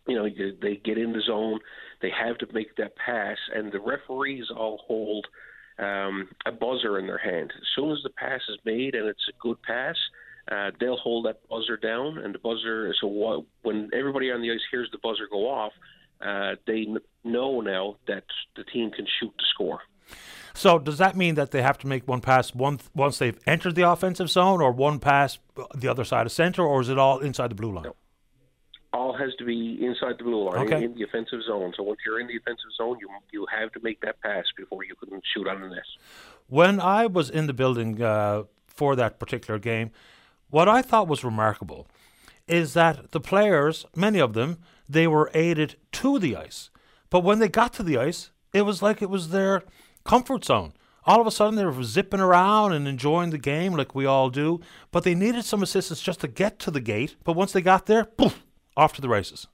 you 0.06 0.16
know, 0.16 0.28
they 0.60 0.76
get 0.76 0.98
in 0.98 1.12
the 1.12 1.22
zone, 1.26 1.60
they 2.02 2.10
have 2.10 2.38
to 2.38 2.46
make 2.52 2.76
that 2.76 2.94
pass, 2.96 3.38
and 3.54 3.72
the 3.72 3.80
referees 3.80 4.46
all 4.54 4.82
hold 4.86 5.26
um, 5.78 6.28
a 6.46 6.52
buzzer 6.52 6.98
in 6.98 7.06
their 7.06 7.18
hand. 7.18 7.52
As 7.56 7.66
soon 7.74 7.90
as 7.90 7.98
the 8.02 8.10
pass 8.10 8.40
is 8.48 8.58
made 8.64 8.94
and 8.94 9.08
it's 9.08 9.26
a 9.28 9.32
good 9.40 9.60
pass, 9.62 9.96
uh, 10.50 10.70
they'll 10.78 10.98
hold 10.98 11.24
that 11.24 11.40
buzzer 11.48 11.78
down, 11.78 12.18
and 12.18 12.34
the 12.34 12.38
buzzer. 12.38 12.94
So 13.00 13.06
what, 13.06 13.44
when 13.62 13.88
everybody 13.94 14.30
on 14.30 14.42
the 14.42 14.50
ice 14.50 14.60
hears 14.70 14.90
the 14.92 14.98
buzzer 15.02 15.26
go 15.30 15.48
off, 15.48 15.72
uh, 16.20 16.56
they 16.66 16.86
know 17.24 17.60
now 17.60 17.96
that 18.06 18.24
the 18.56 18.64
team 18.64 18.90
can 18.90 19.06
shoot 19.18 19.32
the 19.38 19.44
score. 19.54 19.80
So 20.54 20.78
does 20.78 20.98
that 20.98 21.16
mean 21.16 21.34
that 21.34 21.50
they 21.50 21.62
have 21.62 21.78
to 21.78 21.86
make 21.86 22.06
one 22.06 22.20
pass 22.20 22.54
one, 22.54 22.78
once 22.94 23.18
they've 23.18 23.38
entered 23.46 23.74
the 23.74 23.88
offensive 23.90 24.30
zone, 24.30 24.60
or 24.60 24.70
one 24.70 25.00
pass 25.00 25.38
the 25.74 25.88
other 25.88 26.04
side 26.04 26.26
of 26.26 26.32
center, 26.32 26.62
or 26.62 26.80
is 26.80 26.88
it 26.88 26.98
all 26.98 27.18
inside 27.18 27.50
the 27.50 27.56
blue 27.56 27.72
line? 27.72 27.84
No. 27.84 27.96
All 28.92 29.16
has 29.16 29.34
to 29.40 29.44
be 29.44 29.84
inside 29.84 30.18
the 30.18 30.24
blue 30.24 30.44
line 30.48 30.66
Okay. 30.66 30.76
in, 30.76 30.92
in 30.92 30.94
the 30.94 31.02
offensive 31.02 31.40
zone. 31.44 31.72
So 31.76 31.82
once 31.82 31.98
you're 32.06 32.20
in 32.20 32.28
the 32.28 32.36
offensive 32.36 32.70
zone, 32.76 32.96
you 33.00 33.08
you 33.32 33.46
have 33.52 33.72
to 33.72 33.80
make 33.80 34.00
that 34.02 34.20
pass 34.20 34.44
before 34.56 34.84
you 34.84 34.94
can 34.94 35.20
shoot 35.34 35.48
on 35.48 35.60
the 35.60 35.68
net. 35.68 35.82
When 36.46 36.78
I 36.78 37.06
was 37.06 37.28
in 37.30 37.48
the 37.48 37.52
building 37.52 38.00
uh, 38.00 38.44
for 38.68 38.94
that 38.94 39.18
particular 39.18 39.58
game, 39.58 39.90
what 40.50 40.68
I 40.68 40.82
thought 40.82 41.08
was 41.08 41.24
remarkable 41.24 41.88
is 42.46 42.74
that 42.74 43.10
the 43.10 43.20
players, 43.20 43.86
many 43.96 44.20
of 44.20 44.34
them, 44.34 44.58
they 44.88 45.08
were 45.08 45.30
aided 45.34 45.74
to 45.90 46.20
the 46.20 46.36
ice. 46.36 46.70
But 47.10 47.24
when 47.24 47.40
they 47.40 47.48
got 47.48 47.72
to 47.74 47.82
the 47.82 47.96
ice, 47.96 48.30
it 48.52 48.62
was 48.62 48.82
like 48.82 49.02
it 49.02 49.10
was 49.10 49.30
their 49.30 49.64
comfort 50.04 50.44
zone. 50.44 50.72
All 51.06 51.20
of 51.20 51.26
a 51.26 51.30
sudden, 51.30 51.56
they 51.56 51.64
were 51.64 51.82
zipping 51.82 52.20
around 52.20 52.72
and 52.72 52.88
enjoying 52.88 53.30
the 53.30 53.38
game 53.38 53.74
like 53.74 53.94
we 53.94 54.06
all 54.06 54.30
do, 54.30 54.60
but 54.90 55.04
they 55.04 55.14
needed 55.14 55.44
some 55.44 55.62
assistance 55.62 56.00
just 56.00 56.20
to 56.20 56.28
get 56.28 56.58
to 56.60 56.70
the 56.70 56.80
gate. 56.80 57.16
But 57.24 57.34
once 57.34 57.52
they 57.52 57.60
got 57.60 57.86
there, 57.86 58.04
poof, 58.04 58.42
off 58.76 58.94
to 58.94 59.02
the 59.02 59.08
races. 59.08 59.46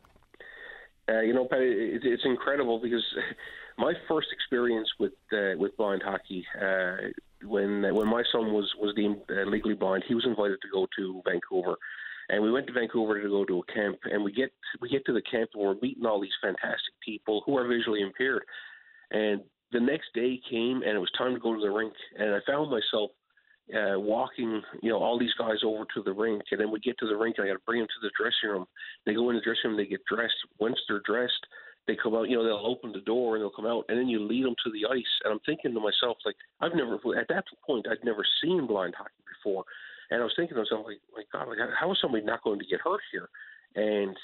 Uh, 1.09 1.21
you 1.21 1.35
know, 1.35 1.47
Paddy, 1.47 1.65
it, 1.65 2.03
it's 2.05 2.23
incredible 2.25 2.79
because 2.79 3.05
my 3.79 3.95
first 4.09 4.29
experience 4.33 4.89
with 5.01 5.13
uh, 5.33 5.57
with 5.59 5.77
blind 5.77 6.03
hockey, 6.05 6.47
uh, 6.61 7.09
when 7.45 7.83
when 7.95 8.07
my 8.07 8.23
son 8.33 8.53
was 8.53 8.71
was 8.79 8.95
deemed 8.95 9.19
uh, 9.29 9.49
legally 9.49 9.75
blind, 9.75 10.05
he 10.07 10.15
was 10.15 10.25
invited 10.25 10.59
to 10.63 10.69
go 10.73 10.87
to 10.97 11.21
Vancouver, 11.27 11.77
and 12.29 12.43
we 12.43 12.53
went 12.53 12.69
to 12.69 12.73
Vancouver 12.73 13.21
to 13.21 13.29
go 13.29 13.45
to 13.45 13.59
a 13.59 13.73
camp, 13.73 13.99
and 14.05 14.23
we 14.23 14.31
get 14.31 14.53
we 14.81 14.89
get 14.89 15.05
to 15.07 15.13
the 15.13 15.23
camp 15.23 15.51
and 15.55 15.65
we're 15.65 15.75
meeting 15.83 16.07
all 16.07 16.21
these 16.21 16.37
fantastic 16.41 16.95
people 17.05 17.43
who 17.45 17.57
are 17.57 17.67
visually 17.67 18.03
impaired, 18.03 18.45
and 19.11 19.41
the 19.73 19.81
next 19.81 20.09
day 20.15 20.41
came 20.51 20.83
and 20.83 20.97
it 20.97 20.99
was 20.99 21.11
time 21.17 21.35
to 21.35 21.41
go 21.41 21.55
to 21.55 21.61
the 21.61 21.71
rink, 21.71 21.93
and 22.19 22.35
I 22.35 22.39
found 22.47 22.71
myself 22.71 23.11
uh, 23.71 23.99
walking, 23.99 24.63
you 24.83 24.91
know, 24.91 24.99
all 24.99 25.19
these 25.19 25.35
guys 25.39 25.63
over 25.65 25.85
to 25.95 26.03
the 26.03 26.13
rink, 26.13 26.43
and 26.51 26.61
then 26.61 26.71
we 26.71 26.81
get 26.81 26.99
to 26.99 27.07
the 27.07 27.17
rink, 27.17 27.37
and 27.39 27.47
I 27.47 27.51
got 27.51 27.59
to 27.59 27.67
bring 27.67 27.81
them 27.81 27.89
to 27.89 28.03
the 28.03 28.11
dressing 28.19 28.51
room. 28.51 28.67
They 29.07 29.15
go 29.15 29.31
in 29.31 29.37
the 29.37 29.43
dressing 29.43 29.71
room, 29.71 29.77
they 29.77 29.87
get 29.87 30.05
dressed. 30.07 30.35
Once 30.59 30.79
they're 30.89 31.03
dressed, 31.05 31.47
they 31.87 31.97
come 31.97 32.15
out. 32.15 32.29
You 32.29 32.37
know, 32.37 32.45
they'll 32.45 32.67
open 32.67 32.93
the 32.93 33.01
door 33.01 33.37
and 33.37 33.43
they'll 33.43 33.55
come 33.55 33.67
out, 33.67 33.85
and 33.89 33.99
then 33.99 34.09
you 34.09 34.21
lead 34.21 34.45
them 34.45 34.57
to 34.65 34.73
the 34.73 34.87
ice. 34.91 35.13
And 35.25 35.33
I'm 35.33 35.41
thinking 35.47 35.73
to 35.73 35.81
myself, 35.81 36.19
like, 36.25 36.37
I've 36.61 36.75
never 36.75 36.95
at 37.19 37.29
that 37.29 37.45
point, 37.65 37.87
I'd 37.89 38.05
never 38.05 38.25
seen 38.43 38.67
blind 38.67 38.95
hockey 38.97 39.23
before, 39.39 39.65
and 40.11 40.21
I 40.21 40.25
was 40.25 40.35
thinking 40.35 40.57
to 40.57 40.63
myself, 40.63 40.87
like, 40.87 40.99
my 41.15 41.23
God, 41.33 41.49
like, 41.49 41.59
how 41.79 41.93
is 41.93 41.99
somebody 42.01 42.25
not 42.25 42.43
going 42.43 42.59
to 42.59 42.67
get 42.67 42.81
hurt 42.81 43.01
here? 43.13 43.29
And 43.77 44.17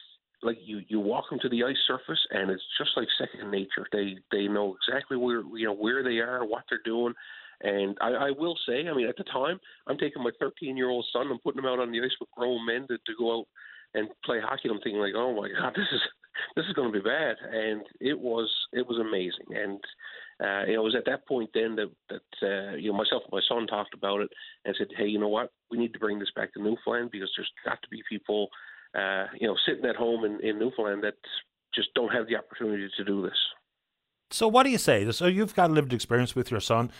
like 0.42 0.58
you, 0.62 0.80
you 0.88 1.00
walk 1.00 1.30
them 1.30 1.38
to 1.40 1.48
the 1.48 1.64
ice 1.64 1.76
surface, 1.86 2.20
and 2.30 2.50
it's 2.50 2.62
just 2.78 2.90
like 2.96 3.08
second 3.18 3.50
nature. 3.50 3.86
They 3.92 4.16
they 4.30 4.48
know 4.48 4.76
exactly 4.76 5.16
where 5.16 5.42
you 5.54 5.66
know 5.66 5.74
where 5.74 6.02
they 6.02 6.18
are, 6.18 6.44
what 6.44 6.64
they're 6.68 6.80
doing. 6.84 7.14
And 7.62 7.96
I, 8.02 8.08
I 8.08 8.30
will 8.30 8.56
say, 8.68 8.86
I 8.86 8.94
mean, 8.94 9.08
at 9.08 9.16
the 9.16 9.24
time, 9.24 9.58
I'm 9.86 9.96
taking 9.96 10.22
my 10.22 10.30
13 10.38 10.76
year 10.76 10.90
old 10.90 11.06
son 11.12 11.28
and 11.30 11.42
putting 11.42 11.60
him 11.60 11.66
out 11.66 11.80
on 11.80 11.90
the 11.90 12.00
ice 12.00 12.14
with 12.20 12.30
grown 12.36 12.66
men 12.66 12.82
to, 12.88 12.98
to 12.98 13.12
go 13.18 13.40
out 13.40 13.46
and 13.94 14.08
play 14.24 14.40
hockey. 14.40 14.68
I'm 14.68 14.80
thinking 14.80 15.00
like, 15.00 15.14
oh 15.16 15.34
my 15.34 15.48
God, 15.48 15.72
this 15.76 15.88
is 15.92 16.00
this 16.54 16.66
is 16.66 16.74
going 16.74 16.92
to 16.92 16.98
be 16.98 17.02
bad. 17.02 17.36
And 17.50 17.82
it 18.00 18.18
was 18.18 18.52
it 18.72 18.86
was 18.86 18.98
amazing. 18.98 19.56
And 19.56 19.80
uh, 20.38 20.70
it 20.70 20.78
was 20.78 20.94
at 20.94 21.06
that 21.06 21.26
point 21.26 21.50
then 21.54 21.76
that 21.76 21.90
that 22.10 22.46
uh, 22.46 22.76
you 22.76 22.92
know 22.92 22.98
myself 22.98 23.22
and 23.24 23.32
my 23.32 23.40
son 23.48 23.66
talked 23.66 23.94
about 23.94 24.20
it 24.20 24.28
and 24.64 24.74
said, 24.76 24.88
hey, 24.96 25.06
you 25.06 25.18
know 25.18 25.28
what, 25.28 25.50
we 25.70 25.78
need 25.78 25.92
to 25.94 25.98
bring 25.98 26.18
this 26.18 26.32
back 26.36 26.52
to 26.52 26.62
Newfoundland 26.62 27.10
because 27.10 27.30
there's 27.36 27.50
got 27.64 27.80
to 27.82 27.88
be 27.88 28.02
people, 28.08 28.48
uh, 28.96 29.26
you 29.38 29.46
know, 29.46 29.56
sitting 29.66 29.84
at 29.84 29.96
home 29.96 30.24
in, 30.24 30.40
in 30.40 30.58
Newfoundland 30.58 31.02
that 31.02 31.14
just 31.74 31.88
don't 31.94 32.12
have 32.12 32.26
the 32.28 32.36
opportunity 32.36 32.88
to 32.96 33.04
do 33.04 33.22
this. 33.22 33.38
So, 34.30 34.48
what 34.48 34.64
do 34.64 34.70
you 34.70 34.78
say? 34.78 35.10
So, 35.12 35.26
you've 35.26 35.54
got 35.54 35.70
lived 35.70 35.92
experience 35.92 36.34
with 36.34 36.50
your 36.50 36.60
son. 36.60 36.90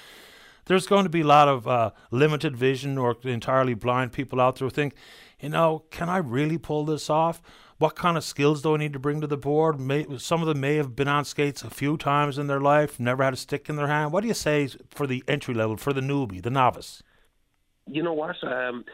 There's 0.67 0.87
going 0.87 1.05
to 1.05 1.11
be 1.11 1.21
a 1.21 1.27
lot 1.27 1.49
of 1.49 1.69
uh, 1.69 1.93
limited 2.11 2.57
vision 2.57 2.99
or 2.99 3.17
entirely 3.23 3.75
blind 3.75 4.13
people 4.13 4.41
out 4.41 4.57
there 4.57 4.67
who 4.67 4.71
think, 4.71 4.95
you 5.41 5.49
know, 5.49 5.85
can 5.91 6.09
I 6.09 6.19
really 6.19 6.59
pull 6.59 6.85
this 6.85 7.09
off? 7.09 7.41
What 7.79 7.95
kind 7.95 8.17
of 8.17 8.25
skills 8.25 8.63
do 8.63 8.75
I 8.75 8.79
need 8.79 8.93
to 8.95 8.99
bring 8.99 9.21
to 9.21 9.27
the 9.27 9.37
board? 9.37 9.79
May, 9.79 10.07
some 10.19 10.41
of 10.41 10.49
them 10.49 10.61
may 10.61 10.77
have 10.77 10.97
been 10.97 11.09
on 11.09 11.25
skates 11.25 11.63
a 11.63 11.71
few 11.71 11.97
times 11.97 12.37
in 12.37 12.47
their 12.47 12.61
life, 12.61 12.99
never 12.99 13.23
had 13.23 13.35
a 13.35 13.37
stick 13.37 13.69
in 13.69 13.77
their 13.77 13.87
hand. 13.87 14.13
What 14.13 14.23
do 14.23 14.29
you 14.29 14.35
say 14.35 14.69
for 14.91 15.07
the 15.07 15.23
entry 15.29 15.55
level, 15.55 15.77
for 15.77 15.93
the 15.93 16.01
newbie, 16.01 16.43
the 16.43 16.51
novice? 16.51 17.03
You 17.87 18.03
know 18.03 18.15
what? 18.15 18.37
Um, 18.43 18.85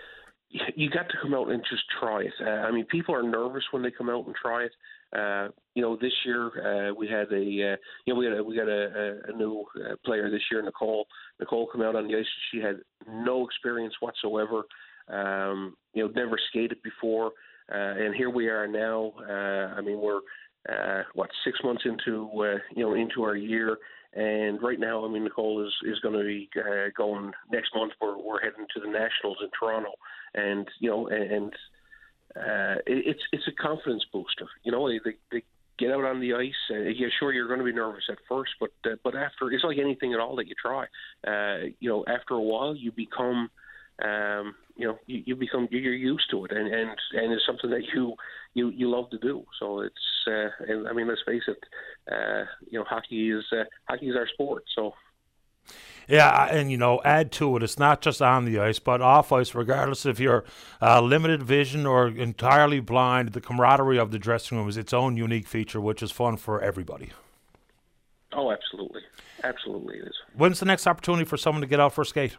you 0.76 0.90
got 0.90 1.08
to 1.08 1.16
come 1.20 1.34
out 1.34 1.50
and 1.50 1.62
just 1.68 1.82
try 2.00 2.22
it. 2.22 2.32
Uh, 2.40 2.50
I 2.50 2.70
mean, 2.70 2.84
people 2.86 3.14
are 3.14 3.22
nervous 3.22 3.64
when 3.70 3.82
they 3.82 3.90
come 3.90 4.10
out 4.10 4.26
and 4.26 4.34
try 4.34 4.64
it. 4.64 4.72
Uh, 5.16 5.48
you 5.74 5.82
know, 5.82 5.96
this 5.96 6.12
year 6.24 6.90
uh, 6.90 6.94
we 6.94 7.06
had 7.06 7.30
a, 7.32 7.72
uh, 7.72 7.76
you 8.06 8.08
know, 8.08 8.14
we 8.14 8.24
had 8.26 8.38
a, 8.38 8.44
we 8.44 8.56
got 8.56 8.68
a, 8.68 9.20
a, 9.28 9.36
new 9.36 9.64
uh, 9.76 9.94
player 10.04 10.30
this 10.30 10.42
year, 10.50 10.62
Nicole. 10.62 11.06
Nicole 11.38 11.68
come 11.70 11.82
out 11.82 11.96
on 11.96 12.08
the 12.08 12.16
ice. 12.16 12.26
She 12.50 12.60
had 12.60 12.76
no 13.08 13.44
experience 13.46 13.94
whatsoever. 14.00 14.62
Um, 15.08 15.76
you 15.94 16.04
know, 16.06 16.12
never 16.14 16.38
skated 16.48 16.78
before, 16.82 17.32
uh, 17.70 17.94
and 17.98 18.14
here 18.14 18.30
we 18.30 18.48
are 18.48 18.66
now. 18.66 19.12
I 19.76 19.80
mean, 19.80 20.00
we're 20.00 20.20
uh, 20.68 21.02
what 21.14 21.28
six 21.44 21.58
months 21.64 21.82
into 21.84 22.30
you 22.76 22.84
know 22.84 22.94
into 22.94 23.24
our 23.24 23.34
year, 23.34 23.78
and 24.14 24.62
right 24.62 24.78
now, 24.78 25.05
I 25.05 25.09
mean, 25.09 25.24
Nicole 25.24 25.66
is 25.66 25.72
is 25.84 25.98
going 26.01 26.18
to 26.18 26.24
be 26.24 26.48
uh, 26.59 26.90
going 26.97 27.32
next 27.51 27.74
month. 27.74 27.93
We're 28.01 28.18
we're 28.18 28.40
heading 28.40 28.66
to 28.74 28.80
the 28.80 28.89
Nationals 28.89 29.39
in 29.43 29.48
Toronto, 29.59 29.93
and 30.34 30.68
you 30.80 30.90
know, 30.90 31.09
and, 31.09 31.52
uh, 32.36 32.80
it, 32.86 33.06
it's 33.06 33.22
it's 33.32 33.48
a 33.48 33.62
confidence 33.62 34.05
booster. 34.12 34.47
You 34.64 34.72
know, 34.72 34.86
they, 34.89 35.12
they 35.30 35.43
get 35.78 35.93
out 35.93 36.05
on 36.05 36.20
the 36.20 36.34
ice. 36.34 36.52
Uh, 36.70 36.80
yeah, 36.80 37.09
sure, 37.18 37.32
you're 37.32 37.48
going 37.48 37.60
to 37.60 37.64
be 37.64 37.72
nervous 37.72 38.05
at 38.10 38.18
first, 38.28 38.52
but 38.60 38.72
uh, 38.84 38.97
but 39.02 39.16
after 39.16 39.51
it's 39.51 39.64
like 39.64 39.78
anything 39.78 40.12
at 40.12 40.20
all 40.20 40.36
that 40.36 40.47
you 40.47 40.55
try. 40.60 40.84
Uh, 41.26 41.68
you 41.80 41.89
know, 41.89 42.05
after 42.06 42.34
a 42.34 42.43
while, 42.43 42.76
you 42.76 42.93
become. 42.93 43.51
Um, 44.02 44.55
you 44.74 44.89
know, 44.89 44.98
you, 45.06 45.22
you 45.26 45.36
become 45.36 45.68
you're 45.70 45.94
used 45.94 46.24
to 46.30 46.47
it, 46.47 46.51
and, 46.51 46.66
and 46.66 46.90
and 47.12 47.32
it's 47.32 47.44
something 47.47 47.70
that 47.70 47.84
you 47.94 48.14
you 48.54 48.70
you 48.70 48.90
love 48.90 49.10
to 49.10 49.18
do. 49.18 49.44
So 49.58 49.80
it's 49.80 49.94
uh, 50.26 50.48
and 50.68 50.88
I 50.88 50.92
mean, 50.92 51.08
let's 51.08 51.22
face 51.26 51.42
it, 51.48 51.58
uh, 52.10 52.44
you 52.70 52.78
know, 52.78 52.84
hockey 52.84 53.30
is 53.30 53.44
uh, 53.52 53.64
hockey 53.88 54.08
is 54.08 54.16
our 54.16 54.28
sport. 54.28 54.64
So 54.74 54.94
Yeah, 56.08 56.46
and 56.46 56.70
you 56.70 56.76
know, 56.76 57.00
add 57.04 57.32
to 57.32 57.56
it, 57.56 57.62
it's 57.62 57.78
not 57.78 58.00
just 58.02 58.20
on 58.20 58.44
the 58.44 58.58
ice, 58.58 58.78
but 58.78 59.00
off 59.00 59.32
ice, 59.32 59.54
regardless 59.54 60.04
if 60.04 60.20
you're 60.20 60.44
uh, 60.80 61.00
limited 61.00 61.42
vision 61.42 61.86
or 61.86 62.08
entirely 62.08 62.80
blind, 62.80 63.30
the 63.30 63.40
camaraderie 63.40 63.98
of 63.98 64.10
the 64.10 64.18
dressing 64.18 64.58
room 64.58 64.68
is 64.68 64.76
its 64.76 64.92
own 64.92 65.16
unique 65.16 65.46
feature, 65.46 65.80
which 65.80 66.02
is 66.02 66.10
fun 66.10 66.36
for 66.36 66.60
everybody. 66.60 67.10
oh, 68.32 68.50
absolutely, 68.50 69.02
absolutely, 69.44 69.98
it 69.98 70.06
is. 70.08 70.14
When's 70.34 70.60
the 70.60 70.66
next 70.66 70.86
opportunity 70.86 71.24
for 71.24 71.36
someone 71.36 71.62
to 71.62 71.68
get 71.68 71.80
out 71.80 71.92
for 71.92 72.02
a 72.02 72.06
skate? 72.06 72.36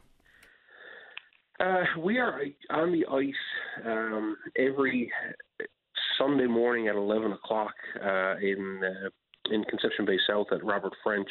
Uh, 1.59 1.83
we 1.99 2.17
are 2.17 2.41
on 2.71 2.91
the 2.91 3.05
ice 3.05 3.85
um, 3.85 4.35
every 4.57 5.11
Sunday 6.17 6.47
morning 6.47 6.87
at 6.87 6.95
11 6.95 7.31
o'clock 7.31 7.73
uh, 8.03 8.35
in 8.37 8.81
uh, 8.83 9.09
in 9.51 9.63
Conception 9.65 10.05
Bay 10.05 10.17
South 10.27 10.47
at 10.51 10.63
Robert 10.63 10.93
French. 11.03 11.29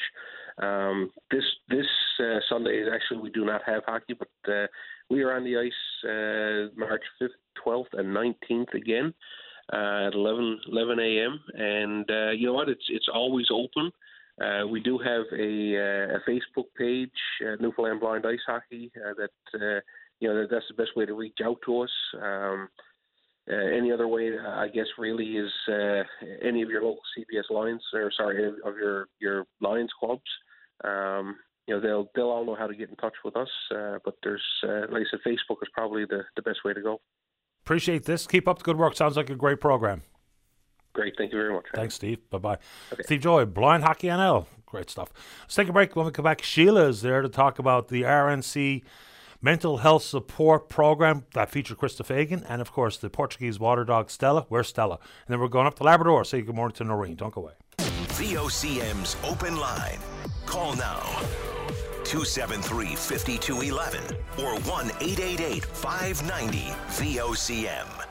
Um, 0.58 1.10
this 1.30 1.44
this 1.68 1.86
uh, 2.20 2.38
Sunday 2.48 2.78
is 2.78 2.88
actually 2.92 3.20
we 3.20 3.30
do 3.30 3.44
not 3.44 3.62
have 3.64 3.82
hockey, 3.86 4.14
but 4.14 4.52
uh, 4.52 4.66
we 5.10 5.22
are 5.22 5.34
on 5.34 5.44
the 5.44 5.56
ice 5.56 5.72
uh, 6.04 6.78
March 6.78 7.02
5th, 7.20 7.28
12th, 7.64 7.98
and 7.98 8.08
19th 8.08 8.74
again 8.74 9.14
uh, 9.72 10.08
at 10.08 10.14
11 10.14 10.60
11 10.70 11.00
a.m. 11.00 11.40
And 11.54 12.10
uh, 12.10 12.30
you 12.30 12.46
know 12.46 12.54
what? 12.54 12.68
It's 12.68 12.84
it's 12.88 13.08
always 13.12 13.46
open. 13.50 13.90
We 14.70 14.80
do 14.80 14.98
have 14.98 15.24
a, 15.32 15.74
a 16.16 16.20
Facebook 16.28 16.66
page, 16.76 17.10
Newfoundland 17.60 18.00
Blind 18.00 18.26
Ice 18.26 18.40
Hockey, 18.46 18.90
that 18.94 19.82
you 20.20 20.28
know 20.28 20.40
that, 20.40 20.50
that's 20.50 20.66
the 20.68 20.74
best 20.74 20.96
way 20.96 21.06
to 21.06 21.14
reach 21.14 21.38
out 21.44 21.58
to 21.66 21.80
us. 21.80 21.90
Um, 22.20 22.68
uh, 23.50 23.54
any 23.54 23.90
other 23.90 24.06
way, 24.06 24.30
uh, 24.38 24.50
I 24.50 24.68
guess, 24.68 24.86
really 24.98 25.36
is 25.36 25.50
uh, 25.68 26.02
any 26.42 26.62
of 26.62 26.70
your 26.70 26.82
local 26.82 27.02
CBS 27.18 27.50
Lions, 27.50 27.82
or 27.92 28.12
sorry, 28.16 28.46
of 28.46 28.76
your 28.76 29.06
your 29.20 29.46
Lions 29.60 29.90
clubs. 29.98 30.22
Um, 30.84 31.36
you 31.66 31.74
know, 31.74 31.80
they'll 31.80 32.10
they'll 32.14 32.30
all 32.30 32.44
know 32.44 32.54
how 32.54 32.66
to 32.66 32.74
get 32.74 32.88
in 32.88 32.96
touch 32.96 33.14
with 33.24 33.36
us. 33.36 33.48
Uh, 33.74 33.98
but 34.04 34.14
there's, 34.22 34.42
uh, 34.64 34.82
like 34.90 35.02
I 35.02 35.10
said, 35.10 35.20
Facebook 35.26 35.56
is 35.62 35.68
probably 35.72 36.04
the, 36.04 36.22
the 36.36 36.42
best 36.42 36.60
way 36.64 36.72
to 36.72 36.80
go. 36.80 37.00
Appreciate 37.64 38.04
this. 38.04 38.26
Keep 38.26 38.48
up 38.48 38.58
the 38.58 38.64
good 38.64 38.76
work. 38.76 38.96
Sounds 38.96 39.16
like 39.16 39.30
a 39.30 39.36
great 39.36 39.60
program. 39.60 40.02
Great, 40.92 41.14
thank 41.16 41.32
you 41.32 41.38
very 41.38 41.52
much. 41.52 41.64
Thanks, 41.74 41.94
Steve. 41.94 42.18
Bye 42.30 42.38
bye. 42.38 42.58
Steve 43.02 43.20
Joy, 43.20 43.46
Blind 43.46 43.82
Hockey 43.82 44.08
NL. 44.08 44.46
Great 44.66 44.90
stuff. 44.90 45.10
Let's 45.42 45.54
take 45.54 45.68
a 45.68 45.72
break. 45.72 45.96
When 45.96 46.06
we 46.06 46.12
come 46.12 46.24
back, 46.24 46.42
Sheila 46.42 46.88
is 46.88 47.02
there 47.02 47.22
to 47.22 47.28
talk 47.28 47.58
about 47.58 47.88
the 47.88 48.02
RNC 48.02 48.82
mental 49.42 49.78
health 49.78 50.04
support 50.04 50.68
program 50.68 51.26
that 51.34 51.50
featured 51.50 51.76
Krista 51.76 52.06
Fagan, 52.06 52.44
and 52.48 52.62
of 52.62 52.72
course 52.72 52.96
the 52.96 53.10
Portuguese 53.10 53.58
water 53.58 53.84
dog 53.84 54.10
Stella. 54.10 54.46
Where's 54.48 54.68
Stella? 54.68 54.94
And 54.94 55.28
then 55.28 55.40
we're 55.40 55.48
going 55.48 55.66
up 55.66 55.74
to 55.76 55.82
Labrador. 55.82 56.24
Say 56.24 56.40
good 56.40 56.54
morning 56.54 56.76
to 56.76 56.84
Noreen. 56.84 57.16
Don't 57.16 57.34
go 57.34 57.42
away. 57.42 57.52
VOCM's 57.78 59.16
open 59.24 59.56
line. 59.56 59.98
Call 60.46 60.74
now. 60.76 61.00
273 62.04 62.94
5211 62.94 64.16
or 64.38 64.60
1 64.60 64.86
888 65.00 65.64
590 65.64 66.58
VOCM. 66.88 68.01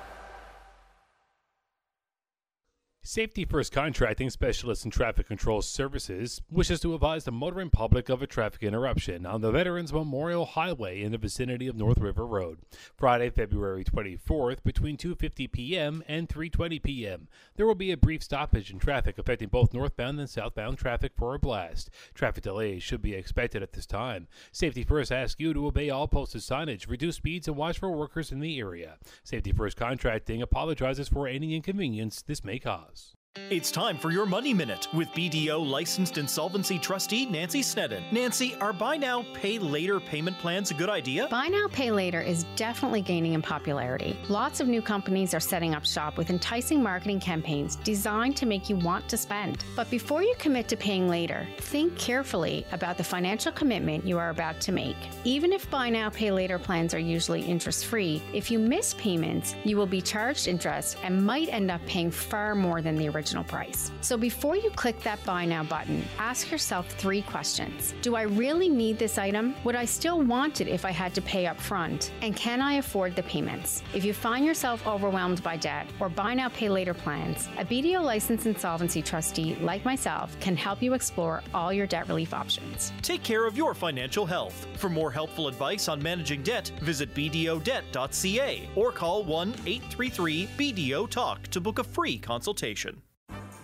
Safety 3.03 3.45
First 3.45 3.71
Contracting 3.71 4.29
Specialist 4.29 4.85
in 4.85 4.91
Traffic 4.91 5.27
Control 5.27 5.63
Services 5.63 6.39
wishes 6.51 6.79
to 6.81 6.93
advise 6.93 7.23
the 7.23 7.31
motoring 7.31 7.71
public 7.71 8.09
of 8.09 8.21
a 8.21 8.27
traffic 8.27 8.61
interruption 8.61 9.25
on 9.25 9.41
the 9.41 9.51
Veterans 9.51 9.91
Memorial 9.91 10.45
Highway 10.45 11.01
in 11.01 11.11
the 11.11 11.17
vicinity 11.17 11.65
of 11.65 11.75
North 11.75 11.97
River 11.97 12.27
Road, 12.27 12.59
Friday, 12.95 13.31
February 13.31 13.83
24th, 13.83 14.63
between 14.63 14.97
2:50 14.97 15.51
p.m. 15.51 16.03
and 16.07 16.29
3:20 16.29 16.83
p.m. 16.83 17.27
There 17.55 17.65
will 17.65 17.73
be 17.73 17.91
a 17.91 17.97
brief 17.97 18.21
stoppage 18.21 18.69
in 18.69 18.77
traffic 18.77 19.17
affecting 19.17 19.49
both 19.49 19.73
northbound 19.73 20.19
and 20.19 20.29
southbound 20.29 20.77
traffic 20.77 21.13
for 21.17 21.33
a 21.33 21.39
blast. 21.39 21.89
Traffic 22.13 22.43
delays 22.43 22.83
should 22.83 23.01
be 23.01 23.15
expected 23.15 23.63
at 23.63 23.73
this 23.73 23.87
time. 23.87 24.27
Safety 24.51 24.83
First 24.83 25.11
asks 25.11 25.41
you 25.41 25.55
to 25.55 25.65
obey 25.65 25.89
all 25.89 26.07
posted 26.07 26.41
signage, 26.41 26.87
reduce 26.87 27.15
speeds, 27.15 27.47
and 27.47 27.57
watch 27.57 27.79
for 27.79 27.89
workers 27.89 28.31
in 28.31 28.41
the 28.41 28.59
area. 28.59 28.97
Safety 29.23 29.51
First 29.51 29.75
Contracting 29.75 30.43
apologizes 30.43 31.09
for 31.09 31.27
any 31.27 31.55
inconvenience 31.55 32.21
this 32.21 32.43
may 32.43 32.59
cause. 32.59 33.00
It's 33.49 33.71
time 33.71 33.97
for 33.97 34.11
your 34.11 34.25
Money 34.25 34.53
Minute 34.53 34.89
with 34.93 35.07
BDO 35.11 35.65
licensed 35.65 36.17
insolvency 36.17 36.77
trustee 36.77 37.25
Nancy 37.25 37.61
Sneddon. 37.61 38.03
Nancy, 38.11 38.55
are 38.59 38.73
buy 38.73 38.97
now, 38.97 39.23
pay 39.33 39.57
later 39.57 40.01
payment 40.01 40.37
plans 40.37 40.69
a 40.69 40.73
good 40.73 40.89
idea? 40.89 41.29
Buy 41.29 41.47
now, 41.47 41.67
pay 41.71 41.91
later 41.91 42.19
is 42.19 42.43
definitely 42.57 42.99
gaining 42.99 43.31
in 43.31 43.41
popularity. 43.41 44.19
Lots 44.27 44.59
of 44.59 44.67
new 44.67 44.81
companies 44.81 45.33
are 45.33 45.39
setting 45.39 45.73
up 45.73 45.85
shop 45.85 46.17
with 46.17 46.29
enticing 46.29 46.83
marketing 46.83 47.21
campaigns 47.21 47.77
designed 47.77 48.35
to 48.35 48.45
make 48.45 48.69
you 48.69 48.75
want 48.75 49.07
to 49.07 49.15
spend. 49.15 49.63
But 49.77 49.89
before 49.89 50.23
you 50.23 50.35
commit 50.37 50.67
to 50.67 50.75
paying 50.75 51.07
later, 51.07 51.47
think 51.59 51.97
carefully 51.97 52.65
about 52.73 52.97
the 52.97 53.03
financial 53.05 53.53
commitment 53.53 54.05
you 54.05 54.17
are 54.17 54.31
about 54.31 54.59
to 54.59 54.73
make. 54.73 54.97
Even 55.23 55.53
if 55.53 55.69
buy 55.69 55.89
now, 55.89 56.09
pay 56.09 56.31
later 56.31 56.59
plans 56.59 56.93
are 56.93 56.99
usually 56.99 57.43
interest 57.43 57.85
free, 57.85 58.21
if 58.33 58.51
you 58.51 58.59
miss 58.59 58.93
payments, 58.95 59.55
you 59.63 59.77
will 59.77 59.85
be 59.85 60.01
charged 60.01 60.49
interest 60.49 60.97
and 61.01 61.25
might 61.25 61.47
end 61.47 61.71
up 61.71 61.79
paying 61.85 62.11
far 62.11 62.55
more 62.55 62.81
than 62.81 62.97
the 62.97 63.07
original 63.07 63.20
original 63.21 63.43
price. 63.43 63.91
So 64.01 64.17
before 64.17 64.55
you 64.55 64.71
click 64.71 64.99
that 65.03 65.23
buy 65.25 65.45
now 65.45 65.63
button, 65.63 66.03
ask 66.17 66.49
yourself 66.49 66.89
three 66.93 67.21
questions. 67.21 67.93
Do 68.01 68.15
I 68.15 68.23
really 68.23 68.67
need 68.67 68.97
this 68.97 69.19
item? 69.19 69.53
Would 69.63 69.75
I 69.75 69.85
still 69.85 70.23
want 70.23 70.59
it 70.59 70.67
if 70.67 70.85
I 70.85 70.89
had 70.89 71.13
to 71.13 71.21
pay 71.21 71.45
up 71.45 71.61
front? 71.61 72.11
And 72.23 72.35
can 72.35 72.61
I 72.61 72.73
afford 72.83 73.15
the 73.15 73.21
payments? 73.21 73.83
If 73.93 74.03
you 74.03 74.11
find 74.11 74.43
yourself 74.43 74.87
overwhelmed 74.87 75.43
by 75.43 75.55
debt 75.57 75.85
or 75.99 76.09
buy 76.09 76.33
now 76.33 76.49
pay 76.49 76.67
later 76.67 76.95
plans, 76.95 77.47
a 77.59 77.63
BDO 77.63 78.01
licensed 78.01 78.47
insolvency 78.47 79.03
trustee 79.03 79.55
like 79.61 79.85
myself 79.85 80.35
can 80.39 80.55
help 80.55 80.81
you 80.81 80.95
explore 80.95 81.43
all 81.53 81.71
your 81.71 81.85
debt 81.85 82.07
relief 82.07 82.33
options. 82.33 82.91
Take 83.03 83.21
care 83.21 83.45
of 83.45 83.55
your 83.55 83.75
financial 83.75 84.25
health. 84.25 84.65
For 84.77 84.89
more 84.89 85.11
helpful 85.11 85.47
advice 85.47 85.87
on 85.87 86.01
managing 86.01 86.41
debt, 86.41 86.71
visit 86.81 87.13
bdodebt.ca 87.13 88.69
or 88.75 88.91
call 88.91 89.23
1-833 89.25 90.47
BDO 90.57 91.07
Talk 91.07 91.43
to 91.49 91.61
book 91.61 91.77
a 91.77 91.83
free 91.83 92.17
consultation. 92.17 93.01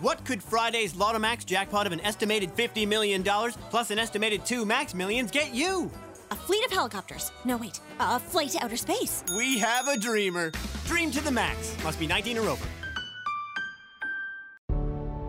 What 0.00 0.24
could 0.24 0.40
Friday's 0.40 0.94
Lotto 0.94 1.18
Max 1.18 1.44
jackpot 1.44 1.84
of 1.84 1.92
an 1.92 2.00
estimated 2.02 2.54
$50 2.54 2.86
million 2.86 3.24
plus 3.24 3.90
an 3.90 3.98
estimated 3.98 4.46
two 4.46 4.64
max 4.64 4.94
millions 4.94 5.32
get 5.32 5.52
you? 5.52 5.90
A 6.30 6.36
fleet 6.36 6.64
of 6.64 6.70
helicopters. 6.70 7.32
No, 7.44 7.56
wait. 7.56 7.80
A 7.98 8.20
flight 8.20 8.50
to 8.50 8.62
outer 8.62 8.76
space. 8.76 9.24
We 9.36 9.58
have 9.58 9.88
a 9.88 9.98
dreamer. 9.98 10.52
Dream 10.86 11.10
to 11.10 11.20
the 11.20 11.32
max. 11.32 11.76
Must 11.82 11.98
be 11.98 12.06
19 12.06 12.38
or 12.38 12.48
over. 12.48 12.64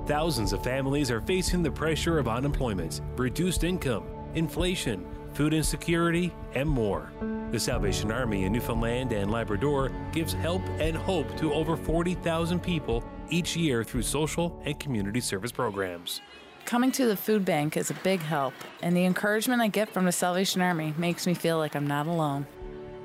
Thousands 0.06 0.54
of 0.54 0.64
families 0.64 1.10
are 1.10 1.22
facing 1.22 1.64
the 1.64 1.72
pressure 1.72 2.20
of 2.20 2.28
unemployment, 2.28 3.02
reduced 3.16 3.64
income, 3.64 4.06
inflation, 4.36 5.04
food 5.34 5.56
insecurity, 5.56 6.32
and 6.54 6.70
more. 6.70 7.12
The 7.50 7.60
Salvation 7.60 8.12
Army 8.12 8.44
in 8.44 8.54
Newfoundland 8.54 9.14
and 9.14 9.32
Labrador 9.32 9.92
gives 10.12 10.34
help 10.34 10.62
and 10.80 10.96
hope 10.96 11.36
to 11.38 11.54
over 11.54 11.76
40,000 11.76 12.60
people 12.60 13.04
each 13.30 13.56
year 13.56 13.84
through 13.84 14.04
social 14.04 14.62
and 14.66 14.80
community 14.80 15.20
service 15.20 15.52
programs. 15.52 16.22
Coming 16.66 16.92
to 16.94 17.06
the 17.06 17.18
food 17.18 17.46
bank 17.46 17.78
is 17.78 17.90
a 17.90 17.96
big 17.96 18.20
help, 18.20 18.54
and 18.84 18.96
the 18.96 19.06
encouragement 19.06 19.62
I 19.62 19.70
get 19.70 19.90
from 19.90 20.06
the 20.06 20.12
Salvation 20.12 20.62
Army 20.62 20.94
makes 20.98 21.26
me 21.26 21.34
feel 21.34 21.58
like 21.58 21.76
I'm 21.76 21.88
not 21.88 22.06
alone. 22.06 22.46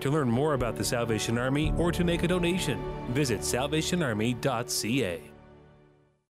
To 0.01 0.11
learn 0.11 0.29
more 0.29 0.55
about 0.55 0.77
the 0.77 0.85
Salvation 0.85 1.39
Army 1.39 1.73
or 1.79 1.91
to 1.93 2.05
make 2.05 2.23
a 2.25 2.29
donation, 2.29 2.79
visit 3.11 3.41
salvationarmy.ca. 3.41 5.23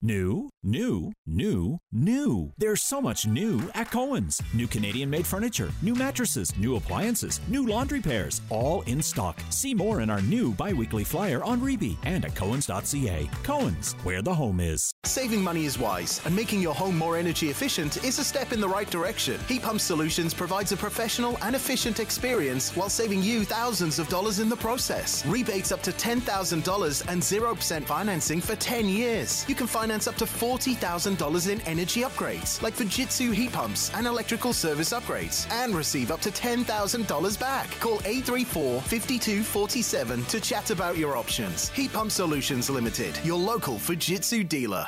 New, 0.02 0.48
new, 0.64 1.12
new, 1.26 1.78
new. 1.92 2.52
There's 2.56 2.82
so 2.82 3.00
much 3.00 3.26
new 3.26 3.60
at 3.74 3.90
Cohen's. 3.90 4.40
New 4.52 4.66
Canadian 4.66 5.10
made 5.10 5.26
furniture, 5.26 5.70
new 5.82 5.94
mattresses, 5.94 6.56
new 6.56 6.76
appliances, 6.76 7.40
new 7.48 7.66
laundry 7.66 8.00
pairs, 8.00 8.40
all 8.48 8.82
in 8.82 9.02
stock. 9.02 9.38
See 9.50 9.74
more 9.74 10.00
in 10.00 10.10
our 10.10 10.22
new 10.22 10.52
bi 10.54 10.72
weekly 10.72 11.04
flyer 11.04 11.44
on 11.44 11.60
Reebee 11.60 11.98
and 12.04 12.24
at 12.24 12.34
Cohen's.ca. 12.34 13.28
Cohen's, 13.42 13.92
where 14.04 14.22
the 14.22 14.34
home 14.34 14.60
is. 14.60 14.90
Saving 15.04 15.42
money 15.42 15.66
is 15.66 15.78
wise, 15.78 16.20
and 16.24 16.34
making 16.34 16.60
your 16.62 16.74
home 16.74 16.96
more 16.96 17.16
energy 17.18 17.50
efficient 17.50 18.02
is 18.02 18.18
a 18.18 18.24
step 18.24 18.52
in 18.52 18.60
the 18.60 18.68
right 18.68 18.90
direction. 18.90 19.38
Heat 19.46 19.62
Pump 19.62 19.80
Solutions 19.80 20.32
provides 20.32 20.72
a 20.72 20.76
professional 20.76 21.36
and 21.42 21.54
efficient 21.54 22.00
experience 22.00 22.74
while 22.74 22.88
saving 22.88 23.22
you 23.22 23.44
thousands 23.44 23.98
of 23.98 24.08
dollars 24.08 24.38
in 24.38 24.48
the 24.48 24.56
process. 24.56 25.24
Rebates 25.26 25.72
up 25.72 25.82
to 25.82 25.92
$10,000 25.92 27.08
and 27.08 27.22
0% 27.22 27.84
financing 27.84 28.40
for 28.40 28.56
10 28.56 28.88
years. 28.88 29.44
You 29.48 29.54
can 29.54 29.66
finance 29.66 30.08
up 30.08 30.16
to 30.16 30.26
$40,000 30.54 31.50
in 31.50 31.60
energy 31.62 32.02
upgrades, 32.02 32.62
like 32.62 32.76
Fujitsu 32.76 33.34
heat 33.34 33.52
pumps 33.52 33.90
and 33.94 34.06
electrical 34.06 34.52
service 34.52 34.92
upgrades, 34.92 35.50
and 35.50 35.74
receive 35.74 36.12
up 36.12 36.20
to 36.20 36.30
$10,000 36.30 37.40
back. 37.40 37.68
Call 37.80 37.98
834 38.04 38.80
5247 38.82 40.24
to 40.26 40.40
chat 40.40 40.70
about 40.70 40.96
your 40.96 41.16
options. 41.16 41.70
Heat 41.70 41.92
Pump 41.92 42.12
Solutions 42.12 42.70
Limited, 42.70 43.18
your 43.24 43.38
local 43.38 43.74
Fujitsu 43.74 44.48
dealer. 44.48 44.86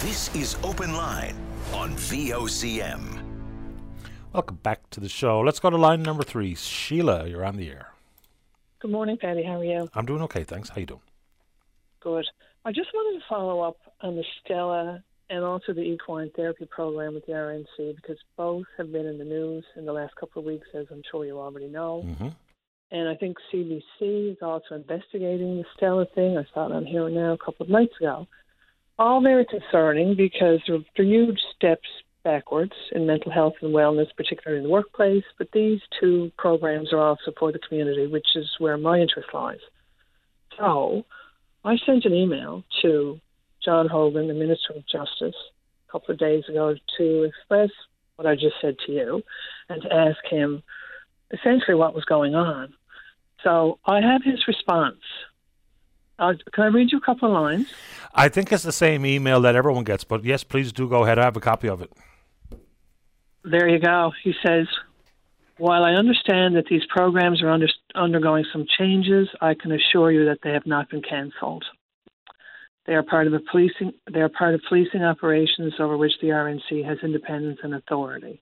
This 0.00 0.34
is 0.34 0.56
Open 0.64 0.92
Line 0.94 1.36
on 1.72 1.94
VOCM. 1.94 3.22
Welcome 4.32 4.56
back 4.56 4.90
to 4.90 4.98
the 5.00 5.08
show. 5.08 5.40
Let's 5.40 5.60
go 5.60 5.70
to 5.70 5.76
line 5.76 6.02
number 6.02 6.24
three. 6.24 6.56
Sheila, 6.56 7.28
you're 7.28 7.44
on 7.44 7.56
the 7.56 7.70
air. 7.70 7.92
Good 8.80 8.90
morning, 8.90 9.16
Paddy. 9.16 9.44
How 9.44 9.60
are 9.60 9.64
you? 9.64 9.88
I'm 9.94 10.06
doing 10.06 10.22
okay, 10.22 10.42
thanks. 10.42 10.70
How 10.70 10.80
you 10.80 10.86
doing? 10.86 11.00
Good. 12.00 12.26
I 12.64 12.72
just 12.72 12.88
wanted 12.92 13.20
to 13.20 13.24
follow 13.28 13.60
up 13.60 13.76
on 14.00 14.16
the 14.16 14.24
Stella 14.40 15.02
and 15.30 15.44
also 15.44 15.72
the 15.72 15.82
equine 15.82 16.30
therapy 16.34 16.66
program 16.70 17.14
with 17.14 17.26
the 17.26 17.32
RNC 17.32 17.96
because 17.96 18.16
both 18.36 18.66
have 18.76 18.92
been 18.92 19.06
in 19.06 19.18
the 19.18 19.24
news 19.24 19.64
in 19.76 19.84
the 19.84 19.92
last 19.92 20.14
couple 20.16 20.40
of 20.40 20.46
weeks, 20.46 20.66
as 20.74 20.86
I'm 20.90 21.02
sure 21.10 21.24
you 21.24 21.38
already 21.38 21.68
know. 21.68 22.02
Mm-hmm. 22.06 22.28
And 22.90 23.08
I 23.08 23.14
think 23.16 23.36
CBC 23.52 24.32
is 24.32 24.38
also 24.40 24.74
investigating 24.74 25.58
the 25.58 25.64
Stella 25.76 26.06
thing. 26.14 26.38
I 26.38 26.46
saw 26.54 26.66
it 26.66 26.72
on 26.72 26.86
here 26.86 27.08
now 27.10 27.32
a 27.34 27.38
couple 27.38 27.64
of 27.64 27.70
nights 27.70 27.94
ago. 28.00 28.26
All 28.98 29.20
very 29.22 29.44
concerning 29.44 30.16
because 30.16 30.60
there 30.66 30.76
are 30.76 31.02
huge 31.04 31.38
steps 31.54 31.86
backwards 32.24 32.72
in 32.92 33.06
mental 33.06 33.30
health 33.30 33.54
and 33.60 33.74
wellness, 33.74 34.08
particularly 34.16 34.62
in 34.62 34.64
the 34.64 34.72
workplace. 34.72 35.24
But 35.36 35.48
these 35.52 35.80
two 36.00 36.32
programs 36.38 36.92
are 36.92 36.98
also 36.98 37.32
for 37.38 37.52
the 37.52 37.58
community, 37.58 38.06
which 38.06 38.26
is 38.34 38.46
where 38.58 38.78
my 38.78 38.98
interest 38.98 39.28
lies. 39.34 39.60
So 40.58 41.04
I 41.64 41.76
sent 41.84 42.06
an 42.06 42.14
email 42.14 42.64
to 42.82 43.20
John 43.68 43.86
Hogan, 43.86 44.28
the 44.28 44.32
Minister 44.34 44.72
of 44.76 44.86
Justice, 44.86 45.36
a 45.88 45.92
couple 45.92 46.12
of 46.12 46.18
days 46.18 46.42
ago 46.48 46.74
to 46.96 47.22
express 47.24 47.68
what 48.16 48.26
I 48.26 48.34
just 48.34 48.54
said 48.62 48.76
to 48.86 48.92
you 48.92 49.22
and 49.68 49.82
to 49.82 49.92
ask 49.92 50.16
him 50.24 50.62
essentially 51.32 51.74
what 51.74 51.94
was 51.94 52.06
going 52.06 52.34
on. 52.34 52.72
So 53.44 53.78
I 53.84 54.00
have 54.00 54.22
his 54.24 54.48
response. 54.48 55.02
Uh, 56.18 56.32
can 56.54 56.64
I 56.64 56.68
read 56.68 56.90
you 56.90 56.96
a 56.96 57.02
couple 57.02 57.28
of 57.28 57.34
lines? 57.34 57.70
I 58.14 58.30
think 58.30 58.50
it's 58.50 58.62
the 58.62 58.72
same 58.72 59.04
email 59.04 59.42
that 59.42 59.54
everyone 59.54 59.84
gets, 59.84 60.02
but 60.02 60.24
yes, 60.24 60.44
please 60.44 60.72
do 60.72 60.88
go 60.88 61.04
ahead. 61.04 61.18
I 61.18 61.24
have 61.24 61.36
a 61.36 61.40
copy 61.40 61.68
of 61.68 61.82
it. 61.82 61.92
There 63.44 63.68
you 63.68 63.80
go. 63.80 64.12
He 64.24 64.32
says, 64.46 64.66
while 65.58 65.84
I 65.84 65.92
understand 65.92 66.56
that 66.56 66.68
these 66.70 66.86
programs 66.88 67.42
are 67.42 67.50
under, 67.50 67.68
undergoing 67.94 68.46
some 68.50 68.64
changes, 68.78 69.28
I 69.42 69.52
can 69.52 69.72
assure 69.72 70.10
you 70.10 70.24
that 70.24 70.38
they 70.42 70.52
have 70.54 70.64
not 70.64 70.88
been 70.88 71.02
cancelled. 71.02 71.66
They 72.88 72.94
are 72.94 73.02
part 73.02 73.26
of 73.26 73.34
the 73.34 73.40
policing. 73.50 73.92
They 74.10 74.20
are 74.20 74.30
part 74.30 74.54
of 74.54 74.62
policing 74.66 75.04
operations 75.04 75.74
over 75.78 75.98
which 75.98 76.14
the 76.22 76.28
RNC 76.28 76.86
has 76.86 76.96
independence 77.02 77.60
and 77.62 77.74
authority. 77.74 78.40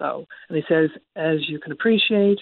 So, 0.00 0.26
and 0.48 0.56
he 0.56 0.64
says, 0.68 0.90
as 1.14 1.48
you 1.48 1.60
can 1.60 1.70
appreciate, 1.70 2.40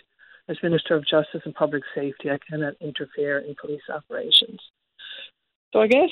as 0.48 0.56
Minister 0.62 0.94
of 0.94 1.06
Justice 1.06 1.42
and 1.44 1.54
Public 1.54 1.82
Safety, 1.94 2.30
I 2.30 2.38
cannot 2.38 2.74
interfere 2.80 3.38
in 3.38 3.54
police 3.60 3.82
operations. 3.94 4.58
So 5.74 5.82
I 5.82 5.86
guess 5.86 6.08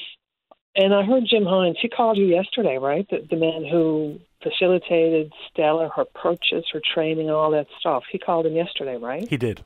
And 0.77 0.95
I 0.95 1.03
heard 1.05 1.25
Jim 1.27 1.45
Hines. 1.47 1.79
He 1.81 1.89
called 1.89 2.19
you 2.19 2.27
yesterday, 2.27 2.77
right? 2.77 3.09
The, 3.09 3.27
the 3.31 3.37
man 3.37 3.65
who 3.65 4.19
facilitated 4.43 5.33
Stella, 5.51 5.91
her 5.97 6.05
purchase, 6.05 6.67
her 6.73 6.83
training, 6.95 7.31
all 7.31 7.53
that 7.53 7.69
stuff. 7.81 8.05
He 8.13 8.19
called 8.19 8.45
him 8.45 8.55
yesterday, 8.55 8.97
right? 8.97 9.27
He 9.29 9.39
did. 9.39 9.65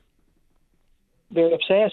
Very 1.31 1.53
upset. 1.53 1.91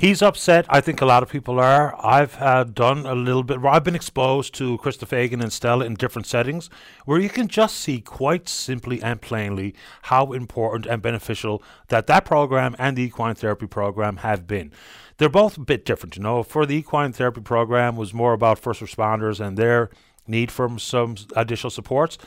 He's 0.00 0.22
upset. 0.22 0.64
I 0.68 0.80
think 0.80 1.00
a 1.00 1.06
lot 1.06 1.24
of 1.24 1.28
people 1.28 1.58
are. 1.58 1.92
I've 2.06 2.40
uh, 2.40 2.62
done 2.62 3.04
a 3.04 3.16
little 3.16 3.42
bit. 3.42 3.58
I've 3.64 3.82
been 3.82 3.96
exposed 3.96 4.54
to 4.54 4.78
Krista 4.78 5.08
Fagan 5.08 5.42
and 5.42 5.52
Stella 5.52 5.84
in 5.84 5.94
different 5.94 6.26
settings 6.26 6.70
where 7.04 7.18
you 7.18 7.28
can 7.28 7.48
just 7.48 7.74
see 7.74 8.00
quite 8.00 8.48
simply 8.48 9.02
and 9.02 9.20
plainly 9.20 9.74
how 10.02 10.32
important 10.32 10.86
and 10.86 11.02
beneficial 11.02 11.64
that 11.88 12.06
that 12.06 12.24
program 12.24 12.76
and 12.78 12.96
the 12.96 13.02
equine 13.02 13.34
therapy 13.34 13.66
program 13.66 14.18
have 14.18 14.46
been. 14.46 14.70
They're 15.16 15.28
both 15.28 15.56
a 15.56 15.62
bit 15.62 15.84
different, 15.84 16.16
you 16.16 16.22
know. 16.22 16.44
For 16.44 16.64
the 16.64 16.76
equine 16.76 17.12
therapy 17.12 17.40
program 17.40 17.96
was 17.96 18.14
more 18.14 18.34
about 18.34 18.60
first 18.60 18.80
responders 18.80 19.44
and 19.44 19.56
their 19.56 19.90
need 20.28 20.52
for 20.52 20.78
some 20.78 21.16
additional 21.34 21.70
supports. 21.70 22.18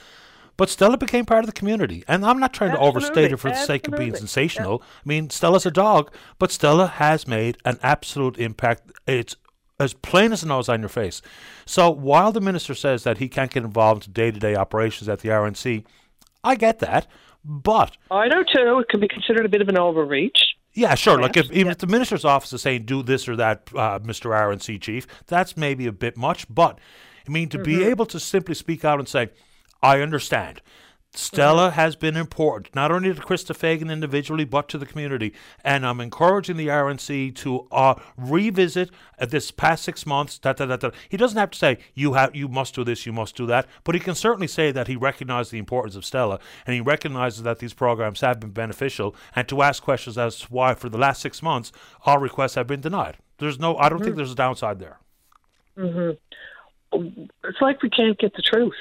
But 0.61 0.69
Stella 0.69 0.95
became 0.95 1.25
part 1.25 1.39
of 1.39 1.47
the 1.47 1.53
community. 1.59 2.03
And 2.07 2.23
I'm 2.23 2.39
not 2.39 2.53
trying 2.53 2.69
Absolutely. 2.69 2.91
to 2.91 2.97
overstate 3.07 3.31
it 3.31 3.37
for 3.37 3.49
the 3.49 3.55
sake 3.55 3.87
of 3.87 3.97
being 3.97 4.13
sensational. 4.13 4.83
I 4.83 5.09
mean, 5.09 5.31
Stella's 5.31 5.65
a 5.65 5.71
dog, 5.71 6.13
but 6.37 6.51
Stella 6.51 6.85
has 6.85 7.27
made 7.27 7.57
an 7.65 7.79
absolute 7.81 8.37
impact. 8.37 8.91
It's 9.07 9.35
as 9.79 9.95
plain 9.95 10.31
as 10.31 10.41
the 10.41 10.47
nose 10.47 10.69
on 10.69 10.81
your 10.81 10.89
face. 10.89 11.23
So 11.65 11.89
while 11.89 12.31
the 12.31 12.41
minister 12.41 12.75
says 12.75 13.03
that 13.05 13.17
he 13.17 13.27
can't 13.27 13.49
get 13.51 13.63
involved 13.63 14.05
in 14.05 14.13
day 14.13 14.29
to 14.29 14.39
day 14.39 14.55
operations 14.55 15.09
at 15.09 15.21
the 15.21 15.29
RNC, 15.29 15.83
I 16.43 16.53
get 16.53 16.77
that. 16.77 17.07
But 17.43 17.97
I 18.11 18.27
know 18.27 18.43
too. 18.43 18.77
It 18.81 18.89
can 18.89 18.99
be 18.99 19.07
considered 19.07 19.47
a 19.47 19.49
bit 19.49 19.61
of 19.63 19.67
an 19.67 19.79
overreach. 19.79 20.57
yeah, 20.75 20.93
sure. 20.93 21.19
Like 21.19 21.37
if 21.37 21.51
even 21.51 21.71
if 21.71 21.79
the 21.79 21.87
minister's 21.87 22.23
office 22.23 22.53
is 22.53 22.61
saying 22.61 22.85
do 22.85 23.01
this 23.01 23.27
or 23.27 23.35
that, 23.35 23.67
uh, 23.75 23.97
Mr. 23.97 24.29
RNC 24.29 24.79
chief, 24.79 25.07
that's 25.25 25.57
maybe 25.57 25.87
a 25.87 25.91
bit 25.91 26.17
much. 26.17 26.45
But 26.53 26.77
I 27.27 27.31
mean, 27.31 27.49
to 27.49 27.57
be 27.57 27.77
Mhm. 27.77 27.87
able 27.87 28.05
to 28.05 28.19
simply 28.19 28.53
speak 28.53 28.85
out 28.85 28.99
and 28.99 29.07
say, 29.07 29.29
"I 29.81 30.01
understand." 30.01 30.61
Stella 31.13 31.67
Mm-hmm. 31.67 31.75
has 31.75 31.97
been 31.97 32.15
important, 32.15 32.73
not 32.73 32.89
only 32.89 33.13
to 33.13 33.19
Krista 33.19 33.53
Fagan 33.53 33.89
individually, 33.89 34.45
but 34.45 34.69
to 34.69 34.77
the 34.77 34.85
community. 34.85 35.33
And 35.61 35.85
I'm 35.85 35.99
encouraging 35.99 36.55
the 36.55 36.67
RNC 36.69 37.35
to 37.35 37.67
uh, 37.69 37.95
revisit 38.15 38.91
uh, 39.19 39.25
this 39.25 39.51
past 39.51 39.83
six 39.83 40.05
months. 40.05 40.39
Da, 40.39 40.53
da, 40.53 40.65
da. 40.77 40.91
He 41.09 41.17
doesn't 41.17 41.37
have 41.37 41.51
to 41.51 41.57
say 41.57 41.79
you 41.95 42.13
have, 42.13 42.33
you 42.33 42.47
must 42.47 42.73
do 42.75 42.85
this, 42.85 43.05
you 43.05 43.11
must 43.11 43.35
do 43.35 43.45
that, 43.47 43.67
but 43.83 43.93
he 43.93 43.99
can 43.99 44.15
certainly 44.15 44.47
say 44.47 44.71
that 44.71 44.87
he 44.87 44.95
recognizes 44.95 45.51
the 45.51 45.57
importance 45.59 45.97
of 45.97 46.05
Stella 46.05 46.39
and 46.65 46.73
he 46.75 46.79
recognizes 46.79 47.43
that 47.43 47.59
these 47.59 47.73
programs 47.73 48.21
have 48.21 48.39
been 48.39 48.51
beneficial, 48.51 49.13
and 49.35 49.49
to 49.49 49.61
ask 49.63 49.83
questions 49.83 50.17
as 50.17 50.37
to 50.39 50.47
why 50.47 50.73
for 50.75 50.87
the 50.87 50.97
last 50.97 51.21
six 51.21 51.43
months 51.43 51.73
all 52.05 52.19
requests 52.19 52.55
have 52.55 52.67
been 52.67 52.79
denied. 52.79 53.17
There's 53.37 53.59
no, 53.59 53.75
I 53.75 53.89
don't 53.89 54.01
think 54.01 54.13
Mhm. 54.13 54.17
there's 54.17 54.31
a 54.31 54.35
downside 54.35 54.79
there. 54.79 54.99
hmm 55.75 56.11
It's 56.93 57.59
like 57.59 57.81
we 57.83 57.89
can't 57.89 58.17
get 58.17 58.33
the 58.33 58.41
truth. 58.41 58.75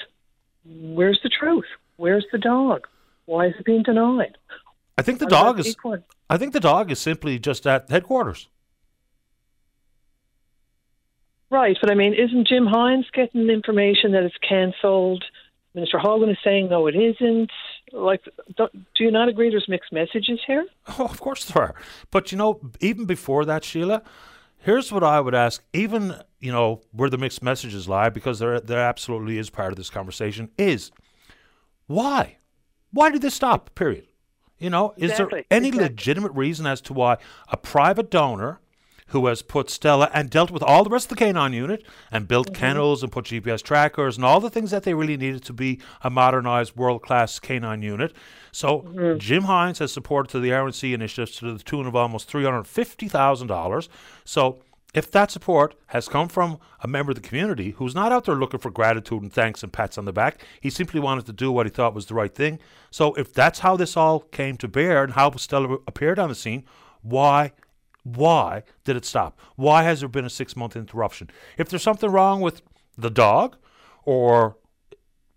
Where's 0.65 1.21
the 1.23 1.29
truth? 1.29 1.67
Where's 1.97 2.27
the 2.33 2.39
dog? 2.39 2.87
Why 3.27 3.47
is 3.47 3.55
it 3.59 3.65
being 3.65 3.83
denied? 3.83 4.37
I 4.99 5.03
think 5.03 5.19
the 5.19 5.27
dog 5.27 5.59
is. 5.59 5.77
I 6.29 6.37
think 6.37 6.53
the 6.53 6.61
dog 6.61 6.91
is 6.91 6.99
simply 6.99 7.39
just 7.39 7.67
at 7.67 7.89
headquarters. 7.89 8.49
Right, 11.51 11.77
but 11.81 11.91
I 11.91 11.95
mean, 11.95 12.15
isn't 12.15 12.47
Jim 12.47 12.67
Hines 12.67 13.07
getting 13.13 13.49
information 13.51 14.13
that 14.13 14.23
it's 14.23 14.37
cancelled? 14.39 15.25
Minister 15.75 15.99
Hogan 15.99 16.31
is 16.31 16.39
saying 16.45 16.69
no, 16.69 16.87
it 16.87 16.95
isn't. 16.95 17.51
Like, 17.93 18.23
do 18.57 18.69
you 18.99 19.11
not 19.11 19.29
agree? 19.29 19.51
There's 19.51 19.69
mixed 19.69 19.93
messages 19.93 20.39
here. 20.47 20.67
Oh, 20.99 21.05
of 21.05 21.21
course 21.21 21.45
there 21.45 21.63
are. 21.63 21.75
But 22.11 22.31
you 22.31 22.39
know, 22.39 22.61
even 22.81 23.05
before 23.05 23.45
that, 23.45 23.65
Sheila, 23.65 24.03
here's 24.61 24.93
what 24.93 25.03
I 25.05 25.21
would 25.21 25.35
ask. 25.35 25.63
Even 25.73 26.15
you 26.39 26.53
know 26.53 26.81
where 26.93 27.11
the 27.11 27.19
mixed 27.19 27.43
messages 27.43 27.89
lie, 27.89 28.09
because 28.09 28.39
there 28.39 28.61
there 28.61 28.81
absolutely 28.81 29.39
is 29.39 29.51
part 29.51 29.73
of 29.73 29.77
this 29.77 29.91
conversation. 29.91 30.51
Is 30.57 30.91
why? 31.87 32.37
Why 32.93 33.11
did 33.11 33.23
this 33.23 33.35
stop? 33.35 33.75
Period. 33.75 34.07
You 34.59 34.69
know, 34.71 34.93
is 34.97 35.11
Exactly, 35.13 35.41
there 35.49 35.57
any 35.59 35.69
exactly. 35.69 35.89
legitimate 35.89 36.33
reason 36.33 36.67
as 36.67 36.81
to 36.83 36.93
why 36.93 37.17
a 37.49 37.57
private 37.57 38.11
donor 38.11 38.61
who 39.11 39.27
has 39.27 39.43
put 39.43 39.71
Stella 39.71 40.11
and 40.13 40.29
dealt 40.31 40.51
with 40.51 40.63
all 40.63 40.83
the 40.83 40.91
rest 40.91 41.07
of 41.11 41.17
the 41.19 41.25
canine 41.25 41.53
unit 41.53 41.85
and 42.11 42.27
built 42.27 42.49
Mm-hmm. 42.49 42.61
kennels 42.61 43.03
and 43.03 43.13
put 43.13 43.27
GPS 43.27 43.63
trackers 43.63 44.17
and 44.17 44.25
all 44.25 44.41
the 44.41 44.51
things 44.51 44.71
that 44.73 44.83
they 44.83 44.95
really 44.95 45.17
needed 45.17 45.45
to 45.45 45.53
be 45.53 45.81
a 46.03 46.11
modernized 46.11 46.75
world 46.77 47.03
class 47.03 47.39
canine 47.39 47.83
unit. 47.83 48.13
So 48.53 48.81
Mm-hmm. 48.81 49.19
Jim 49.19 49.45
Hines 49.45 49.79
has 49.79 49.93
supported 49.93 50.31
to 50.31 50.41
the 50.41 50.51
RNC 50.51 50.93
initiatives 50.93 51.37
to 51.37 51.53
the 51.57 51.63
tune 51.63 51.87
of 51.87 51.95
almost 51.95 52.29
three 52.29 52.45
hundred 52.45 52.65
fifty 52.67 53.09
thousand 53.09 53.47
dollars. 53.49 53.89
So 54.25 54.63
if 54.93 55.09
that 55.13 55.31
support 55.31 55.77
has 55.89 56.09
come 56.09 56.29
from 56.29 56.59
a 56.81 56.89
member 56.89 57.13
of 57.13 57.15
the 57.17 57.23
community 57.29 57.71
who's 57.73 57.95
not 57.95 58.11
out 58.11 58.25
there 58.25 58.35
looking 58.35 58.59
for 58.59 58.71
gratitude 58.73 59.23
and 59.23 59.33
thanks 59.33 59.63
and 59.63 59.73
pats 59.73 59.97
on 59.97 60.05
the 60.05 60.13
back, 60.13 60.45
he 60.61 60.69
simply 60.69 60.99
wanted 60.99 61.27
to 61.27 61.33
do 61.33 61.53
what 61.53 61.65
he 61.67 61.71
thought 61.71 61.95
was 61.95 62.07
the 62.07 62.15
right 62.15 62.35
thing. 62.35 62.59
So 62.91 63.15
if 63.15 63.33
that's 63.33 63.61
how 63.61 63.77
this 63.77 63.97
all 63.97 64.19
came 64.19 64.57
to 64.57 64.67
bear 64.67 65.05
and 65.05 65.13
how 65.13 65.31
Stella 65.37 65.79
appeared 65.87 66.19
on 66.19 66.29
the 66.29 66.35
scene, 66.35 66.65
why 67.03 67.53
why 68.03 68.63
did 68.85 68.97
it 68.97 69.05
stop? 69.05 69.39
Why 69.57 69.83
has 69.83 70.01
there 70.01 70.09
been 70.09 70.25
a 70.25 70.31
six 70.31 70.57
month 70.57 70.77
interruption? 70.77 71.31
If 71.59 71.69
there's 71.69 71.83
something 71.83 72.11
wrong 72.11 72.41
with 72.41 72.63
the 72.97 73.11
dog 73.11 73.57
or 74.05 74.57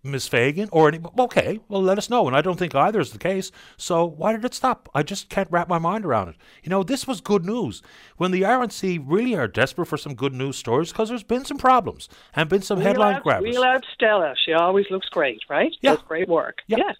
Miss 0.02 0.28
Fagan 0.28 0.68
or 0.70 0.88
any, 0.88 1.00
okay, 1.18 1.60
well, 1.68 1.82
let 1.82 1.96
us 1.96 2.10
know. 2.10 2.26
And 2.26 2.36
I 2.36 2.42
don't 2.42 2.58
think 2.58 2.74
either 2.74 3.00
is 3.00 3.12
the 3.12 3.18
case. 3.18 3.50
So 3.78 4.04
why 4.04 4.32
did 4.32 4.44
it 4.44 4.52
stop? 4.52 4.88
I 4.94 5.02
just 5.02 5.30
can't 5.30 5.50
wrap 5.50 5.66
my 5.66 5.78
mind 5.78 6.04
around 6.04 6.28
it. 6.28 6.36
You 6.62 6.68
know, 6.70 6.82
this 6.82 7.06
was 7.06 7.22
good 7.22 7.44
news. 7.44 7.82
When 8.18 8.30
the 8.30 8.42
RNC 8.42 9.02
really 9.06 9.34
are 9.34 9.48
desperate 9.48 9.86
for 9.86 9.96
some 9.96 10.14
good 10.14 10.34
news 10.34 10.56
stories, 10.56 10.92
because 10.92 11.08
there's 11.08 11.22
been 11.22 11.46
some 11.46 11.56
problems 11.56 12.08
and 12.34 12.50
been 12.50 12.62
some 12.62 12.78
We 12.78 12.84
headline 12.84 13.22
grabbers. 13.22 13.50
We 13.50 13.58
love 13.58 13.80
Stella. 13.94 14.34
She 14.44 14.52
always 14.52 14.86
looks 14.90 15.08
great, 15.08 15.40
right? 15.48 15.74
Yeah. 15.80 15.94
Does 15.94 16.02
great 16.02 16.28
work. 16.28 16.58
Yeah. 16.66 16.78
Yeah. 16.78 16.92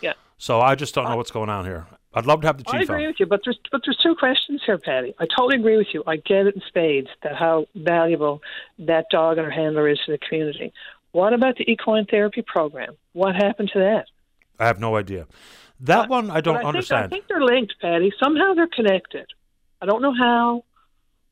Yeah. 0.00 0.12
So 0.36 0.60
I 0.60 0.74
just 0.74 0.94
don't 0.94 1.04
know 1.04 1.16
what's 1.16 1.30
going 1.30 1.50
on 1.50 1.64
here. 1.64 1.86
I'd 2.12 2.26
love 2.26 2.40
to 2.40 2.48
have 2.48 2.58
the 2.58 2.64
chief. 2.64 2.74
I 2.74 2.82
agree 2.82 3.04
on. 3.04 3.10
with 3.10 3.20
you, 3.20 3.26
but 3.26 3.40
there's 3.44 3.58
but 3.70 3.82
there's 3.84 3.98
two 3.98 4.16
questions 4.16 4.60
here, 4.66 4.78
Paddy. 4.78 5.14
I 5.18 5.26
totally 5.26 5.56
agree 5.56 5.76
with 5.76 5.88
you. 5.94 6.02
I 6.06 6.16
get 6.16 6.46
it 6.46 6.56
in 6.56 6.62
spades 6.66 7.08
that 7.22 7.36
how 7.36 7.66
valuable 7.74 8.42
that 8.80 9.06
dog 9.10 9.38
and 9.38 9.44
her 9.44 9.52
handler 9.52 9.88
is 9.88 9.98
to 10.06 10.12
the 10.12 10.18
community. 10.18 10.72
What 11.12 11.32
about 11.32 11.56
the 11.56 11.70
equine 11.70 12.06
therapy 12.06 12.42
program? 12.42 12.96
What 13.12 13.36
happened 13.36 13.70
to 13.74 13.78
that? 13.80 14.06
I 14.58 14.66
have 14.66 14.80
no 14.80 14.96
idea. 14.96 15.26
That 15.80 16.08
one 16.08 16.30
I 16.30 16.40
don't 16.40 16.56
I 16.56 16.64
understand. 16.64 17.10
Think, 17.10 17.24
I 17.24 17.26
think 17.26 17.28
they're 17.28 17.44
linked, 17.44 17.74
Paddy. 17.80 18.12
Somehow 18.22 18.54
they're 18.54 18.68
connected. 18.68 19.26
I 19.80 19.86
don't 19.86 20.02
know 20.02 20.14
how, 20.14 20.64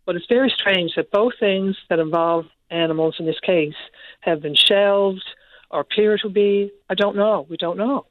but 0.07 0.17
it's 0.17 0.27
very 0.29 0.53
strange 0.59 0.93
that 0.97 1.11
both 1.11 1.35
things 1.39 1.77
that 1.91 1.99
involve 1.99 2.47
animals 2.71 3.17
in 3.19 3.27
this 3.27 3.39
case 3.41 3.75
have 4.21 4.41
been 4.41 4.55
shelved 4.55 5.25
or 5.71 5.81
appear 5.81 6.19
to 6.19 6.29
be. 6.29 6.71
I 6.89 6.95
don't 6.95 7.17
know. 7.17 7.47
We 7.51 7.57
don't 7.57 7.77
know. 7.77 8.07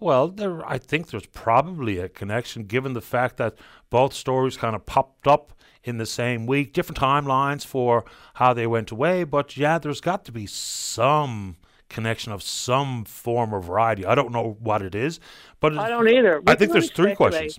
Well, 0.00 0.28
there, 0.28 0.64
I 0.66 0.78
think 0.78 1.08
there's 1.08 1.26
probably 1.26 1.98
a 1.98 2.08
connection 2.08 2.64
given 2.64 2.92
the 2.92 3.00
fact 3.00 3.36
that 3.38 3.56
both 3.90 4.14
stories 4.14 4.56
kind 4.56 4.76
of 4.76 4.86
popped 4.86 5.26
up 5.26 5.52
in 5.82 5.98
the 5.98 6.06
same 6.06 6.46
week, 6.46 6.72
different 6.72 6.98
timelines 6.98 7.64
for 7.64 8.04
how 8.34 8.52
they 8.52 8.66
went 8.66 8.90
away. 8.90 9.24
But 9.24 9.56
yeah, 9.56 9.78
there's 9.78 10.00
got 10.00 10.24
to 10.26 10.32
be 10.32 10.46
some 10.46 11.56
connection 11.88 12.32
of 12.32 12.42
some 12.42 13.04
form 13.04 13.54
or 13.54 13.60
variety. 13.60 14.04
I 14.04 14.14
don't 14.14 14.32
know 14.32 14.56
what 14.60 14.82
it 14.82 14.94
is, 14.94 15.18
but 15.60 15.76
I 15.78 15.88
don't 15.88 16.08
either. 16.08 16.40
We 16.40 16.52
I 16.52 16.56
think 16.56 16.72
there's 16.72 16.90
three 16.90 17.14
speculate. 17.14 17.16
questions. 17.16 17.58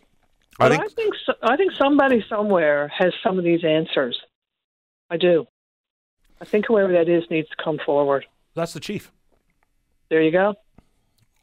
But 0.58 0.72
I 0.72 0.78
think 0.78 0.84
I 0.84 0.94
think 0.94 1.14
so, 1.26 1.34
I 1.42 1.58
think 1.58 1.72
somebody 1.78 2.24
somewhere 2.30 2.92
has 2.98 3.14
some 3.24 3.38
of 3.38 3.44
these 3.44 3.64
answers. 3.64 4.20
I 5.10 5.18
do. 5.18 5.48
I 6.42 6.46
think 6.46 6.68
whoever 6.68 6.94
that 6.94 7.10
is 7.10 7.24
needs 7.30 7.50
to 7.50 7.56
come 7.62 7.80
forward. 7.86 8.26
that's 8.56 8.74
the 8.74 8.80
chief. 8.80 9.12
There 10.10 10.22
you 10.22 10.32
go. 10.32 10.56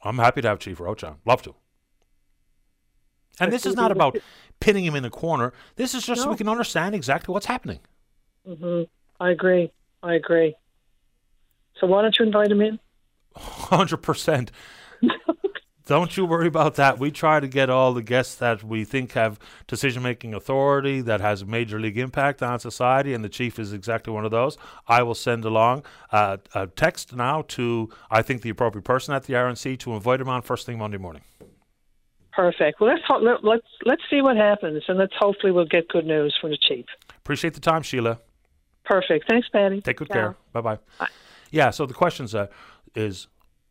I'm 0.06 0.18
happy 0.18 0.42
to 0.42 0.48
have 0.48 0.58
Chief 0.58 0.78
Roche 0.80 1.04
on. 1.04 1.16
Love 1.24 1.42
to. 1.42 1.54
And 3.38 3.52
this 3.52 3.66
is 3.66 3.76
not 3.76 3.92
about 3.92 4.16
pinning 4.60 4.84
him 4.84 4.94
in 4.94 5.04
a 5.04 5.10
corner. 5.10 5.52
This 5.76 5.94
is 5.94 6.06
just 6.06 6.22
so 6.22 6.30
we 6.30 6.36
can 6.36 6.48
understand 6.48 6.94
exactly 6.94 7.32
what's 7.32 7.46
happening. 7.46 7.80
hmm 8.46 8.82
I 9.20 9.30
agree. 9.30 9.72
I 10.02 10.14
agree. 10.14 10.54
So 11.80 11.86
why 11.86 12.02
don't 12.02 12.16
you 12.18 12.26
invite 12.26 12.50
him 12.50 12.60
in? 12.60 12.78
Hundred 13.36 13.98
percent. 13.98 14.50
Don't 15.86 16.16
you 16.16 16.26
worry 16.26 16.48
about 16.48 16.74
that. 16.74 16.98
We 16.98 17.12
try 17.12 17.38
to 17.38 17.46
get 17.46 17.70
all 17.70 17.94
the 17.94 18.02
guests 18.02 18.34
that 18.36 18.64
we 18.64 18.84
think 18.84 19.12
have 19.12 19.38
decision 19.68 20.02
making 20.02 20.34
authority 20.34 21.00
that 21.02 21.20
has 21.20 21.42
a 21.42 21.46
major 21.46 21.78
league 21.78 21.96
impact 21.96 22.42
on 22.42 22.58
society, 22.58 23.14
and 23.14 23.24
the 23.24 23.28
chief 23.28 23.60
is 23.60 23.72
exactly 23.72 24.12
one 24.12 24.24
of 24.24 24.32
those. 24.32 24.58
I 24.88 25.04
will 25.04 25.14
send 25.14 25.44
along 25.44 25.84
uh, 26.10 26.38
a 26.56 26.66
text 26.66 27.14
now 27.14 27.42
to 27.48 27.88
I 28.10 28.22
think 28.22 28.42
the 28.42 28.50
appropriate 28.50 28.82
person 28.82 29.14
at 29.14 29.24
the 29.24 29.34
RNC 29.34 29.78
to 29.80 29.94
invite 29.94 30.20
him 30.20 30.28
on 30.28 30.42
first 30.42 30.66
thing 30.66 30.76
Monday 30.76 30.98
morning. 30.98 31.22
Perfect. 32.32 32.80
Well, 32.80 32.90
let's 32.90 33.04
ho- 33.06 33.20
let, 33.20 33.44
let's 33.44 33.66
let's 33.84 34.02
see 34.10 34.20
what 34.20 34.36
happens, 34.36 34.82
and 34.88 34.98
let's 34.98 35.14
hopefully 35.16 35.52
we'll 35.52 35.66
get 35.66 35.86
good 35.88 36.04
news 36.04 36.36
from 36.40 36.50
the 36.50 36.58
chief. 36.58 36.84
Appreciate 37.16 37.54
the 37.54 37.60
time, 37.60 37.82
Sheila. 37.82 38.18
Perfect. 38.84 39.26
Thanks, 39.28 39.48
Paddy. 39.48 39.80
Take 39.82 39.98
good 39.98 40.08
Ciao. 40.08 40.14
care. 40.14 40.36
Bye 40.52 40.60
bye. 40.60 40.78
Yeah. 41.52 41.70
So 41.70 41.86
the 41.86 41.94
questions 41.94 42.34
uh, 42.34 42.48
is 42.96 43.28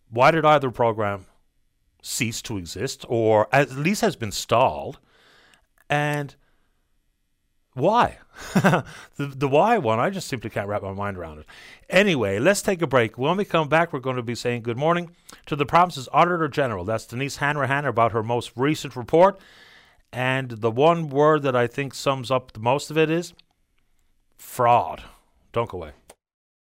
why 0.09 0.31
did 0.31 0.45
either 0.45 0.71
program 0.71 1.25
cease 2.05 2.41
to 2.43 2.57
exist, 2.57 3.03
or 3.09 3.47
at 3.51 3.71
least 3.71 4.01
has 4.01 4.15
been 4.15 4.31
stalled, 4.31 4.99
and 5.89 6.35
Why? 7.73 8.19
the, 8.53 8.85
the 9.17 9.47
why 9.49 9.77
one, 9.77 9.99
I 9.99 10.09
just 10.09 10.27
simply 10.27 10.49
can't 10.49 10.67
wrap 10.67 10.81
my 10.81 10.93
mind 10.93 11.17
around 11.17 11.39
it. 11.39 11.45
Anyway, 11.89 12.39
let's 12.39 12.61
take 12.61 12.81
a 12.81 12.87
break. 12.87 13.17
When 13.17 13.35
we 13.37 13.43
come 13.43 13.67
back, 13.67 13.91
we're 13.91 13.99
going 13.99 14.15
to 14.15 14.23
be 14.23 14.35
saying 14.35 14.61
good 14.63 14.77
morning 14.77 15.13
to 15.45 15.55
the 15.57 15.65
province's 15.65 16.07
Auditor 16.13 16.47
General. 16.47 16.85
That's 16.85 17.05
Denise 17.05 17.37
Hanrahan 17.37 17.85
about 17.85 18.13
her 18.13 18.23
most 18.23 18.51
recent 18.55 18.95
report. 18.95 19.37
And 20.13 20.51
the 20.51 20.71
one 20.71 21.09
word 21.09 21.43
that 21.43 21.55
I 21.55 21.67
think 21.67 21.93
sums 21.93 22.31
up 22.31 22.53
the 22.53 22.59
most 22.59 22.89
of 22.89 22.97
it 22.97 23.09
is 23.09 23.33
fraud. 24.37 25.03
Don't 25.51 25.69
go 25.69 25.79
away. 25.79 25.91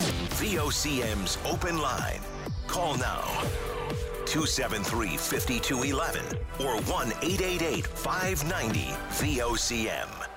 VOCM's 0.01 1.37
open 1.45 1.79
line. 1.79 2.21
Call 2.67 2.97
now. 2.97 3.43
273 4.29 5.17
5211 5.17 6.23
or 6.59 6.79
1 6.83 7.07
888 7.23 7.87
590 7.87 8.79
VOCM. 9.09 10.28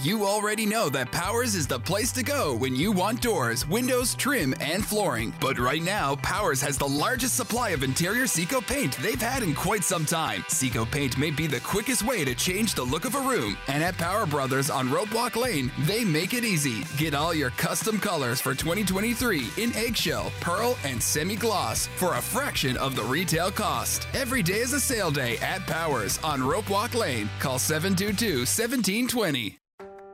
You 0.00 0.24
already 0.24 0.64
know 0.64 0.88
that 0.88 1.12
Powers 1.12 1.54
is 1.54 1.66
the 1.66 1.78
place 1.78 2.12
to 2.12 2.22
go 2.22 2.54
when 2.54 2.74
you 2.74 2.92
want 2.92 3.20
doors, 3.20 3.68
windows, 3.68 4.14
trim, 4.14 4.54
and 4.58 4.84
flooring. 4.84 5.34
But 5.38 5.58
right 5.58 5.82
now, 5.82 6.16
Powers 6.16 6.62
has 6.62 6.78
the 6.78 6.88
largest 6.88 7.36
supply 7.36 7.70
of 7.70 7.82
interior 7.82 8.24
Sico 8.24 8.66
paint 8.66 8.96
they've 8.98 9.20
had 9.20 9.42
in 9.42 9.54
quite 9.54 9.84
some 9.84 10.06
time. 10.06 10.42
Sico 10.48 10.90
paint 10.90 11.18
may 11.18 11.30
be 11.30 11.46
the 11.46 11.60
quickest 11.60 12.04
way 12.04 12.24
to 12.24 12.34
change 12.34 12.74
the 12.74 12.82
look 12.82 13.04
of 13.04 13.14
a 13.14 13.20
room. 13.20 13.56
And 13.68 13.82
at 13.82 13.98
Power 13.98 14.24
Brothers 14.24 14.70
on 14.70 14.88
Ropewalk 14.88 15.36
Lane, 15.36 15.70
they 15.80 16.04
make 16.04 16.32
it 16.32 16.44
easy. 16.44 16.84
Get 16.96 17.12
all 17.14 17.34
your 17.34 17.50
custom 17.50 17.98
colors 17.98 18.40
for 18.40 18.54
2023 18.54 19.50
in 19.58 19.76
eggshell, 19.76 20.32
pearl, 20.40 20.78
and 20.84 21.02
semi 21.02 21.36
gloss 21.36 21.86
for 21.96 22.14
a 22.14 22.22
fraction 22.22 22.78
of 22.78 22.96
the 22.96 23.04
retail 23.04 23.50
cost. 23.50 24.08
Every 24.14 24.42
day 24.42 24.60
is 24.60 24.72
a 24.72 24.80
sale 24.80 25.10
day 25.10 25.36
at 25.38 25.66
Powers 25.66 26.18
on 26.24 26.40
Ropewalk 26.40 26.94
Lane. 26.94 27.28
Call 27.40 27.58
722 27.58 28.38
1720. 28.38 29.61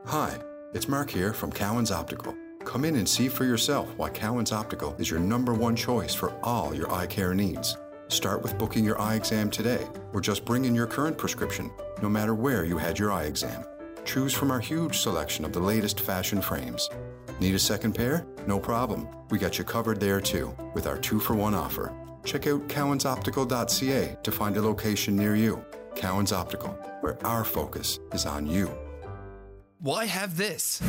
Hi, 0.05 0.39
it's 0.73 0.87
Mark 0.87 1.11
here 1.11 1.33
from 1.33 1.51
Cowan's 1.51 1.91
Optical. 1.91 2.35
Come 2.63 2.83
in 2.83 2.95
and 2.95 3.07
see 3.07 3.27
for 3.27 3.43
yourself 3.43 3.93
why 3.95 4.09
Cowan's 4.09 4.51
Optical 4.51 4.95
is 4.97 5.09
your 5.09 5.19
number 5.19 5.53
one 5.53 5.75
choice 5.75 6.15
for 6.15 6.33
all 6.41 6.73
your 6.73 6.91
eye 6.91 7.05
care 7.05 7.35
needs. 7.35 7.77
Start 8.07 8.41
with 8.41 8.57
booking 8.57 8.83
your 8.83 8.99
eye 8.99 9.15
exam 9.15 9.51
today, 9.51 9.85
or 10.13 10.19
just 10.19 10.45
bring 10.45 10.65
in 10.65 10.73
your 10.73 10.87
current 10.87 11.17
prescription, 11.17 11.69
no 12.01 12.09
matter 12.09 12.33
where 12.33 12.63
you 12.65 12.77
had 12.77 12.97
your 12.97 13.11
eye 13.11 13.25
exam. 13.25 13.63
Choose 14.03 14.33
from 14.33 14.49
our 14.49 14.59
huge 14.59 14.97
selection 14.97 15.45
of 15.45 15.53
the 15.53 15.59
latest 15.59 15.99
fashion 15.99 16.41
frames. 16.41 16.89
Need 17.39 17.53
a 17.53 17.59
second 17.59 17.93
pair? 17.93 18.25
No 18.47 18.59
problem. 18.59 19.07
We 19.29 19.37
got 19.37 19.59
you 19.59 19.63
covered 19.63 19.99
there 19.99 20.21
too, 20.21 20.55
with 20.73 20.87
our 20.87 20.97
two 20.97 21.19
for 21.19 21.35
one 21.35 21.53
offer. 21.53 21.93
Check 22.23 22.47
out 22.47 22.67
cowansoptical.ca 22.67 24.17
to 24.23 24.31
find 24.31 24.57
a 24.57 24.61
location 24.61 25.15
near 25.15 25.35
you. 25.35 25.63
Cowan's 25.95 26.31
Optical, 26.31 26.71
where 27.01 27.23
our 27.25 27.43
focus 27.43 27.99
is 28.11 28.25
on 28.25 28.47
you. 28.47 28.71
Why 29.81 30.07
have 30.07 30.35
this? 30.35 30.81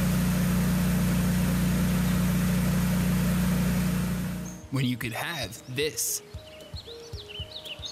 When 4.73 4.85
you 4.85 4.97
could 4.97 5.13
have 5.13 5.63
this. 5.77 6.23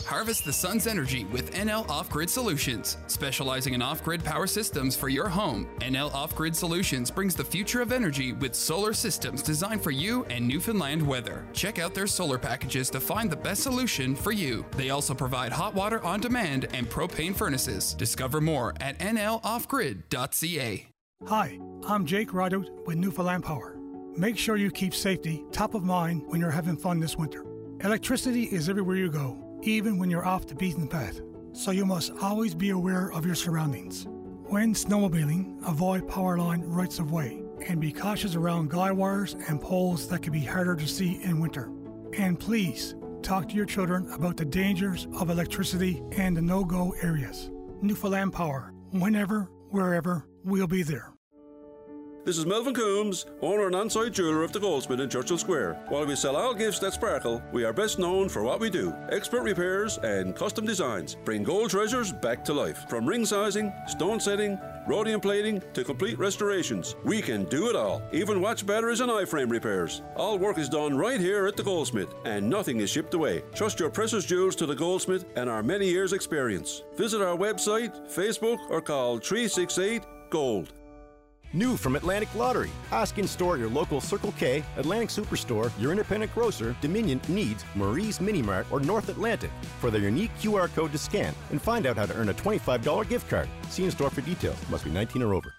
Harvest 0.08 0.46
the 0.46 0.52
sun's 0.54 0.86
energy 0.86 1.26
with 1.26 1.52
NL 1.52 1.86
Off 1.90 2.08
Grid 2.08 2.30
Solutions. 2.30 2.96
Specializing 3.08 3.74
in 3.74 3.82
off 3.82 4.02
grid 4.02 4.24
power 4.24 4.46
systems 4.46 4.96
for 4.96 5.10
your 5.10 5.28
home, 5.28 5.68
NL 5.80 6.10
Off 6.14 6.34
Grid 6.34 6.56
Solutions 6.56 7.10
brings 7.10 7.34
the 7.34 7.44
future 7.44 7.82
of 7.82 7.92
energy 7.92 8.32
with 8.32 8.54
solar 8.54 8.94
systems 8.94 9.42
designed 9.42 9.82
for 9.82 9.90
you 9.90 10.24
and 10.30 10.48
Newfoundland 10.48 11.06
weather. 11.06 11.44
Check 11.52 11.78
out 11.78 11.92
their 11.92 12.06
solar 12.06 12.38
packages 12.38 12.88
to 12.88 13.00
find 13.00 13.30
the 13.30 13.36
best 13.36 13.62
solution 13.62 14.16
for 14.16 14.32
you. 14.32 14.64
They 14.78 14.88
also 14.88 15.12
provide 15.12 15.52
hot 15.52 15.74
water 15.74 16.02
on 16.02 16.20
demand 16.20 16.68
and 16.72 16.88
propane 16.88 17.36
furnaces. 17.36 17.92
Discover 17.92 18.40
more 18.40 18.72
at 18.80 18.98
nloffgrid.ca. 19.00 20.88
Hi, 21.26 21.58
I'm 21.86 22.06
Jake 22.06 22.32
Rideout 22.32 22.86
with 22.86 22.96
Newfoundland 22.96 23.44
Power. 23.44 23.76
Make 24.16 24.38
sure 24.38 24.56
you 24.56 24.70
keep 24.70 24.94
safety 24.94 25.44
top 25.52 25.74
of 25.74 25.84
mind 25.84 26.22
when 26.28 26.40
you're 26.40 26.50
having 26.50 26.78
fun 26.78 26.98
this 26.98 27.18
winter. 27.18 27.44
Electricity 27.84 28.44
is 28.44 28.70
everywhere 28.70 28.96
you 28.96 29.10
go, 29.10 29.47
even 29.62 29.98
when 29.98 30.10
you're 30.10 30.26
off 30.26 30.46
the 30.46 30.54
beaten 30.54 30.86
path, 30.88 31.20
so 31.52 31.70
you 31.70 31.84
must 31.84 32.12
always 32.20 32.54
be 32.54 32.70
aware 32.70 33.12
of 33.12 33.26
your 33.26 33.34
surroundings. 33.34 34.06
When 34.44 34.74
snowmobiling, 34.74 35.66
avoid 35.66 36.08
power 36.08 36.38
line 36.38 36.62
rights 36.62 36.98
of 36.98 37.12
way 37.12 37.42
and 37.66 37.80
be 37.80 37.92
cautious 37.92 38.34
around 38.34 38.70
guy 38.70 38.90
wires 38.92 39.36
and 39.48 39.60
poles 39.60 40.08
that 40.08 40.22
can 40.22 40.32
be 40.32 40.40
harder 40.40 40.76
to 40.76 40.86
see 40.86 41.20
in 41.22 41.40
winter. 41.40 41.70
And 42.16 42.38
please 42.38 42.94
talk 43.22 43.48
to 43.48 43.54
your 43.54 43.66
children 43.66 44.10
about 44.12 44.36
the 44.36 44.44
dangers 44.44 45.06
of 45.18 45.30
electricity 45.30 46.02
and 46.12 46.36
the 46.36 46.42
no 46.42 46.64
go 46.64 46.94
areas. 47.02 47.50
Newfoundland 47.82 48.32
Power, 48.32 48.72
whenever, 48.90 49.50
wherever, 49.70 50.26
we'll 50.44 50.66
be 50.66 50.82
there. 50.82 51.12
This 52.24 52.36
is 52.36 52.44
Melvin 52.44 52.74
Coombs, 52.74 53.24
owner 53.40 53.66
and 53.66 53.74
on-site 53.74 54.12
jeweler 54.12 54.42
of 54.42 54.52
the 54.52 54.60
Goldsmith 54.60 55.00
in 55.00 55.08
Churchill 55.08 55.38
Square. 55.38 55.82
While 55.88 56.05
we 56.05 56.14
sell 56.14 56.36
all 56.36 56.52
gifts 56.52 56.78
that 56.80 56.92
sparkle, 56.92 57.42
we 57.52 57.64
are 57.64 57.72
best 57.72 57.98
known 57.98 58.28
for 58.28 58.42
what 58.42 58.60
we 58.60 58.68
do: 58.68 58.94
expert 59.10 59.42
repairs 59.42 59.98
and 59.98 60.36
custom 60.36 60.66
designs. 60.66 61.16
Bring 61.24 61.42
gold 61.42 61.70
treasures 61.70 62.12
back 62.12 62.44
to 62.44 62.52
life. 62.52 62.84
From 62.90 63.06
ring 63.06 63.24
sizing, 63.24 63.72
stone 63.86 64.20
setting, 64.20 64.58
rhodium 64.86 65.22
plating 65.22 65.62
to 65.72 65.84
complete 65.84 66.18
restorations, 66.18 66.97
we 67.02 67.22
can 67.22 67.44
do 67.44 67.70
it 67.70 67.76
all. 67.76 68.02
Even 68.12 68.42
watch 68.42 68.66
batteries 68.66 69.00
and 69.00 69.10
iframe 69.10 69.50
repairs. 69.50 70.02
All 70.14 70.38
work 70.38 70.58
is 70.58 70.68
done 70.68 70.98
right 70.98 71.20
here 71.20 71.47
at 71.47 71.56
the 71.56 71.62
Goldsmith, 71.62 72.12
and 72.26 72.50
nothing 72.50 72.80
is 72.80 72.90
shipped 72.90 73.14
away. 73.14 73.42
Trust 73.55 73.80
your 73.80 73.90
precious 73.90 74.26
jewels 74.26 74.56
to 74.56 74.66
the 74.66 74.76
Goldsmith 74.76 75.24
and 75.36 75.48
our 75.48 75.62
many 75.62 75.88
years' 75.88 76.12
experience. 76.12 76.82
Visit 76.97 77.22
our 77.22 77.38
website, 77.38 77.94
Facebook, 78.12 78.58
or 78.68 78.82
call 78.82 79.18
368 79.18 80.02
Gold. 80.30 80.72
New 81.52 81.76
from 81.76 81.96
Atlantic 81.96 82.34
Lottery. 82.34 82.70
Ask 82.92 83.18
in 83.18 83.26
store 83.26 83.54
at 83.54 83.60
your 83.60 83.70
local 83.70 84.00
Circle 84.00 84.32
K, 84.38 84.62
Atlantic 84.76 85.08
Superstore, 85.08 85.70
your 85.80 85.92
independent 85.92 86.32
grocer, 86.34 86.76
Dominion, 86.80 87.20
Needs, 87.28 87.64
Marie's 87.74 88.20
Mini 88.20 88.42
Mart, 88.42 88.66
or 88.70 88.80
North 88.80 89.08
Atlantic 89.08 89.50
for 89.80 89.90
their 89.90 90.02
unique 90.02 90.36
QR 90.38 90.72
code 90.74 90.92
to 90.92 90.98
scan 90.98 91.34
and 91.50 91.60
find 91.60 91.86
out 91.86 91.96
how 91.96 92.06
to 92.06 92.14
earn 92.14 92.28
a 92.28 92.34
$25 92.34 93.08
gift 93.08 93.28
card. 93.30 93.48
See 93.68 93.84
in 93.84 93.90
store 93.90 94.10
for 94.10 94.20
details. 94.20 94.56
Must 94.68 94.84
be 94.84 94.90
19 94.90 95.22
or 95.22 95.34
over. 95.34 95.57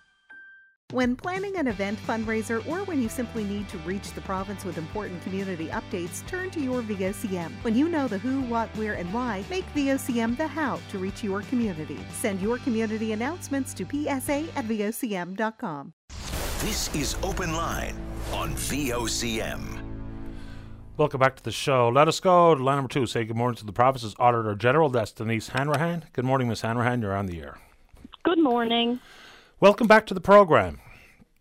When 0.92 1.16
planning 1.16 1.56
an 1.56 1.68
event 1.68 2.00
fundraiser 2.00 2.68
or 2.68 2.80
when 2.86 3.00
you 3.00 3.10
simply 3.10 3.44
need 3.44 3.70
to 3.70 3.78
reach 3.80 4.12
the 4.14 4.22
province 4.22 4.66
with 4.66 4.80
important 4.80 5.22
community 5.22 5.68
updates, 5.68 6.26
turn 6.26 6.50
to 6.50 6.60
your 6.60 6.82
VOCM. 6.82 7.52
When 7.62 7.76
you 7.76 7.90
know 7.90 8.08
the 8.08 8.18
who, 8.18 8.42
what, 8.42 8.70
where, 8.76 8.94
and 8.94 9.14
why, 9.14 9.44
make 9.52 9.72
VOCM 9.76 10.36
the 10.36 10.48
how 10.48 10.80
to 10.90 10.98
reach 10.98 11.24
your 11.24 11.44
community. 11.44 12.00
Send 12.12 12.42
your 12.42 12.58
community 12.58 13.12
announcements 13.12 13.76
to 13.76 13.86
psa 13.86 14.50
at 14.56 14.66
VOCM.com. 14.66 15.94
This 16.62 16.96
is 16.96 17.16
Open 17.22 17.54
Line 17.54 17.96
on 18.34 18.56
VOCM. 18.56 19.84
Welcome 20.98 21.20
back 21.20 21.36
to 21.36 21.44
the 21.44 21.52
show. 21.52 21.90
Let 21.90 22.08
us 22.08 22.20
go 22.20 22.56
to 22.56 22.64
line 22.64 22.78
number 22.78 22.90
two. 22.90 23.06
Say 23.06 23.26
good 23.26 23.38
morning 23.38 23.58
to 23.58 23.66
the 23.66 23.72
province's 23.72 24.16
Auditor 24.18 24.56
General. 24.56 24.90
That's 24.90 25.12
Denise 25.12 25.50
Hanrahan. 25.50 26.06
Good 26.14 26.26
morning, 26.26 26.48
Ms. 26.48 26.62
Hanrahan. 26.62 27.04
You're 27.04 27.16
on 27.16 27.28
the 27.28 27.40
air. 27.40 27.60
Good 28.24 28.40
morning. 28.40 29.00
Welcome 29.62 29.88
back 29.88 30.06
to 30.06 30.14
the 30.14 30.22
program. 30.22 30.80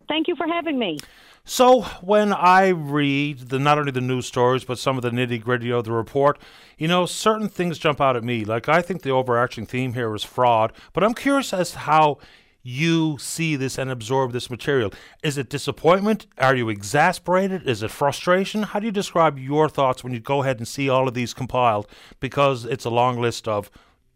Thank 0.09 0.27
you 0.27 0.35
for 0.35 0.45
having 0.45 0.77
me. 0.77 0.97
So, 1.45 1.83
when 2.01 2.33
I 2.33 2.67
read 2.67 3.47
the 3.47 3.59
not 3.59 3.79
only 3.79 3.93
the 3.93 4.01
news 4.01 4.25
stories 4.25 4.65
but 4.65 4.77
some 4.77 4.97
of 4.97 5.03
the 5.03 5.09
nitty 5.09 5.41
gritty 5.41 5.71
of 5.71 5.85
the 5.85 5.93
report, 5.93 6.37
you 6.77 6.89
know, 6.89 7.05
certain 7.05 7.47
things 7.47 7.79
jump 7.79 8.01
out 8.01 8.17
at 8.17 8.23
me. 8.25 8.43
Like 8.43 8.67
I 8.67 8.81
think 8.81 9.03
the 9.03 9.11
overarching 9.11 9.65
theme 9.65 9.93
here 9.93 10.13
is 10.13 10.25
fraud, 10.25 10.73
but 10.91 11.01
I'm 11.01 11.13
curious 11.13 11.53
as 11.53 11.71
to 11.71 11.79
how 11.79 12.17
you 12.61 13.17
see 13.19 13.55
this 13.55 13.77
and 13.77 13.89
absorb 13.89 14.33
this 14.33 14.49
material. 14.49 14.91
Is 15.23 15.37
it 15.37 15.49
disappointment? 15.49 16.27
Are 16.37 16.57
you 16.57 16.67
exasperated? 16.67 17.65
Is 17.69 17.83
it 17.83 17.89
frustration? 17.89 18.63
How 18.63 18.81
do 18.81 18.85
you 18.85 18.91
describe 18.91 19.39
your 19.39 19.69
thoughts 19.69 20.03
when 20.03 20.13
you 20.13 20.19
go 20.19 20.43
ahead 20.43 20.57
and 20.57 20.67
see 20.67 20.89
all 20.89 21.07
of 21.07 21.13
these 21.13 21.33
compiled? 21.33 21.87
Because 22.19 22.65
it's 22.65 22.83
a 22.83 22.89
long 22.89 23.21
list 23.21 23.47
of 23.47 23.71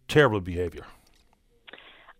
terrible 0.09 0.41
behavior. 0.41 0.85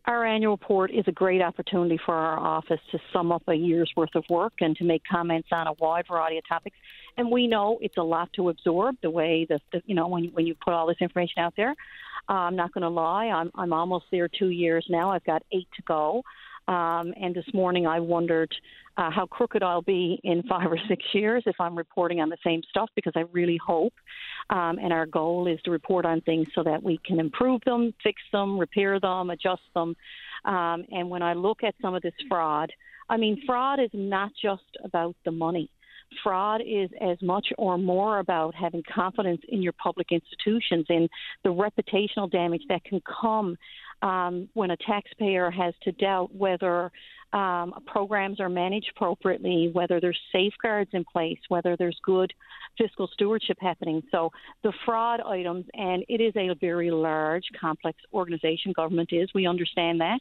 Our 0.06 0.26
annual 0.26 0.54
report 0.54 0.92
is 0.92 1.06
a 1.08 1.14
great 1.14 1.42
opportunity 1.42 1.98
for 2.06 2.14
our 2.14 2.38
office 2.38 2.82
to 2.92 3.00
sum 3.14 3.32
up 3.32 3.44
a 3.48 3.54
year's 3.54 3.92
worth 3.96 4.14
of 4.16 4.26
work 4.30 4.54
and 4.60 4.76
to 4.78 4.84
make 4.84 5.02
comments 5.10 5.48
on 5.52 5.68
a 5.68 5.74
wide 5.80 6.06
variety 6.10 6.38
of 6.38 6.44
topics. 6.48 6.76
And 7.16 7.32
we 7.32 7.48
know 7.48 7.78
it's 7.82 7.96
a 7.96 8.04
lot 8.04 8.30
to 8.34 8.50
absorb. 8.50 8.98
The 9.02 9.10
way 9.10 9.46
that 9.50 9.62
the, 9.72 9.82
you 9.86 9.96
know 9.96 10.08
when 10.10 10.26
when 10.34 10.46
you 10.46 10.56
put 10.56 10.74
all 10.74 10.88
this 10.88 10.98
information 11.00 11.40
out 11.40 11.54
there, 11.56 11.74
uh, 12.28 12.34
I'm 12.34 12.56
not 12.58 12.74
going 12.74 12.82
to 12.82 12.90
lie. 12.90 13.28
I'm 13.28 13.50
I'm 13.56 13.72
almost 13.72 14.06
there 14.12 14.28
two 14.28 14.50
years 14.50 14.86
now. 14.90 15.10
I've 15.10 15.24
got 15.24 15.42
eight 15.54 15.70
to 15.78 15.82
go. 15.84 16.24
Um, 16.68 17.14
and 17.22 17.36
this 17.36 17.46
morning 17.54 17.88
I 17.88 18.00
wondered 18.00 18.54
uh, 18.98 19.10
how 19.10 19.26
crooked 19.26 19.64
I'll 19.64 19.82
be 19.82 20.20
in 20.24 20.44
five 20.50 20.72
or 20.72 20.80
six 20.88 21.04
years 21.14 21.44
if 21.46 21.56
I'm 21.60 21.78
reporting 21.78 22.20
on 22.20 22.30
the 22.30 22.38
same 22.44 22.62
stuff 22.70 22.90
because 22.96 23.14
I 23.16 23.24
really 23.32 23.60
hope. 23.66 23.94
Um, 24.50 24.78
and 24.78 24.92
our 24.92 25.06
goal 25.06 25.48
is 25.48 25.60
to 25.64 25.72
report 25.72 26.06
on 26.06 26.22
things 26.22 26.48
so 26.54 26.64
that 26.64 26.84
we 26.84 27.00
can 27.06 27.20
improve 27.20 27.62
them, 27.66 27.94
fix 28.04 28.22
them, 28.32 28.60
repair 28.60 29.00
them, 29.00 29.30
adjust 29.30 29.62
them. 29.74 29.96
Um, 30.46 30.86
and 30.92 31.10
when 31.10 31.22
I 31.22 31.34
look 31.34 31.64
at 31.64 31.76
some 31.82 31.96
of 31.96 32.02
this 32.02 32.14
fraud, 32.28 32.72
I 33.10 33.18
mean, 33.18 33.42
fraud 33.46 33.80
is 33.80 33.90
not 33.94 34.32
just 34.42 34.64
about 34.84 35.16
the 35.26 35.32
money. 35.32 35.70
Fraud 36.22 36.62
is 36.62 36.90
as 37.02 37.18
much 37.22 37.48
or 37.58 37.78
more 37.78 38.20
about 38.20 38.54
having 38.54 38.84
confidence 38.94 39.42
in 39.48 39.62
your 39.62 39.74
public 39.74 40.08
institutions 40.12 40.86
and 40.90 41.10
the 41.44 41.50
reputational 41.50 42.30
damage 42.30 42.64
that 42.70 42.84
can 42.84 43.02
come 43.02 43.58
um, 44.02 44.50
when 44.54 44.72
a 44.72 44.78
taxpayer 44.78 45.50
has 45.50 45.74
to 45.84 45.92
doubt 45.94 46.36
whether 46.36 46.92
um, 47.34 47.74
programs 47.88 48.40
are 48.40 48.50
managed 48.50 48.92
appropriately, 48.96 49.70
whether 49.74 50.00
there's 50.00 50.20
safeguards 50.32 50.92
in 50.94 51.04
place, 51.04 51.40
whether 51.50 51.76
there's 51.76 51.98
good 52.04 52.32
fiscal 52.78 53.08
stewardship 53.14 53.58
happening. 53.60 54.04
So 54.12 54.32
the 54.64 54.74
fraud 54.86 55.20
items, 55.22 55.66
and 55.74 56.04
it 56.08 56.22
is 56.22 56.34
a 56.36 56.54
very 56.62 56.92
large, 56.92 57.44
complex 57.60 57.98
organization, 58.14 58.72
government 58.76 59.10
is, 59.12 59.30
we 59.34 59.48
understand 59.48 60.00
that. 60.02 60.20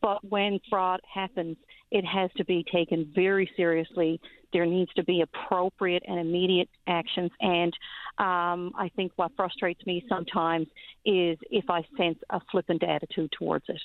But 0.00 0.24
when 0.28 0.58
fraud 0.70 1.00
happens, 1.12 1.56
it 1.90 2.04
has 2.04 2.30
to 2.36 2.44
be 2.44 2.64
taken 2.72 3.12
very 3.14 3.50
seriously. 3.56 4.20
There 4.52 4.66
needs 4.66 4.92
to 4.94 5.04
be 5.04 5.22
appropriate 5.22 6.02
and 6.08 6.18
immediate 6.18 6.68
actions. 6.86 7.30
And 7.40 7.72
um, 8.18 8.72
I 8.76 8.90
think 8.96 9.12
what 9.16 9.32
frustrates 9.36 9.84
me 9.86 10.04
sometimes 10.08 10.66
is 11.04 11.38
if 11.50 11.68
I 11.68 11.84
sense 11.96 12.18
a 12.30 12.40
flippant 12.50 12.82
attitude 12.82 13.32
towards 13.38 13.66
it. 13.68 13.80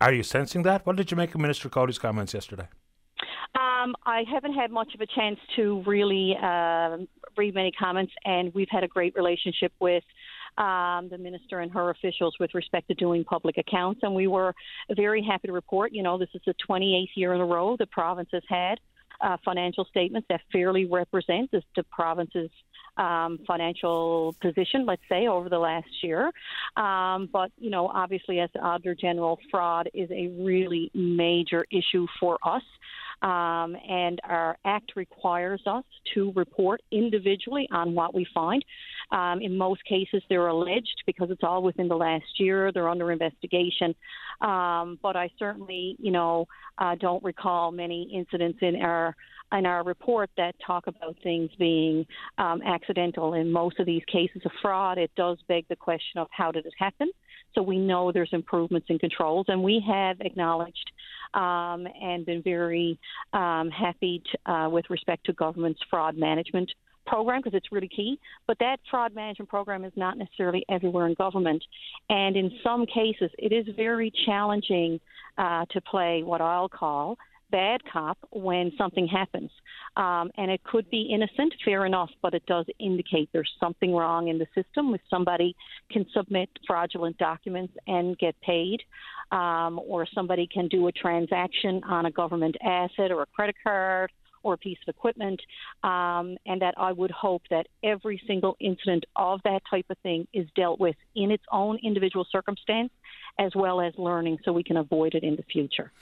Are 0.00 0.12
you 0.12 0.22
sensing 0.22 0.62
that? 0.64 0.86
What 0.86 0.96
did 0.96 1.10
you 1.10 1.16
make 1.16 1.34
of 1.34 1.40
Minister 1.40 1.68
Coady's 1.68 1.98
comments 1.98 2.34
yesterday? 2.34 2.68
Um, 3.54 3.94
I 4.04 4.24
haven't 4.30 4.54
had 4.54 4.70
much 4.70 4.94
of 4.94 5.00
a 5.00 5.06
chance 5.06 5.38
to 5.56 5.82
really 5.86 6.36
uh, 6.42 6.98
read 7.36 7.54
many 7.54 7.70
comments, 7.70 8.12
and 8.24 8.52
we've 8.54 8.68
had 8.70 8.82
a 8.82 8.88
great 8.88 9.14
relationship 9.14 9.72
with 9.80 10.02
um, 10.58 11.08
the 11.08 11.18
minister 11.18 11.60
and 11.60 11.70
her 11.72 11.90
officials 11.90 12.34
with 12.40 12.54
respect 12.54 12.88
to 12.88 12.94
doing 12.94 13.24
public 13.24 13.56
accounts. 13.58 14.00
And 14.02 14.14
we 14.14 14.26
were 14.26 14.54
very 14.94 15.22
happy 15.22 15.48
to 15.48 15.52
report, 15.52 15.92
you 15.92 16.02
know, 16.02 16.18
this 16.18 16.28
is 16.34 16.42
the 16.46 16.54
28th 16.68 17.08
year 17.14 17.34
in 17.34 17.40
a 17.40 17.46
row 17.46 17.76
the 17.76 17.86
province 17.86 18.28
has 18.32 18.42
had 18.48 18.78
uh, 19.20 19.36
financial 19.44 19.84
statements 19.84 20.26
that 20.28 20.40
fairly 20.52 20.86
represent 20.86 21.50
the, 21.50 21.62
the 21.76 21.84
province's 21.84 22.50
um, 22.96 23.38
financial 23.46 24.34
position, 24.40 24.86
let's 24.86 25.02
say, 25.08 25.26
over 25.26 25.48
the 25.48 25.58
last 25.58 25.88
year. 26.02 26.30
Um, 26.76 27.28
but, 27.32 27.50
you 27.58 27.70
know, 27.70 27.88
obviously, 27.88 28.40
as 28.40 28.50
Auditor 28.60 28.94
General, 28.94 29.38
fraud 29.50 29.90
is 29.94 30.10
a 30.10 30.28
really 30.40 30.90
major 30.94 31.64
issue 31.70 32.06
for 32.20 32.38
us. 32.44 32.62
Um, 33.22 33.74
and 33.88 34.20
our 34.24 34.58
act 34.66 34.96
requires 34.96 35.62
us 35.66 35.84
to 36.12 36.32
report 36.32 36.82
individually 36.90 37.66
on 37.72 37.94
what 37.94 38.12
we 38.12 38.26
find. 38.34 38.62
Um, 39.12 39.40
in 39.40 39.56
most 39.56 39.82
cases, 39.84 40.22
they're 40.28 40.48
alleged 40.48 41.04
because 41.06 41.30
it's 41.30 41.42
all 41.42 41.62
within 41.62 41.88
the 41.88 41.96
last 41.96 42.38
year. 42.38 42.70
They're 42.70 42.88
under 42.88 43.10
investigation. 43.12 43.94
Um, 44.40 44.98
but 45.02 45.16
I 45.16 45.30
certainly, 45.38 45.96
you 45.98 46.10
know, 46.10 46.46
uh, 46.76 46.96
don't 46.96 47.22
recall 47.24 47.70
many 47.70 48.10
incidents 48.12 48.58
in 48.60 48.82
our 48.82 49.16
in 49.54 49.66
our 49.66 49.84
report 49.84 50.30
that 50.36 50.54
talk 50.64 50.86
about 50.86 51.16
things 51.22 51.50
being 51.58 52.06
um, 52.38 52.60
accidental. 52.62 53.34
In 53.34 53.50
most 53.50 53.78
of 53.78 53.86
these 53.86 54.02
cases 54.10 54.42
of 54.44 54.50
fraud, 54.60 54.98
it 54.98 55.10
does 55.16 55.38
beg 55.48 55.66
the 55.68 55.76
question 55.76 56.18
of 56.18 56.28
how 56.30 56.50
did 56.52 56.66
it 56.66 56.74
happen. 56.78 57.10
So 57.54 57.62
we 57.62 57.78
know 57.78 58.10
there's 58.10 58.32
improvements 58.32 58.88
in 58.90 58.98
controls, 58.98 59.46
and 59.48 59.62
we 59.62 59.82
have 59.86 60.20
acknowledged 60.20 60.90
um, 61.34 61.86
and 62.02 62.26
been 62.26 62.42
very 62.42 62.98
um, 63.32 63.70
happy 63.70 64.22
to, 64.32 64.52
uh, 64.52 64.68
with 64.68 64.90
respect 64.90 65.26
to 65.26 65.32
government's 65.32 65.80
fraud 65.88 66.16
management 66.16 66.70
program 67.06 67.40
because 67.42 67.56
it's 67.56 67.70
really 67.70 67.88
key. 67.88 68.18
But 68.46 68.58
that 68.58 68.78
fraud 68.90 69.14
management 69.14 69.50
program 69.50 69.84
is 69.84 69.92
not 69.94 70.18
necessarily 70.18 70.64
everywhere 70.68 71.06
in 71.06 71.14
government. 71.14 71.62
And 72.08 72.36
in 72.36 72.50
some 72.62 72.86
cases, 72.86 73.30
it 73.38 73.52
is 73.52 73.66
very 73.76 74.12
challenging 74.26 75.00
uh, 75.38 75.66
to 75.70 75.80
play 75.80 76.22
what 76.22 76.40
I'll 76.40 76.68
call 76.68 77.18
bad 77.54 77.80
cop 77.92 78.18
when 78.32 78.72
something 78.76 79.06
happens. 79.06 79.50
Um, 79.96 80.32
and 80.36 80.50
it 80.50 80.64
could 80.64 80.90
be 80.90 81.02
innocent, 81.14 81.54
fair 81.64 81.86
enough, 81.86 82.10
but 82.20 82.34
it 82.34 82.44
does 82.46 82.66
indicate 82.80 83.28
there's 83.32 83.52
something 83.60 83.94
wrong 83.94 84.26
in 84.26 84.38
the 84.38 84.46
system 84.56 84.92
if 84.92 85.00
somebody 85.08 85.54
can 85.88 86.04
submit 86.12 86.48
fraudulent 86.66 87.16
documents 87.16 87.72
and 87.86 88.18
get 88.18 88.34
paid, 88.40 88.82
um, 89.30 89.80
or 89.86 90.04
somebody 90.12 90.48
can 90.48 90.66
do 90.66 90.88
a 90.88 90.92
transaction 90.92 91.80
on 91.84 92.06
a 92.06 92.10
government 92.10 92.56
asset 92.60 93.12
or 93.12 93.22
a 93.22 93.26
credit 93.26 93.54
card 93.62 94.10
or 94.42 94.54
a 94.54 94.58
piece 94.58 94.78
of 94.86 94.94
equipment, 94.94 95.40
um, 95.84 96.36
and 96.46 96.60
that 96.60 96.74
I 96.76 96.90
would 96.90 97.12
hope 97.12 97.42
that 97.50 97.66
every 97.84 98.20
single 98.26 98.56
incident 98.58 99.04
of 99.14 99.40
that 99.44 99.62
type 99.70 99.86
of 99.90 99.98
thing 99.98 100.26
is 100.32 100.46
dealt 100.56 100.80
with 100.80 100.96
in 101.14 101.30
its 101.30 101.44
own 101.52 101.78
individual 101.84 102.26
circumstance, 102.30 102.90
as 103.38 103.52
well 103.54 103.80
as 103.80 103.94
learning 103.96 104.38
so 104.44 104.52
we 104.52 104.64
can 104.64 104.76
avoid 104.76 105.14
it 105.14 105.22
in 105.22 105.36
the 105.36 105.44
future. 105.44 105.92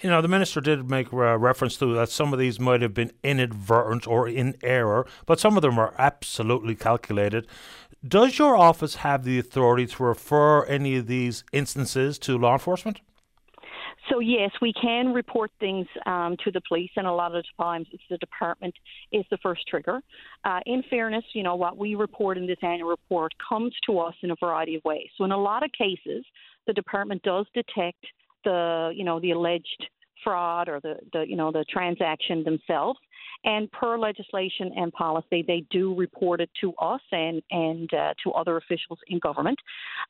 You 0.00 0.10
know, 0.10 0.20
the 0.20 0.28
minister 0.28 0.60
did 0.60 0.90
make 0.90 1.12
uh, 1.12 1.38
reference 1.38 1.76
to 1.78 1.94
that 1.94 2.10
some 2.10 2.32
of 2.32 2.38
these 2.38 2.58
might 2.58 2.82
have 2.82 2.94
been 2.94 3.12
inadvertent 3.22 4.06
or 4.06 4.28
in 4.28 4.56
error, 4.62 5.06
but 5.24 5.38
some 5.40 5.56
of 5.56 5.62
them 5.62 5.78
are 5.78 5.94
absolutely 5.98 6.74
calculated. 6.74 7.46
Does 8.06 8.38
your 8.38 8.56
office 8.56 8.96
have 8.96 9.24
the 9.24 9.38
authority 9.38 9.86
to 9.86 10.02
refer 10.02 10.64
any 10.66 10.96
of 10.96 11.06
these 11.06 11.44
instances 11.52 12.18
to 12.18 12.36
law 12.36 12.54
enforcement? 12.54 13.00
So 14.10 14.18
yes, 14.18 14.50
we 14.60 14.74
can 14.74 15.14
report 15.14 15.50
things 15.58 15.86
um, 16.04 16.36
to 16.44 16.50
the 16.50 16.60
police, 16.68 16.90
and 16.96 17.06
a 17.06 17.12
lot 17.12 17.34
of 17.34 17.44
times 17.58 17.86
it's 17.90 18.02
the 18.10 18.18
department 18.18 18.74
is 19.12 19.24
the 19.30 19.38
first 19.38 19.62
trigger. 19.66 20.00
Uh, 20.44 20.60
in 20.66 20.82
fairness, 20.90 21.24
you 21.32 21.42
know 21.42 21.56
what 21.56 21.78
we 21.78 21.94
report 21.94 22.36
in 22.36 22.46
this 22.46 22.58
annual 22.62 22.90
report 22.90 23.32
comes 23.48 23.72
to 23.86 23.98
us 23.98 24.14
in 24.22 24.30
a 24.30 24.36
variety 24.38 24.74
of 24.74 24.84
ways. 24.84 25.08
So 25.16 25.24
in 25.24 25.32
a 25.32 25.40
lot 25.40 25.62
of 25.64 25.70
cases, 25.72 26.24
the 26.66 26.74
department 26.74 27.22
does 27.22 27.46
detect 27.54 28.04
the 28.44 28.92
you 28.94 29.04
know 29.04 29.20
the 29.20 29.32
alleged 29.32 29.88
fraud 30.22 30.68
or 30.68 30.80
the, 30.80 30.96
the 31.12 31.24
you 31.28 31.36
know 31.36 31.52
the 31.52 31.64
transaction 31.70 32.44
themselves. 32.44 32.98
And 33.46 33.70
per 33.72 33.98
legislation 33.98 34.72
and 34.74 34.90
policy, 34.92 35.44
they 35.46 35.64
do 35.70 35.94
report 35.94 36.40
it 36.40 36.48
to 36.62 36.72
us 36.80 37.02
and 37.12 37.42
and 37.50 37.92
uh, 37.92 38.14
to 38.24 38.32
other 38.32 38.56
officials 38.56 38.98
in 39.08 39.18
government. 39.18 39.58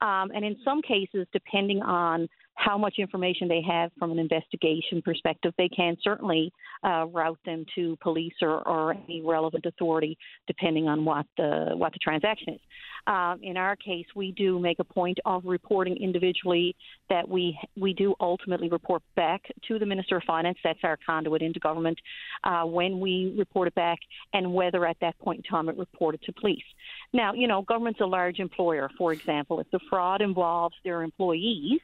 Um, 0.01 0.31
and 0.35 0.45
in 0.45 0.57
some 0.65 0.81
cases, 0.83 1.27
depending 1.33 1.83
on 1.83 2.29
how 2.55 2.79
much 2.79 2.95
information 2.99 3.49
they 3.49 3.63
have 3.63 3.91
from 3.99 4.13
an 4.13 4.19
investigation 4.19 5.03
perspective, 5.03 5.53
they 5.59 5.69
can 5.69 5.97
certainly 6.03 6.53
uh, 6.85 7.07
route 7.07 7.39
them 7.45 7.65
to 7.75 7.97
police 8.01 8.35
or, 8.41 8.67
or 8.67 8.93
any 8.93 9.23
relevant 9.23 9.67
authority, 9.67 10.17
depending 10.47 10.89
on 10.89 11.05
what 11.05 11.27
the 11.37 11.73
what 11.75 11.93
the 11.93 11.99
transaction 11.99 12.55
is. 12.55 12.61
Um, 13.07 13.41
in 13.43 13.57
our 13.57 13.77
case, 13.77 14.07
we 14.17 14.33
do 14.33 14.59
make 14.59 14.79
a 14.79 14.85
point 14.85 15.19
of 15.27 15.45
reporting 15.45 15.97
individually 15.97 16.75
that 17.11 17.29
we 17.29 17.59
we 17.77 17.93
do 17.93 18.15
ultimately 18.21 18.69
report 18.69 19.03
back 19.17 19.43
to 19.69 19.79
the 19.79 19.87
Minister 19.87 20.17
of 20.17 20.23
Finance. 20.25 20.59
That's 20.65 20.79
our 20.85 20.99
conduit 21.05 21.43
into 21.43 21.61
government. 21.61 21.99
Uh, 22.45 22.65
when 22.65 23.01
we 23.01 23.35
report 23.37 23.69
it 23.69 23.75
back, 23.75 23.99
and 24.33 24.55
whether 24.55 24.87
at 24.87 24.97
that 25.01 25.19
point 25.19 25.39
in 25.39 25.43
time 25.45 25.69
it 25.69 25.77
reported 25.77 26.23
to 26.23 26.33
police. 26.33 26.65
Now, 27.13 27.35
you 27.35 27.47
know, 27.47 27.63
government's 27.63 28.01
a 28.01 28.07
large 28.07 28.39
employer. 28.39 28.91
For 28.97 29.13
example, 29.13 29.61
if 29.61 29.71
the 29.71 29.81
fraud 29.91 30.23
involves 30.23 30.77
their 30.85 31.03
employees, 31.03 31.81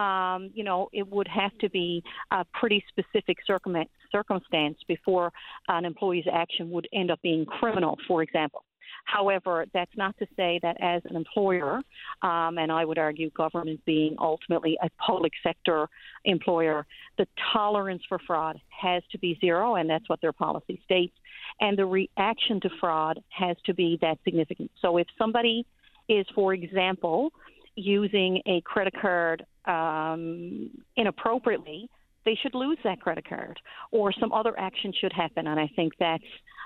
um, 0.00 0.50
you 0.54 0.64
know, 0.64 0.88
it 0.92 1.06
would 1.08 1.28
have 1.28 1.56
to 1.58 1.68
be 1.68 2.02
a 2.30 2.44
pretty 2.54 2.82
specific 2.88 3.38
circumstance 3.46 4.78
before 4.88 5.32
an 5.68 5.84
employee's 5.84 6.24
action 6.32 6.70
would 6.70 6.88
end 6.92 7.10
up 7.10 7.20
being 7.22 7.44
criminal, 7.44 7.98
for 8.08 8.22
example. 8.22 8.64
However, 9.04 9.66
that's 9.72 9.96
not 9.96 10.16
to 10.18 10.26
say 10.36 10.58
that 10.62 10.76
as 10.80 11.02
an 11.04 11.16
employer, 11.16 11.80
um, 12.22 12.58
and 12.58 12.70
I 12.72 12.84
would 12.84 12.98
argue 12.98 13.30
government 13.30 13.80
being 13.84 14.16
ultimately 14.18 14.76
a 14.82 14.88
public 15.04 15.32
sector 15.42 15.88
employer, 16.24 16.86
the 17.16 17.26
tolerance 17.52 18.02
for 18.08 18.18
fraud 18.26 18.60
has 18.68 19.02
to 19.12 19.18
be 19.18 19.38
zero, 19.40 19.76
and 19.76 19.88
that's 19.88 20.08
what 20.08 20.20
their 20.20 20.32
policy 20.32 20.80
states. 20.84 21.16
And 21.60 21.78
the 21.78 21.86
reaction 21.86 22.60
to 22.62 22.70
fraud 22.80 23.20
has 23.28 23.56
to 23.66 23.74
be 23.74 23.98
that 24.02 24.18
significant. 24.24 24.70
So 24.82 24.96
if 24.96 25.06
somebody 25.18 25.66
is, 26.08 26.26
for 26.34 26.52
example, 26.54 27.30
using 27.76 28.42
a 28.46 28.60
credit 28.62 28.94
card 29.00 29.44
um, 29.64 30.70
inappropriately, 30.96 31.88
they 32.24 32.38
should 32.42 32.54
lose 32.54 32.78
that 32.84 33.00
credit 33.00 33.28
card 33.28 33.58
or 33.90 34.12
some 34.12 34.32
other 34.32 34.58
action 34.58 34.92
should 34.98 35.12
happen. 35.12 35.46
And 35.46 35.58
I 35.58 35.70
think 35.74 35.94
that's 35.98 36.24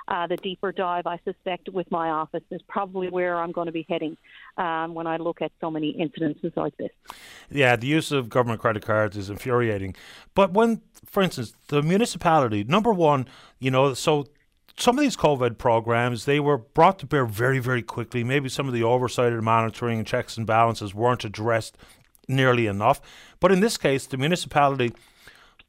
uh, 0.08 0.26
the 0.26 0.36
deeper 0.36 0.72
dive, 0.72 1.06
I 1.06 1.18
suspect, 1.24 1.68
with 1.70 1.90
my 1.90 2.10
office 2.10 2.42
is 2.50 2.60
probably 2.68 3.08
where 3.08 3.38
I'm 3.38 3.52
going 3.52 3.66
to 3.66 3.72
be 3.72 3.86
heading 3.88 4.16
um, 4.58 4.94
when 4.94 5.06
I 5.06 5.16
look 5.16 5.40
at 5.40 5.50
so 5.60 5.70
many 5.70 5.94
incidences 5.94 6.54
like 6.56 6.76
this. 6.76 6.90
Yeah, 7.50 7.76
the 7.76 7.86
use 7.86 8.12
of 8.12 8.28
government 8.28 8.60
credit 8.60 8.84
cards 8.84 9.16
is 9.16 9.30
infuriating. 9.30 9.94
But 10.34 10.52
when, 10.52 10.82
for 11.06 11.22
instance, 11.22 11.54
the 11.68 11.82
municipality, 11.82 12.64
number 12.64 12.92
one, 12.92 13.26
you 13.60 13.70
know, 13.70 13.94
so 13.94 14.26
some 14.76 14.98
of 14.98 15.02
these 15.02 15.16
COVID 15.16 15.58
programs, 15.58 16.24
they 16.24 16.40
were 16.40 16.58
brought 16.58 16.98
to 17.00 17.06
bear 17.06 17.26
very, 17.26 17.58
very 17.58 17.82
quickly. 17.82 18.24
Maybe 18.24 18.48
some 18.48 18.66
of 18.66 18.74
the 18.74 18.82
oversight 18.82 19.32
and 19.32 19.42
monitoring 19.42 19.98
and 19.98 20.06
checks 20.06 20.36
and 20.36 20.46
balances 20.46 20.94
weren't 20.94 21.24
addressed 21.24 21.76
nearly 22.26 22.66
enough. 22.66 23.00
But 23.40 23.52
in 23.52 23.60
this 23.60 23.76
case, 23.76 24.06
the 24.06 24.16
municipality 24.16 24.92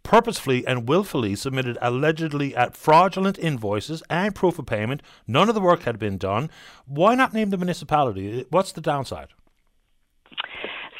purposefully 0.04 0.66
and 0.68 0.88
willfully 0.88 1.36
submitted 1.36 1.78
allegedly 1.82 2.56
at 2.56 2.78
fraudulent 2.78 3.40
invoices 3.40 4.04
and 4.10 4.36
proof 4.36 4.60
of 4.60 4.66
payment. 4.66 5.02
None 5.28 5.50
of 5.50 5.56
the 5.56 5.62
work 5.62 5.84
had 5.84 6.00
been 6.00 6.18
done. 6.18 6.50
Why 6.86 7.16
not 7.16 7.34
name 7.34 7.50
the 7.50 7.58
municipality? 7.58 8.46
What's 8.50 8.72
the 8.72 8.82
downside? 8.82 9.30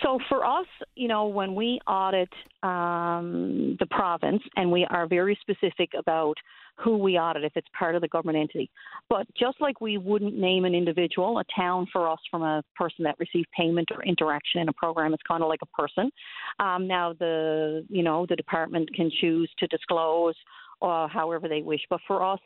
So 0.02 0.20
for 0.30 0.46
us, 0.46 0.68
you 0.96 1.08
know, 1.08 1.28
when 1.28 1.56
we 1.56 1.80
audit 1.88 2.30
um, 2.62 3.76
the 3.80 3.88
province, 3.90 4.44
and 4.56 4.72
we 4.72 4.86
are 4.86 5.08
very 5.08 5.38
specific 5.42 5.92
about 5.98 6.38
who 6.78 6.98
we 6.98 7.18
audit 7.18 7.44
if 7.44 7.54
it's 7.56 7.68
part 7.78 7.96
of 7.96 8.02
the 8.02 8.08
government 8.08 8.38
entity. 8.38 8.70
But 9.10 9.28
just 9.36 9.62
like 9.62 9.80
we 9.82 9.98
wouldn't 9.98 10.38
name 10.38 10.66
an 10.66 10.76
individual, 10.76 11.40
a 11.40 11.44
town 11.56 11.88
for 11.92 12.10
us 12.10 12.20
from 12.30 12.42
a 12.42 12.64
person 12.76 13.04
that 13.04 13.16
received 13.20 13.48
payment 13.58 13.90
or 13.92 14.04
interaction 14.04 14.62
in 14.62 14.70
a 14.70 14.74
program 14.74 15.14
it's 15.14 15.24
kind 15.28 15.42
of 15.42 15.50
like 15.50 15.62
a 15.62 15.82
person. 15.82 16.12
Um, 16.60 16.88
now 16.88 17.14
the 17.14 17.86
you 17.90 18.04
know 18.04 18.26
the 18.28 18.36
department 18.36 18.90
can 18.94 19.10
choose 19.22 19.50
to 19.60 19.68
disclose 19.68 20.36
uh, 20.82 21.08
however 21.08 21.48
they 21.48 21.62
wish, 21.62 21.82
but 21.90 22.02
for 22.08 22.24
us. 22.24 22.40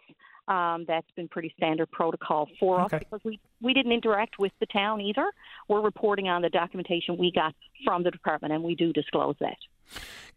Um, 0.48 0.84
that's 0.88 1.06
been 1.16 1.28
pretty 1.28 1.54
standard 1.56 1.92
protocol 1.92 2.48
for 2.60 2.82
Okay. 2.82 2.96
us 2.96 3.04
because 3.04 3.24
we, 3.24 3.40
we 3.62 3.72
didn't 3.72 3.92
interact 3.92 4.40
with 4.40 4.52
the 4.60 4.66
town 4.66 5.00
either. 5.00 5.32
We're 5.68 5.82
reporting 5.82 6.28
on 6.28 6.42
the 6.42 6.50
documentation 6.50 7.20
we 7.20 7.32
got 7.32 7.54
from 7.86 8.02
the 8.02 8.10
department, 8.10 8.54
and 8.54 8.64
we 8.64 8.74
do 8.74 8.92
disclose 8.92 9.36
that. 9.42 9.58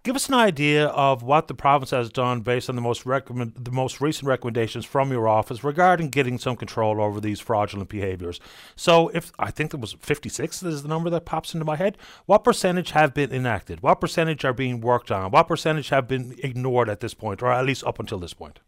Give 0.05 0.17
us 0.17 0.29
an 0.29 0.35
idea 0.35 0.87
of 0.87 1.23
what 1.23 1.47
the 1.47 1.55
province 1.55 1.91
has 1.91 2.11
done 2.11 2.41
based 2.41 2.69
on 2.69 2.75
the 2.75 2.83
most 2.83 3.07
recommend, 3.07 3.55
the 3.55 3.71
most 3.71 4.01
recent 4.01 4.27
recommendations 4.27 4.85
from 4.85 5.13
your 5.13 5.29
office 5.29 5.63
regarding 5.63 6.09
getting 6.09 6.39
some 6.39 6.57
control 6.57 7.01
over 7.01 7.21
these 7.21 7.39
fraudulent 7.39 7.89
behaviours. 7.89 8.41
So, 8.75 9.09
if 9.15 9.31
I 9.39 9.53
think 9.53 9.71
there 9.71 9.79
was 9.79 9.93
56 10.01 10.65
is 10.65 10.83
the 10.83 10.89
number 10.89 11.09
that 11.11 11.25
pops 11.25 11.55
into 11.55 11.65
my 11.65 11.77
head. 11.77 11.97
What 12.27 12.43
percentage 12.43 12.91
have 12.91 13.15
been 13.15 13.31
enacted? 13.31 13.81
What 13.81 14.01
percentage 14.01 14.45
are 14.45 14.53
being 14.53 14.81
worked 14.81 15.13
on? 15.13 15.31
What 15.31 15.47
percentage 15.47 15.91
have 15.91 16.09
been 16.09 16.35
ignored 16.43 16.89
at 16.89 16.99
this 16.99 17.15
point, 17.15 17.41
or 17.41 17.53
at 17.53 17.65
least 17.65 17.85
up 17.85 18.01
until 18.01 18.19
this 18.19 18.35
point? 18.35 18.59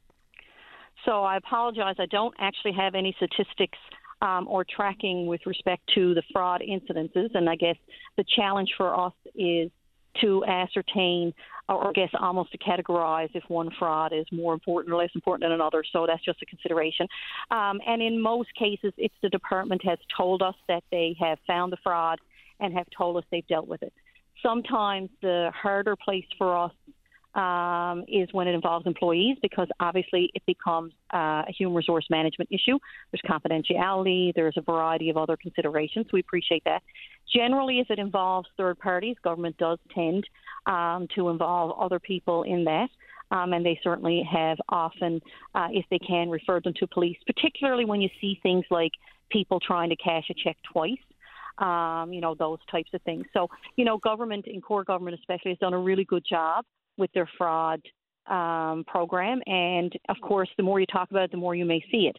So 1.04 1.24
I 1.24 1.36
apologize. 1.36 1.96
I 1.98 2.06
don't 2.06 2.34
actually 2.38 2.72
have 2.72 2.94
any 2.94 3.12
statistics 3.16 3.78
um, 4.22 4.46
or 4.48 4.64
tracking 4.64 5.26
with 5.26 5.40
respect 5.46 5.82
to 5.96 6.14
the 6.14 6.22
fraud 6.32 6.62
incidences. 6.62 7.34
And 7.34 7.50
I 7.50 7.56
guess 7.56 7.76
the 8.16 8.24
challenge 8.36 8.70
for 8.76 8.98
us 8.98 9.12
is 9.34 9.70
to 10.20 10.44
ascertain 10.44 11.33
or 11.68 11.89
I 11.89 11.93
guess 11.93 12.10
almost 12.20 12.52
to 12.52 12.59
categorize 12.59 13.31
if 13.34 13.44
one 13.49 13.70
fraud 13.78 14.12
is 14.12 14.26
more 14.31 14.52
important 14.52 14.93
or 14.93 14.99
less 14.99 15.10
important 15.15 15.44
than 15.44 15.52
another. 15.52 15.83
So 15.93 16.07
that's 16.07 16.25
just 16.25 16.43
a 16.43 16.47
consideration. 16.47 17.07
Um, 17.51 17.81
and 17.86 18.02
in 18.02 18.20
most 18.20 18.51
cases, 18.55 18.93
if 18.99 19.12
the 19.23 19.31
department 19.31 19.83
has 19.84 19.99
told 20.15 20.43
us 20.43 20.55
that 20.68 20.84
they 20.91 21.17
have 21.20 21.39
found 21.47 21.73
the 21.73 21.78
fraud 21.83 22.18
and 22.60 22.75
have 22.75 22.86
told 22.97 23.17
us 23.17 23.25
they've 23.31 23.47
dealt 23.47 23.67
with 23.67 23.83
it. 23.83 23.93
Sometimes 24.43 25.09
the 25.23 25.51
harder 25.55 25.97
place 25.97 26.26
for 26.36 26.57
us 26.57 26.73
um, 27.34 28.04
is 28.06 28.28
when 28.32 28.46
it 28.46 28.54
involves 28.54 28.86
employees 28.86 29.36
because 29.42 29.68
obviously 29.80 30.30
it 30.34 30.42
becomes 30.46 30.92
uh, 31.12 31.42
a 31.48 31.52
human 31.56 31.74
resource 31.74 32.06
management 32.10 32.50
issue. 32.52 32.78
There's 33.10 33.22
confidentiality, 33.28 34.32
there's 34.34 34.56
a 34.56 34.62
variety 34.62 35.10
of 35.10 35.16
other 35.16 35.36
considerations. 35.36 36.06
We 36.12 36.20
appreciate 36.20 36.62
that. 36.64 36.82
Generally, 37.34 37.80
if 37.80 37.90
it 37.90 37.98
involves 37.98 38.48
third 38.56 38.78
parties, 38.78 39.16
government 39.22 39.56
does 39.58 39.78
tend 39.94 40.24
um, 40.66 41.08
to 41.14 41.28
involve 41.28 41.78
other 41.78 41.98
people 41.98 42.44
in 42.44 42.64
that. 42.64 42.88
Um, 43.30 43.52
and 43.52 43.64
they 43.64 43.80
certainly 43.82 44.22
have 44.30 44.58
often, 44.68 45.20
uh, 45.54 45.68
if 45.70 45.86
they 45.90 45.98
can, 45.98 46.28
referred 46.28 46.62
them 46.64 46.74
to 46.78 46.86
police, 46.86 47.16
particularly 47.26 47.84
when 47.84 48.00
you 48.00 48.08
see 48.20 48.38
things 48.42 48.64
like 48.70 48.92
people 49.30 49.58
trying 49.58 49.88
to 49.88 49.96
cash 49.96 50.24
a 50.30 50.34
check 50.34 50.56
twice 50.70 50.98
um, 51.58 52.12
you 52.12 52.20
know, 52.20 52.34
those 52.34 52.58
types 52.70 52.90
of 52.94 53.02
things. 53.02 53.24
So, 53.32 53.48
you 53.76 53.84
know, 53.84 53.98
government, 53.98 54.46
in 54.46 54.60
core 54.60 54.84
government 54.84 55.16
especially, 55.18 55.52
has 55.52 55.58
done 55.58 55.72
a 55.72 55.78
really 55.78 56.04
good 56.04 56.24
job 56.28 56.64
with 56.97 57.10
their 57.12 57.28
fraud 57.39 57.81
um, 58.26 58.84
program. 58.86 59.40
And 59.47 59.92
of 60.08 60.16
course, 60.23 60.48
the 60.56 60.62
more 60.62 60.81
you 60.81 60.86
talk 60.86 61.10
about 61.10 61.24
it, 61.24 61.31
the 61.31 61.36
more 61.36 61.55
you 61.55 61.64
may 61.64 61.84
see 61.90 62.10
it. 62.10 62.16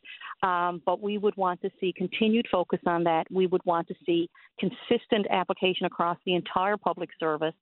Um, 0.47 0.81
but 0.85 1.01
we 1.01 1.17
would 1.17 1.35
want 1.37 1.61
to 1.61 1.69
see 1.79 1.93
continued 1.97 2.45
focus 2.51 2.79
on 2.85 3.03
that. 3.05 3.25
We 3.31 3.47
would 3.47 3.65
want 3.65 3.87
to 3.87 3.95
see 4.05 4.29
consistent 4.59 5.25
application 5.31 5.85
across 5.85 6.17
the 6.25 6.35
entire 6.35 6.77
public 6.77 7.09
service. 7.19 7.55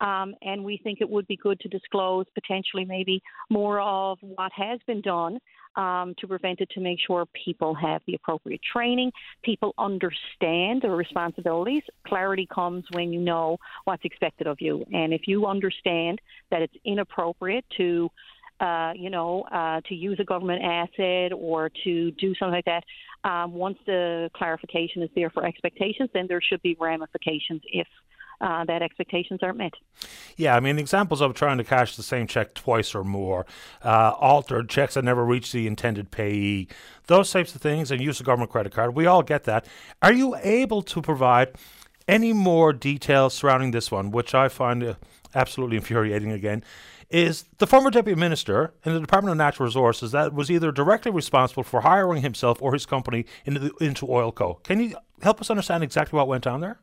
Um, 0.00 0.34
and 0.42 0.62
we 0.62 0.80
think 0.82 1.00
it 1.00 1.10
would 1.10 1.26
be 1.26 1.36
good 1.36 1.58
to 1.60 1.68
disclose 1.68 2.26
potentially 2.34 2.84
maybe 2.84 3.20
more 3.50 3.80
of 3.80 4.18
what 4.20 4.52
has 4.54 4.78
been 4.86 5.00
done 5.00 5.38
um, 5.78 6.14
to 6.18 6.26
prevent 6.26 6.60
it 6.60 6.68
to 6.70 6.80
make 6.80 6.98
sure 7.06 7.24
people 7.44 7.74
have 7.74 8.02
the 8.06 8.14
appropriate 8.14 8.60
training, 8.72 9.12
people 9.42 9.74
understand 9.78 10.82
their 10.82 10.96
responsibilities. 10.96 11.82
Clarity 12.06 12.46
comes 12.52 12.84
when 12.92 13.12
you 13.12 13.20
know 13.20 13.56
what's 13.84 14.04
expected 14.04 14.46
of 14.46 14.60
you. 14.60 14.84
And 14.92 15.14
if 15.14 15.22
you 15.26 15.46
understand 15.46 16.20
that 16.50 16.60
it's 16.60 16.74
inappropriate 16.84 17.64
to 17.78 18.10
uh, 18.60 18.92
you 18.96 19.08
know, 19.08 19.42
uh, 19.52 19.80
to 19.88 19.94
use 19.94 20.18
a 20.18 20.24
government 20.24 20.60
asset 20.64 21.32
or 21.32 21.70
to 21.84 22.10
do 22.12 22.34
something 22.34 22.54
like 22.54 22.64
that. 22.64 22.82
Um, 23.22 23.52
once 23.54 23.78
the 23.86 24.30
clarification 24.34 25.00
is 25.02 25.10
there 25.14 25.30
for 25.30 25.46
expectations, 25.46 26.10
then 26.12 26.26
there 26.28 26.40
should 26.42 26.60
be 26.62 26.76
ramifications 26.80 27.62
if 27.72 27.86
uh, 28.40 28.64
that 28.64 28.82
expectations 28.82 29.40
aren't 29.42 29.58
met. 29.58 29.72
Yeah, 30.36 30.54
I 30.54 30.60
mean, 30.60 30.78
examples 30.78 31.20
of 31.20 31.34
trying 31.34 31.58
to 31.58 31.64
cash 31.64 31.96
the 31.96 32.02
same 32.02 32.26
check 32.26 32.54
twice 32.54 32.94
or 32.94 33.04
more, 33.04 33.46
uh, 33.84 34.12
altered 34.18 34.68
checks 34.68 34.94
that 34.94 35.04
never 35.04 35.24
reach 35.24 35.52
the 35.52 35.66
intended 35.66 36.10
payee, 36.10 36.68
those 37.06 37.30
types 37.30 37.54
of 37.54 37.60
things, 37.60 37.90
and 37.90 38.00
use 38.00 38.20
of 38.20 38.26
government 38.26 38.50
credit 38.50 38.72
card. 38.72 38.94
We 38.94 39.06
all 39.06 39.22
get 39.22 39.44
that. 39.44 39.66
Are 40.02 40.12
you 40.12 40.36
able 40.42 40.82
to 40.82 41.02
provide 41.02 41.56
any 42.06 42.32
more 42.32 42.72
details 42.72 43.34
surrounding 43.34 43.72
this 43.72 43.90
one, 43.90 44.10
which 44.10 44.34
I 44.34 44.48
find 44.48 44.82
uh, 44.82 44.94
absolutely 45.34 45.76
infuriating 45.76 46.32
again? 46.32 46.62
Is 47.10 47.46
the 47.56 47.66
former 47.66 47.90
deputy 47.90 48.20
minister 48.20 48.74
in 48.84 48.92
the 48.92 49.00
Department 49.00 49.32
of 49.32 49.38
Natural 49.38 49.66
Resources 49.66 50.12
that 50.12 50.34
was 50.34 50.50
either 50.50 50.70
directly 50.70 51.10
responsible 51.10 51.62
for 51.62 51.80
hiring 51.80 52.20
himself 52.20 52.60
or 52.60 52.74
his 52.74 52.84
company 52.84 53.24
into, 53.46 53.60
the, 53.60 53.72
into 53.80 54.06
Oilco? 54.06 54.62
Can 54.62 54.78
you 54.78 54.94
help 55.22 55.40
us 55.40 55.48
understand 55.48 55.82
exactly 55.82 56.18
what 56.18 56.28
went 56.28 56.46
on 56.46 56.60
there? 56.60 56.80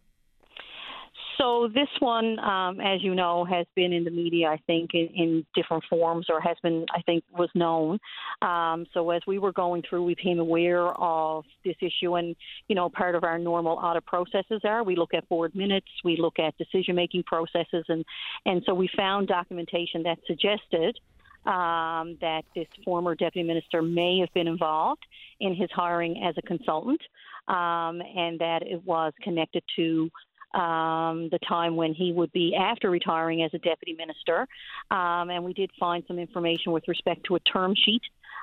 So 1.45 1.69
this 1.71 1.89
one, 1.99 2.39
um, 2.39 2.81
as 2.81 3.03
you 3.03 3.13
know, 3.13 3.45
has 3.45 3.67
been 3.75 3.93
in 3.93 4.03
the 4.03 4.09
media, 4.09 4.47
I 4.47 4.57
think, 4.65 4.91
in, 4.95 5.09
in 5.13 5.45
different 5.53 5.83
forms, 5.87 6.25
or 6.27 6.41
has 6.41 6.57
been, 6.63 6.87
I 6.91 7.03
think, 7.03 7.23
was 7.37 7.49
known. 7.53 7.99
Um, 8.41 8.87
so 8.95 9.11
as 9.11 9.21
we 9.27 9.37
were 9.37 9.51
going 9.51 9.83
through, 9.87 10.05
we 10.05 10.15
became 10.15 10.39
aware 10.39 10.87
of 10.87 11.45
this 11.63 11.75
issue, 11.81 12.15
and 12.15 12.35
you 12.67 12.75
know, 12.75 12.89
part 12.89 13.13
of 13.13 13.23
our 13.23 13.37
normal 13.37 13.73
audit 13.73 14.05
processes 14.07 14.61
are 14.63 14.83
we 14.83 14.95
look 14.95 15.13
at 15.13 15.29
board 15.29 15.53
minutes, 15.53 15.87
we 16.03 16.17
look 16.17 16.39
at 16.39 16.57
decision-making 16.57 17.21
processes, 17.23 17.85
and 17.89 18.03
and 18.47 18.63
so 18.65 18.73
we 18.73 18.89
found 18.97 19.27
documentation 19.27 20.01
that 20.03 20.17
suggested. 20.25 20.97
Um, 21.45 22.17
that 22.21 22.41
this 22.55 22.65
former 22.83 23.13
deputy 23.13 23.47
minister 23.47 23.83
may 23.83 24.17
have 24.17 24.33
been 24.33 24.47
involved 24.47 25.05
in 25.39 25.53
his 25.53 25.69
hiring 25.71 26.23
as 26.23 26.33
a 26.39 26.41
consultant, 26.41 26.99
um, 27.47 28.01
and 28.01 28.39
that 28.39 28.63
it 28.65 28.83
was 28.83 29.13
connected 29.21 29.61
to 29.75 30.09
um, 30.55 31.29
the 31.31 31.39
time 31.47 31.75
when 31.75 31.93
he 31.93 32.11
would 32.11 32.31
be 32.31 32.55
after 32.55 32.89
retiring 32.89 33.43
as 33.43 33.51
a 33.53 33.59
deputy 33.59 33.93
minister. 33.93 34.47
Um, 34.89 35.29
and 35.29 35.43
we 35.43 35.53
did 35.53 35.69
find 35.79 36.03
some 36.07 36.17
information 36.17 36.71
with 36.71 36.87
respect 36.87 37.25
to 37.25 37.35
a 37.35 37.39
term 37.41 37.75
sheet 37.75 38.01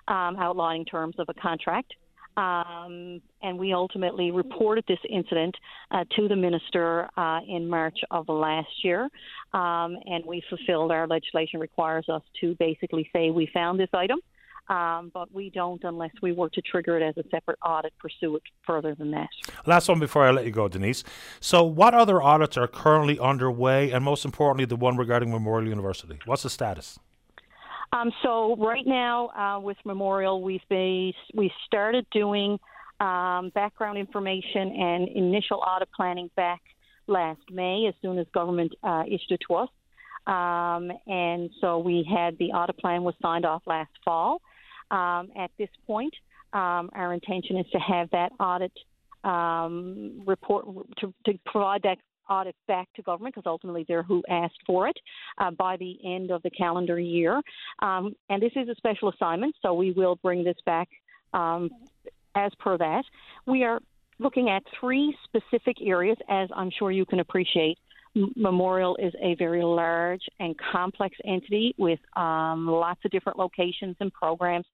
um, 0.09 0.37
outlining 0.37 0.85
terms 0.85 1.17
of 1.19 1.29
a 1.29 1.35
contract. 1.35 1.95
Um, 2.37 3.21
and 3.43 3.59
we 3.59 3.75
ultimately 3.75 4.31
reported 4.31 4.85
this 4.89 4.99
incident 5.09 5.55
uh, 5.91 6.05
to 6.17 6.29
the 6.29 6.37
minister 6.37 7.09
uh, 7.17 7.41
in 7.47 7.69
March 7.69 7.99
of 8.11 8.29
last 8.29 8.71
year. 8.83 9.05
Um, 9.53 9.99
and 10.07 10.25
we 10.27 10.43
fulfilled 10.49 10.93
our 10.93 11.07
legislation 11.07 11.61
requires 11.61 12.09
us 12.09 12.23
to 12.41 12.55
basically 12.59 13.09
say 13.13 13.31
we 13.31 13.51
found 13.53 13.79
this 13.79 13.91
item. 13.93 14.21
Um, 14.73 15.11
but 15.13 15.31
we 15.35 15.51
don't 15.51 15.85
unless 15.85 16.13
we 16.23 16.33
were 16.33 16.49
to 16.49 16.63
trigger 16.63 16.97
it 16.97 17.03
as 17.03 17.23
a 17.23 17.29
separate 17.29 17.59
audit, 17.63 17.93
pursue 17.99 18.37
it 18.37 18.43
further 18.67 18.95
than 18.95 19.11
that. 19.11 19.29
Last 19.67 19.87
one 19.87 19.99
before 19.99 20.25
I 20.25 20.31
let 20.31 20.47
you 20.47 20.51
go, 20.51 20.67
Denise. 20.67 21.05
So, 21.41 21.63
what 21.63 21.93
other 21.93 22.23
audits 22.23 22.57
are 22.57 22.67
currently 22.67 23.19
underway, 23.19 23.91
and 23.91 24.03
most 24.03 24.25
importantly, 24.25 24.65
the 24.65 24.77
one 24.77 24.97
regarding 24.97 25.31
Memorial 25.31 25.69
University? 25.69 26.19
What's 26.25 26.45
the 26.45 26.49
status? 26.49 26.99
Um, 27.93 28.13
so, 28.23 28.57
right 28.57 28.87
now 28.87 29.29
uh, 29.29 29.61
with 29.61 29.77
Memorial, 29.85 30.43
we've 30.43 30.67
based, 30.71 31.19
we 31.35 31.53
started 31.67 32.07
doing 32.11 32.59
um, 32.99 33.51
background 33.55 33.99
information 33.99 34.73
and 34.73 35.07
initial 35.09 35.59
audit 35.59 35.91
planning 35.95 36.31
back 36.35 36.63
last 37.07 37.43
May, 37.51 37.85
as 37.89 37.95
soon 38.01 38.19
as 38.19 38.27
government 38.33 38.73
uh, 38.83 39.03
issued 39.07 39.33
it 39.33 39.41
to 39.49 39.55
us. 39.57 39.69
Um, 40.27 40.91
and 41.07 41.51
so 41.61 41.79
we 41.79 42.09
had 42.09 42.39
the 42.39 42.53
audit 42.53 42.79
plan 42.79 43.03
was 43.03 43.15
signed 43.21 43.45
off 43.45 43.63
last 43.67 43.91
fall. 44.03 44.41
Um, 44.93 45.31
at 45.37 45.51
this 45.59 45.71
point, 45.87 46.15
um, 46.53 46.91
our 46.95 47.15
intention 47.15 47.57
is 47.57 47.67
to 47.73 47.79
have 47.79 48.11
that 48.11 48.31
audit 48.39 48.73
um, 49.25 50.23
report 50.27 50.67
to, 50.99 51.15
to, 51.25 51.39
provide 51.47 51.83
that 51.83 51.97
audit 52.29 52.55
back 52.69 52.89
to 52.95 53.03
government 53.03 53.35
because 53.35 53.49
ultimately 53.49 53.85
they're 53.89 54.03
who 54.03 54.23
asked 54.29 54.59
for 54.67 54.89
it 54.89 54.97
uh, 55.39 55.51
by 55.53 55.77
the 55.77 55.99
end 56.05 56.31
of 56.31 56.43
the 56.43 56.51
calendar 56.51 56.99
year. 56.99 57.41
Um, 57.81 58.15
and 58.29 58.43
this 58.43 58.53
is 58.55 58.69
a 58.69 58.75
special 58.75 59.11
assignment, 59.11 59.55
so 59.63 59.75
we 59.75 59.93
will 59.93 60.17
bring 60.17 60.45
this 60.45 60.57
back 60.67 60.89
um, 61.33 61.71
as 62.35 62.53
per 62.59 62.77
that. 62.79 63.05
We 63.47 63.65
are 63.65 63.81
looking 64.19 64.51
at 64.51 64.63
three 64.79 65.17
specific 65.25 65.77
areas, 65.81 66.17
as 66.29 66.49
I'm 66.55 66.71
sure 66.71 66.91
you 66.91 67.07
can 67.07 67.21
appreciate. 67.21 67.79
Memorial 68.15 68.97
is 68.97 69.13
a 69.23 69.35
very 69.37 69.63
large 69.63 70.23
and 70.39 70.55
complex 70.71 71.17
entity 71.25 71.75
with 71.79 71.99
um, 72.17 72.67
lots 72.67 73.01
of 73.05 73.11
different 73.11 73.39
locations 73.39 73.97
and 74.01 74.13
programs. 74.13 74.67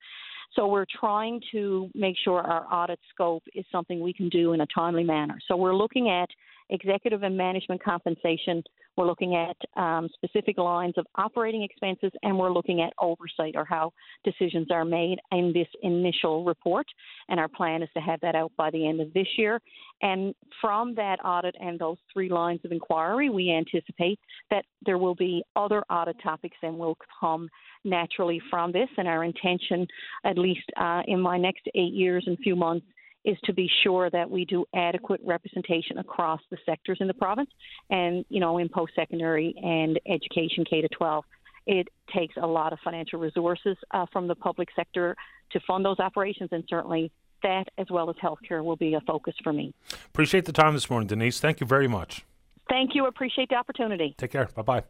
So 0.55 0.67
we're 0.67 0.87
trying 0.99 1.41
to 1.53 1.89
make 1.95 2.17
sure 2.25 2.41
our 2.41 2.67
audit 2.73 2.99
scope 3.15 3.45
is 3.55 3.65
something 3.71 4.01
we 4.01 4.13
can 4.13 4.29
do 4.29 4.55
in 4.55 4.63
a 4.63 4.67
timely 4.75 5.05
manner. 5.05 5.39
So 5.47 5.57
we're 5.57 5.77
looking 5.77 6.09
at 6.09 6.29
executive 6.71 7.23
and 7.23 7.37
management 7.37 7.83
compensation. 7.83 8.63
We're 8.97 9.07
looking 9.07 9.37
at 9.37 9.57
um, 9.81 10.09
specific 10.15 10.59
lines 10.59 10.95
of 10.97 11.07
operating 11.15 11.63
expenses, 11.63 12.11
and 12.23 12.37
we're 12.37 12.53
looking 12.53 12.81
at 12.81 12.93
oversight 13.01 13.55
or 13.55 13.65
how 13.65 13.93
decisions 14.25 14.69
are 14.71 14.85
made 14.85 15.19
in 15.33 15.53
this 15.53 15.69
initial 15.83 16.45
report. 16.45 16.87
And 17.29 17.39
our 17.39 17.49
plan 17.49 17.83
is 17.83 17.89
to 17.95 18.01
have 18.01 18.21
that 18.21 18.35
out 18.35 18.53
by 18.57 18.71
the 18.71 18.89
end 18.89 19.01
of 19.01 19.13
this 19.15 19.29
year. 19.37 19.61
And 20.03 20.35
from 20.61 20.95
that 20.97 21.19
audit 21.25 21.55
and 21.61 21.79
those 21.79 21.97
three 22.13 22.29
lines 22.29 22.61
of 22.65 22.73
inquiry, 22.73 23.31
we 23.31 23.51
anticipate 23.51 24.19
that 24.51 24.65
there 24.85 24.99
will 24.99 25.15
be 25.15 25.43
other 25.57 25.83
audit 25.91 26.17
topics 26.23 26.57
and 26.63 26.77
will 26.77 26.97
come 27.21 27.49
naturally 27.85 28.41
from 28.51 28.73
this. 28.73 28.89
And 28.97 29.09
our 29.09 29.25
intention, 29.25 29.87
at 30.25 30.39
least 30.39 30.65
uh, 30.77 31.03
in 31.07 31.21
my 31.21 31.39
next 31.39 31.67
eight 31.75 31.93
years 31.93 32.25
and 32.27 32.39
few 32.39 32.57
months, 32.57 32.87
is 33.25 33.37
to 33.45 33.53
be 33.53 33.71
sure 33.83 34.09
that 34.11 34.31
we 34.31 34.45
do 34.45 34.65
adequate 34.75 35.21
representation 35.25 35.99
across 35.99 36.41
the 36.51 36.57
sectors 36.65 36.99
in 37.01 37.07
the 37.07 37.15
province 37.15 37.51
and, 37.91 38.25
you 38.29 38.41
know, 38.41 38.59
in 38.59 38.69
post 38.69 38.93
secondary 38.95 39.55
and 39.63 40.01
education 40.07 40.65
K 40.69 40.81
to 40.81 40.89
12. 40.89 41.25
It 41.67 41.89
takes 42.15 42.35
a 42.41 42.47
lot 42.47 42.73
of 42.73 42.79
financial 42.83 43.19
resources 43.19 43.77
uh, 43.91 44.07
from 44.13 44.27
the 44.27 44.35
public 44.35 44.69
sector 44.75 45.15
to 45.53 45.61
fund 45.67 45.85
those 45.85 45.99
operations, 45.99 46.49
and 46.53 46.65
certainly 46.69 47.11
that, 47.43 47.65
as 47.77 47.87
well 47.91 48.09
as 48.09 48.17
healthcare, 48.17 48.65
will 48.65 48.77
be 48.77 48.95
a 48.95 49.01
focus 49.03 49.35
for 49.45 49.53
me. 49.53 49.75
Appreciate 50.07 50.47
the 50.47 50.53
time 50.53 50.75
this 50.75 50.89
morning, 50.89 51.07
Denise. 51.07 51.41
Thank 51.41 51.61
you 51.61 51.67
very 51.67 51.89
much. 51.89 52.25
Thank 52.69 52.95
you. 52.95 53.07
Appreciate 53.07 53.49
the 53.49 53.57
opportunity. 53.57 54.15
Take 54.19 54.33
care. 54.33 54.49
Bye 54.55 54.63
bye. 54.63 54.83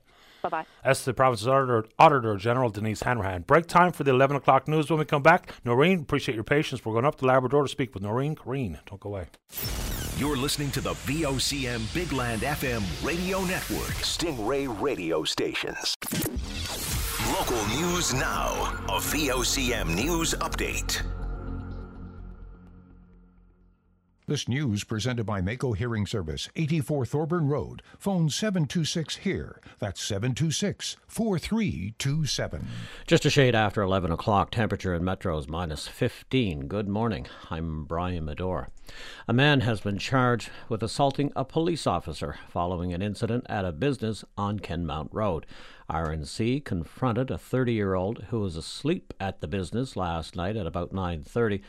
Bye 0.42 0.48
bye. 0.48 0.66
That's 0.84 1.04
the 1.04 1.14
province's 1.14 1.48
Auditor, 1.48 1.86
Auditor 1.98 2.36
General 2.36 2.70
Denise 2.70 3.02
Hanrahan. 3.02 3.42
Break 3.42 3.66
time 3.66 3.92
for 3.92 4.04
the 4.04 4.10
11 4.10 4.36
o'clock 4.36 4.68
news 4.68 4.90
when 4.90 4.98
we 4.98 5.04
come 5.04 5.22
back. 5.22 5.52
Noreen, 5.64 6.00
appreciate 6.00 6.34
your 6.34 6.44
patience. 6.44 6.84
We're 6.84 6.92
going 6.92 7.04
up 7.04 7.16
to 7.16 7.26
Labrador 7.26 7.62
to 7.62 7.68
speak 7.68 7.94
with 7.94 8.02
Noreen 8.02 8.34
Green. 8.34 8.78
Don't 8.86 9.00
go 9.00 9.10
away. 9.10 9.26
You're 10.16 10.36
listening 10.36 10.70
to 10.72 10.80
the 10.80 10.94
VOCM 10.94 11.92
Big 11.94 12.12
Land 12.12 12.42
FM 12.42 12.82
radio 13.06 13.44
network, 13.44 13.94
Stingray 14.02 14.68
radio 14.80 15.22
stations. 15.22 15.94
Local 17.32 17.66
news 17.68 18.14
now, 18.14 18.52
a 18.88 18.98
VOCM 18.98 19.94
news 19.94 20.34
update. 20.34 21.02
This 24.28 24.46
news 24.46 24.84
presented 24.84 25.24
by 25.24 25.40
Mako 25.40 25.72
Hearing 25.72 26.06
Service, 26.06 26.50
84 26.54 27.06
Thorburn 27.06 27.48
Road. 27.48 27.80
Phone 27.98 28.28
726 28.28 29.16
here. 29.16 29.58
That's 29.78 30.02
726 30.02 30.98
4327. 31.06 32.68
Just 33.06 33.24
a 33.24 33.30
shade 33.30 33.54
after 33.54 33.80
11 33.80 34.12
o'clock, 34.12 34.50
temperature 34.50 34.92
in 34.92 35.02
Metro 35.02 35.38
is 35.38 35.48
minus 35.48 35.88
15. 35.88 36.68
Good 36.68 36.90
morning. 36.90 37.26
I'm 37.48 37.84
Brian 37.84 38.26
Medor. 38.26 38.68
A 39.26 39.32
man 39.32 39.62
has 39.62 39.80
been 39.80 39.96
charged 39.96 40.50
with 40.68 40.82
assaulting 40.82 41.32
a 41.34 41.46
police 41.46 41.86
officer 41.86 42.36
following 42.50 42.92
an 42.92 43.00
incident 43.00 43.46
at 43.48 43.64
a 43.64 43.72
business 43.72 44.26
on 44.36 44.58
Kenmount 44.60 45.08
Road. 45.10 45.46
RNC 45.88 46.66
confronted 46.66 47.30
a 47.30 47.38
30-year-old 47.38 48.24
who 48.28 48.40
was 48.40 48.56
asleep 48.56 49.14
at 49.18 49.40
the 49.40 49.48
business 49.48 49.96
last 49.96 50.36
night 50.36 50.54
at 50.54 50.66
about 50.66 50.92
9:30. 50.92 51.62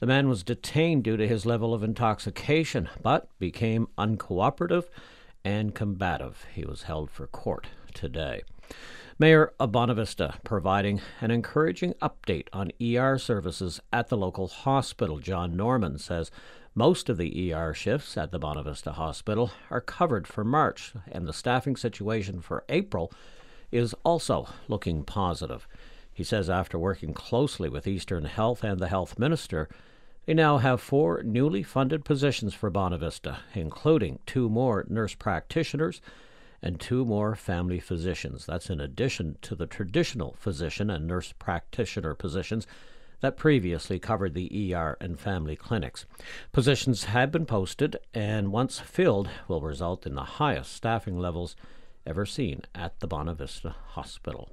The 0.00 0.06
man 0.06 0.28
was 0.28 0.44
detained 0.44 1.02
due 1.02 1.16
to 1.16 1.26
his 1.26 1.44
level 1.44 1.74
of 1.74 1.82
intoxication, 1.82 2.88
but 3.02 3.28
became 3.40 3.88
uncooperative 3.98 4.84
and 5.44 5.74
combative. 5.74 6.46
He 6.54 6.64
was 6.64 6.84
held 6.84 7.10
for 7.10 7.26
court 7.26 7.66
today. 7.94 8.42
Mayor 9.18 9.52
of 9.58 9.72
Bonavista 9.72 10.36
providing 10.44 11.00
an 11.20 11.32
encouraging 11.32 11.94
update 11.94 12.46
on 12.52 12.70
ER 12.80 13.18
services 13.18 13.80
at 13.92 14.08
the 14.08 14.16
local 14.16 14.46
hospital. 14.46 15.18
John 15.18 15.56
Norman 15.56 15.98
says 15.98 16.30
most 16.76 17.08
of 17.08 17.16
the 17.16 17.52
ER 17.52 17.74
shifts 17.74 18.16
at 18.16 18.30
the 18.30 18.38
Bonavista 18.38 18.92
Hospital 18.92 19.50
are 19.68 19.80
covered 19.80 20.28
for 20.28 20.44
March, 20.44 20.92
and 21.10 21.26
the 21.26 21.32
staffing 21.32 21.74
situation 21.74 22.40
for 22.40 22.62
April 22.68 23.12
is 23.72 23.96
also 24.04 24.48
looking 24.68 25.02
positive. 25.02 25.66
He 26.12 26.22
says 26.22 26.48
after 26.48 26.78
working 26.78 27.14
closely 27.14 27.68
with 27.68 27.88
Eastern 27.88 28.26
Health 28.26 28.62
and 28.62 28.78
the 28.78 28.86
health 28.86 29.18
minister, 29.18 29.68
they 30.28 30.34
now 30.34 30.58
have 30.58 30.82
four 30.82 31.22
newly 31.22 31.62
funded 31.62 32.04
positions 32.04 32.52
for 32.52 32.70
Bonavista, 32.70 33.38
including 33.54 34.18
two 34.26 34.50
more 34.50 34.84
nurse 34.86 35.14
practitioners 35.14 36.02
and 36.60 36.78
two 36.78 37.06
more 37.06 37.34
family 37.34 37.80
physicians. 37.80 38.44
That's 38.44 38.68
in 38.68 38.78
addition 38.78 39.38
to 39.40 39.54
the 39.54 39.66
traditional 39.66 40.36
physician 40.38 40.90
and 40.90 41.06
nurse 41.06 41.32
practitioner 41.38 42.12
positions 42.12 42.66
that 43.20 43.38
previously 43.38 43.98
covered 43.98 44.34
the 44.34 44.74
ER 44.74 44.98
and 45.00 45.18
family 45.18 45.56
clinics. 45.56 46.04
Positions 46.52 47.04
have 47.04 47.32
been 47.32 47.46
posted 47.46 47.96
and 48.12 48.52
once 48.52 48.78
filled 48.78 49.30
will 49.48 49.62
result 49.62 50.06
in 50.06 50.14
the 50.14 50.24
highest 50.24 50.74
staffing 50.74 51.18
levels 51.18 51.56
ever 52.04 52.26
seen 52.26 52.60
at 52.74 53.00
the 53.00 53.08
Bonavista 53.08 53.74
Hospital. 53.92 54.50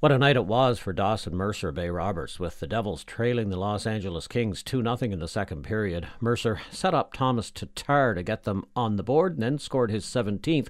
What 0.00 0.12
a 0.12 0.18
night 0.18 0.36
it 0.36 0.46
was 0.46 0.78
for 0.78 0.94
Dawson 0.94 1.36
Mercer 1.36 1.70
Bay 1.72 1.90
Roberts, 1.90 2.40
with 2.40 2.58
the 2.58 2.66
Devils 2.66 3.04
trailing 3.04 3.50
the 3.50 3.58
Los 3.58 3.86
Angeles 3.86 4.26
Kings 4.26 4.62
2 4.62 4.82
0 4.82 4.96
in 5.02 5.18
the 5.18 5.28
second 5.28 5.62
period. 5.62 6.08
Mercer 6.20 6.62
set 6.70 6.94
up 6.94 7.12
Tomas 7.12 7.50
Tatar 7.50 8.14
to 8.14 8.22
get 8.22 8.44
them 8.44 8.64
on 8.74 8.96
the 8.96 9.02
board 9.02 9.34
and 9.34 9.42
then 9.42 9.58
scored 9.58 9.90
his 9.90 10.06
17th 10.06 10.68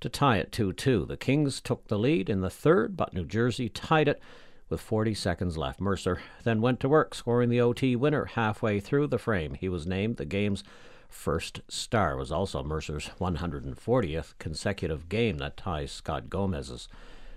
to 0.00 0.08
tie 0.08 0.38
it 0.38 0.50
2 0.50 0.72
2. 0.72 1.06
The 1.06 1.16
Kings 1.16 1.60
took 1.60 1.86
the 1.86 1.96
lead 1.96 2.28
in 2.28 2.40
the 2.40 2.50
third, 2.50 2.96
but 2.96 3.14
New 3.14 3.24
Jersey 3.24 3.68
tied 3.68 4.08
it 4.08 4.20
with 4.68 4.80
40 4.80 5.14
seconds 5.14 5.56
left. 5.56 5.80
Mercer 5.80 6.20
then 6.42 6.60
went 6.60 6.80
to 6.80 6.88
work, 6.88 7.14
scoring 7.14 7.50
the 7.50 7.60
OT 7.60 7.94
winner 7.94 8.24
halfway 8.24 8.80
through 8.80 9.06
the 9.06 9.16
frame. 9.16 9.54
He 9.54 9.68
was 9.68 9.86
named 9.86 10.16
the 10.16 10.24
game's 10.24 10.64
first 11.08 11.60
star. 11.68 12.14
It 12.14 12.18
was 12.18 12.32
also 12.32 12.64
Mercer's 12.64 13.10
140th 13.20 14.34
consecutive 14.40 15.08
game 15.08 15.38
that 15.38 15.56
ties 15.56 15.92
Scott 15.92 16.28
Gomez's 16.28 16.88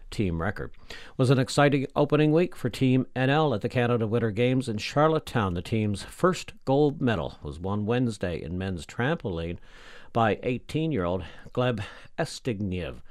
team 0.09 0.41
record. 0.41 0.71
It 0.89 0.95
was 1.17 1.29
an 1.29 1.39
exciting 1.39 1.87
opening 1.95 2.31
week 2.31 2.55
for 2.55 2.69
Team 2.69 3.07
NL 3.15 3.55
at 3.55 3.61
the 3.61 3.69
Canada 3.69 4.07
Winter 4.07 4.31
Games 4.31 4.67
in 4.67 4.77
Charlottetown. 4.77 5.53
The 5.53 5.61
team's 5.61 6.03
first 6.03 6.53
gold 6.65 7.01
medal 7.01 7.37
was 7.41 7.59
won 7.59 7.85
Wednesday 7.85 8.41
in 8.41 8.57
men's 8.57 8.85
trampoline 8.85 9.57
by 10.13 10.35
18-year-old 10.35 11.23
Gleb 11.53 11.83
Estigniev. 12.17 13.01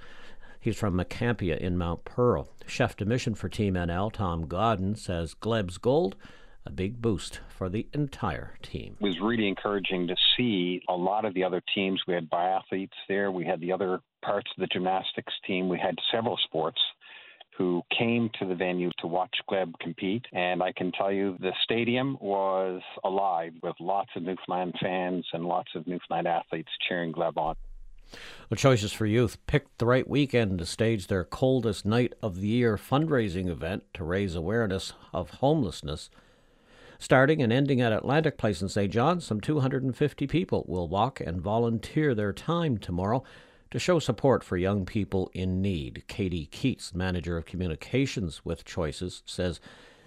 He's 0.60 0.76
from 0.76 0.94
Macampia 0.96 1.56
in 1.56 1.78
Mount 1.78 2.04
Pearl. 2.04 2.48
Chef 2.66 2.96
de 2.96 3.04
mission 3.04 3.34
for 3.34 3.48
Team 3.48 3.74
NL, 3.74 4.12
Tom 4.12 4.46
Godden, 4.46 4.96
says 4.96 5.34
Gleb's 5.34 5.78
gold 5.78 6.16
a 6.68 6.70
big 6.70 7.00
boost 7.00 7.40
for 7.48 7.68
the 7.70 7.88
entire 7.94 8.54
team. 8.62 8.96
It 9.00 9.04
was 9.04 9.18
really 9.20 9.48
encouraging 9.48 10.06
to 10.08 10.16
see 10.36 10.82
a 10.88 10.94
lot 10.94 11.24
of 11.24 11.32
the 11.32 11.42
other 11.42 11.62
teams. 11.74 12.02
We 12.06 12.12
had 12.12 12.28
biathletes 12.28 12.90
there, 13.08 13.32
we 13.32 13.46
had 13.46 13.60
the 13.60 13.72
other 13.72 14.00
parts 14.22 14.50
of 14.56 14.60
the 14.60 14.66
gymnastics 14.66 15.32
team, 15.46 15.68
we 15.68 15.78
had 15.78 15.96
several 16.12 16.38
sports 16.44 16.80
who 17.56 17.82
came 17.96 18.30
to 18.38 18.46
the 18.46 18.54
venue 18.54 18.90
to 18.98 19.08
watch 19.08 19.34
Gleb 19.50 19.72
compete. 19.80 20.24
And 20.32 20.62
I 20.62 20.72
can 20.72 20.92
tell 20.92 21.10
you 21.10 21.36
the 21.40 21.52
stadium 21.64 22.16
was 22.20 22.80
alive 23.02 23.52
with 23.62 23.74
lots 23.80 24.10
of 24.14 24.22
Newfoundland 24.22 24.74
fans 24.80 25.26
and 25.32 25.44
lots 25.44 25.70
of 25.74 25.86
Newfoundland 25.86 26.28
athletes 26.28 26.70
cheering 26.88 27.12
Gleb 27.12 27.36
on. 27.36 27.56
The 28.48 28.56
Choices 28.56 28.92
for 28.92 29.06
Youth 29.06 29.36
picked 29.46 29.78
the 29.78 29.86
right 29.86 30.08
weekend 30.08 30.60
to 30.60 30.66
stage 30.66 31.08
their 31.08 31.24
coldest 31.24 31.84
night 31.84 32.14
of 32.22 32.40
the 32.40 32.46
year 32.46 32.76
fundraising 32.76 33.48
event 33.48 33.82
to 33.94 34.04
raise 34.04 34.34
awareness 34.34 34.92
of 35.12 35.30
homelessness 35.30 36.08
Starting 37.00 37.40
and 37.40 37.52
ending 37.52 37.80
at 37.80 37.92
Atlantic 37.92 38.36
Place 38.36 38.60
in 38.60 38.68
St. 38.68 38.92
John, 38.92 39.20
some 39.20 39.40
250 39.40 40.26
people 40.26 40.64
will 40.66 40.88
walk 40.88 41.20
and 41.20 41.40
volunteer 41.40 42.12
their 42.12 42.32
time 42.32 42.76
tomorrow 42.76 43.22
to 43.70 43.78
show 43.78 43.98
support 43.98 44.42
for 44.42 44.56
young 44.56 44.84
people 44.84 45.30
in 45.32 45.60
need. 45.60 46.04
Katie 46.08 46.46
Keats, 46.46 46.94
manager 46.94 47.36
of 47.36 47.46
communications 47.46 48.44
with 48.44 48.64
Choices, 48.64 49.22
says 49.26 49.60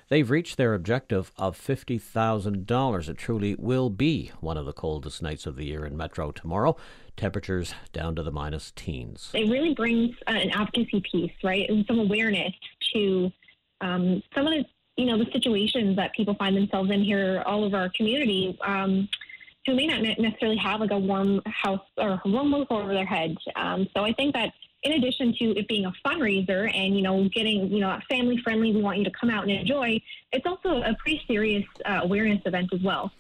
they've 0.10 0.30
reached 0.30 0.58
their 0.58 0.74
objective 0.74 1.32
of 1.38 1.58
$50,000. 1.58 3.10
It 3.10 3.18
truly 3.18 3.56
will 3.58 3.90
be 3.90 4.32
one 4.40 4.58
of 4.58 4.66
the 4.66 4.74
coldest 4.74 5.22
nights 5.22 5.46
of 5.46 5.56
the 5.56 5.66
year 5.66 5.86
in 5.86 5.96
Metro 5.96 6.32
tomorrow. 6.32 6.76
Temperatures 7.18 7.74
down 7.94 8.16
to 8.16 8.24
the 8.24 8.32
minus 8.32 8.72
teens. 8.72 9.32
It 9.34 9.50
really 9.50 9.74
brings 9.74 10.16
uh, 10.28 10.32
an 10.32 10.52
advocacy 10.52 11.02
piece, 11.12 11.34
right, 11.44 11.70
and 11.70 11.86
some 11.86 12.00
awareness 12.00 12.54
to 12.94 13.32
um, 13.82 14.24
some 14.34 14.48
of 14.48 14.54
the 14.54 14.66
you 14.98 15.06
know, 15.06 15.18
the 15.18 15.30
situations 15.32 15.96
that 15.96 16.14
people 16.14 16.36
find 16.36 16.56
themselves 16.56 16.92
in 16.92 17.04
here 17.04 17.42
all 17.46 17.64
over 17.64 17.78
our 17.78 17.90
community, 17.90 18.58
um, 18.66 19.08
who 19.66 19.76
may 19.76 19.86
not 19.86 20.02
necessarily 20.20 20.58
have 20.58 20.80
like 20.80 20.92
a 20.92 20.98
warm 20.98 21.42
house 21.46 21.86
or 21.98 22.22
warm 22.26 22.54
roof 22.54 22.68
over 22.70 22.94
their 22.94 23.06
head. 23.06 23.36
Um, 23.56 23.88
so 23.96 24.04
I 24.04 24.14
think 24.14 24.34
that 24.34 24.52
in 24.84 24.94
addition 24.94 25.34
to 25.38 25.58
it 25.58 25.68
being 25.68 25.86
a 25.86 25.94
fundraiser 26.06 26.76
and 26.76 26.96
you 26.96 27.04
know 27.04 27.30
getting 27.30 27.72
you 27.72 27.80
know 27.80 28.00
family 28.10 28.38
friendly, 28.44 28.74
we 28.74 28.82
want 28.82 28.98
you 28.98 29.04
to 29.04 29.12
come 29.12 29.30
out 29.30 29.44
and 29.44 29.52
enjoy. 29.52 30.02
It's 30.32 30.46
also 30.46 30.82
a 30.82 30.96
pretty 30.96 31.22
serious 31.28 31.66
uh, 31.86 32.00
awareness 32.04 32.42
event 32.46 32.70
as 32.74 32.82
well. 32.82 33.12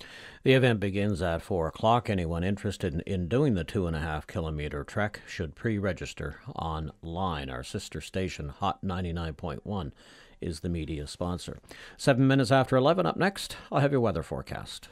The 0.44 0.54
event 0.54 0.80
begins 0.80 1.22
at 1.22 1.44
4 1.44 1.68
o'clock. 1.68 2.10
Anyone 2.10 2.44
interested 2.44 2.96
in, 2.96 3.02
in 3.02 3.28
doing 3.28 3.54
the 3.54 3.64
two 3.64 3.86
and 3.86 3.96
a 3.96 4.00
half 4.00 4.26
kilometer 4.26 4.84
trek 4.84 5.22
should 5.28 5.54
pre 5.54 5.78
register 5.78 6.40
online. 6.56 7.50
Our 7.50 7.64
sister 7.64 8.02
station, 8.02 8.50
Hot 8.50 8.84
99.1, 8.84 9.92
is 10.40 10.62
the 10.62 10.70
media 10.70 11.06
sponsor. 11.06 11.60
Seven 11.96 12.28
minutes 12.28 12.52
after 12.52 12.76
11, 12.76 13.06
up 13.06 13.18
next, 13.18 13.56
I'll 13.72 13.82
have 13.82 13.92
your 13.92 14.02
weather 14.02 14.24
forecast. 14.24 14.90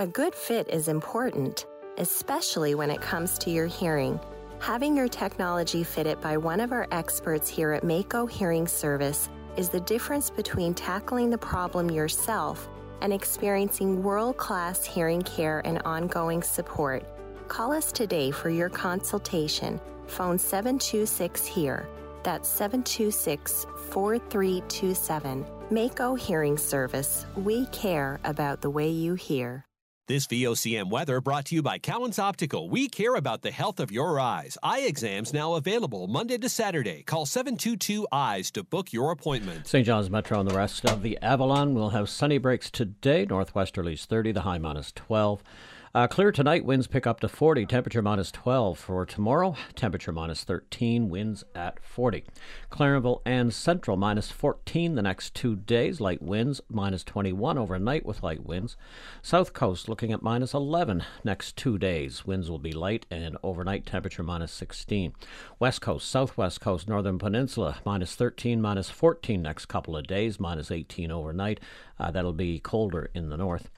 A 0.00 0.06
good 0.06 0.32
fit 0.32 0.68
is 0.68 0.86
important, 0.86 1.66
especially 1.96 2.76
when 2.76 2.88
it 2.88 3.00
comes 3.00 3.36
to 3.38 3.50
your 3.50 3.66
hearing. 3.66 4.20
Having 4.60 4.96
your 4.96 5.08
technology 5.08 5.82
fitted 5.82 6.20
by 6.20 6.36
one 6.36 6.60
of 6.60 6.70
our 6.70 6.86
experts 6.92 7.48
here 7.48 7.72
at 7.72 7.82
Mako 7.82 8.24
Hearing 8.26 8.68
Service 8.68 9.28
is 9.56 9.70
the 9.70 9.80
difference 9.80 10.30
between 10.30 10.72
tackling 10.72 11.30
the 11.30 11.38
problem 11.38 11.90
yourself 11.90 12.68
and 13.00 13.12
experiencing 13.12 14.00
world 14.00 14.36
class 14.36 14.84
hearing 14.84 15.22
care 15.22 15.66
and 15.66 15.82
ongoing 15.84 16.44
support. 16.44 17.02
Call 17.48 17.72
us 17.72 17.90
today 17.90 18.30
for 18.30 18.50
your 18.50 18.68
consultation. 18.68 19.80
Phone 20.06 20.38
726 20.38 21.44
HERE. 21.44 21.88
That's 22.22 22.48
726 22.48 23.66
4327. 23.90 25.44
Mako 25.72 26.14
Hearing 26.14 26.56
Service. 26.56 27.26
We 27.34 27.66
care 27.66 28.20
about 28.22 28.60
the 28.60 28.70
way 28.70 28.90
you 28.90 29.14
hear. 29.14 29.64
This 30.08 30.26
VOCM 30.26 30.88
weather 30.88 31.20
brought 31.20 31.44
to 31.46 31.54
you 31.54 31.60
by 31.60 31.76
Cowan's 31.76 32.18
Optical. 32.18 32.70
We 32.70 32.88
care 32.88 33.14
about 33.14 33.42
the 33.42 33.50
health 33.50 33.78
of 33.78 33.92
your 33.92 34.18
eyes. 34.18 34.56
Eye 34.62 34.86
exams 34.86 35.34
now 35.34 35.52
available 35.52 36.06
Monday 36.06 36.38
to 36.38 36.48
Saturday. 36.48 37.02
Call 37.02 37.26
722 37.26 38.08
Eyes 38.10 38.50
to 38.52 38.64
book 38.64 38.90
your 38.90 39.10
appointment. 39.10 39.66
St. 39.66 39.84
John's 39.84 40.08
Metro 40.08 40.40
and 40.40 40.48
the 40.48 40.56
rest 40.56 40.86
of 40.86 41.02
the 41.02 41.18
Avalon 41.20 41.74
will 41.74 41.90
have 41.90 42.08
sunny 42.08 42.38
breaks 42.38 42.70
today. 42.70 43.26
Northwesterlies 43.26 44.06
30, 44.06 44.32
the 44.32 44.40
high 44.40 44.56
minus 44.56 44.92
12. 44.92 45.42
Uh, 45.94 46.06
clear 46.06 46.30
tonight, 46.30 46.66
winds 46.66 46.86
pick 46.86 47.06
up 47.06 47.20
to 47.20 47.28
40, 47.28 47.64
temperature 47.64 48.02
minus 48.02 48.30
12. 48.30 48.78
For 48.78 49.06
tomorrow, 49.06 49.56
temperature 49.74 50.12
minus 50.12 50.44
13, 50.44 51.08
winds 51.08 51.44
at 51.54 51.82
40. 51.82 52.24
Clarenville 52.70 53.22
and 53.24 53.54
Central 53.54 53.96
minus 53.96 54.30
14 54.30 54.96
the 54.96 55.02
next 55.02 55.34
two 55.34 55.56
days, 55.56 55.98
light 55.98 56.20
winds 56.20 56.60
minus 56.68 57.02
21 57.04 57.56
overnight 57.56 58.04
with 58.04 58.22
light 58.22 58.44
winds. 58.44 58.76
South 59.22 59.54
Coast 59.54 59.88
looking 59.88 60.12
at 60.12 60.22
minus 60.22 60.52
11 60.52 61.04
next 61.24 61.56
two 61.56 61.78
days, 61.78 62.26
winds 62.26 62.50
will 62.50 62.58
be 62.58 62.72
light 62.72 63.06
and 63.10 63.38
overnight 63.42 63.86
temperature 63.86 64.22
minus 64.22 64.52
16. 64.52 65.14
West 65.58 65.80
Coast, 65.80 66.10
Southwest 66.10 66.60
Coast, 66.60 66.86
Northern 66.86 67.18
Peninsula 67.18 67.78
minus 67.86 68.14
13, 68.14 68.60
minus 68.60 68.90
14 68.90 69.40
next 69.40 69.66
couple 69.66 69.96
of 69.96 70.06
days, 70.06 70.38
minus 70.38 70.70
18 70.70 71.10
overnight. 71.10 71.60
Uh, 71.98 72.10
that'll 72.10 72.32
be 72.32 72.60
colder 72.60 73.10
in 73.14 73.28
the 73.28 73.36
north. 73.36 73.70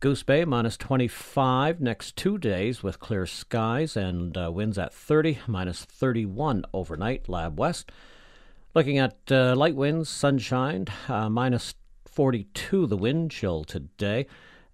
Goose 0.00 0.22
Bay 0.22 0.44
minus 0.44 0.76
25 0.76 1.80
next 1.80 2.16
two 2.16 2.38
days 2.38 2.82
with 2.82 3.00
clear 3.00 3.26
skies 3.26 3.96
and 3.96 4.36
uh, 4.36 4.50
winds 4.52 4.78
at 4.78 4.92
30, 4.92 5.38
minus 5.46 5.84
31 5.84 6.64
overnight. 6.72 7.28
Lab 7.28 7.58
West. 7.58 7.90
Looking 8.74 8.98
at 8.98 9.16
uh, 9.30 9.54
light 9.54 9.76
winds, 9.76 10.08
sunshine, 10.08 10.86
uh, 11.08 11.28
minus 11.28 11.74
42 12.06 12.86
the 12.86 12.96
wind 12.96 13.30
chill 13.30 13.64
today. 13.64 14.26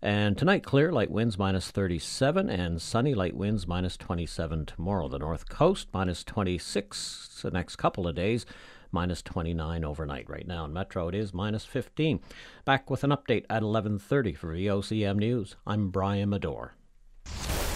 And 0.02 0.38
tonight, 0.38 0.64
clear, 0.64 0.90
light 0.90 1.10
winds 1.10 1.36
minus 1.36 1.70
37, 1.70 2.48
and 2.48 2.80
sunny, 2.80 3.12
light 3.14 3.36
winds 3.36 3.66
minus 3.66 3.98
27 3.98 4.64
tomorrow. 4.64 5.08
The 5.08 5.18
north 5.18 5.50
coast 5.50 5.88
minus 5.92 6.24
26 6.24 7.40
the 7.42 7.50
next 7.50 7.76
couple 7.76 8.06
of 8.06 8.14
days 8.14 8.46
minus 8.92 9.22
29 9.22 9.84
overnight. 9.84 10.28
Right 10.28 10.46
now 10.46 10.64
in 10.64 10.72
Metro, 10.72 11.08
it 11.08 11.14
is 11.14 11.32
minus 11.34 11.64
15. 11.64 12.20
Back 12.64 12.90
with 12.90 13.04
an 13.04 13.10
update 13.10 13.44
at 13.48 13.62
11:30 13.62 14.36
for 14.36 14.54
VOCM 14.54 15.18
News. 15.18 15.56
I'm 15.66 15.90
Brian 15.90 16.30
Medore. 16.30 16.70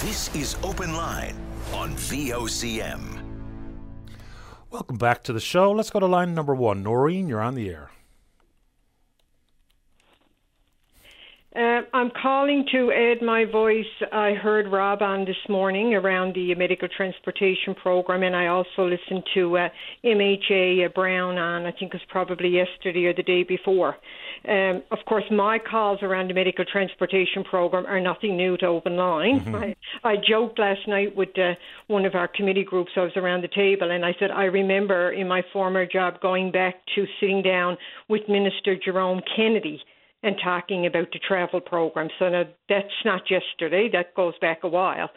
This 0.01 0.35
is 0.35 0.57
Open 0.63 0.95
Line 0.95 1.37
on 1.73 1.95
VOCM. 1.95 3.23
Welcome 4.71 4.99
back 4.99 5.23
to 5.25 5.33
the 5.33 5.41
show. 5.41 5.71
Let's 5.71 5.91
go 5.91 6.01
to 6.01 6.07
line 6.07 6.35
number 6.35 6.55
one. 6.55 6.83
Noreen, 6.83 7.29
you're 7.29 7.41
on 7.41 7.55
the 7.55 7.71
air. 7.71 7.91
Uh, 11.55 11.83
I'm 11.93 12.11
calling 12.21 12.67
to 12.73 12.91
add 12.91 13.25
my 13.25 13.45
voice. 13.45 13.85
I 14.13 14.33
heard 14.33 14.67
Rob 14.73 15.03
on 15.03 15.25
this 15.25 15.37
morning 15.49 15.95
around 15.95 16.35
the 16.35 16.53
medical 16.57 16.89
transportation 16.89 17.77
program, 17.81 18.25
and 18.25 18.35
I 18.35 18.49
also 18.49 18.89
listened 18.89 19.23
to 19.35 19.59
uh, 19.59 19.69
MHA 20.05 20.87
uh, 20.87 20.89
Brown 20.89 21.39
on, 21.39 21.65
I 21.65 21.71
think 21.71 21.95
it 21.95 22.01
was 22.01 22.03
probably 22.09 22.49
yesterday 22.49 23.05
or 23.05 23.15
the 23.15 23.23
day 23.23 23.45
before. 23.45 23.97
Um, 24.49 24.83
of 24.91 24.99
course, 25.07 25.23
my 25.31 25.61
calls 25.61 26.01
around 26.03 26.29
the 26.29 26.35
medical 26.35 26.65
transportation 26.65 27.45
program 27.45 27.87
are 27.87 28.01
nothing 28.01 28.37
new 28.37 28.57
to 28.57 28.67
Open 28.67 28.97
Line. 28.97 29.39
Mm-hmm. 29.39 29.55
I, 29.55 29.77
I 30.03 30.17
joked 30.29 30.59
last 30.59 30.89
night 30.89 31.15
with 31.15 31.39
uh, 31.39 31.53
one 31.87 32.05
of 32.05 32.17
our 32.17 32.27
committee 32.27 32.65
groups. 32.65 32.91
I 32.97 33.03
was 33.03 33.13
around 33.15 33.43
the 33.43 33.49
table, 33.55 33.93
and 33.93 34.05
I 34.05 34.13
said, 34.19 34.33
I 34.33 34.47
remember 34.47 35.13
in 35.13 35.29
my 35.29 35.43
former 35.53 35.87
job 35.87 36.21
going 36.21 36.51
back 36.51 36.75
to 36.97 37.05
sitting 37.21 37.43
down 37.43 37.77
with 38.09 38.23
Minister 38.29 38.77
Jerome 38.77 39.21
Kennedy 39.37 39.81
and 40.25 40.37
talking 40.43 40.87
about 40.87 41.09
the 41.13 41.19
travel 41.19 41.61
program. 41.61 42.09
So 42.19 42.29
now 42.29 42.45
that's 42.69 42.87
not 43.05 43.23
yesterday, 43.31 43.91
that 43.93 44.15
goes 44.15 44.35
back 44.41 44.61
a 44.63 44.69
while. 44.69 45.11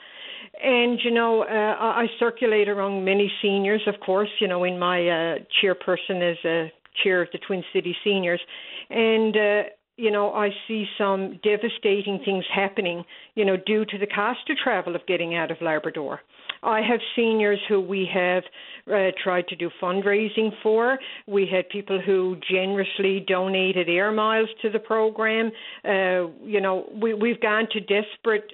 And, 0.61 1.00
you 1.03 1.11
know, 1.11 1.44
uh, 1.44 1.76
I 2.03 2.08
circulate 2.19 2.68
among 2.68 3.06
many 3.06 3.32
seniors, 3.42 3.82
of 3.88 3.95
course, 4.06 4.30
you 4.40 4.48
know, 4.48 4.64
in 4.66 4.77
my 4.77 5.00
uh, 5.08 5.36
chairperson 5.61 6.32
as 6.32 6.38
a 6.45 6.72
chair 7.03 7.22
of 7.22 7.30
the 7.32 7.40
Twin 7.48 7.64
City 7.74 7.95
Seniors. 8.03 8.42
And, 8.90 9.36
uh, 9.38 9.64
you 9.98 10.11
know, 10.11 10.34
I 10.34 10.50
see 10.68 10.86
some 10.98 11.40
devastating 11.44 12.19
things 12.24 12.45
happening, 12.53 13.03
you 13.36 13.45
know, 13.45 13.58
due 13.58 13.86
to 13.86 13.98
the 13.98 14.08
cost 14.08 14.50
of 14.50 14.58
travel 14.58 14.95
of 14.95 15.06
getting 15.08 15.36
out 15.36 15.52
of 15.52 15.58
Labrador. 15.61 16.22
I 16.64 16.82
have 16.82 17.00
seniors 17.16 17.60
who 17.68 17.80
we 17.80 18.10
have 18.14 18.44
uh, 18.88 19.11
tried 19.22 19.48
to 19.50 19.56
do 19.56 19.69
fundraising 19.82 20.52
for. 20.64 20.98
We 21.27 21.48
had 21.52 21.69
people 21.69 22.02
who 22.03 22.38
generously 22.50 23.24
donated 23.27 23.90
air 23.90 24.11
miles 24.11 24.50
to 24.61 24.69
the 24.69 24.80
program. 24.80 25.52
Uh, 25.84 26.32
you 26.44 26.61
know, 26.61 26.90
we, 27.02 27.14
we've 27.14 27.42
gone 27.42 27.68
to 27.72 27.80
desperate 27.80 28.53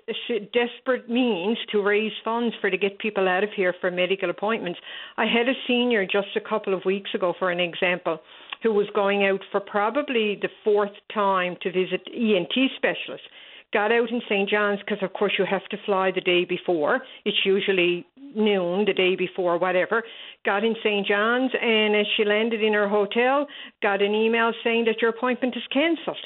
desperate 0.54 1.10
means 1.10 1.58
to 1.72 1.82
raise 1.82 2.14
funds 2.24 2.56
for 2.62 2.70
to 2.70 2.78
get 2.78 3.00
people 3.00 3.28
out 3.28 3.44
of 3.44 3.50
here 3.56 3.74
for 3.80 3.92
medical 3.92 4.30
appointments. 4.30 4.80
I 5.18 5.26
had 5.26 5.48
a 5.48 5.54
senior 5.68 6.06
just 6.06 6.36
a 6.36 6.42
couple 6.42 6.74
of 6.74 6.86
weeks 6.86 7.12
ago, 7.14 7.34
for 7.38 7.52
an 7.52 7.60
example 7.60 8.20
who 8.64 8.74
was 8.74 8.88
going 8.96 9.26
out 9.26 9.42
for 9.52 9.60
probably 9.60 10.40
the 10.42 10.48
fourth 10.64 10.94
time 11.14 11.58
to 11.62 11.70
visit 11.70 12.08
ENT 12.08 12.54
specialists 12.78 13.28
got 13.74 13.92
out 13.92 14.10
in 14.11 14.22
St. 14.30 14.50
John's 14.50 14.80
because, 14.80 15.02
of 15.02 15.14
course, 15.14 15.34
you 15.38 15.45
have 15.45 15.66
to 15.69 15.77
fly 15.85 16.11
the 16.11 16.22
day 16.22 16.45
before. 16.45 17.02
It's 17.26 17.45
usually 17.45 18.06
noon 18.35 18.85
the 18.85 18.93
day 18.93 19.16
before, 19.16 19.58
whatever. 19.58 20.03
Got 20.45 20.64
in 20.64 20.76
St. 20.84 21.06
John's, 21.06 21.52
and 21.60 21.95
as 21.95 22.06
she 22.16 22.24
landed 22.24 22.64
in 22.64 22.74
her 22.74 22.88
hotel, 22.88 23.48
got 23.82 24.02
an 24.02 24.14
email 24.14 24.53
saying 24.64 24.85
that 24.85 25.02
your 25.02 25.10
appointment 25.10 25.56
is 25.58 25.64
cancelled. 25.72 26.18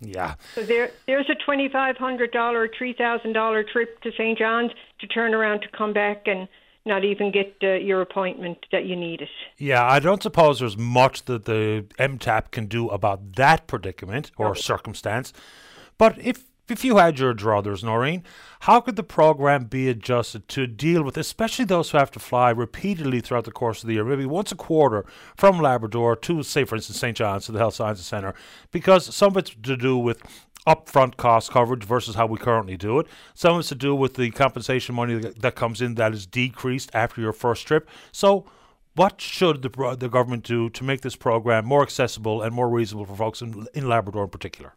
Yeah. 0.00 0.34
So 0.54 0.62
there, 0.62 0.90
there's 1.06 1.28
a 1.30 1.44
twenty-five 1.44 1.96
hundred 1.96 2.30
dollar, 2.30 2.68
three 2.76 2.92
thousand 2.92 3.32
dollar 3.32 3.64
trip 3.64 4.00
to 4.02 4.12
St. 4.12 4.38
John's 4.38 4.72
to 5.00 5.06
turn 5.06 5.32
around 5.34 5.60
to 5.60 5.68
come 5.76 5.94
back 5.94 6.26
and 6.26 6.48
not 6.84 7.04
even 7.04 7.32
get 7.32 7.56
uh, 7.62 7.74
your 7.74 8.00
appointment 8.00 8.58
that 8.72 8.84
you 8.84 8.94
needed. 8.94 9.28
Yeah, 9.58 9.84
I 9.84 9.98
don't 9.98 10.22
suppose 10.22 10.60
there's 10.60 10.76
much 10.76 11.24
that 11.24 11.46
the 11.46 11.86
MTAP 11.98 12.52
can 12.52 12.66
do 12.66 12.88
about 12.90 13.36
that 13.36 13.66
predicament 13.66 14.30
or 14.36 14.48
no. 14.48 14.54
circumstance. 14.54 15.32
But 15.98 16.18
if 16.18 16.44
if 16.68 16.84
you 16.84 16.96
had 16.96 17.18
your 17.18 17.32
druthers, 17.32 17.84
Noreen, 17.84 18.24
how 18.60 18.80
could 18.80 18.96
the 18.96 19.04
program 19.04 19.66
be 19.66 19.88
adjusted 19.88 20.48
to 20.48 20.66
deal 20.66 21.04
with, 21.04 21.16
especially 21.16 21.64
those 21.64 21.90
who 21.90 21.98
have 21.98 22.10
to 22.10 22.18
fly 22.18 22.50
repeatedly 22.50 23.20
throughout 23.20 23.44
the 23.44 23.52
course 23.52 23.82
of 23.82 23.86
the 23.86 23.94
year, 23.94 24.04
maybe 24.04 24.26
once 24.26 24.50
a 24.50 24.56
quarter 24.56 25.06
from 25.36 25.60
Labrador 25.60 26.16
to, 26.16 26.42
say, 26.42 26.64
for 26.64 26.74
instance, 26.74 26.98
St. 26.98 27.16
John's 27.16 27.46
to 27.46 27.52
the 27.52 27.60
Health 27.60 27.74
Sciences 27.74 28.06
Centre, 28.06 28.34
because 28.72 29.14
some 29.14 29.32
of 29.32 29.36
it's 29.36 29.54
to 29.62 29.76
do 29.76 29.96
with 29.96 30.20
upfront 30.66 31.16
cost 31.16 31.52
coverage 31.52 31.84
versus 31.84 32.16
how 32.16 32.26
we 32.26 32.38
currently 32.38 32.76
do 32.76 32.98
it. 32.98 33.06
Some 33.34 33.54
of 33.54 33.60
it's 33.60 33.68
to 33.68 33.76
do 33.76 33.94
with 33.94 34.14
the 34.14 34.30
compensation 34.32 34.94
money 34.94 35.14
that 35.14 35.54
comes 35.54 35.80
in 35.80 35.94
that 35.94 36.12
is 36.12 36.26
decreased 36.26 36.90
after 36.92 37.20
your 37.20 37.32
first 37.32 37.66
trip. 37.66 37.88
So, 38.10 38.44
what 38.96 39.20
should 39.20 39.62
the, 39.62 39.96
the 39.98 40.08
government 40.08 40.42
do 40.42 40.70
to 40.70 40.82
make 40.82 41.02
this 41.02 41.16
program 41.16 41.66
more 41.66 41.82
accessible 41.82 42.42
and 42.42 42.54
more 42.54 42.68
reasonable 42.68 43.04
for 43.04 43.14
folks 43.14 43.42
in, 43.42 43.66
in 43.74 43.88
Labrador 43.88 44.24
in 44.24 44.30
particular? 44.30 44.74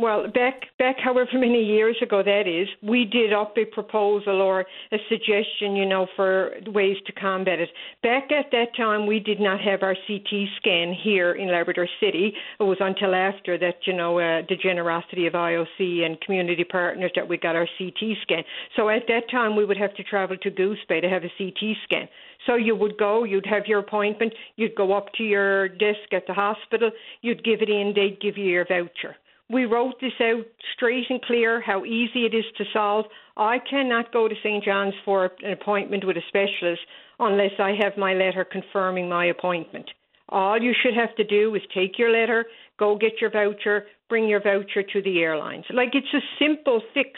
Well, 0.00 0.28
back 0.32 0.62
back 0.78 0.94
however 1.02 1.30
many 1.34 1.60
years 1.60 1.96
ago 2.00 2.22
that 2.22 2.46
is, 2.46 2.68
we 2.88 3.04
did 3.04 3.32
up 3.32 3.58
a 3.58 3.64
proposal 3.64 4.40
or 4.40 4.60
a 4.92 4.96
suggestion, 5.08 5.74
you 5.74 5.86
know, 5.86 6.06
for 6.14 6.52
ways 6.68 6.98
to 7.06 7.12
combat 7.12 7.58
it. 7.58 7.68
Back 8.00 8.30
at 8.30 8.52
that 8.52 8.76
time, 8.76 9.08
we 9.08 9.18
did 9.18 9.40
not 9.40 9.60
have 9.60 9.82
our 9.82 9.96
CT 10.06 10.30
scan 10.56 10.94
here 10.94 11.32
in 11.32 11.50
Labrador 11.50 11.88
City. 12.00 12.32
It 12.60 12.62
was 12.62 12.76
until 12.78 13.12
after 13.12 13.58
that, 13.58 13.88
you 13.88 13.92
know, 13.92 14.20
uh, 14.20 14.42
the 14.48 14.54
generosity 14.54 15.26
of 15.26 15.32
IOC 15.32 16.04
and 16.06 16.20
community 16.20 16.62
partners 16.62 17.10
that 17.16 17.28
we 17.28 17.36
got 17.36 17.56
our 17.56 17.66
CT 17.76 18.18
scan. 18.22 18.44
So 18.76 18.88
at 18.90 19.02
that 19.08 19.28
time, 19.32 19.56
we 19.56 19.64
would 19.64 19.78
have 19.78 19.96
to 19.96 20.04
travel 20.04 20.36
to 20.36 20.50
Goose 20.50 20.78
Bay 20.88 21.00
to 21.00 21.08
have 21.08 21.24
a 21.24 21.32
CT 21.36 21.76
scan. 21.82 22.08
So 22.46 22.54
you 22.54 22.76
would 22.76 22.96
go, 22.98 23.24
you'd 23.24 23.46
have 23.46 23.66
your 23.66 23.80
appointment, 23.80 24.32
you'd 24.54 24.76
go 24.76 24.92
up 24.96 25.12
to 25.14 25.24
your 25.24 25.68
desk 25.68 26.12
at 26.12 26.28
the 26.28 26.34
hospital, 26.34 26.92
you'd 27.20 27.42
give 27.42 27.62
it 27.62 27.68
in, 27.68 27.94
they'd 27.96 28.20
give 28.20 28.38
you 28.38 28.44
your 28.44 28.64
voucher. 28.64 29.16
We 29.50 29.64
wrote 29.64 29.94
this 30.00 30.12
out 30.20 30.44
straight 30.74 31.06
and 31.08 31.22
clear 31.22 31.60
how 31.60 31.84
easy 31.84 32.26
it 32.26 32.34
is 32.34 32.44
to 32.58 32.64
solve. 32.72 33.06
I 33.36 33.58
cannot 33.58 34.12
go 34.12 34.28
to 34.28 34.34
St. 34.42 34.62
John's 34.62 34.94
for 35.04 35.30
an 35.42 35.52
appointment 35.52 36.06
with 36.06 36.16
a 36.16 36.22
specialist 36.28 36.82
unless 37.18 37.52
I 37.58 37.72
have 37.82 37.96
my 37.96 38.12
letter 38.14 38.44
confirming 38.44 39.08
my 39.08 39.26
appointment. 39.26 39.90
All 40.28 40.60
you 40.60 40.74
should 40.82 40.94
have 40.94 41.16
to 41.16 41.24
do 41.24 41.54
is 41.54 41.62
take 41.74 41.98
your 41.98 42.10
letter, 42.10 42.44
Go 42.78 42.96
get 42.96 43.20
your 43.20 43.30
voucher, 43.30 43.86
bring 44.08 44.28
your 44.28 44.40
voucher 44.40 44.82
to 44.82 45.02
the 45.02 45.20
airlines. 45.20 45.64
Like 45.70 45.90
it's 45.94 46.14
a 46.14 46.20
simple 46.38 46.80
fix. 46.94 47.10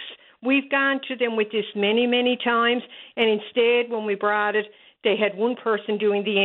We've 0.42 0.70
gone 0.70 1.00
to 1.08 1.16
them 1.16 1.36
with 1.36 1.48
this 1.52 1.66
many, 1.76 2.06
many 2.06 2.38
times, 2.42 2.82
and 3.16 3.28
instead, 3.28 3.90
when 3.90 4.06
we 4.06 4.14
brought 4.14 4.56
it, 4.56 4.66
they 5.04 5.16
had 5.16 5.36
one 5.38 5.54
person 5.56 5.98
doing 5.98 6.24
the 6.24 6.42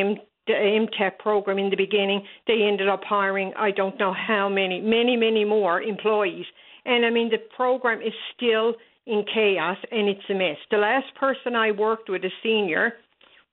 the 0.48 0.54
MTAP 0.54 1.20
program 1.20 1.58
in 1.58 1.70
the 1.70 1.76
beginning. 1.76 2.24
They 2.48 2.64
ended 2.64 2.88
up 2.88 3.04
hiring 3.04 3.54
I 3.58 3.72
don't 3.72 4.00
know 4.00 4.14
how 4.14 4.50
many, 4.50 4.82
many, 4.82 5.16
many 5.18 5.46
more 5.46 5.82
employees. 5.82 6.46
And 6.86 7.06
I 7.06 7.10
mean 7.10 7.30
the 7.30 7.40
program 7.56 8.02
is 8.02 8.14
still 8.36 8.76
in 9.06 9.24
chaos 9.32 9.78
and 9.92 10.08
it's 10.10 10.30
a 10.30 10.34
mess. 10.34 10.58
The 10.72 10.78
last 10.78 11.14
person 11.20 11.56
I 11.56 11.72
worked 11.72 12.10
with, 12.10 12.24
a 12.24 12.32
senior, 12.42 12.94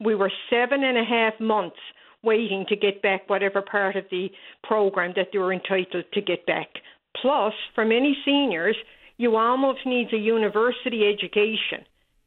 we 0.00 0.14
were 0.14 0.32
seven 0.50 0.82
and 0.84 0.98
a 0.98 1.04
half 1.04 1.38
months 1.40 1.76
waiting 2.22 2.64
to 2.68 2.76
get 2.76 3.02
back 3.02 3.28
whatever 3.28 3.62
part 3.62 3.96
of 3.96 4.04
the 4.10 4.28
program 4.62 5.12
that 5.16 5.28
they 5.32 5.38
were 5.38 5.52
entitled 5.52 6.04
to 6.12 6.20
get 6.20 6.46
back. 6.46 6.68
Plus, 7.20 7.52
for 7.74 7.84
many 7.84 8.16
seniors, 8.24 8.76
you 9.16 9.36
almost 9.36 9.80
need 9.84 10.12
a 10.12 10.16
university 10.16 11.08
education 11.12 11.84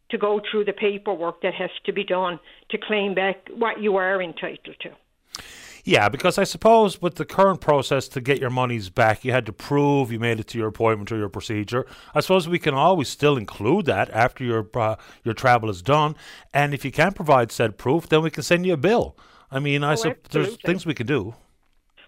to 0.09 0.17
go 0.17 0.39
through 0.49 0.65
the 0.65 0.73
paperwork 0.73 1.41
that 1.41 1.53
has 1.55 1.69
to 1.85 1.91
be 1.93 2.03
done 2.03 2.39
to 2.69 2.77
claim 2.77 3.13
back 3.15 3.49
what 3.55 3.81
you 3.81 3.95
are 3.95 4.21
entitled 4.21 4.75
to. 4.81 4.91
Yeah, 5.87 6.09
because 6.09 6.39
I 6.39 6.45
suppose 6.45 6.99
with 6.99 7.15
the 7.15 7.25
current 7.25 7.61
process 7.61 8.07
to 8.09 8.21
get 8.21 8.39
your 8.39 8.49
monies 8.49 8.89
back, 8.89 9.23
you 9.23 9.31
had 9.31 9.45
to 9.45 9.53
prove 9.53 10.11
you 10.11 10.19
made 10.19 10.39
it 10.39 10.47
to 10.47 10.57
your 10.57 10.69
appointment 10.69 11.11
or 11.11 11.17
your 11.17 11.29
procedure. 11.29 11.85
I 12.15 12.21
suppose 12.21 12.49
we 12.49 12.57
can 12.57 12.73
always 12.73 13.07
still 13.07 13.37
include 13.37 13.85
that 13.85 14.09
after 14.09 14.43
your 14.43 14.67
uh, 14.73 14.95
your 15.23 15.35
travel 15.35 15.69
is 15.69 15.83
done, 15.83 16.15
and 16.53 16.73
if 16.73 16.83
you 16.85 16.91
can't 16.91 17.15
provide 17.15 17.51
said 17.51 17.77
proof, 17.77 18.09
then 18.09 18.23
we 18.23 18.31
can 18.31 18.41
send 18.41 18.65
you 18.65 18.73
a 18.73 18.77
bill. 18.77 19.15
I 19.51 19.59
mean, 19.59 19.83
I 19.83 19.91
Oh, 19.91 19.95
sup- 19.95 20.27
there's 20.29 20.55
things 20.57 20.87
we 20.87 20.95
can 20.95 21.05
do. 21.05 21.35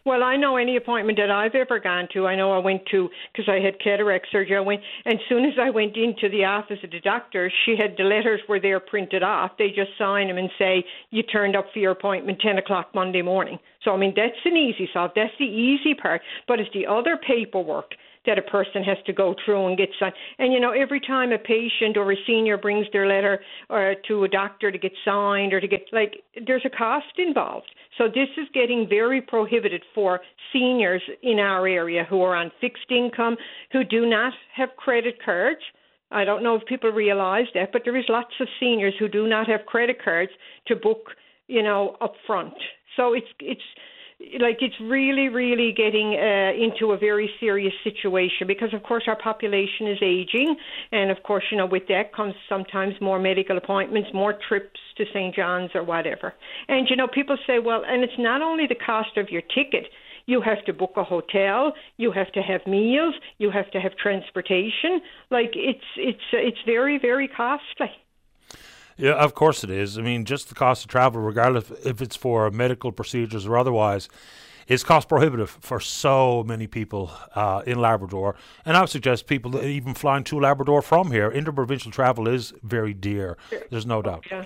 Well, 0.08 0.24
I 0.24 0.38
know 0.38 0.56
any 0.56 0.77
appointment 0.77 1.18
that 1.18 1.30
I've 1.30 1.53
ever 1.53 1.80
gone 1.82 2.08
to. 2.14 2.27
I 2.27 2.36
know 2.38 2.53
I 2.53 2.60
went 2.60 2.86
to 2.92 3.10
because 3.34 3.50
I 3.52 3.60
had 3.60 3.77
cataract 3.84 4.27
surgery. 4.32 4.56
I 4.56 4.61
went, 4.61 4.80
and 5.03 5.16
as 5.16 5.19
soon 5.27 5.44
as 5.44 5.56
I 5.61 5.69
went 5.69 5.98
into 5.98 6.30
the 6.30 6.45
office 6.45 6.77
of 6.82 6.92
the 6.92 7.02
doctor, 7.02 7.52
she 7.66 7.76
had 7.77 7.95
the 7.98 8.06
letters 8.06 8.40
were 8.48 8.58
there 8.58 8.80
printed 8.80 9.22
off. 9.22 9.52
They 9.60 9.68
just 9.68 9.92
sign 9.98 10.30
them 10.30 10.38
and 10.38 10.50
say 10.58 10.86
you 11.10 11.24
turned 11.24 11.58
up 11.58 11.66
for 11.74 11.80
your 11.80 11.92
appointment 11.92 12.40
ten 12.40 12.58
o'clock 12.58 12.95
Monday 12.95 13.22
morning. 13.22 13.60
So 13.84 13.92
I 13.92 13.98
mean 13.98 14.14
that's 14.16 14.40
an 14.45 14.56
easy 14.56 14.88
solve. 14.94 15.11
That's 15.14 15.34
the 15.40 15.45
easy 15.45 15.94
part. 15.94 16.22
But 16.48 16.61
it's 16.61 16.69
the 16.74 16.86
other 16.88 17.18
paperwork 17.18 17.92
that 18.27 18.38
a 18.38 18.42
person 18.42 18.84
has 18.84 18.98
to 19.08 19.14
go 19.14 19.34
through 19.44 19.68
and 19.68 19.77
get 19.77 19.90
signed. 20.00 20.14
And 20.38 20.53
you 20.53 20.60
know, 20.60 20.72
every 20.72 21.00
time 21.00 21.32
a 21.32 21.38
patient 21.38 21.98
or 21.98 22.11
a 22.11 22.16
senior 22.27 22.58
brings 22.58 22.86
their 22.94 23.08
letter 23.08 23.40
uh, 23.69 23.94
to 24.08 24.26
a 24.26 24.27
doctor 24.27 24.72
to 24.72 24.77
get 24.77 24.92
signed 25.03 25.53
or 25.53 25.60
to 25.60 25.68
get 25.68 25.86
like, 25.92 26.18
there's 26.45 26.66
a 26.66 26.69
cost 26.69 27.18
involved. 27.18 27.74
So 27.98 28.08
this 28.08 28.30
is 28.38 28.48
getting 28.53 28.88
very 28.88 29.22
prohibited 29.22 29.84
for 29.95 30.19
seniors 30.53 31.01
in 31.24 31.40
our 31.40 31.67
area 31.67 32.06
who 32.09 32.22
are 32.22 32.35
on 32.35 32.51
fixed 32.61 32.92
income, 32.92 33.35
who 33.72 33.84
do 33.84 34.06
not 34.06 34.34
have 34.56 34.69
credit 34.77 35.16
cards. 35.24 35.61
I 36.11 36.24
don't 36.24 36.43
know 36.43 36.56
if 36.56 36.66
people 36.66 36.92
realize 36.92 37.48
that, 37.53 37.72
but 37.74 37.82
there 37.84 37.98
is 37.98 38.06
lots 38.08 38.34
of 38.40 38.48
seniors 38.59 38.93
who 39.00 39.08
do 39.08 39.27
not 39.27 39.48
have 39.48 39.66
credit 39.66 39.98
cards 40.03 40.32
to 40.67 40.76
book, 40.76 41.11
you 41.48 41.64
know, 41.64 41.98
up 42.00 42.14
front. 42.26 42.53
So 42.95 43.14
it's 43.14 43.27
it's 43.40 43.61
like 44.39 44.57
it's 44.61 44.75
really 44.81 45.29
really 45.29 45.73
getting 45.75 46.17
uh, 46.17 46.51
into 46.57 46.91
a 46.91 46.97
very 46.97 47.29
serious 47.39 47.73
situation 47.83 48.47
because 48.47 48.73
of 48.73 48.81
course 48.83 49.03
our 49.07 49.17
population 49.17 49.87
is 49.87 49.97
aging. 50.01 50.55
And 50.91 51.11
of 51.11 51.21
course 51.23 51.43
you 51.51 51.57
know 51.57 51.67
with 51.67 51.87
that 51.89 52.13
comes 52.15 52.33
sometimes 52.49 52.95
more 52.99 53.19
medical 53.19 53.57
appointments 53.57 54.09
more 54.13 54.35
trips 54.47 54.79
to 54.97 55.05
St 55.13 55.35
John's 55.35 55.71
or 55.75 55.83
whatever. 55.83 56.33
And 56.67 56.87
you 56.89 56.95
know 56.95 57.07
people 57.07 57.37
say 57.45 57.59
well 57.59 57.83
and 57.87 58.03
it's 58.03 58.17
not 58.17 58.41
only 58.41 58.65
the 58.67 58.75
cost 58.75 59.17
of 59.17 59.29
your 59.29 59.41
ticket. 59.41 59.85
You 60.25 60.41
have 60.41 60.65
to 60.65 60.73
book 60.73 60.91
a 60.97 61.05
hotel. 61.05 61.73
You 61.95 62.11
have 62.11 62.29
to 62.33 62.41
have 62.41 62.59
meals. 62.67 63.15
You 63.37 63.49
have 63.49 63.71
to 63.71 63.79
have 63.79 63.95
transportation. 63.95 64.99
Like 65.29 65.51
it's 65.53 65.85
it's 65.95 66.27
it's 66.33 66.57
very 66.65 66.97
very 66.99 67.27
costly 67.27 67.91
Yeah, 68.98 69.14
of 69.14 69.35
course 69.35 69.64
it 69.64 69.69
is. 69.69 69.98
I 69.98 70.01
mean, 70.01 70.26
just 70.26 70.50
the 70.50 70.56
cost 70.56 70.84
of 70.84 70.90
travel, 70.90 71.22
regardless 71.22 71.72
if 71.85 72.01
it's 72.01 72.16
for 72.16 72.50
medical 72.50 72.92
procedures 72.92 73.45
or 73.45 73.58
otherwise, 73.58 74.09
is 74.67 74.84
cost 74.84 75.08
prohibitive 75.08 75.50
for 75.61 75.80
so 75.80 76.43
many 76.43 76.67
people 76.67 77.11
uh, 77.35 77.61
in 77.66 77.80
Labrador. 77.80 78.35
And 78.66 78.76
I 78.76 78.82
would 78.82 78.90
suggest 78.90 79.27
people 79.27 79.64
even 79.64 79.93
flying 79.93 80.24
to 80.26 80.40
Labrador 80.40 80.82
from 80.82 81.11
here, 81.11 81.32
interprovincial 81.32 81.92
travel 81.92 82.27
is 82.27 82.53
very 82.64 82.93
dear. 82.93 83.38
There's 83.69 83.85
no 83.85 84.01
doubt. 84.01 84.26
Yeah. 84.30 84.45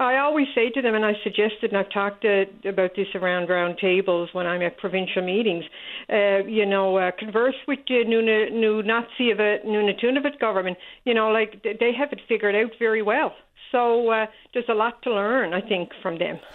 I 0.00 0.18
always 0.18 0.46
say 0.54 0.70
to 0.70 0.80
them, 0.80 0.94
and 0.94 1.04
I 1.04 1.14
suggested, 1.24 1.72
and 1.72 1.76
I've 1.76 1.90
talked 1.90 2.24
uh, 2.24 2.44
about 2.64 2.94
this 2.94 3.08
around 3.16 3.48
round 3.48 3.78
tables 3.78 4.28
when 4.32 4.46
I'm 4.46 4.62
at 4.62 4.78
provincial 4.78 5.22
meetings. 5.22 5.64
Uh, 6.08 6.44
you 6.46 6.64
know, 6.64 6.96
uh, 6.98 7.10
converse 7.18 7.56
with 7.66 7.80
the 7.88 8.04
Nuna, 8.06 8.52
new 8.52 8.80
Nazi 8.84 9.32
of 9.32 9.40
a 9.40 9.58
NunatuKavut 9.66 10.38
government. 10.38 10.78
You 11.04 11.14
know, 11.14 11.30
like 11.30 11.64
they 11.64 11.92
have 11.98 12.12
it 12.12 12.20
figured 12.28 12.54
out 12.54 12.70
very 12.78 13.02
well. 13.02 13.34
So 13.72 14.10
uh, 14.10 14.26
there's 14.54 14.68
a 14.68 14.74
lot 14.74 15.02
to 15.02 15.10
learn, 15.12 15.52
I 15.54 15.60
think, 15.60 15.90
from 16.02 16.18
them. 16.18 16.38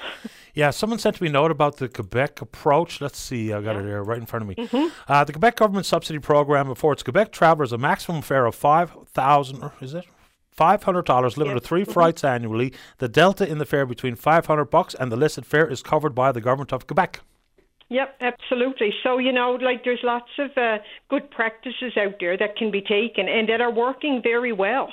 Yeah, 0.55 0.69
someone 0.69 0.99
sent 0.99 1.19
me 1.19 1.29
a 1.29 1.31
note 1.31 1.49
about 1.49 1.77
the 1.77 1.89
Quebec 1.89 2.39
approach. 2.39 3.01
Let's 3.01 3.17
see, 3.17 3.51
I 3.51 3.59
got 3.61 3.75
it 3.75 3.85
here 3.85 4.03
right 4.03 4.19
in 4.19 4.27
front 4.27 4.43
of 4.43 4.49
me. 4.49 4.55
Mhm. 4.67 4.91
Uh, 5.07 5.23
the 5.23 5.33
Quebec 5.33 5.55
government 5.55 5.87
subsidy 5.87 6.19
program 6.19 6.69
affords 6.69 7.01
Quebec 7.01 7.31
travelers 7.31 7.71
a 7.71 7.77
maximum 7.79 8.21
fare 8.21 8.45
of 8.45 8.53
five 8.53 8.91
thousand, 9.07 9.63
or 9.63 9.73
is 9.81 9.95
it 9.95 10.05
five 10.51 10.83
hundred 10.83 11.05
dollars, 11.05 11.37
limited 11.37 11.59
to 11.59 11.67
3 11.67 11.85
Mhm. 11.85 11.91
flights 11.91 12.23
annually. 12.23 12.71
The 12.99 13.07
delta 13.07 13.49
in 13.49 13.57
the 13.57 13.65
fare 13.65 13.87
between 13.87 14.13
five 14.15 14.45
hundred 14.45 14.65
bucks 14.65 14.93
and 14.93 15.11
the 15.11 15.15
listed 15.15 15.47
fare 15.47 15.67
is 15.67 15.81
covered 15.81 16.13
by 16.13 16.31
the 16.31 16.39
government 16.39 16.71
of 16.71 16.85
Quebec. 16.85 17.21
Yep, 17.89 18.17
absolutely. 18.21 18.93
So, 19.01 19.17
you 19.17 19.31
know, 19.31 19.53
like 19.59 19.83
there's 19.83 20.03
lots 20.03 20.29
of 20.37 20.55
uh, 20.55 20.77
good 21.09 21.31
practices 21.31 21.97
out 21.97 22.15
there 22.19 22.37
that 22.37 22.57
can 22.57 22.69
be 22.69 22.81
taken 22.81 23.27
and 23.27 23.49
that 23.49 23.59
are 23.59 23.71
working 23.71 24.21
very 24.21 24.51
well. 24.53 24.89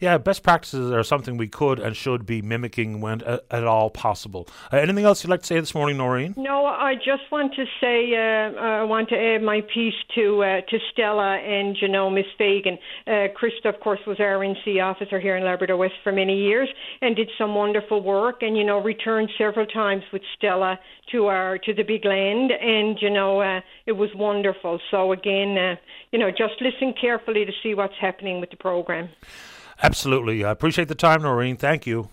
Yeah, 0.00 0.16
best 0.16 0.42
practices 0.42 0.90
are 0.92 1.02
something 1.02 1.36
we 1.36 1.46
could 1.46 1.78
and 1.78 1.94
should 1.94 2.24
be 2.24 2.40
mimicking 2.40 3.02
when 3.02 3.22
uh, 3.22 3.40
at 3.50 3.64
all 3.64 3.90
possible. 3.90 4.48
Uh, 4.72 4.78
anything 4.78 5.04
else 5.04 5.22
you'd 5.22 5.28
like 5.28 5.40
to 5.40 5.46
say 5.46 5.60
this 5.60 5.74
morning, 5.74 5.98
Noreen? 5.98 6.32
No, 6.38 6.64
I 6.64 6.94
just 6.94 7.30
want 7.30 7.54
to 7.56 7.66
say 7.82 8.14
uh, 8.14 8.58
I 8.58 8.82
want 8.84 9.10
to 9.10 9.16
add 9.16 9.42
my 9.42 9.60
piece 9.60 9.92
to 10.14 10.42
uh, 10.42 10.60
to 10.62 10.78
Stella 10.90 11.36
and 11.36 11.76
you 11.82 11.88
know 11.88 12.08
Miss 12.08 12.24
Fagan. 12.38 12.78
Uh, 13.06 13.28
Krista, 13.38 13.66
of 13.66 13.78
course, 13.80 14.00
was 14.06 14.18
our 14.20 14.38
NC 14.38 14.82
officer 14.82 15.20
here 15.20 15.36
in 15.36 15.44
Labrador 15.44 15.76
West 15.76 15.94
for 16.02 16.12
many 16.12 16.38
years 16.38 16.70
and 17.02 17.14
did 17.14 17.28
some 17.36 17.54
wonderful 17.54 18.02
work, 18.02 18.42
and 18.42 18.56
you 18.56 18.64
know 18.64 18.80
returned 18.80 19.28
several 19.36 19.66
times 19.66 20.02
with 20.14 20.22
Stella 20.34 20.78
to 21.12 21.26
our 21.26 21.58
to 21.58 21.74
the 21.74 21.82
big 21.82 22.06
land, 22.06 22.52
and 22.52 22.96
you 23.02 23.10
know 23.10 23.42
uh, 23.42 23.60
it 23.84 23.92
was 23.92 24.08
wonderful. 24.14 24.80
So 24.90 25.12
again, 25.12 25.58
uh, 25.58 25.76
you 26.10 26.18
know, 26.18 26.30
just 26.30 26.54
listen 26.62 26.94
carefully 26.98 27.44
to 27.44 27.52
see 27.62 27.74
what's 27.74 27.98
happening 28.00 28.40
with 28.40 28.48
the 28.48 28.56
program. 28.56 29.10
Absolutely. 29.82 30.44
I 30.44 30.50
appreciate 30.50 30.88
the 30.88 30.94
time, 30.94 31.22
Noreen. 31.22 31.56
Thank 31.56 31.86
you. 31.86 32.08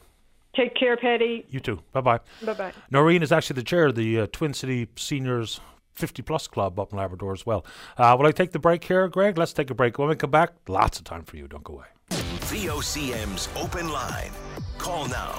Take 0.56 0.76
care, 0.76 0.98
Patty. 0.98 1.46
You 1.50 1.60
too. 1.60 1.82
Bye 1.92 2.02
bye. 2.02 2.20
Bye 2.44 2.54
bye. 2.54 2.74
Noreen 2.90 3.22
is 3.22 3.32
actually 3.32 3.56
the 3.56 3.64
chair 3.64 3.88
of 3.88 3.96
the 3.96 4.22
uh, 4.22 4.28
Twin 4.32 4.54
City 4.54 4.88
Seniors 4.96 5.60
50 5.94 6.22
Plus 6.24 6.48
Club 6.48 6.80
up 6.80 6.92
in 6.92 6.98
Labrador 6.98 7.34
as 7.34 7.46
well. 7.46 7.66
Uh, 7.98 8.16
will 8.18 8.28
I 8.28 8.32
take 8.32 8.52
the 8.52 8.60
break 8.60 8.84
here, 8.84 9.08
Greg? 9.08 9.38
Let's 9.38 9.54
take 9.54 9.70
a 9.70 9.76
break. 9.76 9.98
When 10.00 10.10
we 10.10 10.16
come 10.16 10.32
back, 10.32 10.54
lots 10.68 10.98
of 10.98 11.06
time 11.06 11.24
for 11.24 11.38
you. 11.38 11.48
Don't 11.48 11.64
go 11.64 11.74
away. 11.74 11.86
VOCM's 12.10 13.50
open 13.58 13.90
line. 13.90 14.32
Call 14.78 15.08
now 15.10 15.34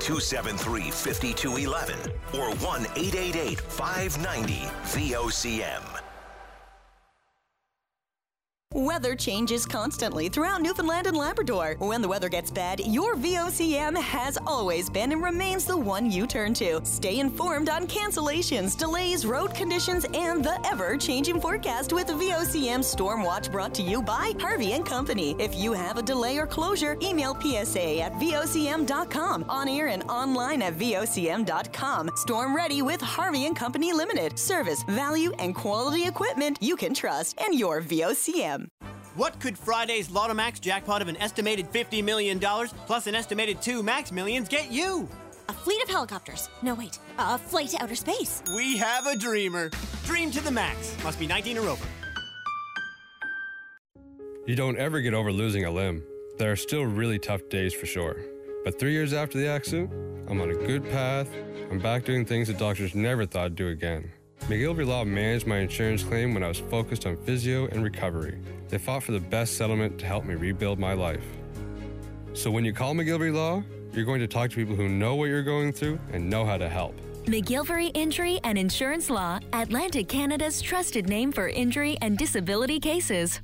273 0.00 0.90
5211 0.90 1.98
or 2.34 2.54
1 2.56 2.82
888 2.96 3.60
590 3.60 4.54
VOCM. 4.84 5.99
Weather 8.72 9.16
changes 9.16 9.66
constantly 9.66 10.28
throughout 10.28 10.62
Newfoundland 10.62 11.08
and 11.08 11.16
Labrador. 11.16 11.74
When 11.80 12.00
the 12.00 12.06
weather 12.06 12.28
gets 12.28 12.52
bad, 12.52 12.78
your 12.78 13.16
VOCM 13.16 14.00
has 14.00 14.38
always 14.46 14.88
been 14.88 15.10
and 15.10 15.20
remains 15.20 15.64
the 15.64 15.76
one 15.76 16.08
you 16.08 16.24
turn 16.24 16.54
to. 16.54 16.80
Stay 16.84 17.18
informed 17.18 17.68
on 17.68 17.88
cancellations, 17.88 18.78
delays, 18.78 19.26
road 19.26 19.56
conditions, 19.56 20.06
and 20.14 20.44
the 20.44 20.64
ever-changing 20.64 21.40
forecast 21.40 21.92
with 21.92 22.06
VOCM 22.06 22.84
Storm 22.84 23.24
Watch 23.24 23.50
brought 23.50 23.74
to 23.74 23.82
you 23.82 24.02
by 24.02 24.34
Harvey 24.38 24.74
and 24.74 24.86
Company. 24.86 25.34
If 25.40 25.56
you 25.56 25.72
have 25.72 25.98
a 25.98 26.02
delay 26.02 26.38
or 26.38 26.46
closure, 26.46 26.96
email 27.02 27.36
PSA 27.40 27.98
at 27.98 28.12
VOCM.com, 28.20 29.46
on 29.48 29.68
air 29.68 29.88
and 29.88 30.04
online 30.04 30.62
at 30.62 30.78
VOCM.com. 30.78 32.10
Storm 32.14 32.54
ready 32.54 32.82
with 32.82 33.00
Harvey 33.00 33.46
and 33.46 33.56
Company 33.56 33.92
Limited. 33.92 34.38
Service, 34.38 34.84
value, 34.84 35.32
and 35.40 35.56
quality 35.56 36.06
equipment 36.06 36.56
you 36.60 36.76
can 36.76 36.94
trust, 36.94 37.36
and 37.44 37.58
your 37.58 37.82
VOCM. 37.82 38.59
What 39.16 39.40
could 39.40 39.58
Friday's 39.58 40.10
Lotto 40.10 40.34
Max 40.34 40.60
jackpot 40.60 41.02
of 41.02 41.08
an 41.08 41.16
estimated 41.16 41.70
$50 41.72 42.02
million 42.04 42.38
plus 42.38 43.06
an 43.06 43.14
estimated 43.14 43.60
two 43.60 43.82
Max 43.82 44.12
Millions 44.12 44.48
get 44.48 44.70
you? 44.70 45.08
A 45.48 45.52
fleet 45.52 45.82
of 45.82 45.88
helicopters. 45.88 46.48
No, 46.62 46.74
wait. 46.74 46.98
A 47.18 47.36
flight 47.36 47.70
to 47.70 47.82
outer 47.82 47.96
space. 47.96 48.42
We 48.54 48.76
have 48.76 49.06
a 49.06 49.16
dreamer. 49.16 49.70
Dream 50.04 50.30
to 50.30 50.40
the 50.40 50.50
max. 50.50 50.96
Must 51.02 51.18
be 51.18 51.26
19 51.26 51.58
or 51.58 51.68
over. 51.68 51.84
You 54.46 54.56
don't 54.56 54.78
ever 54.78 55.00
get 55.00 55.12
over 55.12 55.32
losing 55.32 55.64
a 55.64 55.70
limb. 55.70 56.04
There 56.38 56.52
are 56.52 56.56
still 56.56 56.84
really 56.84 57.18
tough 57.18 57.48
days 57.48 57.74
for 57.74 57.86
sure. 57.86 58.16
But 58.64 58.78
three 58.78 58.92
years 58.92 59.12
after 59.12 59.38
the 59.38 59.48
accident, 59.48 59.92
I'm 60.28 60.40
on 60.40 60.50
a 60.50 60.54
good 60.54 60.84
path. 60.90 61.28
I'm 61.70 61.78
back 61.78 62.04
doing 62.04 62.24
things 62.24 62.48
that 62.48 62.58
doctors 62.58 62.94
never 62.94 63.26
thought 63.26 63.46
I'd 63.46 63.56
do 63.56 63.68
again. 63.68 64.10
MacGillivray 64.48 64.86
Law 64.86 65.04
managed 65.04 65.46
my 65.46 65.58
insurance 65.58 66.02
claim 66.02 66.34
when 66.34 66.42
I 66.42 66.48
was 66.48 66.58
focused 66.58 67.06
on 67.06 67.16
physio 67.18 67.66
and 67.68 67.84
recovery. 67.84 68.38
They 68.68 68.78
fought 68.78 69.02
for 69.02 69.12
the 69.12 69.20
best 69.20 69.56
settlement 69.56 69.98
to 70.00 70.06
help 70.06 70.24
me 70.24 70.34
rebuild 70.34 70.78
my 70.78 70.94
life. 70.94 71.24
So 72.32 72.50
when 72.50 72.64
you 72.64 72.72
call 72.72 72.94
MacGillivray 72.94 73.32
Law, 73.32 73.62
you're 73.92 74.04
going 74.04 74.20
to 74.20 74.26
talk 74.26 74.50
to 74.50 74.56
people 74.56 74.74
who 74.74 74.88
know 74.88 75.14
what 75.14 75.26
you're 75.26 75.42
going 75.42 75.72
through 75.72 75.98
and 76.12 76.28
know 76.28 76.44
how 76.44 76.56
to 76.56 76.68
help. 76.68 76.94
MacGillivray 77.26 77.90
Injury 77.94 78.40
and 78.44 78.56
Insurance 78.56 79.10
Law, 79.10 79.38
Atlantic 79.52 80.08
Canada's 80.08 80.60
trusted 80.60 81.08
name 81.08 81.32
for 81.32 81.48
injury 81.48 81.96
and 82.00 82.16
disability 82.16 82.80
cases. 82.80 83.40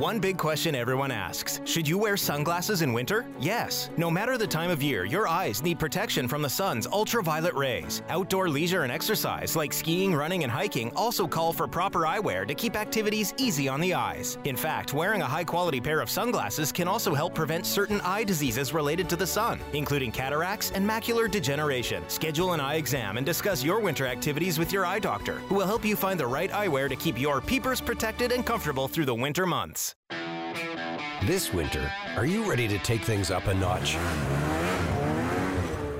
One 0.00 0.18
big 0.18 0.38
question 0.38 0.74
everyone 0.74 1.10
asks 1.10 1.60
Should 1.66 1.86
you 1.86 1.98
wear 1.98 2.16
sunglasses 2.16 2.80
in 2.80 2.94
winter? 2.94 3.26
Yes. 3.38 3.90
No 3.98 4.10
matter 4.10 4.38
the 4.38 4.46
time 4.46 4.70
of 4.70 4.82
year, 4.82 5.04
your 5.04 5.28
eyes 5.28 5.62
need 5.62 5.78
protection 5.78 6.26
from 6.26 6.40
the 6.40 6.48
sun's 6.48 6.86
ultraviolet 6.86 7.52
rays. 7.52 8.00
Outdoor 8.08 8.48
leisure 8.48 8.82
and 8.84 8.90
exercise, 8.90 9.56
like 9.56 9.74
skiing, 9.74 10.14
running, 10.14 10.42
and 10.42 10.50
hiking, 10.50 10.90
also 10.96 11.26
call 11.26 11.52
for 11.52 11.68
proper 11.68 12.06
eyewear 12.06 12.48
to 12.48 12.54
keep 12.54 12.76
activities 12.76 13.34
easy 13.36 13.68
on 13.68 13.78
the 13.78 13.92
eyes. 13.92 14.38
In 14.44 14.56
fact, 14.56 14.94
wearing 14.94 15.20
a 15.20 15.26
high 15.26 15.44
quality 15.44 15.82
pair 15.82 16.00
of 16.00 16.08
sunglasses 16.08 16.72
can 16.72 16.88
also 16.88 17.12
help 17.12 17.34
prevent 17.34 17.66
certain 17.66 18.00
eye 18.00 18.24
diseases 18.24 18.72
related 18.72 19.06
to 19.10 19.16
the 19.16 19.26
sun, 19.26 19.60
including 19.74 20.10
cataracts 20.10 20.70
and 20.70 20.88
macular 20.88 21.30
degeneration. 21.30 22.02
Schedule 22.08 22.54
an 22.54 22.60
eye 22.60 22.76
exam 22.76 23.18
and 23.18 23.26
discuss 23.26 23.62
your 23.62 23.80
winter 23.80 24.06
activities 24.06 24.58
with 24.58 24.72
your 24.72 24.86
eye 24.86 24.98
doctor, 24.98 25.40
who 25.48 25.56
will 25.56 25.66
help 25.66 25.84
you 25.84 25.94
find 25.94 26.18
the 26.18 26.26
right 26.26 26.50
eyewear 26.52 26.88
to 26.88 26.96
keep 26.96 27.20
your 27.20 27.42
peepers 27.42 27.82
protected 27.82 28.32
and 28.32 28.46
comfortable 28.46 28.88
through 28.88 29.04
the 29.04 29.14
winter 29.14 29.44
months. 29.44 29.79
This 31.24 31.52
winter, 31.52 31.92
are 32.16 32.26
you 32.26 32.48
ready 32.48 32.66
to 32.66 32.78
take 32.78 33.02
things 33.04 33.30
up 33.30 33.46
a 33.46 33.54
notch? 33.54 33.92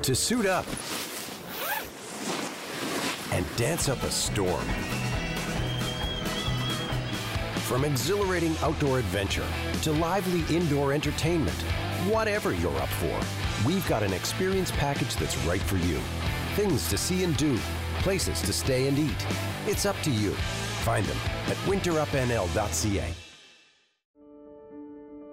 To 0.02 0.14
suit 0.14 0.46
up 0.46 0.66
and 3.32 3.44
dance 3.56 3.88
up 3.88 4.02
a 4.02 4.10
storm? 4.10 4.64
From 7.68 7.84
exhilarating 7.84 8.56
outdoor 8.62 8.98
adventure 8.98 9.46
to 9.82 9.92
lively 9.92 10.42
indoor 10.54 10.92
entertainment, 10.92 11.62
whatever 12.08 12.52
you're 12.52 12.76
up 12.78 12.88
for, 12.88 13.20
we've 13.64 13.86
got 13.88 14.02
an 14.02 14.12
experience 14.12 14.70
package 14.72 15.14
that's 15.16 15.36
right 15.44 15.62
for 15.62 15.76
you. 15.76 16.00
Things 16.56 16.88
to 16.90 16.98
see 16.98 17.22
and 17.24 17.36
do, 17.36 17.56
places 18.00 18.42
to 18.42 18.52
stay 18.52 18.88
and 18.88 18.98
eat. 18.98 19.26
It's 19.66 19.86
up 19.86 20.00
to 20.02 20.10
you. 20.10 20.32
Find 20.82 21.06
them 21.06 21.18
at 21.46 21.56
winterupnl.ca. 21.68 23.29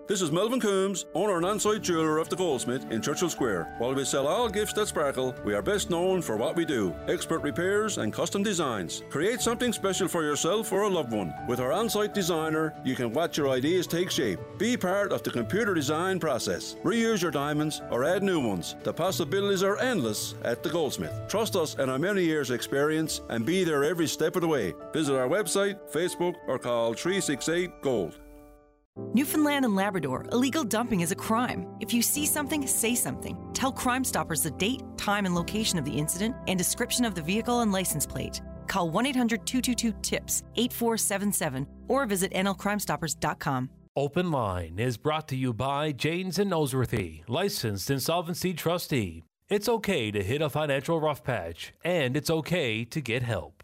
This 0.08 0.22
is 0.22 0.32
Melvin 0.32 0.62
Coombs, 0.62 1.06
owner 1.14 1.36
and 1.36 1.46
on-site 1.46 1.82
jeweler 1.82 2.18
of 2.18 2.30
the 2.30 2.36
Goldsmith 2.38 2.90
in 2.92 3.02
Churchill 3.02 3.30
Square. 3.30 3.76
While 3.78 3.94
we 3.94 4.06
sell 4.06 4.26
all 4.26 4.48
gifts 4.48 4.72
that 4.74 4.88
sparkle, 4.88 5.36
we 5.44 5.54
are 5.54 5.62
best 5.62 5.90
known 5.90 6.22
for 6.22 6.38
what 6.38 6.56
we 6.56 6.64
do: 6.64 6.96
expert 7.10 7.40
repairs 7.40 7.98
and 7.98 8.14
custom 8.14 8.42
designs. 8.42 9.04
Create 9.10 9.42
something 9.42 9.74
special 9.74 10.08
for 10.08 10.24
yourself 10.24 10.72
or 10.72 10.84
a 10.84 10.88
loved 10.88 11.12
one. 11.12 11.34
With 11.46 11.60
our 11.60 11.74
on-site 11.74 12.14
designer, 12.14 12.74
you 12.86 12.96
can 12.96 13.12
watch 13.12 13.38
your 13.38 13.50
ideas 13.50 13.86
take 13.86 14.10
shape. 14.10 14.40
Be 14.58 14.78
part 14.78 15.12
of 15.12 15.24
the 15.24 15.30
computer 15.30 15.74
design 15.74 16.22
process. 16.22 16.78
Reuse 16.86 17.22
your 17.22 17.32
diamonds 17.32 17.82
or 17.92 18.06
add 18.06 18.24
new 18.24 18.40
ones. 18.40 18.78
The 18.84 18.94
possibilities 18.94 19.62
are 19.62 19.78
endless 19.78 20.36
at 20.46 20.64
the 20.64 20.70
Goldsmith. 20.70 21.12
Trust 21.28 21.58
us 21.58 21.76
and 21.76 21.92
our 21.92 22.00
many 22.00 22.24
years' 22.24 22.52
experience 22.52 23.20
and 23.28 23.46
be 23.46 23.66
there 23.66 23.84
every 23.84 24.08
step 24.08 24.38
of 24.38 24.42
the 24.42 24.48
way. 24.48 24.74
Visit 24.94 25.18
our 25.18 25.28
website, 25.28 25.78
Facebook, 25.92 26.36
or 26.48 26.58
call 26.58 26.94
368 26.94 27.82
Gold. 27.82 28.20
Newfoundland 29.14 29.66
and 29.66 29.76
Labrador, 29.76 30.26
illegal 30.32 30.64
dumping 30.64 31.02
is 31.02 31.12
a 31.12 31.16
crime. 31.16 31.68
If 31.80 31.94
you 31.94 32.02
see 32.02 32.26
something, 32.26 32.66
say 32.68 32.96
something. 32.96 33.38
Tell 33.54 33.72
Crime 33.72 34.04
Stoppers 34.04 34.44
the 34.44 34.52
date, 34.52 34.82
time, 34.98 35.26
and 35.26 35.36
location 35.36 35.80
of 35.80 35.86
the 35.86 35.92
incident 35.92 36.36
and 36.48 36.58
description 36.58 37.06
of 37.06 37.16
the 37.16 37.22
vehicle 37.22 37.62
and 37.62 37.72
license 37.72 38.06
plate. 38.06 38.42
Call 38.68 38.90
1 38.90 39.06
800 39.06 39.46
222 39.46 39.94
TIPS 40.02 40.44
8477 40.56 41.68
or 41.88 42.06
visit 42.06 42.32
nlcrimestoppers.com. 42.34 43.70
Open 43.96 44.30
Line 44.30 44.78
is 44.78 44.98
brought 44.98 45.28
to 45.30 45.36
you 45.36 45.54
by 45.54 45.92
Janes 45.92 46.38
and 46.38 46.52
Noseworthy, 46.52 47.24
licensed 47.28 47.90
insolvency 47.90 48.54
trustee. 48.54 49.24
It's 49.50 49.70
okay 49.70 50.12
to 50.12 50.22
hit 50.22 50.42
a 50.42 50.50
financial 50.50 51.00
rough 51.00 51.24
patch, 51.24 51.74
and 51.84 52.16
it's 52.18 52.30
okay 52.30 52.84
to 52.86 53.02
get 53.02 53.24
help. 53.24 53.64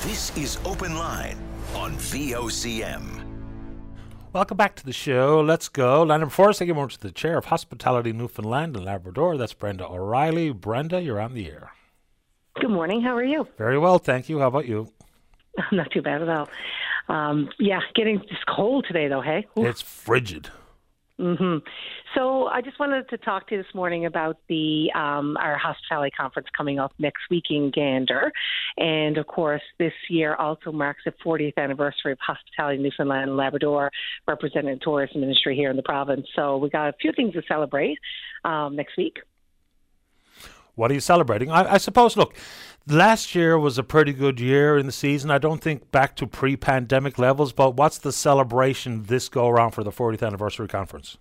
This 0.00 0.34
is 0.36 0.58
Open 0.64 0.96
Line 0.96 1.36
on 1.74 1.94
VOCM. 1.96 3.23
Welcome 4.34 4.56
back 4.56 4.74
to 4.74 4.84
the 4.84 4.92
show. 4.92 5.40
Let's 5.40 5.68
go. 5.68 6.02
Line 6.02 6.18
before 6.18 6.50
I 6.50 6.64
give 6.64 6.76
over 6.76 6.88
to 6.88 7.00
the 7.00 7.12
chair 7.12 7.38
of 7.38 7.44
hospitality 7.44 8.12
Newfoundland 8.12 8.74
and 8.74 8.84
Labrador. 8.84 9.36
That's 9.36 9.52
Brenda 9.54 9.86
O'Reilly. 9.86 10.50
Brenda, 10.50 11.00
you're 11.00 11.20
on 11.20 11.34
the 11.34 11.46
air. 11.48 11.70
Good 12.58 12.70
morning. 12.70 13.00
How 13.00 13.14
are 13.14 13.22
you? 13.22 13.46
Very 13.56 13.78
well, 13.78 13.98
thank 13.98 14.28
you. 14.28 14.40
How 14.40 14.48
about 14.48 14.66
you? 14.66 14.88
Not 15.72 15.92
too 15.92 16.02
bad 16.02 16.20
at 16.20 16.28
all. 16.28 16.48
Um, 17.08 17.48
yeah, 17.60 17.78
getting 17.94 18.22
just 18.28 18.44
cold 18.46 18.86
today, 18.88 19.06
though. 19.06 19.20
Hey, 19.20 19.46
Oof. 19.56 19.66
it's 19.66 19.82
frigid. 19.82 20.48
hmm 21.16 21.58
So 22.14 22.46
I 22.46 22.60
just 22.60 22.78
wanted 22.78 23.08
to 23.08 23.18
talk 23.18 23.48
to 23.48 23.56
you 23.56 23.62
this 23.62 23.74
morning 23.74 24.06
about 24.06 24.36
the 24.48 24.88
um, 24.94 25.36
our 25.36 25.58
hospitality 25.58 26.12
conference 26.16 26.46
coming 26.56 26.78
up 26.78 26.92
next 26.98 27.22
week 27.28 27.44
in 27.50 27.72
Gander, 27.74 28.30
and 28.76 29.18
of 29.18 29.26
course 29.26 29.62
this 29.78 29.92
year 30.08 30.36
also 30.36 30.70
marks 30.70 31.02
the 31.04 31.12
40th 31.24 31.56
anniversary 31.56 32.12
of 32.12 32.18
Hospitality 32.20 32.80
Newfoundland 32.80 33.30
and 33.30 33.36
Labrador, 33.36 33.90
representing 34.28 34.74
the 34.74 34.80
tourism 34.84 35.24
industry 35.24 35.56
here 35.56 35.70
in 35.70 35.76
the 35.76 35.82
province. 35.82 36.26
So 36.36 36.56
we 36.56 36.70
got 36.70 36.88
a 36.88 36.92
few 37.00 37.10
things 37.12 37.32
to 37.34 37.42
celebrate 37.48 37.98
um, 38.44 38.76
next 38.76 38.96
week. 38.96 39.18
What 40.76 40.90
are 40.92 40.94
you 40.94 41.00
celebrating? 41.00 41.50
I, 41.50 41.74
I 41.74 41.78
suppose, 41.78 42.16
look, 42.16 42.36
last 42.86 43.34
year 43.34 43.58
was 43.58 43.76
a 43.76 43.82
pretty 43.82 44.12
good 44.12 44.38
year 44.38 44.76
in 44.78 44.86
the 44.86 44.92
season. 44.92 45.32
I 45.32 45.38
don't 45.38 45.60
think 45.60 45.90
back 45.90 46.14
to 46.16 46.28
pre 46.28 46.56
pandemic 46.56 47.18
levels, 47.18 47.52
but 47.52 47.74
what's 47.74 47.98
the 47.98 48.12
celebration 48.12 49.04
this 49.04 49.28
go 49.28 49.48
around 49.48 49.72
for 49.72 49.82
the 49.82 49.92
40th 49.92 50.24
anniversary 50.24 50.68
conference? 50.68 51.18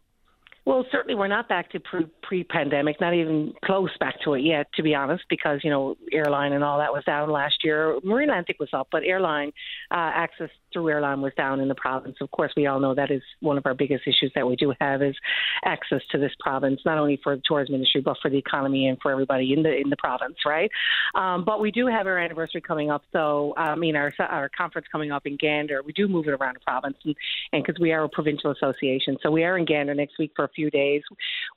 Well, 0.65 0.85
certainly 0.91 1.15
we're 1.15 1.27
not 1.27 1.49
back 1.49 1.71
to 1.71 1.79
pre 2.21 2.43
pandemic, 2.45 3.01
not 3.01 3.13
even 3.13 3.53
close 3.65 3.89
back 3.99 4.15
to 4.23 4.33
it 4.33 4.41
yet, 4.41 4.67
to 4.75 4.83
be 4.83 4.95
honest, 4.95 5.23
because, 5.29 5.59
you 5.61 5.69
know, 5.69 5.97
airline 6.11 6.53
and 6.53 6.63
all 6.63 6.77
that 6.79 6.93
was 6.93 7.03
down 7.03 7.29
last 7.29 7.55
year. 7.63 7.99
Marine 8.03 8.29
Atlantic 8.29 8.57
was 8.59 8.69
up, 8.71 8.87
but 8.89 9.03
airline 9.03 9.49
uh, 9.91 10.11
access 10.13 10.49
through 10.73 10.89
airline 10.89 11.21
was 11.21 11.33
down 11.37 11.59
in 11.59 11.67
the 11.67 11.75
province. 11.75 12.17
Of 12.19 12.31
course, 12.31 12.51
we 12.57 12.65
all 12.65 12.79
know 12.79 12.95
that 12.95 13.11
is 13.11 13.21
one 13.39 13.57
of 13.57 13.65
our 13.65 13.73
biggest 13.73 14.03
issues 14.07 14.31
that 14.35 14.47
we 14.47 14.55
do 14.55 14.73
have 14.81 15.01
is 15.01 15.15
access 15.63 16.01
to 16.11 16.17
this 16.17 16.31
province, 16.39 16.81
not 16.85 16.97
only 16.97 17.19
for 17.23 17.35
the 17.35 17.41
tourism 17.45 17.75
industry, 17.75 18.01
but 18.01 18.17
for 18.21 18.29
the 18.29 18.37
economy 18.37 18.87
and 18.87 18.97
for 19.01 19.11
everybody 19.11 19.53
in 19.53 19.63
the 19.63 19.73
in 19.75 19.89
the 19.89 19.97
province, 19.97 20.35
right? 20.45 20.69
Um, 21.15 21.43
but 21.45 21.61
we 21.61 21.71
do 21.71 21.87
have 21.87 22.07
our 22.07 22.17
anniversary 22.17 22.61
coming 22.61 22.89
up, 22.89 23.03
so 23.11 23.53
I 23.57 23.75
mean 23.75 23.95
our 23.95 24.11
our 24.19 24.49
conference 24.49 24.87
coming 24.91 25.11
up 25.11 25.25
in 25.25 25.37
Gander. 25.37 25.81
We 25.83 25.93
do 25.93 26.07
move 26.07 26.27
it 26.27 26.31
around 26.31 26.55
the 26.55 26.61
province, 26.61 26.97
and 27.05 27.63
because 27.63 27.79
we 27.79 27.91
are 27.91 28.03
a 28.03 28.09
provincial 28.09 28.51
association, 28.51 29.17
so 29.21 29.31
we 29.31 29.43
are 29.43 29.57
in 29.57 29.65
Gander 29.65 29.93
next 29.93 30.17
week 30.17 30.31
for 30.35 30.45
a 30.45 30.49
few 30.49 30.69
days. 30.69 31.01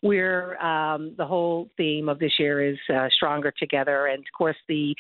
We're 0.03 0.57
um, 0.59 1.15
the 1.17 1.27
whole 1.27 1.69
theme 1.77 2.09
of 2.09 2.19
this 2.19 2.33
year 2.39 2.63
is 2.63 2.79
uh, 2.95 3.09
stronger 3.15 3.51
together, 3.51 4.07
and 4.07 4.21
of 4.21 4.33
course 4.37 4.57
the 4.69 4.95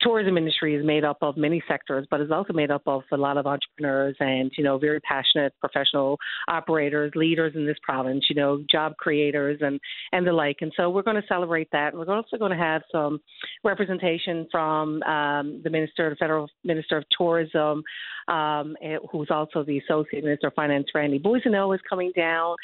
tourism 0.00 0.36
industry 0.36 0.74
is 0.74 0.84
made 0.84 1.04
up 1.04 1.18
of 1.22 1.36
many 1.36 1.62
sectors, 1.68 2.06
but 2.10 2.20
is 2.20 2.30
also 2.30 2.52
made 2.52 2.70
up 2.70 2.82
of 2.86 3.02
a 3.12 3.16
lot 3.16 3.36
of 3.36 3.46
entrepreneurs 3.60 4.16
and 4.20 4.50
you 4.56 4.64
know 4.64 4.78
very 4.78 5.00
passionate 5.00 5.52
professional 5.60 6.18
operators, 6.48 7.12
leaders 7.14 7.52
in 7.54 7.66
this 7.66 7.78
province. 7.82 8.26
You 8.28 8.36
know, 8.36 8.64
job 8.70 8.96
creators 8.96 9.58
and 9.60 9.80
and 10.12 10.26
the 10.26 10.32
like. 10.32 10.58
And 10.60 10.72
so 10.76 10.90
we're 10.90 11.02
going 11.02 11.20
to 11.20 11.28
celebrate 11.28 11.68
that. 11.72 11.94
We're 11.94 12.10
also 12.14 12.36
going 12.36 12.52
to 12.52 12.58
have 12.58 12.82
some 12.90 13.20
representation 13.64 14.46
from 14.50 15.02
um, 15.02 15.60
the 15.62 15.70
minister, 15.70 16.10
the 16.10 16.16
federal 16.16 16.48
minister 16.64 16.98
of 16.98 17.04
tourism, 17.16 17.82
um, 18.28 18.76
who's 19.10 19.28
also 19.30 19.64
the 19.64 19.78
associate 19.78 20.24
minister 20.24 20.48
of 20.48 20.54
finance, 20.54 20.86
Randy 20.94 21.18
Boissonnault, 21.18 21.74
is 21.74 21.80
coming 21.88 22.12
down. 22.16 22.56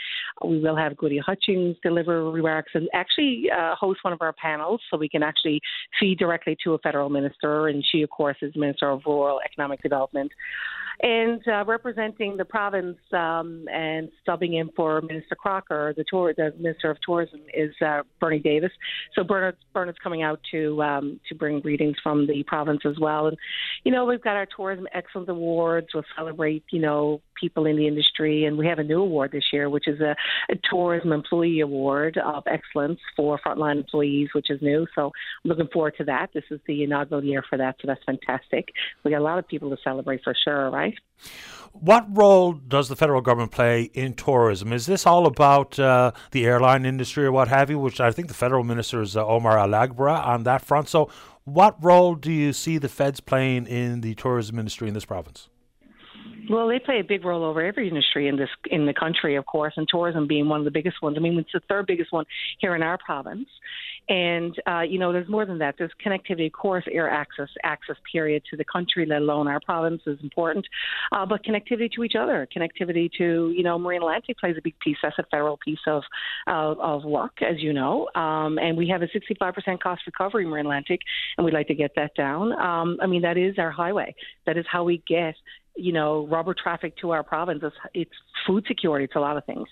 We 0.45 0.61
will 0.61 0.77
have 0.77 0.97
Gudie 0.97 1.19
Hutchings 1.19 1.77
deliver 1.83 2.31
remarks 2.31 2.73
and 2.75 2.89
actually 2.95 3.47
uh, 3.57 3.75
host 3.75 4.01
one 4.03 4.13
of 4.13 4.23
our 4.23 4.33
panels, 4.33 4.81
so 4.91 4.97
we 4.97 5.09
can 5.09 5.23
actually 5.23 5.61
feed 5.99 6.19
directly 6.19 6.57
to 6.65 6.75
a 6.75 6.79
federal 6.79 7.09
minister. 7.09 7.69
And 7.69 7.85
she, 7.91 8.03
of 8.03 8.11
course, 8.11 8.37
is 8.43 8.55
Minister 8.57 8.91
of 8.91 9.03
Rural 9.07 9.41
Economic 9.45 9.83
Development 9.83 10.31
and 11.01 11.41
uh, 11.49 11.65
representing 11.67 12.37
the 12.37 12.45
province 12.45 12.99
um, 13.13 13.67
and 13.73 14.09
subbing 14.27 14.61
in 14.61 14.71
for 14.75 15.01
Minister 15.03 15.35
Crocker, 15.35 15.95
the 15.97 16.05
tour, 16.09 16.33
the 16.37 16.53
Minister 16.59 16.91
of 16.91 16.99
Tourism, 17.05 17.41
is 17.55 17.73
uh, 17.85 18.03
Bernie 18.21 18.39
Davis. 18.39 18.73
So 19.15 19.25
Bernard's, 19.25 19.59
Bernard's 19.75 19.99
coming 20.03 20.23
out 20.23 20.41
to 20.53 20.83
um, 20.83 21.21
to 21.29 21.35
bring 21.35 21.61
greetings 21.61 21.97
from 22.03 22.27
the 22.27 22.43
province 22.45 22.81
as 22.85 22.99
well. 23.01 23.27
And 23.29 23.37
you 23.85 23.93
know 23.93 24.05
we've 24.05 24.23
got 24.23 24.37
our 24.37 24.47
Tourism 24.47 24.87
Excellence 24.95 25.29
Awards. 25.29 25.89
We'll 25.95 26.05
celebrate 26.17 26.65
you 26.71 26.81
know 26.81 27.21
people 27.41 27.67
in 27.67 27.77
the 27.77 27.87
industry, 27.87 28.45
and 28.45 28.57
we 28.57 28.67
have 28.67 28.79
a 28.79 28.85
new 28.85 29.03
award 29.03 29.33
this 29.33 29.45
year, 29.53 29.69
which 29.69 29.87
is 29.87 30.01
a, 30.01 30.17
a 30.51 30.57
Tourism 30.71 31.13
Employee 31.13 31.61
Award 31.61 32.19
of 32.19 32.45
Excellence 32.47 32.99
for 33.15 33.39
frontline 33.45 33.77
employees, 33.77 34.29
which 34.33 34.51
is 34.51 34.61
new. 34.63 34.87
So 34.95 35.13
I'm 35.45 35.49
looking 35.51 35.69
forward 35.73 35.95
to 35.99 36.05
that. 36.05 36.31
This 36.33 36.45
is 36.51 36.61
the 36.67 36.83
inaugural 36.83 37.23
year 37.23 37.43
for 37.49 37.59
that, 37.59 37.77
so 37.81 37.87
that's 37.87 38.03
fantastic. 38.05 38.69
We 39.05 39.11
got 39.11 39.21
a 39.21 39.25
lot 39.25 39.39
of 39.39 39.47
people 39.47 39.71
to 39.71 39.77
celebrate 39.83 40.23
for 40.25 40.35
sure, 40.45 40.71
right? 40.71 40.86
What 41.73 42.07
role 42.17 42.55
does 42.55 42.89
the 42.89 42.97
federal 42.97 43.21
government 43.21 43.53
play 43.53 43.91
in 43.93 44.15
tourism? 44.15 44.73
Is 44.73 44.87
this 44.87 45.07
all 45.07 45.27
about 45.27 45.79
uh, 45.79 46.13
the 46.31 46.47
airline 46.47 46.87
industry 46.87 47.27
or 47.27 47.33
what 47.33 47.49
have 47.49 47.69
you, 47.69 47.79
which 47.79 48.01
I 48.01 48.11
think 48.13 48.29
the 48.29 48.35
federal 48.35 48.65
minister 48.65 49.03
is 49.03 49.17
uh, 49.17 49.27
Omar 49.27 49.57
Alghabra 49.59 50.25
on 50.27 50.45
that 50.45 50.65
front? 50.65 50.89
So, 50.89 51.11
What 51.45 51.77
role 51.85 52.17
do 52.17 52.33
you 52.33 52.53
see 52.53 52.79
the 52.79 52.89
feds 52.89 53.21
playing 53.21 53.67
in 53.67 54.01
the 54.01 54.15
tourism 54.17 54.59
industry 54.59 54.89
in 54.89 54.95
this 54.95 55.05
province? 55.05 55.49
Well, 56.49 56.69
they 56.69 56.79
play 56.79 57.01
a 57.01 57.05
big 57.05 57.25
role 57.25 57.45
over 57.45 57.65
every 57.65 57.89
industry 57.89 58.29
in 58.29 58.37
this 58.37 58.49
in 58.71 58.87
the 58.87 58.95
country, 58.95 59.37
of 59.37 59.47
course, 59.47 59.75
and 59.77 59.87
tourism 59.89 60.27
being 60.27 60.49
one 60.49 60.61
of 60.61 60.65
the 60.65 60.71
biggest 60.71 61.03
ones. 61.03 61.17
I 61.17 61.21
mean, 61.21 61.39
it's 61.39 61.53
the 61.53 61.61
third 61.69 61.87
biggest 61.87 62.13
one 62.13 62.25
here 62.59 62.75
in 62.77 62.83
our 62.83 62.99
province. 62.99 63.49
And 64.09 64.55
uh, 64.69 64.83
you 64.83 64.99
know, 64.99 65.13
there's 65.13 65.29
more 65.29 65.45
than 65.45 65.59
that. 65.59 65.75
There's 65.79 65.91
connectivity, 66.05 66.47
of 66.47 66.53
course, 66.53 66.85
air 66.93 67.11
access, 67.11 67.49
access 67.65 67.97
period 68.11 68.43
to 68.51 68.57
the 68.57 68.65
country, 68.65 69.05
let 69.07 69.23
alone 69.23 69.49
our 69.49 69.61
province, 69.61 70.03
is 70.07 70.19
important. 70.23 70.67
Uh, 71.11 71.27
but 71.27 71.45
connectivity 71.45 71.91
to 71.93 72.05
each 72.05 72.15
other, 72.19 72.47
connectivity 72.57 73.11
to 73.19 73.53
you 73.57 73.63
know, 73.63 73.79
Marine 73.79 74.03
Atlantic 74.03 74.39
plays 74.39 74.55
a 74.57 74.63
big 74.63 74.79
piece. 74.79 74.97
That's 75.03 75.19
a 75.19 75.25
federal 75.31 75.57
piece 75.57 75.81
of 75.87 76.03
of 76.47 77.05
work, 77.05 77.43
as 77.43 77.61
you 77.61 77.73
know. 77.73 78.09
Um, 78.15 78.59
and 78.59 78.77
we 78.77 78.89
have 78.89 79.03
a 79.03 79.07
65% 79.07 79.81
cost 79.81 80.03
recovery 80.07 80.47
Marine 80.47 80.67
Atlantic, 80.67 81.01
and 81.37 81.45
we'd 81.45 81.55
like 81.55 81.69
to 81.69 81.75
get 81.75 81.93
that 81.97 82.15
down. 82.15 82.53
Um, 82.53 82.99
I 83.03 83.07
mean, 83.07 83.23
that 83.23 83.37
is 83.37 83.59
our 83.59 83.71
highway. 83.71 84.15
That 84.47 84.57
is 84.57 84.65
how 84.71 84.85
we 84.85 85.03
get 85.09 85.35
you 85.77 85.93
know, 85.93 86.27
rubber 86.27 86.55
traffic 86.55 86.97
to 86.99 87.11
our 87.11 87.23
province. 87.23 87.61
It's, 87.63 87.77
it's 87.95 88.11
food 88.47 88.65
security. 88.67 89.05
It's 89.05 89.17
a 89.17 89.21
lot 89.21 89.37
of 89.37 89.45
things. 89.45 89.69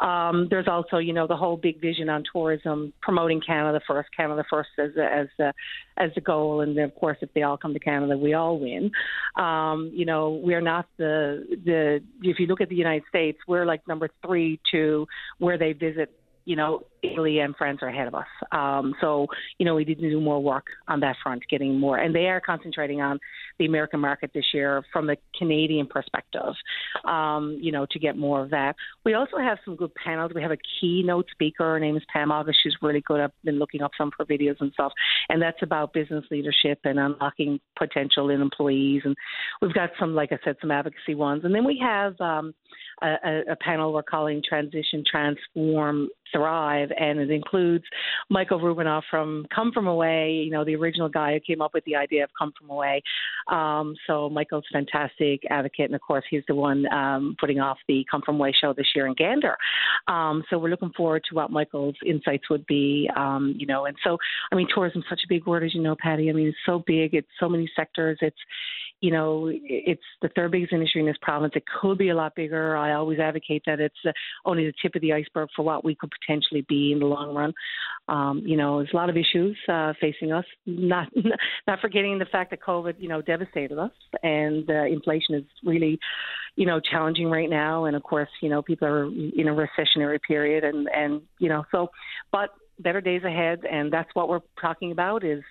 Um, 0.00 0.48
there's 0.50 0.68
also, 0.68 0.98
you 0.98 1.12
know, 1.12 1.26
the 1.26 1.36
whole 1.36 1.56
big 1.56 1.80
vision 1.80 2.08
on 2.08 2.24
tourism, 2.32 2.92
promoting 3.00 3.40
Canada 3.40 3.80
first, 3.86 4.08
Canada 4.16 4.44
first 4.48 4.70
as 4.78 4.90
a, 4.96 5.04
as 5.04 5.26
a, 5.40 5.52
as 5.96 6.10
the 6.14 6.20
goal. 6.20 6.60
And 6.60 6.76
then, 6.76 6.84
of 6.84 6.94
course, 6.94 7.18
if 7.20 7.32
they 7.34 7.42
all 7.42 7.56
come 7.56 7.72
to 7.72 7.80
Canada, 7.80 8.16
we 8.16 8.34
all 8.34 8.58
win. 8.58 8.90
Um, 9.36 9.90
you 9.94 10.04
know, 10.04 10.40
we're 10.42 10.60
not 10.60 10.86
the 10.98 11.44
the. 11.64 12.00
If 12.22 12.38
you 12.38 12.46
look 12.46 12.60
at 12.60 12.68
the 12.68 12.76
United 12.76 13.04
States, 13.08 13.38
we're 13.48 13.64
like 13.64 13.86
number 13.88 14.10
three 14.24 14.60
to 14.72 15.06
where 15.38 15.58
they 15.58 15.72
visit 15.72 16.12
you 16.46 16.54
know, 16.54 16.84
Italy 17.12 17.40
and 17.40 17.54
France 17.56 17.78
are 17.82 17.88
ahead 17.88 18.08
of 18.08 18.14
us. 18.14 18.26
Um, 18.52 18.94
so, 19.00 19.26
you 19.58 19.66
know, 19.66 19.74
we 19.74 19.84
need 19.84 19.98
to 20.00 20.10
do 20.10 20.20
more 20.20 20.42
work 20.42 20.66
on 20.88 21.00
that 21.00 21.16
front, 21.22 21.42
getting 21.50 21.78
more. 21.78 21.98
And 21.98 22.14
they 22.14 22.26
are 22.26 22.40
concentrating 22.40 23.00
on 23.00 23.18
the 23.58 23.66
American 23.66 24.00
market 24.00 24.30
this 24.34 24.44
year 24.52 24.84
from 24.92 25.06
the 25.06 25.16
Canadian 25.38 25.86
perspective, 25.86 26.54
um, 27.04 27.58
you 27.60 27.72
know, 27.72 27.86
to 27.90 27.98
get 27.98 28.16
more 28.16 28.42
of 28.42 28.50
that. 28.50 28.74
We 29.04 29.14
also 29.14 29.38
have 29.38 29.58
some 29.64 29.76
good 29.76 29.94
panels. 29.94 30.32
We 30.34 30.42
have 30.42 30.50
a 30.50 30.58
keynote 30.80 31.26
speaker. 31.30 31.64
Her 31.64 31.80
name 31.80 31.96
is 31.96 32.02
Pam 32.12 32.30
August. 32.30 32.60
She's 32.62 32.74
really 32.82 33.00
good. 33.00 33.20
I've 33.20 33.32
been 33.44 33.58
looking 33.58 33.82
up 33.82 33.92
some 33.96 34.08
of 34.08 34.14
her 34.18 34.24
videos 34.24 34.56
and 34.60 34.72
stuff. 34.72 34.92
And 35.28 35.40
that's 35.40 35.62
about 35.62 35.92
business 35.92 36.24
leadership 36.30 36.80
and 36.84 36.98
unlocking 36.98 37.60
potential 37.78 38.30
in 38.30 38.40
employees. 38.40 39.02
And 39.04 39.16
we've 39.62 39.74
got 39.74 39.90
some, 39.98 40.14
like 40.14 40.32
I 40.32 40.38
said, 40.44 40.56
some 40.60 40.70
advocacy 40.70 41.14
ones. 41.14 41.44
And 41.44 41.54
then 41.54 41.64
we 41.64 41.78
have 41.82 42.20
um, 42.20 42.54
a, 43.02 43.40
a 43.50 43.56
panel 43.56 43.92
we're 43.92 44.02
calling 44.02 44.42
Transition, 44.46 45.04
Transform, 45.10 46.08
Thrive, 46.32 46.90
and 46.96 47.18
it 47.18 47.30
includes 47.30 47.84
Michael 48.28 48.60
Rubinoff 48.60 49.02
from 49.10 49.46
Come 49.54 49.72
From 49.72 49.86
Away, 49.86 50.32
you 50.44 50.50
know, 50.50 50.64
the 50.64 50.76
original 50.76 51.08
guy 51.08 51.34
who 51.34 51.40
came 51.40 51.60
up 51.60 51.74
with 51.74 51.84
the 51.84 51.96
idea 51.96 52.24
of 52.24 52.30
Come 52.38 52.52
From 52.58 52.70
Away. 52.70 53.02
Um, 53.48 53.94
so 54.06 54.28
Michael's 54.28 54.64
fantastic 54.72 55.42
advocate, 55.50 55.86
and 55.86 55.94
of 55.94 56.00
course, 56.00 56.24
he's 56.28 56.42
the 56.48 56.54
one 56.54 56.86
um, 56.92 57.36
putting 57.40 57.60
off 57.60 57.78
the 57.88 58.04
Come 58.10 58.22
From 58.24 58.36
Away 58.36 58.52
show 58.58 58.72
this 58.72 58.88
year 58.94 59.06
in 59.06 59.14
Gander. 59.14 59.56
Um, 60.08 60.42
so 60.48 60.58
we're 60.58 60.70
looking 60.70 60.92
forward 60.96 61.22
to 61.28 61.34
what 61.34 61.50
Michael's 61.50 61.96
insights 62.04 62.48
would 62.50 62.66
be, 62.66 63.08
um, 63.16 63.54
you 63.56 63.66
know, 63.66 63.86
and 63.86 63.96
so, 64.04 64.18
I 64.52 64.56
mean, 64.56 64.66
tourism 64.74 65.00
is 65.00 65.06
such 65.08 65.20
a 65.24 65.28
big 65.28 65.46
word, 65.46 65.64
as 65.64 65.74
you 65.74 65.82
know, 65.82 65.96
Patty. 65.98 66.30
I 66.30 66.32
mean, 66.32 66.48
it's 66.48 66.56
so 66.66 66.82
big, 66.86 67.14
it's 67.14 67.28
so 67.38 67.48
many 67.48 67.70
sectors, 67.76 68.18
it's, 68.20 68.36
you 69.00 69.10
know, 69.10 69.50
it's 69.52 70.02
the 70.22 70.28
third 70.34 70.52
biggest 70.52 70.72
industry 70.72 71.00
in 71.00 71.06
this 71.06 71.16
province. 71.20 71.52
It 71.54 71.64
could 71.80 71.98
be 71.98 72.08
a 72.08 72.14
lot 72.14 72.34
bigger. 72.34 72.76
I 72.76 72.94
always 72.94 73.18
advocate 73.18 73.62
that 73.66 73.78
it's 73.78 73.94
uh, 74.06 74.12
only 74.46 74.64
the 74.64 74.72
tip 74.80 74.94
of 74.94 75.02
the 75.02 75.12
iceberg 75.12 75.50
for 75.54 75.62
what 75.62 75.84
we 75.84 75.94
could 75.94 76.10
potentially 76.20 76.64
be 76.68 76.92
in 76.92 77.00
the 77.00 77.06
long 77.06 77.34
run. 77.34 77.52
Um, 78.08 78.42
you 78.44 78.56
know, 78.56 78.78
there's 78.78 78.92
a 78.94 78.96
lot 78.96 79.10
of 79.10 79.16
issues 79.16 79.56
uh, 79.68 79.92
facing 80.00 80.32
us. 80.32 80.44
Not 80.64 81.08
not 81.66 81.80
forgetting 81.80 82.18
the 82.18 82.24
fact 82.26 82.50
that 82.50 82.62
COVID, 82.62 82.94
you 82.98 83.08
know, 83.08 83.20
devastated 83.20 83.78
us, 83.78 83.92
and 84.22 84.68
uh, 84.70 84.84
inflation 84.84 85.34
is 85.34 85.44
really, 85.62 85.98
you 86.56 86.64
know, 86.64 86.80
challenging 86.80 87.28
right 87.28 87.50
now. 87.50 87.84
And 87.84 87.96
of 87.96 88.02
course, 88.02 88.30
you 88.40 88.48
know, 88.48 88.62
people 88.62 88.88
are 88.88 89.04
in 89.06 89.48
a 89.48 89.52
recessionary 89.52 90.20
period, 90.26 90.64
and 90.64 90.88
and 90.88 91.20
you 91.38 91.50
know, 91.50 91.64
so, 91.70 91.88
but 92.32 92.50
better 92.78 93.00
days 93.00 93.24
ahead, 93.24 93.60
and 93.70 93.92
that's 93.92 94.10
what 94.14 94.28
we're 94.28 94.40
talking 94.60 94.92
about 94.92 95.22
is 95.22 95.42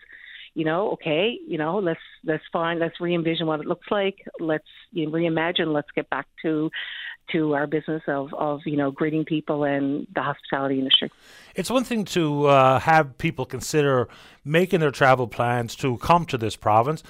you 0.55 0.63
know, 0.63 0.91
okay, 0.91 1.37
you 1.45 1.57
know, 1.57 1.77
let's 1.77 1.99
let's 2.23 2.43
find 2.51 2.79
let's 2.79 2.99
re-envision 2.99 3.45
what 3.45 3.59
it 3.59 3.67
looks 3.67 3.87
like. 3.91 4.25
Let's 4.39 4.67
you 4.91 5.05
know, 5.05 5.11
reimagine. 5.11 5.73
Let's 5.73 5.91
get 5.93 6.09
back 6.09 6.27
to 6.43 6.71
to 7.31 7.55
our 7.55 7.67
business 7.67 8.03
of, 8.07 8.33
of 8.33 8.61
you 8.65 8.77
know 8.77 8.89
greeting 8.89 9.25
people 9.25 9.65
and 9.65 10.07
the 10.15 10.21
hospitality 10.21 10.79
industry. 10.79 11.11
It's 11.55 11.69
one 11.69 11.83
thing 11.83 12.05
to 12.05 12.45
uh, 12.45 12.79
have 12.79 13.17
people 13.17 13.45
consider 13.45 14.07
making 14.45 14.79
their 14.79 14.91
travel 14.91 15.27
plans 15.27 15.75
to 15.77 15.97
come 15.97 16.25
to 16.27 16.37
this 16.37 16.55
province, 16.55 17.03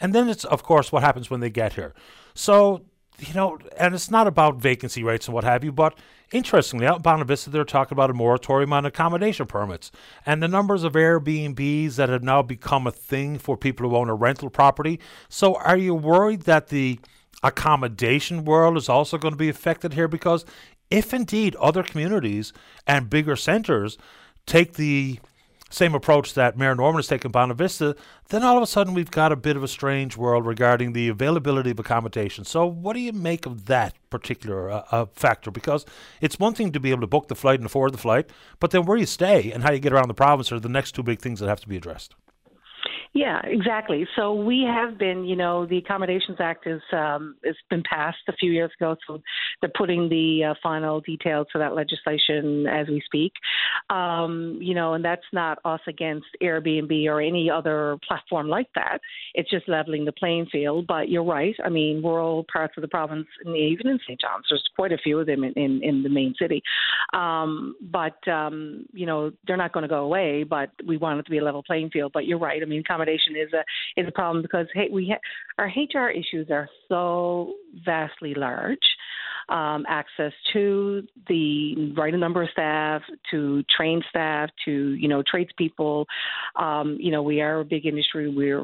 and 0.00 0.14
then 0.14 0.28
it's 0.28 0.44
of 0.44 0.62
course 0.62 0.92
what 0.92 1.02
happens 1.02 1.28
when 1.28 1.40
they 1.40 1.50
get 1.50 1.72
here. 1.72 1.94
So 2.34 2.82
you 3.22 3.34
know, 3.34 3.58
and 3.76 3.94
it's 3.94 4.10
not 4.10 4.26
about 4.26 4.56
vacancy 4.56 5.04
rates 5.04 5.26
and 5.26 5.34
what 5.34 5.44
have 5.44 5.62
you, 5.62 5.72
but 5.72 5.96
interestingly, 6.32 6.86
out 6.86 6.96
in 6.96 7.02
Bonavista, 7.02 7.50
they're 7.50 7.64
talking 7.64 7.94
about 7.94 8.10
a 8.10 8.14
moratorium 8.14 8.72
on 8.72 8.84
accommodation 8.84 9.46
permits. 9.46 9.92
And 10.26 10.42
the 10.42 10.48
numbers 10.48 10.82
of 10.84 10.94
Airbnbs 10.94 11.96
that 11.96 12.08
have 12.08 12.22
now 12.22 12.42
become 12.42 12.86
a 12.86 12.92
thing 12.92 13.38
for 13.38 13.56
people 13.56 13.88
who 13.88 13.96
own 13.96 14.08
a 14.08 14.14
rental 14.14 14.50
property. 14.50 14.98
So, 15.28 15.54
are 15.56 15.76
you 15.76 15.94
worried 15.94 16.42
that 16.42 16.68
the 16.68 16.98
accommodation 17.42 18.44
world 18.44 18.76
is 18.76 18.88
also 18.88 19.18
going 19.18 19.34
to 19.34 19.38
be 19.38 19.48
affected 19.48 19.94
here? 19.94 20.08
Because 20.08 20.44
if 20.90 21.14
indeed 21.14 21.56
other 21.56 21.82
communities 21.82 22.52
and 22.86 23.08
bigger 23.08 23.36
centers 23.36 23.96
take 24.46 24.74
the 24.74 25.20
same 25.72 25.94
approach 25.94 26.34
that 26.34 26.56
Mayor 26.56 26.74
Norman 26.74 26.98
has 26.98 27.06
taken 27.06 27.32
Bonavista, 27.32 27.96
then 28.28 28.42
all 28.42 28.56
of 28.56 28.62
a 28.62 28.66
sudden 28.66 28.92
we've 28.92 29.10
got 29.10 29.32
a 29.32 29.36
bit 29.36 29.56
of 29.56 29.62
a 29.62 29.68
strange 29.68 30.16
world 30.16 30.46
regarding 30.46 30.92
the 30.92 31.08
availability 31.08 31.70
of 31.70 31.78
accommodation. 31.78 32.44
So, 32.44 32.66
what 32.66 32.92
do 32.92 33.00
you 33.00 33.12
make 33.12 33.46
of 33.46 33.66
that 33.66 33.94
particular 34.10 34.70
uh, 34.70 34.84
uh, 34.90 35.06
factor? 35.14 35.50
Because 35.50 35.86
it's 36.20 36.38
one 36.38 36.54
thing 36.54 36.72
to 36.72 36.80
be 36.80 36.90
able 36.90 37.00
to 37.00 37.06
book 37.06 37.28
the 37.28 37.34
flight 37.34 37.58
and 37.58 37.66
afford 37.66 37.92
the 37.92 37.98
flight, 37.98 38.28
but 38.60 38.70
then 38.70 38.84
where 38.84 38.98
you 38.98 39.06
stay 39.06 39.50
and 39.50 39.62
how 39.62 39.72
you 39.72 39.78
get 39.78 39.92
around 39.92 40.08
the 40.08 40.14
province 40.14 40.52
are 40.52 40.60
the 40.60 40.68
next 40.68 40.92
two 40.92 41.02
big 41.02 41.20
things 41.20 41.40
that 41.40 41.48
have 41.48 41.60
to 41.60 41.68
be 41.68 41.76
addressed. 41.76 42.14
Yeah, 43.14 43.40
exactly. 43.44 44.06
So 44.16 44.32
we 44.32 44.62
have 44.66 44.96
been, 44.96 45.26
you 45.26 45.36
know, 45.36 45.66
the 45.66 45.76
Accommodations 45.76 46.38
Act 46.40 46.66
is 46.66 46.80
um, 46.94 47.36
has 47.44 47.56
been 47.68 47.82
passed 47.82 48.22
a 48.26 48.32
few 48.32 48.50
years 48.50 48.70
ago. 48.80 48.96
So 49.06 49.20
they're 49.60 49.70
putting 49.76 50.08
the 50.08 50.44
uh, 50.50 50.54
final 50.62 51.00
details 51.02 51.46
to 51.52 51.58
that 51.58 51.74
legislation 51.74 52.66
as 52.66 52.88
we 52.88 53.02
speak. 53.04 53.32
Um, 53.90 54.56
you 54.62 54.74
know, 54.74 54.94
and 54.94 55.04
that's 55.04 55.26
not 55.30 55.58
us 55.66 55.80
against 55.86 56.26
Airbnb 56.42 57.06
or 57.06 57.20
any 57.20 57.50
other 57.50 57.98
platform 58.08 58.48
like 58.48 58.68
that. 58.76 58.98
It's 59.34 59.50
just 59.50 59.68
leveling 59.68 60.06
the 60.06 60.12
playing 60.12 60.46
field. 60.46 60.86
But 60.86 61.10
you're 61.10 61.22
right. 61.22 61.54
I 61.62 61.68
mean, 61.68 62.02
rural 62.02 62.46
parts 62.50 62.74
of 62.78 62.80
the 62.80 62.88
province, 62.88 63.26
and 63.44 63.54
even 63.54 63.88
in 63.88 63.98
St. 64.06 64.18
John's, 64.22 64.46
there's 64.48 64.66
quite 64.74 64.92
a 64.92 64.98
few 64.98 65.20
of 65.20 65.26
them 65.26 65.44
in 65.44 65.52
in, 65.52 65.82
in 65.82 66.02
the 66.02 66.08
main 66.08 66.34
city. 66.38 66.62
Um, 67.12 67.76
but 67.82 68.26
um, 68.26 68.86
you 68.94 69.04
know, 69.04 69.32
they're 69.46 69.58
not 69.58 69.74
going 69.74 69.82
to 69.82 69.88
go 69.88 70.04
away. 70.04 70.44
But 70.44 70.70
we 70.86 70.96
want 70.96 71.20
it 71.20 71.24
to 71.24 71.30
be 71.30 71.38
a 71.38 71.44
level 71.44 71.62
playing 71.62 71.90
field. 71.90 72.12
But 72.14 72.24
you're 72.24 72.38
right. 72.38 72.62
I 72.62 72.64
mean, 72.64 72.82
accommodation 73.02 73.36
is 73.36 73.52
a 73.52 74.00
is 74.00 74.08
a 74.08 74.12
problem 74.12 74.42
because 74.42 74.66
hey, 74.74 74.88
we 74.90 75.12
ha- 75.12 75.20
our 75.58 75.66
HR 75.66 76.10
issues 76.10 76.48
are 76.50 76.68
so 76.88 77.54
vastly 77.84 78.34
large 78.34 78.78
um, 79.48 79.84
access 79.88 80.32
to 80.52 81.02
the 81.28 81.92
right 81.96 82.14
number 82.14 82.42
of 82.42 82.50
staff, 82.50 83.02
to 83.30 83.62
trained 83.74 84.04
staff, 84.08 84.50
to 84.64 84.94
you 84.94 85.08
know 85.08 85.22
tradespeople. 85.28 86.06
Um, 86.56 86.96
you 87.00 87.10
know, 87.10 87.22
we 87.22 87.40
are 87.40 87.60
a 87.60 87.64
big 87.64 87.86
industry. 87.86 88.28
We 88.28 88.54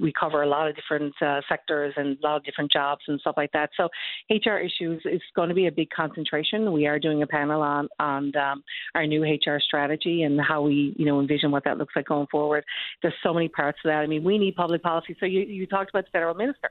we 0.00 0.12
cover 0.18 0.42
a 0.42 0.48
lot 0.48 0.68
of 0.68 0.76
different 0.76 1.14
uh, 1.22 1.40
sectors 1.48 1.94
and 1.96 2.18
a 2.18 2.26
lot 2.26 2.36
of 2.36 2.44
different 2.44 2.72
jobs 2.72 3.02
and 3.08 3.20
stuff 3.20 3.34
like 3.36 3.52
that. 3.52 3.70
So 3.76 3.88
HR 4.30 4.58
issues 4.58 5.02
is 5.04 5.22
going 5.34 5.48
to 5.48 5.54
be 5.54 5.66
a 5.66 5.72
big 5.72 5.90
concentration. 5.90 6.72
We 6.72 6.86
are 6.86 6.98
doing 6.98 7.22
a 7.22 7.26
panel 7.26 7.62
on 7.62 7.88
on 7.98 8.34
um, 8.36 8.64
our 8.94 9.06
new 9.06 9.22
HR 9.22 9.60
strategy 9.60 10.22
and 10.22 10.40
how 10.40 10.62
we 10.62 10.94
you 10.96 11.06
know 11.06 11.20
envision 11.20 11.50
what 11.50 11.64
that 11.64 11.78
looks 11.78 11.94
like 11.96 12.06
going 12.06 12.26
forward. 12.30 12.64
There's 13.02 13.14
so 13.22 13.32
many 13.32 13.48
parts 13.48 13.78
of 13.84 13.88
that. 13.88 13.98
I 13.98 14.06
mean, 14.06 14.24
we 14.24 14.38
need 14.38 14.56
public 14.56 14.82
policy. 14.82 15.16
So 15.20 15.26
you 15.26 15.40
you 15.40 15.66
talked 15.66 15.90
about 15.90 16.04
the 16.04 16.10
federal 16.10 16.34
minister 16.34 16.70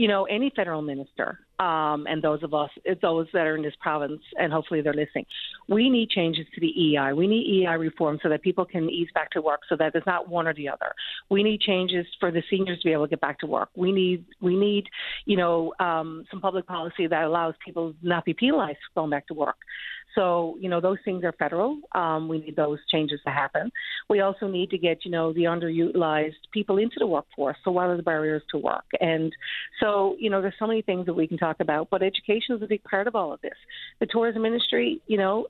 you 0.00 0.08
know, 0.08 0.24
any 0.24 0.50
federal 0.56 0.80
minister 0.80 1.40
um, 1.60 2.06
and 2.08 2.22
those 2.22 2.42
of 2.42 2.54
us, 2.54 2.70
those 3.02 3.26
that 3.34 3.46
are 3.46 3.54
in 3.54 3.62
this 3.62 3.74
province, 3.80 4.22
and 4.38 4.50
hopefully 4.50 4.80
they're 4.80 4.94
listening, 4.94 5.26
we 5.68 5.90
need 5.90 6.08
changes 6.08 6.46
to 6.54 6.60
the 6.60 6.68
EI. 6.68 7.12
We 7.12 7.26
need 7.26 7.66
EI 7.66 7.74
reform 7.76 8.18
so 8.22 8.30
that 8.30 8.40
people 8.40 8.64
can 8.64 8.88
ease 8.88 9.08
back 9.12 9.30
to 9.32 9.42
work, 9.42 9.60
so 9.68 9.76
that 9.76 9.94
it's 9.94 10.06
not 10.06 10.28
one 10.28 10.48
or 10.48 10.54
the 10.54 10.70
other. 10.70 10.92
We 11.28 11.42
need 11.42 11.60
changes 11.60 12.06
for 12.18 12.30
the 12.30 12.42
seniors 12.48 12.80
to 12.80 12.88
be 12.88 12.92
able 12.92 13.06
to 13.06 13.10
get 13.10 13.20
back 13.20 13.38
to 13.40 13.46
work. 13.46 13.68
We 13.76 13.92
need, 13.92 14.24
we 14.40 14.56
need, 14.56 14.84
you 15.26 15.36
know, 15.36 15.74
um, 15.80 16.24
some 16.30 16.40
public 16.40 16.66
policy 16.66 17.06
that 17.06 17.24
allows 17.24 17.54
people 17.62 17.92
not 18.02 18.24
be 18.24 18.32
penalized 18.32 18.78
for 18.94 19.02
going 19.02 19.10
back 19.10 19.26
to 19.26 19.34
work. 19.34 19.56
So, 20.14 20.56
you 20.60 20.68
know, 20.68 20.80
those 20.80 20.98
things 21.04 21.24
are 21.24 21.32
federal. 21.38 21.78
Um, 21.94 22.28
we 22.28 22.40
need 22.40 22.56
those 22.56 22.78
changes 22.90 23.20
to 23.24 23.30
happen. 23.30 23.70
We 24.08 24.20
also 24.20 24.48
need 24.48 24.70
to 24.70 24.78
get, 24.78 25.04
you 25.04 25.10
know, 25.10 25.32
the 25.32 25.42
underutilized 25.42 26.34
people 26.52 26.78
into 26.78 26.96
the 26.98 27.06
workforce. 27.06 27.56
So, 27.64 27.70
what 27.70 27.86
are 27.86 27.96
the 27.96 28.02
barriers 28.02 28.42
to 28.50 28.58
work? 28.58 28.84
And 29.00 29.32
so, 29.80 30.16
you 30.18 30.30
know, 30.30 30.42
there's 30.42 30.54
so 30.58 30.66
many 30.66 30.82
things 30.82 31.06
that 31.06 31.14
we 31.14 31.28
can 31.28 31.38
talk 31.50 31.60
about, 31.60 31.88
but 31.90 32.02
education 32.02 32.56
is 32.56 32.62
a 32.62 32.66
big 32.66 32.82
part 32.84 33.06
of 33.06 33.14
all 33.14 33.32
of 33.32 33.40
this. 33.40 33.56
The 34.00 34.06
tourism 34.06 34.44
industry, 34.44 35.00
you 35.06 35.18
know, 35.18 35.46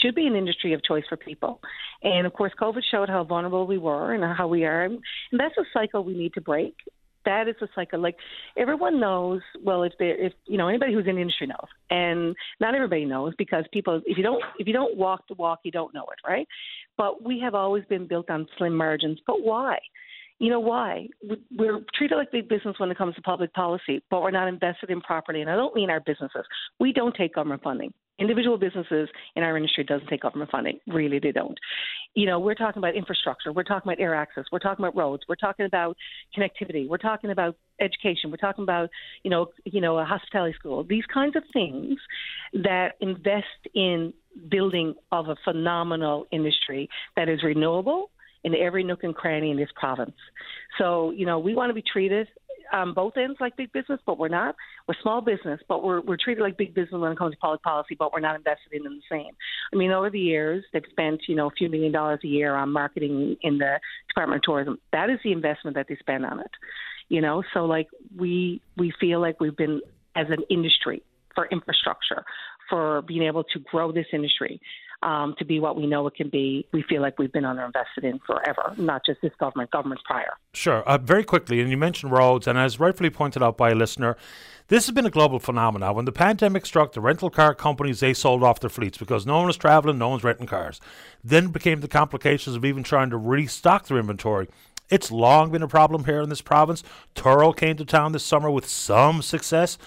should 0.00 0.14
be 0.14 0.26
an 0.26 0.34
industry 0.34 0.72
of 0.72 0.82
choice 0.82 1.04
for 1.08 1.16
people. 1.16 1.60
And 2.02 2.26
of 2.26 2.32
course, 2.32 2.52
COVID 2.60 2.80
showed 2.90 3.08
how 3.08 3.24
vulnerable 3.24 3.66
we 3.66 3.78
were 3.78 4.14
and 4.14 4.24
how 4.36 4.48
we 4.48 4.64
are. 4.64 4.84
And 4.84 5.00
that's 5.32 5.56
a 5.58 5.64
cycle 5.72 6.04
we 6.04 6.14
need 6.14 6.34
to 6.34 6.40
break 6.40 6.74
that 7.24 7.48
is 7.48 7.54
a 7.60 7.68
cycle. 7.74 8.00
Like 8.00 8.16
everyone 8.56 9.00
knows. 9.00 9.40
Well, 9.62 9.82
if 9.82 9.92
they, 9.98 10.06
if 10.06 10.32
you 10.46 10.58
know 10.58 10.68
anybody 10.68 10.92
who's 10.92 11.06
in 11.06 11.16
the 11.16 11.20
industry 11.20 11.46
knows, 11.46 11.68
and 11.90 12.34
not 12.60 12.74
everybody 12.74 13.04
knows 13.04 13.34
because 13.38 13.64
people, 13.72 14.00
if 14.06 14.16
you 14.16 14.22
don't, 14.22 14.42
if 14.58 14.66
you 14.66 14.72
don't 14.72 14.96
walk 14.96 15.24
the 15.28 15.34
walk, 15.34 15.60
you 15.64 15.70
don't 15.70 15.94
know 15.94 16.02
it, 16.04 16.28
right? 16.28 16.46
But 16.96 17.24
we 17.24 17.40
have 17.40 17.54
always 17.54 17.84
been 17.86 18.06
built 18.06 18.30
on 18.30 18.46
slim 18.58 18.76
margins. 18.76 19.18
But 19.26 19.42
why? 19.42 19.78
You 20.42 20.50
know 20.50 20.58
why? 20.58 21.06
We're 21.56 21.78
treated 21.94 22.16
like 22.16 22.32
big 22.32 22.48
business 22.48 22.74
when 22.78 22.90
it 22.90 22.98
comes 22.98 23.14
to 23.14 23.22
public 23.22 23.54
policy, 23.54 24.02
but 24.10 24.22
we're 24.22 24.32
not 24.32 24.48
invested 24.48 24.90
in 24.90 25.00
property. 25.00 25.40
And 25.40 25.48
I 25.48 25.54
don't 25.54 25.72
mean 25.72 25.88
our 25.88 26.00
businesses. 26.00 26.44
We 26.80 26.92
don't 26.92 27.14
take 27.14 27.36
government 27.36 27.62
funding. 27.62 27.94
Individual 28.18 28.58
businesses 28.58 29.08
in 29.36 29.44
our 29.44 29.56
industry 29.56 29.84
doesn't 29.84 30.08
take 30.08 30.22
government 30.22 30.50
funding. 30.50 30.80
Really, 30.88 31.20
they 31.20 31.30
don't. 31.30 31.56
You 32.14 32.26
know, 32.26 32.40
we're 32.40 32.56
talking 32.56 32.80
about 32.80 32.96
infrastructure. 32.96 33.52
We're 33.52 33.62
talking 33.62 33.92
about 33.92 34.02
air 34.02 34.16
access. 34.16 34.42
We're 34.50 34.58
talking 34.58 34.84
about 34.84 34.96
roads. 34.96 35.22
We're 35.28 35.36
talking 35.36 35.64
about 35.64 35.96
connectivity. 36.36 36.88
We're 36.88 36.98
talking 36.98 37.30
about 37.30 37.54
education. 37.80 38.32
We're 38.32 38.36
talking 38.38 38.64
about, 38.64 38.90
you 39.22 39.30
know, 39.30 39.46
you 39.64 39.80
know, 39.80 39.96
a 39.98 40.04
hospitality 40.04 40.56
school. 40.58 40.82
These 40.82 41.06
kinds 41.14 41.36
of 41.36 41.44
things 41.52 41.98
that 42.52 42.94
invest 43.00 43.46
in 43.74 44.12
building 44.50 44.96
of 45.12 45.28
a 45.28 45.36
phenomenal 45.44 46.26
industry 46.32 46.88
that 47.14 47.28
is 47.28 47.44
renewable 47.44 48.10
in 48.44 48.54
every 48.54 48.84
nook 48.84 49.04
and 49.04 49.14
cranny 49.14 49.50
in 49.50 49.56
this 49.56 49.70
province. 49.74 50.16
So, 50.78 51.10
you 51.10 51.26
know, 51.26 51.38
we 51.38 51.54
want 51.54 51.70
to 51.70 51.74
be 51.74 51.82
treated 51.82 52.28
on 52.72 52.94
both 52.94 53.16
ends 53.16 53.36
like 53.40 53.56
big 53.56 53.72
business, 53.72 54.00
but 54.06 54.18
we're 54.18 54.28
not. 54.28 54.56
We're 54.88 54.94
small 55.02 55.20
business, 55.20 55.60
but 55.68 55.84
we're 55.84 56.00
we're 56.00 56.16
treated 56.16 56.42
like 56.42 56.56
big 56.56 56.74
business 56.74 57.00
when 57.00 57.12
it 57.12 57.18
comes 57.18 57.34
to 57.34 57.38
public 57.38 57.62
policy, 57.62 57.94
but 57.98 58.12
we're 58.12 58.20
not 58.20 58.36
invested 58.36 58.72
in 58.72 58.82
them 58.82 59.00
the 59.00 59.16
same. 59.16 59.32
I 59.72 59.76
mean, 59.76 59.92
over 59.92 60.10
the 60.10 60.18
years, 60.18 60.64
they've 60.72 60.82
spent 60.90 61.22
you 61.28 61.36
know 61.36 61.48
a 61.48 61.50
few 61.50 61.68
million 61.68 61.92
dollars 61.92 62.20
a 62.24 62.28
year 62.28 62.54
on 62.54 62.72
marketing 62.72 63.36
in 63.42 63.58
the 63.58 63.78
Department 64.08 64.38
of 64.38 64.42
Tourism. 64.42 64.78
That 64.92 65.10
is 65.10 65.18
the 65.22 65.32
investment 65.32 65.76
that 65.76 65.86
they 65.88 65.96
spend 65.96 66.24
on 66.24 66.40
it. 66.40 66.50
You 67.08 67.20
know, 67.20 67.42
so 67.52 67.66
like 67.66 67.88
we 68.16 68.62
we 68.76 68.92
feel 68.98 69.20
like 69.20 69.40
we've 69.40 69.56
been 69.56 69.80
as 70.16 70.26
an 70.30 70.44
industry 70.50 71.02
for 71.34 71.46
infrastructure, 71.46 72.24
for 72.68 73.02
being 73.02 73.22
able 73.22 73.44
to 73.44 73.58
grow 73.70 73.92
this 73.92 74.06
industry 74.12 74.60
um, 75.02 75.34
to 75.38 75.44
be 75.44 75.60
what 75.60 75.76
we 75.76 75.86
know 75.86 76.06
it 76.06 76.14
can 76.14 76.28
be, 76.28 76.66
we 76.72 76.82
feel 76.82 77.02
like 77.02 77.18
we've 77.18 77.32
been 77.32 77.44
underinvested 77.44 78.04
in 78.04 78.18
forever, 78.20 78.74
not 78.76 79.04
just 79.04 79.20
this 79.22 79.32
government, 79.38 79.70
governments 79.70 80.02
prior. 80.06 80.32
Sure. 80.54 80.82
Uh, 80.82 80.98
very 80.98 81.24
quickly, 81.24 81.60
and 81.60 81.70
you 81.70 81.76
mentioned 81.76 82.12
roads, 82.12 82.46
and 82.46 82.58
as 82.58 82.78
rightfully 82.78 83.10
pointed 83.10 83.42
out 83.42 83.56
by 83.56 83.70
a 83.70 83.74
listener, 83.74 84.16
this 84.68 84.86
has 84.86 84.94
been 84.94 85.06
a 85.06 85.10
global 85.10 85.38
phenomenon. 85.38 85.94
When 85.94 86.04
the 86.04 86.12
pandemic 86.12 86.64
struck, 86.66 86.92
the 86.92 87.00
rental 87.00 87.30
car 87.30 87.54
companies 87.54 88.00
they 88.00 88.14
sold 88.14 88.42
off 88.42 88.60
their 88.60 88.70
fleets 88.70 88.96
because 88.96 89.26
no 89.26 89.38
one 89.38 89.46
was 89.46 89.56
traveling, 89.56 89.98
no 89.98 90.08
one's 90.08 90.24
renting 90.24 90.46
cars. 90.46 90.80
Then 91.22 91.48
became 91.48 91.80
the 91.80 91.88
complications 91.88 92.56
of 92.56 92.64
even 92.64 92.82
trying 92.82 93.10
to 93.10 93.16
restock 93.16 93.86
their 93.86 93.98
inventory. 93.98 94.48
It's 94.88 95.10
long 95.10 95.50
been 95.50 95.62
a 95.62 95.68
problem 95.68 96.04
here 96.04 96.20
in 96.20 96.28
this 96.28 96.42
province. 96.42 96.82
Turo 97.14 97.56
came 97.56 97.76
to 97.76 97.84
town 97.84 98.12
this 98.12 98.24
summer 98.24 98.50
with 98.50 98.66
some 98.66 99.22
success. 99.22 99.78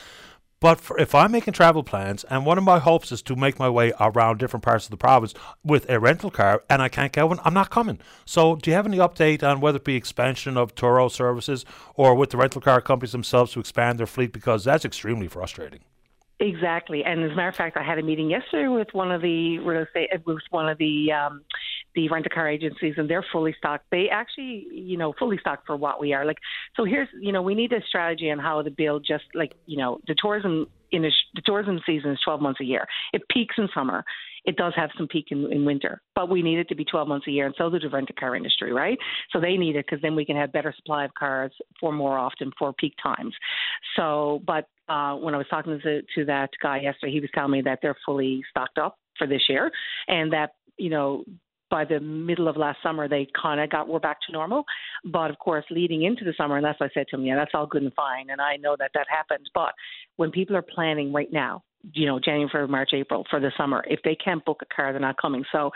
But 0.62 0.80
for, 0.80 0.98
if 1.00 1.14
I'm 1.14 1.32
making 1.32 1.54
travel 1.54 1.84
plans, 1.84 2.24
and 2.26 2.46
one 2.46 2.58
of 2.58 2.64
my 2.64 2.80
hopes 2.80 3.12
is 3.12 3.22
to 3.24 3.36
make 3.36 3.60
my 3.60 3.70
way 3.70 3.92
around 4.00 4.38
different 4.38 4.64
parts 4.64 4.86
of 4.86 4.92
the 4.92 4.98
province 4.98 5.34
with 5.64 5.90
a 5.90 6.00
rental 6.00 6.32
car, 6.32 6.64
and 6.70 6.82
I 6.82 6.88
can't 6.88 7.12
get 7.12 7.28
one, 7.28 7.40
I'm 7.44 7.54
not 7.54 7.70
coming. 7.70 8.00
So, 8.26 8.56
do 8.56 8.72
you 8.72 8.76
have 8.76 8.86
any 8.86 8.98
update 8.98 9.44
on 9.44 9.60
whether 9.60 9.78
it 9.78 9.84
be 9.84 9.96
expansion 9.96 10.56
of 10.58 10.74
Turo 10.74 11.12
services 11.12 11.66
or 11.96 12.16
with 12.16 12.30
the 12.30 12.38
rental 12.38 12.62
car 12.62 12.80
companies 12.82 13.12
themselves 13.12 13.52
to 13.54 13.60
expand 13.60 14.00
their 14.00 14.08
fleet? 14.08 14.32
Because 14.32 14.64
that's 14.64 14.86
extremely 14.86 15.28
frustrating. 15.28 15.82
Exactly, 16.40 17.04
and 17.04 17.24
as 17.24 17.32
a 17.32 17.36
matter 17.36 17.50
of 17.50 17.56
fact, 17.56 17.78
I 17.78 17.84
had 17.84 17.98
a 17.98 18.04
meeting 18.04 18.30
yesterday 18.30 18.68
with 18.68 18.94
one 18.94 19.12
of 19.12 19.22
the 19.22 19.60
real 19.60 19.84
estate, 19.84 20.10
with 20.26 20.40
one 20.50 20.68
of 20.68 20.78
the 20.78 21.12
um, 21.12 21.42
the 21.96 22.10
rent 22.10 22.26
a 22.26 22.30
car 22.30 22.50
agencies, 22.50 22.96
and 22.98 23.10
they're 23.10 23.26
fully 23.32 23.56
stocked. 23.58 23.86
They 23.92 24.10
actually, 24.12 24.68
you 24.72 24.98
know, 24.98 25.14
fully 25.18 25.38
stocked 25.40 25.66
for 25.66 25.76
what 25.76 26.00
we 26.00 26.14
are. 26.14 26.26
Like, 26.26 26.38
so 26.76 26.84
here's, 26.84 27.08
you 27.20 27.32
know, 27.32 27.42
we 27.42 27.56
need 27.56 27.72
a 27.74 27.82
strategy 27.88 28.30
on 28.30 28.40
how 28.40 28.62
to 28.62 28.70
build. 28.70 29.06
Just 29.08 29.24
like, 29.34 29.54
you 29.66 29.78
know, 29.78 30.00
the 30.08 30.16
tourism 30.22 30.68
in 30.92 31.06
a, 31.06 31.10
the 31.34 31.42
tourism 31.46 31.80
season 31.86 32.12
is 32.12 32.20
12 32.24 32.42
months 32.42 32.60
a 32.62 32.66
year. 32.66 32.86
It 33.14 33.24
peaks 33.30 33.56
in 33.58 33.68
summer. 33.74 34.04
It 34.46 34.58
does 34.58 34.74
have 34.76 34.92
some 34.96 35.08
peak 35.08 35.28
in, 35.32 35.52
in 35.52 35.66
winter, 35.66 36.02
but 36.14 36.30
we 36.30 36.44
need 36.44 36.60
it 36.60 36.70
to 36.70 36.76
be 36.76 36.86
12 36.86 37.08
months 37.08 37.28
a 37.28 37.32
year, 37.32 37.48
and 37.48 37.56
so 37.58 37.70
does 37.70 37.82
the 37.82 37.90
rent 37.90 38.12
a 38.12 38.14
car 38.14 38.36
industry, 38.36 38.72
right? 38.72 38.98
So 39.32 39.40
they 39.40 39.58
need 39.58 39.76
it 39.76 39.86
because 39.88 40.02
then 40.04 40.16
we 40.16 40.24
can 40.24 40.36
have 40.36 40.52
better 40.52 40.74
supply 40.76 41.04
of 41.06 41.14
cars 41.16 41.52
for 41.80 41.92
more 41.92 42.20
often 42.20 42.52
for 42.58 42.72
peak 42.72 42.94
times. 43.02 43.34
So, 43.96 44.44
but 44.46 44.68
uh, 44.88 45.16
when 45.16 45.34
I 45.34 45.38
was 45.38 45.48
talking 45.50 45.80
to, 45.82 46.02
to 46.04 46.26
that 46.26 46.52
guy 46.62 46.82
yesterday, 46.82 47.12
he 47.12 47.20
was 47.20 47.32
telling 47.34 47.52
me 47.52 47.62
that 47.64 47.80
they're 47.82 47.98
fully 48.06 48.44
stocked 48.52 48.78
up 48.78 49.00
for 49.18 49.26
this 49.26 49.42
year, 49.50 49.72
and 50.08 50.32
that 50.32 50.52
you 50.78 50.92
know 50.92 51.24
by 51.70 51.86
the 51.86 52.00
middle 52.00 52.48
of 52.48 52.58
last 52.58 52.78
summer 52.84 53.08
they 53.08 53.28
kind 53.42 53.60
of 53.60 53.70
got 53.70 53.88
we're 53.88 54.00
back 54.00 54.18
to 54.28 54.32
normal. 54.32 54.64
But 55.06 55.32
of 55.32 55.40
course, 55.40 55.66
leading 55.70 56.04
into 56.04 56.24
the 56.24 56.34
summer, 56.38 56.58
and 56.58 56.66
that's 56.66 56.80
what 56.80 56.92
I 56.92 56.94
said 56.94 57.08
to 57.10 57.18
him, 57.18 57.26
yeah, 57.26 57.36
that's 57.36 57.52
all 57.54 57.68
good 57.68 57.84
and 57.84 57.94
fine, 57.94 58.30
and 58.30 58.42
I 58.42 58.58
know 58.58 58.76
that 58.80 58.92
that 58.94 59.08
happens. 59.10 59.48
But 59.54 59.74
when 60.18 60.32
people 60.32 60.56
are 60.56 60.62
planning 60.62 61.12
right 61.12 61.32
now, 61.32 61.64
you 61.94 62.06
know, 62.06 62.20
January, 62.20 62.68
March, 62.68 62.92
April 62.94 63.26
for 63.30 63.40
the 63.40 63.52
summer. 63.58 63.84
If 63.88 64.00
they 64.04 64.16
can't 64.16 64.44
book 64.44 64.62
a 64.62 64.76
car, 64.76 64.92
they're 64.92 65.00
not 65.00 65.22
coming. 65.22 65.44
So 65.52 65.72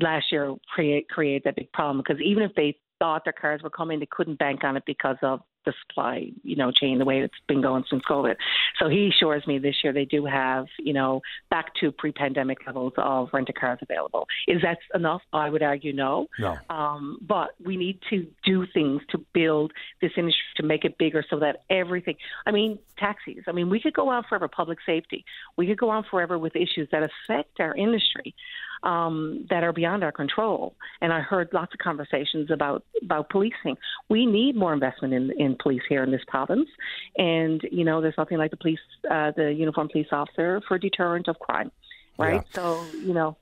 last 0.00 0.26
year 0.30 0.54
create 0.72 1.08
create 1.08 1.44
that 1.44 1.56
big 1.56 1.72
problem 1.72 1.98
because 1.98 2.22
even 2.22 2.42
if 2.42 2.54
they 2.54 2.76
thought 2.98 3.24
their 3.24 3.32
cars 3.32 3.60
were 3.62 3.70
coming, 3.70 3.98
they 3.98 4.08
couldn't 4.10 4.38
bank 4.38 4.62
on 4.62 4.76
it 4.76 4.84
because 4.86 5.16
of 5.22 5.40
the 5.64 5.72
supply, 5.82 6.30
you 6.42 6.56
know, 6.56 6.70
chain 6.70 6.98
the 6.98 7.04
way 7.04 7.20
it's 7.20 7.34
been 7.46 7.60
going 7.60 7.84
since 7.88 8.02
COVID. 8.08 8.36
So 8.78 8.88
he 8.88 9.08
assures 9.08 9.46
me 9.46 9.58
this 9.58 9.76
year 9.82 9.92
they 9.92 10.04
do 10.04 10.24
have, 10.24 10.66
you 10.78 10.92
know, 10.92 11.20
back 11.50 11.74
to 11.76 11.92
pre-pandemic 11.92 12.66
levels 12.66 12.92
of 12.96 13.28
rented 13.32 13.58
cars 13.58 13.78
available. 13.82 14.26
Is 14.48 14.62
that 14.62 14.78
enough? 14.94 15.22
I 15.32 15.50
would 15.50 15.62
argue 15.62 15.92
no. 15.92 16.26
No. 16.38 16.56
Um, 16.70 17.18
but 17.20 17.50
we 17.64 17.76
need 17.76 18.00
to 18.10 18.26
do 18.44 18.66
things 18.72 19.02
to 19.10 19.18
build 19.32 19.72
this 20.00 20.12
industry 20.16 20.42
to 20.56 20.62
make 20.62 20.84
it 20.84 20.98
bigger 20.98 21.24
so 21.28 21.38
that 21.40 21.62
everything. 21.68 22.16
I 22.46 22.52
mean, 22.52 22.78
taxis. 22.98 23.44
I 23.46 23.52
mean, 23.52 23.70
we 23.70 23.80
could 23.80 23.94
go 23.94 24.08
on 24.08 24.24
forever. 24.28 24.48
Public 24.48 24.78
safety. 24.84 25.24
We 25.56 25.66
could 25.66 25.78
go 25.78 25.90
on 25.90 26.04
forever 26.10 26.38
with 26.38 26.56
issues 26.56 26.88
that 26.92 27.02
affect 27.02 27.60
our 27.60 27.74
industry 27.74 28.34
um, 28.82 29.46
that 29.50 29.62
are 29.62 29.72
beyond 29.72 30.04
our 30.04 30.12
control. 30.12 30.74
And 31.00 31.12
I 31.12 31.20
heard 31.20 31.48
lots 31.52 31.72
of 31.74 31.78
conversations 31.78 32.50
about 32.50 32.84
about 33.02 33.30
policing. 33.30 33.76
We 34.08 34.26
need 34.26 34.56
more 34.56 34.72
investment 34.72 35.14
in 35.14 35.30
in 35.38 35.49
police 35.56 35.82
here 35.88 36.02
in 36.02 36.10
this 36.10 36.22
province, 36.28 36.68
and 37.16 37.60
you 37.70 37.84
know, 37.84 38.00
there's 38.00 38.18
nothing 38.18 38.38
like 38.38 38.50
the 38.50 38.56
police, 38.56 38.78
uh, 39.10 39.32
the 39.36 39.52
uniformed 39.52 39.90
police 39.90 40.08
officer 40.12 40.60
for 40.66 40.78
deterrent 40.78 41.28
of 41.28 41.38
crime, 41.38 41.70
right? 42.18 42.44
Yeah. 42.46 42.54
So 42.54 42.84
you 42.94 43.14
know. 43.14 43.36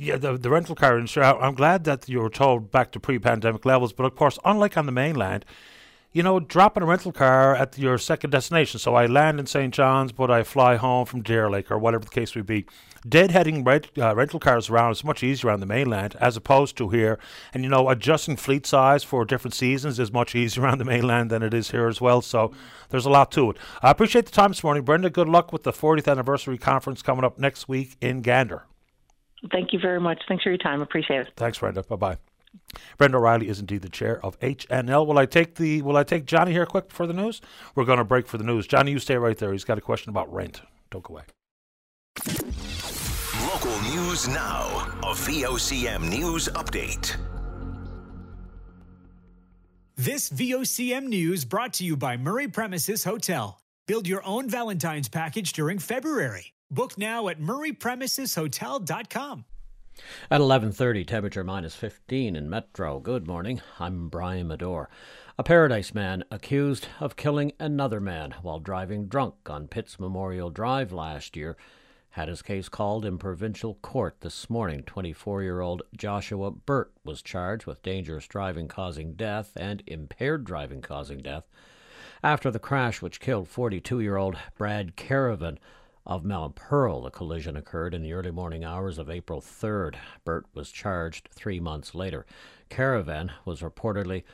Yeah, 0.00 0.16
the, 0.16 0.38
the 0.38 0.48
rental 0.48 0.76
car 0.76 0.96
industry. 0.96 1.24
I'm 1.24 1.56
glad 1.56 1.82
that 1.84 2.08
you 2.08 2.20
were 2.20 2.30
told 2.30 2.70
back 2.70 2.92
to 2.92 3.00
pre-pandemic 3.00 3.66
levels, 3.66 3.92
but 3.92 4.04
of 4.04 4.14
course, 4.14 4.38
unlike 4.44 4.76
on 4.76 4.86
the 4.86 4.92
mainland, 4.92 5.44
you 6.12 6.22
know, 6.22 6.40
dropping 6.40 6.82
a 6.82 6.86
rental 6.86 7.12
car 7.12 7.54
at 7.54 7.76
your 7.78 7.98
second 7.98 8.30
destination. 8.30 8.80
So 8.80 8.94
I 8.94 9.06
land 9.06 9.38
in 9.38 9.46
St. 9.46 9.72
John's, 9.72 10.12
but 10.12 10.30
I 10.30 10.42
fly 10.42 10.76
home 10.76 11.06
from 11.06 11.22
Deer 11.22 11.50
Lake 11.50 11.70
or 11.70 11.78
whatever 11.78 12.04
the 12.04 12.10
case 12.10 12.34
may 12.34 12.42
be. 12.42 12.66
Deadheading 13.06 13.64
rent, 13.64 13.88
uh, 13.96 14.14
rental 14.14 14.40
cars 14.40 14.70
around 14.70 14.92
is 14.92 15.04
much 15.04 15.22
easier 15.22 15.50
on 15.50 15.60
the 15.60 15.66
mainland 15.66 16.16
as 16.20 16.36
opposed 16.36 16.76
to 16.78 16.88
here. 16.88 17.18
And, 17.52 17.62
you 17.62 17.70
know, 17.70 17.88
adjusting 17.88 18.36
fleet 18.36 18.66
size 18.66 19.04
for 19.04 19.24
different 19.24 19.54
seasons 19.54 19.98
is 19.98 20.10
much 20.10 20.34
easier 20.34 20.66
on 20.68 20.78
the 20.78 20.84
mainland 20.84 21.30
than 21.30 21.42
it 21.42 21.54
is 21.54 21.70
here 21.70 21.88
as 21.88 22.00
well. 22.00 22.22
So 22.22 22.52
there's 22.88 23.06
a 23.06 23.10
lot 23.10 23.30
to 23.32 23.50
it. 23.50 23.58
I 23.82 23.90
appreciate 23.90 24.24
the 24.26 24.32
time 24.32 24.50
this 24.50 24.64
morning. 24.64 24.84
Brenda, 24.84 25.10
good 25.10 25.28
luck 25.28 25.52
with 25.52 25.62
the 25.62 25.72
40th 25.72 26.10
anniversary 26.10 26.58
conference 26.58 27.02
coming 27.02 27.24
up 27.24 27.38
next 27.38 27.68
week 27.68 27.96
in 28.00 28.22
Gander. 28.22 28.64
Thank 29.52 29.72
you 29.72 29.78
very 29.78 30.00
much. 30.00 30.20
Thanks 30.26 30.42
for 30.42 30.48
your 30.48 30.58
time. 30.58 30.80
Appreciate 30.80 31.20
it. 31.20 31.28
Thanks, 31.36 31.58
Brenda. 31.58 31.82
Bye 31.82 31.96
bye. 31.96 32.18
Brenda 32.96 33.18
O'Reilly 33.18 33.48
is 33.48 33.60
indeed 33.60 33.82
the 33.82 33.88
chair 33.88 34.24
of 34.24 34.38
HNL. 34.40 35.06
Will 35.06 35.18
I 35.18 35.26
take 35.26 35.56
the 35.56 35.82
Will 35.82 35.96
I 35.96 36.04
take 36.04 36.24
Johnny 36.24 36.52
here 36.52 36.66
quick 36.66 36.90
for 36.90 37.06
the 37.06 37.12
news? 37.12 37.40
We're 37.74 37.84
going 37.84 37.98
to 37.98 38.04
break 38.04 38.26
for 38.26 38.38
the 38.38 38.44
news. 38.44 38.66
Johnny, 38.66 38.90
you 38.90 38.98
stay 38.98 39.16
right 39.16 39.36
there. 39.36 39.52
He's 39.52 39.64
got 39.64 39.78
a 39.78 39.82
question 39.82 40.10
about 40.10 40.32
rent. 40.32 40.62
Don't 40.90 41.04
go 41.04 41.14
away. 41.14 41.22
Local 43.46 43.80
news 43.82 44.28
now. 44.28 44.64
A 45.02 45.14
VOCM 45.14 46.08
news 46.08 46.48
update. 46.48 47.16
This 49.96 50.30
VOCM 50.30 51.08
news 51.08 51.44
brought 51.44 51.72
to 51.74 51.84
you 51.84 51.96
by 51.96 52.16
Murray 52.16 52.46
Premises 52.46 53.04
Hotel. 53.04 53.60
Build 53.88 54.06
your 54.06 54.24
own 54.24 54.48
Valentine's 54.48 55.08
package 55.08 55.52
during 55.52 55.78
February. 55.78 56.52
Book 56.70 56.98
now 56.98 57.28
at 57.28 57.40
murraypremiseshotel.com. 57.40 59.44
At 60.30 60.40
11:30, 60.40 61.06
temperature 61.06 61.42
minus 61.42 61.74
15 61.74 62.36
in 62.36 62.48
Metro. 62.48 63.00
Good 63.00 63.26
morning. 63.26 63.60
I'm 63.80 64.08
Brian 64.08 64.48
Medor. 64.48 64.88
A 65.38 65.42
Paradise 65.42 65.94
man 65.94 66.24
accused 66.30 66.86
of 67.00 67.16
killing 67.16 67.52
another 67.58 68.00
man 68.00 68.34
while 68.42 68.58
driving 68.58 69.08
drunk 69.08 69.34
on 69.48 69.66
Pitts 69.66 69.98
Memorial 69.98 70.50
Drive 70.50 70.92
last 70.92 71.36
year 71.36 71.56
had 72.10 72.28
his 72.28 72.42
case 72.42 72.68
called 72.68 73.04
in 73.04 73.18
provincial 73.18 73.74
court 73.76 74.20
this 74.20 74.48
morning. 74.48 74.82
24-year-old 74.82 75.82
Joshua 75.96 76.50
Burt 76.50 76.92
was 77.04 77.22
charged 77.22 77.66
with 77.66 77.82
dangerous 77.82 78.26
driving 78.26 78.68
causing 78.68 79.14
death 79.14 79.52
and 79.56 79.82
impaired 79.86 80.44
driving 80.44 80.80
causing 80.80 81.18
death 81.18 81.44
after 82.22 82.50
the 82.50 82.58
crash 82.58 83.00
which 83.02 83.20
killed 83.20 83.48
42-year-old 83.48 84.36
Brad 84.56 84.96
Caravan 84.96 85.58
of 86.08 86.24
Mount 86.24 86.56
Pearl. 86.56 87.02
The 87.02 87.10
collision 87.10 87.54
occurred 87.54 87.92
in 87.92 88.02
the 88.02 88.14
early 88.14 88.30
morning 88.30 88.64
hours 88.64 88.98
of 88.98 89.10
April 89.10 89.42
3rd. 89.42 89.96
Bert 90.24 90.46
was 90.54 90.72
charged 90.72 91.28
three 91.30 91.60
months 91.60 91.94
later. 91.94 92.24
Caravan 92.70 93.30
was 93.44 93.60
reportedly 93.60 94.24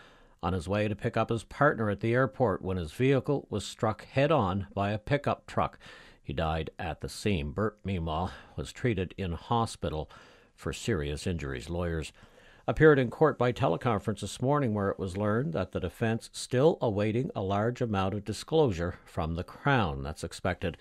on 0.40 0.52
his 0.52 0.68
way 0.68 0.86
to 0.86 0.94
pick 0.94 1.16
up 1.16 1.30
his 1.30 1.42
partner 1.42 1.90
at 1.90 1.98
the 1.98 2.14
airport 2.14 2.62
when 2.62 2.76
his 2.76 2.92
vehicle 2.92 3.48
was 3.50 3.66
struck 3.66 4.06
head 4.06 4.30
on 4.30 4.68
by 4.72 4.92
a 4.92 4.98
pickup 4.98 5.46
truck. 5.46 5.78
He 6.22 6.32
died 6.32 6.70
at 6.78 7.00
the 7.00 7.08
scene. 7.08 7.50
Bert, 7.50 7.76
meanwhile, 7.84 8.30
was 8.56 8.72
treated 8.72 9.12
in 9.18 9.32
hospital 9.32 10.08
for 10.54 10.72
serious 10.72 11.26
injuries. 11.26 11.68
Lawyers 11.68 12.12
appeared 12.68 12.98
in 12.98 13.10
court 13.10 13.36
by 13.36 13.52
teleconference 13.52 14.20
this 14.20 14.40
morning 14.40 14.74
where 14.74 14.90
it 14.90 14.98
was 14.98 15.16
learned 15.16 15.52
that 15.52 15.72
the 15.72 15.80
defense 15.80 16.30
still 16.32 16.78
awaiting 16.80 17.30
a 17.34 17.42
large 17.42 17.80
amount 17.80 18.14
of 18.14 18.24
disclosure 18.24 18.98
from 19.04 19.34
the 19.34 19.44
Crown. 19.44 20.02
That's 20.02 20.24
expected 20.24 20.76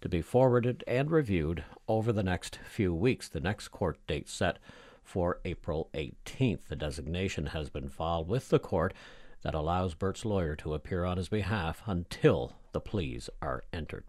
to 0.00 0.08
be 0.08 0.22
forwarded 0.22 0.84
and 0.86 1.10
reviewed 1.10 1.64
over 1.88 2.12
the 2.12 2.22
next 2.22 2.58
few 2.68 2.94
weeks. 2.94 3.28
The 3.28 3.40
next 3.40 3.68
court 3.68 3.98
date 4.06 4.28
set 4.28 4.58
for 5.02 5.40
April 5.44 5.88
18th. 5.94 6.66
The 6.68 6.76
designation 6.76 7.46
has 7.46 7.70
been 7.70 7.88
filed 7.88 8.28
with 8.28 8.48
the 8.48 8.58
court 8.58 8.92
that 9.42 9.54
allows 9.54 9.94
Bert's 9.94 10.24
lawyer 10.24 10.56
to 10.56 10.74
appear 10.74 11.04
on 11.04 11.16
his 11.16 11.28
behalf 11.28 11.82
until 11.86 12.54
the 12.72 12.80
pleas 12.80 13.30
are 13.40 13.62
entered. 13.72 14.04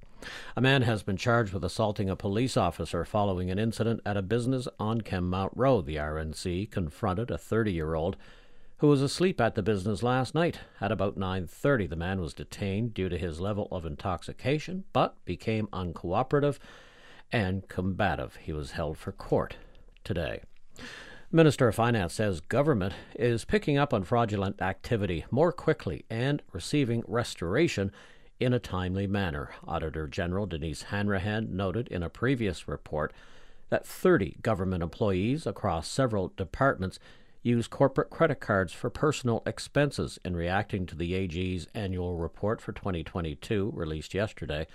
A 0.55 0.61
man 0.61 0.81
has 0.81 1.03
been 1.03 1.17
charged 1.17 1.53
with 1.53 1.63
assaulting 1.63 2.09
a 2.09 2.15
police 2.15 2.57
officer 2.57 3.05
following 3.05 3.51
an 3.51 3.59
incident 3.59 4.01
at 4.03 4.17
a 4.17 4.23
business 4.23 4.67
on 4.79 5.01
Kenmount 5.01 5.51
Road. 5.55 5.85
The 5.85 5.97
RNC 5.97 6.71
confronted 6.71 7.29
a 7.29 7.37
30-year-old 7.37 8.17
who 8.79 8.87
was 8.87 9.01
asleep 9.01 9.41
at 9.41 9.55
the 9.55 9.63
business 9.63 10.03
last 10.03 10.35
night. 10.35 10.59
At 10.79 10.91
about 10.91 11.17
9:30, 11.17 11.87
the 11.87 11.95
man 11.95 12.21
was 12.21 12.33
detained 12.33 12.93
due 12.93 13.09
to 13.09 13.17
his 13.17 13.39
level 13.39 13.67
of 13.71 13.85
intoxication, 13.85 14.83
but 14.93 15.23
became 15.25 15.67
uncooperative 15.73 16.59
and 17.31 17.67
combative. 17.67 18.35
He 18.37 18.53
was 18.53 18.71
held 18.71 18.97
for 18.97 19.11
court 19.11 19.57
today. 20.03 20.41
Minister 21.31 21.67
of 21.67 21.75
Finance 21.75 22.13
says 22.13 22.39
government 22.39 22.93
is 23.15 23.43
picking 23.43 23.77
up 23.77 23.93
on 23.93 24.03
fraudulent 24.03 24.61
activity 24.61 25.25
more 25.29 25.51
quickly 25.51 26.05
and 26.09 26.41
receiving 26.53 27.03
restoration 27.05 27.91
in 28.39 28.53
a 28.53 28.59
timely 28.59 29.07
manner. 29.07 29.49
Auditor 29.67 30.07
General 30.07 30.45
Denise 30.45 30.83
Hanrahan 30.83 31.55
noted 31.55 31.87
in 31.89 32.03
a 32.03 32.09
previous 32.09 32.67
report 32.67 33.11
that 33.69 33.85
30 33.85 34.37
government 34.41 34.81
employees 34.81 35.45
across 35.45 35.89
several 35.89 36.31
departments 36.37 36.99
use 37.47 37.67
corporate 37.67 38.09
credit 38.09 38.39
cards 38.39 38.73
for 38.73 38.89
personal 38.89 39.41
expenses 39.45 40.19
in 40.25 40.35
reacting 40.35 40.85
to 40.85 40.95
the 40.95 41.15
AG's 41.15 41.67
annual 41.73 42.17
report 42.17 42.61
for 42.61 42.73
2022 42.73 43.71
released 43.73 44.13
yesterday. 44.13 44.67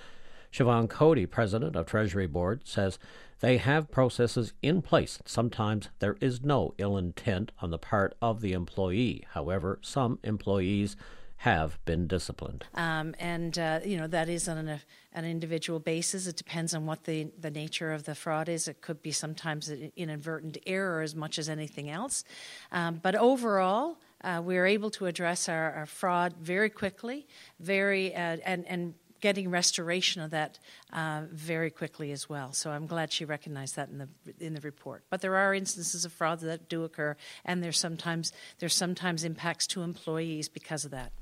Siobhan 0.53 0.89
Coady, 0.89 1.27
president 1.27 1.77
of 1.77 1.87
Treasury 1.87 2.27
Board, 2.27 2.63
says 2.65 2.99
they 3.41 3.57
have 3.59 3.91
processes 3.91 4.53
in 4.63 4.83
place. 4.83 5.19
Sometimes 5.25 5.89
there 5.99 6.17
is 6.21 6.43
no 6.43 6.75
ill 6.79 6.97
intent 6.97 7.53
on 7.61 7.71
the 7.71 7.79
part 7.79 8.15
of 8.21 8.41
the 8.41 8.53
employee. 8.53 9.25
However, 9.31 9.79
some 9.83 10.19
employees 10.23 10.97
have 11.39 11.79
been 11.85 12.07
disciplined. 12.07 12.65
Um, 12.75 13.15
and, 13.19 13.59
uh, 13.59 13.81
you 13.85 13.97
know, 13.97 14.07
that 14.07 14.29
is 14.29 14.47
an, 14.47 14.81
an, 15.15 15.25
individual 15.25 15.79
basis. 15.79 16.27
It 16.27 16.37
depends 16.37 16.75
on 16.75 16.87
what 16.87 17.05
the, 17.05 17.29
the 17.39 17.51
nature 17.51 17.93
of 17.93 18.05
the 18.05 18.15
fraud 18.15 18.49
is. 18.49 18.69
It 18.69 18.81
could 18.81 19.03
be 19.03 19.13
sometimes 19.13 19.69
an 19.69 19.93
inadvertent 19.97 20.59
error 20.67 21.03
as 21.03 21.15
much 21.15 21.39
as 21.39 21.49
anything 21.49 21.91
else. 21.91 22.25
Um, 22.71 23.01
but 23.03 23.15
overall, 23.15 23.99
uh, 24.23 24.41
we 24.45 24.57
are 24.57 24.67
able 24.67 24.91
to 24.91 25.07
address 25.07 25.49
our, 25.49 25.73
our 25.73 25.87
fraud 25.87 26.35
very 26.41 26.71
quickly, 26.71 27.27
very 27.59 28.15
uh, 28.15 28.37
and 28.45 28.67
and 28.67 28.95
getting 29.23 29.49
restoration 29.49 30.21
of 30.21 30.33
that 30.33 30.59
uh, 30.93 31.23
very 31.31 31.71
quickly 31.71 32.13
as 32.13 32.29
well. 32.29 32.53
So 32.53 32.71
I'm 32.71 32.87
glad 32.87 33.13
she 33.13 33.25
recognized 33.25 33.77
that 33.77 33.89
in 33.89 33.99
the 33.99 34.09
in 34.39 34.53
the 34.53 34.61
report. 34.61 35.05
But 35.09 35.23
there 35.23 35.37
are 35.37 35.55
instances 35.55 36.05
of 36.05 36.13
fraud 36.13 36.41
that 36.41 36.69
do 36.69 36.85
occur, 36.85 37.17
and 37.45 37.63
there's 37.63 37.79
sometimes 37.79 38.33
there's 38.59 38.75
sometimes 38.75 39.25
impacts 39.25 39.67
to 39.69 39.83
employees 39.83 40.49
because 40.49 40.85
of 40.85 40.91
that. 40.91 41.13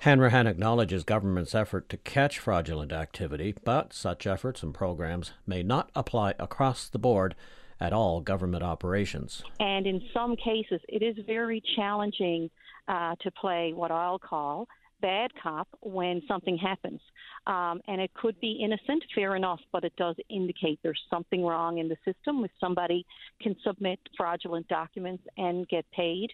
Hanrahan 0.00 0.46
acknowledges 0.46 1.04
government's 1.04 1.54
effort 1.54 1.90
to 1.90 1.98
catch 1.98 2.38
fraudulent 2.38 2.90
activity, 2.90 3.54
but 3.64 3.92
such 3.92 4.26
efforts 4.26 4.62
and 4.62 4.72
programs 4.72 5.32
may 5.46 5.62
not 5.62 5.90
apply 5.94 6.32
across 6.38 6.88
the 6.88 6.98
board 6.98 7.34
at 7.78 7.92
all 7.92 8.22
government 8.22 8.62
operations. 8.62 9.42
And 9.58 9.86
in 9.86 10.00
some 10.14 10.36
cases, 10.36 10.80
it 10.88 11.02
is 11.02 11.16
very 11.26 11.62
challenging 11.76 12.48
uh, 12.88 13.14
to 13.20 13.30
play 13.30 13.74
what 13.74 13.90
I'll 13.90 14.18
call 14.18 14.68
bad 15.00 15.30
cop 15.42 15.68
when 15.80 16.22
something 16.28 16.56
happens. 16.56 17.00
Um, 17.46 17.80
and 17.88 18.00
it 18.00 18.12
could 18.14 18.38
be 18.40 18.60
innocent, 18.62 19.02
fair 19.14 19.36
enough, 19.36 19.60
but 19.72 19.84
it 19.84 19.94
does 19.96 20.16
indicate 20.28 20.78
there's 20.82 21.00
something 21.10 21.44
wrong 21.44 21.78
in 21.78 21.88
the 21.88 21.96
system 22.04 22.44
if 22.44 22.50
somebody 22.60 23.06
can 23.40 23.56
submit 23.64 23.98
fraudulent 24.16 24.68
documents 24.68 25.22
and 25.36 25.66
get 25.68 25.84
paid, 25.92 26.28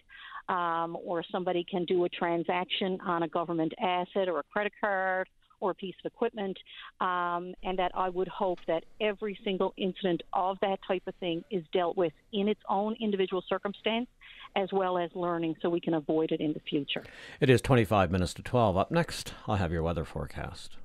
um, 0.49 0.97
or 1.03 1.23
somebody 1.31 1.65
can 1.69 1.85
do 1.85 2.05
a 2.05 2.09
transaction 2.09 2.99
on 3.05 3.23
a 3.23 3.27
government 3.27 3.73
asset 3.81 4.27
or 4.27 4.39
a 4.39 4.43
credit 4.51 4.73
card 4.79 5.27
or 5.59 5.71
a 5.71 5.75
piece 5.75 5.95
of 6.03 6.11
equipment, 6.11 6.57
um, 7.01 7.53
and 7.63 7.77
that 7.79 7.91
I 7.95 8.09
would 8.09 8.27
hope 8.27 8.59
that 8.67 8.83
every 9.01 9.37
single 9.43 9.73
incident 9.77 10.23
of 10.33 10.57
that 10.61 10.79
type 10.87 11.03
of 11.07 11.15
thing 11.15 11.43
is 11.49 11.63
dealt 11.73 11.97
with 11.97 12.13
in 12.33 12.47
its 12.47 12.61
own 12.69 12.95
individual 12.99 13.43
circumstance, 13.47 14.07
as 14.55 14.69
well 14.71 14.97
as 14.97 15.09
learning 15.15 15.55
so 15.61 15.69
we 15.69 15.79
can 15.79 15.93
avoid 15.93 16.31
it 16.31 16.39
in 16.39 16.53
the 16.53 16.61
future. 16.61 17.03
It 17.39 17.49
is 17.49 17.61
25 17.61 18.11
minutes 18.11 18.33
to 18.35 18.41
12. 18.41 18.77
Up 18.77 18.91
next, 18.91 19.33
I'll 19.47 19.55
have 19.55 19.71
your 19.71 19.83
weather 19.83 20.05
forecast. 20.05 20.77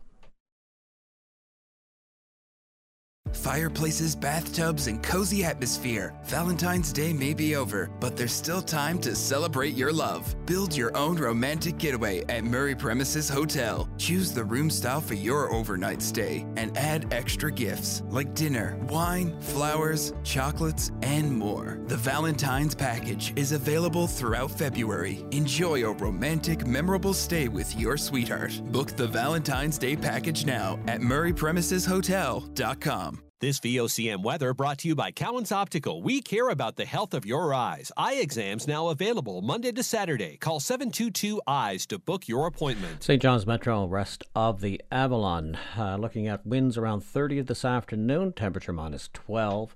Fireplaces, 3.42 4.15
bathtubs, 4.15 4.86
and 4.86 5.02
cozy 5.02 5.42
atmosphere. 5.44 6.15
Valentine's 6.25 6.92
Day 6.92 7.12
may 7.12 7.34
be 7.34 7.57
over, 7.57 7.91
but 7.99 8.17
there's 8.17 8.33
still 8.33 8.62
time 8.62 9.01
to 9.01 9.17
celebrate 9.17 9.75
your 9.75 9.92
love. 9.92 10.36
Build 10.47 10.76
your 10.76 10.97
own 10.97 11.17
romantic 11.17 11.76
getaway 11.78 12.23
at 12.28 12.44
Murray 12.44 12.76
Premises 12.76 13.28
Hotel. 13.28 13.89
Choose 13.99 14.33
the 14.33 14.44
room 14.44 14.70
style 14.70 15.01
for 15.01 15.15
your 15.15 15.52
overnight 15.52 16.01
stay 16.02 16.47
and 16.57 16.78
add 16.78 17.12
extra 17.12 17.51
gifts 17.51 18.05
like 18.10 18.33
dinner, 18.34 18.78
wine, 18.89 19.34
flowers, 19.41 20.12
chocolates, 20.23 20.92
and 21.02 21.36
more. 21.36 21.81
The 21.86 21.97
Valentine's 21.97 22.75
package 22.75 23.33
is 23.34 23.52
available 23.52 24.07
throughout 24.07 24.51
February. 24.51 25.25
Enjoy 25.33 25.83
a 25.84 25.92
romantic, 25.92 26.67
memorable 26.67 27.15
stay 27.15 27.49
with 27.49 27.75
your 27.76 27.97
sweetheart. 27.97 28.60
Book 28.67 28.97
the 28.97 29.09
Valentine's 29.09 29.78
Day 29.78 29.97
package 29.97 30.44
now 30.47 30.78
at 30.86 31.01
murraypremiseshotel.com. 31.01 33.22
This 33.43 33.59
VOCM 33.59 34.23
weather 34.23 34.55
brought 34.55 34.79
to 34.79 34.89
you 34.89 34.95
by 34.95 35.11
Cowan's 35.11 35.51
Optical. 35.51 36.01
We 36.01 36.21
care 36.21 36.49
about 36.49 36.77
the 36.77 36.85
health 36.85 37.12
of 37.12 37.27
your 37.27 37.53
eyes. 37.53 37.91
Eye 37.97 38.21
exams 38.21 38.69
now 38.69 38.87
available 38.87 39.43
Monday 39.43 39.73
to 39.73 39.83
Saturday. 39.83 40.37
Call 40.37 40.61
722 40.61 41.43
Eyes 41.45 41.85
to 41.87 41.99
book 41.99 42.29
your 42.29 42.47
appointment. 42.47 43.03
St. 43.03 43.21
John's 43.21 43.45
Metro, 43.45 43.85
rest 43.87 44.23
of 44.37 44.61
the 44.61 44.81
Avalon. 44.93 45.59
Uh, 45.77 45.97
looking 45.97 46.29
at 46.29 46.47
winds 46.47 46.79
around 46.79 47.01
30 47.01 47.41
this 47.41 47.65
afternoon, 47.65 48.33
temperature 48.33 48.73
minus 48.73 49.11
12. 49.12 49.75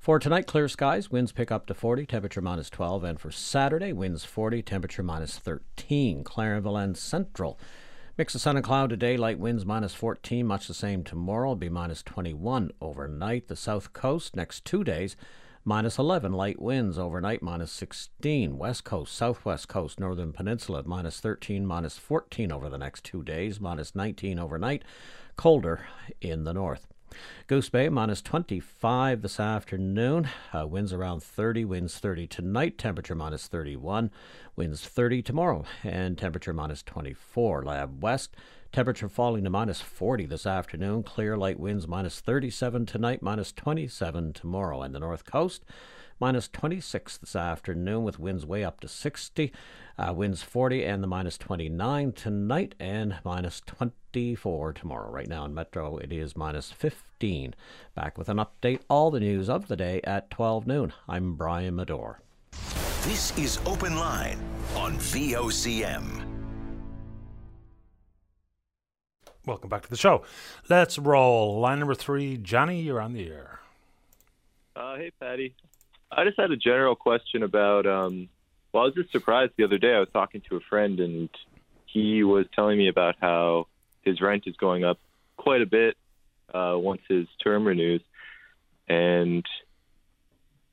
For 0.00 0.18
tonight, 0.18 0.46
clear 0.46 0.66
skies, 0.66 1.10
winds 1.10 1.32
pick 1.32 1.52
up 1.52 1.66
to 1.66 1.74
40, 1.74 2.06
temperature 2.06 2.40
minus 2.40 2.70
12. 2.70 3.04
And 3.04 3.20
for 3.20 3.30
Saturday, 3.30 3.92
winds 3.92 4.24
40, 4.24 4.62
temperature 4.62 5.02
minus 5.02 5.38
13. 5.38 6.24
Clarenville 6.24 6.82
and 6.82 6.96
Central. 6.96 7.58
Mix 8.18 8.34
of 8.34 8.42
sun 8.42 8.56
and 8.56 8.64
cloud 8.64 8.90
today, 8.90 9.16
light 9.16 9.38
winds 9.38 9.64
minus 9.64 9.94
14, 9.94 10.46
much 10.46 10.68
the 10.68 10.74
same 10.74 11.02
tomorrow, 11.02 11.48
will 11.48 11.56
be 11.56 11.70
minus 11.70 12.02
21 12.02 12.70
overnight. 12.78 13.48
The 13.48 13.56
south 13.56 13.94
coast 13.94 14.36
next 14.36 14.66
two 14.66 14.84
days, 14.84 15.16
minus 15.64 15.98
11, 15.98 16.30
light 16.30 16.60
winds 16.60 16.98
overnight, 16.98 17.40
minus 17.40 17.72
16. 17.72 18.58
West 18.58 18.84
coast, 18.84 19.14
southwest 19.14 19.68
coast, 19.68 19.98
northern 19.98 20.34
peninsula, 20.34 20.82
minus 20.84 21.20
13, 21.20 21.64
minus 21.64 21.96
14 21.96 22.52
over 22.52 22.68
the 22.68 22.76
next 22.76 23.02
two 23.02 23.22
days, 23.22 23.60
minus 23.60 23.94
19 23.94 24.38
overnight. 24.38 24.82
Colder 25.36 25.86
in 26.20 26.44
the 26.44 26.52
north. 26.52 26.86
Goose 27.46 27.68
Bay 27.68 27.88
minus 27.88 28.22
25 28.22 29.22
this 29.22 29.40
afternoon. 29.40 30.28
Uh, 30.52 30.66
winds 30.66 30.92
around 30.92 31.22
30, 31.22 31.64
winds 31.64 31.98
30 31.98 32.26
tonight, 32.26 32.78
temperature 32.78 33.14
minus 33.14 33.48
31. 33.48 34.10
Winds 34.54 34.86
30 34.86 35.22
tomorrow, 35.22 35.64
and 35.82 36.18
temperature 36.18 36.52
minus 36.52 36.82
24. 36.82 37.62
Lab 37.62 38.02
West, 38.02 38.36
temperature 38.70 39.08
falling 39.08 39.44
to 39.44 39.50
minus 39.50 39.80
40 39.80 40.26
this 40.26 40.44
afternoon. 40.44 41.02
Clear 41.02 41.38
light 41.38 41.58
winds 41.58 41.88
minus 41.88 42.20
37 42.20 42.84
tonight, 42.84 43.22
minus 43.22 43.50
27 43.50 44.34
tomorrow. 44.34 44.82
And 44.82 44.94
the 44.94 45.00
North 45.00 45.24
Coast, 45.24 45.64
minus 46.20 46.48
26 46.48 47.16
this 47.16 47.34
afternoon 47.34 48.04
with 48.04 48.18
winds 48.18 48.44
way 48.44 48.62
up 48.62 48.80
to 48.80 48.88
60. 48.88 49.50
Uh, 49.98 50.12
winds 50.14 50.42
40 50.42 50.84
and 50.84 51.02
the 51.02 51.06
minus 51.06 51.38
29 51.38 52.12
tonight 52.12 52.74
and 52.78 53.20
minus 53.24 53.62
24 53.64 54.74
tomorrow. 54.74 55.10
Right 55.10 55.28
now 55.28 55.46
in 55.46 55.54
Metro, 55.54 55.96
it 55.96 56.12
is 56.12 56.36
minus 56.36 56.70
15. 56.70 57.54
Back 57.94 58.18
with 58.18 58.28
an 58.28 58.36
update, 58.36 58.80
all 58.90 59.10
the 59.10 59.20
news 59.20 59.48
of 59.48 59.68
the 59.68 59.76
day 59.76 60.02
at 60.04 60.30
12 60.30 60.66
noon. 60.66 60.92
I'm 61.08 61.36
Brian 61.36 61.74
Medore. 61.74 62.16
This 63.02 63.36
is 63.36 63.58
Open 63.66 63.96
Line 63.96 64.38
on 64.76 64.96
VOCM. 64.98 66.24
Welcome 69.44 69.68
back 69.68 69.82
to 69.82 69.90
the 69.90 69.96
show. 69.96 70.22
Let's 70.68 71.00
roll. 71.00 71.58
Line 71.58 71.80
number 71.80 71.96
three, 71.96 72.36
Johnny, 72.36 72.80
you're 72.80 73.00
on 73.00 73.12
the 73.12 73.26
air. 73.26 73.58
Uh, 74.76 74.94
hey, 74.94 75.10
Paddy. 75.18 75.52
I 76.12 76.22
just 76.22 76.38
had 76.38 76.52
a 76.52 76.56
general 76.56 76.94
question 76.94 77.42
about. 77.42 77.86
Um, 77.86 78.28
well, 78.72 78.84
I 78.84 78.86
was 78.86 78.94
just 78.94 79.10
surprised 79.10 79.54
the 79.56 79.64
other 79.64 79.78
day. 79.78 79.94
I 79.94 79.98
was 79.98 80.10
talking 80.12 80.40
to 80.48 80.54
a 80.54 80.60
friend, 80.60 81.00
and 81.00 81.28
he 81.86 82.22
was 82.22 82.46
telling 82.54 82.78
me 82.78 82.86
about 82.86 83.16
how 83.20 83.66
his 84.02 84.20
rent 84.20 84.44
is 84.46 84.54
going 84.56 84.84
up 84.84 85.00
quite 85.36 85.60
a 85.60 85.66
bit 85.66 85.96
uh, 86.54 86.76
once 86.76 87.02
his 87.08 87.26
term 87.42 87.66
renews, 87.66 88.02
and 88.86 89.44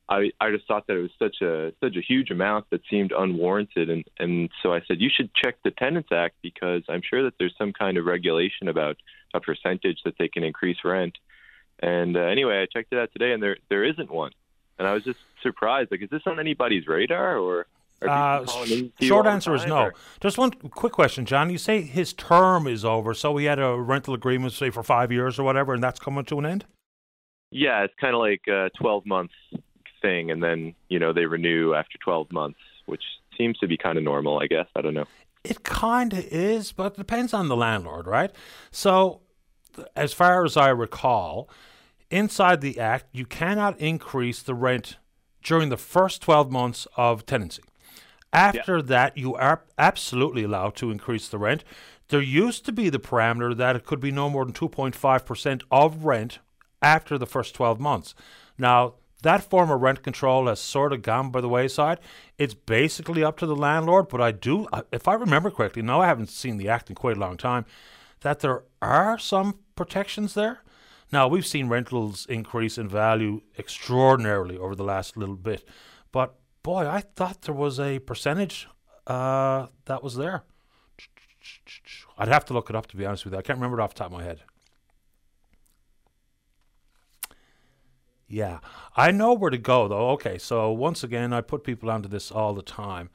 I 0.09 0.31
I 0.41 0.49
just 0.49 0.67
thought 0.67 0.87
that 0.87 0.97
it 0.97 1.01
was 1.01 1.11
such 1.19 1.41
a 1.41 1.71
such 1.81 1.95
a 1.95 2.01
huge 2.01 2.31
amount 2.31 2.69
that 2.71 2.81
seemed 2.89 3.11
unwarranted, 3.11 3.89
and 3.89 4.03
and 4.17 4.49
so 4.61 4.73
I 4.73 4.81
said 4.87 4.99
you 4.99 5.09
should 5.15 5.33
check 5.35 5.55
the 5.63 5.71
Tenants 5.71 6.09
Act 6.11 6.35
because 6.41 6.83
I'm 6.89 7.01
sure 7.07 7.23
that 7.23 7.35
there's 7.37 7.55
some 7.57 7.73
kind 7.73 7.97
of 7.97 8.05
regulation 8.05 8.67
about 8.67 8.97
a 9.33 9.39
percentage 9.39 9.99
that 10.05 10.15
they 10.17 10.27
can 10.27 10.43
increase 10.43 10.77
rent. 10.83 11.17
And 11.81 12.17
uh, 12.17 12.21
anyway, 12.21 12.61
I 12.61 12.65
checked 12.65 12.91
it 12.91 12.99
out 12.99 13.11
today, 13.13 13.31
and 13.33 13.41
there 13.41 13.57
there 13.69 13.83
isn't 13.83 14.09
one, 14.09 14.31
and 14.79 14.87
I 14.87 14.93
was 14.93 15.03
just 15.03 15.19
surprised. 15.43 15.91
Like, 15.91 16.01
is 16.01 16.09
this 16.09 16.23
on 16.25 16.39
anybody's 16.39 16.87
radar, 16.87 17.37
or 17.37 17.67
uh, 18.01 18.45
short 18.99 19.27
answer 19.27 19.53
is 19.53 19.65
no. 19.67 19.77
Or? 19.77 19.93
Just 20.21 20.39
one 20.39 20.51
quick 20.51 20.93
question, 20.93 21.25
John. 21.25 21.51
You 21.51 21.59
say 21.59 21.81
his 21.83 22.13
term 22.13 22.65
is 22.65 22.83
over, 22.83 23.13
so 23.13 23.37
he 23.37 23.45
had 23.45 23.59
a 23.59 23.75
rental 23.75 24.15
agreement, 24.15 24.53
say 24.53 24.71
for 24.71 24.81
five 24.81 25.11
years 25.11 25.37
or 25.37 25.43
whatever, 25.43 25.75
and 25.75 25.83
that's 25.83 25.99
coming 25.99 26.25
to 26.25 26.39
an 26.39 26.47
end. 26.47 26.65
Yeah, 27.51 27.83
it's 27.83 27.93
kind 27.99 28.13
of 28.13 28.19
like 28.19 28.41
a 28.47 28.69
12 28.79 29.05
months 29.05 29.33
thing, 30.01 30.31
and 30.31 30.43
then 30.43 30.75
you 30.89 30.99
know 30.99 31.13
they 31.13 31.25
renew 31.25 31.73
after 31.73 31.97
12 31.99 32.31
months, 32.31 32.59
which 32.85 33.03
seems 33.37 33.57
to 33.59 33.67
be 33.67 33.77
kind 33.77 33.97
of 33.97 34.03
normal, 34.03 34.39
I 34.39 34.47
guess. 34.47 34.67
I 34.75 34.81
don't 34.81 34.93
know. 34.93 35.07
It 35.43 35.63
kind 35.63 36.11
of 36.13 36.25
is, 36.25 36.71
but 36.71 36.93
it 36.93 36.97
depends 36.97 37.33
on 37.33 37.47
the 37.47 37.55
landlord, 37.55 38.07
right? 38.07 38.31
So, 38.71 39.21
as 39.95 40.11
far 40.11 40.43
as 40.43 40.57
I 40.57 40.69
recall, 40.69 41.49
inside 42.11 42.61
the 42.61 42.79
act, 42.79 43.05
you 43.13 43.25
cannot 43.25 43.79
increase 43.79 44.41
the 44.41 44.53
rent 44.53 44.97
during 45.41 45.69
the 45.69 45.77
first 45.77 46.21
12 46.21 46.51
months 46.51 46.87
of 46.97 47.25
tenancy. 47.25 47.63
After 48.33 48.77
yeah. 48.77 48.83
that, 48.83 49.17
you 49.17 49.33
are 49.35 49.63
absolutely 49.77 50.43
allowed 50.43 50.75
to 50.77 50.91
increase 50.91 51.29
the 51.29 51.37
rent. 51.37 51.63
There 52.09 52.21
used 52.21 52.65
to 52.65 52.71
be 52.71 52.89
the 52.89 52.99
parameter 52.99 53.55
that 53.55 53.75
it 53.75 53.85
could 53.85 53.99
be 53.99 54.11
no 54.11 54.29
more 54.29 54.43
than 54.45 54.53
2.5% 54.53 55.63
of 55.71 56.05
rent 56.05 56.39
after 56.81 57.17
the 57.17 57.25
first 57.25 57.55
12 57.55 57.79
months. 57.79 58.13
Now, 58.57 58.95
that 59.21 59.49
form 59.49 59.69
of 59.69 59.81
rent 59.81 60.01
control 60.03 60.47
has 60.47 60.59
sort 60.59 60.93
of 60.93 61.01
gone 61.01 61.29
by 61.29 61.41
the 61.41 61.49
wayside. 61.49 61.99
It's 62.37 62.53
basically 62.53 63.23
up 63.23 63.37
to 63.39 63.45
the 63.45 63.55
landlord, 63.55 64.07
but 64.07 64.21
I 64.21 64.31
do, 64.31 64.67
if 64.91 65.07
I 65.07 65.13
remember 65.13 65.51
correctly, 65.51 65.81
now 65.81 66.01
I 66.01 66.07
haven't 66.07 66.29
seen 66.29 66.57
the 66.57 66.69
act 66.69 66.89
in 66.89 66.95
quite 66.95 67.17
a 67.17 67.19
long 67.19 67.37
time, 67.37 67.65
that 68.21 68.39
there 68.39 68.63
are 68.81 69.17
some 69.19 69.59
protections 69.75 70.33
there. 70.33 70.61
Now, 71.11 71.27
we've 71.27 71.45
seen 71.45 71.69
rentals 71.69 72.25
increase 72.27 72.77
in 72.77 72.87
value 72.87 73.41
extraordinarily 73.57 74.57
over 74.57 74.75
the 74.75 74.83
last 74.83 75.17
little 75.17 75.35
bit, 75.35 75.67
but 76.11 76.35
boy, 76.63 76.87
I 76.87 77.01
thought 77.01 77.41
there 77.41 77.55
was 77.55 77.79
a 77.79 77.99
percentage 77.99 78.67
uh, 79.07 79.67
that 79.85 80.03
was 80.03 80.15
there. 80.15 80.43
I'd 82.17 82.27
have 82.27 82.45
to 82.45 82.53
look 82.53 82.69
it 82.69 82.75
up 82.75 82.87
to 82.87 82.97
be 82.97 83.05
honest 83.05 83.25
with 83.25 83.33
you. 83.33 83.39
I 83.39 83.41
can't 83.41 83.57
remember 83.57 83.79
it 83.79 83.83
off 83.83 83.93
the 83.93 83.99
top 83.99 84.07
of 84.07 84.17
my 84.17 84.23
head. 84.23 84.41
Yeah, 88.29 88.59
I 88.95 89.09
know 89.09 89.33
where 89.33 89.49
to 89.49 89.57
go 89.57 89.87
though. 89.87 90.09
Okay, 90.11 90.37
so 90.37 90.71
once 90.71 91.03
again, 91.03 91.33
I 91.33 91.41
put 91.41 91.63
people 91.63 91.89
onto 91.89 92.07
this 92.07 92.31
all 92.31 92.53
the 92.53 92.61
time. 92.61 93.09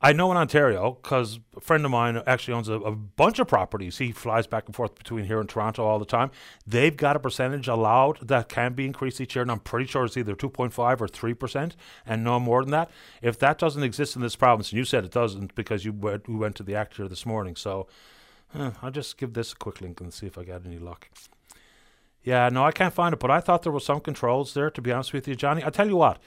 I 0.00 0.12
know 0.12 0.30
in 0.30 0.36
Ontario 0.36 0.98
because 1.02 1.40
a 1.56 1.60
friend 1.60 1.84
of 1.84 1.90
mine 1.90 2.22
actually 2.26 2.54
owns 2.54 2.68
a, 2.68 2.74
a, 2.74 2.92
bunch 2.92 3.38
of 3.38 3.48
properties. 3.48 3.96
He 3.96 4.12
flies 4.12 4.46
back 4.46 4.66
and 4.66 4.76
forth 4.76 4.94
between 4.94 5.24
here 5.24 5.40
and 5.40 5.48
Toronto 5.48 5.84
all 5.84 5.98
the 5.98 6.04
time. 6.04 6.30
They've 6.66 6.96
got 6.96 7.16
a 7.16 7.18
percentage 7.18 7.66
allowed 7.66 8.28
that 8.28 8.48
can 8.48 8.74
be 8.74 8.84
increased 8.84 9.20
each 9.20 9.34
year, 9.34 9.42
and 9.42 9.50
I'm 9.50 9.60
pretty 9.60 9.86
sure 9.86 10.04
it's 10.04 10.16
either 10.16 10.36
2.5 10.36 11.00
or 11.00 11.08
3 11.08 11.34
percent, 11.34 11.76
and 12.04 12.22
no 12.22 12.38
more 12.38 12.62
than 12.62 12.72
that. 12.72 12.90
If 13.22 13.38
that 13.38 13.58
doesn't 13.58 13.82
exist 13.82 14.16
in 14.16 14.22
this 14.22 14.36
province, 14.36 14.70
and 14.70 14.78
you 14.78 14.84
said 14.84 15.04
it 15.04 15.12
doesn't 15.12 15.54
because 15.54 15.84
you 15.84 15.92
went, 15.92 16.28
we 16.28 16.36
went 16.36 16.56
to 16.56 16.62
the 16.62 16.74
actor 16.74 17.08
this 17.08 17.24
morning, 17.24 17.56
so 17.56 17.88
eh, 18.54 18.72
I'll 18.82 18.90
just 18.90 19.16
give 19.16 19.32
this 19.32 19.52
a 19.52 19.56
quick 19.56 19.80
link 19.80 20.00
and 20.00 20.12
see 20.12 20.26
if 20.26 20.36
I 20.36 20.44
got 20.44 20.66
any 20.66 20.78
luck. 20.78 21.08
Yeah, 22.26 22.48
no, 22.48 22.64
I 22.64 22.72
can't 22.72 22.92
find 22.92 23.12
it, 23.12 23.20
but 23.20 23.30
I 23.30 23.38
thought 23.38 23.62
there 23.62 23.70
was 23.70 23.86
some 23.86 24.00
controls 24.00 24.52
there. 24.52 24.68
To 24.68 24.82
be 24.82 24.90
honest 24.90 25.12
with 25.12 25.28
you, 25.28 25.36
Johnny, 25.36 25.62
I 25.64 25.70
tell 25.70 25.86
you 25.86 25.94
what, 25.94 26.18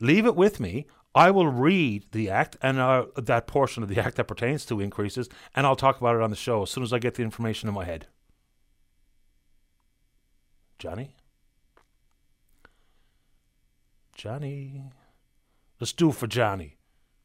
leave 0.00 0.24
it 0.24 0.34
with 0.34 0.58
me. 0.58 0.86
I 1.14 1.30
will 1.30 1.46
read 1.46 2.06
the 2.12 2.30
act 2.30 2.56
and 2.62 2.78
uh, 2.78 3.04
that 3.16 3.46
portion 3.46 3.82
of 3.82 3.90
the 3.90 4.00
act 4.00 4.16
that 4.16 4.24
pertains 4.24 4.64
to 4.64 4.80
increases, 4.80 5.28
and 5.54 5.66
I'll 5.66 5.76
talk 5.76 6.00
about 6.00 6.16
it 6.16 6.22
on 6.22 6.30
the 6.30 6.36
show 6.36 6.62
as 6.62 6.70
soon 6.70 6.82
as 6.82 6.90
I 6.94 6.98
get 6.98 7.16
the 7.16 7.22
information 7.22 7.68
in 7.68 7.74
my 7.74 7.84
head. 7.84 8.06
Johnny? 10.78 11.14
Johnny. 14.16 14.84
Let's 15.78 15.92
do 15.92 16.12
for 16.12 16.26
Johnny, 16.26 16.78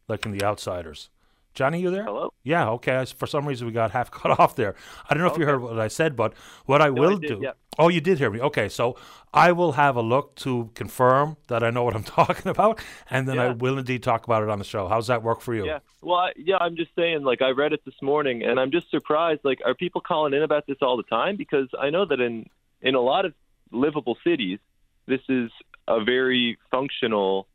like 0.10 0.26
in 0.26 0.34
The 0.34 0.44
Outsiders. 0.44 1.10
Johnny, 1.58 1.82
you 1.82 1.90
there? 1.90 2.03
Hello. 2.03 2.32
Yeah. 2.44 2.69
Okay. 2.69 3.03
For 3.18 3.26
some 3.26 3.48
reason, 3.48 3.66
we 3.66 3.74
got 3.74 3.90
half 3.90 4.11
cut 4.19 4.40
off 4.40 4.56
there. 4.56 4.76
I 5.10 5.16
don't 5.16 5.24
know 5.24 5.30
okay. 5.30 5.38
if 5.38 5.40
you 5.40 5.45
heard 5.48 5.60
what 5.60 5.80
I 5.80 5.88
said, 5.88 6.16
but 6.16 6.36
what 6.68 6.84
I 6.84 6.90
no, 6.90 7.02
will 7.02 7.18
I 7.18 7.19
did, 7.19 7.27
do. 7.27 7.40
Yeah. 7.42 7.53
Oh, 7.80 7.88
you 7.88 8.00
did 8.00 8.19
hear 8.19 8.30
me. 8.30 8.40
Okay. 8.40 8.69
So 8.69 8.95
I 9.34 9.52
will 9.53 9.72
have 9.72 9.95
a 9.95 10.03
look 10.03 10.36
to 10.38 10.69
confirm 10.76 11.36
that 11.48 11.64
I 11.64 11.72
know 11.72 11.84
what 11.84 11.95
I'm 11.95 12.03
talking 12.19 12.48
about, 12.52 12.80
and 13.10 13.27
then 13.27 13.38
yeah. 13.38 13.45
I 13.45 13.50
will 13.53 13.80
indeed 13.80 14.03
talk 14.03 14.26
about 14.26 14.44
it 14.44 14.50
on 14.50 14.60
the 14.60 14.66
show. 14.66 14.88
How's 14.88 15.08
that 15.08 15.24
work 15.24 15.42
for 15.42 15.56
you? 15.56 15.66
Yeah. 15.66 15.80
Well, 16.03 16.18
I, 16.18 16.34
yeah. 16.38 16.58
I'm 16.58 16.76
just 16.76 16.92
saying. 16.95 17.24
Like, 17.24 17.42
I 17.42 17.50
read 17.50 17.74
it 17.74 17.84
this 17.86 18.00
morning, 18.03 18.44
and 18.44 18.60
I'm 18.60 18.69
just 18.69 18.92
surprised. 18.92 19.42
Like, 19.44 19.60
are 19.66 19.74
people 19.74 20.02
calling 20.02 20.36
in 20.36 20.44
about 20.44 20.68
this 20.68 20.77
all 20.84 20.95
the 20.95 21.03
time? 21.03 21.38
Because 21.38 21.69
I 21.80 21.90
know 21.90 22.06
that 22.06 22.22
in 22.22 22.45
in 22.84 22.94
a 22.94 23.02
lot 23.02 23.26
of 23.26 23.34
livable 23.72 24.16
cities, 24.24 24.60
this 25.08 25.22
is 25.27 25.50
a 25.88 26.03
very 26.03 26.60
functional. 26.69 27.48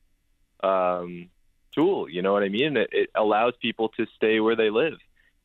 Um, 0.64 1.28
tool. 1.74 2.08
You 2.08 2.22
know 2.22 2.32
what 2.32 2.42
I 2.42 2.48
mean? 2.48 2.76
It, 2.76 2.90
it 2.92 3.10
allows 3.14 3.54
people 3.60 3.88
to 3.96 4.06
stay 4.16 4.40
where 4.40 4.56
they 4.56 4.70
live, 4.70 4.98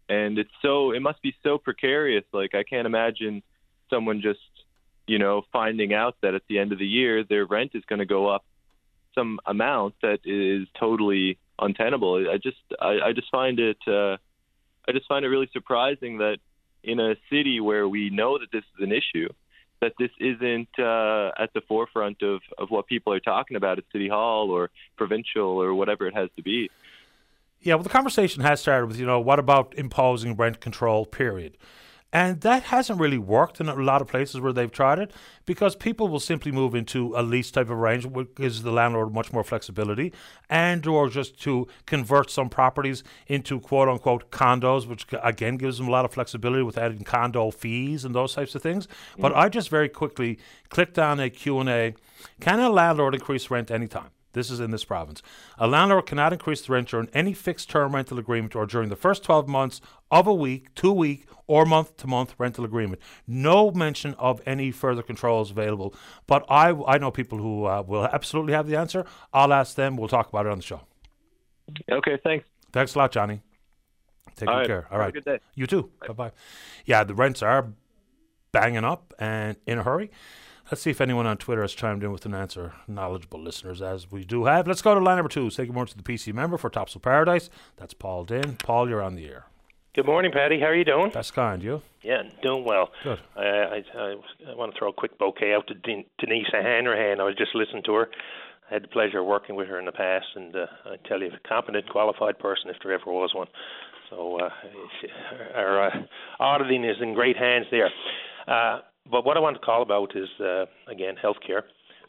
and 0.09 0.37
it's 0.37 0.51
so 0.61 0.91
it 0.91 1.01
must 1.01 1.21
be 1.21 1.35
so 1.43 1.57
precarious. 1.57 2.23
Like 2.31 2.55
I 2.55 2.63
can't 2.63 2.85
imagine 2.85 3.43
someone 3.89 4.21
just 4.21 4.39
you 5.07 5.19
know 5.19 5.43
finding 5.51 5.93
out 5.93 6.15
that 6.21 6.35
at 6.35 6.43
the 6.47 6.59
end 6.59 6.71
of 6.71 6.79
the 6.79 6.87
year 6.87 7.23
their 7.23 7.45
rent 7.45 7.71
is 7.73 7.83
going 7.85 7.99
to 7.99 8.05
go 8.05 8.27
up 8.27 8.43
some 9.15 9.39
amount 9.45 9.95
that 10.01 10.19
is 10.25 10.67
totally 10.79 11.37
untenable. 11.59 12.29
I 12.29 12.37
just 12.37 12.57
I, 12.79 12.99
I 13.07 13.13
just 13.13 13.31
find 13.31 13.59
it 13.59 13.77
uh, 13.87 14.17
I 14.87 14.91
just 14.91 15.07
find 15.07 15.25
it 15.25 15.29
really 15.29 15.49
surprising 15.53 16.19
that 16.19 16.37
in 16.83 16.99
a 16.99 17.15
city 17.29 17.59
where 17.59 17.87
we 17.87 18.09
know 18.09 18.37
that 18.37 18.51
this 18.51 18.63
is 18.77 18.83
an 18.83 18.91
issue 18.91 19.29
that 19.81 19.93
this 19.99 20.11
isn't 20.19 20.69
uh, 20.79 21.31
at 21.37 21.53
the 21.53 21.61
forefront 21.67 22.21
of, 22.21 22.41
of 22.57 22.69
what 22.69 22.87
people 22.87 23.13
are 23.13 23.19
talking 23.19 23.57
about 23.57 23.77
at 23.77 23.83
City 23.91 24.07
Hall 24.07 24.49
or 24.49 24.69
provincial 24.95 25.61
or 25.61 25.73
whatever 25.73 26.07
it 26.07 26.15
has 26.15 26.29
to 26.35 26.41
be. 26.41 26.69
Yeah, 27.61 27.75
well, 27.75 27.83
the 27.83 27.89
conversation 27.89 28.43
has 28.43 28.61
started 28.61 28.87
with, 28.87 28.99
you 28.99 29.05
know, 29.05 29.19
what 29.19 29.39
about 29.39 29.73
imposing 29.75 30.35
rent 30.35 30.59
control, 30.59 31.05
period? 31.05 31.57
And 32.13 32.39
that 32.41 32.63
hasn't 32.63 32.99
really 32.99 33.17
worked 33.17 33.59
in 33.59 33.67
a 33.67 33.75
lot 33.75 34.01
of 34.01 34.07
places 34.07 34.39
where 34.39 34.53
they've 34.53 34.71
tried 34.71 34.97
it 34.97 35.11
because 35.45 35.75
people 35.75 36.07
will 36.07 36.21
simply 36.21 36.53
move 36.53 36.73
into 36.73 37.13
a 37.17 37.21
lease 37.21 37.51
type 37.51 37.69
of 37.69 37.77
arrangement, 37.77 38.15
which 38.15 38.35
gives 38.35 38.63
the 38.63 38.71
landlord 38.71 39.13
much 39.13 39.33
more 39.33 39.43
flexibility, 39.43 40.13
and 40.49 40.87
or 40.87 41.09
just 41.09 41.39
to 41.41 41.67
convert 41.85 42.29
some 42.29 42.49
properties 42.49 43.03
into 43.27 43.59
quote 43.59 43.89
unquote 43.89 44.31
condos, 44.31 44.87
which 44.87 45.05
again 45.21 45.57
gives 45.57 45.77
them 45.77 45.87
a 45.89 45.91
lot 45.91 46.05
of 46.05 46.13
flexibility 46.13 46.63
with 46.63 46.77
adding 46.77 47.03
condo 47.03 47.51
fees 47.51 48.05
and 48.05 48.15
those 48.15 48.33
types 48.33 48.55
of 48.55 48.61
things. 48.61 48.87
Mm-hmm. 48.87 49.21
But 49.21 49.35
I 49.35 49.49
just 49.49 49.69
very 49.69 49.89
quickly 49.89 50.39
clicked 50.69 50.97
on 50.97 51.19
a 51.19 51.29
Q&A, 51.29 51.93
can 52.39 52.59
a 52.59 52.69
landlord 52.69 53.15
increase 53.15 53.51
rent 53.51 53.69
anytime? 53.69 54.11
This 54.33 54.51
is 54.51 54.59
in 54.59 54.71
this 54.71 54.83
province. 54.83 55.21
A 55.57 55.67
landlord 55.67 56.05
cannot 56.05 56.33
increase 56.33 56.61
the 56.61 56.73
rent 56.73 56.89
during 56.89 57.09
any 57.13 57.33
fixed 57.33 57.69
term 57.69 57.95
rental 57.95 58.19
agreement 58.19 58.55
or 58.55 58.65
during 58.65 58.89
the 58.89 58.95
first 58.95 59.23
12 59.23 59.47
months 59.47 59.81
of 60.11 60.27
a 60.27 60.33
week, 60.33 60.73
two 60.75 60.91
week, 60.91 61.25
or 61.47 61.65
month 61.65 61.97
to 61.97 62.07
month 62.07 62.35
rental 62.37 62.65
agreement. 62.65 63.01
No 63.25 63.71
mention 63.71 64.13
of 64.15 64.41
any 64.45 64.69
further 64.71 65.01
controls 65.01 65.49
available. 65.51 65.95
But 66.27 66.45
I, 66.49 66.69
I 66.71 66.97
know 66.97 67.09
people 67.09 67.37
who 67.37 67.65
uh, 67.65 67.83
will 67.87 68.05
absolutely 68.05 68.53
have 68.53 68.67
the 68.67 68.75
answer. 68.75 69.05
I'll 69.33 69.53
ask 69.53 69.75
them. 69.75 69.97
We'll 69.97 70.09
talk 70.09 70.29
about 70.29 70.45
it 70.45 70.51
on 70.51 70.57
the 70.57 70.63
show. 70.63 70.81
Okay, 71.91 72.17
thanks. 72.23 72.47
Thanks 72.71 72.95
a 72.95 72.97
lot, 72.97 73.11
Johnny. 73.11 73.41
Take 74.35 74.49
All 74.49 74.55
good 74.55 74.59
right. 74.59 74.67
care. 74.67 74.87
All 74.91 74.91
Have 74.91 74.99
a 74.99 75.03
right. 75.05 75.13
good 75.13 75.25
day. 75.25 75.39
You 75.55 75.67
too. 75.67 75.89
Bye 76.05 76.13
bye. 76.13 76.31
Yeah, 76.85 77.03
the 77.03 77.15
rents 77.15 77.41
are 77.41 77.69
banging 78.51 78.83
up 78.83 79.13
and 79.19 79.57
in 79.65 79.79
a 79.79 79.83
hurry. 79.83 80.11
Let's 80.69 80.81
see 80.81 80.89
if 80.89 80.99
anyone 80.99 81.25
on 81.25 81.37
Twitter 81.37 81.61
has 81.61 81.73
chimed 81.73 82.03
in 82.03 82.11
with 82.11 82.25
an 82.25 82.33
answer. 82.33 82.73
Knowledgeable 82.89 83.41
listeners, 83.41 83.81
as 83.81 84.11
we 84.11 84.25
do 84.25 84.45
have. 84.45 84.67
Let's 84.67 84.81
go 84.81 84.93
to 84.93 84.99
line 84.99 85.15
number 85.15 85.29
two. 85.29 85.49
Say 85.49 85.65
good 85.65 85.73
morning 85.73 85.93
to 85.93 85.97
the 85.97 86.03
PC 86.03 86.33
member 86.33 86.57
for 86.57 86.69
Topsail 86.69 86.99
Paradise. 86.99 87.49
That's 87.77 87.93
Paul 87.93 88.25
Dinn. 88.25 88.57
Paul, 88.57 88.89
you're 88.89 89.01
on 89.01 89.15
the 89.15 89.27
air. 89.27 89.45
Good 89.95 90.05
morning, 90.05 90.31
Paddy. 90.33 90.59
How 90.59 90.65
are 90.65 90.75
you 90.75 90.83
doing? 90.83 91.09
That's 91.13 91.31
kind. 91.31 91.63
You? 91.63 91.81
Yeah, 92.03 92.23
doing 92.43 92.65
well. 92.65 92.89
Good. 93.01 93.19
Uh, 93.35 93.39
I, 93.39 93.83
I, 93.95 94.15
I 94.51 94.55
want 94.55 94.73
to 94.73 94.77
throw 94.77 94.89
a 94.89 94.93
quick 94.93 95.17
bouquet 95.17 95.53
out 95.53 95.67
to 95.67 95.73
Den- 95.73 96.05
Denise 96.19 96.47
Hanrahan. 96.51 97.21
I 97.21 97.23
was 97.23 97.35
just 97.37 97.55
listening 97.55 97.83
to 97.85 97.93
her. 97.93 98.09
I 98.69 98.73
had 98.73 98.83
the 98.83 98.89
pleasure 98.89 99.19
of 99.19 99.25
working 99.25 99.55
with 99.55 99.69
her 99.69 99.79
in 99.79 99.85
the 99.85 99.93
past, 99.93 100.25
and 100.35 100.53
uh, 100.53 100.65
I 100.85 100.97
tell 101.07 101.21
you, 101.21 101.27
a 101.27 101.47
competent, 101.47 101.89
qualified 101.89 102.37
person 102.39 102.69
if 102.69 102.75
there 102.83 102.91
ever 102.91 103.09
was 103.11 103.31
one. 103.33 103.47
So 104.09 104.37
uh, 104.41 104.49
our 105.55 105.87
uh, 105.87 105.91
auditing 106.41 106.83
is 106.83 106.97
in 107.01 107.13
great 107.13 107.37
hands 107.37 107.67
there. 107.71 107.89
Uh, 108.47 108.81
but 109.11 109.25
what 109.25 109.37
I 109.37 109.39
want 109.39 109.55
to 109.55 109.61
call 109.61 109.81
about 109.81 110.15
is 110.15 110.29
uh, 110.39 110.65
again 110.87 111.15
healthcare, 111.23 111.63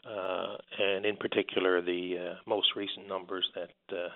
uh, 0.05 0.57
and 0.79 1.05
in 1.05 1.15
particular 1.17 1.81
the 1.81 2.31
uh, 2.31 2.35
most 2.47 2.67
recent 2.75 3.07
numbers 3.07 3.47
that 3.55 3.95
uh, 3.95 4.09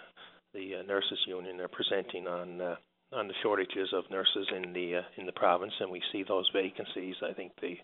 the 0.53 0.75
uh, 0.79 0.83
nurses 0.83 1.19
union 1.27 1.59
are 1.59 1.67
presenting 1.67 2.27
on 2.27 2.61
uh, 2.61 2.75
on 3.11 3.27
the 3.27 3.33
shortages 3.41 3.89
of 3.93 4.09
nurses 4.09 4.47
in 4.55 4.73
the 4.73 5.01
in 5.17 5.25
the 5.25 5.31
province, 5.31 5.73
and 5.79 5.91
we 5.91 6.01
see 6.11 6.23
those 6.27 6.49
vacancies. 6.53 7.15
I 7.27 7.33
think 7.33 7.51
they 7.61 7.79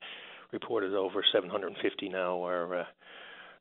reported 0.52 0.94
over 0.94 1.24
750 1.32 2.10
now 2.10 2.44
are 2.45 2.88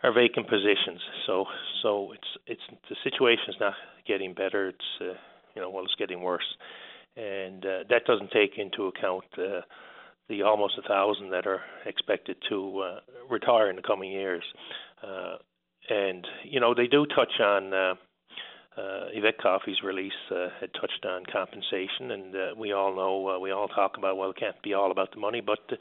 are 0.03 0.13
vacant 0.13 0.49
positions. 0.49 1.01
So 1.27 1.45
so 1.83 2.13
it's 2.13 2.29
it's 2.47 2.81
the 2.89 2.97
situation 3.05 3.45
is 3.49 3.57
not 3.61 3.75
getting 4.07 4.35
better. 4.35 4.69
It's 4.69 5.17
you 5.55 5.63
know 5.63 5.71
well 5.71 5.85
it's 5.85 5.95
getting 5.97 6.23
worse, 6.23 6.57
and 7.17 7.63
that 7.63 8.05
doesn't 8.07 8.31
take 8.31 8.59
into 8.59 8.87
account. 8.87 9.25
The 10.29 10.43
almost 10.43 10.75
a 10.79 10.87
thousand 10.87 11.31
that 11.31 11.47
are 11.47 11.63
expected 11.87 12.37
to 12.51 12.81
uh, 12.81 13.01
retire 13.31 13.71
in 13.71 13.77
the 13.77 13.83
coming 13.83 14.11
years, 14.13 14.45
uh, 15.03 15.37
and 15.89 16.27
you 16.45 16.61
know 16.61 16.75
they 16.75 16.87
do 16.87 17.07
touch 17.07 17.41
on 17.41 17.73
uh, 17.73 17.95
uh, 18.79 19.07
Yvette 19.13 19.39
Coffey's 19.39 19.83
release 19.83 20.13
uh, 20.31 20.49
had 20.61 20.71
touched 20.75 21.05
on 21.05 21.25
compensation, 21.33 22.11
and 22.11 22.37
uh, 22.37 22.49
we 22.57 22.73
all 22.73 22.95
know 22.95 23.37
uh, 23.37 23.39
we 23.39 23.51
all 23.51 23.69
talk 23.69 23.97
about 23.97 24.17
well, 24.17 24.31
it 24.31 24.37
can't 24.37 24.61
be 24.63 24.75
all 24.75 24.91
about 24.91 25.11
the 25.13 25.21
money, 25.21 25.41
but 25.41 25.61
uh, 25.73 25.77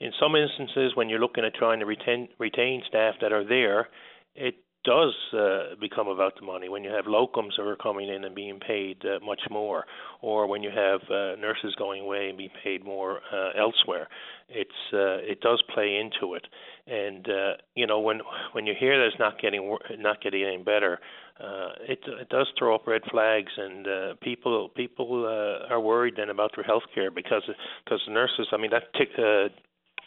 in 0.00 0.12
some 0.20 0.34
instances, 0.34 0.92
when 0.94 1.08
you're 1.08 1.20
looking 1.20 1.44
at 1.44 1.54
trying 1.54 1.80
to 1.80 1.86
retain 1.86 2.28
retain 2.38 2.82
staff 2.88 3.14
that 3.20 3.32
are 3.32 3.44
there, 3.44 3.88
it 4.34 4.56
does 4.84 5.14
uh, 5.32 5.74
become 5.80 6.08
about 6.08 6.34
the 6.38 6.46
money. 6.46 6.68
When 6.68 6.84
you 6.84 6.90
have 6.90 7.06
locums 7.06 7.52
who 7.56 7.66
are 7.66 7.76
coming 7.76 8.08
in 8.08 8.24
and 8.24 8.34
being 8.34 8.60
paid 8.60 9.04
uh, 9.04 9.24
much 9.24 9.40
more, 9.50 9.84
or 10.20 10.46
when 10.46 10.62
you 10.62 10.70
have 10.70 11.00
uh, 11.10 11.36
nurses 11.40 11.74
going 11.76 12.02
away 12.02 12.28
and 12.28 12.38
being 12.38 12.50
paid 12.62 12.84
more 12.84 13.20
uh, 13.32 13.50
elsewhere, 13.58 14.08
it's 14.48 14.70
uh, 14.92 15.18
it 15.22 15.40
does 15.40 15.62
play 15.74 15.96
into 15.96 16.34
it. 16.34 16.46
And 16.86 17.26
uh, 17.28 17.52
you 17.74 17.86
know 17.86 18.00
when 18.00 18.20
when 18.52 18.66
you 18.66 18.74
hear 18.78 18.98
that 18.98 19.06
it's 19.06 19.18
not 19.18 19.40
getting 19.40 19.76
not 19.98 20.22
getting 20.22 20.44
any 20.44 20.62
better, 20.62 21.00
uh, 21.40 21.70
it 21.88 21.98
it 22.06 22.28
does 22.28 22.46
throw 22.58 22.74
up 22.74 22.86
red 22.86 23.02
flags, 23.10 23.52
and 23.56 23.86
uh, 23.86 24.14
people 24.20 24.68
people 24.68 25.24
uh, 25.24 25.72
are 25.72 25.80
worried 25.80 26.14
then 26.16 26.30
about 26.30 26.52
their 26.54 26.64
health 26.64 26.84
care 26.94 27.10
because 27.10 27.42
because 27.84 28.00
nurses. 28.08 28.48
I 28.52 28.58
mean 28.58 28.70
that 28.70 28.92
tick, 28.94 29.08
uh, 29.18 29.48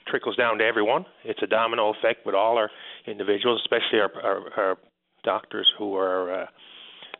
trickles 0.08 0.36
down 0.36 0.58
to 0.60 0.64
everyone. 0.66 1.06
It's 1.24 1.42
a 1.44 1.48
domino 1.48 1.94
effect 1.94 2.26
with 2.26 2.36
all 2.36 2.58
our 2.58 2.70
individuals, 3.06 3.62
especially 3.64 4.00
our 4.00 4.12
our, 4.24 4.54
our 4.58 4.78
doctors 5.24 5.68
who 5.78 5.96
are. 5.96 6.44
Uh, 6.44 6.46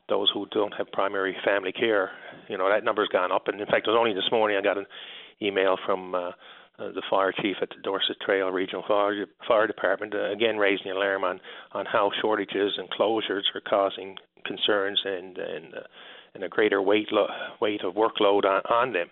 those 0.10 0.32
who 0.34 0.46
don't 0.52 0.74
have 0.78 0.90
primary 0.94 1.36
family 1.44 1.74
care, 1.74 2.12
you 2.48 2.58
know 2.58 2.70
that 2.70 2.86
number's 2.86 3.10
gone 3.10 3.30
up. 3.30 3.50
And 3.50 3.60
in 3.60 3.68
fact, 3.68 3.88
it 3.88 3.90
was 3.90 3.98
only 4.00 4.14
this 4.14 4.32
morning 4.32 4.58
I 4.58 4.62
got 4.62 4.78
an 4.78 4.86
email 5.42 5.76
from 5.86 6.16
uh, 6.16 6.32
uh, 6.80 6.92
the 6.94 7.02
fire 7.10 7.34
chief 7.42 7.58
at 7.62 7.70
the 7.70 7.82
Dorset 7.84 8.18
Trail 8.24 8.50
Regional 8.50 8.84
Fire, 8.88 9.26
fire 9.48 9.68
Department, 9.68 10.14
uh, 10.14 10.32
again 10.32 10.58
raising 10.58 10.92
the 10.92 10.98
alarm 10.98 11.24
on 11.24 11.40
on 11.74 11.86
how 11.86 12.12
shortages 12.22 12.74
and 12.78 12.90
closures 12.90 13.44
are 13.56 13.62
causing 13.68 14.16
concerns 14.46 15.02
and 15.04 15.38
and 15.38 15.74
uh, 15.74 15.88
and 16.36 16.44
a 16.44 16.50
greater 16.50 16.82
weight 16.82 17.08
lo- 17.12 17.28
weight 17.60 17.84
of 17.84 17.96
workload 17.96 18.46
on, 18.46 18.62
on 18.70 18.94
them. 18.94 19.10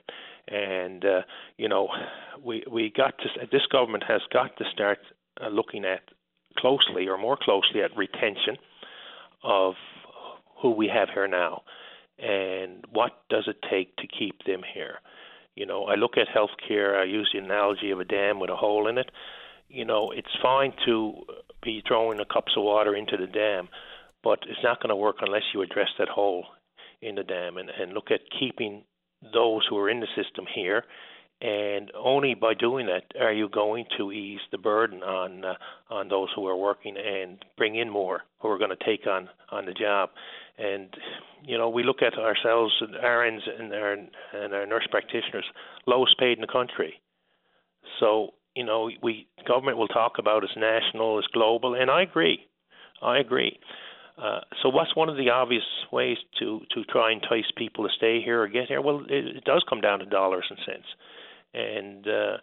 And 0.47 1.03
uh, 1.03 1.21
you 1.57 1.67
know, 1.69 1.89
we 2.43 2.63
we 2.71 2.91
got 2.95 3.17
to 3.19 3.47
this 3.51 3.65
government 3.71 4.03
has 4.07 4.21
got 4.31 4.55
to 4.57 4.63
start 4.71 4.99
uh, 5.43 5.47
looking 5.47 5.85
at 5.85 6.01
closely 6.57 7.07
or 7.07 7.17
more 7.17 7.37
closely 7.41 7.81
at 7.81 7.95
retention 7.97 8.57
of 9.43 9.73
who 10.61 10.71
we 10.71 10.87
have 10.87 11.09
here 11.13 11.27
now, 11.27 11.63
and 12.19 12.85
what 12.91 13.23
does 13.29 13.45
it 13.47 13.57
take 13.69 13.95
to 13.97 14.07
keep 14.07 14.43
them 14.45 14.61
here. 14.73 14.99
You 15.55 15.65
know, 15.65 15.85
I 15.85 15.95
look 15.95 16.17
at 16.17 16.27
healthcare. 16.27 16.99
I 16.99 17.05
use 17.05 17.29
the 17.33 17.39
analogy 17.39 17.91
of 17.91 17.99
a 17.99 18.05
dam 18.05 18.39
with 18.39 18.49
a 18.49 18.55
hole 18.55 18.87
in 18.87 18.97
it. 18.97 19.09
You 19.69 19.85
know, 19.85 20.11
it's 20.11 20.27
fine 20.41 20.73
to 20.85 21.13
be 21.63 21.81
throwing 21.87 22.17
the 22.17 22.25
cups 22.25 22.53
of 22.57 22.63
water 22.63 22.95
into 22.95 23.17
the 23.17 23.27
dam, 23.27 23.69
but 24.23 24.39
it's 24.47 24.63
not 24.63 24.79
going 24.81 24.89
to 24.89 24.95
work 24.95 25.17
unless 25.21 25.43
you 25.53 25.61
address 25.61 25.89
that 25.97 26.09
hole 26.09 26.45
in 27.01 27.15
the 27.15 27.23
dam 27.23 27.57
and, 27.57 27.69
and 27.69 27.93
look 27.93 28.11
at 28.11 28.21
keeping 28.39 28.83
those 29.33 29.65
who 29.69 29.77
are 29.77 29.89
in 29.89 29.99
the 29.99 30.07
system 30.15 30.45
here. 30.53 30.83
And 31.41 31.91
only 31.95 32.33
by 32.33 32.53
doing 32.53 32.87
that 32.87 33.03
are 33.19 33.33
you 33.33 33.49
going 33.49 33.85
to 33.97 34.11
ease 34.11 34.39
the 34.51 34.57
burden 34.57 35.03
on 35.03 35.43
uh, 35.43 35.53
on 35.89 36.07
those 36.07 36.29
who 36.33 36.47
are 36.47 36.55
working 36.55 36.95
and 36.97 37.43
bring 37.57 37.75
in 37.75 37.89
more 37.89 38.21
who 38.39 38.47
are 38.47 38.57
going 38.57 38.75
to 38.75 38.85
take 38.85 39.05
on 39.05 39.27
on 39.51 39.65
the 39.65 39.73
job. 39.73 40.11
And 40.57 40.95
you 41.43 41.57
know, 41.57 41.69
we 41.69 41.83
look 41.83 42.01
at 42.01 42.17
ourselves, 42.17 42.73
RNs 42.81 43.41
and 43.59 43.73
our 43.73 43.93
and 43.93 44.53
our 44.53 44.65
nurse 44.65 44.87
practitioners, 44.89 45.45
lowest 45.85 46.17
paid 46.17 46.37
in 46.37 46.41
the 46.41 46.47
country. 46.47 47.01
So 47.99 48.33
you 48.55 48.63
know, 48.63 48.89
we 49.03 49.27
government 49.45 49.77
will 49.77 49.89
talk 49.89 50.13
about 50.17 50.43
as 50.45 50.55
national, 50.55 51.19
as 51.19 51.25
global, 51.33 51.75
and 51.75 51.91
I 51.91 52.01
agree. 52.01 52.47
I 53.01 53.19
agree. 53.19 53.59
Uh, 54.17 54.39
so, 54.61 54.69
what's 54.69 54.95
one 54.95 55.09
of 55.09 55.17
the 55.17 55.29
obvious 55.29 55.63
ways 55.91 56.17
to 56.39 56.61
to 56.73 56.83
try 56.85 57.11
and 57.11 57.21
entice 57.21 57.51
people 57.57 57.83
to 57.83 57.93
stay 57.97 58.21
here 58.21 58.41
or 58.41 58.47
get 58.47 58.67
here? 58.67 58.81
Well, 58.81 59.01
it, 59.09 59.37
it 59.37 59.43
does 59.43 59.63
come 59.67 59.81
down 59.81 59.99
to 59.99 60.05
dollars 60.05 60.45
and 60.49 60.59
cents, 60.65 60.87
and 61.53 62.07
uh, 62.07 62.37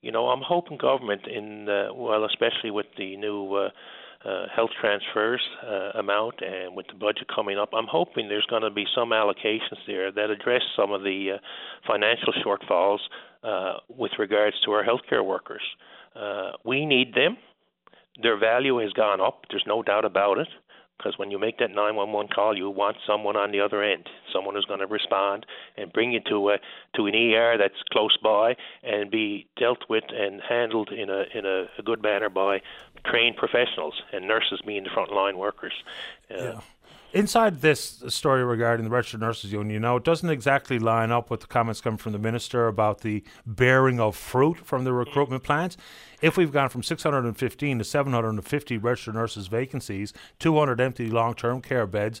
you 0.00 0.10
know, 0.10 0.28
I'm 0.28 0.42
hoping 0.42 0.78
government 0.78 1.26
in 1.26 1.68
uh, 1.68 1.92
well, 1.92 2.24
especially 2.24 2.70
with 2.70 2.86
the 2.96 3.16
new 3.16 3.54
uh, 3.54 3.68
uh, 4.24 4.46
health 4.54 4.70
transfers 4.80 5.40
uh, 5.62 5.98
amount 5.98 6.36
and 6.40 6.74
with 6.74 6.86
the 6.86 6.94
budget 6.94 7.26
coming 7.32 7.58
up, 7.58 7.70
I'm 7.72 7.86
hoping 7.86 8.28
there's 8.28 8.46
going 8.46 8.62
to 8.62 8.70
be 8.70 8.84
some 8.94 9.10
allocations 9.10 9.78
there 9.86 10.10
that 10.10 10.30
address 10.30 10.62
some 10.76 10.92
of 10.92 11.02
the 11.02 11.36
uh, 11.36 11.38
financial 11.86 12.32
shortfalls 12.44 12.98
uh, 13.44 13.78
with 13.88 14.12
regards 14.18 14.56
to 14.64 14.72
our 14.72 14.84
healthcare 14.84 15.24
workers. 15.24 15.62
Uh, 16.16 16.52
we 16.64 16.86
need 16.86 17.14
them. 17.14 17.36
Their 18.20 18.38
value 18.38 18.78
has 18.78 18.92
gone 18.92 19.20
up. 19.20 19.42
There's 19.50 19.64
no 19.66 19.82
doubt 19.82 20.04
about 20.04 20.38
it 20.38 20.48
because 20.98 21.16
when 21.16 21.30
you 21.30 21.38
make 21.38 21.58
that 21.58 21.70
911 21.70 22.28
call, 22.34 22.56
you 22.56 22.68
want 22.68 22.96
someone 23.06 23.36
on 23.36 23.52
the 23.52 23.60
other 23.60 23.82
end, 23.82 24.08
someone 24.32 24.54
who's 24.54 24.64
going 24.64 24.80
to 24.80 24.86
respond 24.86 25.46
and 25.76 25.92
bring 25.92 26.12
you 26.12 26.20
to 26.28 26.50
a 26.50 26.58
to 26.96 27.06
an 27.06 27.14
ER 27.14 27.56
that's 27.56 27.80
close 27.92 28.16
by 28.22 28.56
and 28.82 29.10
be 29.10 29.46
dealt 29.56 29.84
with 29.88 30.04
and 30.10 30.40
handled 30.46 30.90
in 30.90 31.08
a 31.08 31.24
in 31.34 31.46
a, 31.46 31.66
a 31.78 31.82
good 31.84 32.02
manner 32.02 32.28
by 32.28 32.60
trained 33.06 33.36
professionals 33.36 34.02
and 34.12 34.26
nurses 34.26 34.60
being 34.66 34.84
the 34.84 34.90
frontline 34.90 35.36
workers. 35.36 35.72
Uh, 36.30 36.34
yeah. 36.36 36.60
Inside 37.14 37.62
this 37.62 38.02
story 38.08 38.44
regarding 38.44 38.84
the 38.84 38.90
Registered 38.90 39.22
Nurses 39.22 39.50
Union, 39.50 39.70
you 39.70 39.80
know, 39.80 39.96
it 39.96 40.04
doesn't 40.04 40.28
exactly 40.28 40.78
line 40.78 41.10
up 41.10 41.30
with 41.30 41.40
the 41.40 41.46
comments 41.46 41.80
coming 41.80 41.96
from 41.96 42.12
the 42.12 42.18
minister 42.18 42.68
about 42.68 43.00
the 43.00 43.24
bearing 43.46 43.98
of 43.98 44.14
fruit 44.14 44.58
from 44.58 44.84
the 44.84 44.92
recruitment 44.92 45.42
plans. 45.42 45.78
If 46.20 46.36
we've 46.36 46.52
gone 46.52 46.68
from 46.68 46.82
615 46.82 47.78
to 47.78 47.84
750 47.84 48.76
registered 48.76 49.14
nurses 49.14 49.46
vacancies, 49.46 50.12
200 50.38 50.80
empty 50.82 51.08
long 51.08 51.32
term 51.32 51.62
care 51.62 51.86
beds, 51.86 52.20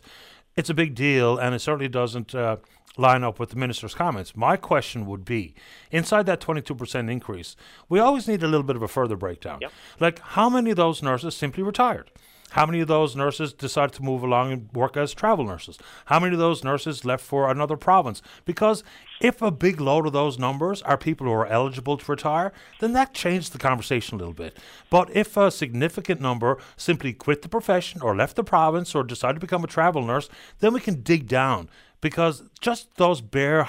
it's 0.56 0.70
a 0.70 0.74
big 0.74 0.94
deal, 0.94 1.36
and 1.36 1.54
it 1.54 1.58
certainly 1.58 1.88
doesn't 1.88 2.34
uh, 2.34 2.56
line 2.96 3.22
up 3.22 3.38
with 3.38 3.50
the 3.50 3.56
minister's 3.56 3.94
comments. 3.94 4.34
My 4.34 4.56
question 4.56 5.04
would 5.04 5.24
be 5.24 5.54
inside 5.90 6.24
that 6.26 6.40
22% 6.40 7.10
increase, 7.10 7.56
we 7.90 7.98
always 7.98 8.26
need 8.26 8.42
a 8.42 8.48
little 8.48 8.64
bit 8.64 8.74
of 8.74 8.82
a 8.82 8.88
further 8.88 9.16
breakdown. 9.16 9.58
Yep. 9.60 9.72
Like, 10.00 10.18
how 10.20 10.48
many 10.48 10.70
of 10.70 10.76
those 10.76 11.02
nurses 11.02 11.36
simply 11.36 11.62
retired? 11.62 12.10
How 12.50 12.64
many 12.64 12.80
of 12.80 12.88
those 12.88 13.14
nurses 13.14 13.52
decided 13.52 13.94
to 13.94 14.02
move 14.02 14.22
along 14.22 14.52
and 14.52 14.72
work 14.72 14.96
as 14.96 15.12
travel 15.12 15.44
nurses? 15.44 15.78
How 16.06 16.18
many 16.18 16.32
of 16.32 16.38
those 16.38 16.64
nurses 16.64 17.04
left 17.04 17.24
for 17.24 17.50
another 17.50 17.76
province? 17.76 18.22
Because 18.44 18.82
if 19.20 19.42
a 19.42 19.50
big 19.50 19.80
load 19.80 20.06
of 20.06 20.12
those 20.12 20.38
numbers 20.38 20.80
are 20.82 20.96
people 20.96 21.26
who 21.26 21.32
are 21.32 21.46
eligible 21.46 21.98
to 21.98 22.10
retire, 22.10 22.52
then 22.80 22.92
that 22.94 23.12
changes 23.12 23.50
the 23.50 23.58
conversation 23.58 24.14
a 24.14 24.18
little 24.18 24.32
bit. 24.32 24.56
But 24.88 25.14
if 25.14 25.36
a 25.36 25.50
significant 25.50 26.20
number 26.20 26.58
simply 26.76 27.12
quit 27.12 27.42
the 27.42 27.48
profession 27.48 28.00
or 28.00 28.16
left 28.16 28.36
the 28.36 28.44
province 28.44 28.94
or 28.94 29.04
decided 29.04 29.34
to 29.34 29.40
become 29.40 29.64
a 29.64 29.68
travel 29.68 30.02
nurse, 30.02 30.28
then 30.60 30.72
we 30.72 30.80
can 30.80 31.02
dig 31.02 31.28
down 31.28 31.68
because 32.00 32.44
just 32.60 32.94
those 32.96 33.20
bare, 33.20 33.68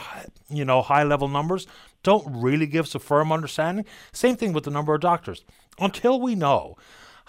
you 0.49 0.63
know, 0.63 0.81
high 0.81 1.03
level 1.03 1.27
numbers 1.27 1.67
don't 2.03 2.25
really 2.27 2.67
give 2.67 2.85
us 2.85 2.95
a 2.95 2.99
firm 2.99 3.31
understanding. 3.31 3.85
Same 4.11 4.35
thing 4.35 4.53
with 4.53 4.63
the 4.63 4.71
number 4.71 4.93
of 4.93 5.01
doctors. 5.01 5.43
Until 5.79 6.19
we 6.19 6.35
know 6.35 6.77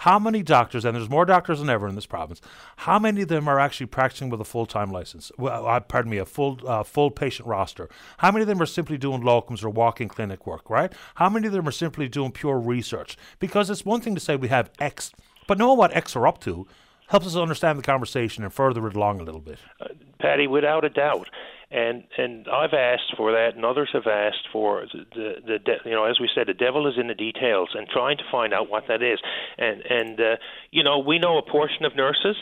how 0.00 0.18
many 0.18 0.42
doctors, 0.42 0.86
and 0.86 0.96
there's 0.96 1.10
more 1.10 1.26
doctors 1.26 1.58
than 1.58 1.68
ever 1.68 1.86
in 1.86 1.94
this 1.94 2.06
province, 2.06 2.40
how 2.76 2.98
many 2.98 3.20
of 3.20 3.28
them 3.28 3.46
are 3.46 3.60
actually 3.60 3.84
practicing 3.84 4.30
with 4.30 4.40
a 4.40 4.44
full 4.44 4.64
time 4.64 4.90
license? 4.90 5.30
Well, 5.36 5.66
uh, 5.66 5.80
pardon 5.80 6.10
me, 6.10 6.16
a 6.16 6.24
full 6.24 6.58
uh, 6.66 6.84
full 6.84 7.10
patient 7.10 7.46
roster. 7.46 7.90
How 8.16 8.32
many 8.32 8.42
of 8.42 8.48
them 8.48 8.62
are 8.62 8.66
simply 8.66 8.96
doing 8.96 9.20
locums 9.20 9.62
or 9.62 9.68
walk 9.68 10.00
in 10.00 10.08
clinic 10.08 10.46
work, 10.46 10.70
right? 10.70 10.90
How 11.16 11.28
many 11.28 11.48
of 11.48 11.52
them 11.52 11.68
are 11.68 11.72
simply 11.72 12.08
doing 12.08 12.32
pure 12.32 12.58
research? 12.58 13.18
Because 13.40 13.68
it's 13.68 13.84
one 13.84 14.00
thing 14.00 14.14
to 14.14 14.20
say 14.22 14.36
we 14.36 14.48
have 14.48 14.70
X, 14.80 15.12
but 15.46 15.58
knowing 15.58 15.76
what 15.76 15.94
X 15.94 16.16
are 16.16 16.26
up 16.26 16.40
to 16.40 16.66
helps 17.10 17.26
us 17.26 17.36
understand 17.36 17.78
the 17.78 17.82
conversation 17.82 18.44
and 18.44 18.52
further 18.52 18.86
it 18.86 18.97
along 18.97 19.20
a 19.20 19.24
little 19.24 19.40
bit. 19.40 19.58
Uh, 19.80 19.89
Paddy, 20.18 20.47
without 20.47 20.84
a 20.84 20.90
doubt 20.90 21.28
and 21.70 22.02
and 22.18 22.48
I've 22.48 22.74
asked 22.74 23.14
for 23.16 23.30
that, 23.32 23.55
and 23.55 23.64
others 23.64 23.90
have 23.92 24.06
asked 24.06 24.48
for 24.52 24.86
the 24.92 25.05
the, 25.47 25.58
the 25.64 25.74
you 25.84 25.92
know 25.92 26.05
as 26.05 26.18
we 26.18 26.28
said, 26.34 26.48
the 26.48 26.55
devil 26.55 26.89
is 26.89 26.94
in 26.98 27.06
the 27.06 27.14
details, 27.14 27.70
and 27.74 27.86
trying 27.89 28.18
to 28.18 28.24
find 28.30 28.52
out 28.52 28.68
what 28.68 28.84
that 28.89 29.02
is. 29.02 29.20
And 29.56 29.82
and 29.82 30.20
uh, 30.20 30.36
you 30.72 30.82
know 30.82 30.98
we 30.98 31.18
know 31.18 31.39
a 31.39 31.42
portion 31.42 31.84
of 31.84 31.94
nurses 31.94 32.36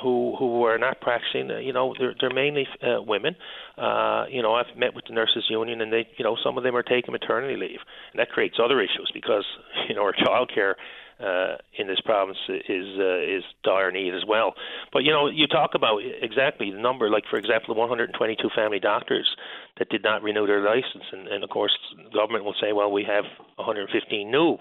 who 0.00 0.36
who 0.38 0.64
are 0.64 0.78
not 0.78 1.00
practicing. 1.00 1.50
Uh, 1.50 1.58
you 1.58 1.72
know, 1.72 1.92
they're 1.98 2.14
they're 2.20 2.32
mainly 2.32 2.68
uh, 2.82 3.02
women. 3.02 3.34
Uh, 3.76 4.26
you 4.30 4.42
know, 4.42 4.54
I've 4.54 4.76
met 4.76 4.94
with 4.94 5.06
the 5.08 5.14
nurses 5.14 5.46
union, 5.48 5.80
and 5.80 5.92
they, 5.92 6.06
you 6.16 6.24
know, 6.24 6.36
some 6.44 6.56
of 6.56 6.62
them 6.62 6.76
are 6.76 6.82
taking 6.84 7.10
maternity 7.10 7.56
leave, 7.56 7.80
and 8.12 8.20
that 8.20 8.30
creates 8.30 8.58
other 8.62 8.80
issues 8.80 9.10
because 9.12 9.44
you 9.88 9.94
know 9.96 10.02
our 10.02 10.12
childcare 10.12 10.74
uh, 11.20 11.56
in 11.76 11.86
this 11.88 12.00
province 12.04 12.38
is 12.48 12.86
uh, 12.98 13.18
is 13.18 13.42
dire 13.64 13.90
need 13.90 14.14
as 14.14 14.24
well. 14.26 14.54
But 14.92 15.04
you 15.04 15.10
know, 15.10 15.28
you 15.28 15.46
talk 15.46 15.70
about 15.74 16.00
exactly 16.22 16.70
the 16.70 16.78
number. 16.78 17.10
Like 17.10 17.24
for 17.28 17.38
example, 17.38 17.74
the 17.74 17.80
122 17.80 18.48
family 18.54 18.78
doctors 18.78 19.28
that 19.78 19.88
did 19.88 20.02
not 20.02 20.22
renew 20.22 20.46
their 20.46 20.64
license, 20.64 21.04
and, 21.12 21.28
and 21.28 21.42
of 21.42 21.50
course, 21.50 21.76
the 21.96 22.10
government 22.10 22.44
will 22.44 22.54
say, 22.60 22.72
well, 22.72 22.90
we 22.90 23.04
have 23.04 23.24
115 23.56 24.30
new 24.30 24.58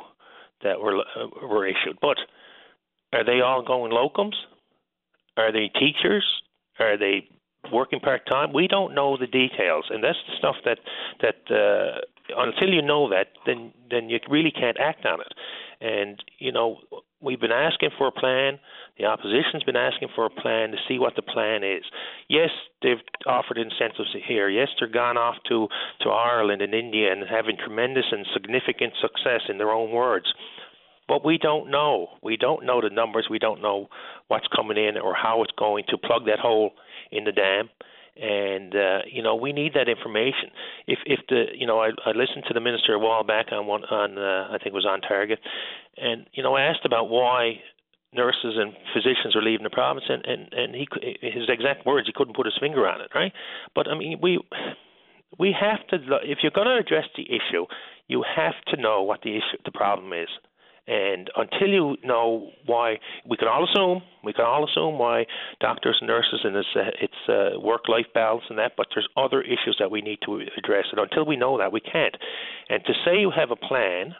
that 0.63 0.81
were 0.81 0.99
uh, 0.99 1.47
were 1.47 1.67
issued, 1.67 1.97
but 2.01 2.17
are 3.13 3.23
they 3.23 3.41
all 3.41 3.63
going 3.63 3.91
locums? 3.91 4.35
Are 5.37 5.51
they 5.51 5.69
teachers? 5.79 6.25
Are 6.79 6.97
they 6.97 7.27
working 7.71 7.99
part 7.99 8.25
time? 8.27 8.53
We 8.53 8.67
don't 8.67 8.95
know 8.95 9.17
the 9.17 9.27
details, 9.27 9.85
and 9.89 10.03
that's 10.03 10.17
the 10.27 10.35
stuff 10.37 10.55
that 10.65 10.79
that 11.21 11.55
uh, 11.55 12.01
until 12.35 12.69
you 12.69 12.81
know 12.81 13.09
that, 13.09 13.27
then 13.45 13.71
then 13.89 14.09
you 14.09 14.19
really 14.29 14.51
can't 14.51 14.77
act 14.79 15.05
on 15.05 15.21
it. 15.21 15.33
And, 15.79 16.23
you 16.39 16.51
know, 16.51 16.77
we've 17.21 17.39
been 17.39 17.51
asking 17.51 17.89
for 17.97 18.07
a 18.07 18.11
plan. 18.11 18.59
The 18.97 19.05
opposition's 19.05 19.63
been 19.63 19.75
asking 19.75 20.09
for 20.15 20.25
a 20.25 20.29
plan 20.29 20.71
to 20.71 20.77
see 20.87 20.97
what 20.97 21.15
the 21.15 21.21
plan 21.21 21.63
is. 21.63 21.83
Yes, 22.27 22.49
they've 22.81 23.01
offered 23.25 23.57
incentives 23.57 24.15
here. 24.27 24.49
Yes, 24.49 24.69
they're 24.79 24.89
gone 24.89 25.17
off 25.17 25.35
to, 25.49 25.67
to 26.01 26.09
Ireland 26.09 26.61
and 26.61 26.73
India 26.73 27.11
and 27.11 27.23
having 27.29 27.57
tremendous 27.57 28.05
and 28.11 28.25
significant 28.33 28.93
success 29.01 29.41
in 29.49 29.57
their 29.57 29.71
own 29.71 29.91
words. 29.91 30.25
But 31.07 31.23
we 31.23 31.37
don't 31.37 31.71
know. 31.71 32.07
We 32.21 32.37
don't 32.37 32.65
know 32.65 32.81
the 32.81 32.89
numbers. 32.89 33.27
We 33.29 33.39
don't 33.39 33.61
know 33.61 33.87
what's 34.27 34.47
coming 34.53 34.77
in 34.77 34.97
or 34.97 35.15
how 35.15 35.41
it's 35.43 35.53
going 35.57 35.85
to 35.89 35.97
plug 35.97 36.25
that 36.25 36.39
hole 36.39 36.71
in 37.11 37.23
the 37.23 37.31
dam 37.31 37.69
and 38.21 38.75
uh, 38.75 38.99
you 39.11 39.21
know 39.21 39.35
we 39.35 39.53
need 39.53 39.73
that 39.73 39.89
information. 39.89 40.49
If 40.87 40.99
if 41.05 41.19
the 41.29 41.45
you 41.55 41.67
know 41.67 41.79
I, 41.79 41.89
I 42.05 42.11
listened 42.11 42.45
to 42.47 42.53
the 42.53 42.61
minister 42.61 42.93
a 42.93 42.99
while 42.99 43.23
back 43.23 43.47
on 43.51 43.67
one 43.67 43.83
on 43.85 44.17
uh, 44.17 44.47
I 44.49 44.57
think 44.57 44.67
it 44.67 44.73
was 44.73 44.85
on 44.85 45.01
target, 45.01 45.39
and 45.97 46.27
you 46.33 46.43
know 46.43 46.55
I 46.55 46.63
asked 46.63 46.85
about 46.85 47.09
why 47.09 47.61
nurses 48.13 48.55
and 48.57 48.73
physicians 48.93 49.35
are 49.35 49.41
leaving 49.41 49.63
the 49.63 49.69
province, 49.69 50.05
and 50.09 50.25
and 50.25 50.53
and 50.53 50.75
he 50.75 50.87
his 51.21 51.49
exact 51.49 51.85
words 51.85 52.07
he 52.07 52.13
couldn't 52.13 52.35
put 52.35 52.45
his 52.45 52.57
finger 52.59 52.87
on 52.87 53.01
it, 53.01 53.11
right? 53.13 53.33
But 53.75 53.87
I 53.87 53.97
mean 53.97 54.19
we 54.21 54.39
we 55.37 55.55
have 55.59 55.85
to 55.87 55.97
if 56.23 56.39
you're 56.41 56.51
going 56.51 56.67
to 56.67 56.77
address 56.77 57.05
the 57.15 57.23
issue, 57.23 57.65
you 58.07 58.23
have 58.35 58.55
to 58.67 58.81
know 58.81 59.03
what 59.03 59.21
the 59.21 59.35
issue 59.35 59.57
the 59.65 59.71
problem 59.71 60.13
is. 60.13 60.29
And 60.87 61.29
until 61.35 61.67
you 61.67 61.97
know 62.03 62.51
why, 62.65 62.99
we 63.29 63.35
can 63.35 63.49
all 63.49 63.65
assume 63.65 64.01
we 64.23 64.33
can 64.33 64.45
all 64.45 64.67
assume 64.67 64.97
why 64.97 65.25
doctors 65.61 65.97
and 66.01 66.07
nurses 66.07 66.41
and 66.43 66.55
it's 66.55 66.67
uh, 66.75 66.91
it's 67.01 67.29
uh, 67.29 67.59
work-life 67.59 68.07
balance 68.13 68.43
and 68.49 68.57
that, 68.59 68.73
but 68.75 68.87
there's 68.93 69.07
other 69.15 69.41
issues 69.41 69.77
that 69.79 69.91
we 69.91 70.01
need 70.01 70.19
to 70.25 70.41
address. 70.57 70.85
And 70.91 70.99
until 70.99 71.25
we 71.25 71.35
know 71.35 71.57
that, 71.57 71.71
we 71.71 71.79
can't. 71.79 72.15
And 72.69 72.83
to 72.85 72.93
say 73.05 73.19
you 73.19 73.31
have 73.31 73.51
a 73.51 73.55
plan, 73.55 74.15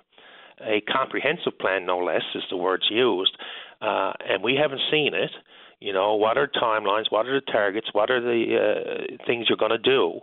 a 0.62 0.82
comprehensive 0.82 1.60
plan, 1.60 1.86
no 1.86 2.00
less, 2.00 2.24
is 2.36 2.44
the 2.50 2.58
words 2.58 2.84
used, 2.90 3.38
uh, 3.82 4.14
and 4.28 4.44
we 4.44 4.58
haven't 4.62 4.82
seen 4.92 5.14
it. 5.14 5.32
You 5.80 5.94
know, 5.94 6.16
what 6.16 6.38
are 6.38 6.48
timelines? 6.48 7.06
What 7.10 7.28
are 7.28 7.40
the 7.40 7.52
targets? 7.52 7.88
What 7.92 8.10
are 8.10 8.22
the 8.22 8.58
uh, 8.58 9.26
things 9.26 9.48
you're 9.48 9.58
going 9.58 9.72
to 9.72 9.78
do? 9.78 10.20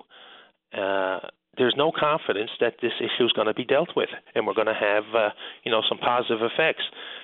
Uh, 0.76 1.20
there's 1.57 1.74
no 1.76 1.92
confidence 1.92 2.50
that 2.60 2.74
this 2.83 2.92
issue 3.00 3.24
is 3.24 3.33
going 3.33 3.47
to 3.47 3.55
be 3.55 3.65
dealt 3.65 3.91
with, 3.97 4.08
and 4.34 4.47
we're 4.47 4.55
going 4.55 4.66
to 4.66 4.74
have, 4.74 5.05
uh, 5.15 5.31
you 5.65 5.70
know, 5.70 5.83
some 5.89 5.99
positive 5.99 6.42
effects. 6.42 6.83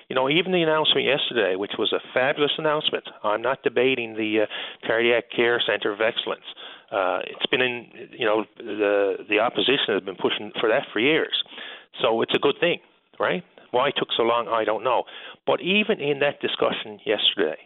You 0.09 0.15
know, 0.15 0.29
even 0.29 0.51
the 0.51 0.61
announcement 0.61 1.05
yesterday, 1.05 1.55
which 1.55 1.73
was 1.77 1.93
a 1.93 1.99
fabulous 2.13 2.51
announcement. 2.57 3.05
I'm 3.23 3.41
not 3.41 3.63
debating 3.63 4.15
the 4.15 4.43
uh, 4.43 4.87
cardiac 4.87 5.31
care 5.35 5.61
center 5.65 5.91
of 5.91 6.01
excellence. 6.01 6.45
Uh, 6.91 7.19
it's 7.23 7.45
been 7.49 7.61
in, 7.61 7.87
you 8.11 8.25
know, 8.25 8.45
the 8.57 9.17
the 9.29 9.39
opposition 9.39 9.95
has 9.95 10.03
been 10.03 10.15
pushing 10.17 10.51
for 10.59 10.67
that 10.69 10.83
for 10.91 10.99
years, 10.99 11.43
so 12.01 12.21
it's 12.21 12.33
a 12.35 12.39
good 12.39 12.55
thing, 12.59 12.79
right? 13.19 13.43
Why 13.71 13.87
it 13.87 13.93
took 13.95 14.09
so 14.17 14.23
long, 14.23 14.49
I 14.49 14.65
don't 14.65 14.83
know. 14.83 15.03
But 15.47 15.61
even 15.61 16.01
in 16.01 16.19
that 16.19 16.41
discussion 16.41 16.99
yesterday, 17.05 17.57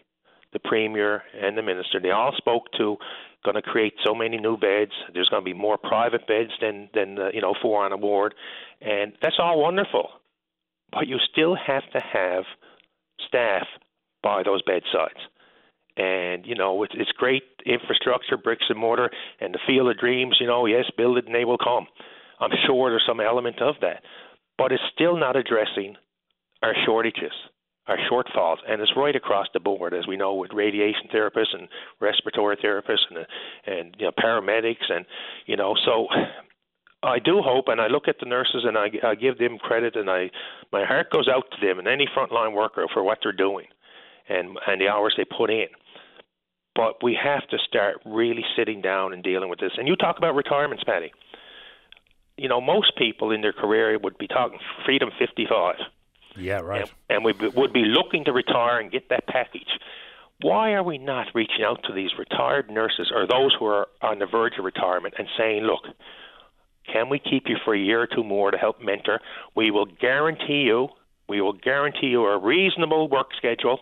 the 0.55 0.59
premier 0.59 1.21
and 1.39 1.57
the 1.57 1.61
minister, 1.61 1.99
they 2.01 2.11
all 2.11 2.33
spoke 2.37 2.63
to 2.77 2.95
going 3.43 3.55
to 3.55 3.61
create 3.61 3.93
so 4.03 4.15
many 4.15 4.37
new 4.37 4.57
beds. 4.57 4.91
There's 5.13 5.27
going 5.27 5.43
to 5.43 5.45
be 5.45 5.53
more 5.53 5.77
private 5.77 6.25
beds 6.27 6.51
than 6.61 6.89
than 6.93 7.17
you 7.33 7.41
know 7.41 7.53
four 7.61 7.85
on 7.85 7.91
a 7.91 7.97
ward, 7.97 8.33
and 8.81 9.11
that's 9.21 9.35
all 9.37 9.61
wonderful. 9.61 10.09
But 10.91 11.07
you 11.07 11.17
still 11.31 11.55
have 11.55 11.83
to 11.91 11.99
have 11.99 12.45
staff 13.27 13.67
by 14.23 14.43
those 14.43 14.61
bedsides. 14.63 15.19
And 15.97 16.45
you 16.45 16.55
know 16.55 16.83
it's, 16.83 16.93
it's 16.97 17.11
great 17.11 17.43
infrastructure, 17.65 18.37
bricks 18.37 18.65
and 18.69 18.79
mortar, 18.79 19.09
and 19.41 19.53
the 19.53 19.59
field 19.67 19.89
of 19.89 19.97
dreams. 19.97 20.37
You 20.39 20.47
know, 20.47 20.65
yes, 20.65 20.85
build 20.97 21.17
it 21.17 21.25
and 21.25 21.35
they 21.35 21.45
will 21.45 21.57
come. 21.57 21.85
I'm 22.39 22.51
sure 22.65 22.89
there's 22.89 23.05
some 23.05 23.19
element 23.19 23.61
of 23.61 23.75
that, 23.81 24.03
but 24.57 24.71
it's 24.71 24.83
still 24.93 25.17
not 25.17 25.35
addressing 25.35 25.97
our 26.63 26.73
shortages 26.85 27.33
our 27.87 27.97
shortfalls, 28.09 28.57
and 28.67 28.81
it's 28.81 28.91
right 28.95 29.15
across 29.15 29.47
the 29.53 29.59
board, 29.59 29.93
as 29.93 30.07
we 30.07 30.17
know, 30.17 30.33
with 30.33 30.51
radiation 30.53 31.07
therapists 31.13 31.53
and 31.53 31.67
respiratory 31.99 32.57
therapists 32.57 33.05
and 33.09 33.25
and 33.65 33.95
you 33.99 34.05
know 34.05 34.11
paramedics, 34.11 34.89
and 34.89 35.05
you 35.45 35.55
know, 35.55 35.75
so 35.85 36.07
I 37.03 37.19
do 37.19 37.41
hope, 37.41 37.65
and 37.67 37.79
I 37.79 37.87
look 37.87 38.07
at 38.07 38.17
the 38.19 38.25
nurses 38.25 38.63
and 38.65 38.77
I, 38.77 38.87
I 39.03 39.15
give 39.15 39.37
them 39.37 39.59
credit, 39.59 39.95
and 39.95 40.09
I 40.09 40.31
my 40.71 40.83
heart 40.83 41.11
goes 41.11 41.27
out 41.27 41.45
to 41.51 41.65
them 41.65 41.79
and 41.79 41.87
any 41.87 42.07
frontline 42.07 42.53
worker 42.53 42.85
for 42.91 43.03
what 43.03 43.19
they're 43.21 43.31
doing, 43.31 43.67
and 44.27 44.57
and 44.67 44.81
the 44.81 44.89
hours 44.89 45.13
they 45.15 45.25
put 45.25 45.51
in. 45.51 45.67
But 46.75 47.03
we 47.03 47.17
have 47.21 47.47
to 47.49 47.57
start 47.67 48.01
really 48.05 48.43
sitting 48.57 48.81
down 48.81 49.13
and 49.13 49.23
dealing 49.23 49.49
with 49.49 49.59
this. 49.59 49.71
And 49.77 49.87
you 49.87 49.95
talk 49.95 50.17
about 50.17 50.35
retirements, 50.35 50.83
Paddy. 50.83 51.13
You 52.35 52.49
know, 52.49 52.59
most 52.59 52.97
people 52.97 53.31
in 53.31 53.39
their 53.39 53.53
career 53.53 53.97
would 53.97 54.17
be 54.17 54.27
talking 54.27 54.59
freedom 54.85 55.09
55 55.17 55.75
yeah, 56.37 56.59
right. 56.59 56.81
And, 56.81 56.91
and 57.09 57.25
we 57.25 57.33
would 57.49 57.73
be 57.73 57.85
looking 57.85 58.25
to 58.25 58.33
retire 58.33 58.79
and 58.79 58.91
get 58.91 59.09
that 59.09 59.27
package. 59.27 59.79
Why 60.41 60.73
are 60.73 60.83
we 60.83 60.97
not 60.97 61.27
reaching 61.33 61.63
out 61.63 61.83
to 61.85 61.93
these 61.93 62.11
retired 62.17 62.69
nurses 62.69 63.11
or 63.13 63.25
those 63.25 63.55
who 63.57 63.65
are 63.65 63.87
on 64.01 64.19
the 64.19 64.25
verge 64.25 64.53
of 64.59 64.65
retirement 64.65 65.13
and 65.17 65.27
saying, 65.37 65.63
look, 65.63 65.83
can 66.91 67.09
we 67.09 67.19
keep 67.19 67.43
you 67.47 67.55
for 67.63 67.73
a 67.73 67.79
year 67.79 68.01
or 68.01 68.07
two 68.07 68.23
more 68.23 68.51
to 68.51 68.57
help 68.57 68.81
mentor? 68.81 69.21
We 69.55 69.71
will 69.71 69.85
guarantee 69.85 70.63
you, 70.63 70.89
we 71.27 71.41
will 71.41 71.53
guarantee 71.53 72.07
you 72.07 72.25
a 72.25 72.37
reasonable 72.37 73.07
work 73.07 73.27
schedule 73.37 73.79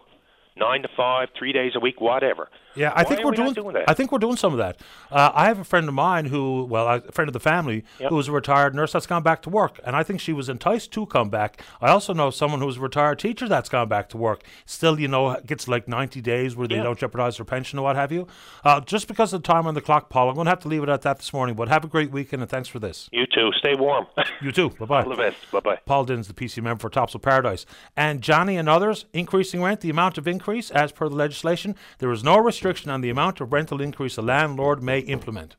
nine 0.55 0.83
to 0.83 0.89
five, 0.95 1.29
three 1.37 1.51
days 1.51 1.73
a 1.75 1.79
week, 1.79 1.99
whatever. 1.99 2.49
Yeah, 2.75 2.91
I 2.95 3.03
Why 3.03 3.03
think 3.03 3.23
we're 3.23 3.31
we 3.31 3.37
doing. 3.37 3.53
doing 3.53 3.73
that? 3.73 3.89
I 3.89 3.93
think 3.93 4.11
we're 4.11 4.19
doing 4.19 4.35
some 4.35 4.51
of 4.53 4.57
that. 4.59 4.77
Uh, 5.11 5.31
I 5.33 5.45
have 5.45 5.59
a 5.59 5.63
friend 5.63 5.87
of 5.87 5.93
mine 5.93 6.25
who, 6.25 6.65
well, 6.65 6.87
a 6.87 7.01
friend 7.11 7.29
of 7.29 7.33
the 7.33 7.39
family 7.39 7.83
Yep. 7.99 8.09
who 8.09 8.15
was 8.15 8.27
a 8.27 8.31
retired 8.31 8.73
nurse 8.75 8.93
that's 8.93 9.05
gone 9.07 9.23
back 9.23 9.41
to 9.43 9.49
work, 9.49 9.79
and 9.85 9.95
I 9.95 10.03
think 10.03 10.19
she 10.19 10.33
was 10.33 10.49
enticed 10.49 10.91
to 10.93 11.05
come 11.05 11.29
back. 11.29 11.61
I 11.81 11.89
also 11.89 12.13
know 12.13 12.29
someone 12.31 12.61
who's 12.61 12.77
a 12.77 12.81
retired 12.81 13.19
teacher 13.19 13.47
that's 13.47 13.69
gone 13.69 13.87
back 13.89 14.09
to 14.09 14.17
work. 14.17 14.43
Still, 14.65 14.99
you 14.99 15.07
know, 15.07 15.39
gets 15.45 15.67
like 15.67 15.87
ninety 15.87 16.21
days 16.21 16.55
where 16.55 16.67
they 16.67 16.75
Yeah. 16.75 16.83
don't 16.83 16.97
jeopardize 16.97 17.37
their 17.37 17.45
pension 17.45 17.77
or 17.79 17.83
what 17.83 17.95
have 17.95 18.11
you. 18.11 18.27
Uh, 18.63 18.79
just 18.81 19.07
because 19.07 19.33
of 19.33 19.43
the 19.43 19.47
time 19.47 19.67
on 19.67 19.73
the 19.75 19.81
clock, 19.81 20.09
Paul, 20.09 20.29
I'm 20.29 20.35
going 20.35 20.45
to 20.45 20.51
have 20.51 20.59
to 20.61 20.67
leave 20.67 20.81
it 20.83 20.89
at 20.89 21.01
that 21.03 21.17
this 21.17 21.31
morning. 21.33 21.55
But 21.55 21.67
have 21.69 21.83
a 21.83 21.87
great 21.87 22.11
weekend 22.11 22.41
and 22.41 22.49
thanks 22.49 22.67
for 22.69 22.79
this. 22.79 23.07
You 23.11 23.25
too. 23.27 23.51
Stay 23.59 23.75
warm. 23.75 24.07
You 24.41 24.51
too. 24.51 24.69
Bye 24.79 24.85
bye. 24.85 25.03
All 25.03 25.09
the 25.09 25.15
best. 25.15 25.37
Bye 25.51 25.59
bye. 25.59 25.79
Paul 25.85 26.05
Dinn's 26.05 26.27
the 26.27 26.33
PC 26.33 26.61
member 26.63 26.81
for 26.81 26.89
Topsail 26.89 27.19
Paradise. 27.19 27.65
And 27.95 28.21
Johnny 28.21 28.57
and 28.57 28.67
others 28.67 29.05
increasing 29.13 29.61
rent, 29.61 29.81
the 29.81 29.89
amount 29.91 30.17
of 30.17 30.27
increase 30.27 30.71
as 30.71 30.91
per 30.91 31.07
the 31.09 31.15
legislation. 31.15 31.75
There 31.99 32.11
is 32.11 32.23
no 32.23 32.37
restriction 32.39 32.62
on 32.89 33.01
the 33.01 33.09
amount 33.09 33.41
of 33.41 33.51
rental 33.51 33.81
increase 33.81 34.17
a 34.17 34.21
landlord 34.21 34.81
may 34.81 34.99
implement. 34.99 35.55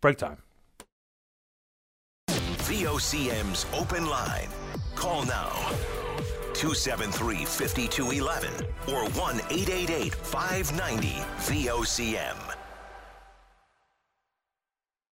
Break 0.00 0.18
time. 0.18 0.38
VOCM's 2.28 3.66
open 3.74 4.06
line. 4.06 4.48
Call 4.94 5.24
now. 5.24 5.50
273 6.54 7.44
5211 7.44 8.66
or 8.88 9.08
1 9.18 9.36
888 9.50 10.14
590 10.14 11.08
VOCM. 11.38 12.61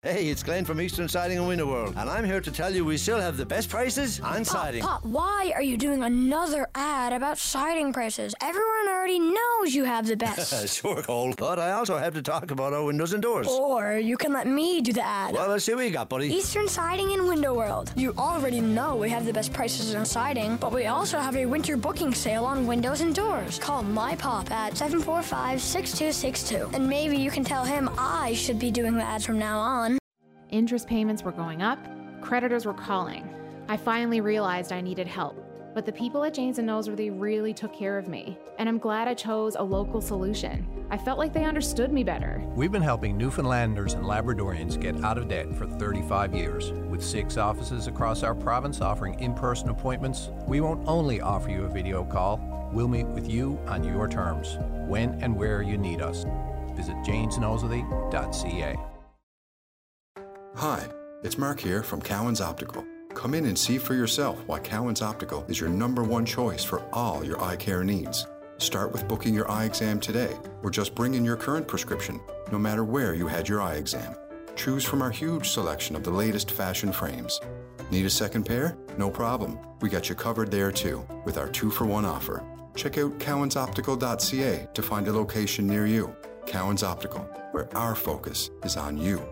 Hey, 0.03 0.29
it's 0.31 0.43
Glenn 0.43 0.65
from 0.65 0.81
Eastern 0.81 1.09
Siding 1.11 1.37
and 1.37 1.47
Window 1.47 1.67
World, 1.67 1.93
and 1.95 2.09
I'm 2.09 2.25
here 2.25 2.41
to 2.41 2.51
tell 2.51 2.75
you 2.75 2.87
we 2.87 2.97
still 2.97 3.21
have 3.21 3.37
the 3.37 3.45
best 3.45 3.69
prices 3.69 4.19
on 4.21 4.47
siding. 4.47 4.81
Pop, 4.83 5.05
why 5.05 5.53
are 5.55 5.61
you 5.61 5.77
doing 5.77 6.03
another 6.03 6.67
ad 6.75 7.13
about 7.13 7.37
siding 7.37 7.93
prices? 7.93 8.35
Everyone 8.41 8.89
already 8.89 9.19
knows 9.19 9.75
you 9.75 9.85
have 9.85 10.07
the 10.07 10.17
best. 10.27 10.75
sure, 10.75 11.03
Cole, 11.03 11.35
but 11.37 11.59
I 11.59 11.73
also 11.73 11.99
have 11.99 12.15
to 12.15 12.23
talk 12.23 12.51
about 12.51 12.73
our 12.73 12.83
windows 12.83 13.13
and 13.13 13.21
doors. 13.23 13.47
or 13.47 13.99
you 13.99 14.17
can 14.17 14.33
let 14.33 14.47
me 14.47 14.81
do 14.81 14.95
the 14.95 15.05
ad. 15.07 15.35
Well, 15.35 15.51
let's 15.51 15.67
see 15.67 15.75
what 15.75 15.85
you 15.85 15.91
got, 15.91 16.09
buddy. 16.09 16.29
Eastern 16.33 16.67
Siding 16.67 17.13
and 17.13 17.29
Window 17.29 17.53
World. 17.55 17.93
You 17.95 18.15
already 18.17 18.63
know 18.63 18.97
we 18.97 19.11
have 19.11 19.27
the 19.27 19.35
best 19.35 19.53
prices 19.53 19.95
on 19.95 20.07
siding, 20.07 20.57
but 20.57 20.73
we 20.73 20.87
also 20.87 21.19
have 21.19 21.37
a 21.37 21.45
winter 21.45 21.77
booking 21.77 22.15
sale 22.15 22.47
on 22.47 22.67
windows 22.67 23.03
and 23.03 23.15
doors. 23.15 23.59
Call 23.59 23.83
my 23.83 24.17
pop 24.17 24.51
at 24.51 24.73
745-6262, 24.77 26.73
and 26.73 26.89
maybe 26.89 27.19
you 27.19 27.31
can 27.31 27.45
tell 27.45 27.67
him 27.67 27.91
I 27.99 28.33
should 28.33 28.59
be 28.59 28.71
doing 28.71 28.95
the 28.97 29.05
ads 29.05 29.27
from 29.27 29.39
now 29.39 29.59
on. 29.59 29.90
Interest 30.51 30.87
payments 30.87 31.23
were 31.23 31.33
going 31.33 31.63
up, 31.63 31.79
creditors 32.21 32.67
were 32.67 32.75
calling. 32.75 33.29
I 33.69 33.77
finally 33.77 34.21
realized 34.21 34.73
I 34.73 34.81
needed 34.81 35.07
help. 35.07 35.47
But 35.73 35.87
the 35.87 35.93
people 35.93 36.25
at 36.25 36.35
Janes 36.35 36.59
and 36.59 36.69
Noseworthy 36.69 37.13
really 37.15 37.55
took 37.55 37.73
care 37.73 37.97
of 37.97 38.09
me, 38.09 38.37
and 38.59 38.69
I'm 38.69 38.79
glad 38.79 39.07
I 39.07 39.15
chose 39.15 39.55
a 39.55 39.63
local 39.63 40.01
solution. 40.01 40.67
I 40.91 40.99
felt 40.99 41.21
like 41.21 41.33
they 41.33 41.45
understood 41.45 41.93
me 41.93 42.03
better. 42.03 42.43
We've 42.57 42.73
been 42.73 42.83
helping 42.83 43.17
Newfoundlanders 43.17 43.95
and 43.95 44.05
Labradorians 44.05 44.81
get 44.81 45.05
out 45.05 45.17
of 45.17 45.29
debt 45.29 45.55
for 45.55 45.67
35 45.67 46.35
years. 46.35 46.73
With 46.89 47.05
six 47.05 47.37
offices 47.37 47.87
across 47.87 48.25
our 48.25 48.35
province 48.35 48.81
offering 48.81 49.21
in 49.21 49.35
person 49.35 49.69
appointments, 49.69 50.31
we 50.49 50.61
won't 50.61 50.87
only 50.89 51.21
offer 51.21 51.51
you 51.51 51.65
a 51.65 51.69
video 51.69 52.05
call, 52.05 52.41
we'll 52.73 52.89
meet 52.89 53.07
with 53.07 53.31
you 53.31 53.57
on 53.69 53.85
your 53.85 54.09
terms, 54.09 54.57
when 54.89 55.11
and 55.23 55.37
where 55.37 55.63
you 55.63 55.79
need 55.79 56.01
us. 56.01 56.25
Visit 56.75 56.97
janesnoseworthy.ca. 57.07 59.00
Hi, 60.57 60.85
it's 61.23 61.39
Mark 61.39 61.61
here 61.61 61.83
from 61.83 62.03
Cowan's 62.03 62.41
Optical. 62.41 62.85
Come 63.15 63.35
in 63.35 63.47
and 63.47 63.57
see 63.57 63.79
for 63.79 63.95
yourself 63.95 64.43
why 64.47 64.59
Cowan's 64.59 65.01
Optical 65.01 65.45
is 65.49 65.61
your 65.61 65.71
number 65.71 66.03
one 66.03 66.27
choice 66.27 66.65
for 66.65 66.83
all 66.93 67.25
your 67.25 67.43
eye 67.43 67.55
care 67.55 67.85
needs. 67.85 68.27
Start 68.59 68.93
with 68.93 69.07
booking 69.07 69.33
your 69.33 69.49
eye 69.51 69.65
exam 69.65 70.01
today, 70.01 70.37
or 70.63 70.71
just 70.71 70.95
bring 70.97 71.15
in 71.15 71.25
your 71.25 71.37
current 71.37 71.69
prescription, 71.69 72.21
no 72.51 72.59
matter 72.59 72.85
where 72.85 73.15
you 73.15 73.29
had 73.29 73.49
your 73.49 73.63
eye 73.63 73.77
exam. 73.77 74.15
Choose 74.57 74.85
from 74.85 75.03
our 75.03 75.11
huge 75.11 75.49
selection 75.49 75.95
of 75.95 76.03
the 76.03 76.11
latest 76.11 76.51
fashion 76.51 76.93
frames. 76.93 77.41
Need 77.93 78.07
a 78.07 78.11
second 78.11 78.45
pair? 78.45 78.77
No 78.99 79.09
problem. 79.09 79.59
We 79.81 79.89
got 79.89 80.09
you 80.09 80.17
covered 80.17 80.51
there 80.51 80.73
too, 80.73 81.07
with 81.25 81.39
our 81.39 81.49
two 81.49 81.71
for 81.71 81.87
one 81.87 82.05
offer. 82.05 82.45
Check 82.75 82.99
out 82.99 83.19
cowansoptical.ca 83.19 84.69
to 84.75 84.83
find 84.83 85.07
a 85.07 85.13
location 85.13 85.67
near 85.69 85.87
you. 85.87 86.15
Cowan's 86.45 86.83
Optical, 86.83 87.21
where 87.53 87.75
our 87.77 87.95
focus 87.95 88.51
is 88.65 88.77
on 88.77 88.99
you. 88.99 89.23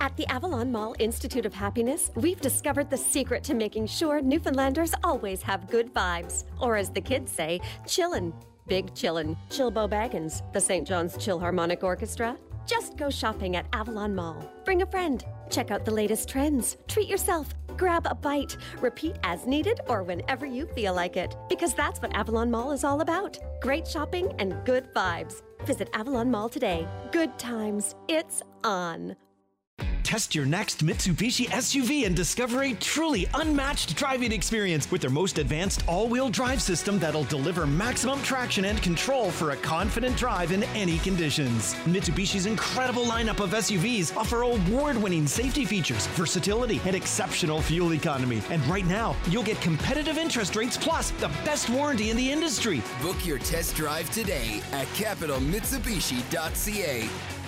At 0.00 0.16
the 0.16 0.26
Avalon 0.32 0.72
Mall 0.72 0.96
Institute 0.98 1.44
of 1.44 1.52
Happiness, 1.52 2.10
we've 2.14 2.40
discovered 2.40 2.88
the 2.88 2.96
secret 2.96 3.44
to 3.44 3.52
making 3.52 3.86
sure 3.86 4.22
Newfoundlanders 4.22 4.94
always 5.04 5.42
have 5.42 5.68
good 5.68 5.92
vibes. 5.92 6.44
Or 6.58 6.76
as 6.76 6.88
the 6.88 7.02
kids 7.02 7.30
say, 7.30 7.60
chillin'. 7.84 8.32
Big 8.66 8.94
chillin'. 8.94 9.36
Chilbo 9.50 9.90
Baggins, 9.90 10.40
the 10.54 10.60
St. 10.60 10.88
John's 10.88 11.18
Chill 11.18 11.38
Harmonic 11.38 11.84
Orchestra. 11.84 12.38
Just 12.64 12.96
go 12.96 13.10
shopping 13.10 13.56
at 13.56 13.66
Avalon 13.74 14.14
Mall. 14.14 14.50
Bring 14.64 14.80
a 14.80 14.86
friend. 14.86 15.22
Check 15.50 15.70
out 15.70 15.84
the 15.84 15.90
latest 15.90 16.30
trends. 16.30 16.78
Treat 16.88 17.08
yourself. 17.08 17.52
Grab 17.76 18.06
a 18.06 18.14
bite. 18.14 18.56
Repeat 18.80 19.16
as 19.22 19.46
needed 19.46 19.80
or 19.86 20.02
whenever 20.02 20.46
you 20.46 20.64
feel 20.68 20.94
like 20.94 21.18
it. 21.18 21.36
Because 21.50 21.74
that's 21.74 22.00
what 22.00 22.14
Avalon 22.14 22.50
Mall 22.50 22.72
is 22.72 22.84
all 22.84 23.02
about. 23.02 23.38
Great 23.60 23.86
shopping 23.86 24.32
and 24.38 24.64
good 24.64 24.94
vibes. 24.94 25.42
Visit 25.66 25.90
Avalon 25.92 26.30
Mall 26.30 26.48
today. 26.48 26.88
Good 27.12 27.38
times. 27.38 27.94
It's 28.08 28.42
on. 28.64 29.14
Test 30.10 30.34
your 30.34 30.44
next 30.44 30.84
Mitsubishi 30.84 31.46
SUV 31.50 32.04
and 32.04 32.16
discover 32.16 32.64
a 32.64 32.74
truly 32.74 33.28
unmatched 33.34 33.94
driving 33.94 34.32
experience 34.32 34.90
with 34.90 35.00
their 35.00 35.08
most 35.08 35.38
advanced 35.38 35.84
all 35.86 36.08
wheel 36.08 36.28
drive 36.28 36.60
system 36.60 36.98
that'll 36.98 37.22
deliver 37.22 37.64
maximum 37.64 38.20
traction 38.24 38.64
and 38.64 38.82
control 38.82 39.30
for 39.30 39.52
a 39.52 39.56
confident 39.58 40.16
drive 40.16 40.50
in 40.50 40.64
any 40.74 40.98
conditions. 40.98 41.74
Mitsubishi's 41.84 42.46
incredible 42.46 43.04
lineup 43.04 43.38
of 43.38 43.50
SUVs 43.50 44.16
offer 44.16 44.42
award 44.42 44.96
winning 44.96 45.28
safety 45.28 45.64
features, 45.64 46.08
versatility, 46.08 46.80
and 46.86 46.96
exceptional 46.96 47.62
fuel 47.62 47.94
economy. 47.94 48.42
And 48.50 48.66
right 48.66 48.86
now, 48.86 49.14
you'll 49.28 49.44
get 49.44 49.60
competitive 49.60 50.18
interest 50.18 50.56
rates 50.56 50.76
plus 50.76 51.12
the 51.20 51.28
best 51.44 51.70
warranty 51.70 52.10
in 52.10 52.16
the 52.16 52.32
industry. 52.32 52.82
Book 53.00 53.24
your 53.24 53.38
test 53.38 53.76
drive 53.76 54.10
today 54.10 54.60
at 54.72 54.88
capitalmitsubishi.ca. 54.88 57.39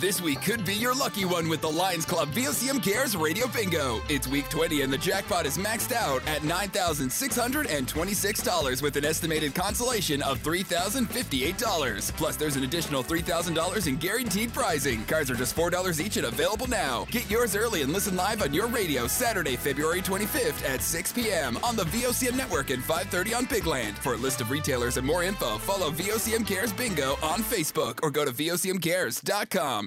This 0.00 0.20
week 0.20 0.42
could 0.42 0.64
be 0.64 0.74
your 0.74 0.92
lucky 0.94 1.24
one 1.24 1.48
with 1.48 1.60
the 1.60 1.70
Lions 1.70 2.04
Club 2.04 2.28
VOCM 2.30 2.82
Cares 2.82 3.16
Radio 3.16 3.46
Bingo. 3.46 4.02
It's 4.08 4.26
week 4.26 4.50
20 4.50 4.82
and 4.82 4.92
the 4.92 4.98
jackpot 4.98 5.46
is 5.46 5.56
maxed 5.56 5.92
out 5.92 6.20
at 6.26 6.42
$9,626 6.42 8.82
with 8.82 8.96
an 8.96 9.04
estimated 9.04 9.54
consolation 9.54 10.20
of 10.22 10.42
$3,058. 10.42 12.16
Plus, 12.16 12.34
there's 12.36 12.56
an 12.56 12.64
additional 12.64 13.04
$3,000 13.04 13.86
in 13.86 13.96
guaranteed 13.96 14.52
prizing. 14.52 15.04
Cards 15.04 15.30
are 15.30 15.36
just 15.36 15.54
$4 15.56 16.04
each 16.04 16.16
and 16.16 16.26
available 16.26 16.66
now. 16.66 17.06
Get 17.10 17.30
yours 17.30 17.54
early 17.54 17.82
and 17.82 17.92
listen 17.92 18.16
live 18.16 18.42
on 18.42 18.52
your 18.52 18.66
radio 18.66 19.06
Saturday, 19.06 19.54
February 19.56 20.02
25th 20.02 20.68
at 20.68 20.82
6 20.82 21.12
p.m. 21.12 21.56
on 21.58 21.76
the 21.76 21.84
VOCM 21.84 22.36
network 22.36 22.70
and 22.70 22.82
5:30 22.82 23.36
on 23.36 23.44
Big 23.46 23.66
Land. 23.66 23.96
For 23.98 24.14
a 24.14 24.18
list 24.18 24.40
of 24.40 24.50
retailers 24.50 24.96
and 24.96 25.06
more 25.06 25.22
info, 25.22 25.58
follow 25.58 25.92
VOCM 25.92 26.44
Cares 26.46 26.72
Bingo 26.72 27.12
on 27.22 27.38
Facebook 27.40 28.00
or 28.02 28.10
go 28.10 28.24
to 28.24 28.32
vocmcares.com. 28.32 29.83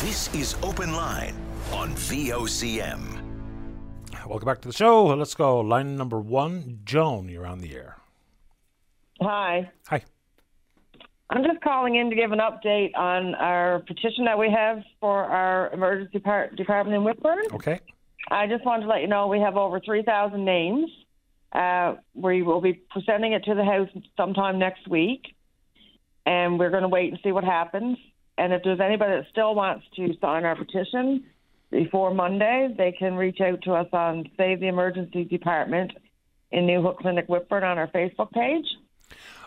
This 0.00 0.32
is 0.34 0.56
Open 0.62 0.94
Line 0.94 1.34
on 1.72 1.94
VOCM. 1.94 3.24
Welcome 4.26 4.46
back 4.46 4.60
to 4.62 4.68
the 4.68 4.74
show. 4.74 5.06
Let's 5.06 5.34
go. 5.34 5.60
Line 5.60 5.96
number 5.96 6.20
one, 6.20 6.80
Joan, 6.84 7.28
you're 7.28 7.46
on 7.46 7.60
the 7.60 7.74
air. 7.74 7.96
Hi. 9.20 9.70
Hi. 9.88 10.02
I'm 11.30 11.42
just 11.44 11.60
calling 11.62 11.96
in 11.96 12.08
to 12.10 12.16
give 12.16 12.32
an 12.32 12.38
update 12.38 12.96
on 12.96 13.34
our 13.34 13.80
petition 13.80 14.24
that 14.24 14.38
we 14.38 14.50
have 14.50 14.82
for 15.00 15.24
our 15.24 15.70
emergency 15.72 16.18
par- 16.18 16.50
department 16.56 16.96
in 16.96 17.02
Whitbourne. 17.02 17.52
Okay. 17.54 17.80
I 18.30 18.46
just 18.46 18.64
wanted 18.64 18.82
to 18.82 18.88
let 18.88 19.00
you 19.00 19.08
know 19.08 19.26
we 19.26 19.40
have 19.40 19.56
over 19.56 19.80
3,000 19.80 20.44
names. 20.44 20.90
Uh, 21.52 21.96
we 22.14 22.42
will 22.42 22.60
be 22.60 22.74
presenting 22.90 23.32
it 23.32 23.44
to 23.44 23.54
the 23.54 23.64
House 23.64 23.88
sometime 24.16 24.58
next 24.58 24.86
week, 24.88 25.34
and 26.26 26.58
we're 26.58 26.70
going 26.70 26.82
to 26.82 26.88
wait 26.88 27.10
and 27.10 27.18
see 27.22 27.32
what 27.32 27.44
happens. 27.44 27.96
And 28.38 28.52
if 28.52 28.62
there's 28.62 28.80
anybody 28.80 29.16
that 29.16 29.26
still 29.30 29.54
wants 29.54 29.84
to 29.96 30.14
sign 30.20 30.44
our 30.44 30.54
petition 30.56 31.24
before 31.70 32.14
Monday, 32.14 32.72
they 32.78 32.92
can 32.92 33.14
reach 33.14 33.40
out 33.40 33.60
to 33.62 33.72
us 33.74 33.88
on 33.92 34.30
Save 34.36 34.60
the 34.60 34.68
Emergency 34.68 35.24
Department 35.24 35.92
in 36.52 36.64
Newhook 36.66 36.98
Clinic 36.98 37.26
Whitbourne 37.28 37.64
on 37.64 37.76
our 37.78 37.88
Facebook 37.88 38.30
page. 38.30 38.64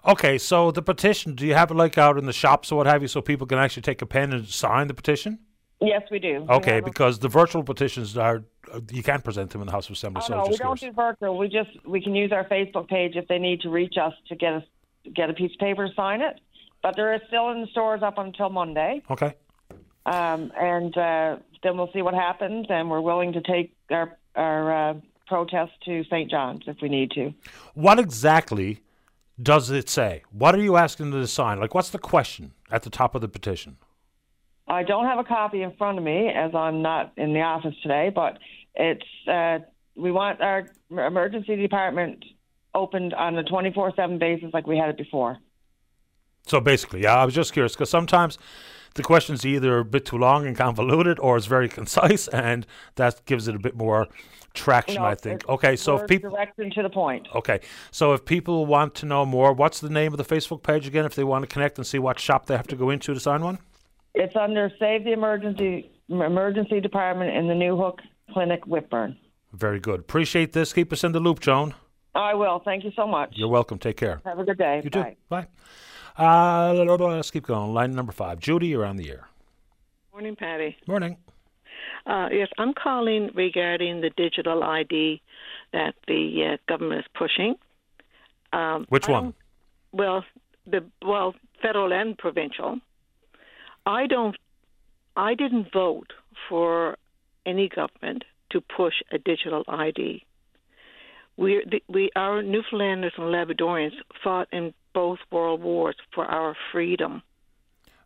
Okay, 0.05 0.37
so 0.37 0.71
the 0.71 0.81
petition, 0.81 1.35
do 1.35 1.45
you 1.45 1.53
have 1.53 1.71
it 1.71 1.75
like 1.75 1.97
out 1.97 2.17
in 2.17 2.25
the 2.25 2.33
shops 2.33 2.71
or 2.71 2.75
what 2.75 2.87
have 2.87 3.01
you 3.01 3.07
so 3.07 3.21
people 3.21 3.47
can 3.47 3.59
actually 3.59 3.83
take 3.83 4.01
a 4.01 4.05
pen 4.05 4.33
and 4.33 4.47
sign 4.47 4.87
the 4.87 4.93
petition? 4.93 5.39
Yes, 5.79 6.01
we 6.11 6.19
do. 6.19 6.45
We 6.47 6.55
Okay, 6.55 6.79
a- 6.79 6.81
because 6.81 7.19
the 7.19 7.27
virtual 7.29 7.63
petitions 7.63 8.17
are, 8.17 8.43
uh, 8.73 8.81
you 8.91 9.03
can't 9.03 9.23
present 9.23 9.51
them 9.51 9.61
in 9.61 9.67
the 9.67 9.71
House 9.71 9.87
of 9.87 9.93
Assembly, 9.93 10.21
Oh, 10.23 10.27
so 10.27 10.35
no, 10.37 10.47
we 10.49 10.57
don't 10.57 10.79
do 10.79 10.91
virtual. 10.91 11.37
We 11.37 11.47
just 11.47 11.69
we 11.87 12.01
can 12.01 12.13
use 12.13 12.31
our 12.31 12.43
Facebook 12.45 12.87
page 12.87 13.15
if 13.15 13.27
they 13.27 13.39
need 13.39 13.61
to 13.61 13.69
reach 13.69 13.95
us 13.99 14.13
to 14.29 14.35
get 14.35 14.53
us 14.53 14.63
get 15.15 15.29
a 15.29 15.33
piece 15.33 15.51
of 15.53 15.59
paper 15.59 15.87
to 15.87 15.93
sign 15.95 16.21
it. 16.21 16.39
But 16.83 16.95
they're 16.95 17.21
still 17.27 17.49
in 17.51 17.61
the 17.61 17.67
stores 17.67 18.01
up 18.03 18.17
until 18.17 18.49
Monday, 18.49 19.01
Okay. 19.09 19.35
um, 20.05 20.51
and 20.59 20.97
uh, 20.97 21.37
then 21.63 21.77
we'll 21.77 21.91
see 21.93 22.01
what 22.01 22.13
happens. 22.13 22.65
And 22.69 22.89
we're 22.89 23.01
willing 23.01 23.33
to 23.33 23.41
take 23.41 23.75
our 23.91 24.17
our 24.35 24.89
uh, 24.89 24.93
protest 25.27 25.71
to 25.85 26.03
St. 26.05 26.29
John's 26.31 26.63
if 26.67 26.77
we 26.81 26.89
need 26.89 27.11
to. 27.11 27.33
What 27.73 27.99
exactly 27.99 28.79
does 29.41 29.69
it 29.69 29.89
say? 29.89 30.23
What 30.31 30.55
are 30.55 30.61
you 30.61 30.75
asking 30.77 31.11
them 31.11 31.21
to 31.21 31.27
sign? 31.27 31.59
Like, 31.59 31.73
what's 31.75 31.89
the 31.89 31.99
question 31.99 32.53
at 32.71 32.83
the 32.83 32.89
top 32.89 33.13
of 33.15 33.21
the 33.21 33.27
petition? 33.27 33.77
I 34.67 34.83
don't 34.83 35.05
have 35.05 35.19
a 35.19 35.23
copy 35.23 35.61
in 35.63 35.73
front 35.75 35.97
of 35.97 36.03
me 36.03 36.29
as 36.29 36.55
I'm 36.55 36.81
not 36.81 37.13
in 37.17 37.33
the 37.33 37.41
office 37.41 37.75
today, 37.83 38.09
but 38.13 38.39
it's 38.75 39.05
uh, 39.27 39.59
we 39.95 40.11
want 40.11 40.41
our 40.41 40.69
emergency 40.89 41.55
department 41.57 42.23
opened 42.73 43.13
on 43.13 43.37
a 43.37 43.43
24/7 43.43 44.17
basis 44.19 44.49
like 44.53 44.65
we 44.65 44.77
had 44.77 44.89
it 44.89 44.97
before. 44.97 45.37
So 46.45 46.59
basically, 46.59 47.03
yeah, 47.03 47.15
I 47.15 47.25
was 47.25 47.33
just 47.33 47.53
curious 47.53 47.73
because 47.73 47.89
sometimes 47.89 48.37
the 48.95 49.03
question's 49.03 49.45
either 49.45 49.79
a 49.79 49.85
bit 49.85 50.05
too 50.05 50.17
long 50.17 50.45
and 50.45 50.55
convoluted 50.55 51.19
or 51.19 51.37
it's 51.37 51.45
very 51.45 51.69
concise, 51.79 52.27
and 52.29 52.65
that 52.95 53.25
gives 53.25 53.47
it 53.47 53.55
a 53.55 53.59
bit 53.59 53.75
more 53.75 54.07
traction, 54.53 54.95
No, 54.95 55.05
I 55.05 55.15
think. 55.15 55.47
Okay, 55.47 55.75
so 55.75 55.99
if 55.99 56.07
people. 56.07 56.29
direct 56.31 56.59
and 56.59 56.71
to 56.73 56.83
the 56.83 56.89
point. 56.89 57.27
Okay, 57.33 57.61
so 57.91 58.13
if 58.13 58.25
people 58.25 58.65
want 58.65 58.95
to 58.95 59.05
know 59.05 59.25
more, 59.25 59.53
what's 59.53 59.79
the 59.79 59.89
name 59.89 60.13
of 60.13 60.17
the 60.17 60.25
Facebook 60.25 60.63
page 60.63 60.87
again? 60.87 61.05
If 61.05 61.15
they 61.15 61.23
want 61.23 61.43
to 61.43 61.47
connect 61.47 61.77
and 61.77 61.87
see 61.87 61.99
what 61.99 62.19
shop 62.19 62.47
they 62.47 62.57
have 62.57 62.67
to 62.67 62.75
go 62.75 62.89
into 62.89 63.13
to 63.13 63.19
sign 63.19 63.43
one. 63.43 63.59
It's 64.13 64.35
under 64.35 64.69
Save 64.77 65.05
the 65.05 65.13
Emergency 65.13 65.89
Emergency 66.09 66.81
Department 66.81 67.33
in 67.35 67.47
the 67.47 67.53
Newhook 67.53 67.99
Clinic, 68.33 68.65
Whitbourne. 68.65 69.15
Very 69.53 69.79
good. 69.79 70.01
Appreciate 70.01 70.51
this. 70.51 70.73
Keep 70.73 70.91
us 70.91 71.03
in 71.05 71.13
the 71.13 71.19
loop, 71.21 71.39
Joan. 71.39 71.73
I 72.13 72.33
will. 72.33 72.61
Thank 72.63 72.83
you 72.83 72.91
so 72.95 73.07
much. 73.07 73.31
You're 73.33 73.47
welcome. 73.47 73.79
Take 73.79 73.95
care. 73.95 74.21
Have 74.25 74.39
a 74.39 74.43
good 74.43 74.57
day. 74.57 74.81
You 74.83 74.89
Bye. 74.89 75.09
too. 75.09 75.15
Bye. 75.29 75.47
Uh, 76.17 76.73
let's 76.73 77.31
keep 77.31 77.45
going. 77.47 77.73
Line 77.73 77.93
number 77.93 78.11
five. 78.11 78.39
Judy, 78.39 78.67
you're 78.67 78.85
on 78.85 78.97
the 78.97 79.09
air. 79.09 79.27
Morning, 80.11 80.35
Paddy. 80.35 80.75
Morning. 80.87 81.17
Uh, 82.05 82.27
yes, 82.31 82.47
I'm 82.57 82.73
calling 82.73 83.29
regarding 83.33 84.01
the 84.01 84.09
digital 84.17 84.63
ID 84.63 85.21
that 85.73 85.93
the 86.07 86.53
uh, 86.53 86.57
government 86.67 86.99
is 86.99 87.05
pushing. 87.17 87.55
Um, 88.53 88.85
Which 88.89 89.07
one? 89.07 89.33
Well, 89.91 90.23
the 90.65 90.83
well, 91.01 91.35
federal 91.61 91.93
and 91.93 92.17
provincial. 92.17 92.79
I 93.85 94.07
don't. 94.07 94.35
I 95.15 95.35
didn't 95.35 95.71
vote 95.73 96.13
for 96.49 96.97
any 97.45 97.69
government 97.69 98.23
to 98.51 98.61
push 98.61 98.93
a 99.11 99.17
digital 99.17 99.63
ID. 99.67 100.23
We, 101.37 101.63
we, 101.87 102.11
our 102.15 102.43
Newfoundlanders 102.43 103.13
and 103.17 103.27
Labradorians 103.27 103.93
fought 104.23 104.47
in 104.51 104.73
both 104.93 105.19
world 105.31 105.61
wars 105.61 105.95
for 106.13 106.25
our 106.25 106.55
freedom. 106.71 107.21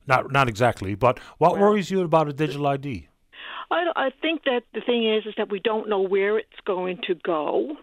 Not 0.08 0.32
not 0.32 0.48
exactly, 0.48 0.96
but 0.96 1.20
what 1.38 1.58
worries 1.58 1.90
you 1.90 2.02
about 2.02 2.28
a 2.30 2.34
digital 2.34 2.68
ID? 2.68 3.08
I, 3.72 3.86
I 3.96 4.10
think 4.22 4.44
that 4.44 4.62
the 4.74 4.82
thing 4.82 5.12
is, 5.12 5.26
is 5.26 5.34
that 5.38 5.50
we 5.50 5.60
don't 5.60 5.90
know 5.90 6.02
where 6.02 6.38
it's 6.38 6.50
going 6.66 7.00
to 7.08 7.16
go. 7.16 7.76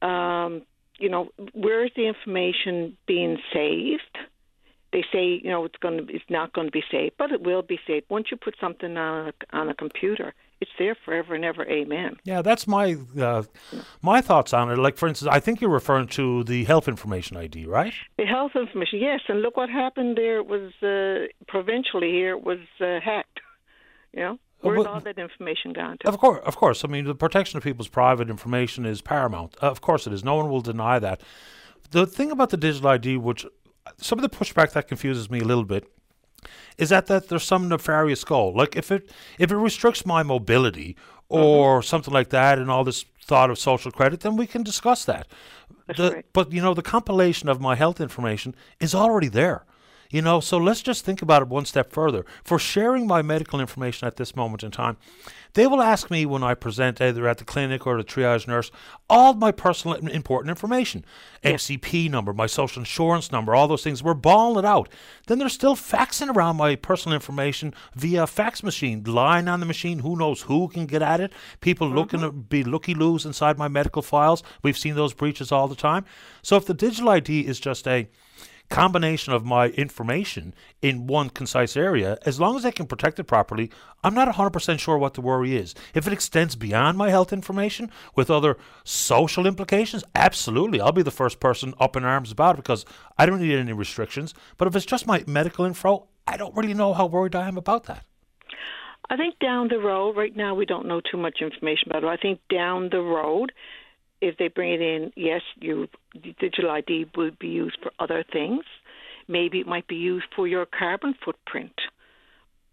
Um, 0.00 0.62
you 0.98 1.08
know, 1.08 1.28
where's 1.52 1.90
the 1.96 2.06
information 2.06 2.96
being 3.06 3.38
saved? 3.52 4.18
They 4.92 5.04
say, 5.12 5.40
you 5.42 5.50
know, 5.50 5.64
it's 5.64 5.76
going 5.76 6.06
to, 6.06 6.14
it's 6.14 6.24
not 6.30 6.52
going 6.52 6.66
to 6.66 6.70
be 6.70 6.82
saved, 6.90 7.14
but 7.18 7.30
it 7.30 7.42
will 7.42 7.62
be 7.62 7.78
saved. 7.86 8.06
Once 8.08 8.28
you 8.30 8.36
put 8.36 8.54
something 8.60 8.96
on 8.96 9.28
a, 9.28 9.56
on 9.56 9.68
a 9.68 9.74
computer, 9.74 10.34
it's 10.60 10.70
there 10.78 10.96
forever 11.04 11.34
and 11.34 11.44
ever. 11.44 11.64
Amen. 11.66 12.16
Yeah, 12.24 12.42
that's 12.42 12.66
my 12.66 12.96
uh, 13.18 13.44
my 14.02 14.20
thoughts 14.20 14.52
on 14.52 14.70
it. 14.70 14.78
Like, 14.78 14.96
for 14.96 15.08
instance, 15.08 15.30
I 15.32 15.40
think 15.40 15.60
you're 15.60 15.70
referring 15.70 16.08
to 16.08 16.44
the 16.44 16.64
health 16.64 16.88
information 16.88 17.36
ID, 17.36 17.66
right? 17.66 17.92
The 18.16 18.26
health 18.26 18.52
information, 18.54 18.98
yes. 19.00 19.20
And 19.28 19.42
look 19.42 19.56
what 19.56 19.70
happened 19.70 20.16
there. 20.16 20.38
It 20.38 20.46
was 20.46 20.72
uh, 20.82 21.28
provincially 21.46 22.10
here. 22.10 22.32
It 22.36 22.42
was 22.42 22.58
uh, 22.80 23.00
hacked. 23.00 23.40
You 24.14 24.20
know, 24.20 24.38
where's 24.62 24.86
all 24.86 25.00
that 25.00 25.18
information 25.18 25.74
gone 25.74 25.98
to? 26.00 26.08
Of 26.08 26.16
course, 26.18 26.40
of 26.42 26.56
course. 26.56 26.82
I 26.82 26.88
mean, 26.88 27.04
the 27.04 27.14
protection 27.14 27.58
of 27.58 27.62
people's 27.62 27.88
private 27.88 28.30
information 28.30 28.86
is 28.86 29.02
paramount. 29.02 29.54
Uh, 29.62 29.66
of 29.66 29.82
course, 29.82 30.06
it 30.06 30.14
is. 30.14 30.24
No 30.24 30.36
one 30.36 30.48
will 30.48 30.62
deny 30.62 30.98
that. 30.98 31.20
The 31.90 32.06
thing 32.06 32.30
about 32.30 32.48
the 32.48 32.56
digital 32.56 32.88
ID, 32.88 33.18
which 33.18 33.44
some 33.98 34.18
of 34.18 34.22
the 34.22 34.34
pushback 34.34 34.72
that 34.72 34.88
confuses 34.88 35.30
me 35.30 35.40
a 35.40 35.44
little 35.44 35.64
bit, 35.64 35.92
is 36.76 36.88
that 36.90 37.06
that 37.06 37.28
there's 37.28 37.44
some 37.44 37.68
nefarious 37.68 38.24
goal. 38.24 38.54
Like 38.54 38.76
if 38.76 38.90
it 38.90 39.10
if 39.38 39.50
it 39.50 39.56
restricts 39.56 40.06
my 40.06 40.22
mobility 40.22 40.96
or 41.28 41.80
mm-hmm. 41.80 41.86
something 41.86 42.14
like 42.14 42.30
that, 42.30 42.58
and 42.58 42.70
all 42.70 42.84
this 42.84 43.04
thought 43.24 43.50
of 43.50 43.58
social 43.58 43.90
credit, 43.90 44.20
then 44.20 44.36
we 44.36 44.46
can 44.46 44.62
discuss 44.62 45.04
that. 45.04 45.26
The. 45.86 46.24
But 46.32 46.52
you 46.52 46.62
know, 46.62 46.74
the 46.74 46.82
compilation 46.82 47.48
of 47.48 47.60
my 47.60 47.74
health 47.74 48.00
information 48.00 48.54
is 48.80 48.94
already 48.94 49.28
there. 49.28 49.64
You 50.10 50.22
know, 50.22 50.40
so 50.40 50.56
let's 50.56 50.80
just 50.80 51.04
think 51.04 51.20
about 51.20 51.42
it 51.42 51.48
one 51.48 51.66
step 51.66 51.92
further. 51.92 52.24
For 52.42 52.58
sharing 52.58 53.06
my 53.06 53.20
medical 53.20 53.60
information 53.60 54.06
at 54.06 54.16
this 54.16 54.34
moment 54.34 54.62
in 54.62 54.70
time, 54.70 54.96
they 55.52 55.66
will 55.66 55.82
ask 55.82 56.10
me 56.10 56.24
when 56.24 56.42
I 56.42 56.54
present 56.54 57.00
either 57.00 57.28
at 57.28 57.36
the 57.36 57.44
clinic 57.44 57.86
or 57.86 57.96
the 57.98 58.04
triage 58.04 58.46
nurse 58.46 58.70
all 59.10 59.34
my 59.34 59.50
personal 59.50 59.96
important 59.96 60.50
information 60.50 61.04
MCP 61.44 62.10
number, 62.10 62.32
my 62.32 62.46
social 62.46 62.80
insurance 62.80 63.30
number, 63.30 63.54
all 63.54 63.68
those 63.68 63.84
things. 63.84 64.02
We're 64.02 64.14
balling 64.14 64.64
it 64.64 64.66
out. 64.66 64.88
Then 65.26 65.38
they're 65.38 65.48
still 65.48 65.76
faxing 65.76 66.34
around 66.34 66.56
my 66.56 66.74
personal 66.74 67.14
information 67.14 67.74
via 67.94 68.26
fax 68.26 68.62
machine, 68.62 69.04
lying 69.04 69.46
on 69.46 69.60
the 69.60 69.66
machine. 69.66 69.98
Who 69.98 70.16
knows 70.16 70.42
who 70.42 70.68
can 70.68 70.86
get 70.86 71.02
at 71.02 71.20
it? 71.20 71.32
People 71.60 71.88
mm-hmm. 71.88 71.96
looking 71.96 72.20
to 72.20 72.32
be 72.32 72.64
looky 72.64 72.94
loos 72.94 73.26
inside 73.26 73.58
my 73.58 73.68
medical 73.68 74.02
files. 74.02 74.42
We've 74.62 74.78
seen 74.78 74.94
those 74.94 75.12
breaches 75.12 75.52
all 75.52 75.68
the 75.68 75.76
time. 75.76 76.04
So 76.42 76.56
if 76.56 76.64
the 76.64 76.74
digital 76.74 77.10
ID 77.10 77.40
is 77.46 77.60
just 77.60 77.86
a 77.86 78.08
combination 78.68 79.32
of 79.32 79.44
my 79.44 79.68
information 79.68 80.54
in 80.82 81.06
one 81.06 81.30
concise 81.30 81.76
area, 81.76 82.18
as 82.24 82.38
long 82.38 82.56
as 82.56 82.64
I 82.64 82.70
can 82.70 82.86
protect 82.86 83.18
it 83.18 83.24
properly, 83.24 83.70
I'm 84.04 84.14
not 84.14 84.32
100% 84.32 84.78
sure 84.78 84.98
what 84.98 85.14
the 85.14 85.20
worry 85.20 85.56
is. 85.56 85.74
If 85.94 86.06
it 86.06 86.12
extends 86.12 86.54
beyond 86.56 86.98
my 86.98 87.10
health 87.10 87.32
information 87.32 87.90
with 88.14 88.30
other 88.30 88.56
social 88.84 89.46
implications, 89.46 90.04
absolutely, 90.14 90.80
I'll 90.80 90.92
be 90.92 91.02
the 91.02 91.10
first 91.10 91.40
person 91.40 91.74
up 91.80 91.96
in 91.96 92.04
arms 92.04 92.30
about 92.30 92.54
it 92.54 92.62
because 92.62 92.84
I 93.16 93.26
don't 93.26 93.40
need 93.40 93.58
any 93.58 93.72
restrictions. 93.72 94.34
But 94.56 94.68
if 94.68 94.76
it's 94.76 94.86
just 94.86 95.06
my 95.06 95.24
medical 95.26 95.64
info, 95.64 96.08
I 96.26 96.36
don't 96.36 96.54
really 96.54 96.74
know 96.74 96.92
how 96.92 97.06
worried 97.06 97.34
I 97.34 97.48
am 97.48 97.56
about 97.56 97.84
that. 97.84 98.04
I 99.10 99.16
think 99.16 99.38
down 99.38 99.68
the 99.68 99.78
road, 99.78 100.16
right 100.16 100.36
now 100.36 100.54
we 100.54 100.66
don't 100.66 100.86
know 100.86 101.00
too 101.00 101.16
much 101.16 101.38
information 101.40 101.90
about 101.90 102.04
it. 102.04 102.08
I 102.08 102.18
think 102.18 102.40
down 102.50 102.90
the 102.90 103.00
road, 103.00 103.52
if 104.20 104.36
they 104.36 104.48
bring 104.48 104.72
it 104.72 104.80
in, 104.80 105.12
yes, 105.16 105.42
you 105.60 105.88
digital 106.40 106.70
ID 106.70 107.06
will 107.16 107.30
be 107.38 107.48
used 107.48 107.78
for 107.82 107.92
other 107.98 108.24
things. 108.30 108.64
Maybe 109.28 109.60
it 109.60 109.66
might 109.66 109.86
be 109.86 109.96
used 109.96 110.26
for 110.34 110.48
your 110.48 110.66
carbon 110.66 111.14
footprint. 111.24 111.74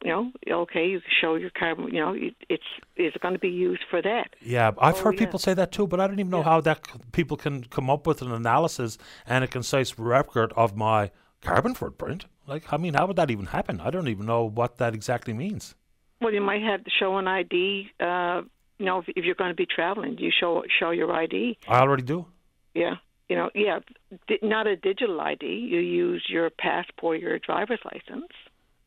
You 0.03 0.11
know, 0.11 0.31
okay, 0.63 0.87
you 0.87 1.01
show 1.21 1.35
your 1.35 1.49
carbon. 1.49 1.87
You 1.87 1.99
know, 1.99 2.13
it, 2.13 2.35
it's 2.49 2.63
it's 2.95 3.17
going 3.17 3.33
to 3.33 3.39
be 3.39 3.49
used 3.49 3.83
for 3.89 4.01
that. 4.01 4.35
Yeah, 4.41 4.71
I've 4.79 4.95
oh, 4.95 5.03
heard 5.03 5.13
yeah. 5.15 5.25
people 5.25 5.39
say 5.39 5.53
that 5.53 5.71
too, 5.71 5.87
but 5.87 5.99
I 5.99 6.07
don't 6.07 6.19
even 6.19 6.29
know 6.29 6.39
yeah. 6.39 6.43
how 6.43 6.61
that 6.61 6.81
people 7.11 7.37
can 7.37 7.63
come 7.65 7.89
up 7.89 8.05
with 8.05 8.21
an 8.21 8.31
analysis 8.31 8.97
and 9.25 9.43
a 9.43 9.47
concise 9.47 9.97
record 9.97 10.53
of 10.55 10.75
my 10.75 11.11
carbon 11.41 11.73
footprint. 11.73 12.25
Like, 12.47 12.71
I 12.71 12.77
mean, 12.77 12.93
how 12.93 13.07
would 13.07 13.15
that 13.15 13.31
even 13.31 13.47
happen? 13.47 13.81
I 13.81 13.89
don't 13.89 14.07
even 14.07 14.25
know 14.25 14.43
what 14.43 14.77
that 14.77 14.93
exactly 14.93 15.33
means. 15.33 15.75
Well, 16.21 16.33
you 16.33 16.41
might 16.41 16.61
have 16.61 16.83
to 16.83 16.89
show 16.99 17.17
an 17.17 17.27
ID 17.27 17.89
uh, 17.99 18.41
you 18.77 18.85
know, 18.85 18.99
if, 18.99 19.05
if 19.09 19.25
you're 19.25 19.35
going 19.35 19.51
to 19.51 19.55
be 19.55 19.65
traveling, 19.65 20.17
you 20.17 20.31
show 20.37 20.63
show 20.79 20.91
your 20.91 21.11
ID. 21.13 21.57
I 21.67 21.79
already 21.79 22.03
do. 22.03 22.25
Yeah, 22.73 22.95
you 23.29 23.35
know, 23.35 23.49
yeah, 23.55 23.79
di- 24.27 24.39
not 24.41 24.67
a 24.67 24.75
digital 24.75 25.19
ID. 25.21 25.45
You 25.45 25.79
use 25.79 26.25
your 26.29 26.49
passport, 26.49 27.19
your 27.19 27.39
driver's 27.39 27.79
license. 27.85 28.31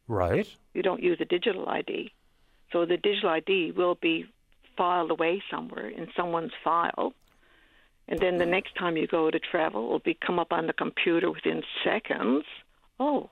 Right. 0.06 0.48
You 0.74 0.82
don't 0.82 1.02
use 1.02 1.18
a 1.20 1.24
digital 1.24 1.68
ID. 1.68 2.12
So 2.72 2.84
the 2.84 2.96
digital 2.96 3.30
ID 3.30 3.72
will 3.72 3.94
be 3.94 4.26
filed 4.76 5.10
away 5.10 5.42
somewhere 5.50 5.88
in 5.88 6.08
someone's 6.16 6.52
file. 6.62 7.12
And 8.06 8.20
then 8.20 8.38
the 8.38 8.46
next 8.46 8.74
time 8.74 8.96
you 8.96 9.06
go 9.06 9.30
to 9.30 9.38
travel, 9.38 9.86
it 9.86 9.90
will 9.90 9.98
be 9.98 10.14
come 10.14 10.38
up 10.38 10.52
on 10.52 10.66
the 10.66 10.72
computer 10.72 11.30
within 11.30 11.62
seconds. 11.84 12.44
Oh, 12.98 13.28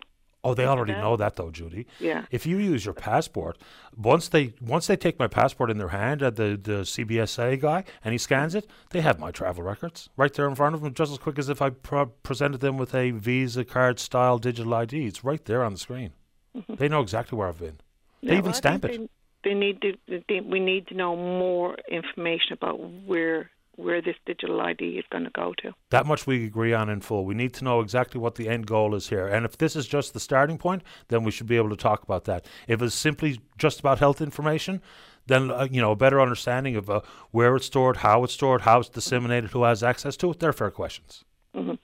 Oh, 0.46 0.54
they 0.54 0.64
already 0.64 0.92
know 0.92 1.16
that 1.16 1.34
though, 1.34 1.50
Judy. 1.50 1.88
Yeah. 1.98 2.24
If 2.30 2.46
you 2.46 2.58
use 2.58 2.84
your 2.84 2.94
passport, 2.94 3.58
once 3.96 4.28
they 4.28 4.54
once 4.60 4.86
they 4.86 4.96
take 4.96 5.18
my 5.18 5.26
passport 5.26 5.72
in 5.72 5.78
their 5.78 5.88
hand 5.88 6.22
at 6.22 6.36
the 6.36 6.56
the 6.62 6.82
CBSA 6.82 7.60
guy 7.60 7.82
and 8.04 8.12
he 8.12 8.18
scans 8.18 8.54
it, 8.54 8.64
they 8.90 9.00
have 9.00 9.18
my 9.18 9.32
travel 9.32 9.64
records 9.64 10.08
right 10.16 10.32
there 10.32 10.46
in 10.46 10.54
front 10.54 10.76
of 10.76 10.82
them, 10.82 10.94
just 10.94 11.10
as 11.10 11.18
quick 11.18 11.36
as 11.40 11.48
if 11.48 11.60
I 11.60 11.70
presented 11.70 12.60
them 12.60 12.78
with 12.78 12.94
a 12.94 13.10
Visa 13.10 13.64
card 13.64 13.98
style 13.98 14.38
digital 14.38 14.72
ID. 14.72 15.06
It's 15.06 15.24
right 15.24 15.44
there 15.44 15.64
on 15.64 15.72
the 15.72 15.78
screen. 15.78 16.12
Mm-hmm. 16.56 16.74
They 16.78 16.88
know 16.88 17.00
exactly 17.00 17.36
where 17.36 17.48
I've 17.48 17.58
been. 17.58 17.80
They 18.22 18.34
even 18.34 18.44
well, 18.44 18.54
stamp 18.54 18.84
it. 18.84 19.00
They, 19.42 19.50
they 19.50 19.54
need 19.54 19.82
to. 19.82 19.96
They, 20.28 20.40
we 20.40 20.60
need 20.60 20.86
to 20.88 20.94
know 20.94 21.16
more 21.16 21.76
information 21.90 22.52
about 22.52 22.78
where 23.04 23.50
where 23.76 24.00
this 24.02 24.16
digital 24.24 24.60
ID 24.60 24.98
is 24.98 25.04
going 25.10 25.24
to 25.24 25.30
go 25.30 25.54
to. 25.62 25.72
That 25.90 26.06
much 26.06 26.26
we 26.26 26.44
agree 26.44 26.72
on 26.72 26.88
in 26.88 27.00
full. 27.00 27.24
We 27.24 27.34
need 27.34 27.54
to 27.54 27.64
know 27.64 27.80
exactly 27.80 28.20
what 28.20 28.34
the 28.34 28.48
end 28.48 28.66
goal 28.66 28.94
is 28.94 29.08
here. 29.08 29.26
And 29.26 29.44
if 29.44 29.56
this 29.56 29.76
is 29.76 29.86
just 29.86 30.14
the 30.14 30.20
starting 30.20 30.58
point, 30.58 30.82
then 31.08 31.24
we 31.24 31.30
should 31.30 31.46
be 31.46 31.56
able 31.56 31.70
to 31.70 31.76
talk 31.76 32.02
about 32.02 32.24
that. 32.24 32.46
If 32.66 32.82
it's 32.82 32.94
simply 32.94 33.40
just 33.58 33.80
about 33.80 33.98
health 33.98 34.20
information, 34.20 34.82
then 35.26 35.50
uh, 35.50 35.68
you 35.70 35.80
know 35.80 35.92
a 35.92 35.96
better 35.96 36.20
understanding 36.20 36.76
of 36.76 36.88
uh, 36.88 37.00
where 37.30 37.56
it's 37.56 37.66
stored, 37.66 37.98
how 37.98 38.24
it's 38.24 38.32
stored, 38.32 38.62
how 38.62 38.80
it's 38.80 38.88
disseminated, 38.88 39.50
who 39.50 39.64
has 39.64 39.82
access 39.82 40.16
to 40.18 40.30
it. 40.30 40.40
They're 40.40 40.52
fair 40.52 40.70
questions. 40.70 41.24
Mm-hmm. 41.54 41.74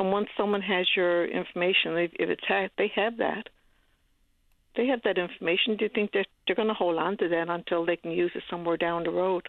And 0.00 0.10
once 0.10 0.28
someone 0.36 0.62
has 0.62 0.86
your 0.96 1.26
information, 1.26 1.96
if 1.96 2.10
it's 2.18 2.42
hacked, 2.46 2.76
they 2.76 2.90
have 2.96 3.18
that. 3.18 3.48
They 4.74 4.86
have 4.86 5.02
that 5.04 5.18
information. 5.18 5.76
Do 5.76 5.84
you 5.84 5.90
think 5.94 6.12
that 6.12 6.26
they're 6.46 6.56
going 6.56 6.68
to 6.68 6.74
hold 6.74 6.98
on 6.98 7.18
to 7.18 7.28
that 7.28 7.48
until 7.48 7.84
they 7.84 7.96
can 7.96 8.10
use 8.10 8.32
it 8.34 8.42
somewhere 8.50 8.76
down 8.76 9.04
the 9.04 9.10
road? 9.10 9.46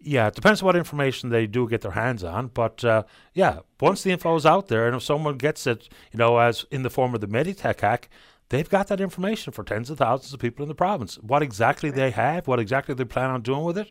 Yeah, 0.00 0.28
it 0.28 0.34
depends 0.34 0.62
on 0.62 0.66
what 0.66 0.76
information 0.76 1.30
they 1.30 1.46
do 1.46 1.68
get 1.68 1.80
their 1.80 1.92
hands 1.92 2.22
on. 2.22 2.48
But 2.48 2.84
uh, 2.84 3.02
yeah, 3.34 3.60
once 3.80 4.02
the 4.02 4.12
info 4.12 4.34
is 4.36 4.46
out 4.46 4.68
there, 4.68 4.86
and 4.86 4.96
if 4.96 5.02
someone 5.02 5.36
gets 5.36 5.66
it, 5.66 5.88
you 6.12 6.18
know, 6.18 6.38
as 6.38 6.64
in 6.70 6.82
the 6.82 6.90
form 6.90 7.14
of 7.14 7.20
the 7.20 7.26
Meditech 7.26 7.80
hack, 7.80 8.08
they've 8.48 8.68
got 8.68 8.88
that 8.88 9.00
information 9.00 9.52
for 9.52 9.64
tens 9.64 9.90
of 9.90 9.98
thousands 9.98 10.32
of 10.32 10.40
people 10.40 10.62
in 10.62 10.68
the 10.68 10.74
province. 10.74 11.16
What 11.16 11.42
exactly 11.42 11.90
they 11.90 12.10
have, 12.10 12.46
what 12.46 12.60
exactly 12.60 12.94
they 12.94 13.04
plan 13.04 13.30
on 13.30 13.42
doing 13.42 13.64
with 13.64 13.78
it, 13.78 13.90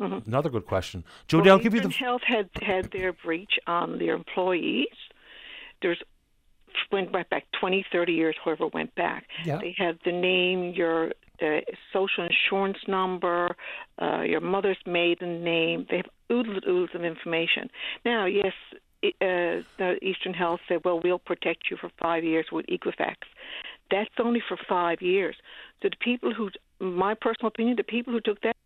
mm-hmm. 0.00 0.28
another 0.28 0.50
good 0.50 0.66
question. 0.66 1.04
Judy, 1.28 1.48
well, 1.48 1.58
I'll 1.58 1.62
give 1.62 1.74
you 1.74 1.80
the 1.80 1.90
health 1.90 2.22
had 2.24 2.50
had 2.60 2.90
their 2.90 3.12
breach 3.12 3.58
on 3.66 3.98
their 3.98 4.14
employees. 4.14 4.88
There's 5.82 6.02
went 6.92 7.12
back 7.12 7.44
20, 7.58 7.86
30 7.90 8.12
years, 8.12 8.36
whoever 8.44 8.66
went 8.68 8.94
back. 8.94 9.26
Yeah. 9.44 9.58
They 9.58 9.74
had 9.76 9.98
the 10.04 10.12
name, 10.12 10.72
your 10.74 11.12
the 11.38 11.62
social 11.92 12.26
insurance 12.26 12.78
number, 12.88 13.56
uh, 14.00 14.22
your 14.22 14.40
mother's 14.40 14.78
maiden 14.86 15.44
name. 15.44 15.86
They 15.90 15.98
have 15.98 16.10
oodles 16.30 16.56
and 16.62 16.68
oodles 16.68 16.90
of 16.94 17.04
information. 17.04 17.70
Now, 18.04 18.26
yes, 18.26 18.52
uh, 19.04 19.62
the 19.78 19.98
Eastern 20.02 20.34
Health 20.34 20.60
said, 20.68 20.80
well, 20.84 21.00
we'll 21.02 21.18
protect 21.18 21.70
you 21.70 21.76
for 21.76 21.90
five 22.00 22.24
years 22.24 22.46
with 22.50 22.66
Equifax. 22.66 23.16
That's 23.90 24.10
only 24.18 24.42
for 24.46 24.56
five 24.68 25.00
years. 25.00 25.36
So 25.82 25.88
the 25.88 25.96
people 26.00 26.32
who, 26.34 26.50
my 26.80 27.14
personal 27.14 27.48
opinion, 27.48 27.76
the 27.76 27.84
people 27.84 28.12
who 28.12 28.20
took 28.20 28.40
that 28.42 28.56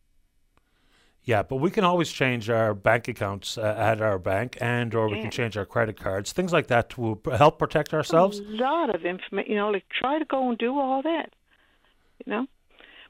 yeah, 1.23 1.43
but 1.43 1.57
we 1.57 1.71
can 1.71 1.85
always 1.85 2.11
change 2.11 2.49
our 2.49 2.75
bank 2.75 3.07
accounts 3.07 3.59
uh, 3.59 3.75
at 3.77 4.01
our 4.01 4.19
bank, 4.19 4.57
and 4.61 4.95
or 4.95 5.09
we 5.09 5.17
Yeah. 5.17 5.23
can 5.23 5.31
change 5.31 5.57
our 5.57 5.67
credit 5.67 6.01
cards, 6.01 6.33
things 6.33 6.53
like 6.53 6.69
that 6.69 6.89
to 6.91 7.21
help 7.37 7.59
protect 7.59 7.93
ourselves. 7.93 8.41
A 8.41 8.43
lot 8.43 8.95
of 8.95 9.05
information. 9.05 9.51
You 9.53 9.59
know, 9.59 9.71
like 9.71 9.85
try 9.91 10.19
to 10.19 10.25
go 10.25 10.49
and 10.49 10.57
do 10.57 10.79
all 10.79 11.03
that. 11.03 11.31
You 12.25 12.33
know, 12.33 12.47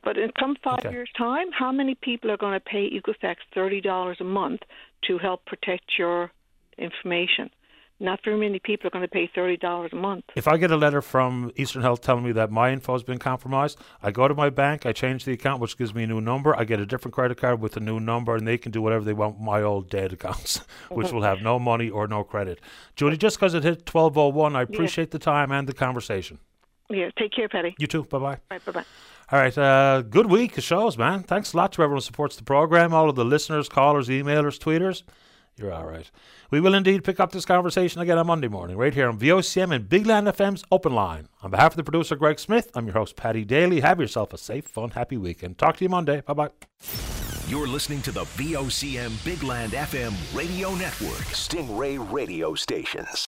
but 0.04 0.16
in 0.18 0.30
come 0.38 0.56
five 0.62 0.80
Okay. 0.80 0.90
years' 0.90 1.10
time, 1.16 1.52
how 1.52 1.72
many 1.72 1.94
people 1.94 2.30
are 2.30 2.36
going 2.36 2.54
to 2.54 2.60
pay 2.60 2.88
Equifax 2.90 3.36
thirty 3.54 3.80
dollars 3.80 4.18
a 4.20 4.24
month 4.24 4.60
to 5.06 5.18
help 5.18 5.44
protect 5.46 5.84
your 5.98 6.30
information? 6.78 7.50
Not 8.02 8.20
very 8.24 8.38
many 8.38 8.58
people 8.58 8.86
are 8.86 8.90
going 8.90 9.02
to 9.04 9.08
pay 9.08 9.26
thirty 9.34 9.58
dollars 9.58 9.90
a 9.92 9.96
month. 9.96 10.24
If 10.34 10.48
I 10.48 10.56
get 10.56 10.70
a 10.70 10.76
letter 10.76 11.02
from 11.02 11.52
Eastern 11.56 11.82
Health 11.82 12.00
telling 12.00 12.24
me 12.24 12.32
that 12.32 12.50
my 12.50 12.72
info 12.72 12.94
has 12.94 13.02
been 13.02 13.18
compromised, 13.18 13.78
I 14.02 14.10
go 14.10 14.26
to 14.26 14.32
my 14.34 14.48
bank, 14.48 14.86
I 14.86 14.92
change 14.92 15.26
the 15.26 15.32
account, 15.32 15.60
which 15.60 15.76
gives 15.76 15.94
me 15.94 16.04
a 16.04 16.06
new 16.06 16.20
number. 16.20 16.58
I 16.58 16.64
get 16.64 16.80
a 16.80 16.86
different 16.86 17.14
credit 17.14 17.36
card 17.36 17.60
with 17.60 17.76
a 17.76 17.80
new 17.80 18.00
number, 18.00 18.34
and 18.36 18.48
they 18.48 18.56
can 18.56 18.72
do 18.72 18.80
whatever 18.80 19.04
they 19.04 19.12
want 19.12 19.34
with 19.36 19.44
my 19.44 19.60
old 19.60 19.90
dead 19.90 20.14
accounts, 20.14 20.62
which 20.90 21.12
will 21.12 21.22
have 21.22 21.42
no 21.42 21.58
money 21.58 21.90
or 21.90 22.06
no 22.08 22.24
credit. 22.24 22.58
Judy, 22.96 23.18
just 23.18 23.36
because 23.38 23.52
it 23.52 23.64
hit 23.64 23.80
1201, 23.86 24.56
I 24.56 24.62
appreciate 24.62 25.10
the 25.10 25.18
time 25.18 25.52
and 25.52 25.68
the 25.68 25.74
conversation. 25.74 26.38
Yeah, 26.90 27.10
take 27.18 27.32
care, 27.32 27.48
Paddy. 27.48 27.74
You 27.78 27.86
too. 27.86 28.04
Bye 28.04 28.18
bye. 28.18 28.38
Right, 28.50 28.64
bye 28.64 28.72
bye. 28.72 28.84
All 29.32 29.38
right. 29.38 29.56
Uh, 29.56 30.02
good 30.02 30.26
week 30.26 30.58
of 30.58 30.64
shows, 30.64 30.98
man. 30.98 31.22
Thanks 31.22 31.52
a 31.52 31.56
lot 31.56 31.72
to 31.72 31.82
everyone 31.82 31.98
who 31.98 32.04
supports 32.04 32.36
the 32.36 32.42
program, 32.42 32.92
all 32.92 33.08
of 33.08 33.14
the 33.16 33.24
listeners, 33.24 33.68
callers, 33.68 34.08
emailers, 34.08 34.58
tweeters. 34.58 35.02
You're 35.56 35.72
all 35.72 35.84
right. 35.84 36.10
We 36.50 36.60
will 36.60 36.74
indeed 36.74 37.04
pick 37.04 37.20
up 37.20 37.32
this 37.32 37.44
conversation 37.44 38.00
again 38.00 38.18
on 38.18 38.26
Monday 38.26 38.48
morning, 38.48 38.76
right 38.76 38.94
here 38.94 39.08
on 39.08 39.18
VOCM 39.18 39.74
and 39.74 39.88
Big 39.88 40.06
Land 40.06 40.26
FM's 40.26 40.64
Open 40.72 40.94
Line. 40.94 41.28
On 41.42 41.50
behalf 41.50 41.72
of 41.72 41.76
the 41.76 41.84
producer, 41.84 42.16
Greg 42.16 42.38
Smith, 42.38 42.70
I'm 42.74 42.86
your 42.86 42.94
host, 42.94 43.14
Paddy 43.14 43.44
Daly. 43.44 43.80
Have 43.80 44.00
yourself 44.00 44.32
a 44.32 44.38
safe, 44.38 44.64
fun, 44.64 44.90
happy 44.90 45.16
weekend. 45.18 45.58
Talk 45.58 45.76
to 45.76 45.84
you 45.84 45.90
Monday. 45.90 46.22
Bye 46.22 46.32
bye. 46.32 46.50
You're 47.46 47.68
listening 47.68 48.00
to 48.02 48.12
the 48.12 48.24
VOCM 48.24 49.22
Big 49.24 49.42
Land 49.42 49.72
FM 49.72 50.14
radio 50.34 50.74
network, 50.74 51.26
Stingray 51.34 51.98
radio 52.10 52.54
stations. 52.54 53.26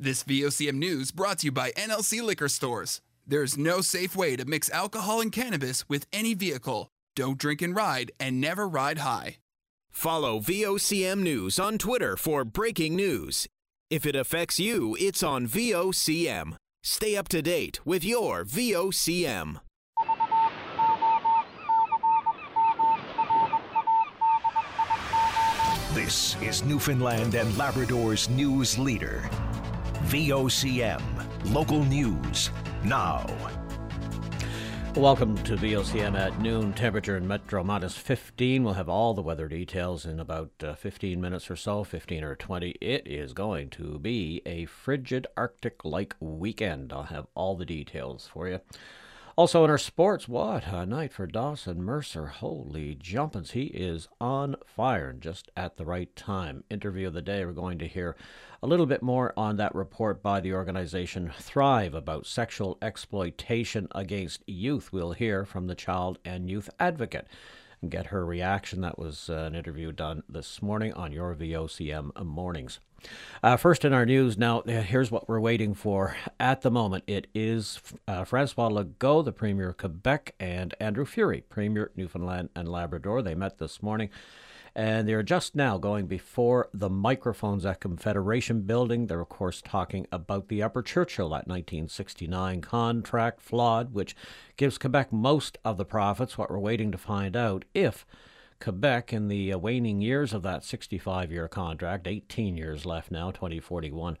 This 0.00 0.22
VOCM 0.22 0.74
news 0.74 1.10
brought 1.10 1.40
to 1.40 1.46
you 1.46 1.52
by 1.52 1.72
NLC 1.72 2.22
Liquor 2.22 2.48
Stores. 2.48 3.00
There's 3.26 3.58
no 3.58 3.80
safe 3.80 4.14
way 4.14 4.36
to 4.36 4.44
mix 4.44 4.70
alcohol 4.70 5.20
and 5.20 5.32
cannabis 5.32 5.88
with 5.88 6.06
any 6.12 6.34
vehicle. 6.34 6.88
Don't 7.16 7.36
drink 7.36 7.62
and 7.62 7.74
ride, 7.74 8.12
and 8.20 8.40
never 8.40 8.68
ride 8.68 8.98
high. 8.98 9.38
Follow 9.90 10.38
VOCM 10.38 11.18
News 11.20 11.58
on 11.58 11.78
Twitter 11.78 12.16
for 12.16 12.44
breaking 12.44 12.94
news. 12.94 13.48
If 13.90 14.06
it 14.06 14.14
affects 14.14 14.60
you, 14.60 14.96
it's 15.00 15.24
on 15.24 15.48
VOCM. 15.48 16.54
Stay 16.84 17.16
up 17.16 17.26
to 17.30 17.42
date 17.42 17.84
with 17.84 18.04
your 18.04 18.44
VOCM. 18.44 19.60
This 25.92 26.40
is 26.40 26.64
Newfoundland 26.64 27.34
and 27.34 27.52
Labrador's 27.58 28.30
news 28.30 28.78
leader. 28.78 29.28
VOCM, 30.06 31.02
local 31.52 31.84
news, 31.84 32.50
now. 32.82 33.26
Welcome 34.94 35.36
to 35.44 35.54
VOCM 35.56 36.18
at 36.18 36.40
noon. 36.40 36.72
Temperature 36.72 37.18
in 37.18 37.28
Metro 37.28 37.62
minus 37.62 37.96
15. 37.96 38.64
We'll 38.64 38.74
have 38.74 38.88
all 38.88 39.12
the 39.12 39.20
weather 39.20 39.48
details 39.48 40.06
in 40.06 40.18
about 40.18 40.50
uh, 40.62 40.74
15 40.76 41.20
minutes 41.20 41.50
or 41.50 41.56
so, 41.56 41.84
15 41.84 42.24
or 42.24 42.34
20. 42.34 42.70
It 42.80 43.06
is 43.06 43.34
going 43.34 43.68
to 43.70 43.98
be 43.98 44.40
a 44.46 44.64
frigid 44.64 45.26
Arctic 45.36 45.84
like 45.84 46.16
weekend. 46.20 46.92
I'll 46.92 47.02
have 47.04 47.26
all 47.34 47.54
the 47.54 47.66
details 47.66 48.30
for 48.32 48.48
you. 48.48 48.60
Also 49.38 49.62
in 49.62 49.70
our 49.70 49.78
sports, 49.78 50.26
what 50.26 50.66
a 50.66 50.84
night 50.84 51.12
for 51.12 51.24
Dawson 51.24 51.80
Mercer. 51.80 52.26
Holy 52.26 52.96
jumpins. 52.96 53.52
He 53.52 53.66
is 53.66 54.08
on 54.20 54.56
fire 54.66 55.12
just 55.12 55.48
at 55.56 55.76
the 55.76 55.84
right 55.84 56.14
time. 56.16 56.64
Interview 56.68 57.06
of 57.06 57.12
the 57.12 57.22
day, 57.22 57.44
we're 57.44 57.52
going 57.52 57.78
to 57.78 57.86
hear 57.86 58.16
a 58.62 58.66
little 58.66 58.86
bit 58.86 59.02
more 59.02 59.32
on 59.36 59.56
that 59.56 59.74
report 59.74 60.22
by 60.22 60.40
the 60.40 60.52
organization 60.52 61.32
Thrive 61.38 61.94
about 61.94 62.26
sexual 62.26 62.76
exploitation 62.82 63.88
against 63.92 64.42
youth. 64.48 64.92
We'll 64.92 65.12
hear 65.12 65.44
from 65.44 65.66
the 65.66 65.74
child 65.74 66.18
and 66.24 66.50
youth 66.50 66.68
advocate 66.80 67.28
and 67.80 67.90
get 67.90 68.06
her 68.06 68.24
reaction. 68.26 68.80
That 68.80 68.98
was 68.98 69.30
uh, 69.30 69.34
an 69.34 69.54
interview 69.54 69.92
done 69.92 70.24
this 70.28 70.60
morning 70.60 70.92
on 70.94 71.12
your 71.12 71.34
VOCM 71.36 72.24
mornings. 72.24 72.80
Uh, 73.44 73.56
first 73.56 73.84
in 73.84 73.92
our 73.92 74.04
news 74.04 74.36
now, 74.36 74.60
uh, 74.62 74.82
here's 74.82 75.12
what 75.12 75.28
we're 75.28 75.38
waiting 75.38 75.72
for 75.72 76.16
at 76.40 76.62
the 76.62 76.70
moment. 76.70 77.04
It 77.06 77.28
is 77.32 77.80
uh, 78.08 78.24
Francois 78.24 78.70
Legault, 78.70 79.24
the 79.24 79.32
Premier 79.32 79.68
of 79.68 79.76
Quebec, 79.76 80.34
and 80.40 80.74
Andrew 80.80 81.04
Furey, 81.04 81.44
Premier 81.48 81.92
Newfoundland 81.94 82.48
and 82.56 82.68
Labrador. 82.68 83.22
They 83.22 83.36
met 83.36 83.58
this 83.58 83.80
morning 83.84 84.10
and 84.78 85.08
they're 85.08 85.24
just 85.24 85.56
now 85.56 85.76
going 85.76 86.06
before 86.06 86.68
the 86.72 86.88
microphones 86.88 87.66
at 87.66 87.80
Confederation 87.80 88.60
Building. 88.60 89.08
They're, 89.08 89.20
of 89.20 89.28
course, 89.28 89.60
talking 89.60 90.06
about 90.12 90.46
the 90.46 90.62
Upper 90.62 90.82
Churchill, 90.82 91.30
that 91.30 91.48
1969 91.48 92.60
contract 92.60 93.40
flawed, 93.40 93.92
which 93.92 94.14
gives 94.56 94.78
Quebec 94.78 95.12
most 95.12 95.58
of 95.64 95.78
the 95.78 95.84
profits. 95.84 96.38
What 96.38 96.48
we're 96.48 96.60
waiting 96.60 96.92
to 96.92 96.98
find 96.98 97.34
out 97.34 97.64
if 97.74 98.06
Quebec, 98.60 99.12
in 99.12 99.26
the 99.26 99.52
waning 99.56 100.00
years 100.00 100.32
of 100.32 100.44
that 100.44 100.62
65 100.62 101.32
year 101.32 101.48
contract, 101.48 102.06
18 102.06 102.56
years 102.56 102.86
left 102.86 103.10
now, 103.10 103.32
2041, 103.32 104.16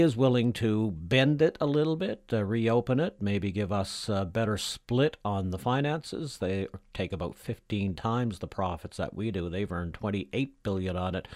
is 0.00 0.16
willing 0.16 0.52
to 0.54 0.92
bend 0.92 1.42
it 1.42 1.56
a 1.60 1.66
little 1.66 1.96
bit, 1.96 2.24
uh, 2.32 2.44
reopen 2.44 3.00
it, 3.00 3.16
maybe 3.20 3.52
give 3.52 3.72
us 3.72 4.08
a 4.08 4.24
better 4.24 4.56
split 4.56 5.16
on 5.24 5.50
the 5.50 5.58
finances. 5.58 6.38
They 6.38 6.66
take 6.94 7.12
about 7.12 7.36
15 7.36 7.94
times 7.94 8.38
the 8.38 8.46
profits 8.46 8.96
that 8.96 9.14
we 9.14 9.30
do. 9.30 9.48
They've 9.48 9.70
earned 9.70 9.94
28 9.94 10.62
billion 10.62 10.96
on 10.96 11.14
it. 11.14 11.28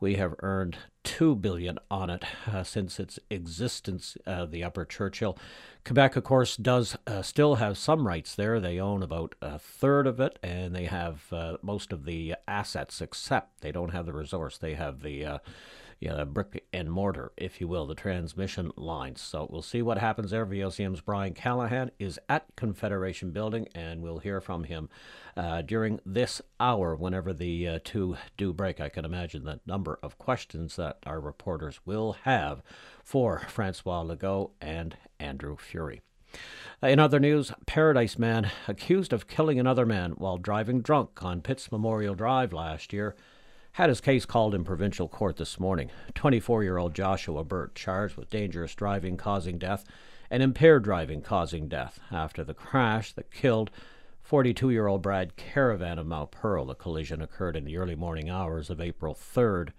We 0.00 0.14
have 0.14 0.34
earned 0.40 0.78
2 1.04 1.36
billion 1.36 1.78
on 1.90 2.10
it 2.10 2.24
uh, 2.46 2.62
since 2.62 3.00
its 3.00 3.18
existence, 3.30 4.16
uh, 4.26 4.44
the 4.44 4.62
Upper 4.62 4.84
Churchill. 4.84 5.36
Quebec, 5.84 6.16
of 6.16 6.24
course, 6.24 6.56
does 6.56 6.96
uh, 7.06 7.22
still 7.22 7.56
have 7.56 7.78
some 7.78 8.06
rights 8.06 8.34
there. 8.34 8.60
They 8.60 8.78
own 8.78 9.02
about 9.02 9.34
a 9.40 9.58
third 9.58 10.06
of 10.06 10.20
it, 10.20 10.38
and 10.42 10.74
they 10.74 10.84
have 10.84 11.32
uh, 11.32 11.56
most 11.62 11.92
of 11.92 12.04
the 12.04 12.36
assets, 12.46 13.00
except 13.00 13.60
they 13.60 13.72
don't 13.72 13.90
have 13.90 14.06
the 14.06 14.12
resource. 14.12 14.58
They 14.58 14.74
have 14.74 15.02
the 15.02 15.24
uh, 15.24 15.38
you 16.00 16.08
know, 16.08 16.24
brick 16.24 16.64
and 16.72 16.90
mortar, 16.90 17.32
if 17.36 17.60
you 17.60 17.66
will, 17.66 17.86
the 17.86 17.94
transmission 17.94 18.70
lines. 18.76 19.20
So 19.20 19.48
we'll 19.50 19.62
see 19.62 19.82
what 19.82 19.98
happens 19.98 20.30
there. 20.30 20.46
VOCM's 20.46 21.00
Brian 21.00 21.34
Callahan 21.34 21.90
is 21.98 22.20
at 22.28 22.46
Confederation 22.56 23.32
Building, 23.32 23.68
and 23.74 24.00
we'll 24.00 24.18
hear 24.18 24.40
from 24.40 24.64
him 24.64 24.88
uh, 25.36 25.62
during 25.62 26.00
this 26.06 26.40
hour 26.60 26.94
whenever 26.94 27.32
the 27.32 27.66
uh, 27.66 27.78
two 27.82 28.16
do 28.36 28.52
break. 28.52 28.80
I 28.80 28.88
can 28.88 29.04
imagine 29.04 29.44
the 29.44 29.60
number 29.66 29.98
of 30.02 30.18
questions 30.18 30.76
that 30.76 30.98
our 31.04 31.20
reporters 31.20 31.80
will 31.84 32.12
have 32.22 32.62
for 33.02 33.40
Francois 33.48 34.04
Legault 34.04 34.52
and 34.60 34.96
Andrew 35.18 35.56
Furey. 35.56 36.00
Uh, 36.80 36.88
in 36.88 37.00
other 37.00 37.18
news, 37.18 37.52
Paradise 37.66 38.18
Man 38.18 38.50
accused 38.68 39.12
of 39.12 39.26
killing 39.26 39.58
another 39.58 39.86
man 39.86 40.12
while 40.12 40.36
driving 40.36 40.80
drunk 40.80 41.24
on 41.24 41.40
Pitts 41.40 41.72
Memorial 41.72 42.14
Drive 42.14 42.52
last 42.52 42.92
year 42.92 43.16
had 43.72 43.88
his 43.88 44.00
case 44.00 44.24
called 44.24 44.54
in 44.54 44.64
provincial 44.64 45.08
court 45.08 45.36
this 45.36 45.60
morning. 45.60 45.90
24 46.14 46.62
year 46.62 46.78
old 46.78 46.94
Joshua 46.94 47.44
Burt 47.44 47.74
charged 47.74 48.16
with 48.16 48.30
dangerous 48.30 48.74
driving 48.74 49.16
causing 49.16 49.58
death 49.58 49.84
and 50.30 50.42
impaired 50.42 50.84
driving 50.84 51.22
causing 51.22 51.68
death 51.68 52.00
after 52.10 52.44
the 52.44 52.54
crash 52.54 53.12
that 53.12 53.30
killed 53.30 53.70
42 54.22 54.70
year 54.70 54.86
old 54.86 55.00
Brad 55.00 55.36
Caravan 55.36 55.98
of 55.98 56.06
Mount 56.06 56.30
Pearl. 56.30 56.66
The 56.66 56.74
collision 56.74 57.22
occurred 57.22 57.56
in 57.56 57.64
the 57.64 57.76
early 57.76 57.94
morning 57.94 58.28
hours 58.28 58.68
of 58.68 58.80
April 58.80 59.14
3rd. 59.14 59.70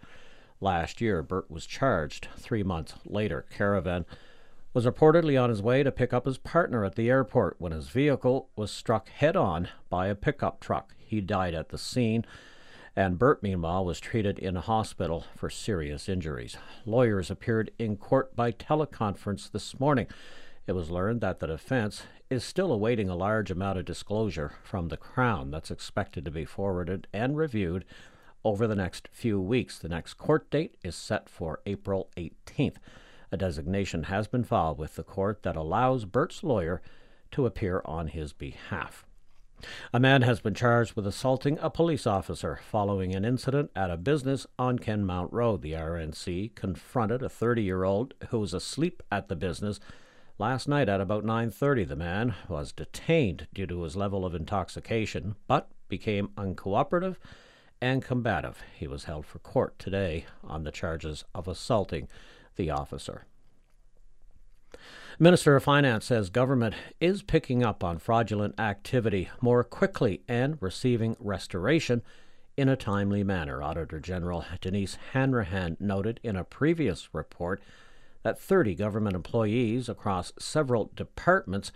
Last 0.62 1.00
year, 1.00 1.22
Burt 1.22 1.50
was 1.50 1.66
charged. 1.66 2.28
Three 2.38 2.64
months 2.64 2.96
later, 3.06 3.46
Caravan 3.50 4.06
was 4.74 4.86
reportedly 4.86 5.42
on 5.42 5.50
his 5.50 5.62
way 5.62 5.84
to 5.84 5.92
pick 5.92 6.14
up 6.14 6.26
his 6.26 6.38
partner 6.38 6.84
at 6.84 6.96
the 6.96 7.10
airport 7.10 7.56
when 7.60 7.72
his 7.72 7.90
vehicle 7.90 8.50
was 8.56 8.72
struck 8.72 9.10
head 9.10 9.36
on 9.36 9.68
by 9.90 10.08
a 10.08 10.16
pickup 10.16 10.60
truck. 10.60 10.96
He 10.98 11.22
died 11.22 11.54
at 11.54 11.70
the 11.70 11.78
scene 11.78 12.26
and 12.96 13.20
Burt, 13.20 13.42
meanwhile, 13.44 13.86
was 13.86 14.00
treated 14.00 14.40
in 14.40 14.58
a 14.58 14.62
hospital 14.62 15.26
for 15.36 15.50
serious 15.50 16.10
injuries. 16.10 16.58
Lawyers 16.86 17.32
appeared 17.32 17.72
in 17.78 17.98
court 17.98 18.36
by 18.36 18.52
teleconference 18.52 19.52
this 19.52 19.80
morning. 19.80 20.08
It 20.68 20.74
was 20.74 20.90
learned 20.90 21.22
that 21.22 21.40
the 21.40 21.48
defense 21.48 22.04
is 22.30 22.44
still 22.44 22.72
awaiting 22.72 23.10
a 23.10 23.16
large 23.16 23.50
amount 23.50 23.80
of 23.80 23.86
disclosure 23.86 24.54
from 24.64 24.90
the 24.90 24.98
Crown 24.98 25.50
that's 25.50 25.72
expected 25.72 26.26
to 26.26 26.32
be 26.32 26.46
forwarded 26.46 27.08
and 27.12 27.36
reviewed 27.36 27.86
over 28.44 28.68
the 28.68 28.76
next 28.76 29.10
few 29.12 29.40
weeks. 29.40 29.80
The 29.80 29.90
next 29.90 30.16
court 30.16 30.50
date 30.52 30.76
is 30.84 30.96
set 30.96 31.30
for 31.30 31.60
April 31.66 32.10
18th. 32.18 32.78
A 33.32 33.38
designation 33.38 34.04
has 34.04 34.28
been 34.28 34.44
filed 34.44 34.78
with 34.78 34.96
the 34.96 35.04
court 35.04 35.44
that 35.44 35.56
allows 35.56 36.06
Burt's 36.06 36.44
lawyer 36.44 36.82
to 37.32 37.46
appear 37.46 37.82
on 37.86 38.08
his 38.08 38.34
behalf. 38.34 39.06
A 39.94 40.00
man 40.00 40.22
has 40.22 40.40
been 40.40 40.54
charged 40.54 40.96
with 40.96 41.06
assaulting 41.06 41.58
a 41.60 41.70
police 41.70 42.08
officer 42.08 42.60
following 42.70 43.14
an 43.16 43.26
incident 43.26 43.72
at 43.76 43.92
a 43.92 43.98
business 43.98 44.48
on 44.58 44.80
Kenmount 44.80 45.30
Road. 45.32 45.62
The 45.62 45.74
RNC 45.74 46.56
confronted 46.56 47.22
a 47.22 47.30
30-year-old 47.30 48.14
who 48.30 48.40
was 48.40 48.54
asleep 48.54 49.04
at 49.12 49.28
the 49.28 49.36
business 49.36 49.80
last 50.38 50.68
night 50.68 50.88
at 50.88 51.02
about 51.02 51.26
9:30. 51.26 51.88
The 51.88 51.96
man 51.96 52.36
was 52.48 52.72
detained 52.72 53.48
due 53.54 53.68
to 53.68 53.84
his 53.84 53.96
level 53.96 54.26
of 54.26 54.34
intoxication, 54.34 55.36
but 55.48 55.70
became 55.90 56.30
uncooperative 56.38 57.18
and 57.82 58.04
combative. 58.04 58.62
He 58.76 58.88
was 58.88 59.06
held 59.06 59.26
for 59.26 59.40
court 59.40 59.78
today 59.80 60.26
on 60.44 60.64
the 60.64 60.72
charges 60.72 61.26
of 61.36 61.48
assaulting 61.48 62.08
the 62.56 62.70
officer. 62.70 63.26
Minister 65.22 65.58
of 65.58 65.66
Finance 65.66 66.06
says 66.06 66.30
government 66.30 66.76
is 67.02 67.24
picking 67.24 67.62
up 67.62 67.84
on 67.84 67.98
fraudulent 67.98 68.58
activity 68.58 69.28
more 69.42 69.66
quickly 69.66 70.22
and 70.30 70.58
receiving 70.62 71.18
restoration 71.20 72.02
in 72.56 72.70
a 72.70 72.78
timely 72.78 73.22
manner. 73.22 73.62
Auditor 73.62 74.00
General 74.00 74.46
Denise 74.62 74.98
Hanrahan 75.12 75.76
noted 75.78 76.22
in 76.24 76.38
a 76.38 76.46
previous 76.46 77.10
report 77.14 77.62
that 78.24 78.40
30 78.40 78.76
government 78.76 79.14
employees 79.14 79.90
across 79.90 80.32
several 80.40 80.90
departments 80.96 81.74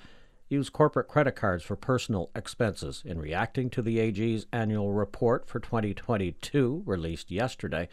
use 0.47 0.69
corporate 0.69 1.09
credit 1.09 1.35
cards 1.35 1.65
for 1.65 1.75
personal 1.75 2.29
expenses. 2.33 3.03
In 3.05 3.19
reacting 3.19 3.69
to 3.71 3.81
the 3.81 3.99
AG's 3.99 4.45
annual 4.53 4.93
report 4.93 5.49
for 5.49 5.59
2022, 5.59 6.83
released 6.85 7.29
yesterday, 7.29 7.89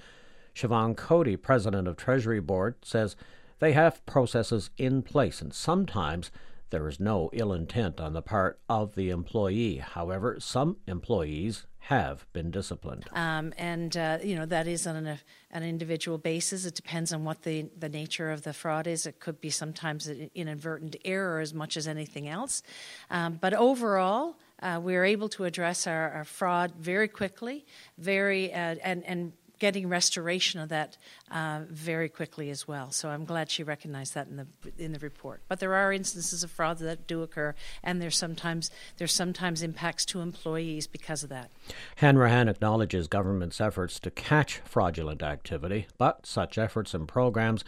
Siobhan 0.54 0.96
Coady, 0.96 1.36
president 1.36 1.88
of 1.88 1.96
Treasury 1.96 2.40
Board, 2.40 2.76
says 2.84 3.16
they 3.60 3.72
have 3.72 4.04
processes 4.06 4.70
in 4.76 5.02
place, 5.02 5.40
and 5.40 5.54
sometimes 5.54 6.30
There 6.70 6.88
is 6.88 7.00
no 7.00 7.30
ill 7.32 7.52
intent 7.52 8.00
on 8.00 8.12
the 8.12 8.22
part 8.22 8.60
of 8.68 8.94
the 8.94 9.10
employee. 9.10 9.76
However, 9.78 10.38
some 10.38 10.76
employees 10.86 11.66
have 11.84 12.26
been 12.32 12.50
disciplined. 12.52 13.06
Um, 13.12 13.52
and, 13.58 13.96
uh, 13.96 14.18
you 14.22 14.36
know, 14.36 14.46
that 14.46 14.68
is 14.68 14.86
on 14.86 14.94
an, 14.94 15.18
an 15.50 15.62
individual 15.64 16.18
basis. 16.18 16.64
It 16.64 16.76
depends 16.76 17.12
on 17.12 17.24
what 17.24 17.42
the, 17.42 17.68
the 17.76 17.88
nature 17.88 18.30
of 18.30 18.42
the 18.42 18.52
fraud 18.52 18.86
is. 18.86 19.06
It 19.06 19.18
could 19.18 19.40
be 19.40 19.50
sometimes 19.50 20.06
an 20.06 20.30
inadvertent 20.34 20.94
error 21.04 21.40
as 21.40 21.52
much 21.52 21.76
as 21.76 21.88
anything 21.88 22.28
else. 22.28 22.62
Um, 23.10 23.38
but 23.40 23.52
overall, 23.54 24.36
uh, 24.62 24.78
we 24.80 24.94
are 24.94 25.04
able 25.04 25.28
to 25.30 25.44
address 25.44 25.86
our, 25.86 26.10
our 26.10 26.24
fraud 26.24 26.72
very 26.78 27.08
quickly, 27.08 27.64
very 27.98 28.52
uh, 28.52 28.76
and 28.84 29.02
and 29.06 29.32
getting 29.60 29.88
restoration 29.88 30.58
of 30.58 30.68
that 30.70 30.96
uh, 31.30 31.60
very 31.68 32.08
quickly 32.08 32.50
as 32.50 32.66
well. 32.66 32.90
So 32.90 33.10
I'm 33.10 33.24
glad 33.24 33.50
she 33.50 33.62
recognized 33.62 34.14
that 34.14 34.26
in 34.26 34.36
the 34.36 34.46
in 34.78 34.92
the 34.92 34.98
report. 34.98 35.42
But 35.46 35.60
there 35.60 35.74
are 35.74 35.92
instances 35.92 36.42
of 36.42 36.50
fraud 36.50 36.78
that 36.78 37.06
do 37.06 37.22
occur, 37.22 37.54
and 37.84 38.02
there's 38.02 38.16
sometimes 38.16 38.70
there's 38.96 39.12
sometimes 39.12 39.62
impacts 39.62 40.04
to 40.06 40.20
employees 40.20 40.88
because 40.88 41.22
of 41.22 41.28
that. 41.28 41.50
Hanrahan 41.96 42.48
acknowledges 42.48 43.06
government's 43.06 43.60
efforts 43.60 44.00
to 44.00 44.10
catch 44.10 44.60
fraudulent 44.64 45.22
activity, 45.22 45.86
but 45.98 46.26
such 46.26 46.58
efforts 46.58 46.94
and 46.94 47.06
programs 47.06 47.64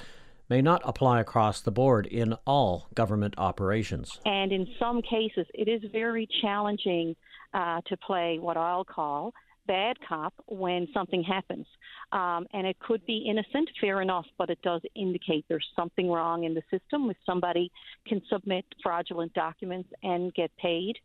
may 0.49 0.61
not 0.61 0.83
apply 0.85 1.21
across 1.21 1.61
the 1.61 1.71
board 1.71 2.07
in 2.07 2.35
all 2.47 2.89
government 2.95 3.35
operations. 3.39 4.21
And 4.25 4.53
in 4.53 4.67
some 4.79 5.01
cases, 5.03 5.47
it 5.55 5.69
is 5.69 5.83
very 5.93 6.29
challenging 6.41 7.17
uh, 7.55 7.81
to 7.87 7.97
play 7.97 8.39
what 8.39 8.57
I'll 8.57 8.85
call 8.85 9.35
bad 9.67 9.97
cop 10.09 10.35
when 10.47 10.89
something 10.93 11.23
happens. 11.23 11.67
Um, 12.13 12.47
and 12.53 12.67
it 12.67 12.79
could 12.81 13.05
be 13.07 13.27
innocent, 13.29 13.71
fair 13.81 14.03
enough, 14.03 14.27
but 14.39 14.51
it 14.51 14.59
does 14.63 14.83
indicate 14.95 15.45
there's 15.49 15.67
something 15.77 16.11
wrong 16.11 16.45
in 16.45 16.55
the 16.55 16.63
system 16.71 17.09
if 17.11 17.17
somebody 17.25 17.71
can 18.07 18.21
submit 18.31 18.65
fraudulent 18.83 19.33
documents 19.35 19.89
and 20.03 20.35
get 20.35 20.51
paid, 20.57 20.97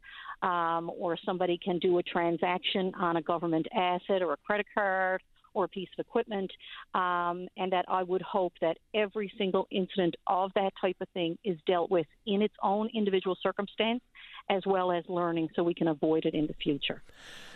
um, 0.41 0.91
or 0.97 1.17
somebody 1.25 1.57
can 1.63 1.79
do 1.79 1.97
a 1.97 2.03
transaction 2.03 2.91
on 2.99 3.17
a 3.17 3.21
government 3.21 3.67
asset 3.73 4.21
or 4.21 4.33
a 4.33 4.37
credit 4.37 4.65
card 4.73 5.21
or 5.53 5.65
a 5.65 5.67
piece 5.67 5.89
of 5.97 6.05
equipment, 6.05 6.51
um, 6.93 7.47
and 7.57 7.71
that 7.71 7.85
I 7.87 8.03
would 8.03 8.21
hope 8.21 8.53
that 8.61 8.77
every 8.93 9.31
single 9.37 9.67
incident 9.71 10.15
of 10.27 10.51
that 10.55 10.73
type 10.79 10.97
of 11.01 11.07
thing 11.09 11.37
is 11.43 11.57
dealt 11.65 11.89
with 11.89 12.07
in 12.25 12.41
its 12.41 12.55
own 12.63 12.89
individual 12.93 13.37
circumstance, 13.41 14.01
as 14.49 14.63
well 14.65 14.91
as 14.91 15.03
learning 15.07 15.49
so 15.55 15.63
we 15.63 15.73
can 15.73 15.87
avoid 15.87 16.25
it 16.25 16.33
in 16.33 16.47
the 16.47 16.53
future. 16.53 17.03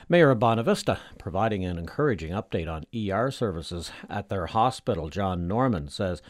Mayor 0.10 0.32
of 0.32 0.40
Bonavista 0.40 1.00
providing 1.18 1.64
an 1.64 1.78
encouraging 1.78 2.32
update 2.32 2.68
on 2.68 2.86
ER 2.94 3.32
services 3.32 3.92
at 4.10 4.30
their 4.30 4.48
hospital. 4.48 5.10
John 5.10 5.48
Norman 5.48 5.88
says 5.88 6.22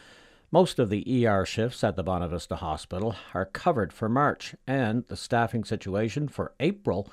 most 0.52 0.78
of 0.78 0.90
the 0.90 1.26
ER 1.26 1.46
shifts 1.46 1.82
at 1.82 1.96
the 1.96 2.04
Bonavista 2.04 2.56
Hospital 2.56 3.16
are 3.32 3.46
covered 3.46 3.90
for 3.90 4.08
March, 4.10 4.54
and 4.66 5.06
the 5.08 5.16
staffing 5.16 5.64
situation 5.64 6.28
for 6.28 6.52
April 6.60 7.10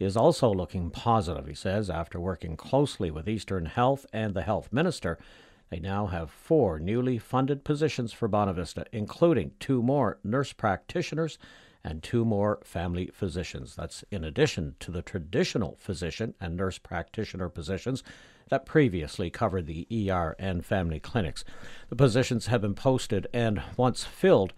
is 0.00 0.16
also 0.16 0.52
looking 0.52 0.90
positive, 0.90 1.46
he 1.46 1.54
says, 1.54 1.90
after 1.90 2.18
working 2.18 2.56
closely 2.56 3.10
with 3.10 3.28
Eastern 3.28 3.66
Health 3.66 4.06
and 4.12 4.34
the 4.34 4.42
Health 4.42 4.72
Minister. 4.72 5.18
They 5.70 5.78
now 5.78 6.06
have 6.06 6.30
four 6.30 6.80
newly 6.80 7.18
funded 7.18 7.62
positions 7.62 8.12
for 8.12 8.28
Bonavista, 8.28 8.86
including 8.92 9.52
two 9.60 9.82
more 9.82 10.18
nurse 10.24 10.52
practitioners 10.52 11.38
and 11.84 12.02
two 12.02 12.24
more 12.24 12.58
family 12.64 13.10
physicians. 13.12 13.76
That's 13.76 14.04
in 14.10 14.24
addition 14.24 14.74
to 14.80 14.90
the 14.90 15.02
traditional 15.02 15.76
physician 15.78 16.34
and 16.40 16.56
nurse 16.56 16.78
practitioner 16.78 17.48
positions 17.48 18.02
that 18.50 18.66
previously 18.66 19.30
covered 19.30 19.66
the 19.66 19.86
ER 20.10 20.34
and 20.38 20.66
family 20.66 21.00
clinics. 21.00 21.44
The 21.88 21.96
positions 21.96 22.48
have 22.48 22.60
been 22.60 22.74
posted 22.74 23.28
and, 23.32 23.62
once 23.76 24.04
filled, 24.04 24.52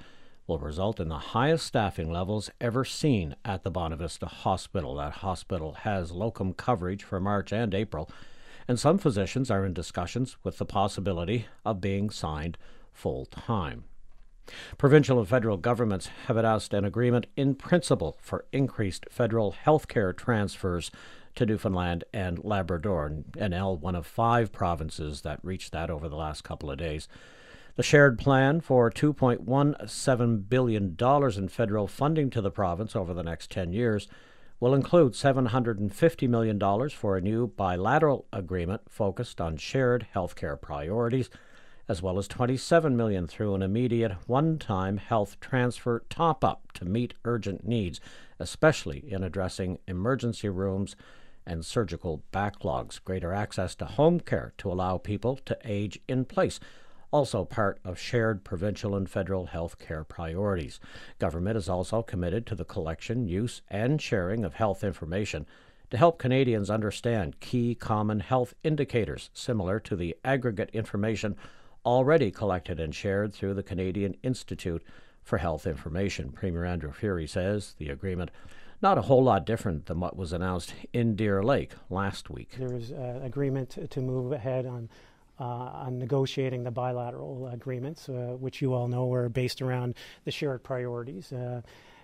will 0.52 0.58
result 0.58 1.00
in 1.00 1.08
the 1.08 1.32
highest 1.32 1.64
staffing 1.64 2.12
levels 2.12 2.50
ever 2.60 2.84
seen 2.84 3.34
at 3.42 3.62
the 3.62 3.70
Bonavista 3.70 4.26
Hospital. 4.26 4.96
That 4.96 5.12
hospital 5.14 5.72
has 5.80 6.12
locum 6.12 6.52
coverage 6.52 7.02
for 7.04 7.18
March 7.18 7.54
and 7.54 7.74
April, 7.74 8.10
and 8.68 8.78
some 8.78 8.98
physicians 8.98 9.50
are 9.50 9.64
in 9.64 9.72
discussions 9.72 10.36
with 10.44 10.58
the 10.58 10.66
possibility 10.66 11.46
of 11.64 11.80
being 11.80 12.10
signed 12.10 12.58
full 12.92 13.24
time. 13.24 13.84
Provincial 14.76 15.18
and 15.18 15.26
federal 15.26 15.56
governments 15.56 16.10
have 16.26 16.36
announced 16.36 16.74
an 16.74 16.84
agreement 16.84 17.28
in 17.34 17.54
principle 17.54 18.18
for 18.20 18.44
increased 18.52 19.06
federal 19.10 19.52
health 19.52 19.88
care 19.88 20.12
transfers 20.12 20.90
to 21.34 21.46
Newfoundland 21.46 22.04
and 22.12 22.44
Labrador, 22.44 23.10
NL, 23.38 23.80
one 23.80 23.94
of 23.94 24.06
five 24.06 24.52
provinces 24.52 25.22
that 25.22 25.40
reached 25.42 25.72
that 25.72 25.88
over 25.88 26.10
the 26.10 26.16
last 26.16 26.44
couple 26.44 26.70
of 26.70 26.76
days. 26.76 27.08
The 27.74 27.82
shared 27.82 28.18
plan 28.18 28.60
for 28.60 28.90
$2.17 28.90 30.48
billion 30.48 30.96
in 30.98 31.48
federal 31.48 31.86
funding 31.86 32.28
to 32.28 32.42
the 32.42 32.50
province 32.50 32.94
over 32.94 33.14
the 33.14 33.22
next 33.22 33.50
10 33.50 33.72
years 33.72 34.08
will 34.60 34.74
include 34.74 35.14
$750 35.14 36.28
million 36.28 36.90
for 36.90 37.16
a 37.16 37.22
new 37.22 37.46
bilateral 37.46 38.26
agreement 38.30 38.82
focused 38.90 39.40
on 39.40 39.56
shared 39.56 40.06
healthcare 40.14 40.60
priorities, 40.60 41.30
as 41.88 42.02
well 42.02 42.18
as 42.18 42.28
27 42.28 42.94
million 42.94 43.26
through 43.26 43.54
an 43.54 43.62
immediate 43.62 44.12
one-time 44.26 44.98
health 44.98 45.40
transfer 45.40 46.04
top-up 46.10 46.72
to 46.74 46.84
meet 46.84 47.14
urgent 47.24 47.66
needs, 47.66 48.02
especially 48.38 49.02
in 49.10 49.24
addressing 49.24 49.78
emergency 49.88 50.50
rooms 50.50 50.94
and 51.46 51.64
surgical 51.64 52.22
backlogs, 52.34 53.02
greater 53.02 53.32
access 53.32 53.74
to 53.74 53.86
home 53.86 54.20
care 54.20 54.52
to 54.58 54.70
allow 54.70 54.98
people 54.98 55.36
to 55.46 55.56
age 55.64 55.98
in 56.06 56.26
place 56.26 56.60
also 57.12 57.44
part 57.44 57.78
of 57.84 57.98
shared 57.98 58.42
provincial 58.42 58.96
and 58.96 59.08
federal 59.08 59.46
health 59.46 59.78
care 59.78 60.02
priorities. 60.02 60.80
Government 61.18 61.56
is 61.56 61.68
also 61.68 62.02
committed 62.02 62.46
to 62.46 62.54
the 62.54 62.64
collection, 62.64 63.28
use, 63.28 63.62
and 63.68 64.00
sharing 64.00 64.44
of 64.44 64.54
health 64.54 64.82
information 64.82 65.46
to 65.90 65.98
help 65.98 66.18
Canadians 66.18 66.70
understand 66.70 67.38
key 67.40 67.74
common 67.74 68.20
health 68.20 68.54
indicators 68.64 69.28
similar 69.34 69.78
to 69.78 69.94
the 69.94 70.16
aggregate 70.24 70.70
information 70.72 71.36
already 71.84 72.30
collected 72.30 72.80
and 72.80 72.94
shared 72.94 73.34
through 73.34 73.52
the 73.52 73.62
Canadian 73.62 74.16
Institute 74.22 74.82
for 75.22 75.38
Health 75.38 75.66
Information. 75.66 76.32
Premier 76.32 76.64
Andrew 76.64 76.92
Furey 76.92 77.28
says 77.28 77.74
the 77.78 77.90
agreement 77.90 78.30
not 78.80 78.98
a 78.98 79.02
whole 79.02 79.22
lot 79.22 79.46
different 79.46 79.86
than 79.86 80.00
what 80.00 80.16
was 80.16 80.32
announced 80.32 80.74
in 80.92 81.14
Deer 81.14 81.42
Lake 81.42 81.72
last 81.88 82.28
week. 82.30 82.56
There 82.58 82.68
was 82.68 82.90
uh, 82.90 83.20
agreement 83.22 83.78
to 83.90 84.00
move 84.00 84.32
ahead 84.32 84.66
on 84.66 84.88
on 85.42 85.98
negotiating 85.98 86.64
the 86.64 86.70
bilateral 86.70 87.48
agreements, 87.48 88.08
uh, 88.08 88.36
which 88.38 88.62
you 88.62 88.74
all 88.74 88.88
know 88.88 89.12
are 89.12 89.28
based 89.28 89.62
around 89.62 89.94
the 90.24 90.30
shared 90.30 90.62
priorities. 90.62 91.32
Uh, 91.32 91.62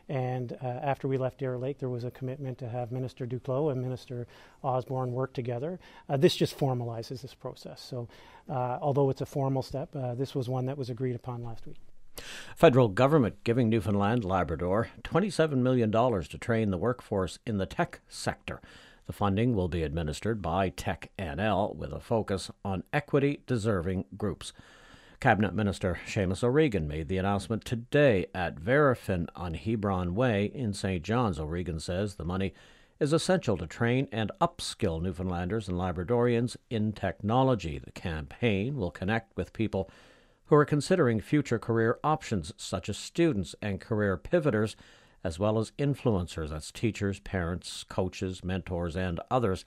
and 0.09 0.57
uh, 0.63 0.67
after 0.67 1.07
we 1.07 1.19
left 1.19 1.39
Deer 1.39 1.59
Lake, 1.59 1.79
there 1.79 1.91
was 1.91 2.05
a 2.05 2.11
commitment 2.11 2.57
to 2.59 2.69
have 2.69 2.91
Minister 2.91 3.27
Duclos 3.27 3.73
and 3.73 3.83
Minister 3.83 4.27
Osborne 4.63 5.13
work 5.13 5.35
together. 5.35 5.79
Uh, 6.09 6.17
this 6.17 6.35
just 6.35 6.59
formalizes 6.59 7.21
this 7.21 7.35
process. 7.35 7.81
So, 7.83 8.09
uh, 8.49 8.79
although 8.81 9.11
it's 9.11 9.21
a 9.21 9.27
formal 9.27 9.63
step, 9.63 9.91
this 9.93 10.35
was 10.35 10.49
one 10.49 10.65
that 10.67 10.79
was 10.79 10.89
agreed 10.89 11.15
upon 11.15 11.45
last 11.45 11.67
week. 11.67 11.77
Federal 12.57 12.89
government 12.89 13.45
giving 13.45 13.69
Newfoundland 13.69 14.25
Labrador 14.25 14.89
$27 15.03 15.59
million 15.59 15.93
to 15.93 16.39
train 16.39 16.71
the 16.71 16.79
workforce 16.79 17.39
in 17.47 17.59
the 17.59 17.67
tech 17.67 18.01
sector. 18.09 18.61
The 19.09 19.15
funding 19.15 19.57
will 19.57 19.69
be 19.69 19.85
administered 19.85 20.43
by 20.43 20.69
Tech 20.69 21.11
NL 21.19 21.75
with 21.75 21.95
a 21.95 21.99
focus 21.99 22.51
on 22.63 22.85
equity 22.93 23.41
deserving 23.47 24.05
groups. 24.19 24.53
Cabinet 25.19 25.55
Minister 25.55 25.99
Seamus 26.07 26.45
O'Regan 26.45 26.87
made 26.87 27.09
the 27.09 27.17
announcement 27.17 27.65
today 27.65 28.27
at 28.35 28.57
Verafin 28.57 29.27
on 29.35 29.55
Hebron 29.55 30.15
Way 30.15 30.53
in 30.55 30.75
St. 30.75 31.03
John's. 31.03 31.41
O'Regan 31.41 31.81
says 31.81 32.17
the 32.17 32.25
money 32.25 32.53
is 33.01 33.15
essential 33.15 33.57
to 33.57 33.67
train 33.67 34.09
and 34.13 34.31
upskill 34.43 35.01
Newfoundlanders 35.01 35.69
and 35.69 35.79
Labradorians 35.79 36.59
in 36.69 36.93
technology. 36.93 37.79
The 37.79 37.93
campaign 37.93 38.77
will 38.77 38.91
connect 38.91 39.35
with 39.39 39.55
people 39.55 39.91
who 40.49 40.57
are 40.57 40.67
considering 40.67 41.23
future 41.23 41.59
career 41.59 41.99
options, 42.05 42.53
such 42.59 42.91
as 42.91 42.99
students 42.99 43.55
and 43.63 43.81
career 43.81 44.19
pivoters 44.19 44.77
as 45.25 45.39
well 45.39 45.59
as 45.59 45.73
influencers 45.79 46.51
that's 46.51 46.71
teachers, 46.71 47.21
parents, 47.21 47.85
coaches, 47.89 48.45
mentors, 48.45 48.97
and 48.97 49.21
others 49.31 49.65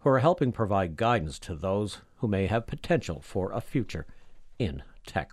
who 0.00 0.10
are 0.10 0.18
helping 0.18 0.52
provide 0.52 0.96
guidance 0.96 1.38
to 1.38 1.54
those 1.54 1.98
who 2.16 2.28
may 2.28 2.46
have 2.46 2.66
potential 2.66 3.20
for 3.20 3.52
a 3.52 3.60
future 3.60 4.06
in 4.58 4.82
tech. 5.06 5.32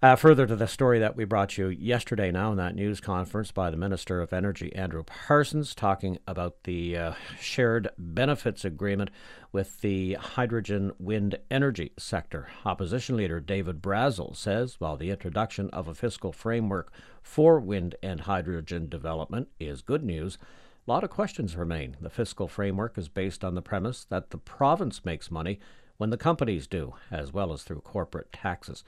Uh, 0.00 0.14
further 0.14 0.46
to 0.46 0.54
the 0.54 0.68
story 0.68 1.00
that 1.00 1.16
we 1.16 1.24
brought 1.24 1.58
you 1.58 1.66
yesterday, 1.66 2.30
now 2.30 2.52
in 2.52 2.56
that 2.56 2.76
news 2.76 3.00
conference 3.00 3.50
by 3.50 3.68
the 3.68 3.76
Minister 3.76 4.20
of 4.20 4.32
Energy, 4.32 4.72
Andrew 4.76 5.02
Parsons, 5.02 5.74
talking 5.74 6.18
about 6.24 6.62
the 6.62 6.96
uh, 6.96 7.12
shared 7.40 7.88
benefits 7.98 8.64
agreement 8.64 9.10
with 9.50 9.80
the 9.80 10.14
hydrogen 10.14 10.92
wind 11.00 11.36
energy 11.50 11.90
sector. 11.98 12.46
Opposition 12.64 13.16
leader 13.16 13.40
David 13.40 13.82
Brazil 13.82 14.34
says 14.34 14.76
while 14.78 14.96
the 14.96 15.10
introduction 15.10 15.68
of 15.70 15.88
a 15.88 15.96
fiscal 15.96 16.30
framework 16.30 16.92
for 17.20 17.58
wind 17.58 17.96
and 18.00 18.20
hydrogen 18.20 18.88
development 18.88 19.48
is 19.58 19.82
good 19.82 20.04
news, 20.04 20.38
a 20.86 20.90
lot 20.92 21.02
of 21.02 21.10
questions 21.10 21.56
remain. 21.56 21.96
The 22.00 22.08
fiscal 22.08 22.46
framework 22.46 22.96
is 22.98 23.08
based 23.08 23.42
on 23.42 23.56
the 23.56 23.62
premise 23.62 24.04
that 24.04 24.30
the 24.30 24.38
province 24.38 25.04
makes 25.04 25.28
money 25.28 25.58
when 25.96 26.10
the 26.10 26.16
companies 26.16 26.68
do, 26.68 26.94
as 27.10 27.32
well 27.32 27.52
as 27.52 27.64
through 27.64 27.80
corporate 27.80 28.32
taxes. 28.32 28.84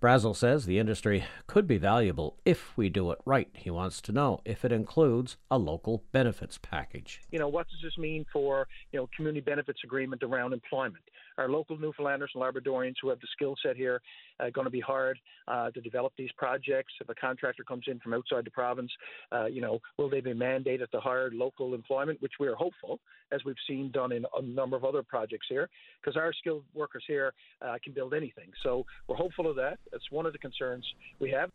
Brazil 0.00 0.32
says 0.32 0.64
the 0.64 0.78
industry 0.78 1.24
could 1.46 1.66
be 1.66 1.76
valuable 1.76 2.38
if 2.46 2.74
we 2.74 2.88
do 2.88 3.10
it 3.10 3.18
right. 3.26 3.50
He 3.52 3.70
wants 3.70 4.00
to 4.00 4.12
know 4.12 4.40
if 4.46 4.64
it 4.64 4.72
includes 4.72 5.36
a 5.50 5.58
local 5.58 6.04
benefits 6.10 6.56
package. 6.56 7.20
You 7.30 7.38
know, 7.38 7.48
what 7.48 7.68
does 7.68 7.80
this 7.82 7.98
mean 7.98 8.24
for, 8.32 8.66
you 8.92 8.98
know, 8.98 9.10
community 9.14 9.42
benefits 9.42 9.80
agreement 9.84 10.22
around 10.22 10.54
employment? 10.54 11.04
Our 11.38 11.48
local 11.48 11.78
Newfoundlanders 11.78 12.30
and 12.34 12.42
Labradorians 12.42 12.94
who 13.00 13.08
have 13.08 13.20
the 13.20 13.28
skill 13.32 13.54
set 13.62 13.76
here 13.76 14.00
uh, 14.38 14.50
going 14.50 14.64
to 14.64 14.70
be 14.70 14.80
hard 14.80 15.18
uh, 15.48 15.70
to 15.70 15.80
develop 15.80 16.12
these 16.16 16.30
projects. 16.36 16.92
If 17.00 17.08
a 17.08 17.14
contractor 17.14 17.64
comes 17.64 17.84
in 17.86 17.98
from 18.00 18.14
outside 18.14 18.44
the 18.44 18.50
province, 18.50 18.90
uh, 19.32 19.46
you 19.46 19.60
know, 19.60 19.80
will 19.98 20.10
they 20.10 20.20
be 20.20 20.32
mandated 20.32 20.90
to 20.90 21.00
hire 21.00 21.30
local 21.32 21.74
employment, 21.74 22.20
which 22.20 22.34
we 22.40 22.48
are 22.48 22.54
hopeful, 22.54 23.00
as 23.32 23.44
we've 23.44 23.56
seen 23.66 23.90
done 23.90 24.12
in 24.12 24.24
a 24.36 24.42
number 24.42 24.76
of 24.76 24.84
other 24.84 25.02
projects 25.02 25.46
here, 25.48 25.68
because 26.00 26.16
our 26.16 26.32
skilled 26.32 26.64
workers 26.74 27.04
here 27.06 27.32
uh, 27.62 27.76
can 27.82 27.92
build 27.92 28.14
anything. 28.14 28.50
So 28.62 28.84
we're 29.08 29.16
hopeful 29.16 29.48
of 29.48 29.56
that. 29.56 29.78
That's 29.92 30.10
one 30.10 30.26
of 30.26 30.32
the 30.32 30.38
concerns 30.38 30.86
we 31.20 31.30
have. 31.30 31.50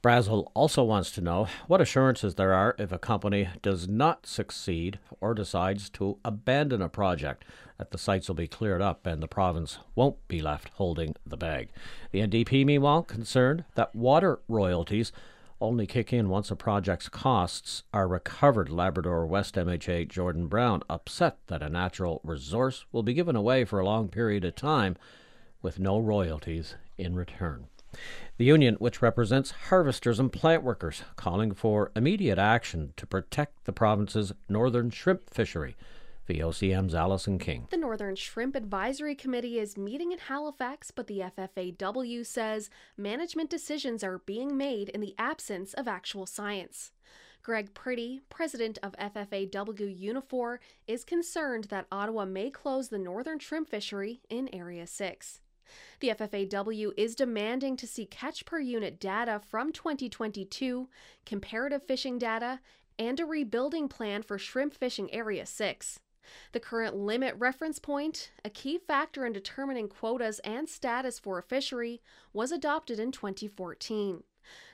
Brazil 0.00 0.52
also 0.54 0.84
wants 0.84 1.10
to 1.12 1.20
know 1.20 1.48
what 1.66 1.80
assurances 1.80 2.36
there 2.36 2.54
are 2.54 2.76
if 2.78 2.92
a 2.92 2.98
company 2.98 3.48
does 3.62 3.88
not 3.88 4.26
succeed 4.26 5.00
or 5.20 5.34
decides 5.34 5.90
to 5.90 6.18
abandon 6.24 6.80
a 6.80 6.88
project, 6.88 7.44
that 7.78 7.90
the 7.90 7.98
sites 7.98 8.28
will 8.28 8.34
be 8.34 8.48
cleared 8.48 8.82
up 8.82 9.06
and 9.06 9.22
the 9.22 9.28
province 9.28 9.78
won't 9.94 10.16
be 10.28 10.42
left 10.42 10.70
holding 10.74 11.14
the 11.24 11.36
bag. 11.36 11.68
The 12.10 12.20
NDP, 12.20 12.66
meanwhile, 12.66 13.02
concerned 13.02 13.64
that 13.74 13.94
water 13.94 14.40
royalties 14.48 15.12
only 15.60 15.86
kick 15.86 16.12
in 16.12 16.28
once 16.28 16.50
a 16.50 16.56
project's 16.56 17.08
costs 17.08 17.82
are 17.92 18.06
recovered. 18.06 18.68
Labrador 18.68 19.26
West 19.26 19.54
MHA 19.54 20.08
Jordan 20.08 20.46
Brown 20.46 20.82
upset 20.88 21.38
that 21.48 21.62
a 21.62 21.68
natural 21.68 22.20
resource 22.22 22.84
will 22.92 23.02
be 23.02 23.14
given 23.14 23.34
away 23.34 23.64
for 23.64 23.80
a 23.80 23.84
long 23.84 24.08
period 24.08 24.44
of 24.44 24.54
time 24.54 24.96
with 25.62 25.78
no 25.78 25.98
royalties 25.98 26.74
in 26.96 27.14
return. 27.14 27.66
The 28.36 28.44
union, 28.44 28.76
which 28.76 29.02
represents 29.02 29.50
harvesters 29.68 30.20
and 30.20 30.32
plant 30.32 30.62
workers, 30.62 31.02
calling 31.16 31.52
for 31.54 31.90
immediate 31.96 32.38
action 32.38 32.92
to 32.96 33.06
protect 33.06 33.64
the 33.64 33.72
province's 33.72 34.32
northern 34.48 34.90
shrimp 34.90 35.30
fishery. 35.30 35.74
VOCM's 36.28 36.94
Allison 36.94 37.38
King. 37.38 37.66
The 37.70 37.78
Northern 37.78 38.14
Shrimp 38.14 38.54
Advisory 38.54 39.14
Committee 39.14 39.58
is 39.58 39.78
meeting 39.78 40.12
in 40.12 40.18
Halifax, 40.18 40.90
but 40.90 41.06
the 41.06 41.20
FFAW 41.20 42.24
says 42.26 42.68
management 42.98 43.48
decisions 43.48 44.04
are 44.04 44.18
being 44.18 44.56
made 44.56 44.90
in 44.90 45.00
the 45.00 45.14
absence 45.18 45.72
of 45.72 45.88
actual 45.88 46.26
science. 46.26 46.92
Greg 47.42 47.72
Pretty, 47.72 48.20
president 48.28 48.78
of 48.82 48.94
FFAW 48.96 49.98
Unifor, 49.98 50.58
is 50.86 51.02
concerned 51.02 51.64
that 51.70 51.86
Ottawa 51.90 52.26
may 52.26 52.50
close 52.50 52.90
the 52.90 52.98
northern 52.98 53.38
shrimp 53.38 53.70
fishery 53.70 54.20
in 54.28 54.50
Area 54.52 54.86
6. 54.86 55.40
The 56.00 56.08
FFAW 56.08 56.92
is 56.96 57.14
demanding 57.14 57.76
to 57.78 57.86
see 57.86 58.04
catch 58.04 58.44
per 58.44 58.58
unit 58.60 59.00
data 59.00 59.40
from 59.48 59.72
2022, 59.72 60.88
comparative 61.24 61.82
fishing 61.86 62.18
data, 62.18 62.60
and 62.98 63.18
a 63.18 63.24
rebuilding 63.24 63.88
plan 63.88 64.22
for 64.22 64.38
shrimp 64.38 64.74
fishing 64.74 65.12
Area 65.12 65.46
6. 65.46 66.00
The 66.52 66.60
current 66.60 66.96
limit 66.96 67.34
reference 67.36 67.78
point, 67.78 68.30
a 68.44 68.50
key 68.50 68.78
factor 68.78 69.24
in 69.24 69.32
determining 69.32 69.88
quotas 69.88 70.38
and 70.40 70.68
status 70.68 71.18
for 71.18 71.38
a 71.38 71.42
fishery, 71.42 72.00
was 72.32 72.52
adopted 72.52 72.98
in 72.98 73.12
2014. 73.12 74.22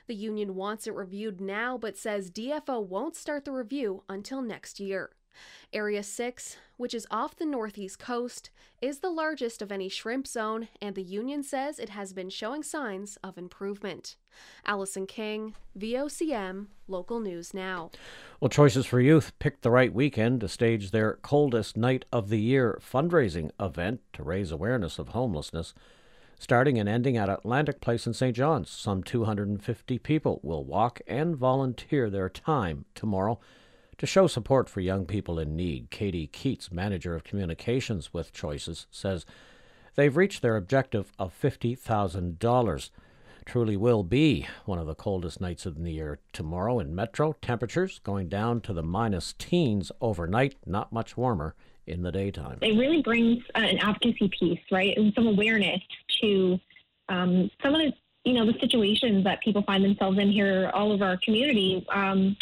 The 0.07 0.15
union 0.15 0.55
wants 0.55 0.87
it 0.87 0.93
reviewed 0.93 1.41
now 1.41 1.77
but 1.77 1.97
says 1.97 2.31
DFO 2.31 2.85
won't 2.85 3.15
start 3.15 3.45
the 3.45 3.51
review 3.51 4.03
until 4.07 4.41
next 4.41 4.79
year. 4.79 5.11
Area 5.73 6.03
6, 6.03 6.57
which 6.77 6.93
is 6.93 7.07
off 7.11 7.35
the 7.35 7.45
northeast 7.45 7.99
coast, 7.99 8.49
is 8.81 8.99
the 8.99 9.09
largest 9.09 9.61
of 9.61 9.71
any 9.71 9.89
shrimp 9.89 10.27
zone, 10.27 10.67
and 10.81 10.95
the 10.95 11.03
union 11.03 11.43
says 11.43 11.79
it 11.79 11.89
has 11.89 12.13
been 12.13 12.29
showing 12.29 12.63
signs 12.63 13.17
of 13.23 13.37
improvement. 13.37 14.15
Allison 14.65 15.07
King, 15.07 15.55
VOCM, 15.77 16.67
Local 16.87 17.19
News 17.19 17.53
Now. 17.53 17.91
Well, 18.39 18.49
Choices 18.49 18.85
for 18.85 18.99
Youth 18.99 19.37
picked 19.39 19.61
the 19.61 19.71
right 19.71 19.93
weekend 19.93 20.41
to 20.41 20.47
stage 20.47 20.91
their 20.91 21.13
coldest 21.21 21.77
night 21.77 22.05
of 22.11 22.29
the 22.29 22.39
year 22.39 22.79
fundraising 22.81 23.51
event 23.59 24.01
to 24.13 24.23
raise 24.23 24.51
awareness 24.51 24.99
of 24.99 25.09
homelessness. 25.09 25.73
Starting 26.37 26.77
and 26.77 26.89
ending 26.89 27.15
at 27.15 27.29
Atlantic 27.29 27.79
Place 27.79 28.05
in 28.05 28.13
St. 28.13 28.35
John's, 28.35 28.69
some 28.69 29.03
250 29.03 29.97
people 29.99 30.41
will 30.43 30.65
walk 30.65 30.99
and 31.07 31.35
volunteer 31.35 32.09
their 32.09 32.29
time 32.29 32.85
tomorrow 32.93 33.39
to 33.97 34.05
show 34.05 34.27
support 34.27 34.69
for 34.69 34.81
young 34.81 35.05
people 35.05 35.39
in 35.39 35.55
need, 35.55 35.89
Katie 35.89 36.27
Keats, 36.27 36.71
manager 36.71 37.15
of 37.15 37.23
communications 37.23 38.13
with 38.13 38.33
Choices, 38.33 38.87
says 38.91 39.25
they've 39.95 40.15
reached 40.15 40.41
their 40.41 40.57
objective 40.57 41.11
of 41.17 41.33
$50,000. 41.39 42.89
Truly 43.45 43.77
will 43.77 44.03
be 44.03 44.47
one 44.65 44.79
of 44.79 44.87
the 44.87 44.95
coldest 44.95 45.39
nights 45.39 45.65
of 45.65 45.81
the 45.81 45.91
year 45.91 46.19
tomorrow 46.33 46.79
in 46.79 46.95
Metro. 46.95 47.35
Temperatures 47.41 47.99
going 48.03 48.27
down 48.27 48.59
to 48.61 48.73
the 48.73 48.83
minus 48.83 49.33
teens 49.37 49.91
overnight, 50.01 50.55
not 50.65 50.91
much 50.91 51.15
warmer 51.15 51.53
in 51.85 52.01
the 52.01 52.11
daytime. 52.11 52.57
It 52.61 52.77
really 52.77 53.01
brings 53.03 53.43
an 53.53 53.77
advocacy 53.77 54.29
piece, 54.39 54.59
right, 54.71 54.97
and 54.97 55.13
some 55.13 55.27
awareness 55.27 55.79
to 56.21 56.59
um, 57.09 57.51
some 57.61 57.75
of 57.75 57.81
the 57.81 57.93
you 58.23 58.33
know 58.33 58.45
the 58.45 58.57
situations 58.59 59.23
that 59.23 59.41
people 59.41 59.61
find 59.61 59.83
themselves 59.83 60.17
in 60.17 60.31
here 60.31 60.71
all 60.73 60.91
over 60.91 61.05
our 61.05 61.17
community. 61.17 61.85
Um, 61.93 62.35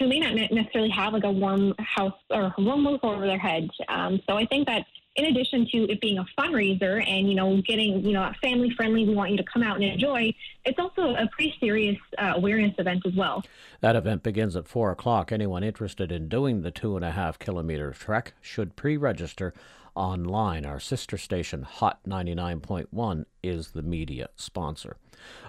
who 0.00 0.08
may 0.08 0.18
not 0.18 0.34
necessarily 0.50 0.90
have 0.90 1.12
like 1.12 1.24
a 1.24 1.30
warm 1.30 1.74
house 1.78 2.14
or 2.30 2.54
a 2.56 2.60
warm 2.60 2.86
roof 2.86 3.00
over 3.04 3.26
their 3.26 3.38
head. 3.38 3.68
Um, 3.88 4.20
so 4.28 4.36
I 4.36 4.46
think 4.46 4.66
that 4.66 4.86
in 5.16 5.26
addition 5.26 5.66
to 5.72 5.90
it 5.90 6.00
being 6.00 6.18
a 6.18 6.24
fundraiser 6.38 7.06
and 7.06 7.28
you 7.28 7.34
know 7.34 7.60
getting 7.62 8.02
you 8.04 8.12
know 8.12 8.32
family 8.40 8.70
friendly, 8.70 9.06
we 9.06 9.14
want 9.14 9.30
you 9.30 9.36
to 9.36 9.44
come 9.44 9.62
out 9.62 9.76
and 9.76 9.84
enjoy. 9.84 10.32
It's 10.64 10.78
also 10.78 11.14
a 11.14 11.28
pretty 11.28 11.54
serious 11.60 11.98
uh, 12.16 12.32
awareness 12.36 12.74
event 12.78 13.02
as 13.06 13.14
well. 13.14 13.44
That 13.80 13.94
event 13.94 14.22
begins 14.22 14.56
at 14.56 14.66
four 14.66 14.90
o'clock. 14.90 15.30
Anyone 15.30 15.62
interested 15.62 16.10
in 16.10 16.28
doing 16.28 16.62
the 16.62 16.70
two 16.70 16.96
and 16.96 17.04
a 17.04 17.10
half 17.10 17.38
kilometer 17.38 17.92
trek 17.92 18.32
should 18.40 18.76
pre-register 18.76 19.52
online. 19.94 20.64
Our 20.64 20.80
sister 20.80 21.18
station, 21.18 21.62
Hot 21.62 22.00
99.1, 22.08 23.24
is 23.42 23.72
the 23.72 23.82
media 23.82 24.30
sponsor. 24.36 24.96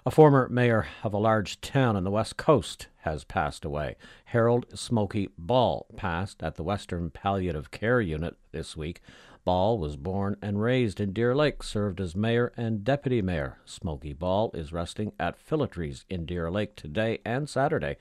A 0.05 0.11
former 0.11 0.49
mayor 0.49 0.87
of 1.03 1.13
a 1.13 1.17
large 1.17 1.61
town 1.61 1.95
on 1.95 2.03
the 2.03 2.11
west 2.11 2.37
coast 2.37 2.87
has 3.01 3.23
passed 3.23 3.65
away. 3.65 3.95
Harold 4.25 4.65
Smoky 4.73 5.29
Ball 5.37 5.85
passed 5.95 6.41
at 6.41 6.55
the 6.55 6.63
Western 6.63 7.09
Palliative 7.09 7.71
Care 7.71 8.01
Unit 8.01 8.35
this 8.51 8.75
week. 8.75 9.01
Ball 9.43 9.79
was 9.79 9.97
born 9.97 10.37
and 10.41 10.61
raised 10.61 10.99
in 10.99 11.13
Deer 11.13 11.35
Lake, 11.35 11.63
served 11.63 11.99
as 11.99 12.15
mayor 12.15 12.51
and 12.55 12.83
deputy 12.83 13.21
mayor. 13.21 13.57
Smoky 13.65 14.13
Ball 14.13 14.51
is 14.53 14.71
resting 14.71 15.13
at 15.19 15.37
Fillatre's 15.37 16.05
in 16.09 16.25
Deer 16.25 16.51
Lake 16.51 16.75
today 16.75 17.19
and 17.25 17.49
Saturday. 17.49 17.97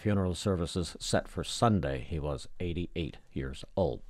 Funeral 0.00 0.34
services 0.34 0.96
set 0.98 1.28
for 1.28 1.44
Sunday. 1.44 2.06
He 2.08 2.18
was 2.18 2.48
88 2.58 3.18
years 3.34 3.66
old. 3.76 4.00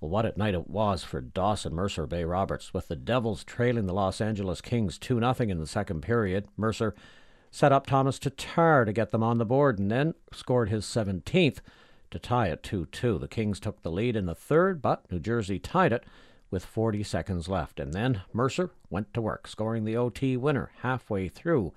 Well, 0.00 0.08
what 0.08 0.24
a 0.24 0.38
night 0.38 0.54
it 0.54 0.70
was 0.70 1.02
for 1.02 1.20
Dawson 1.20 1.74
Mercer 1.74 2.06
Bay 2.06 2.22
Roberts, 2.22 2.72
with 2.72 2.86
the 2.86 2.94
Devils 2.94 3.42
trailing 3.42 3.86
the 3.86 3.92
Los 3.92 4.20
Angeles 4.20 4.60
Kings 4.60 4.98
2 4.98 5.18
0 5.18 5.34
in 5.40 5.58
the 5.58 5.66
second 5.66 6.02
period. 6.02 6.46
Mercer 6.56 6.94
set 7.50 7.72
up 7.72 7.88
Tomas 7.88 8.20
Tatar 8.20 8.84
to 8.84 8.92
get 8.92 9.10
them 9.10 9.24
on 9.24 9.38
the 9.38 9.44
board 9.44 9.80
and 9.80 9.90
then 9.90 10.14
scored 10.32 10.68
his 10.68 10.84
17th 10.86 11.58
to 12.12 12.18
tie 12.20 12.46
it 12.46 12.62
2 12.62 12.86
2. 12.86 13.18
The 13.18 13.26
Kings 13.26 13.58
took 13.58 13.82
the 13.82 13.90
lead 13.90 14.14
in 14.14 14.26
the 14.26 14.36
third, 14.36 14.80
but 14.80 15.10
New 15.10 15.18
Jersey 15.18 15.58
tied 15.58 15.92
it 15.92 16.04
with 16.52 16.64
40 16.64 17.02
seconds 17.02 17.48
left. 17.48 17.80
And 17.80 17.92
then 17.92 18.22
Mercer 18.32 18.70
went 18.90 19.12
to 19.14 19.20
work, 19.20 19.48
scoring 19.48 19.84
the 19.84 19.96
OT 19.96 20.36
winner 20.36 20.70
halfway 20.82 21.28
through 21.28 21.72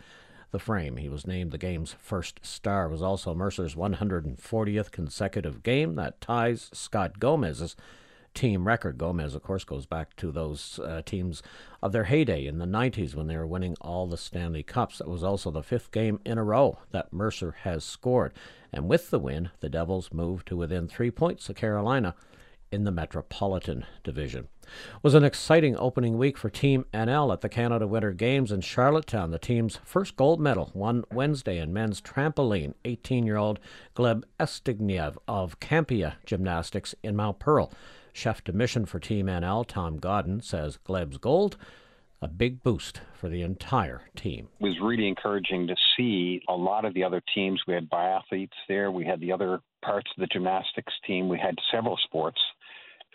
the 0.52 0.60
frame. 0.60 0.98
He 0.98 1.10
was 1.10 1.28
named 1.28 1.52
the 1.52 1.58
game's 1.58 1.96
first 2.00 2.40
star. 2.44 2.86
It 2.86 2.92
was 2.92 3.02
also 3.02 3.34
Mercer's 3.34 3.76
140th 3.76 4.92
consecutive 4.92 5.64
game 5.64 5.96
that 5.96 6.22
ties 6.22 6.70
Scott 6.74 7.20
Gomez's 7.20 7.76
team 8.36 8.68
record. 8.68 8.98
Gomez, 8.98 9.34
of 9.34 9.42
course, 9.42 9.64
goes 9.64 9.86
back 9.86 10.16
to 10.18 10.32
those 10.32 10.80
uh, 10.80 11.02
teams 11.06 11.42
of 11.82 11.92
their 11.92 12.04
heyday 12.04 12.46
in 12.46 12.60
the 12.60 12.66
90s 12.66 13.16
when 13.16 13.28
they 13.28 13.38
were 13.38 13.48
winning 13.48 13.76
all 13.82 14.06
the 14.06 14.18
Stanley 14.18 14.62
Cups. 14.62 15.00
That 15.00 15.08
was 15.08 15.24
also 15.24 15.50
the 15.50 15.64
fifth 15.64 15.92
game 15.92 16.20
in 16.26 16.38
a 16.38 16.44
row 16.44 16.80
that 16.92 17.14
Mercer 17.14 17.56
has 17.62 17.84
scored. 17.84 18.34
And 18.72 18.88
with 18.88 19.10
the 19.10 19.20
win, 19.20 19.50
the 19.62 19.70
Devils 19.70 20.10
moved 20.12 20.48
to 20.50 20.58
within 20.58 20.88
three 20.88 21.12
points 21.12 21.50
of 21.50 21.56
Carolina 21.56 22.14
in 22.76 22.84
the 22.84 22.92
Metropolitan 22.92 23.86
Division. 24.04 24.50
It 24.64 24.70
was 25.02 25.14
an 25.14 25.24
exciting 25.24 25.78
opening 25.78 26.18
week 26.18 26.38
for 26.38 26.50
Team 26.50 26.86
NL 26.94 27.32
at 27.32 27.40
the 27.40 27.48
Canada 27.48 27.88
Winter 27.88 28.12
Games 28.12 28.52
in 28.52 28.60
Charlottetown. 28.60 29.32
The 29.32 29.40
team's 29.40 29.80
first 29.86 30.18
gold 30.18 30.42
medal 30.42 30.72
won 30.74 31.06
Wednesday 31.10 31.58
in 31.58 31.72
men's 31.72 32.02
trampoline. 32.02 32.74
18-year-old 32.84 33.60
Gleb 33.96 34.24
Estigniev 34.42 35.16
of 35.26 35.62
Campia 35.62 36.16
Gymnastics 36.26 36.94
in 37.02 37.16
Mount 37.16 37.40
Pearl. 37.40 37.72
Chef 38.12 38.44
de 38.44 38.52
mission 38.52 38.86
for 38.86 39.00
Team 39.00 39.28
NL, 39.28 39.66
Tom 39.66 39.98
Godden, 39.98 40.42
says 40.42 40.78
Gleb's 40.86 41.18
gold 41.18 41.56
a 42.22 42.28
big 42.28 42.64
boost 42.64 43.02
for 43.14 43.30
the 43.30 43.42
entire 43.44 44.02
team. 44.16 44.48
It 44.60 44.64
was 44.64 44.80
really 44.82 45.08
encouraging 45.08 45.68
to 45.68 45.76
see 45.96 46.42
a 46.50 46.54
lot 46.54 46.84
of 46.84 46.94
the 46.96 47.04
other 47.04 47.22
teams. 47.36 47.62
We 47.68 47.76
had 47.76 47.90
biathletes 47.90 48.58
there, 48.68 48.92
we 48.92 49.06
had 49.06 49.20
the 49.20 49.32
other 49.32 49.60
parts 49.84 50.10
of 50.18 50.22
the 50.22 50.28
gymnastics 50.28 50.94
team, 51.06 51.30
we 51.30 51.38
had 51.38 51.56
several 51.72 51.98
sports 52.04 52.40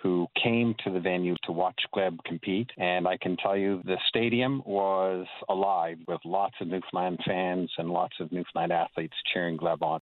who 0.03 0.27
came 0.43 0.75
to 0.85 0.91
the 0.91 1.01
venue 1.01 1.37
to 1.45 1.53
watch 1.53 1.81
Gleb 1.95 2.17
compete. 2.25 2.70
And 2.79 3.07
I 3.07 3.17
can 3.19 3.37
tell 3.37 3.57
you 3.57 3.83
the 3.85 3.99
stadium 4.09 4.62
was 4.65 5.27
alive 5.49 5.99
with 6.09 6.20
lots 6.25 6.55
of 6.61 6.69
Newfoundland 6.69 7.20
fans 7.27 7.70
and 7.79 7.91
lots 7.91 8.17
of 8.20 8.33
Newfoundland 8.33 8.73
athletes 8.73 9.17
cheering 9.33 9.59
Gleb 9.59 9.83
on. 9.83 10.01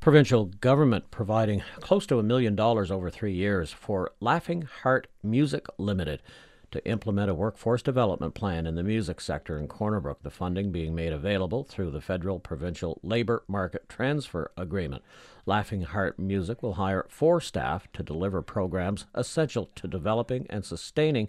Provincial 0.00 0.46
government 0.46 1.10
providing 1.10 1.62
close 1.80 2.06
to 2.06 2.18
a 2.18 2.22
million 2.22 2.54
dollars 2.54 2.90
over 2.90 3.10
three 3.10 3.34
years 3.34 3.72
for 3.72 4.12
Laughing 4.20 4.62
Heart 4.62 5.08
Music 5.22 5.66
Limited 5.76 6.22
to 6.70 6.84
implement 6.86 7.30
a 7.30 7.34
workforce 7.34 7.82
development 7.82 8.34
plan 8.34 8.66
in 8.66 8.74
the 8.74 8.82
music 8.82 9.20
sector 9.20 9.58
in 9.58 9.66
Corner 9.66 10.00
Brook, 10.00 10.22
the 10.22 10.30
funding 10.30 10.70
being 10.70 10.94
made 10.94 11.12
available 11.12 11.64
through 11.64 11.90
the 11.90 12.00
federal 12.00 12.38
provincial 12.38 13.00
labor 13.02 13.42
market 13.48 13.88
transfer 13.88 14.50
agreement. 14.56 15.02
Laughing 15.46 15.82
Heart 15.82 16.18
Music 16.18 16.62
will 16.62 16.74
hire 16.74 17.06
four 17.08 17.40
staff 17.40 17.88
to 17.92 18.02
deliver 18.02 18.42
programs 18.42 19.06
essential 19.14 19.70
to 19.74 19.88
developing 19.88 20.46
and 20.48 20.64
sustaining 20.64 21.28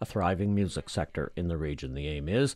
a 0.00 0.04
thriving 0.04 0.54
music 0.54 0.90
sector 0.90 1.32
in 1.36 1.48
the 1.48 1.56
region. 1.56 1.94
The 1.94 2.08
aim 2.08 2.28
is 2.28 2.54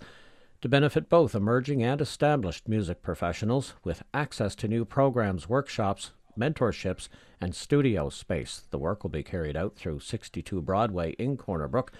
to 0.61 0.69
benefit 0.69 1.09
both 1.09 1.35
emerging 1.35 1.83
and 1.83 2.01
established 2.01 2.69
music 2.69 3.03
professionals 3.03 3.75
with 3.85 4.03
access 4.13 4.55
to 4.57 4.69
new 4.69 4.85
programs, 4.85 5.49
workshops, 5.49 6.11
mentorships, 6.39 7.09
and 7.41 7.55
studio 7.55 8.09
space. 8.09 8.63
The 8.71 8.79
work 8.79 9.03
will 9.03 9.11
be 9.11 9.23
carried 9.23 9.57
out 9.57 9.77
through 9.77 10.01
62 10.01 10.61
Broadway 10.63 11.13
in 11.13 11.37
Corner 11.37 11.69
Brook 11.69 11.93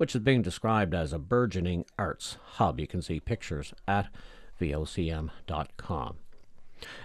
which 0.00 0.14
is 0.14 0.22
being 0.22 0.40
described 0.40 0.94
as 0.94 1.12
a 1.12 1.18
burgeoning 1.18 1.84
arts 1.98 2.38
hub. 2.52 2.80
You 2.80 2.86
can 2.86 3.02
see 3.02 3.20
pictures 3.20 3.74
at 3.86 4.08
vocm.com. 4.58 6.16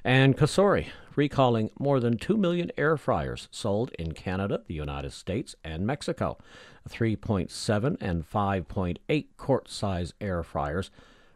And 0.05 0.37
Cosori 0.37 0.87
recalling 1.17 1.71
more 1.77 1.99
than 1.99 2.17
2 2.17 2.37
million 2.37 2.71
air 2.77 2.95
fryers 2.95 3.49
sold 3.51 3.91
in 3.99 4.13
Canada, 4.13 4.61
the 4.67 4.75
United 4.75 5.11
States, 5.11 5.57
and 5.61 5.85
Mexico. 5.85 6.37
3.7 6.89 7.97
and 7.99 8.31
5.8 8.31 9.25
quart 9.35 9.69
size 9.69 10.13
air 10.21 10.41
fryers 10.41 10.89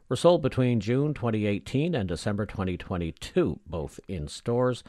were 0.08 0.16
sold 0.16 0.42
between 0.42 0.80
June 0.80 1.14
2018 1.14 1.94
and 1.94 2.08
December 2.08 2.46
2022, 2.46 3.60
both 3.68 4.00
in 4.08 4.30
stores 4.30 4.82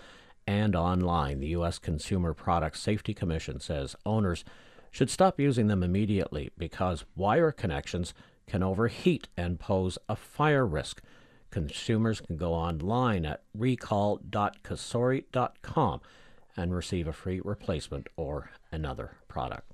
and 0.47 0.77
online. 0.77 1.41
The 1.41 1.49
U.S. 1.49 1.81
Consumer 1.81 2.33
Product 2.33 2.77
Safety 2.77 3.13
Commission 3.13 3.59
says 3.59 3.97
owners 4.07 4.45
should 4.91 5.11
stop 5.11 5.39
using 5.39 5.67
them 5.69 5.83
immediately 5.83 6.51
because 6.59 7.05
wire 7.15 7.53
connections 7.53 8.13
can 8.47 8.63
overheat 8.63 9.29
and 9.37 9.61
pose 9.61 9.99
a 10.09 10.17
fire 10.17 10.67
risk. 10.67 11.03
Consumers 11.51 12.21
can 12.21 12.37
go 12.37 12.53
online 12.53 13.25
at 13.25 13.43
recall.cosori.com 13.55 16.01
and 16.57 16.75
receive 16.75 17.07
a 17.07 17.13
free 17.13 17.41
replacement 17.45 18.09
or 18.17 18.51
another 18.73 19.13
product. 19.29 19.71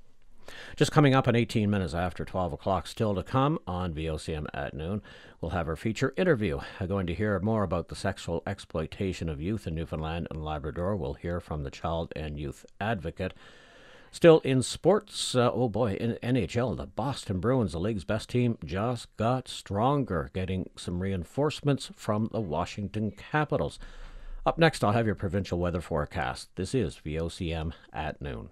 Just 0.76 0.92
coming 0.92 1.14
up 1.14 1.26
in 1.26 1.34
18 1.34 1.68
minutes 1.68 1.94
after 1.94 2.24
12 2.24 2.52
o'clock, 2.52 2.86
still 2.86 3.14
to 3.14 3.22
come 3.22 3.58
on 3.66 3.92
VOCM 3.92 4.46
at 4.54 4.74
noon, 4.74 5.02
we'll 5.40 5.50
have 5.50 5.68
our 5.68 5.76
feature 5.76 6.14
interview. 6.16 6.60
We're 6.80 6.86
going 6.86 7.06
to 7.08 7.14
hear 7.14 7.38
more 7.40 7.64
about 7.64 7.88
the 7.88 7.96
sexual 7.96 8.42
exploitation 8.46 9.28
of 9.28 9.40
youth 9.40 9.66
in 9.66 9.74
Newfoundland 9.74 10.28
and 10.30 10.44
Labrador. 10.44 10.94
We'll 10.94 11.14
hear 11.14 11.40
from 11.40 11.64
the 11.64 11.70
child 11.70 12.12
and 12.14 12.38
youth 12.38 12.64
advocate. 12.80 13.34
Still 14.16 14.40
in 14.44 14.62
sports, 14.62 15.34
uh, 15.34 15.50
oh 15.52 15.68
boy, 15.68 15.92
in 15.92 16.16
NHL, 16.22 16.74
the 16.74 16.86
Boston 16.86 17.38
Bruins, 17.38 17.72
the 17.72 17.78
league's 17.78 18.04
best 18.04 18.30
team, 18.30 18.56
just 18.64 19.14
got 19.18 19.46
stronger, 19.46 20.30
getting 20.32 20.70
some 20.74 21.00
reinforcements 21.00 21.90
from 21.94 22.30
the 22.32 22.40
Washington 22.40 23.10
Capitals. 23.10 23.78
Up 24.46 24.56
next, 24.56 24.82
I'll 24.82 24.92
have 24.92 25.04
your 25.04 25.16
provincial 25.16 25.58
weather 25.58 25.82
forecast. 25.82 26.48
This 26.56 26.74
is 26.74 26.98
VOCM 27.04 27.72
at 27.92 28.22
noon. 28.22 28.48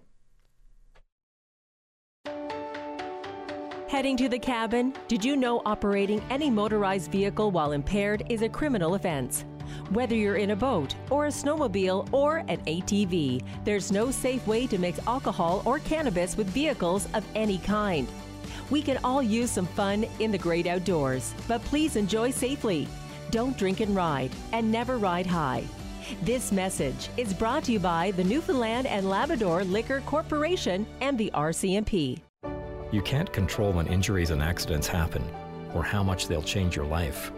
Heading 3.89 4.19
to 4.19 4.29
the 4.29 4.39
cabin? 4.39 4.93
Did 5.09 5.25
you 5.25 5.35
know 5.35 5.63
operating 5.65 6.21
any 6.29 6.51
motorized 6.51 7.11
vehicle 7.11 7.51
while 7.51 7.73
impaired 7.73 8.23
is 8.29 8.43
a 8.43 8.51
criminal 8.51 8.97
offense? 8.97 9.47
Whether 9.91 10.15
you're 10.15 10.37
in 10.37 10.51
a 10.51 10.57
boat 10.57 10.95
or 11.11 11.27
a 11.27 11.31
snowmobile 11.31 12.13
or 12.13 12.39
an 12.49 12.59
ATV, 12.67 13.43
there's 13.65 13.93
no 13.93 14.11
safe 14.11 14.47
way 14.47 14.67
to 14.67 14.79
mix 14.79 14.99
alcohol 15.07 15.63
or 15.65 15.79
cannabis 15.81 16.37
with 16.37 16.47
vehicles 16.49 17.09
of 17.15 17.25
any 17.35 17.59
kind. 17.59 18.09
We 18.71 18.83
can 18.83 18.99
all 19.05 19.23
use 19.23 19.51
some 19.51 19.67
fun 19.67 20.07
in 20.21 20.31
the 20.31 20.39
great 20.39 20.67
outdoors, 20.67 21.35
but 21.47 21.63
please 21.65 21.97
enjoy 21.97 22.31
safely. 22.31 22.89
Don't 23.31 23.57
drink 23.57 23.81
and 23.81 23.95
ride, 23.95 24.31
and 24.53 24.71
never 24.71 24.97
ride 24.97 25.27
high. 25.27 25.65
This 26.23 26.53
message 26.53 27.09
is 27.17 27.33
brought 27.33 27.65
to 27.65 27.73
you 27.73 27.79
by 27.81 28.11
the 28.13 28.25
Newfoundland 28.25 28.87
and 28.87 29.09
Labrador 29.09 29.65
Liquor 29.65 30.03
Corporation 30.03 30.87
and 31.01 31.17
the 31.17 31.31
RCMP. 31.35 32.21
You 32.93 33.03
can't 33.03 33.33
control 33.33 33.73
when 33.73 33.87
injuries 33.87 34.31
and 34.31 34.43
accidents 34.43 34.87
happen 34.87 35.25
or 35.75 35.83
how 35.83 36.03
much 36.03 36.29
they'll 36.29 36.43
change 36.43 36.77
your 36.77 36.87
life 36.87 37.33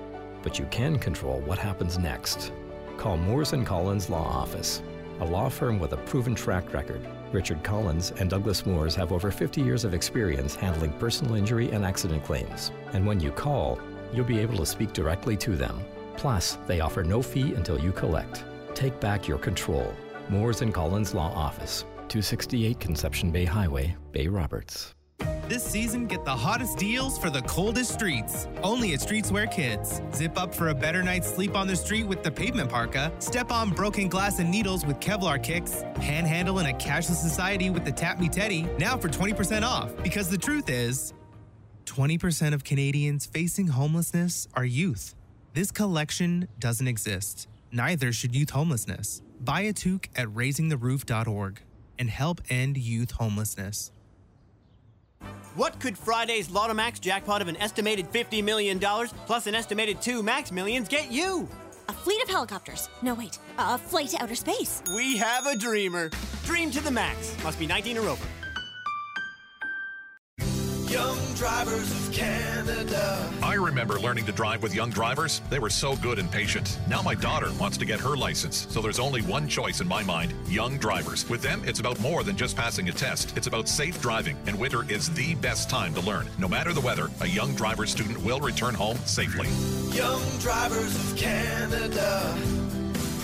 but 0.46 0.60
you 0.60 0.66
can 0.66 0.96
control 0.96 1.40
what 1.40 1.58
happens 1.58 1.98
next. 1.98 2.52
Call 2.98 3.16
Moores 3.16 3.52
and 3.52 3.66
Collins 3.66 4.08
Law 4.08 4.24
Office, 4.24 4.80
a 5.18 5.24
law 5.24 5.48
firm 5.48 5.80
with 5.80 5.92
a 5.92 5.96
proven 5.96 6.36
track 6.36 6.72
record. 6.72 7.04
Richard 7.32 7.64
Collins 7.64 8.12
and 8.20 8.30
Douglas 8.30 8.64
Moores 8.64 8.94
have 8.94 9.10
over 9.10 9.32
50 9.32 9.60
years 9.60 9.84
of 9.84 9.92
experience 9.92 10.54
handling 10.54 10.92
personal 11.00 11.34
injury 11.34 11.72
and 11.72 11.84
accident 11.84 12.22
claims. 12.22 12.70
And 12.92 13.04
when 13.04 13.18
you 13.18 13.32
call, 13.32 13.80
you'll 14.12 14.24
be 14.24 14.38
able 14.38 14.58
to 14.58 14.66
speak 14.66 14.92
directly 14.92 15.36
to 15.38 15.56
them. 15.56 15.80
Plus, 16.16 16.58
they 16.68 16.78
offer 16.78 17.02
no 17.02 17.22
fee 17.22 17.54
until 17.54 17.80
you 17.80 17.90
collect. 17.90 18.44
Take 18.72 19.00
back 19.00 19.26
your 19.26 19.38
control. 19.38 19.92
Moores 20.28 20.62
and 20.62 20.72
Collins 20.72 21.12
Law 21.12 21.34
Office, 21.34 21.80
268 22.06 22.78
Conception 22.78 23.32
Bay 23.32 23.46
Highway, 23.46 23.96
Bay 24.12 24.28
Roberts. 24.28 24.95
This 25.48 25.62
season, 25.62 26.08
get 26.08 26.24
the 26.24 26.34
hottest 26.34 26.76
deals 26.76 27.16
for 27.18 27.30
the 27.30 27.40
coldest 27.42 27.92
streets. 27.92 28.48
Only 28.64 28.94
at 28.94 29.00
Streetswear 29.00 29.48
Kids. 29.48 30.02
Zip 30.12 30.36
up 30.36 30.52
for 30.52 30.70
a 30.70 30.74
better 30.74 31.04
night's 31.04 31.32
sleep 31.32 31.54
on 31.54 31.68
the 31.68 31.76
street 31.76 32.04
with 32.04 32.24
the 32.24 32.32
pavement 32.32 32.68
parka. 32.68 33.12
Step 33.20 33.52
on 33.52 33.70
broken 33.70 34.08
glass 34.08 34.40
and 34.40 34.50
needles 34.50 34.84
with 34.84 34.98
Kevlar 34.98 35.40
kicks. 35.40 35.84
Panhandle 35.94 36.58
in 36.58 36.66
a 36.66 36.72
cashless 36.72 37.22
society 37.22 37.70
with 37.70 37.84
the 37.84 37.92
Tap 37.92 38.18
Me 38.18 38.28
Teddy. 38.28 38.62
Now 38.76 38.96
for 38.96 39.08
20% 39.08 39.62
off. 39.62 39.96
Because 40.02 40.28
the 40.28 40.36
truth 40.36 40.68
is, 40.68 41.14
20% 41.84 42.52
of 42.52 42.64
Canadians 42.64 43.24
facing 43.24 43.68
homelessness 43.68 44.48
are 44.54 44.64
youth. 44.64 45.14
This 45.54 45.70
collection 45.70 46.48
doesn't 46.58 46.88
exist. 46.88 47.46
Neither 47.70 48.12
should 48.12 48.34
youth 48.34 48.50
homelessness. 48.50 49.22
Buy 49.40 49.60
a 49.60 49.72
toque 49.72 50.08
at 50.16 50.26
raisingtheroof.org 50.26 51.60
and 52.00 52.10
help 52.10 52.40
end 52.50 52.76
youth 52.76 53.12
homelessness. 53.12 53.92
What 55.56 55.80
could 55.80 55.96
Friday's 55.96 56.50
Lotto 56.50 56.74
Max 56.74 56.98
jackpot 56.98 57.40
of 57.40 57.48
an 57.48 57.56
estimated 57.56 58.12
$50 58.12 58.44
million 58.44 58.78
plus 58.78 59.46
an 59.46 59.54
estimated 59.54 60.02
two 60.02 60.22
max 60.22 60.52
millions 60.52 60.86
get 60.86 61.10
you? 61.10 61.48
A 61.88 61.94
fleet 61.94 62.22
of 62.22 62.28
helicopters. 62.28 62.90
No, 63.00 63.14
wait. 63.14 63.38
A 63.56 63.78
flight 63.78 64.08
to 64.08 64.22
outer 64.22 64.34
space. 64.34 64.82
We 64.94 65.16
have 65.16 65.46
a 65.46 65.56
dreamer. 65.56 66.10
Dream 66.44 66.70
to 66.72 66.82
the 66.82 66.90
max. 66.90 67.34
Must 67.42 67.58
be 67.58 67.66
19 67.66 67.96
or 67.96 68.08
over. 68.08 68.26
Young 70.96 71.34
Drivers 71.34 71.92
of 71.92 72.10
Canada. 72.10 73.30
I 73.42 73.52
remember 73.52 74.00
learning 74.00 74.24
to 74.24 74.32
drive 74.32 74.62
with 74.62 74.74
young 74.74 74.88
drivers. 74.88 75.42
They 75.50 75.58
were 75.58 75.68
so 75.68 75.94
good 75.96 76.18
and 76.18 76.32
patient. 76.32 76.78
Now 76.88 77.02
my 77.02 77.14
daughter 77.14 77.50
wants 77.60 77.76
to 77.76 77.84
get 77.84 78.00
her 78.00 78.16
license, 78.16 78.66
so 78.70 78.80
there's 78.80 78.98
only 78.98 79.20
one 79.20 79.46
choice 79.46 79.82
in 79.82 79.86
my 79.86 80.02
mind 80.02 80.32
young 80.48 80.78
drivers. 80.78 81.28
With 81.28 81.42
them, 81.42 81.60
it's 81.66 81.80
about 81.80 82.00
more 82.00 82.24
than 82.24 82.34
just 82.34 82.56
passing 82.56 82.88
a 82.88 82.92
test, 82.92 83.36
it's 83.36 83.46
about 83.46 83.68
safe 83.68 84.00
driving, 84.00 84.38
and 84.46 84.58
winter 84.58 84.90
is 84.90 85.12
the 85.12 85.34
best 85.34 85.68
time 85.68 85.92
to 85.92 86.00
learn. 86.00 86.30
No 86.38 86.48
matter 86.48 86.72
the 86.72 86.80
weather, 86.80 87.10
a 87.20 87.28
young 87.28 87.54
driver 87.54 87.84
student 87.84 88.16
will 88.24 88.40
return 88.40 88.74
home 88.74 88.96
safely. 89.04 89.48
Young 89.94 90.22
Drivers 90.38 90.96
of 90.96 91.18
Canada. 91.18 92.75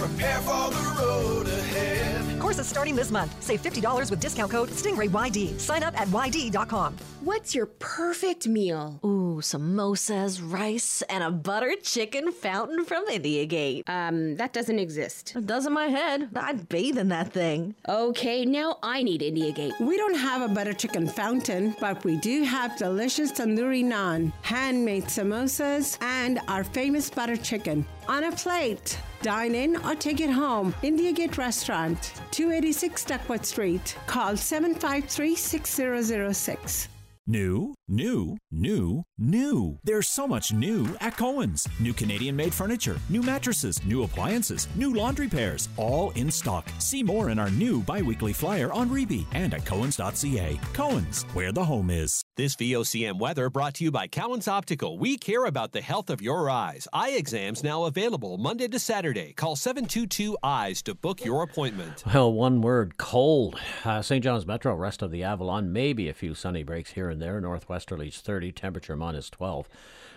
Prepare 0.03 0.39
for 0.41 0.69
the 0.71 0.97
road 0.99 1.47
ahead. 1.47 2.41
Courses 2.41 2.67
starting 2.67 2.97
this 2.97 3.13
month. 3.13 3.41
Save 3.41 3.63
$50 3.63 4.11
with 4.11 4.19
discount 4.19 4.51
code 4.51 4.69
StingrayYD. 4.71 5.61
Sign 5.61 5.85
up 5.85 5.95
at 5.99 6.09
YD.com. 6.09 6.97
What's 7.21 7.55
your 7.55 7.67
perfect 7.67 8.49
meal? 8.49 8.99
Ooh, 9.05 9.39
samosas, 9.41 10.41
rice, 10.43 11.03
and 11.03 11.23
a 11.23 11.31
buttered 11.31 11.85
chicken 11.85 12.33
fountain 12.33 12.85
from 12.85 13.05
India 13.09 13.47
Gate. 13.47 13.85
Um, 13.87 14.35
that 14.39 14.53
doesn't 14.53 14.81
exist. 14.81 15.37
It 15.37 15.47
does 15.47 15.67
in 15.67 15.73
my 15.73 15.87
head. 15.87 16.31
I'd 16.35 16.69
bathe 16.69 16.99
in 16.99 17.07
that 17.11 17.33
thing. 17.33 17.77
Okay, 17.89 18.45
now 18.45 18.79
I 18.83 19.05
need 19.05 19.23
India 19.23 19.53
Gate. 19.53 19.75
We 19.79 19.97
don't 19.97 20.17
have 20.17 20.43
a 20.43 20.53
butter 20.53 20.73
chicken 20.73 21.07
fountain, 21.07 21.77
but 21.81 22.03
we 22.03 22.17
do 22.17 22.43
have 22.43 22.77
delicious 22.77 23.31
tandoori 23.31 23.85
naan, 23.85 24.33
handmade 24.43 25.05
samosas, 25.05 25.97
and 26.03 26.41
our 26.49 26.65
famous 26.65 27.09
butter 27.09 27.37
chicken 27.37 27.87
on 28.09 28.25
a 28.25 28.33
plate. 28.33 28.99
Dine 29.23 29.55
in 29.55 29.77
or 29.87 29.95
take 29.95 30.21
it 30.21 30.31
home. 30.31 30.75
India 30.83 31.13
Gate 31.13 31.39
Restaurant, 31.39 32.13
286 32.33 33.05
Duckworth 33.05 33.45
Street. 33.45 33.97
Call 34.07 34.37
753 34.37 35.37
6006. 35.37 36.89
New, 37.29 37.73
New, 37.95 38.39
new, 38.51 39.05
new. 39.19 39.79
There's 39.85 40.09
so 40.09 40.27
much 40.27 40.51
new 40.51 40.87
at 41.03 41.19
Cohen's. 41.19 41.69
New 41.79 41.93
Canadian 41.93 42.35
made 42.35 42.55
furniture, 42.55 42.99
new 43.11 43.21
mattresses, 43.21 43.85
new 43.85 44.05
appliances, 44.05 44.67
new 44.75 44.95
laundry 44.95 45.29
pairs, 45.29 45.69
all 45.77 46.11
in 46.13 46.31
stock. 46.31 46.71
See 46.79 47.03
more 47.03 47.29
in 47.29 47.39
our 47.39 47.51
new 47.51 47.83
bi 47.83 48.01
weekly 48.01 48.33
flyer 48.33 48.73
on 48.73 48.89
Reebee 48.89 49.27
and 49.33 49.53
at 49.53 49.67
Cohen's.ca. 49.67 50.59
Cohen's, 50.73 51.25
where 51.35 51.53
the 51.53 51.63
home 51.63 51.91
is. 51.91 52.25
This 52.39 52.57
VOCM 52.57 53.19
weather 53.19 53.51
brought 53.51 53.75
to 53.75 53.85
you 53.85 53.91
by 53.91 54.07
Cowan's 54.07 54.49
Optical. 54.49 54.97
We 54.99 55.19
care 55.19 55.45
about 55.45 55.73
the 55.73 55.83
health 55.83 56.09
of 56.09 56.23
your 56.23 56.49
eyes. 56.49 56.89
Eye 56.95 57.11
exams 57.11 57.63
now 57.63 57.85
available 57.85 58.39
Monday 58.39 58.69
to 58.69 58.79
Saturday. 58.79 59.35
Call 59.35 59.55
722 59.55 60.39
Eyes 60.43 60.81
to 60.85 60.95
book 60.95 61.27
your 61.27 61.43
appointment. 61.43 62.05
Well, 62.07 62.33
one 62.33 62.63
word 62.63 62.97
cold. 62.97 63.61
Uh, 63.85 64.01
St. 64.01 64.25
John's 64.25 64.47
Metro, 64.47 64.75
rest 64.75 65.03
of 65.03 65.11
the 65.11 65.25
Avalon, 65.25 65.75
maybe 65.75 66.09
a 66.09 66.15
few 66.15 66.33
sunny 66.35 66.63
breaks 66.63 66.93
here 66.93 67.11
and 67.11 67.21
there. 67.21 67.43
Northwesterlies 67.83 68.21
30, 68.21 68.53
temperature 68.53 68.97
minus 68.97 69.31
12. 69.31 69.69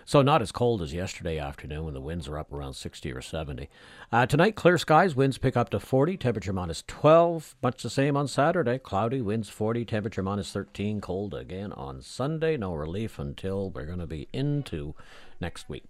So 0.08 0.22
not 0.22 0.44
as 0.44 0.52
cold 0.52 0.84
as 0.84 0.94
yesterday 0.94 1.40
afternoon 1.40 1.86
when 1.86 1.96
the 1.96 2.02
winds 2.02 2.28
are 2.28 2.38
up 2.38 2.54
around 2.54 2.76
60 2.76 3.12
or 3.12 3.22
70. 3.22 3.70
Uh, 4.12 4.28
tonight, 4.28 4.56
clear 4.56 4.78
skies, 4.78 5.16
winds 5.16 5.40
pick 5.40 5.58
up 5.58 5.72
to 5.72 5.80
40, 5.80 6.16
temperature 6.18 6.54
minus 6.54 6.84
12. 6.86 7.56
Much 7.64 7.82
the 7.82 7.90
same 7.90 8.16
on 8.16 8.28
Saturday. 8.28 8.78
Cloudy, 8.78 9.20
winds 9.20 9.50
40, 9.50 9.84
temperature 9.84 10.22
minus 10.22 10.52
13. 10.52 11.02
Cold 11.02 11.34
again 11.34 11.72
on 11.74 12.04
Sunday. 12.04 12.56
No 12.56 12.76
relief 12.76 13.18
until 13.18 13.72
we're 13.72 13.88
going 13.88 13.98
to 13.98 14.06
be 14.06 14.28
into 14.32 14.94
next 15.42 15.68
week. 15.68 15.86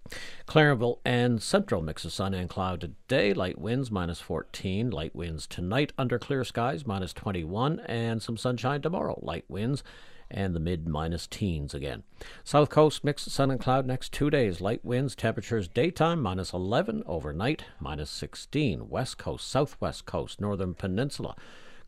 Clarenville 0.48 0.98
and 1.04 1.42
Central 1.42 1.82
mix 1.82 2.06
of 2.06 2.12
sun 2.12 2.32
and 2.32 2.48
cloud 2.48 2.80
today. 2.80 3.34
Light 3.34 3.58
winds 3.58 3.90
minus 3.90 4.20
14. 4.20 4.90
Light 4.90 5.14
winds 5.14 5.46
tonight 5.46 5.92
under 5.98 6.18
clear 6.18 6.42
skies 6.42 6.86
minus 6.86 7.12
21. 7.12 7.80
And 7.80 8.22
some 8.22 8.38
sunshine 8.38 8.80
tomorrow. 8.80 9.18
Light 9.22 9.44
winds 9.46 9.84
and 10.30 10.54
the 10.54 10.60
mid 10.60 10.88
minus 10.88 11.26
teens 11.26 11.74
again. 11.74 12.02
South 12.44 12.68
coast 12.68 13.04
mixed 13.04 13.30
sun 13.30 13.50
and 13.50 13.60
cloud 13.60 13.86
next 13.86 14.12
two 14.12 14.30
days. 14.30 14.60
Light 14.60 14.84
winds, 14.84 15.14
temperatures 15.14 15.68
daytime 15.68 16.20
minus 16.20 16.52
11, 16.52 17.02
overnight 17.06 17.64
minus 17.80 18.10
16. 18.10 18.88
West 18.88 19.18
coast, 19.18 19.48
southwest 19.48 20.06
coast, 20.06 20.40
northern 20.40 20.74
peninsula. 20.74 21.36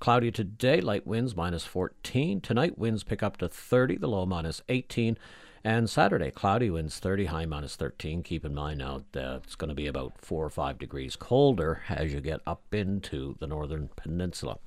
Cloudy 0.01 0.31
today, 0.31 0.81
light 0.81 1.07
winds 1.07 1.35
minus 1.35 1.65
14. 1.65 2.41
Tonight, 2.41 2.79
winds 2.79 3.03
pick 3.03 3.23
up 3.23 3.37
to 3.39 3.49
30, 3.49 3.97
the 3.97 4.07
low 4.07 4.25
minus 4.25 4.63
18. 4.69 5.19
And 5.65 5.91
Saturday, 5.91 6.31
cloudy 6.31 6.71
winds 6.71 6.99
30, 6.99 7.27
high 7.27 7.47
minus 7.47 7.75
13. 7.77 8.23
Keep 8.23 8.45
in 8.45 8.55
mind 8.55 8.79
now 8.79 9.03
that 9.13 9.43
it's 9.45 9.57
going 9.57 9.69
to 9.69 9.75
be 9.75 9.87
about 9.87 10.13
4 10.19 10.45
or 10.45 10.51
5 10.51 10.79
degrees 10.79 11.17
colder 11.17 11.83
as 11.89 12.13
you 12.13 12.21
get 12.21 12.41
up 12.47 12.63
into 12.73 13.37
the 13.41 13.47
northern 13.47 13.91
peninsula. 13.97 14.59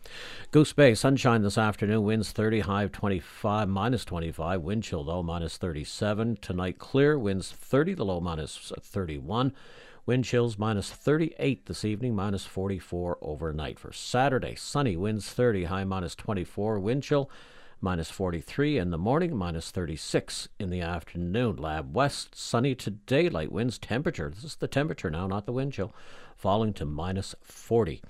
Goose 0.52 0.74
Bay, 0.74 0.94
sunshine 0.94 1.44
this 1.44 1.58
afternoon, 1.58 2.04
winds 2.04 2.32
30, 2.32 2.62
high 2.62 2.84
of 2.84 2.92
25, 2.92 3.70
minus 3.70 4.04
25. 4.04 4.62
Wind 4.62 4.84
chill, 4.84 5.04
though, 5.04 5.24
minus 5.24 5.58
37. 5.58 6.38
Tonight, 6.42 6.78
clear, 6.78 7.18
winds 7.18 7.52
30, 7.52 7.94
the 7.94 8.06
low 8.06 8.20
minus 8.20 8.72
31. 8.82 9.54
Wind 10.06 10.26
chills 10.26 10.58
minus 10.58 10.90
38 10.92 11.68
this 11.68 11.86
evening, 11.86 12.16
minus 12.16 12.46
44 12.46 13.20
overnight. 13.22 13.80
For 13.80 13.94
Saturday, 13.94 14.56
sunny, 14.56 14.98
winds 14.98 15.32
30, 15.32 15.66
high 15.66 15.84
minus 15.84 16.16
24. 16.16 16.80
Wind 16.80 17.04
chill 17.04 17.30
minus 17.82 18.12
43 18.12 18.78
in 18.78 18.92
the 18.92 18.98
morning, 18.98 19.36
minus 19.36 19.72
36 19.72 20.48
in 20.60 20.70
the 20.70 20.82
afternoon. 20.82 21.56
Lab 21.56 21.96
West, 21.96 22.36
sunny 22.36 22.76
to 22.76 22.92
daylight 22.92 23.52
winds. 23.52 23.80
Temperature, 23.80 24.30
this 24.30 24.44
is 24.44 24.56
the 24.56 24.68
temperature 24.68 25.10
now, 25.10 25.26
not 25.26 25.46
the 25.46 25.52
wind 25.52 25.74
chill, 25.74 25.94
falling 26.36 26.74
to 26.74 26.86
minus 26.86 27.34
40. 27.42 28.02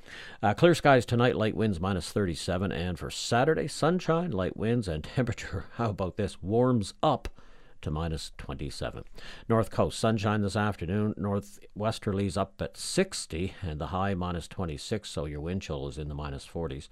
Uh, 0.44 0.54
clear 0.54 0.76
skies 0.76 1.06
tonight, 1.06 1.38
light 1.38 1.56
winds 1.56 1.80
minus 1.80 2.12
37. 2.12 2.72
And 2.72 3.00
for 3.00 3.10
Saturday, 3.10 3.68
sunshine, 3.68 4.32
light 4.32 4.58
winds, 4.58 4.88
and 4.88 5.04
temperature, 5.16 5.66
how 5.76 5.90
about 5.90 6.18
this, 6.18 6.44
warms 6.44 6.94
up 7.02 7.30
to 7.82 7.92
minus 7.92 8.32
27. 8.38 9.04
North 9.50 9.70
Coast, 9.70 10.00
sunshine 10.00 10.42
this 10.42 10.56
afternoon. 10.56 11.14
Northwesterlies 11.18 12.38
up 12.38 12.62
at 12.62 12.78
60 12.78 13.54
and 13.62 13.80
the 13.80 13.88
high 13.88 14.14
minus 14.14 14.48
26, 14.48 15.10
so 15.10 15.26
your 15.26 15.42
wind 15.42 15.62
chill 15.62 15.88
is 15.88 15.98
in 15.98 16.08
the 16.08 16.16
minus 16.16 16.48
40s. 16.48 16.90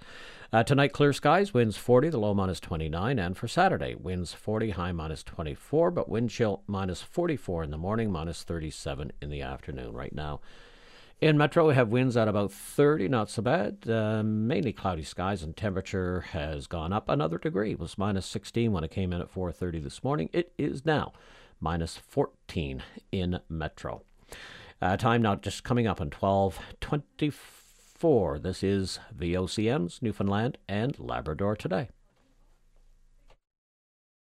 Uh, 0.52 0.64
tonight, 0.64 0.94
clear 0.94 1.14
skies, 1.14 1.54
winds 1.54 1.78
40, 1.78 2.10
the 2.10 2.20
low 2.20 2.34
minus 2.34 2.60
29. 2.60 3.20
And 3.20 3.38
for 3.38 3.48
Saturday, 3.48 3.96
winds 3.96 4.34
40, 4.34 4.72
high 4.72 4.92
minus 4.92 5.24
24, 5.24 5.92
but 5.92 6.10
wind 6.10 6.30
chill 6.30 6.64
minus 6.68 7.02
44 7.02 7.64
in 7.64 7.72
the 7.72 7.78
morning, 7.78 8.12
minus 8.12 8.44
37 8.44 9.12
in 9.22 9.30
the 9.30 9.42
afternoon. 9.42 9.94
Right 9.94 10.14
now, 10.14 10.42
in 11.22 11.38
Metro, 11.38 11.68
we 11.68 11.76
have 11.76 11.90
winds 11.90 12.16
at 12.16 12.30
about 12.30 12.52
30, 12.52 13.10
not 13.10 13.30
so 13.30 13.42
bad. 13.42 13.90
Uh, 13.90 14.24
mainly 14.24 14.72
cloudy 14.72 15.04
skies, 15.04 15.44
and 15.44 15.56
temperature 15.56 16.22
has 16.32 16.66
gone 16.66 16.94
up 16.94 17.10
another 17.10 17.38
degree. 17.38 17.72
It 17.72 17.80
was 17.80 17.98
minus 17.98 18.26
16 18.26 18.72
when 18.72 18.86
it 18.86 18.92
came 18.92 19.12
in 19.12 19.20
at 19.20 19.30
4:30 19.30 19.84
this 19.84 20.02
morning. 20.04 20.30
It 20.32 20.54
is 20.58 20.86
now 20.86 21.12
minus 21.60 21.98
14 21.98 22.84
in 23.12 23.42
Metro. 23.50 24.04
Uh, 24.82 24.96
time 24.96 25.22
now 25.22 25.36
just 25.36 25.66
coming 25.66 25.88
up 25.88 26.00
on 26.00 26.10
12:24. 26.10 28.40
This 28.40 28.64
is 28.64 29.00
VOCM's 29.14 30.02
Newfoundland 30.02 30.58
and 30.70 30.98
Labrador 30.98 31.58
today. 31.58 31.90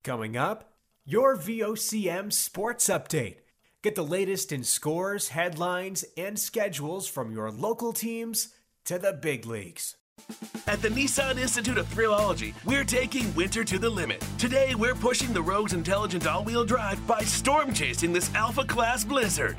Coming 0.06 0.38
up, 0.38 0.72
your 1.04 1.36
VOCM 1.36 2.32
sports 2.32 2.88
update. 2.88 3.40
Get 3.88 3.96
the 3.96 4.04
latest 4.04 4.52
in 4.52 4.66
scores, 4.66 5.30
headlines, 5.30 6.04
and 6.18 6.38
schedules 6.38 7.08
from 7.08 7.32
your 7.32 7.50
local 7.52 7.94
teams 7.94 8.50
to 8.84 9.00
the 9.00 9.14
big 9.14 9.46
leagues. 9.46 9.96
At 10.68 10.82
the 10.82 10.90
Nissan 10.90 11.40
Institute 11.40 11.78
of 11.78 11.88
Thrillology, 11.88 12.54
we're 12.66 12.84
taking 12.84 13.34
winter 13.34 13.64
to 13.64 13.80
the 13.80 13.90
limit. 13.90 14.22
Today, 14.38 14.76
we're 14.76 14.94
pushing 14.94 15.32
the 15.32 15.42
Rogue's 15.42 15.72
intelligent 15.72 16.28
all 16.28 16.44
wheel 16.44 16.66
drive 16.66 17.08
by 17.08 17.22
storm 17.22 17.74
chasing 17.74 18.12
this 18.12 18.30
Alpha 18.36 18.66
Class 18.66 19.06
Blizzard. 19.06 19.56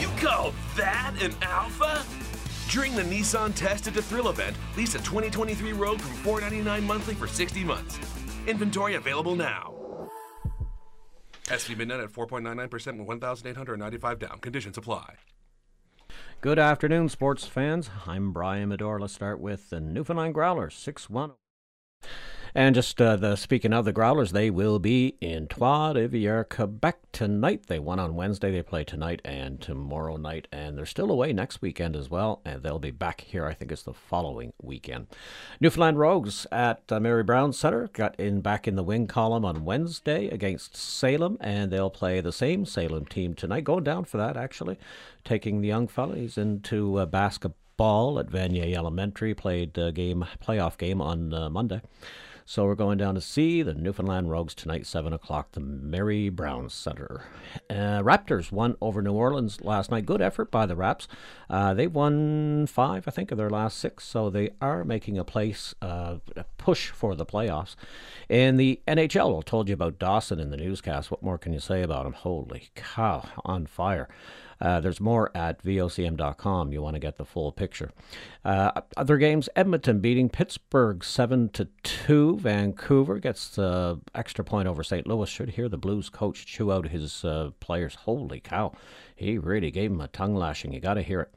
You 0.00 0.08
call 0.16 0.54
that 0.78 1.12
an 1.20 1.34
Alpha? 1.42 2.02
During 2.70 2.96
the 2.96 3.02
Nissan 3.02 3.54
Tested 3.54 3.92
to 3.92 4.00
Thrill 4.00 4.30
event, 4.30 4.56
lease 4.78 4.94
a 4.94 4.98
2023 5.00 5.74
Rogue 5.74 6.00
from 6.00 6.16
499 6.22 6.86
monthly 6.86 7.14
for 7.14 7.26
60 7.26 7.64
months. 7.64 7.98
Inventory 8.46 8.94
available 8.94 9.36
now. 9.36 9.74
SV 11.44 11.76
Midnight 11.76 12.00
at 12.00 12.10
4.99% 12.10 12.98
with 12.98 13.06
1,895 13.06 14.18
down. 14.18 14.38
Conditions 14.38 14.78
apply. 14.78 15.16
Good 16.40 16.58
afternoon, 16.58 17.08
sports 17.08 17.46
fans. 17.46 17.90
I'm 18.06 18.32
Brian 18.32 18.70
Madore. 18.70 19.00
Let's 19.00 19.12
start 19.12 19.40
with 19.40 19.70
the 19.70 19.80
Newfoundland 19.80 20.34
Growlers, 20.34 20.74
6 20.74 21.08
1. 21.08 21.32
And 22.54 22.74
just 22.74 23.00
uh, 23.00 23.16
the 23.16 23.36
speaking 23.36 23.72
of 23.72 23.86
the 23.86 23.94
Growlers, 23.94 24.32
they 24.32 24.50
will 24.50 24.78
be 24.78 25.16
in 25.22 25.46
Trois 25.46 25.94
Rivières, 25.94 26.50
Quebec 26.50 26.98
tonight. 27.10 27.66
They 27.66 27.78
won 27.78 27.98
on 27.98 28.14
Wednesday. 28.14 28.52
They 28.52 28.62
play 28.62 28.84
tonight 28.84 29.22
and 29.24 29.58
tomorrow 29.58 30.18
night, 30.18 30.48
and 30.52 30.76
they're 30.76 30.84
still 30.84 31.10
away 31.10 31.32
next 31.32 31.62
weekend 31.62 31.96
as 31.96 32.10
well. 32.10 32.42
And 32.44 32.62
they'll 32.62 32.78
be 32.78 32.90
back 32.90 33.22
here. 33.22 33.46
I 33.46 33.54
think 33.54 33.72
it's 33.72 33.84
the 33.84 33.94
following 33.94 34.52
weekend. 34.60 35.06
Newfoundland 35.60 35.98
Rogues 35.98 36.46
at 36.52 36.82
uh, 36.92 37.00
Mary 37.00 37.22
Brown 37.22 37.54
Center 37.54 37.88
got 37.94 38.20
in 38.20 38.42
back 38.42 38.68
in 38.68 38.76
the 38.76 38.82
wing 38.82 39.06
column 39.06 39.46
on 39.46 39.64
Wednesday 39.64 40.28
against 40.28 40.76
Salem, 40.76 41.38
and 41.40 41.72
they'll 41.72 41.88
play 41.88 42.20
the 42.20 42.32
same 42.32 42.66
Salem 42.66 43.06
team 43.06 43.32
tonight. 43.32 43.64
Going 43.64 43.84
down 43.84 44.04
for 44.04 44.18
that 44.18 44.36
actually, 44.36 44.78
taking 45.24 45.62
the 45.62 45.68
young 45.68 45.88
fellas 45.88 46.36
into 46.36 46.98
uh, 46.98 47.06
basketball 47.06 48.18
at 48.18 48.26
Vanier 48.26 48.76
Elementary. 48.76 49.32
Played 49.32 49.78
a 49.78 49.90
game 49.90 50.26
playoff 50.46 50.76
game 50.76 51.00
on 51.00 51.32
uh, 51.32 51.48
Monday. 51.48 51.80
So 52.44 52.64
we're 52.64 52.74
going 52.74 52.98
down 52.98 53.14
to 53.14 53.20
see 53.20 53.62
the 53.62 53.74
Newfoundland 53.74 54.30
Rogues 54.30 54.54
tonight, 54.54 54.86
7 54.86 55.12
o'clock, 55.12 55.52
the 55.52 55.60
Mary 55.60 56.28
Brown 56.28 56.68
Center. 56.68 57.24
Uh, 57.70 58.02
Raptors 58.02 58.50
won 58.50 58.76
over 58.80 59.00
New 59.00 59.12
Orleans 59.12 59.60
last 59.62 59.90
night. 59.90 60.06
Good 60.06 60.20
effort 60.20 60.50
by 60.50 60.66
the 60.66 60.74
Raps. 60.74 61.06
Uh, 61.48 61.72
they 61.74 61.86
won 61.86 62.66
five, 62.66 63.06
I 63.06 63.10
think, 63.10 63.30
of 63.30 63.38
their 63.38 63.50
last 63.50 63.78
six, 63.78 64.04
so 64.04 64.28
they 64.28 64.50
are 64.60 64.84
making 64.84 65.18
a 65.18 65.24
place, 65.24 65.74
uh, 65.82 66.16
a 66.36 66.44
push 66.58 66.90
for 66.90 67.14
the 67.14 67.26
playoffs. 67.26 67.76
In 68.28 68.56
the 68.56 68.80
NHL, 68.88 69.38
I 69.38 69.42
told 69.42 69.68
you 69.68 69.74
about 69.74 69.98
Dawson 69.98 70.40
in 70.40 70.50
the 70.50 70.56
newscast. 70.56 71.10
What 71.10 71.22
more 71.22 71.38
can 71.38 71.52
you 71.52 71.60
say 71.60 71.82
about 71.82 72.06
him? 72.06 72.12
Holy 72.12 72.70
cow, 72.74 73.28
on 73.44 73.66
fire. 73.66 74.08
Uh, 74.62 74.80
there's 74.80 75.00
more 75.00 75.30
at 75.36 75.62
vocm.com. 75.64 76.72
You 76.72 76.80
want 76.80 76.94
to 76.94 77.00
get 77.00 77.16
the 77.16 77.24
full 77.24 77.50
picture. 77.50 77.90
Uh, 78.44 78.80
other 78.96 79.18
games: 79.18 79.48
Edmonton 79.56 79.98
beating 79.98 80.28
Pittsburgh 80.28 81.02
seven 81.02 81.48
to 81.50 81.66
two. 81.82 82.38
Vancouver 82.38 83.18
gets 83.18 83.48
the 83.48 84.00
extra 84.14 84.44
point 84.44 84.68
over 84.68 84.84
St. 84.84 85.06
Louis. 85.06 85.28
Should 85.28 85.50
hear 85.50 85.68
the 85.68 85.76
Blues 85.76 86.08
coach 86.08 86.46
chew 86.46 86.70
out 86.70 86.88
his 86.88 87.24
uh, 87.24 87.50
players. 87.58 87.96
Holy 87.96 88.38
cow! 88.38 88.72
He 89.16 89.36
really 89.36 89.72
gave 89.72 89.90
him 89.90 90.00
a 90.00 90.08
tongue 90.08 90.36
lashing. 90.36 90.72
You 90.72 90.80
got 90.80 90.94
to 90.94 91.02
hear 91.02 91.22
it. 91.22 91.34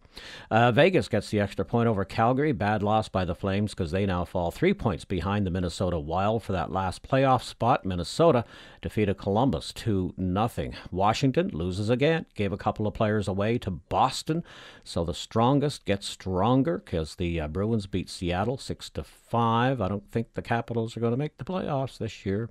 Uh, 0.51 0.71
Vegas 0.71 1.07
gets 1.07 1.29
the 1.29 1.39
extra 1.39 1.65
point 1.65 1.87
over 1.87 2.05
Calgary. 2.05 2.51
Bad 2.51 2.83
loss 2.83 3.09
by 3.09 3.25
the 3.25 3.35
Flames 3.35 3.71
because 3.71 3.91
they 3.91 4.05
now 4.05 4.25
fall 4.25 4.51
three 4.51 4.73
points 4.73 5.05
behind 5.05 5.45
the 5.45 5.51
Minnesota 5.51 5.99
Wild 5.99 6.43
for 6.43 6.51
that 6.51 6.71
last 6.71 7.03
playoff 7.03 7.43
spot. 7.43 7.85
Minnesota 7.85 8.45
defeated 8.81 9.17
Columbus 9.17 9.73
2 9.73 10.13
nothing. 10.17 10.75
Washington 10.91 11.49
loses 11.49 11.89
again, 11.89 12.25
gave 12.35 12.51
a 12.51 12.57
couple 12.57 12.85
of 12.85 12.93
players 12.93 13.27
away 13.27 13.57
to 13.57 13.71
Boston. 13.71 14.43
So 14.83 15.03
the 15.03 15.13
strongest 15.13 15.85
gets 15.85 16.07
stronger 16.07 16.77
because 16.77 17.15
the 17.15 17.41
uh, 17.41 17.47
Bruins 17.47 17.87
beat 17.87 18.09
Seattle 18.09 18.57
6 18.57 18.89
to 18.91 19.03
5. 19.03 19.81
I 19.81 19.87
don't 19.87 20.11
think 20.11 20.33
the 20.33 20.41
Capitals 20.41 20.95
are 20.95 20.99
going 20.99 21.13
to 21.13 21.17
make 21.17 21.37
the 21.37 21.43
playoffs 21.43 21.97
this 21.97 22.25
year. 22.25 22.49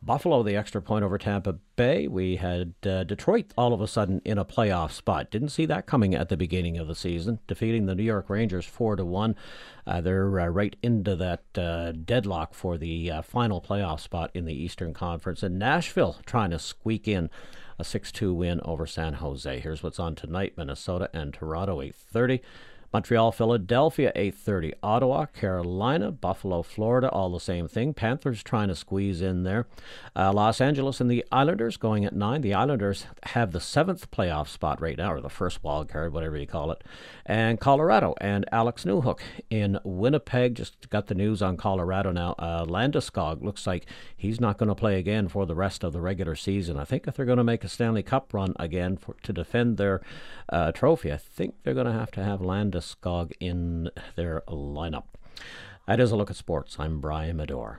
Buffalo, 0.00 0.42
the 0.42 0.56
extra 0.56 0.80
point 0.80 1.04
over 1.04 1.18
Tampa 1.18 1.54
Bay. 1.76 2.06
We 2.06 2.36
had 2.36 2.74
uh, 2.86 3.04
Detroit 3.04 3.52
all 3.56 3.72
of 3.72 3.80
a 3.80 3.88
sudden 3.88 4.22
in 4.24 4.38
a 4.38 4.44
playoff 4.44 4.92
spot. 4.92 5.30
Didn't 5.30 5.48
see 5.48 5.66
that 5.66 5.86
coming 5.86 6.14
at 6.14 6.28
the 6.28 6.36
beginning 6.36 6.78
of 6.78 6.86
the 6.86 6.94
season, 7.02 7.40
defeating 7.46 7.86
the 7.86 7.94
New 7.94 8.02
York 8.02 8.30
Rangers 8.30 8.64
4 8.64 8.96
to 8.96 9.04
1. 9.04 9.36
Uh, 9.86 10.00
they're 10.00 10.40
uh, 10.40 10.46
right 10.46 10.76
into 10.82 11.16
that 11.16 11.42
uh, 11.58 11.92
deadlock 11.92 12.54
for 12.54 12.78
the 12.78 13.10
final 13.22 13.60
playoff 13.60 14.00
spot 14.00 14.30
in 14.32 14.44
the 14.44 14.54
Eastern 14.54 14.94
Conference. 14.94 15.42
And 15.42 15.58
Nashville 15.58 16.18
trying 16.24 16.50
to 16.50 16.58
squeak 16.58 17.06
in 17.06 17.28
a 17.78 17.82
6-2 17.82 18.34
win 18.34 18.60
over 18.64 18.86
San 18.86 19.14
Jose. 19.14 19.60
Here's 19.60 19.82
what's 19.82 19.98
on 19.98 20.14
tonight: 20.14 20.54
Minnesota 20.56 21.10
and 21.12 21.34
Toronto 21.34 21.80
8:30. 21.80 22.40
Montreal, 22.92 23.32
Philadelphia, 23.32 24.12
8:30. 24.14 24.74
Ottawa, 24.82 25.24
Carolina, 25.26 26.12
Buffalo, 26.12 26.62
Florida, 26.62 27.08
all 27.08 27.30
the 27.30 27.40
same 27.40 27.66
thing. 27.66 27.94
Panthers 27.94 28.42
trying 28.42 28.68
to 28.68 28.74
squeeze 28.74 29.22
in 29.22 29.44
there. 29.44 29.66
Uh, 30.14 30.30
Los 30.30 30.60
Angeles 30.60 31.00
and 31.00 31.10
the 31.10 31.24
Islanders 31.32 31.78
going 31.78 32.04
at 32.04 32.14
nine. 32.14 32.42
The 32.42 32.52
Islanders 32.52 33.06
have 33.24 33.52
the 33.52 33.60
seventh 33.60 34.10
playoff 34.10 34.48
spot 34.48 34.78
right 34.80 34.98
now, 34.98 35.14
or 35.14 35.22
the 35.22 35.30
first 35.30 35.64
wild 35.64 35.88
card, 35.88 36.12
whatever 36.12 36.36
you 36.36 36.46
call 36.46 36.70
it. 36.70 36.84
And 37.24 37.58
Colorado 37.58 38.14
and 38.20 38.44
Alex 38.52 38.84
Newhook 38.84 39.20
in 39.48 39.78
Winnipeg. 39.84 40.54
Just 40.54 40.90
got 40.90 41.06
the 41.06 41.14
news 41.14 41.40
on 41.40 41.56
Colorado 41.56 42.12
now. 42.12 42.34
Uh, 42.38 42.66
Landeskog 42.66 43.42
looks 43.42 43.66
like 43.66 43.86
he's 44.14 44.38
not 44.38 44.58
going 44.58 44.68
to 44.68 44.74
play 44.74 44.98
again 44.98 45.28
for 45.28 45.46
the 45.46 45.54
rest 45.54 45.82
of 45.82 45.94
the 45.94 46.00
regular 46.02 46.34
season. 46.34 46.76
I 46.76 46.84
think 46.84 47.06
if 47.06 47.16
they're 47.16 47.24
going 47.24 47.38
to 47.38 47.44
make 47.44 47.64
a 47.64 47.68
Stanley 47.68 48.02
Cup 48.02 48.34
run 48.34 48.54
again 48.58 48.98
for, 48.98 49.14
to 49.22 49.32
defend 49.32 49.78
their 49.78 50.02
uh, 50.50 50.72
trophy, 50.72 51.10
I 51.10 51.16
think 51.16 51.54
they're 51.62 51.72
going 51.72 51.86
to 51.86 51.92
have 51.92 52.10
to 52.12 52.22
have 52.22 52.40
Landeskog 52.40 52.81
Skog 52.82 53.32
in 53.40 53.90
their 54.16 54.42
lineup. 54.48 55.04
That 55.86 56.00
is 56.00 56.12
a 56.12 56.16
look 56.16 56.30
at 56.30 56.36
sports. 56.36 56.76
I'm 56.78 57.00
Brian 57.00 57.38
Madore. 57.38 57.78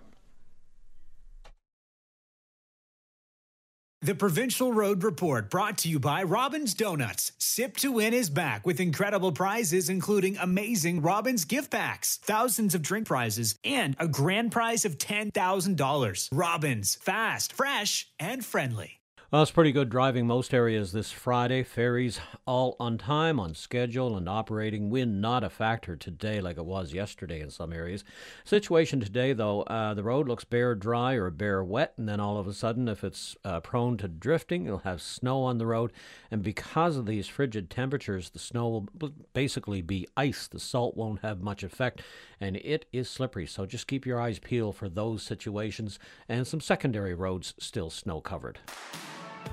The 4.01 4.15
Provincial 4.15 4.73
Road 4.73 5.01
Report 5.01 5.49
brought 5.49 5.77
to 5.77 5.87
you 5.87 5.97
by 5.97 6.23
Robin's 6.23 6.73
Donuts. 6.73 7.31
Sip 7.37 7.77
to 7.77 7.89
Win 7.89 8.13
is 8.13 8.29
back 8.29 8.65
with 8.65 8.81
incredible 8.81 9.31
prizes, 9.31 9.87
including 9.87 10.35
amazing 10.35 11.01
Robin's 11.01 11.45
gift 11.45 11.71
packs, 11.71 12.17
thousands 12.17 12.75
of 12.75 12.81
drink 12.81 13.07
prizes, 13.07 13.57
and 13.63 13.95
a 13.99 14.09
grand 14.09 14.51
prize 14.51 14.83
of 14.83 14.97
$10,000. 14.97 16.29
Robin's, 16.33 16.95
fast, 16.95 17.53
fresh, 17.53 18.11
and 18.19 18.43
friendly. 18.43 18.99
Well, 19.33 19.41
it's 19.41 19.49
pretty 19.49 19.71
good 19.71 19.89
driving 19.89 20.27
most 20.27 20.53
areas 20.53 20.91
this 20.91 21.11
Friday. 21.11 21.63
Ferries 21.63 22.19
all 22.45 22.75
on 22.79 22.99
time, 22.99 23.39
on 23.39 23.55
schedule, 23.55 24.15
and 24.15 24.29
operating. 24.29 24.91
Wind 24.91 25.21
not 25.21 25.43
a 25.43 25.49
factor 25.49 25.95
today 25.95 26.39
like 26.39 26.57
it 26.57 26.65
was 26.65 26.93
yesterday 26.93 27.41
in 27.41 27.49
some 27.49 27.73
areas. 27.73 28.03
Situation 28.43 28.99
today, 28.99 29.33
though, 29.33 29.63
uh, 29.63 29.95
the 29.95 30.03
road 30.03 30.27
looks 30.27 30.43
bare 30.43 30.75
dry 30.75 31.15
or 31.15 31.31
bare 31.31 31.63
wet, 31.63 31.95
and 31.97 32.07
then 32.07 32.19
all 32.19 32.37
of 32.37 32.45
a 32.45 32.53
sudden, 32.53 32.87
if 32.87 33.03
it's 33.03 33.35
uh, 33.43 33.59
prone 33.59 33.97
to 33.97 34.07
drifting, 34.07 34.65
you'll 34.65 34.77
have 34.77 35.01
snow 35.01 35.41
on 35.41 35.57
the 35.57 35.65
road. 35.65 35.91
And 36.29 36.43
because 36.43 36.95
of 36.95 37.07
these 37.07 37.27
frigid 37.27 37.71
temperatures, 37.71 38.29
the 38.29 38.37
snow 38.37 38.87
will 38.99 39.13
basically 39.33 39.81
be 39.81 40.07
ice. 40.15 40.45
The 40.45 40.59
salt 40.59 40.95
won't 40.95 41.21
have 41.21 41.41
much 41.41 41.63
effect, 41.63 42.03
and 42.39 42.57
it 42.57 42.85
is 42.93 43.09
slippery. 43.09 43.47
So 43.47 43.65
just 43.65 43.87
keep 43.87 44.05
your 44.05 44.21
eyes 44.21 44.37
peeled 44.37 44.75
for 44.75 44.89
those 44.89 45.23
situations 45.23 45.97
and 46.29 46.45
some 46.45 46.61
secondary 46.61 47.15
roads 47.15 47.55
still 47.57 47.89
snow 47.89 48.21
covered. 48.21 48.59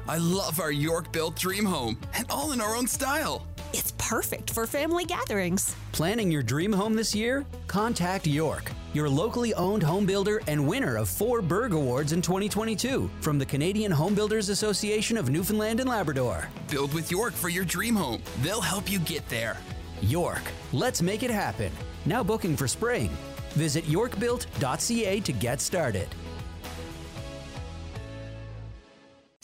I 0.09 0.19
love 0.19 0.61
our 0.61 0.73
York 0.73 1.13
built 1.13 1.37
dream 1.37 1.65
home 1.65 1.99
and 2.15 2.27
all 2.31 2.53
in 2.53 2.61
our 2.61 2.75
own 2.75 2.87
style. 2.87 3.47
It's 3.73 3.93
perfect 3.99 4.51
for 4.51 4.67
family 4.67 5.05
gatherings. 5.05 5.77
Planning 5.93 6.31
your 6.31 6.43
dream 6.43 6.73
home 6.73 6.95
this 6.95 7.15
year? 7.15 7.47
Contact 7.69 8.27
York, 8.27 8.73
your 8.93 9.09
locally 9.09 9.55
owned 9.55 9.83
home 9.83 10.07
builder 10.07 10.41
and 10.49 10.67
winner 10.67 10.97
of 10.97 11.09
four 11.09 11.41
Berg 11.41 11.73
Awards 11.73 12.13
in 12.13 12.21
2022 12.21 13.09
from 13.21 13.39
the 13.39 13.47
Canadian 13.47 13.93
Home 13.93 14.15
Builders 14.15 14.49
Association 14.49 15.17
of 15.17 15.31
Newfoundland 15.31 15.79
and 15.79 15.89
Labrador. 15.89 16.49
Build 16.69 16.93
with 16.93 17.11
York 17.11 17.33
for 17.33 17.49
your 17.49 17.65
dream 17.65 17.95
home. 17.95 18.23
They'll 18.43 18.61
help 18.61 18.91
you 18.91 18.99
get 19.01 19.29
there. 19.29 19.57
York, 20.03 20.43
let's 20.73 21.01
make 21.03 21.23
it 21.23 21.31
happen. 21.31 21.71
Now 22.07 22.25
booking 22.25 22.57
for 22.57 22.67
spring. 22.67 23.11
Visit 23.51 23.85
yorkbuilt.ca 23.85 25.21
to 25.21 25.33
get 25.33 25.61
started. 25.61 26.09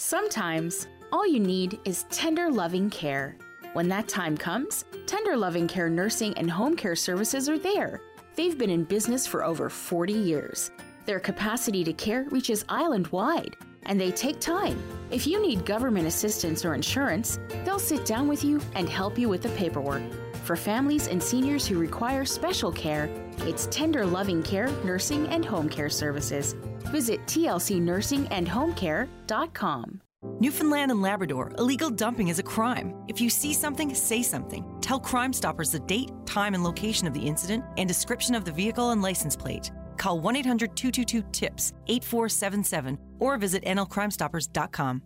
Sometimes, 0.09 0.87
all 1.11 1.27
you 1.27 1.41
need 1.41 1.81
is 1.85 2.05
tender, 2.11 2.49
loving 2.49 2.91
care. 2.91 3.37
When 3.73 3.89
that 3.89 4.07
time 4.07 4.37
comes, 4.37 4.85
Tender 5.05 5.37
Loving 5.37 5.67
Care 5.67 5.91
Nursing 5.91 6.33
and 6.39 6.49
Home 6.49 6.77
Care 6.77 6.95
Services 6.95 7.49
are 7.49 7.59
there. 7.59 8.01
They've 8.37 8.57
been 8.57 8.71
in 8.71 8.85
business 8.85 9.27
for 9.27 9.45
over 9.45 9.69
40 9.69 10.13
years. 10.13 10.71
Their 11.07 11.19
capacity 11.19 11.83
to 11.83 11.93
care 11.93 12.23
reaches 12.31 12.65
island 12.69 13.09
wide, 13.09 13.57
and 13.87 14.01
they 14.01 14.13
take 14.13 14.39
time. 14.39 14.81
If 15.11 15.27
you 15.27 15.43
need 15.43 15.67
government 15.67 16.07
assistance 16.07 16.65
or 16.65 16.77
insurance, 16.77 17.41
they'll 17.65 17.81
sit 17.81 18.07
down 18.07 18.29
with 18.29 18.45
you 18.45 18.61
and 18.77 18.89
help 18.89 19.19
you 19.19 19.29
with 19.29 19.43
the 19.43 19.49
paperwork. 19.57 20.05
For 20.45 20.55
families 20.55 21.09
and 21.09 21.21
seniors 21.21 21.67
who 21.67 21.81
require 21.81 22.25
special 22.25 22.71
care, 22.71 23.11
it's 23.39 23.67
Tender 23.73 24.07
Loving 24.07 24.45
Care 24.45 24.69
Nursing 24.85 25.27
and 25.27 25.45
Home 25.45 25.69
Care 25.69 25.91
Services. 25.91 26.55
Visit 26.91 27.21
tlcnursingandhomecare.com. 27.27 30.01
Newfoundland 30.41 30.91
and 30.91 31.03
Labrador, 31.03 31.53
illegal 31.59 31.91
dumping 31.91 32.29
is 32.29 32.39
a 32.39 32.43
crime. 32.43 32.95
If 33.09 33.21
you 33.21 33.31
see 33.31 33.53
something, 33.53 33.95
say 33.95 34.23
something. 34.23 34.65
Tell 34.81 34.99
Crime 34.99 35.33
Stoppers 35.33 35.71
the 35.71 35.81
date, 35.81 36.11
time, 36.27 36.55
and 36.55 36.65
location 36.65 37.07
of 37.07 37.15
the 37.15 37.21
incident 37.21 37.65
and 37.77 37.89
description 37.89 38.35
of 38.35 38.45
the 38.45 38.53
vehicle 38.53 38.91
and 38.91 39.03
license 39.03 39.37
plate. 39.37 39.71
Call 39.97 40.21
1 40.21 40.37
800 40.37 40.77
222 40.77 41.23
TIPS 41.33 41.73
8477 41.87 42.99
or 43.19 43.39
visit 43.39 43.65
nlcrimestoppers.com. 43.65 45.03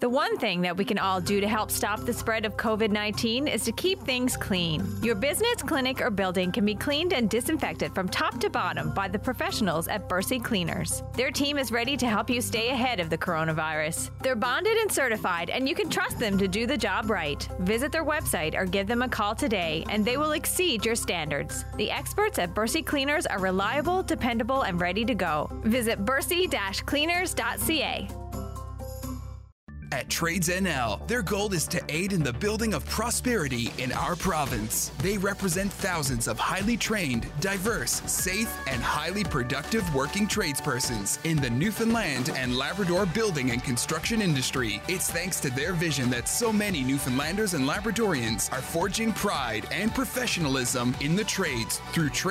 The 0.00 0.08
one 0.08 0.38
thing 0.38 0.62
that 0.62 0.78
we 0.78 0.86
can 0.86 0.96
all 0.96 1.20
do 1.20 1.42
to 1.42 1.46
help 1.46 1.70
stop 1.70 2.00
the 2.00 2.12
spread 2.14 2.46
of 2.46 2.56
COVID 2.56 2.90
19 2.90 3.46
is 3.46 3.64
to 3.64 3.72
keep 3.72 4.00
things 4.00 4.34
clean. 4.34 4.82
Your 5.02 5.14
business, 5.14 5.56
clinic, 5.56 6.00
or 6.00 6.08
building 6.08 6.50
can 6.50 6.64
be 6.64 6.74
cleaned 6.74 7.12
and 7.12 7.28
disinfected 7.28 7.94
from 7.94 8.08
top 8.08 8.40
to 8.40 8.48
bottom 8.48 8.94
by 8.94 9.08
the 9.08 9.18
professionals 9.18 9.88
at 9.88 10.08
Bercy 10.08 10.40
Cleaners. 10.40 11.02
Their 11.16 11.30
team 11.30 11.58
is 11.58 11.70
ready 11.70 11.98
to 11.98 12.06
help 12.06 12.30
you 12.30 12.40
stay 12.40 12.70
ahead 12.70 12.98
of 12.98 13.10
the 13.10 13.18
coronavirus. 13.18 14.08
They're 14.22 14.36
bonded 14.36 14.78
and 14.78 14.90
certified, 14.90 15.50
and 15.50 15.68
you 15.68 15.74
can 15.74 15.90
trust 15.90 16.18
them 16.18 16.38
to 16.38 16.48
do 16.48 16.66
the 16.66 16.78
job 16.78 17.10
right. 17.10 17.46
Visit 17.58 17.92
their 17.92 18.04
website 18.04 18.54
or 18.54 18.64
give 18.64 18.86
them 18.86 19.02
a 19.02 19.08
call 19.08 19.34
today, 19.34 19.84
and 19.90 20.02
they 20.02 20.16
will 20.16 20.32
exceed 20.32 20.82
your 20.82 20.94
standards. 20.94 21.66
The 21.76 21.90
experts 21.90 22.38
at 22.38 22.54
Bercy 22.54 22.82
Cleaners 22.82 23.26
are 23.26 23.38
reliable, 23.38 24.02
dependable, 24.02 24.62
and 24.62 24.80
ready 24.80 25.04
to 25.04 25.14
go. 25.14 25.50
Visit 25.62 26.06
bercy 26.06 26.48
cleaners.ca. 26.48 28.08
At 29.92 30.08
Trades 30.08 30.48
NL, 30.48 31.04
their 31.08 31.22
goal 31.22 31.52
is 31.52 31.66
to 31.66 31.82
aid 31.88 32.12
in 32.12 32.22
the 32.22 32.32
building 32.32 32.74
of 32.74 32.86
prosperity 32.86 33.72
in 33.76 33.90
our 33.90 34.14
province. 34.14 34.92
They 35.02 35.18
represent 35.18 35.72
thousands 35.72 36.28
of 36.28 36.38
highly 36.38 36.76
trained, 36.76 37.26
diverse, 37.40 38.00
safe, 38.06 38.56
and 38.68 38.80
highly 38.80 39.24
productive 39.24 39.92
working 39.92 40.28
tradespersons 40.28 41.18
in 41.24 41.38
the 41.38 41.50
Newfoundland 41.50 42.30
and 42.36 42.56
Labrador 42.56 43.04
building 43.04 43.50
and 43.50 43.64
construction 43.64 44.22
industry. 44.22 44.80
It's 44.86 45.10
thanks 45.10 45.40
to 45.40 45.50
their 45.50 45.72
vision 45.72 46.08
that 46.10 46.28
so 46.28 46.52
many 46.52 46.84
Newfoundlanders 46.84 47.54
and 47.54 47.68
Labradorians 47.68 48.52
are 48.52 48.62
forging 48.62 49.12
pride 49.12 49.66
and 49.72 49.92
professionalism 49.92 50.94
in 51.00 51.16
the 51.16 51.24
trades 51.24 51.80
through 51.90 52.10
training 52.10 52.30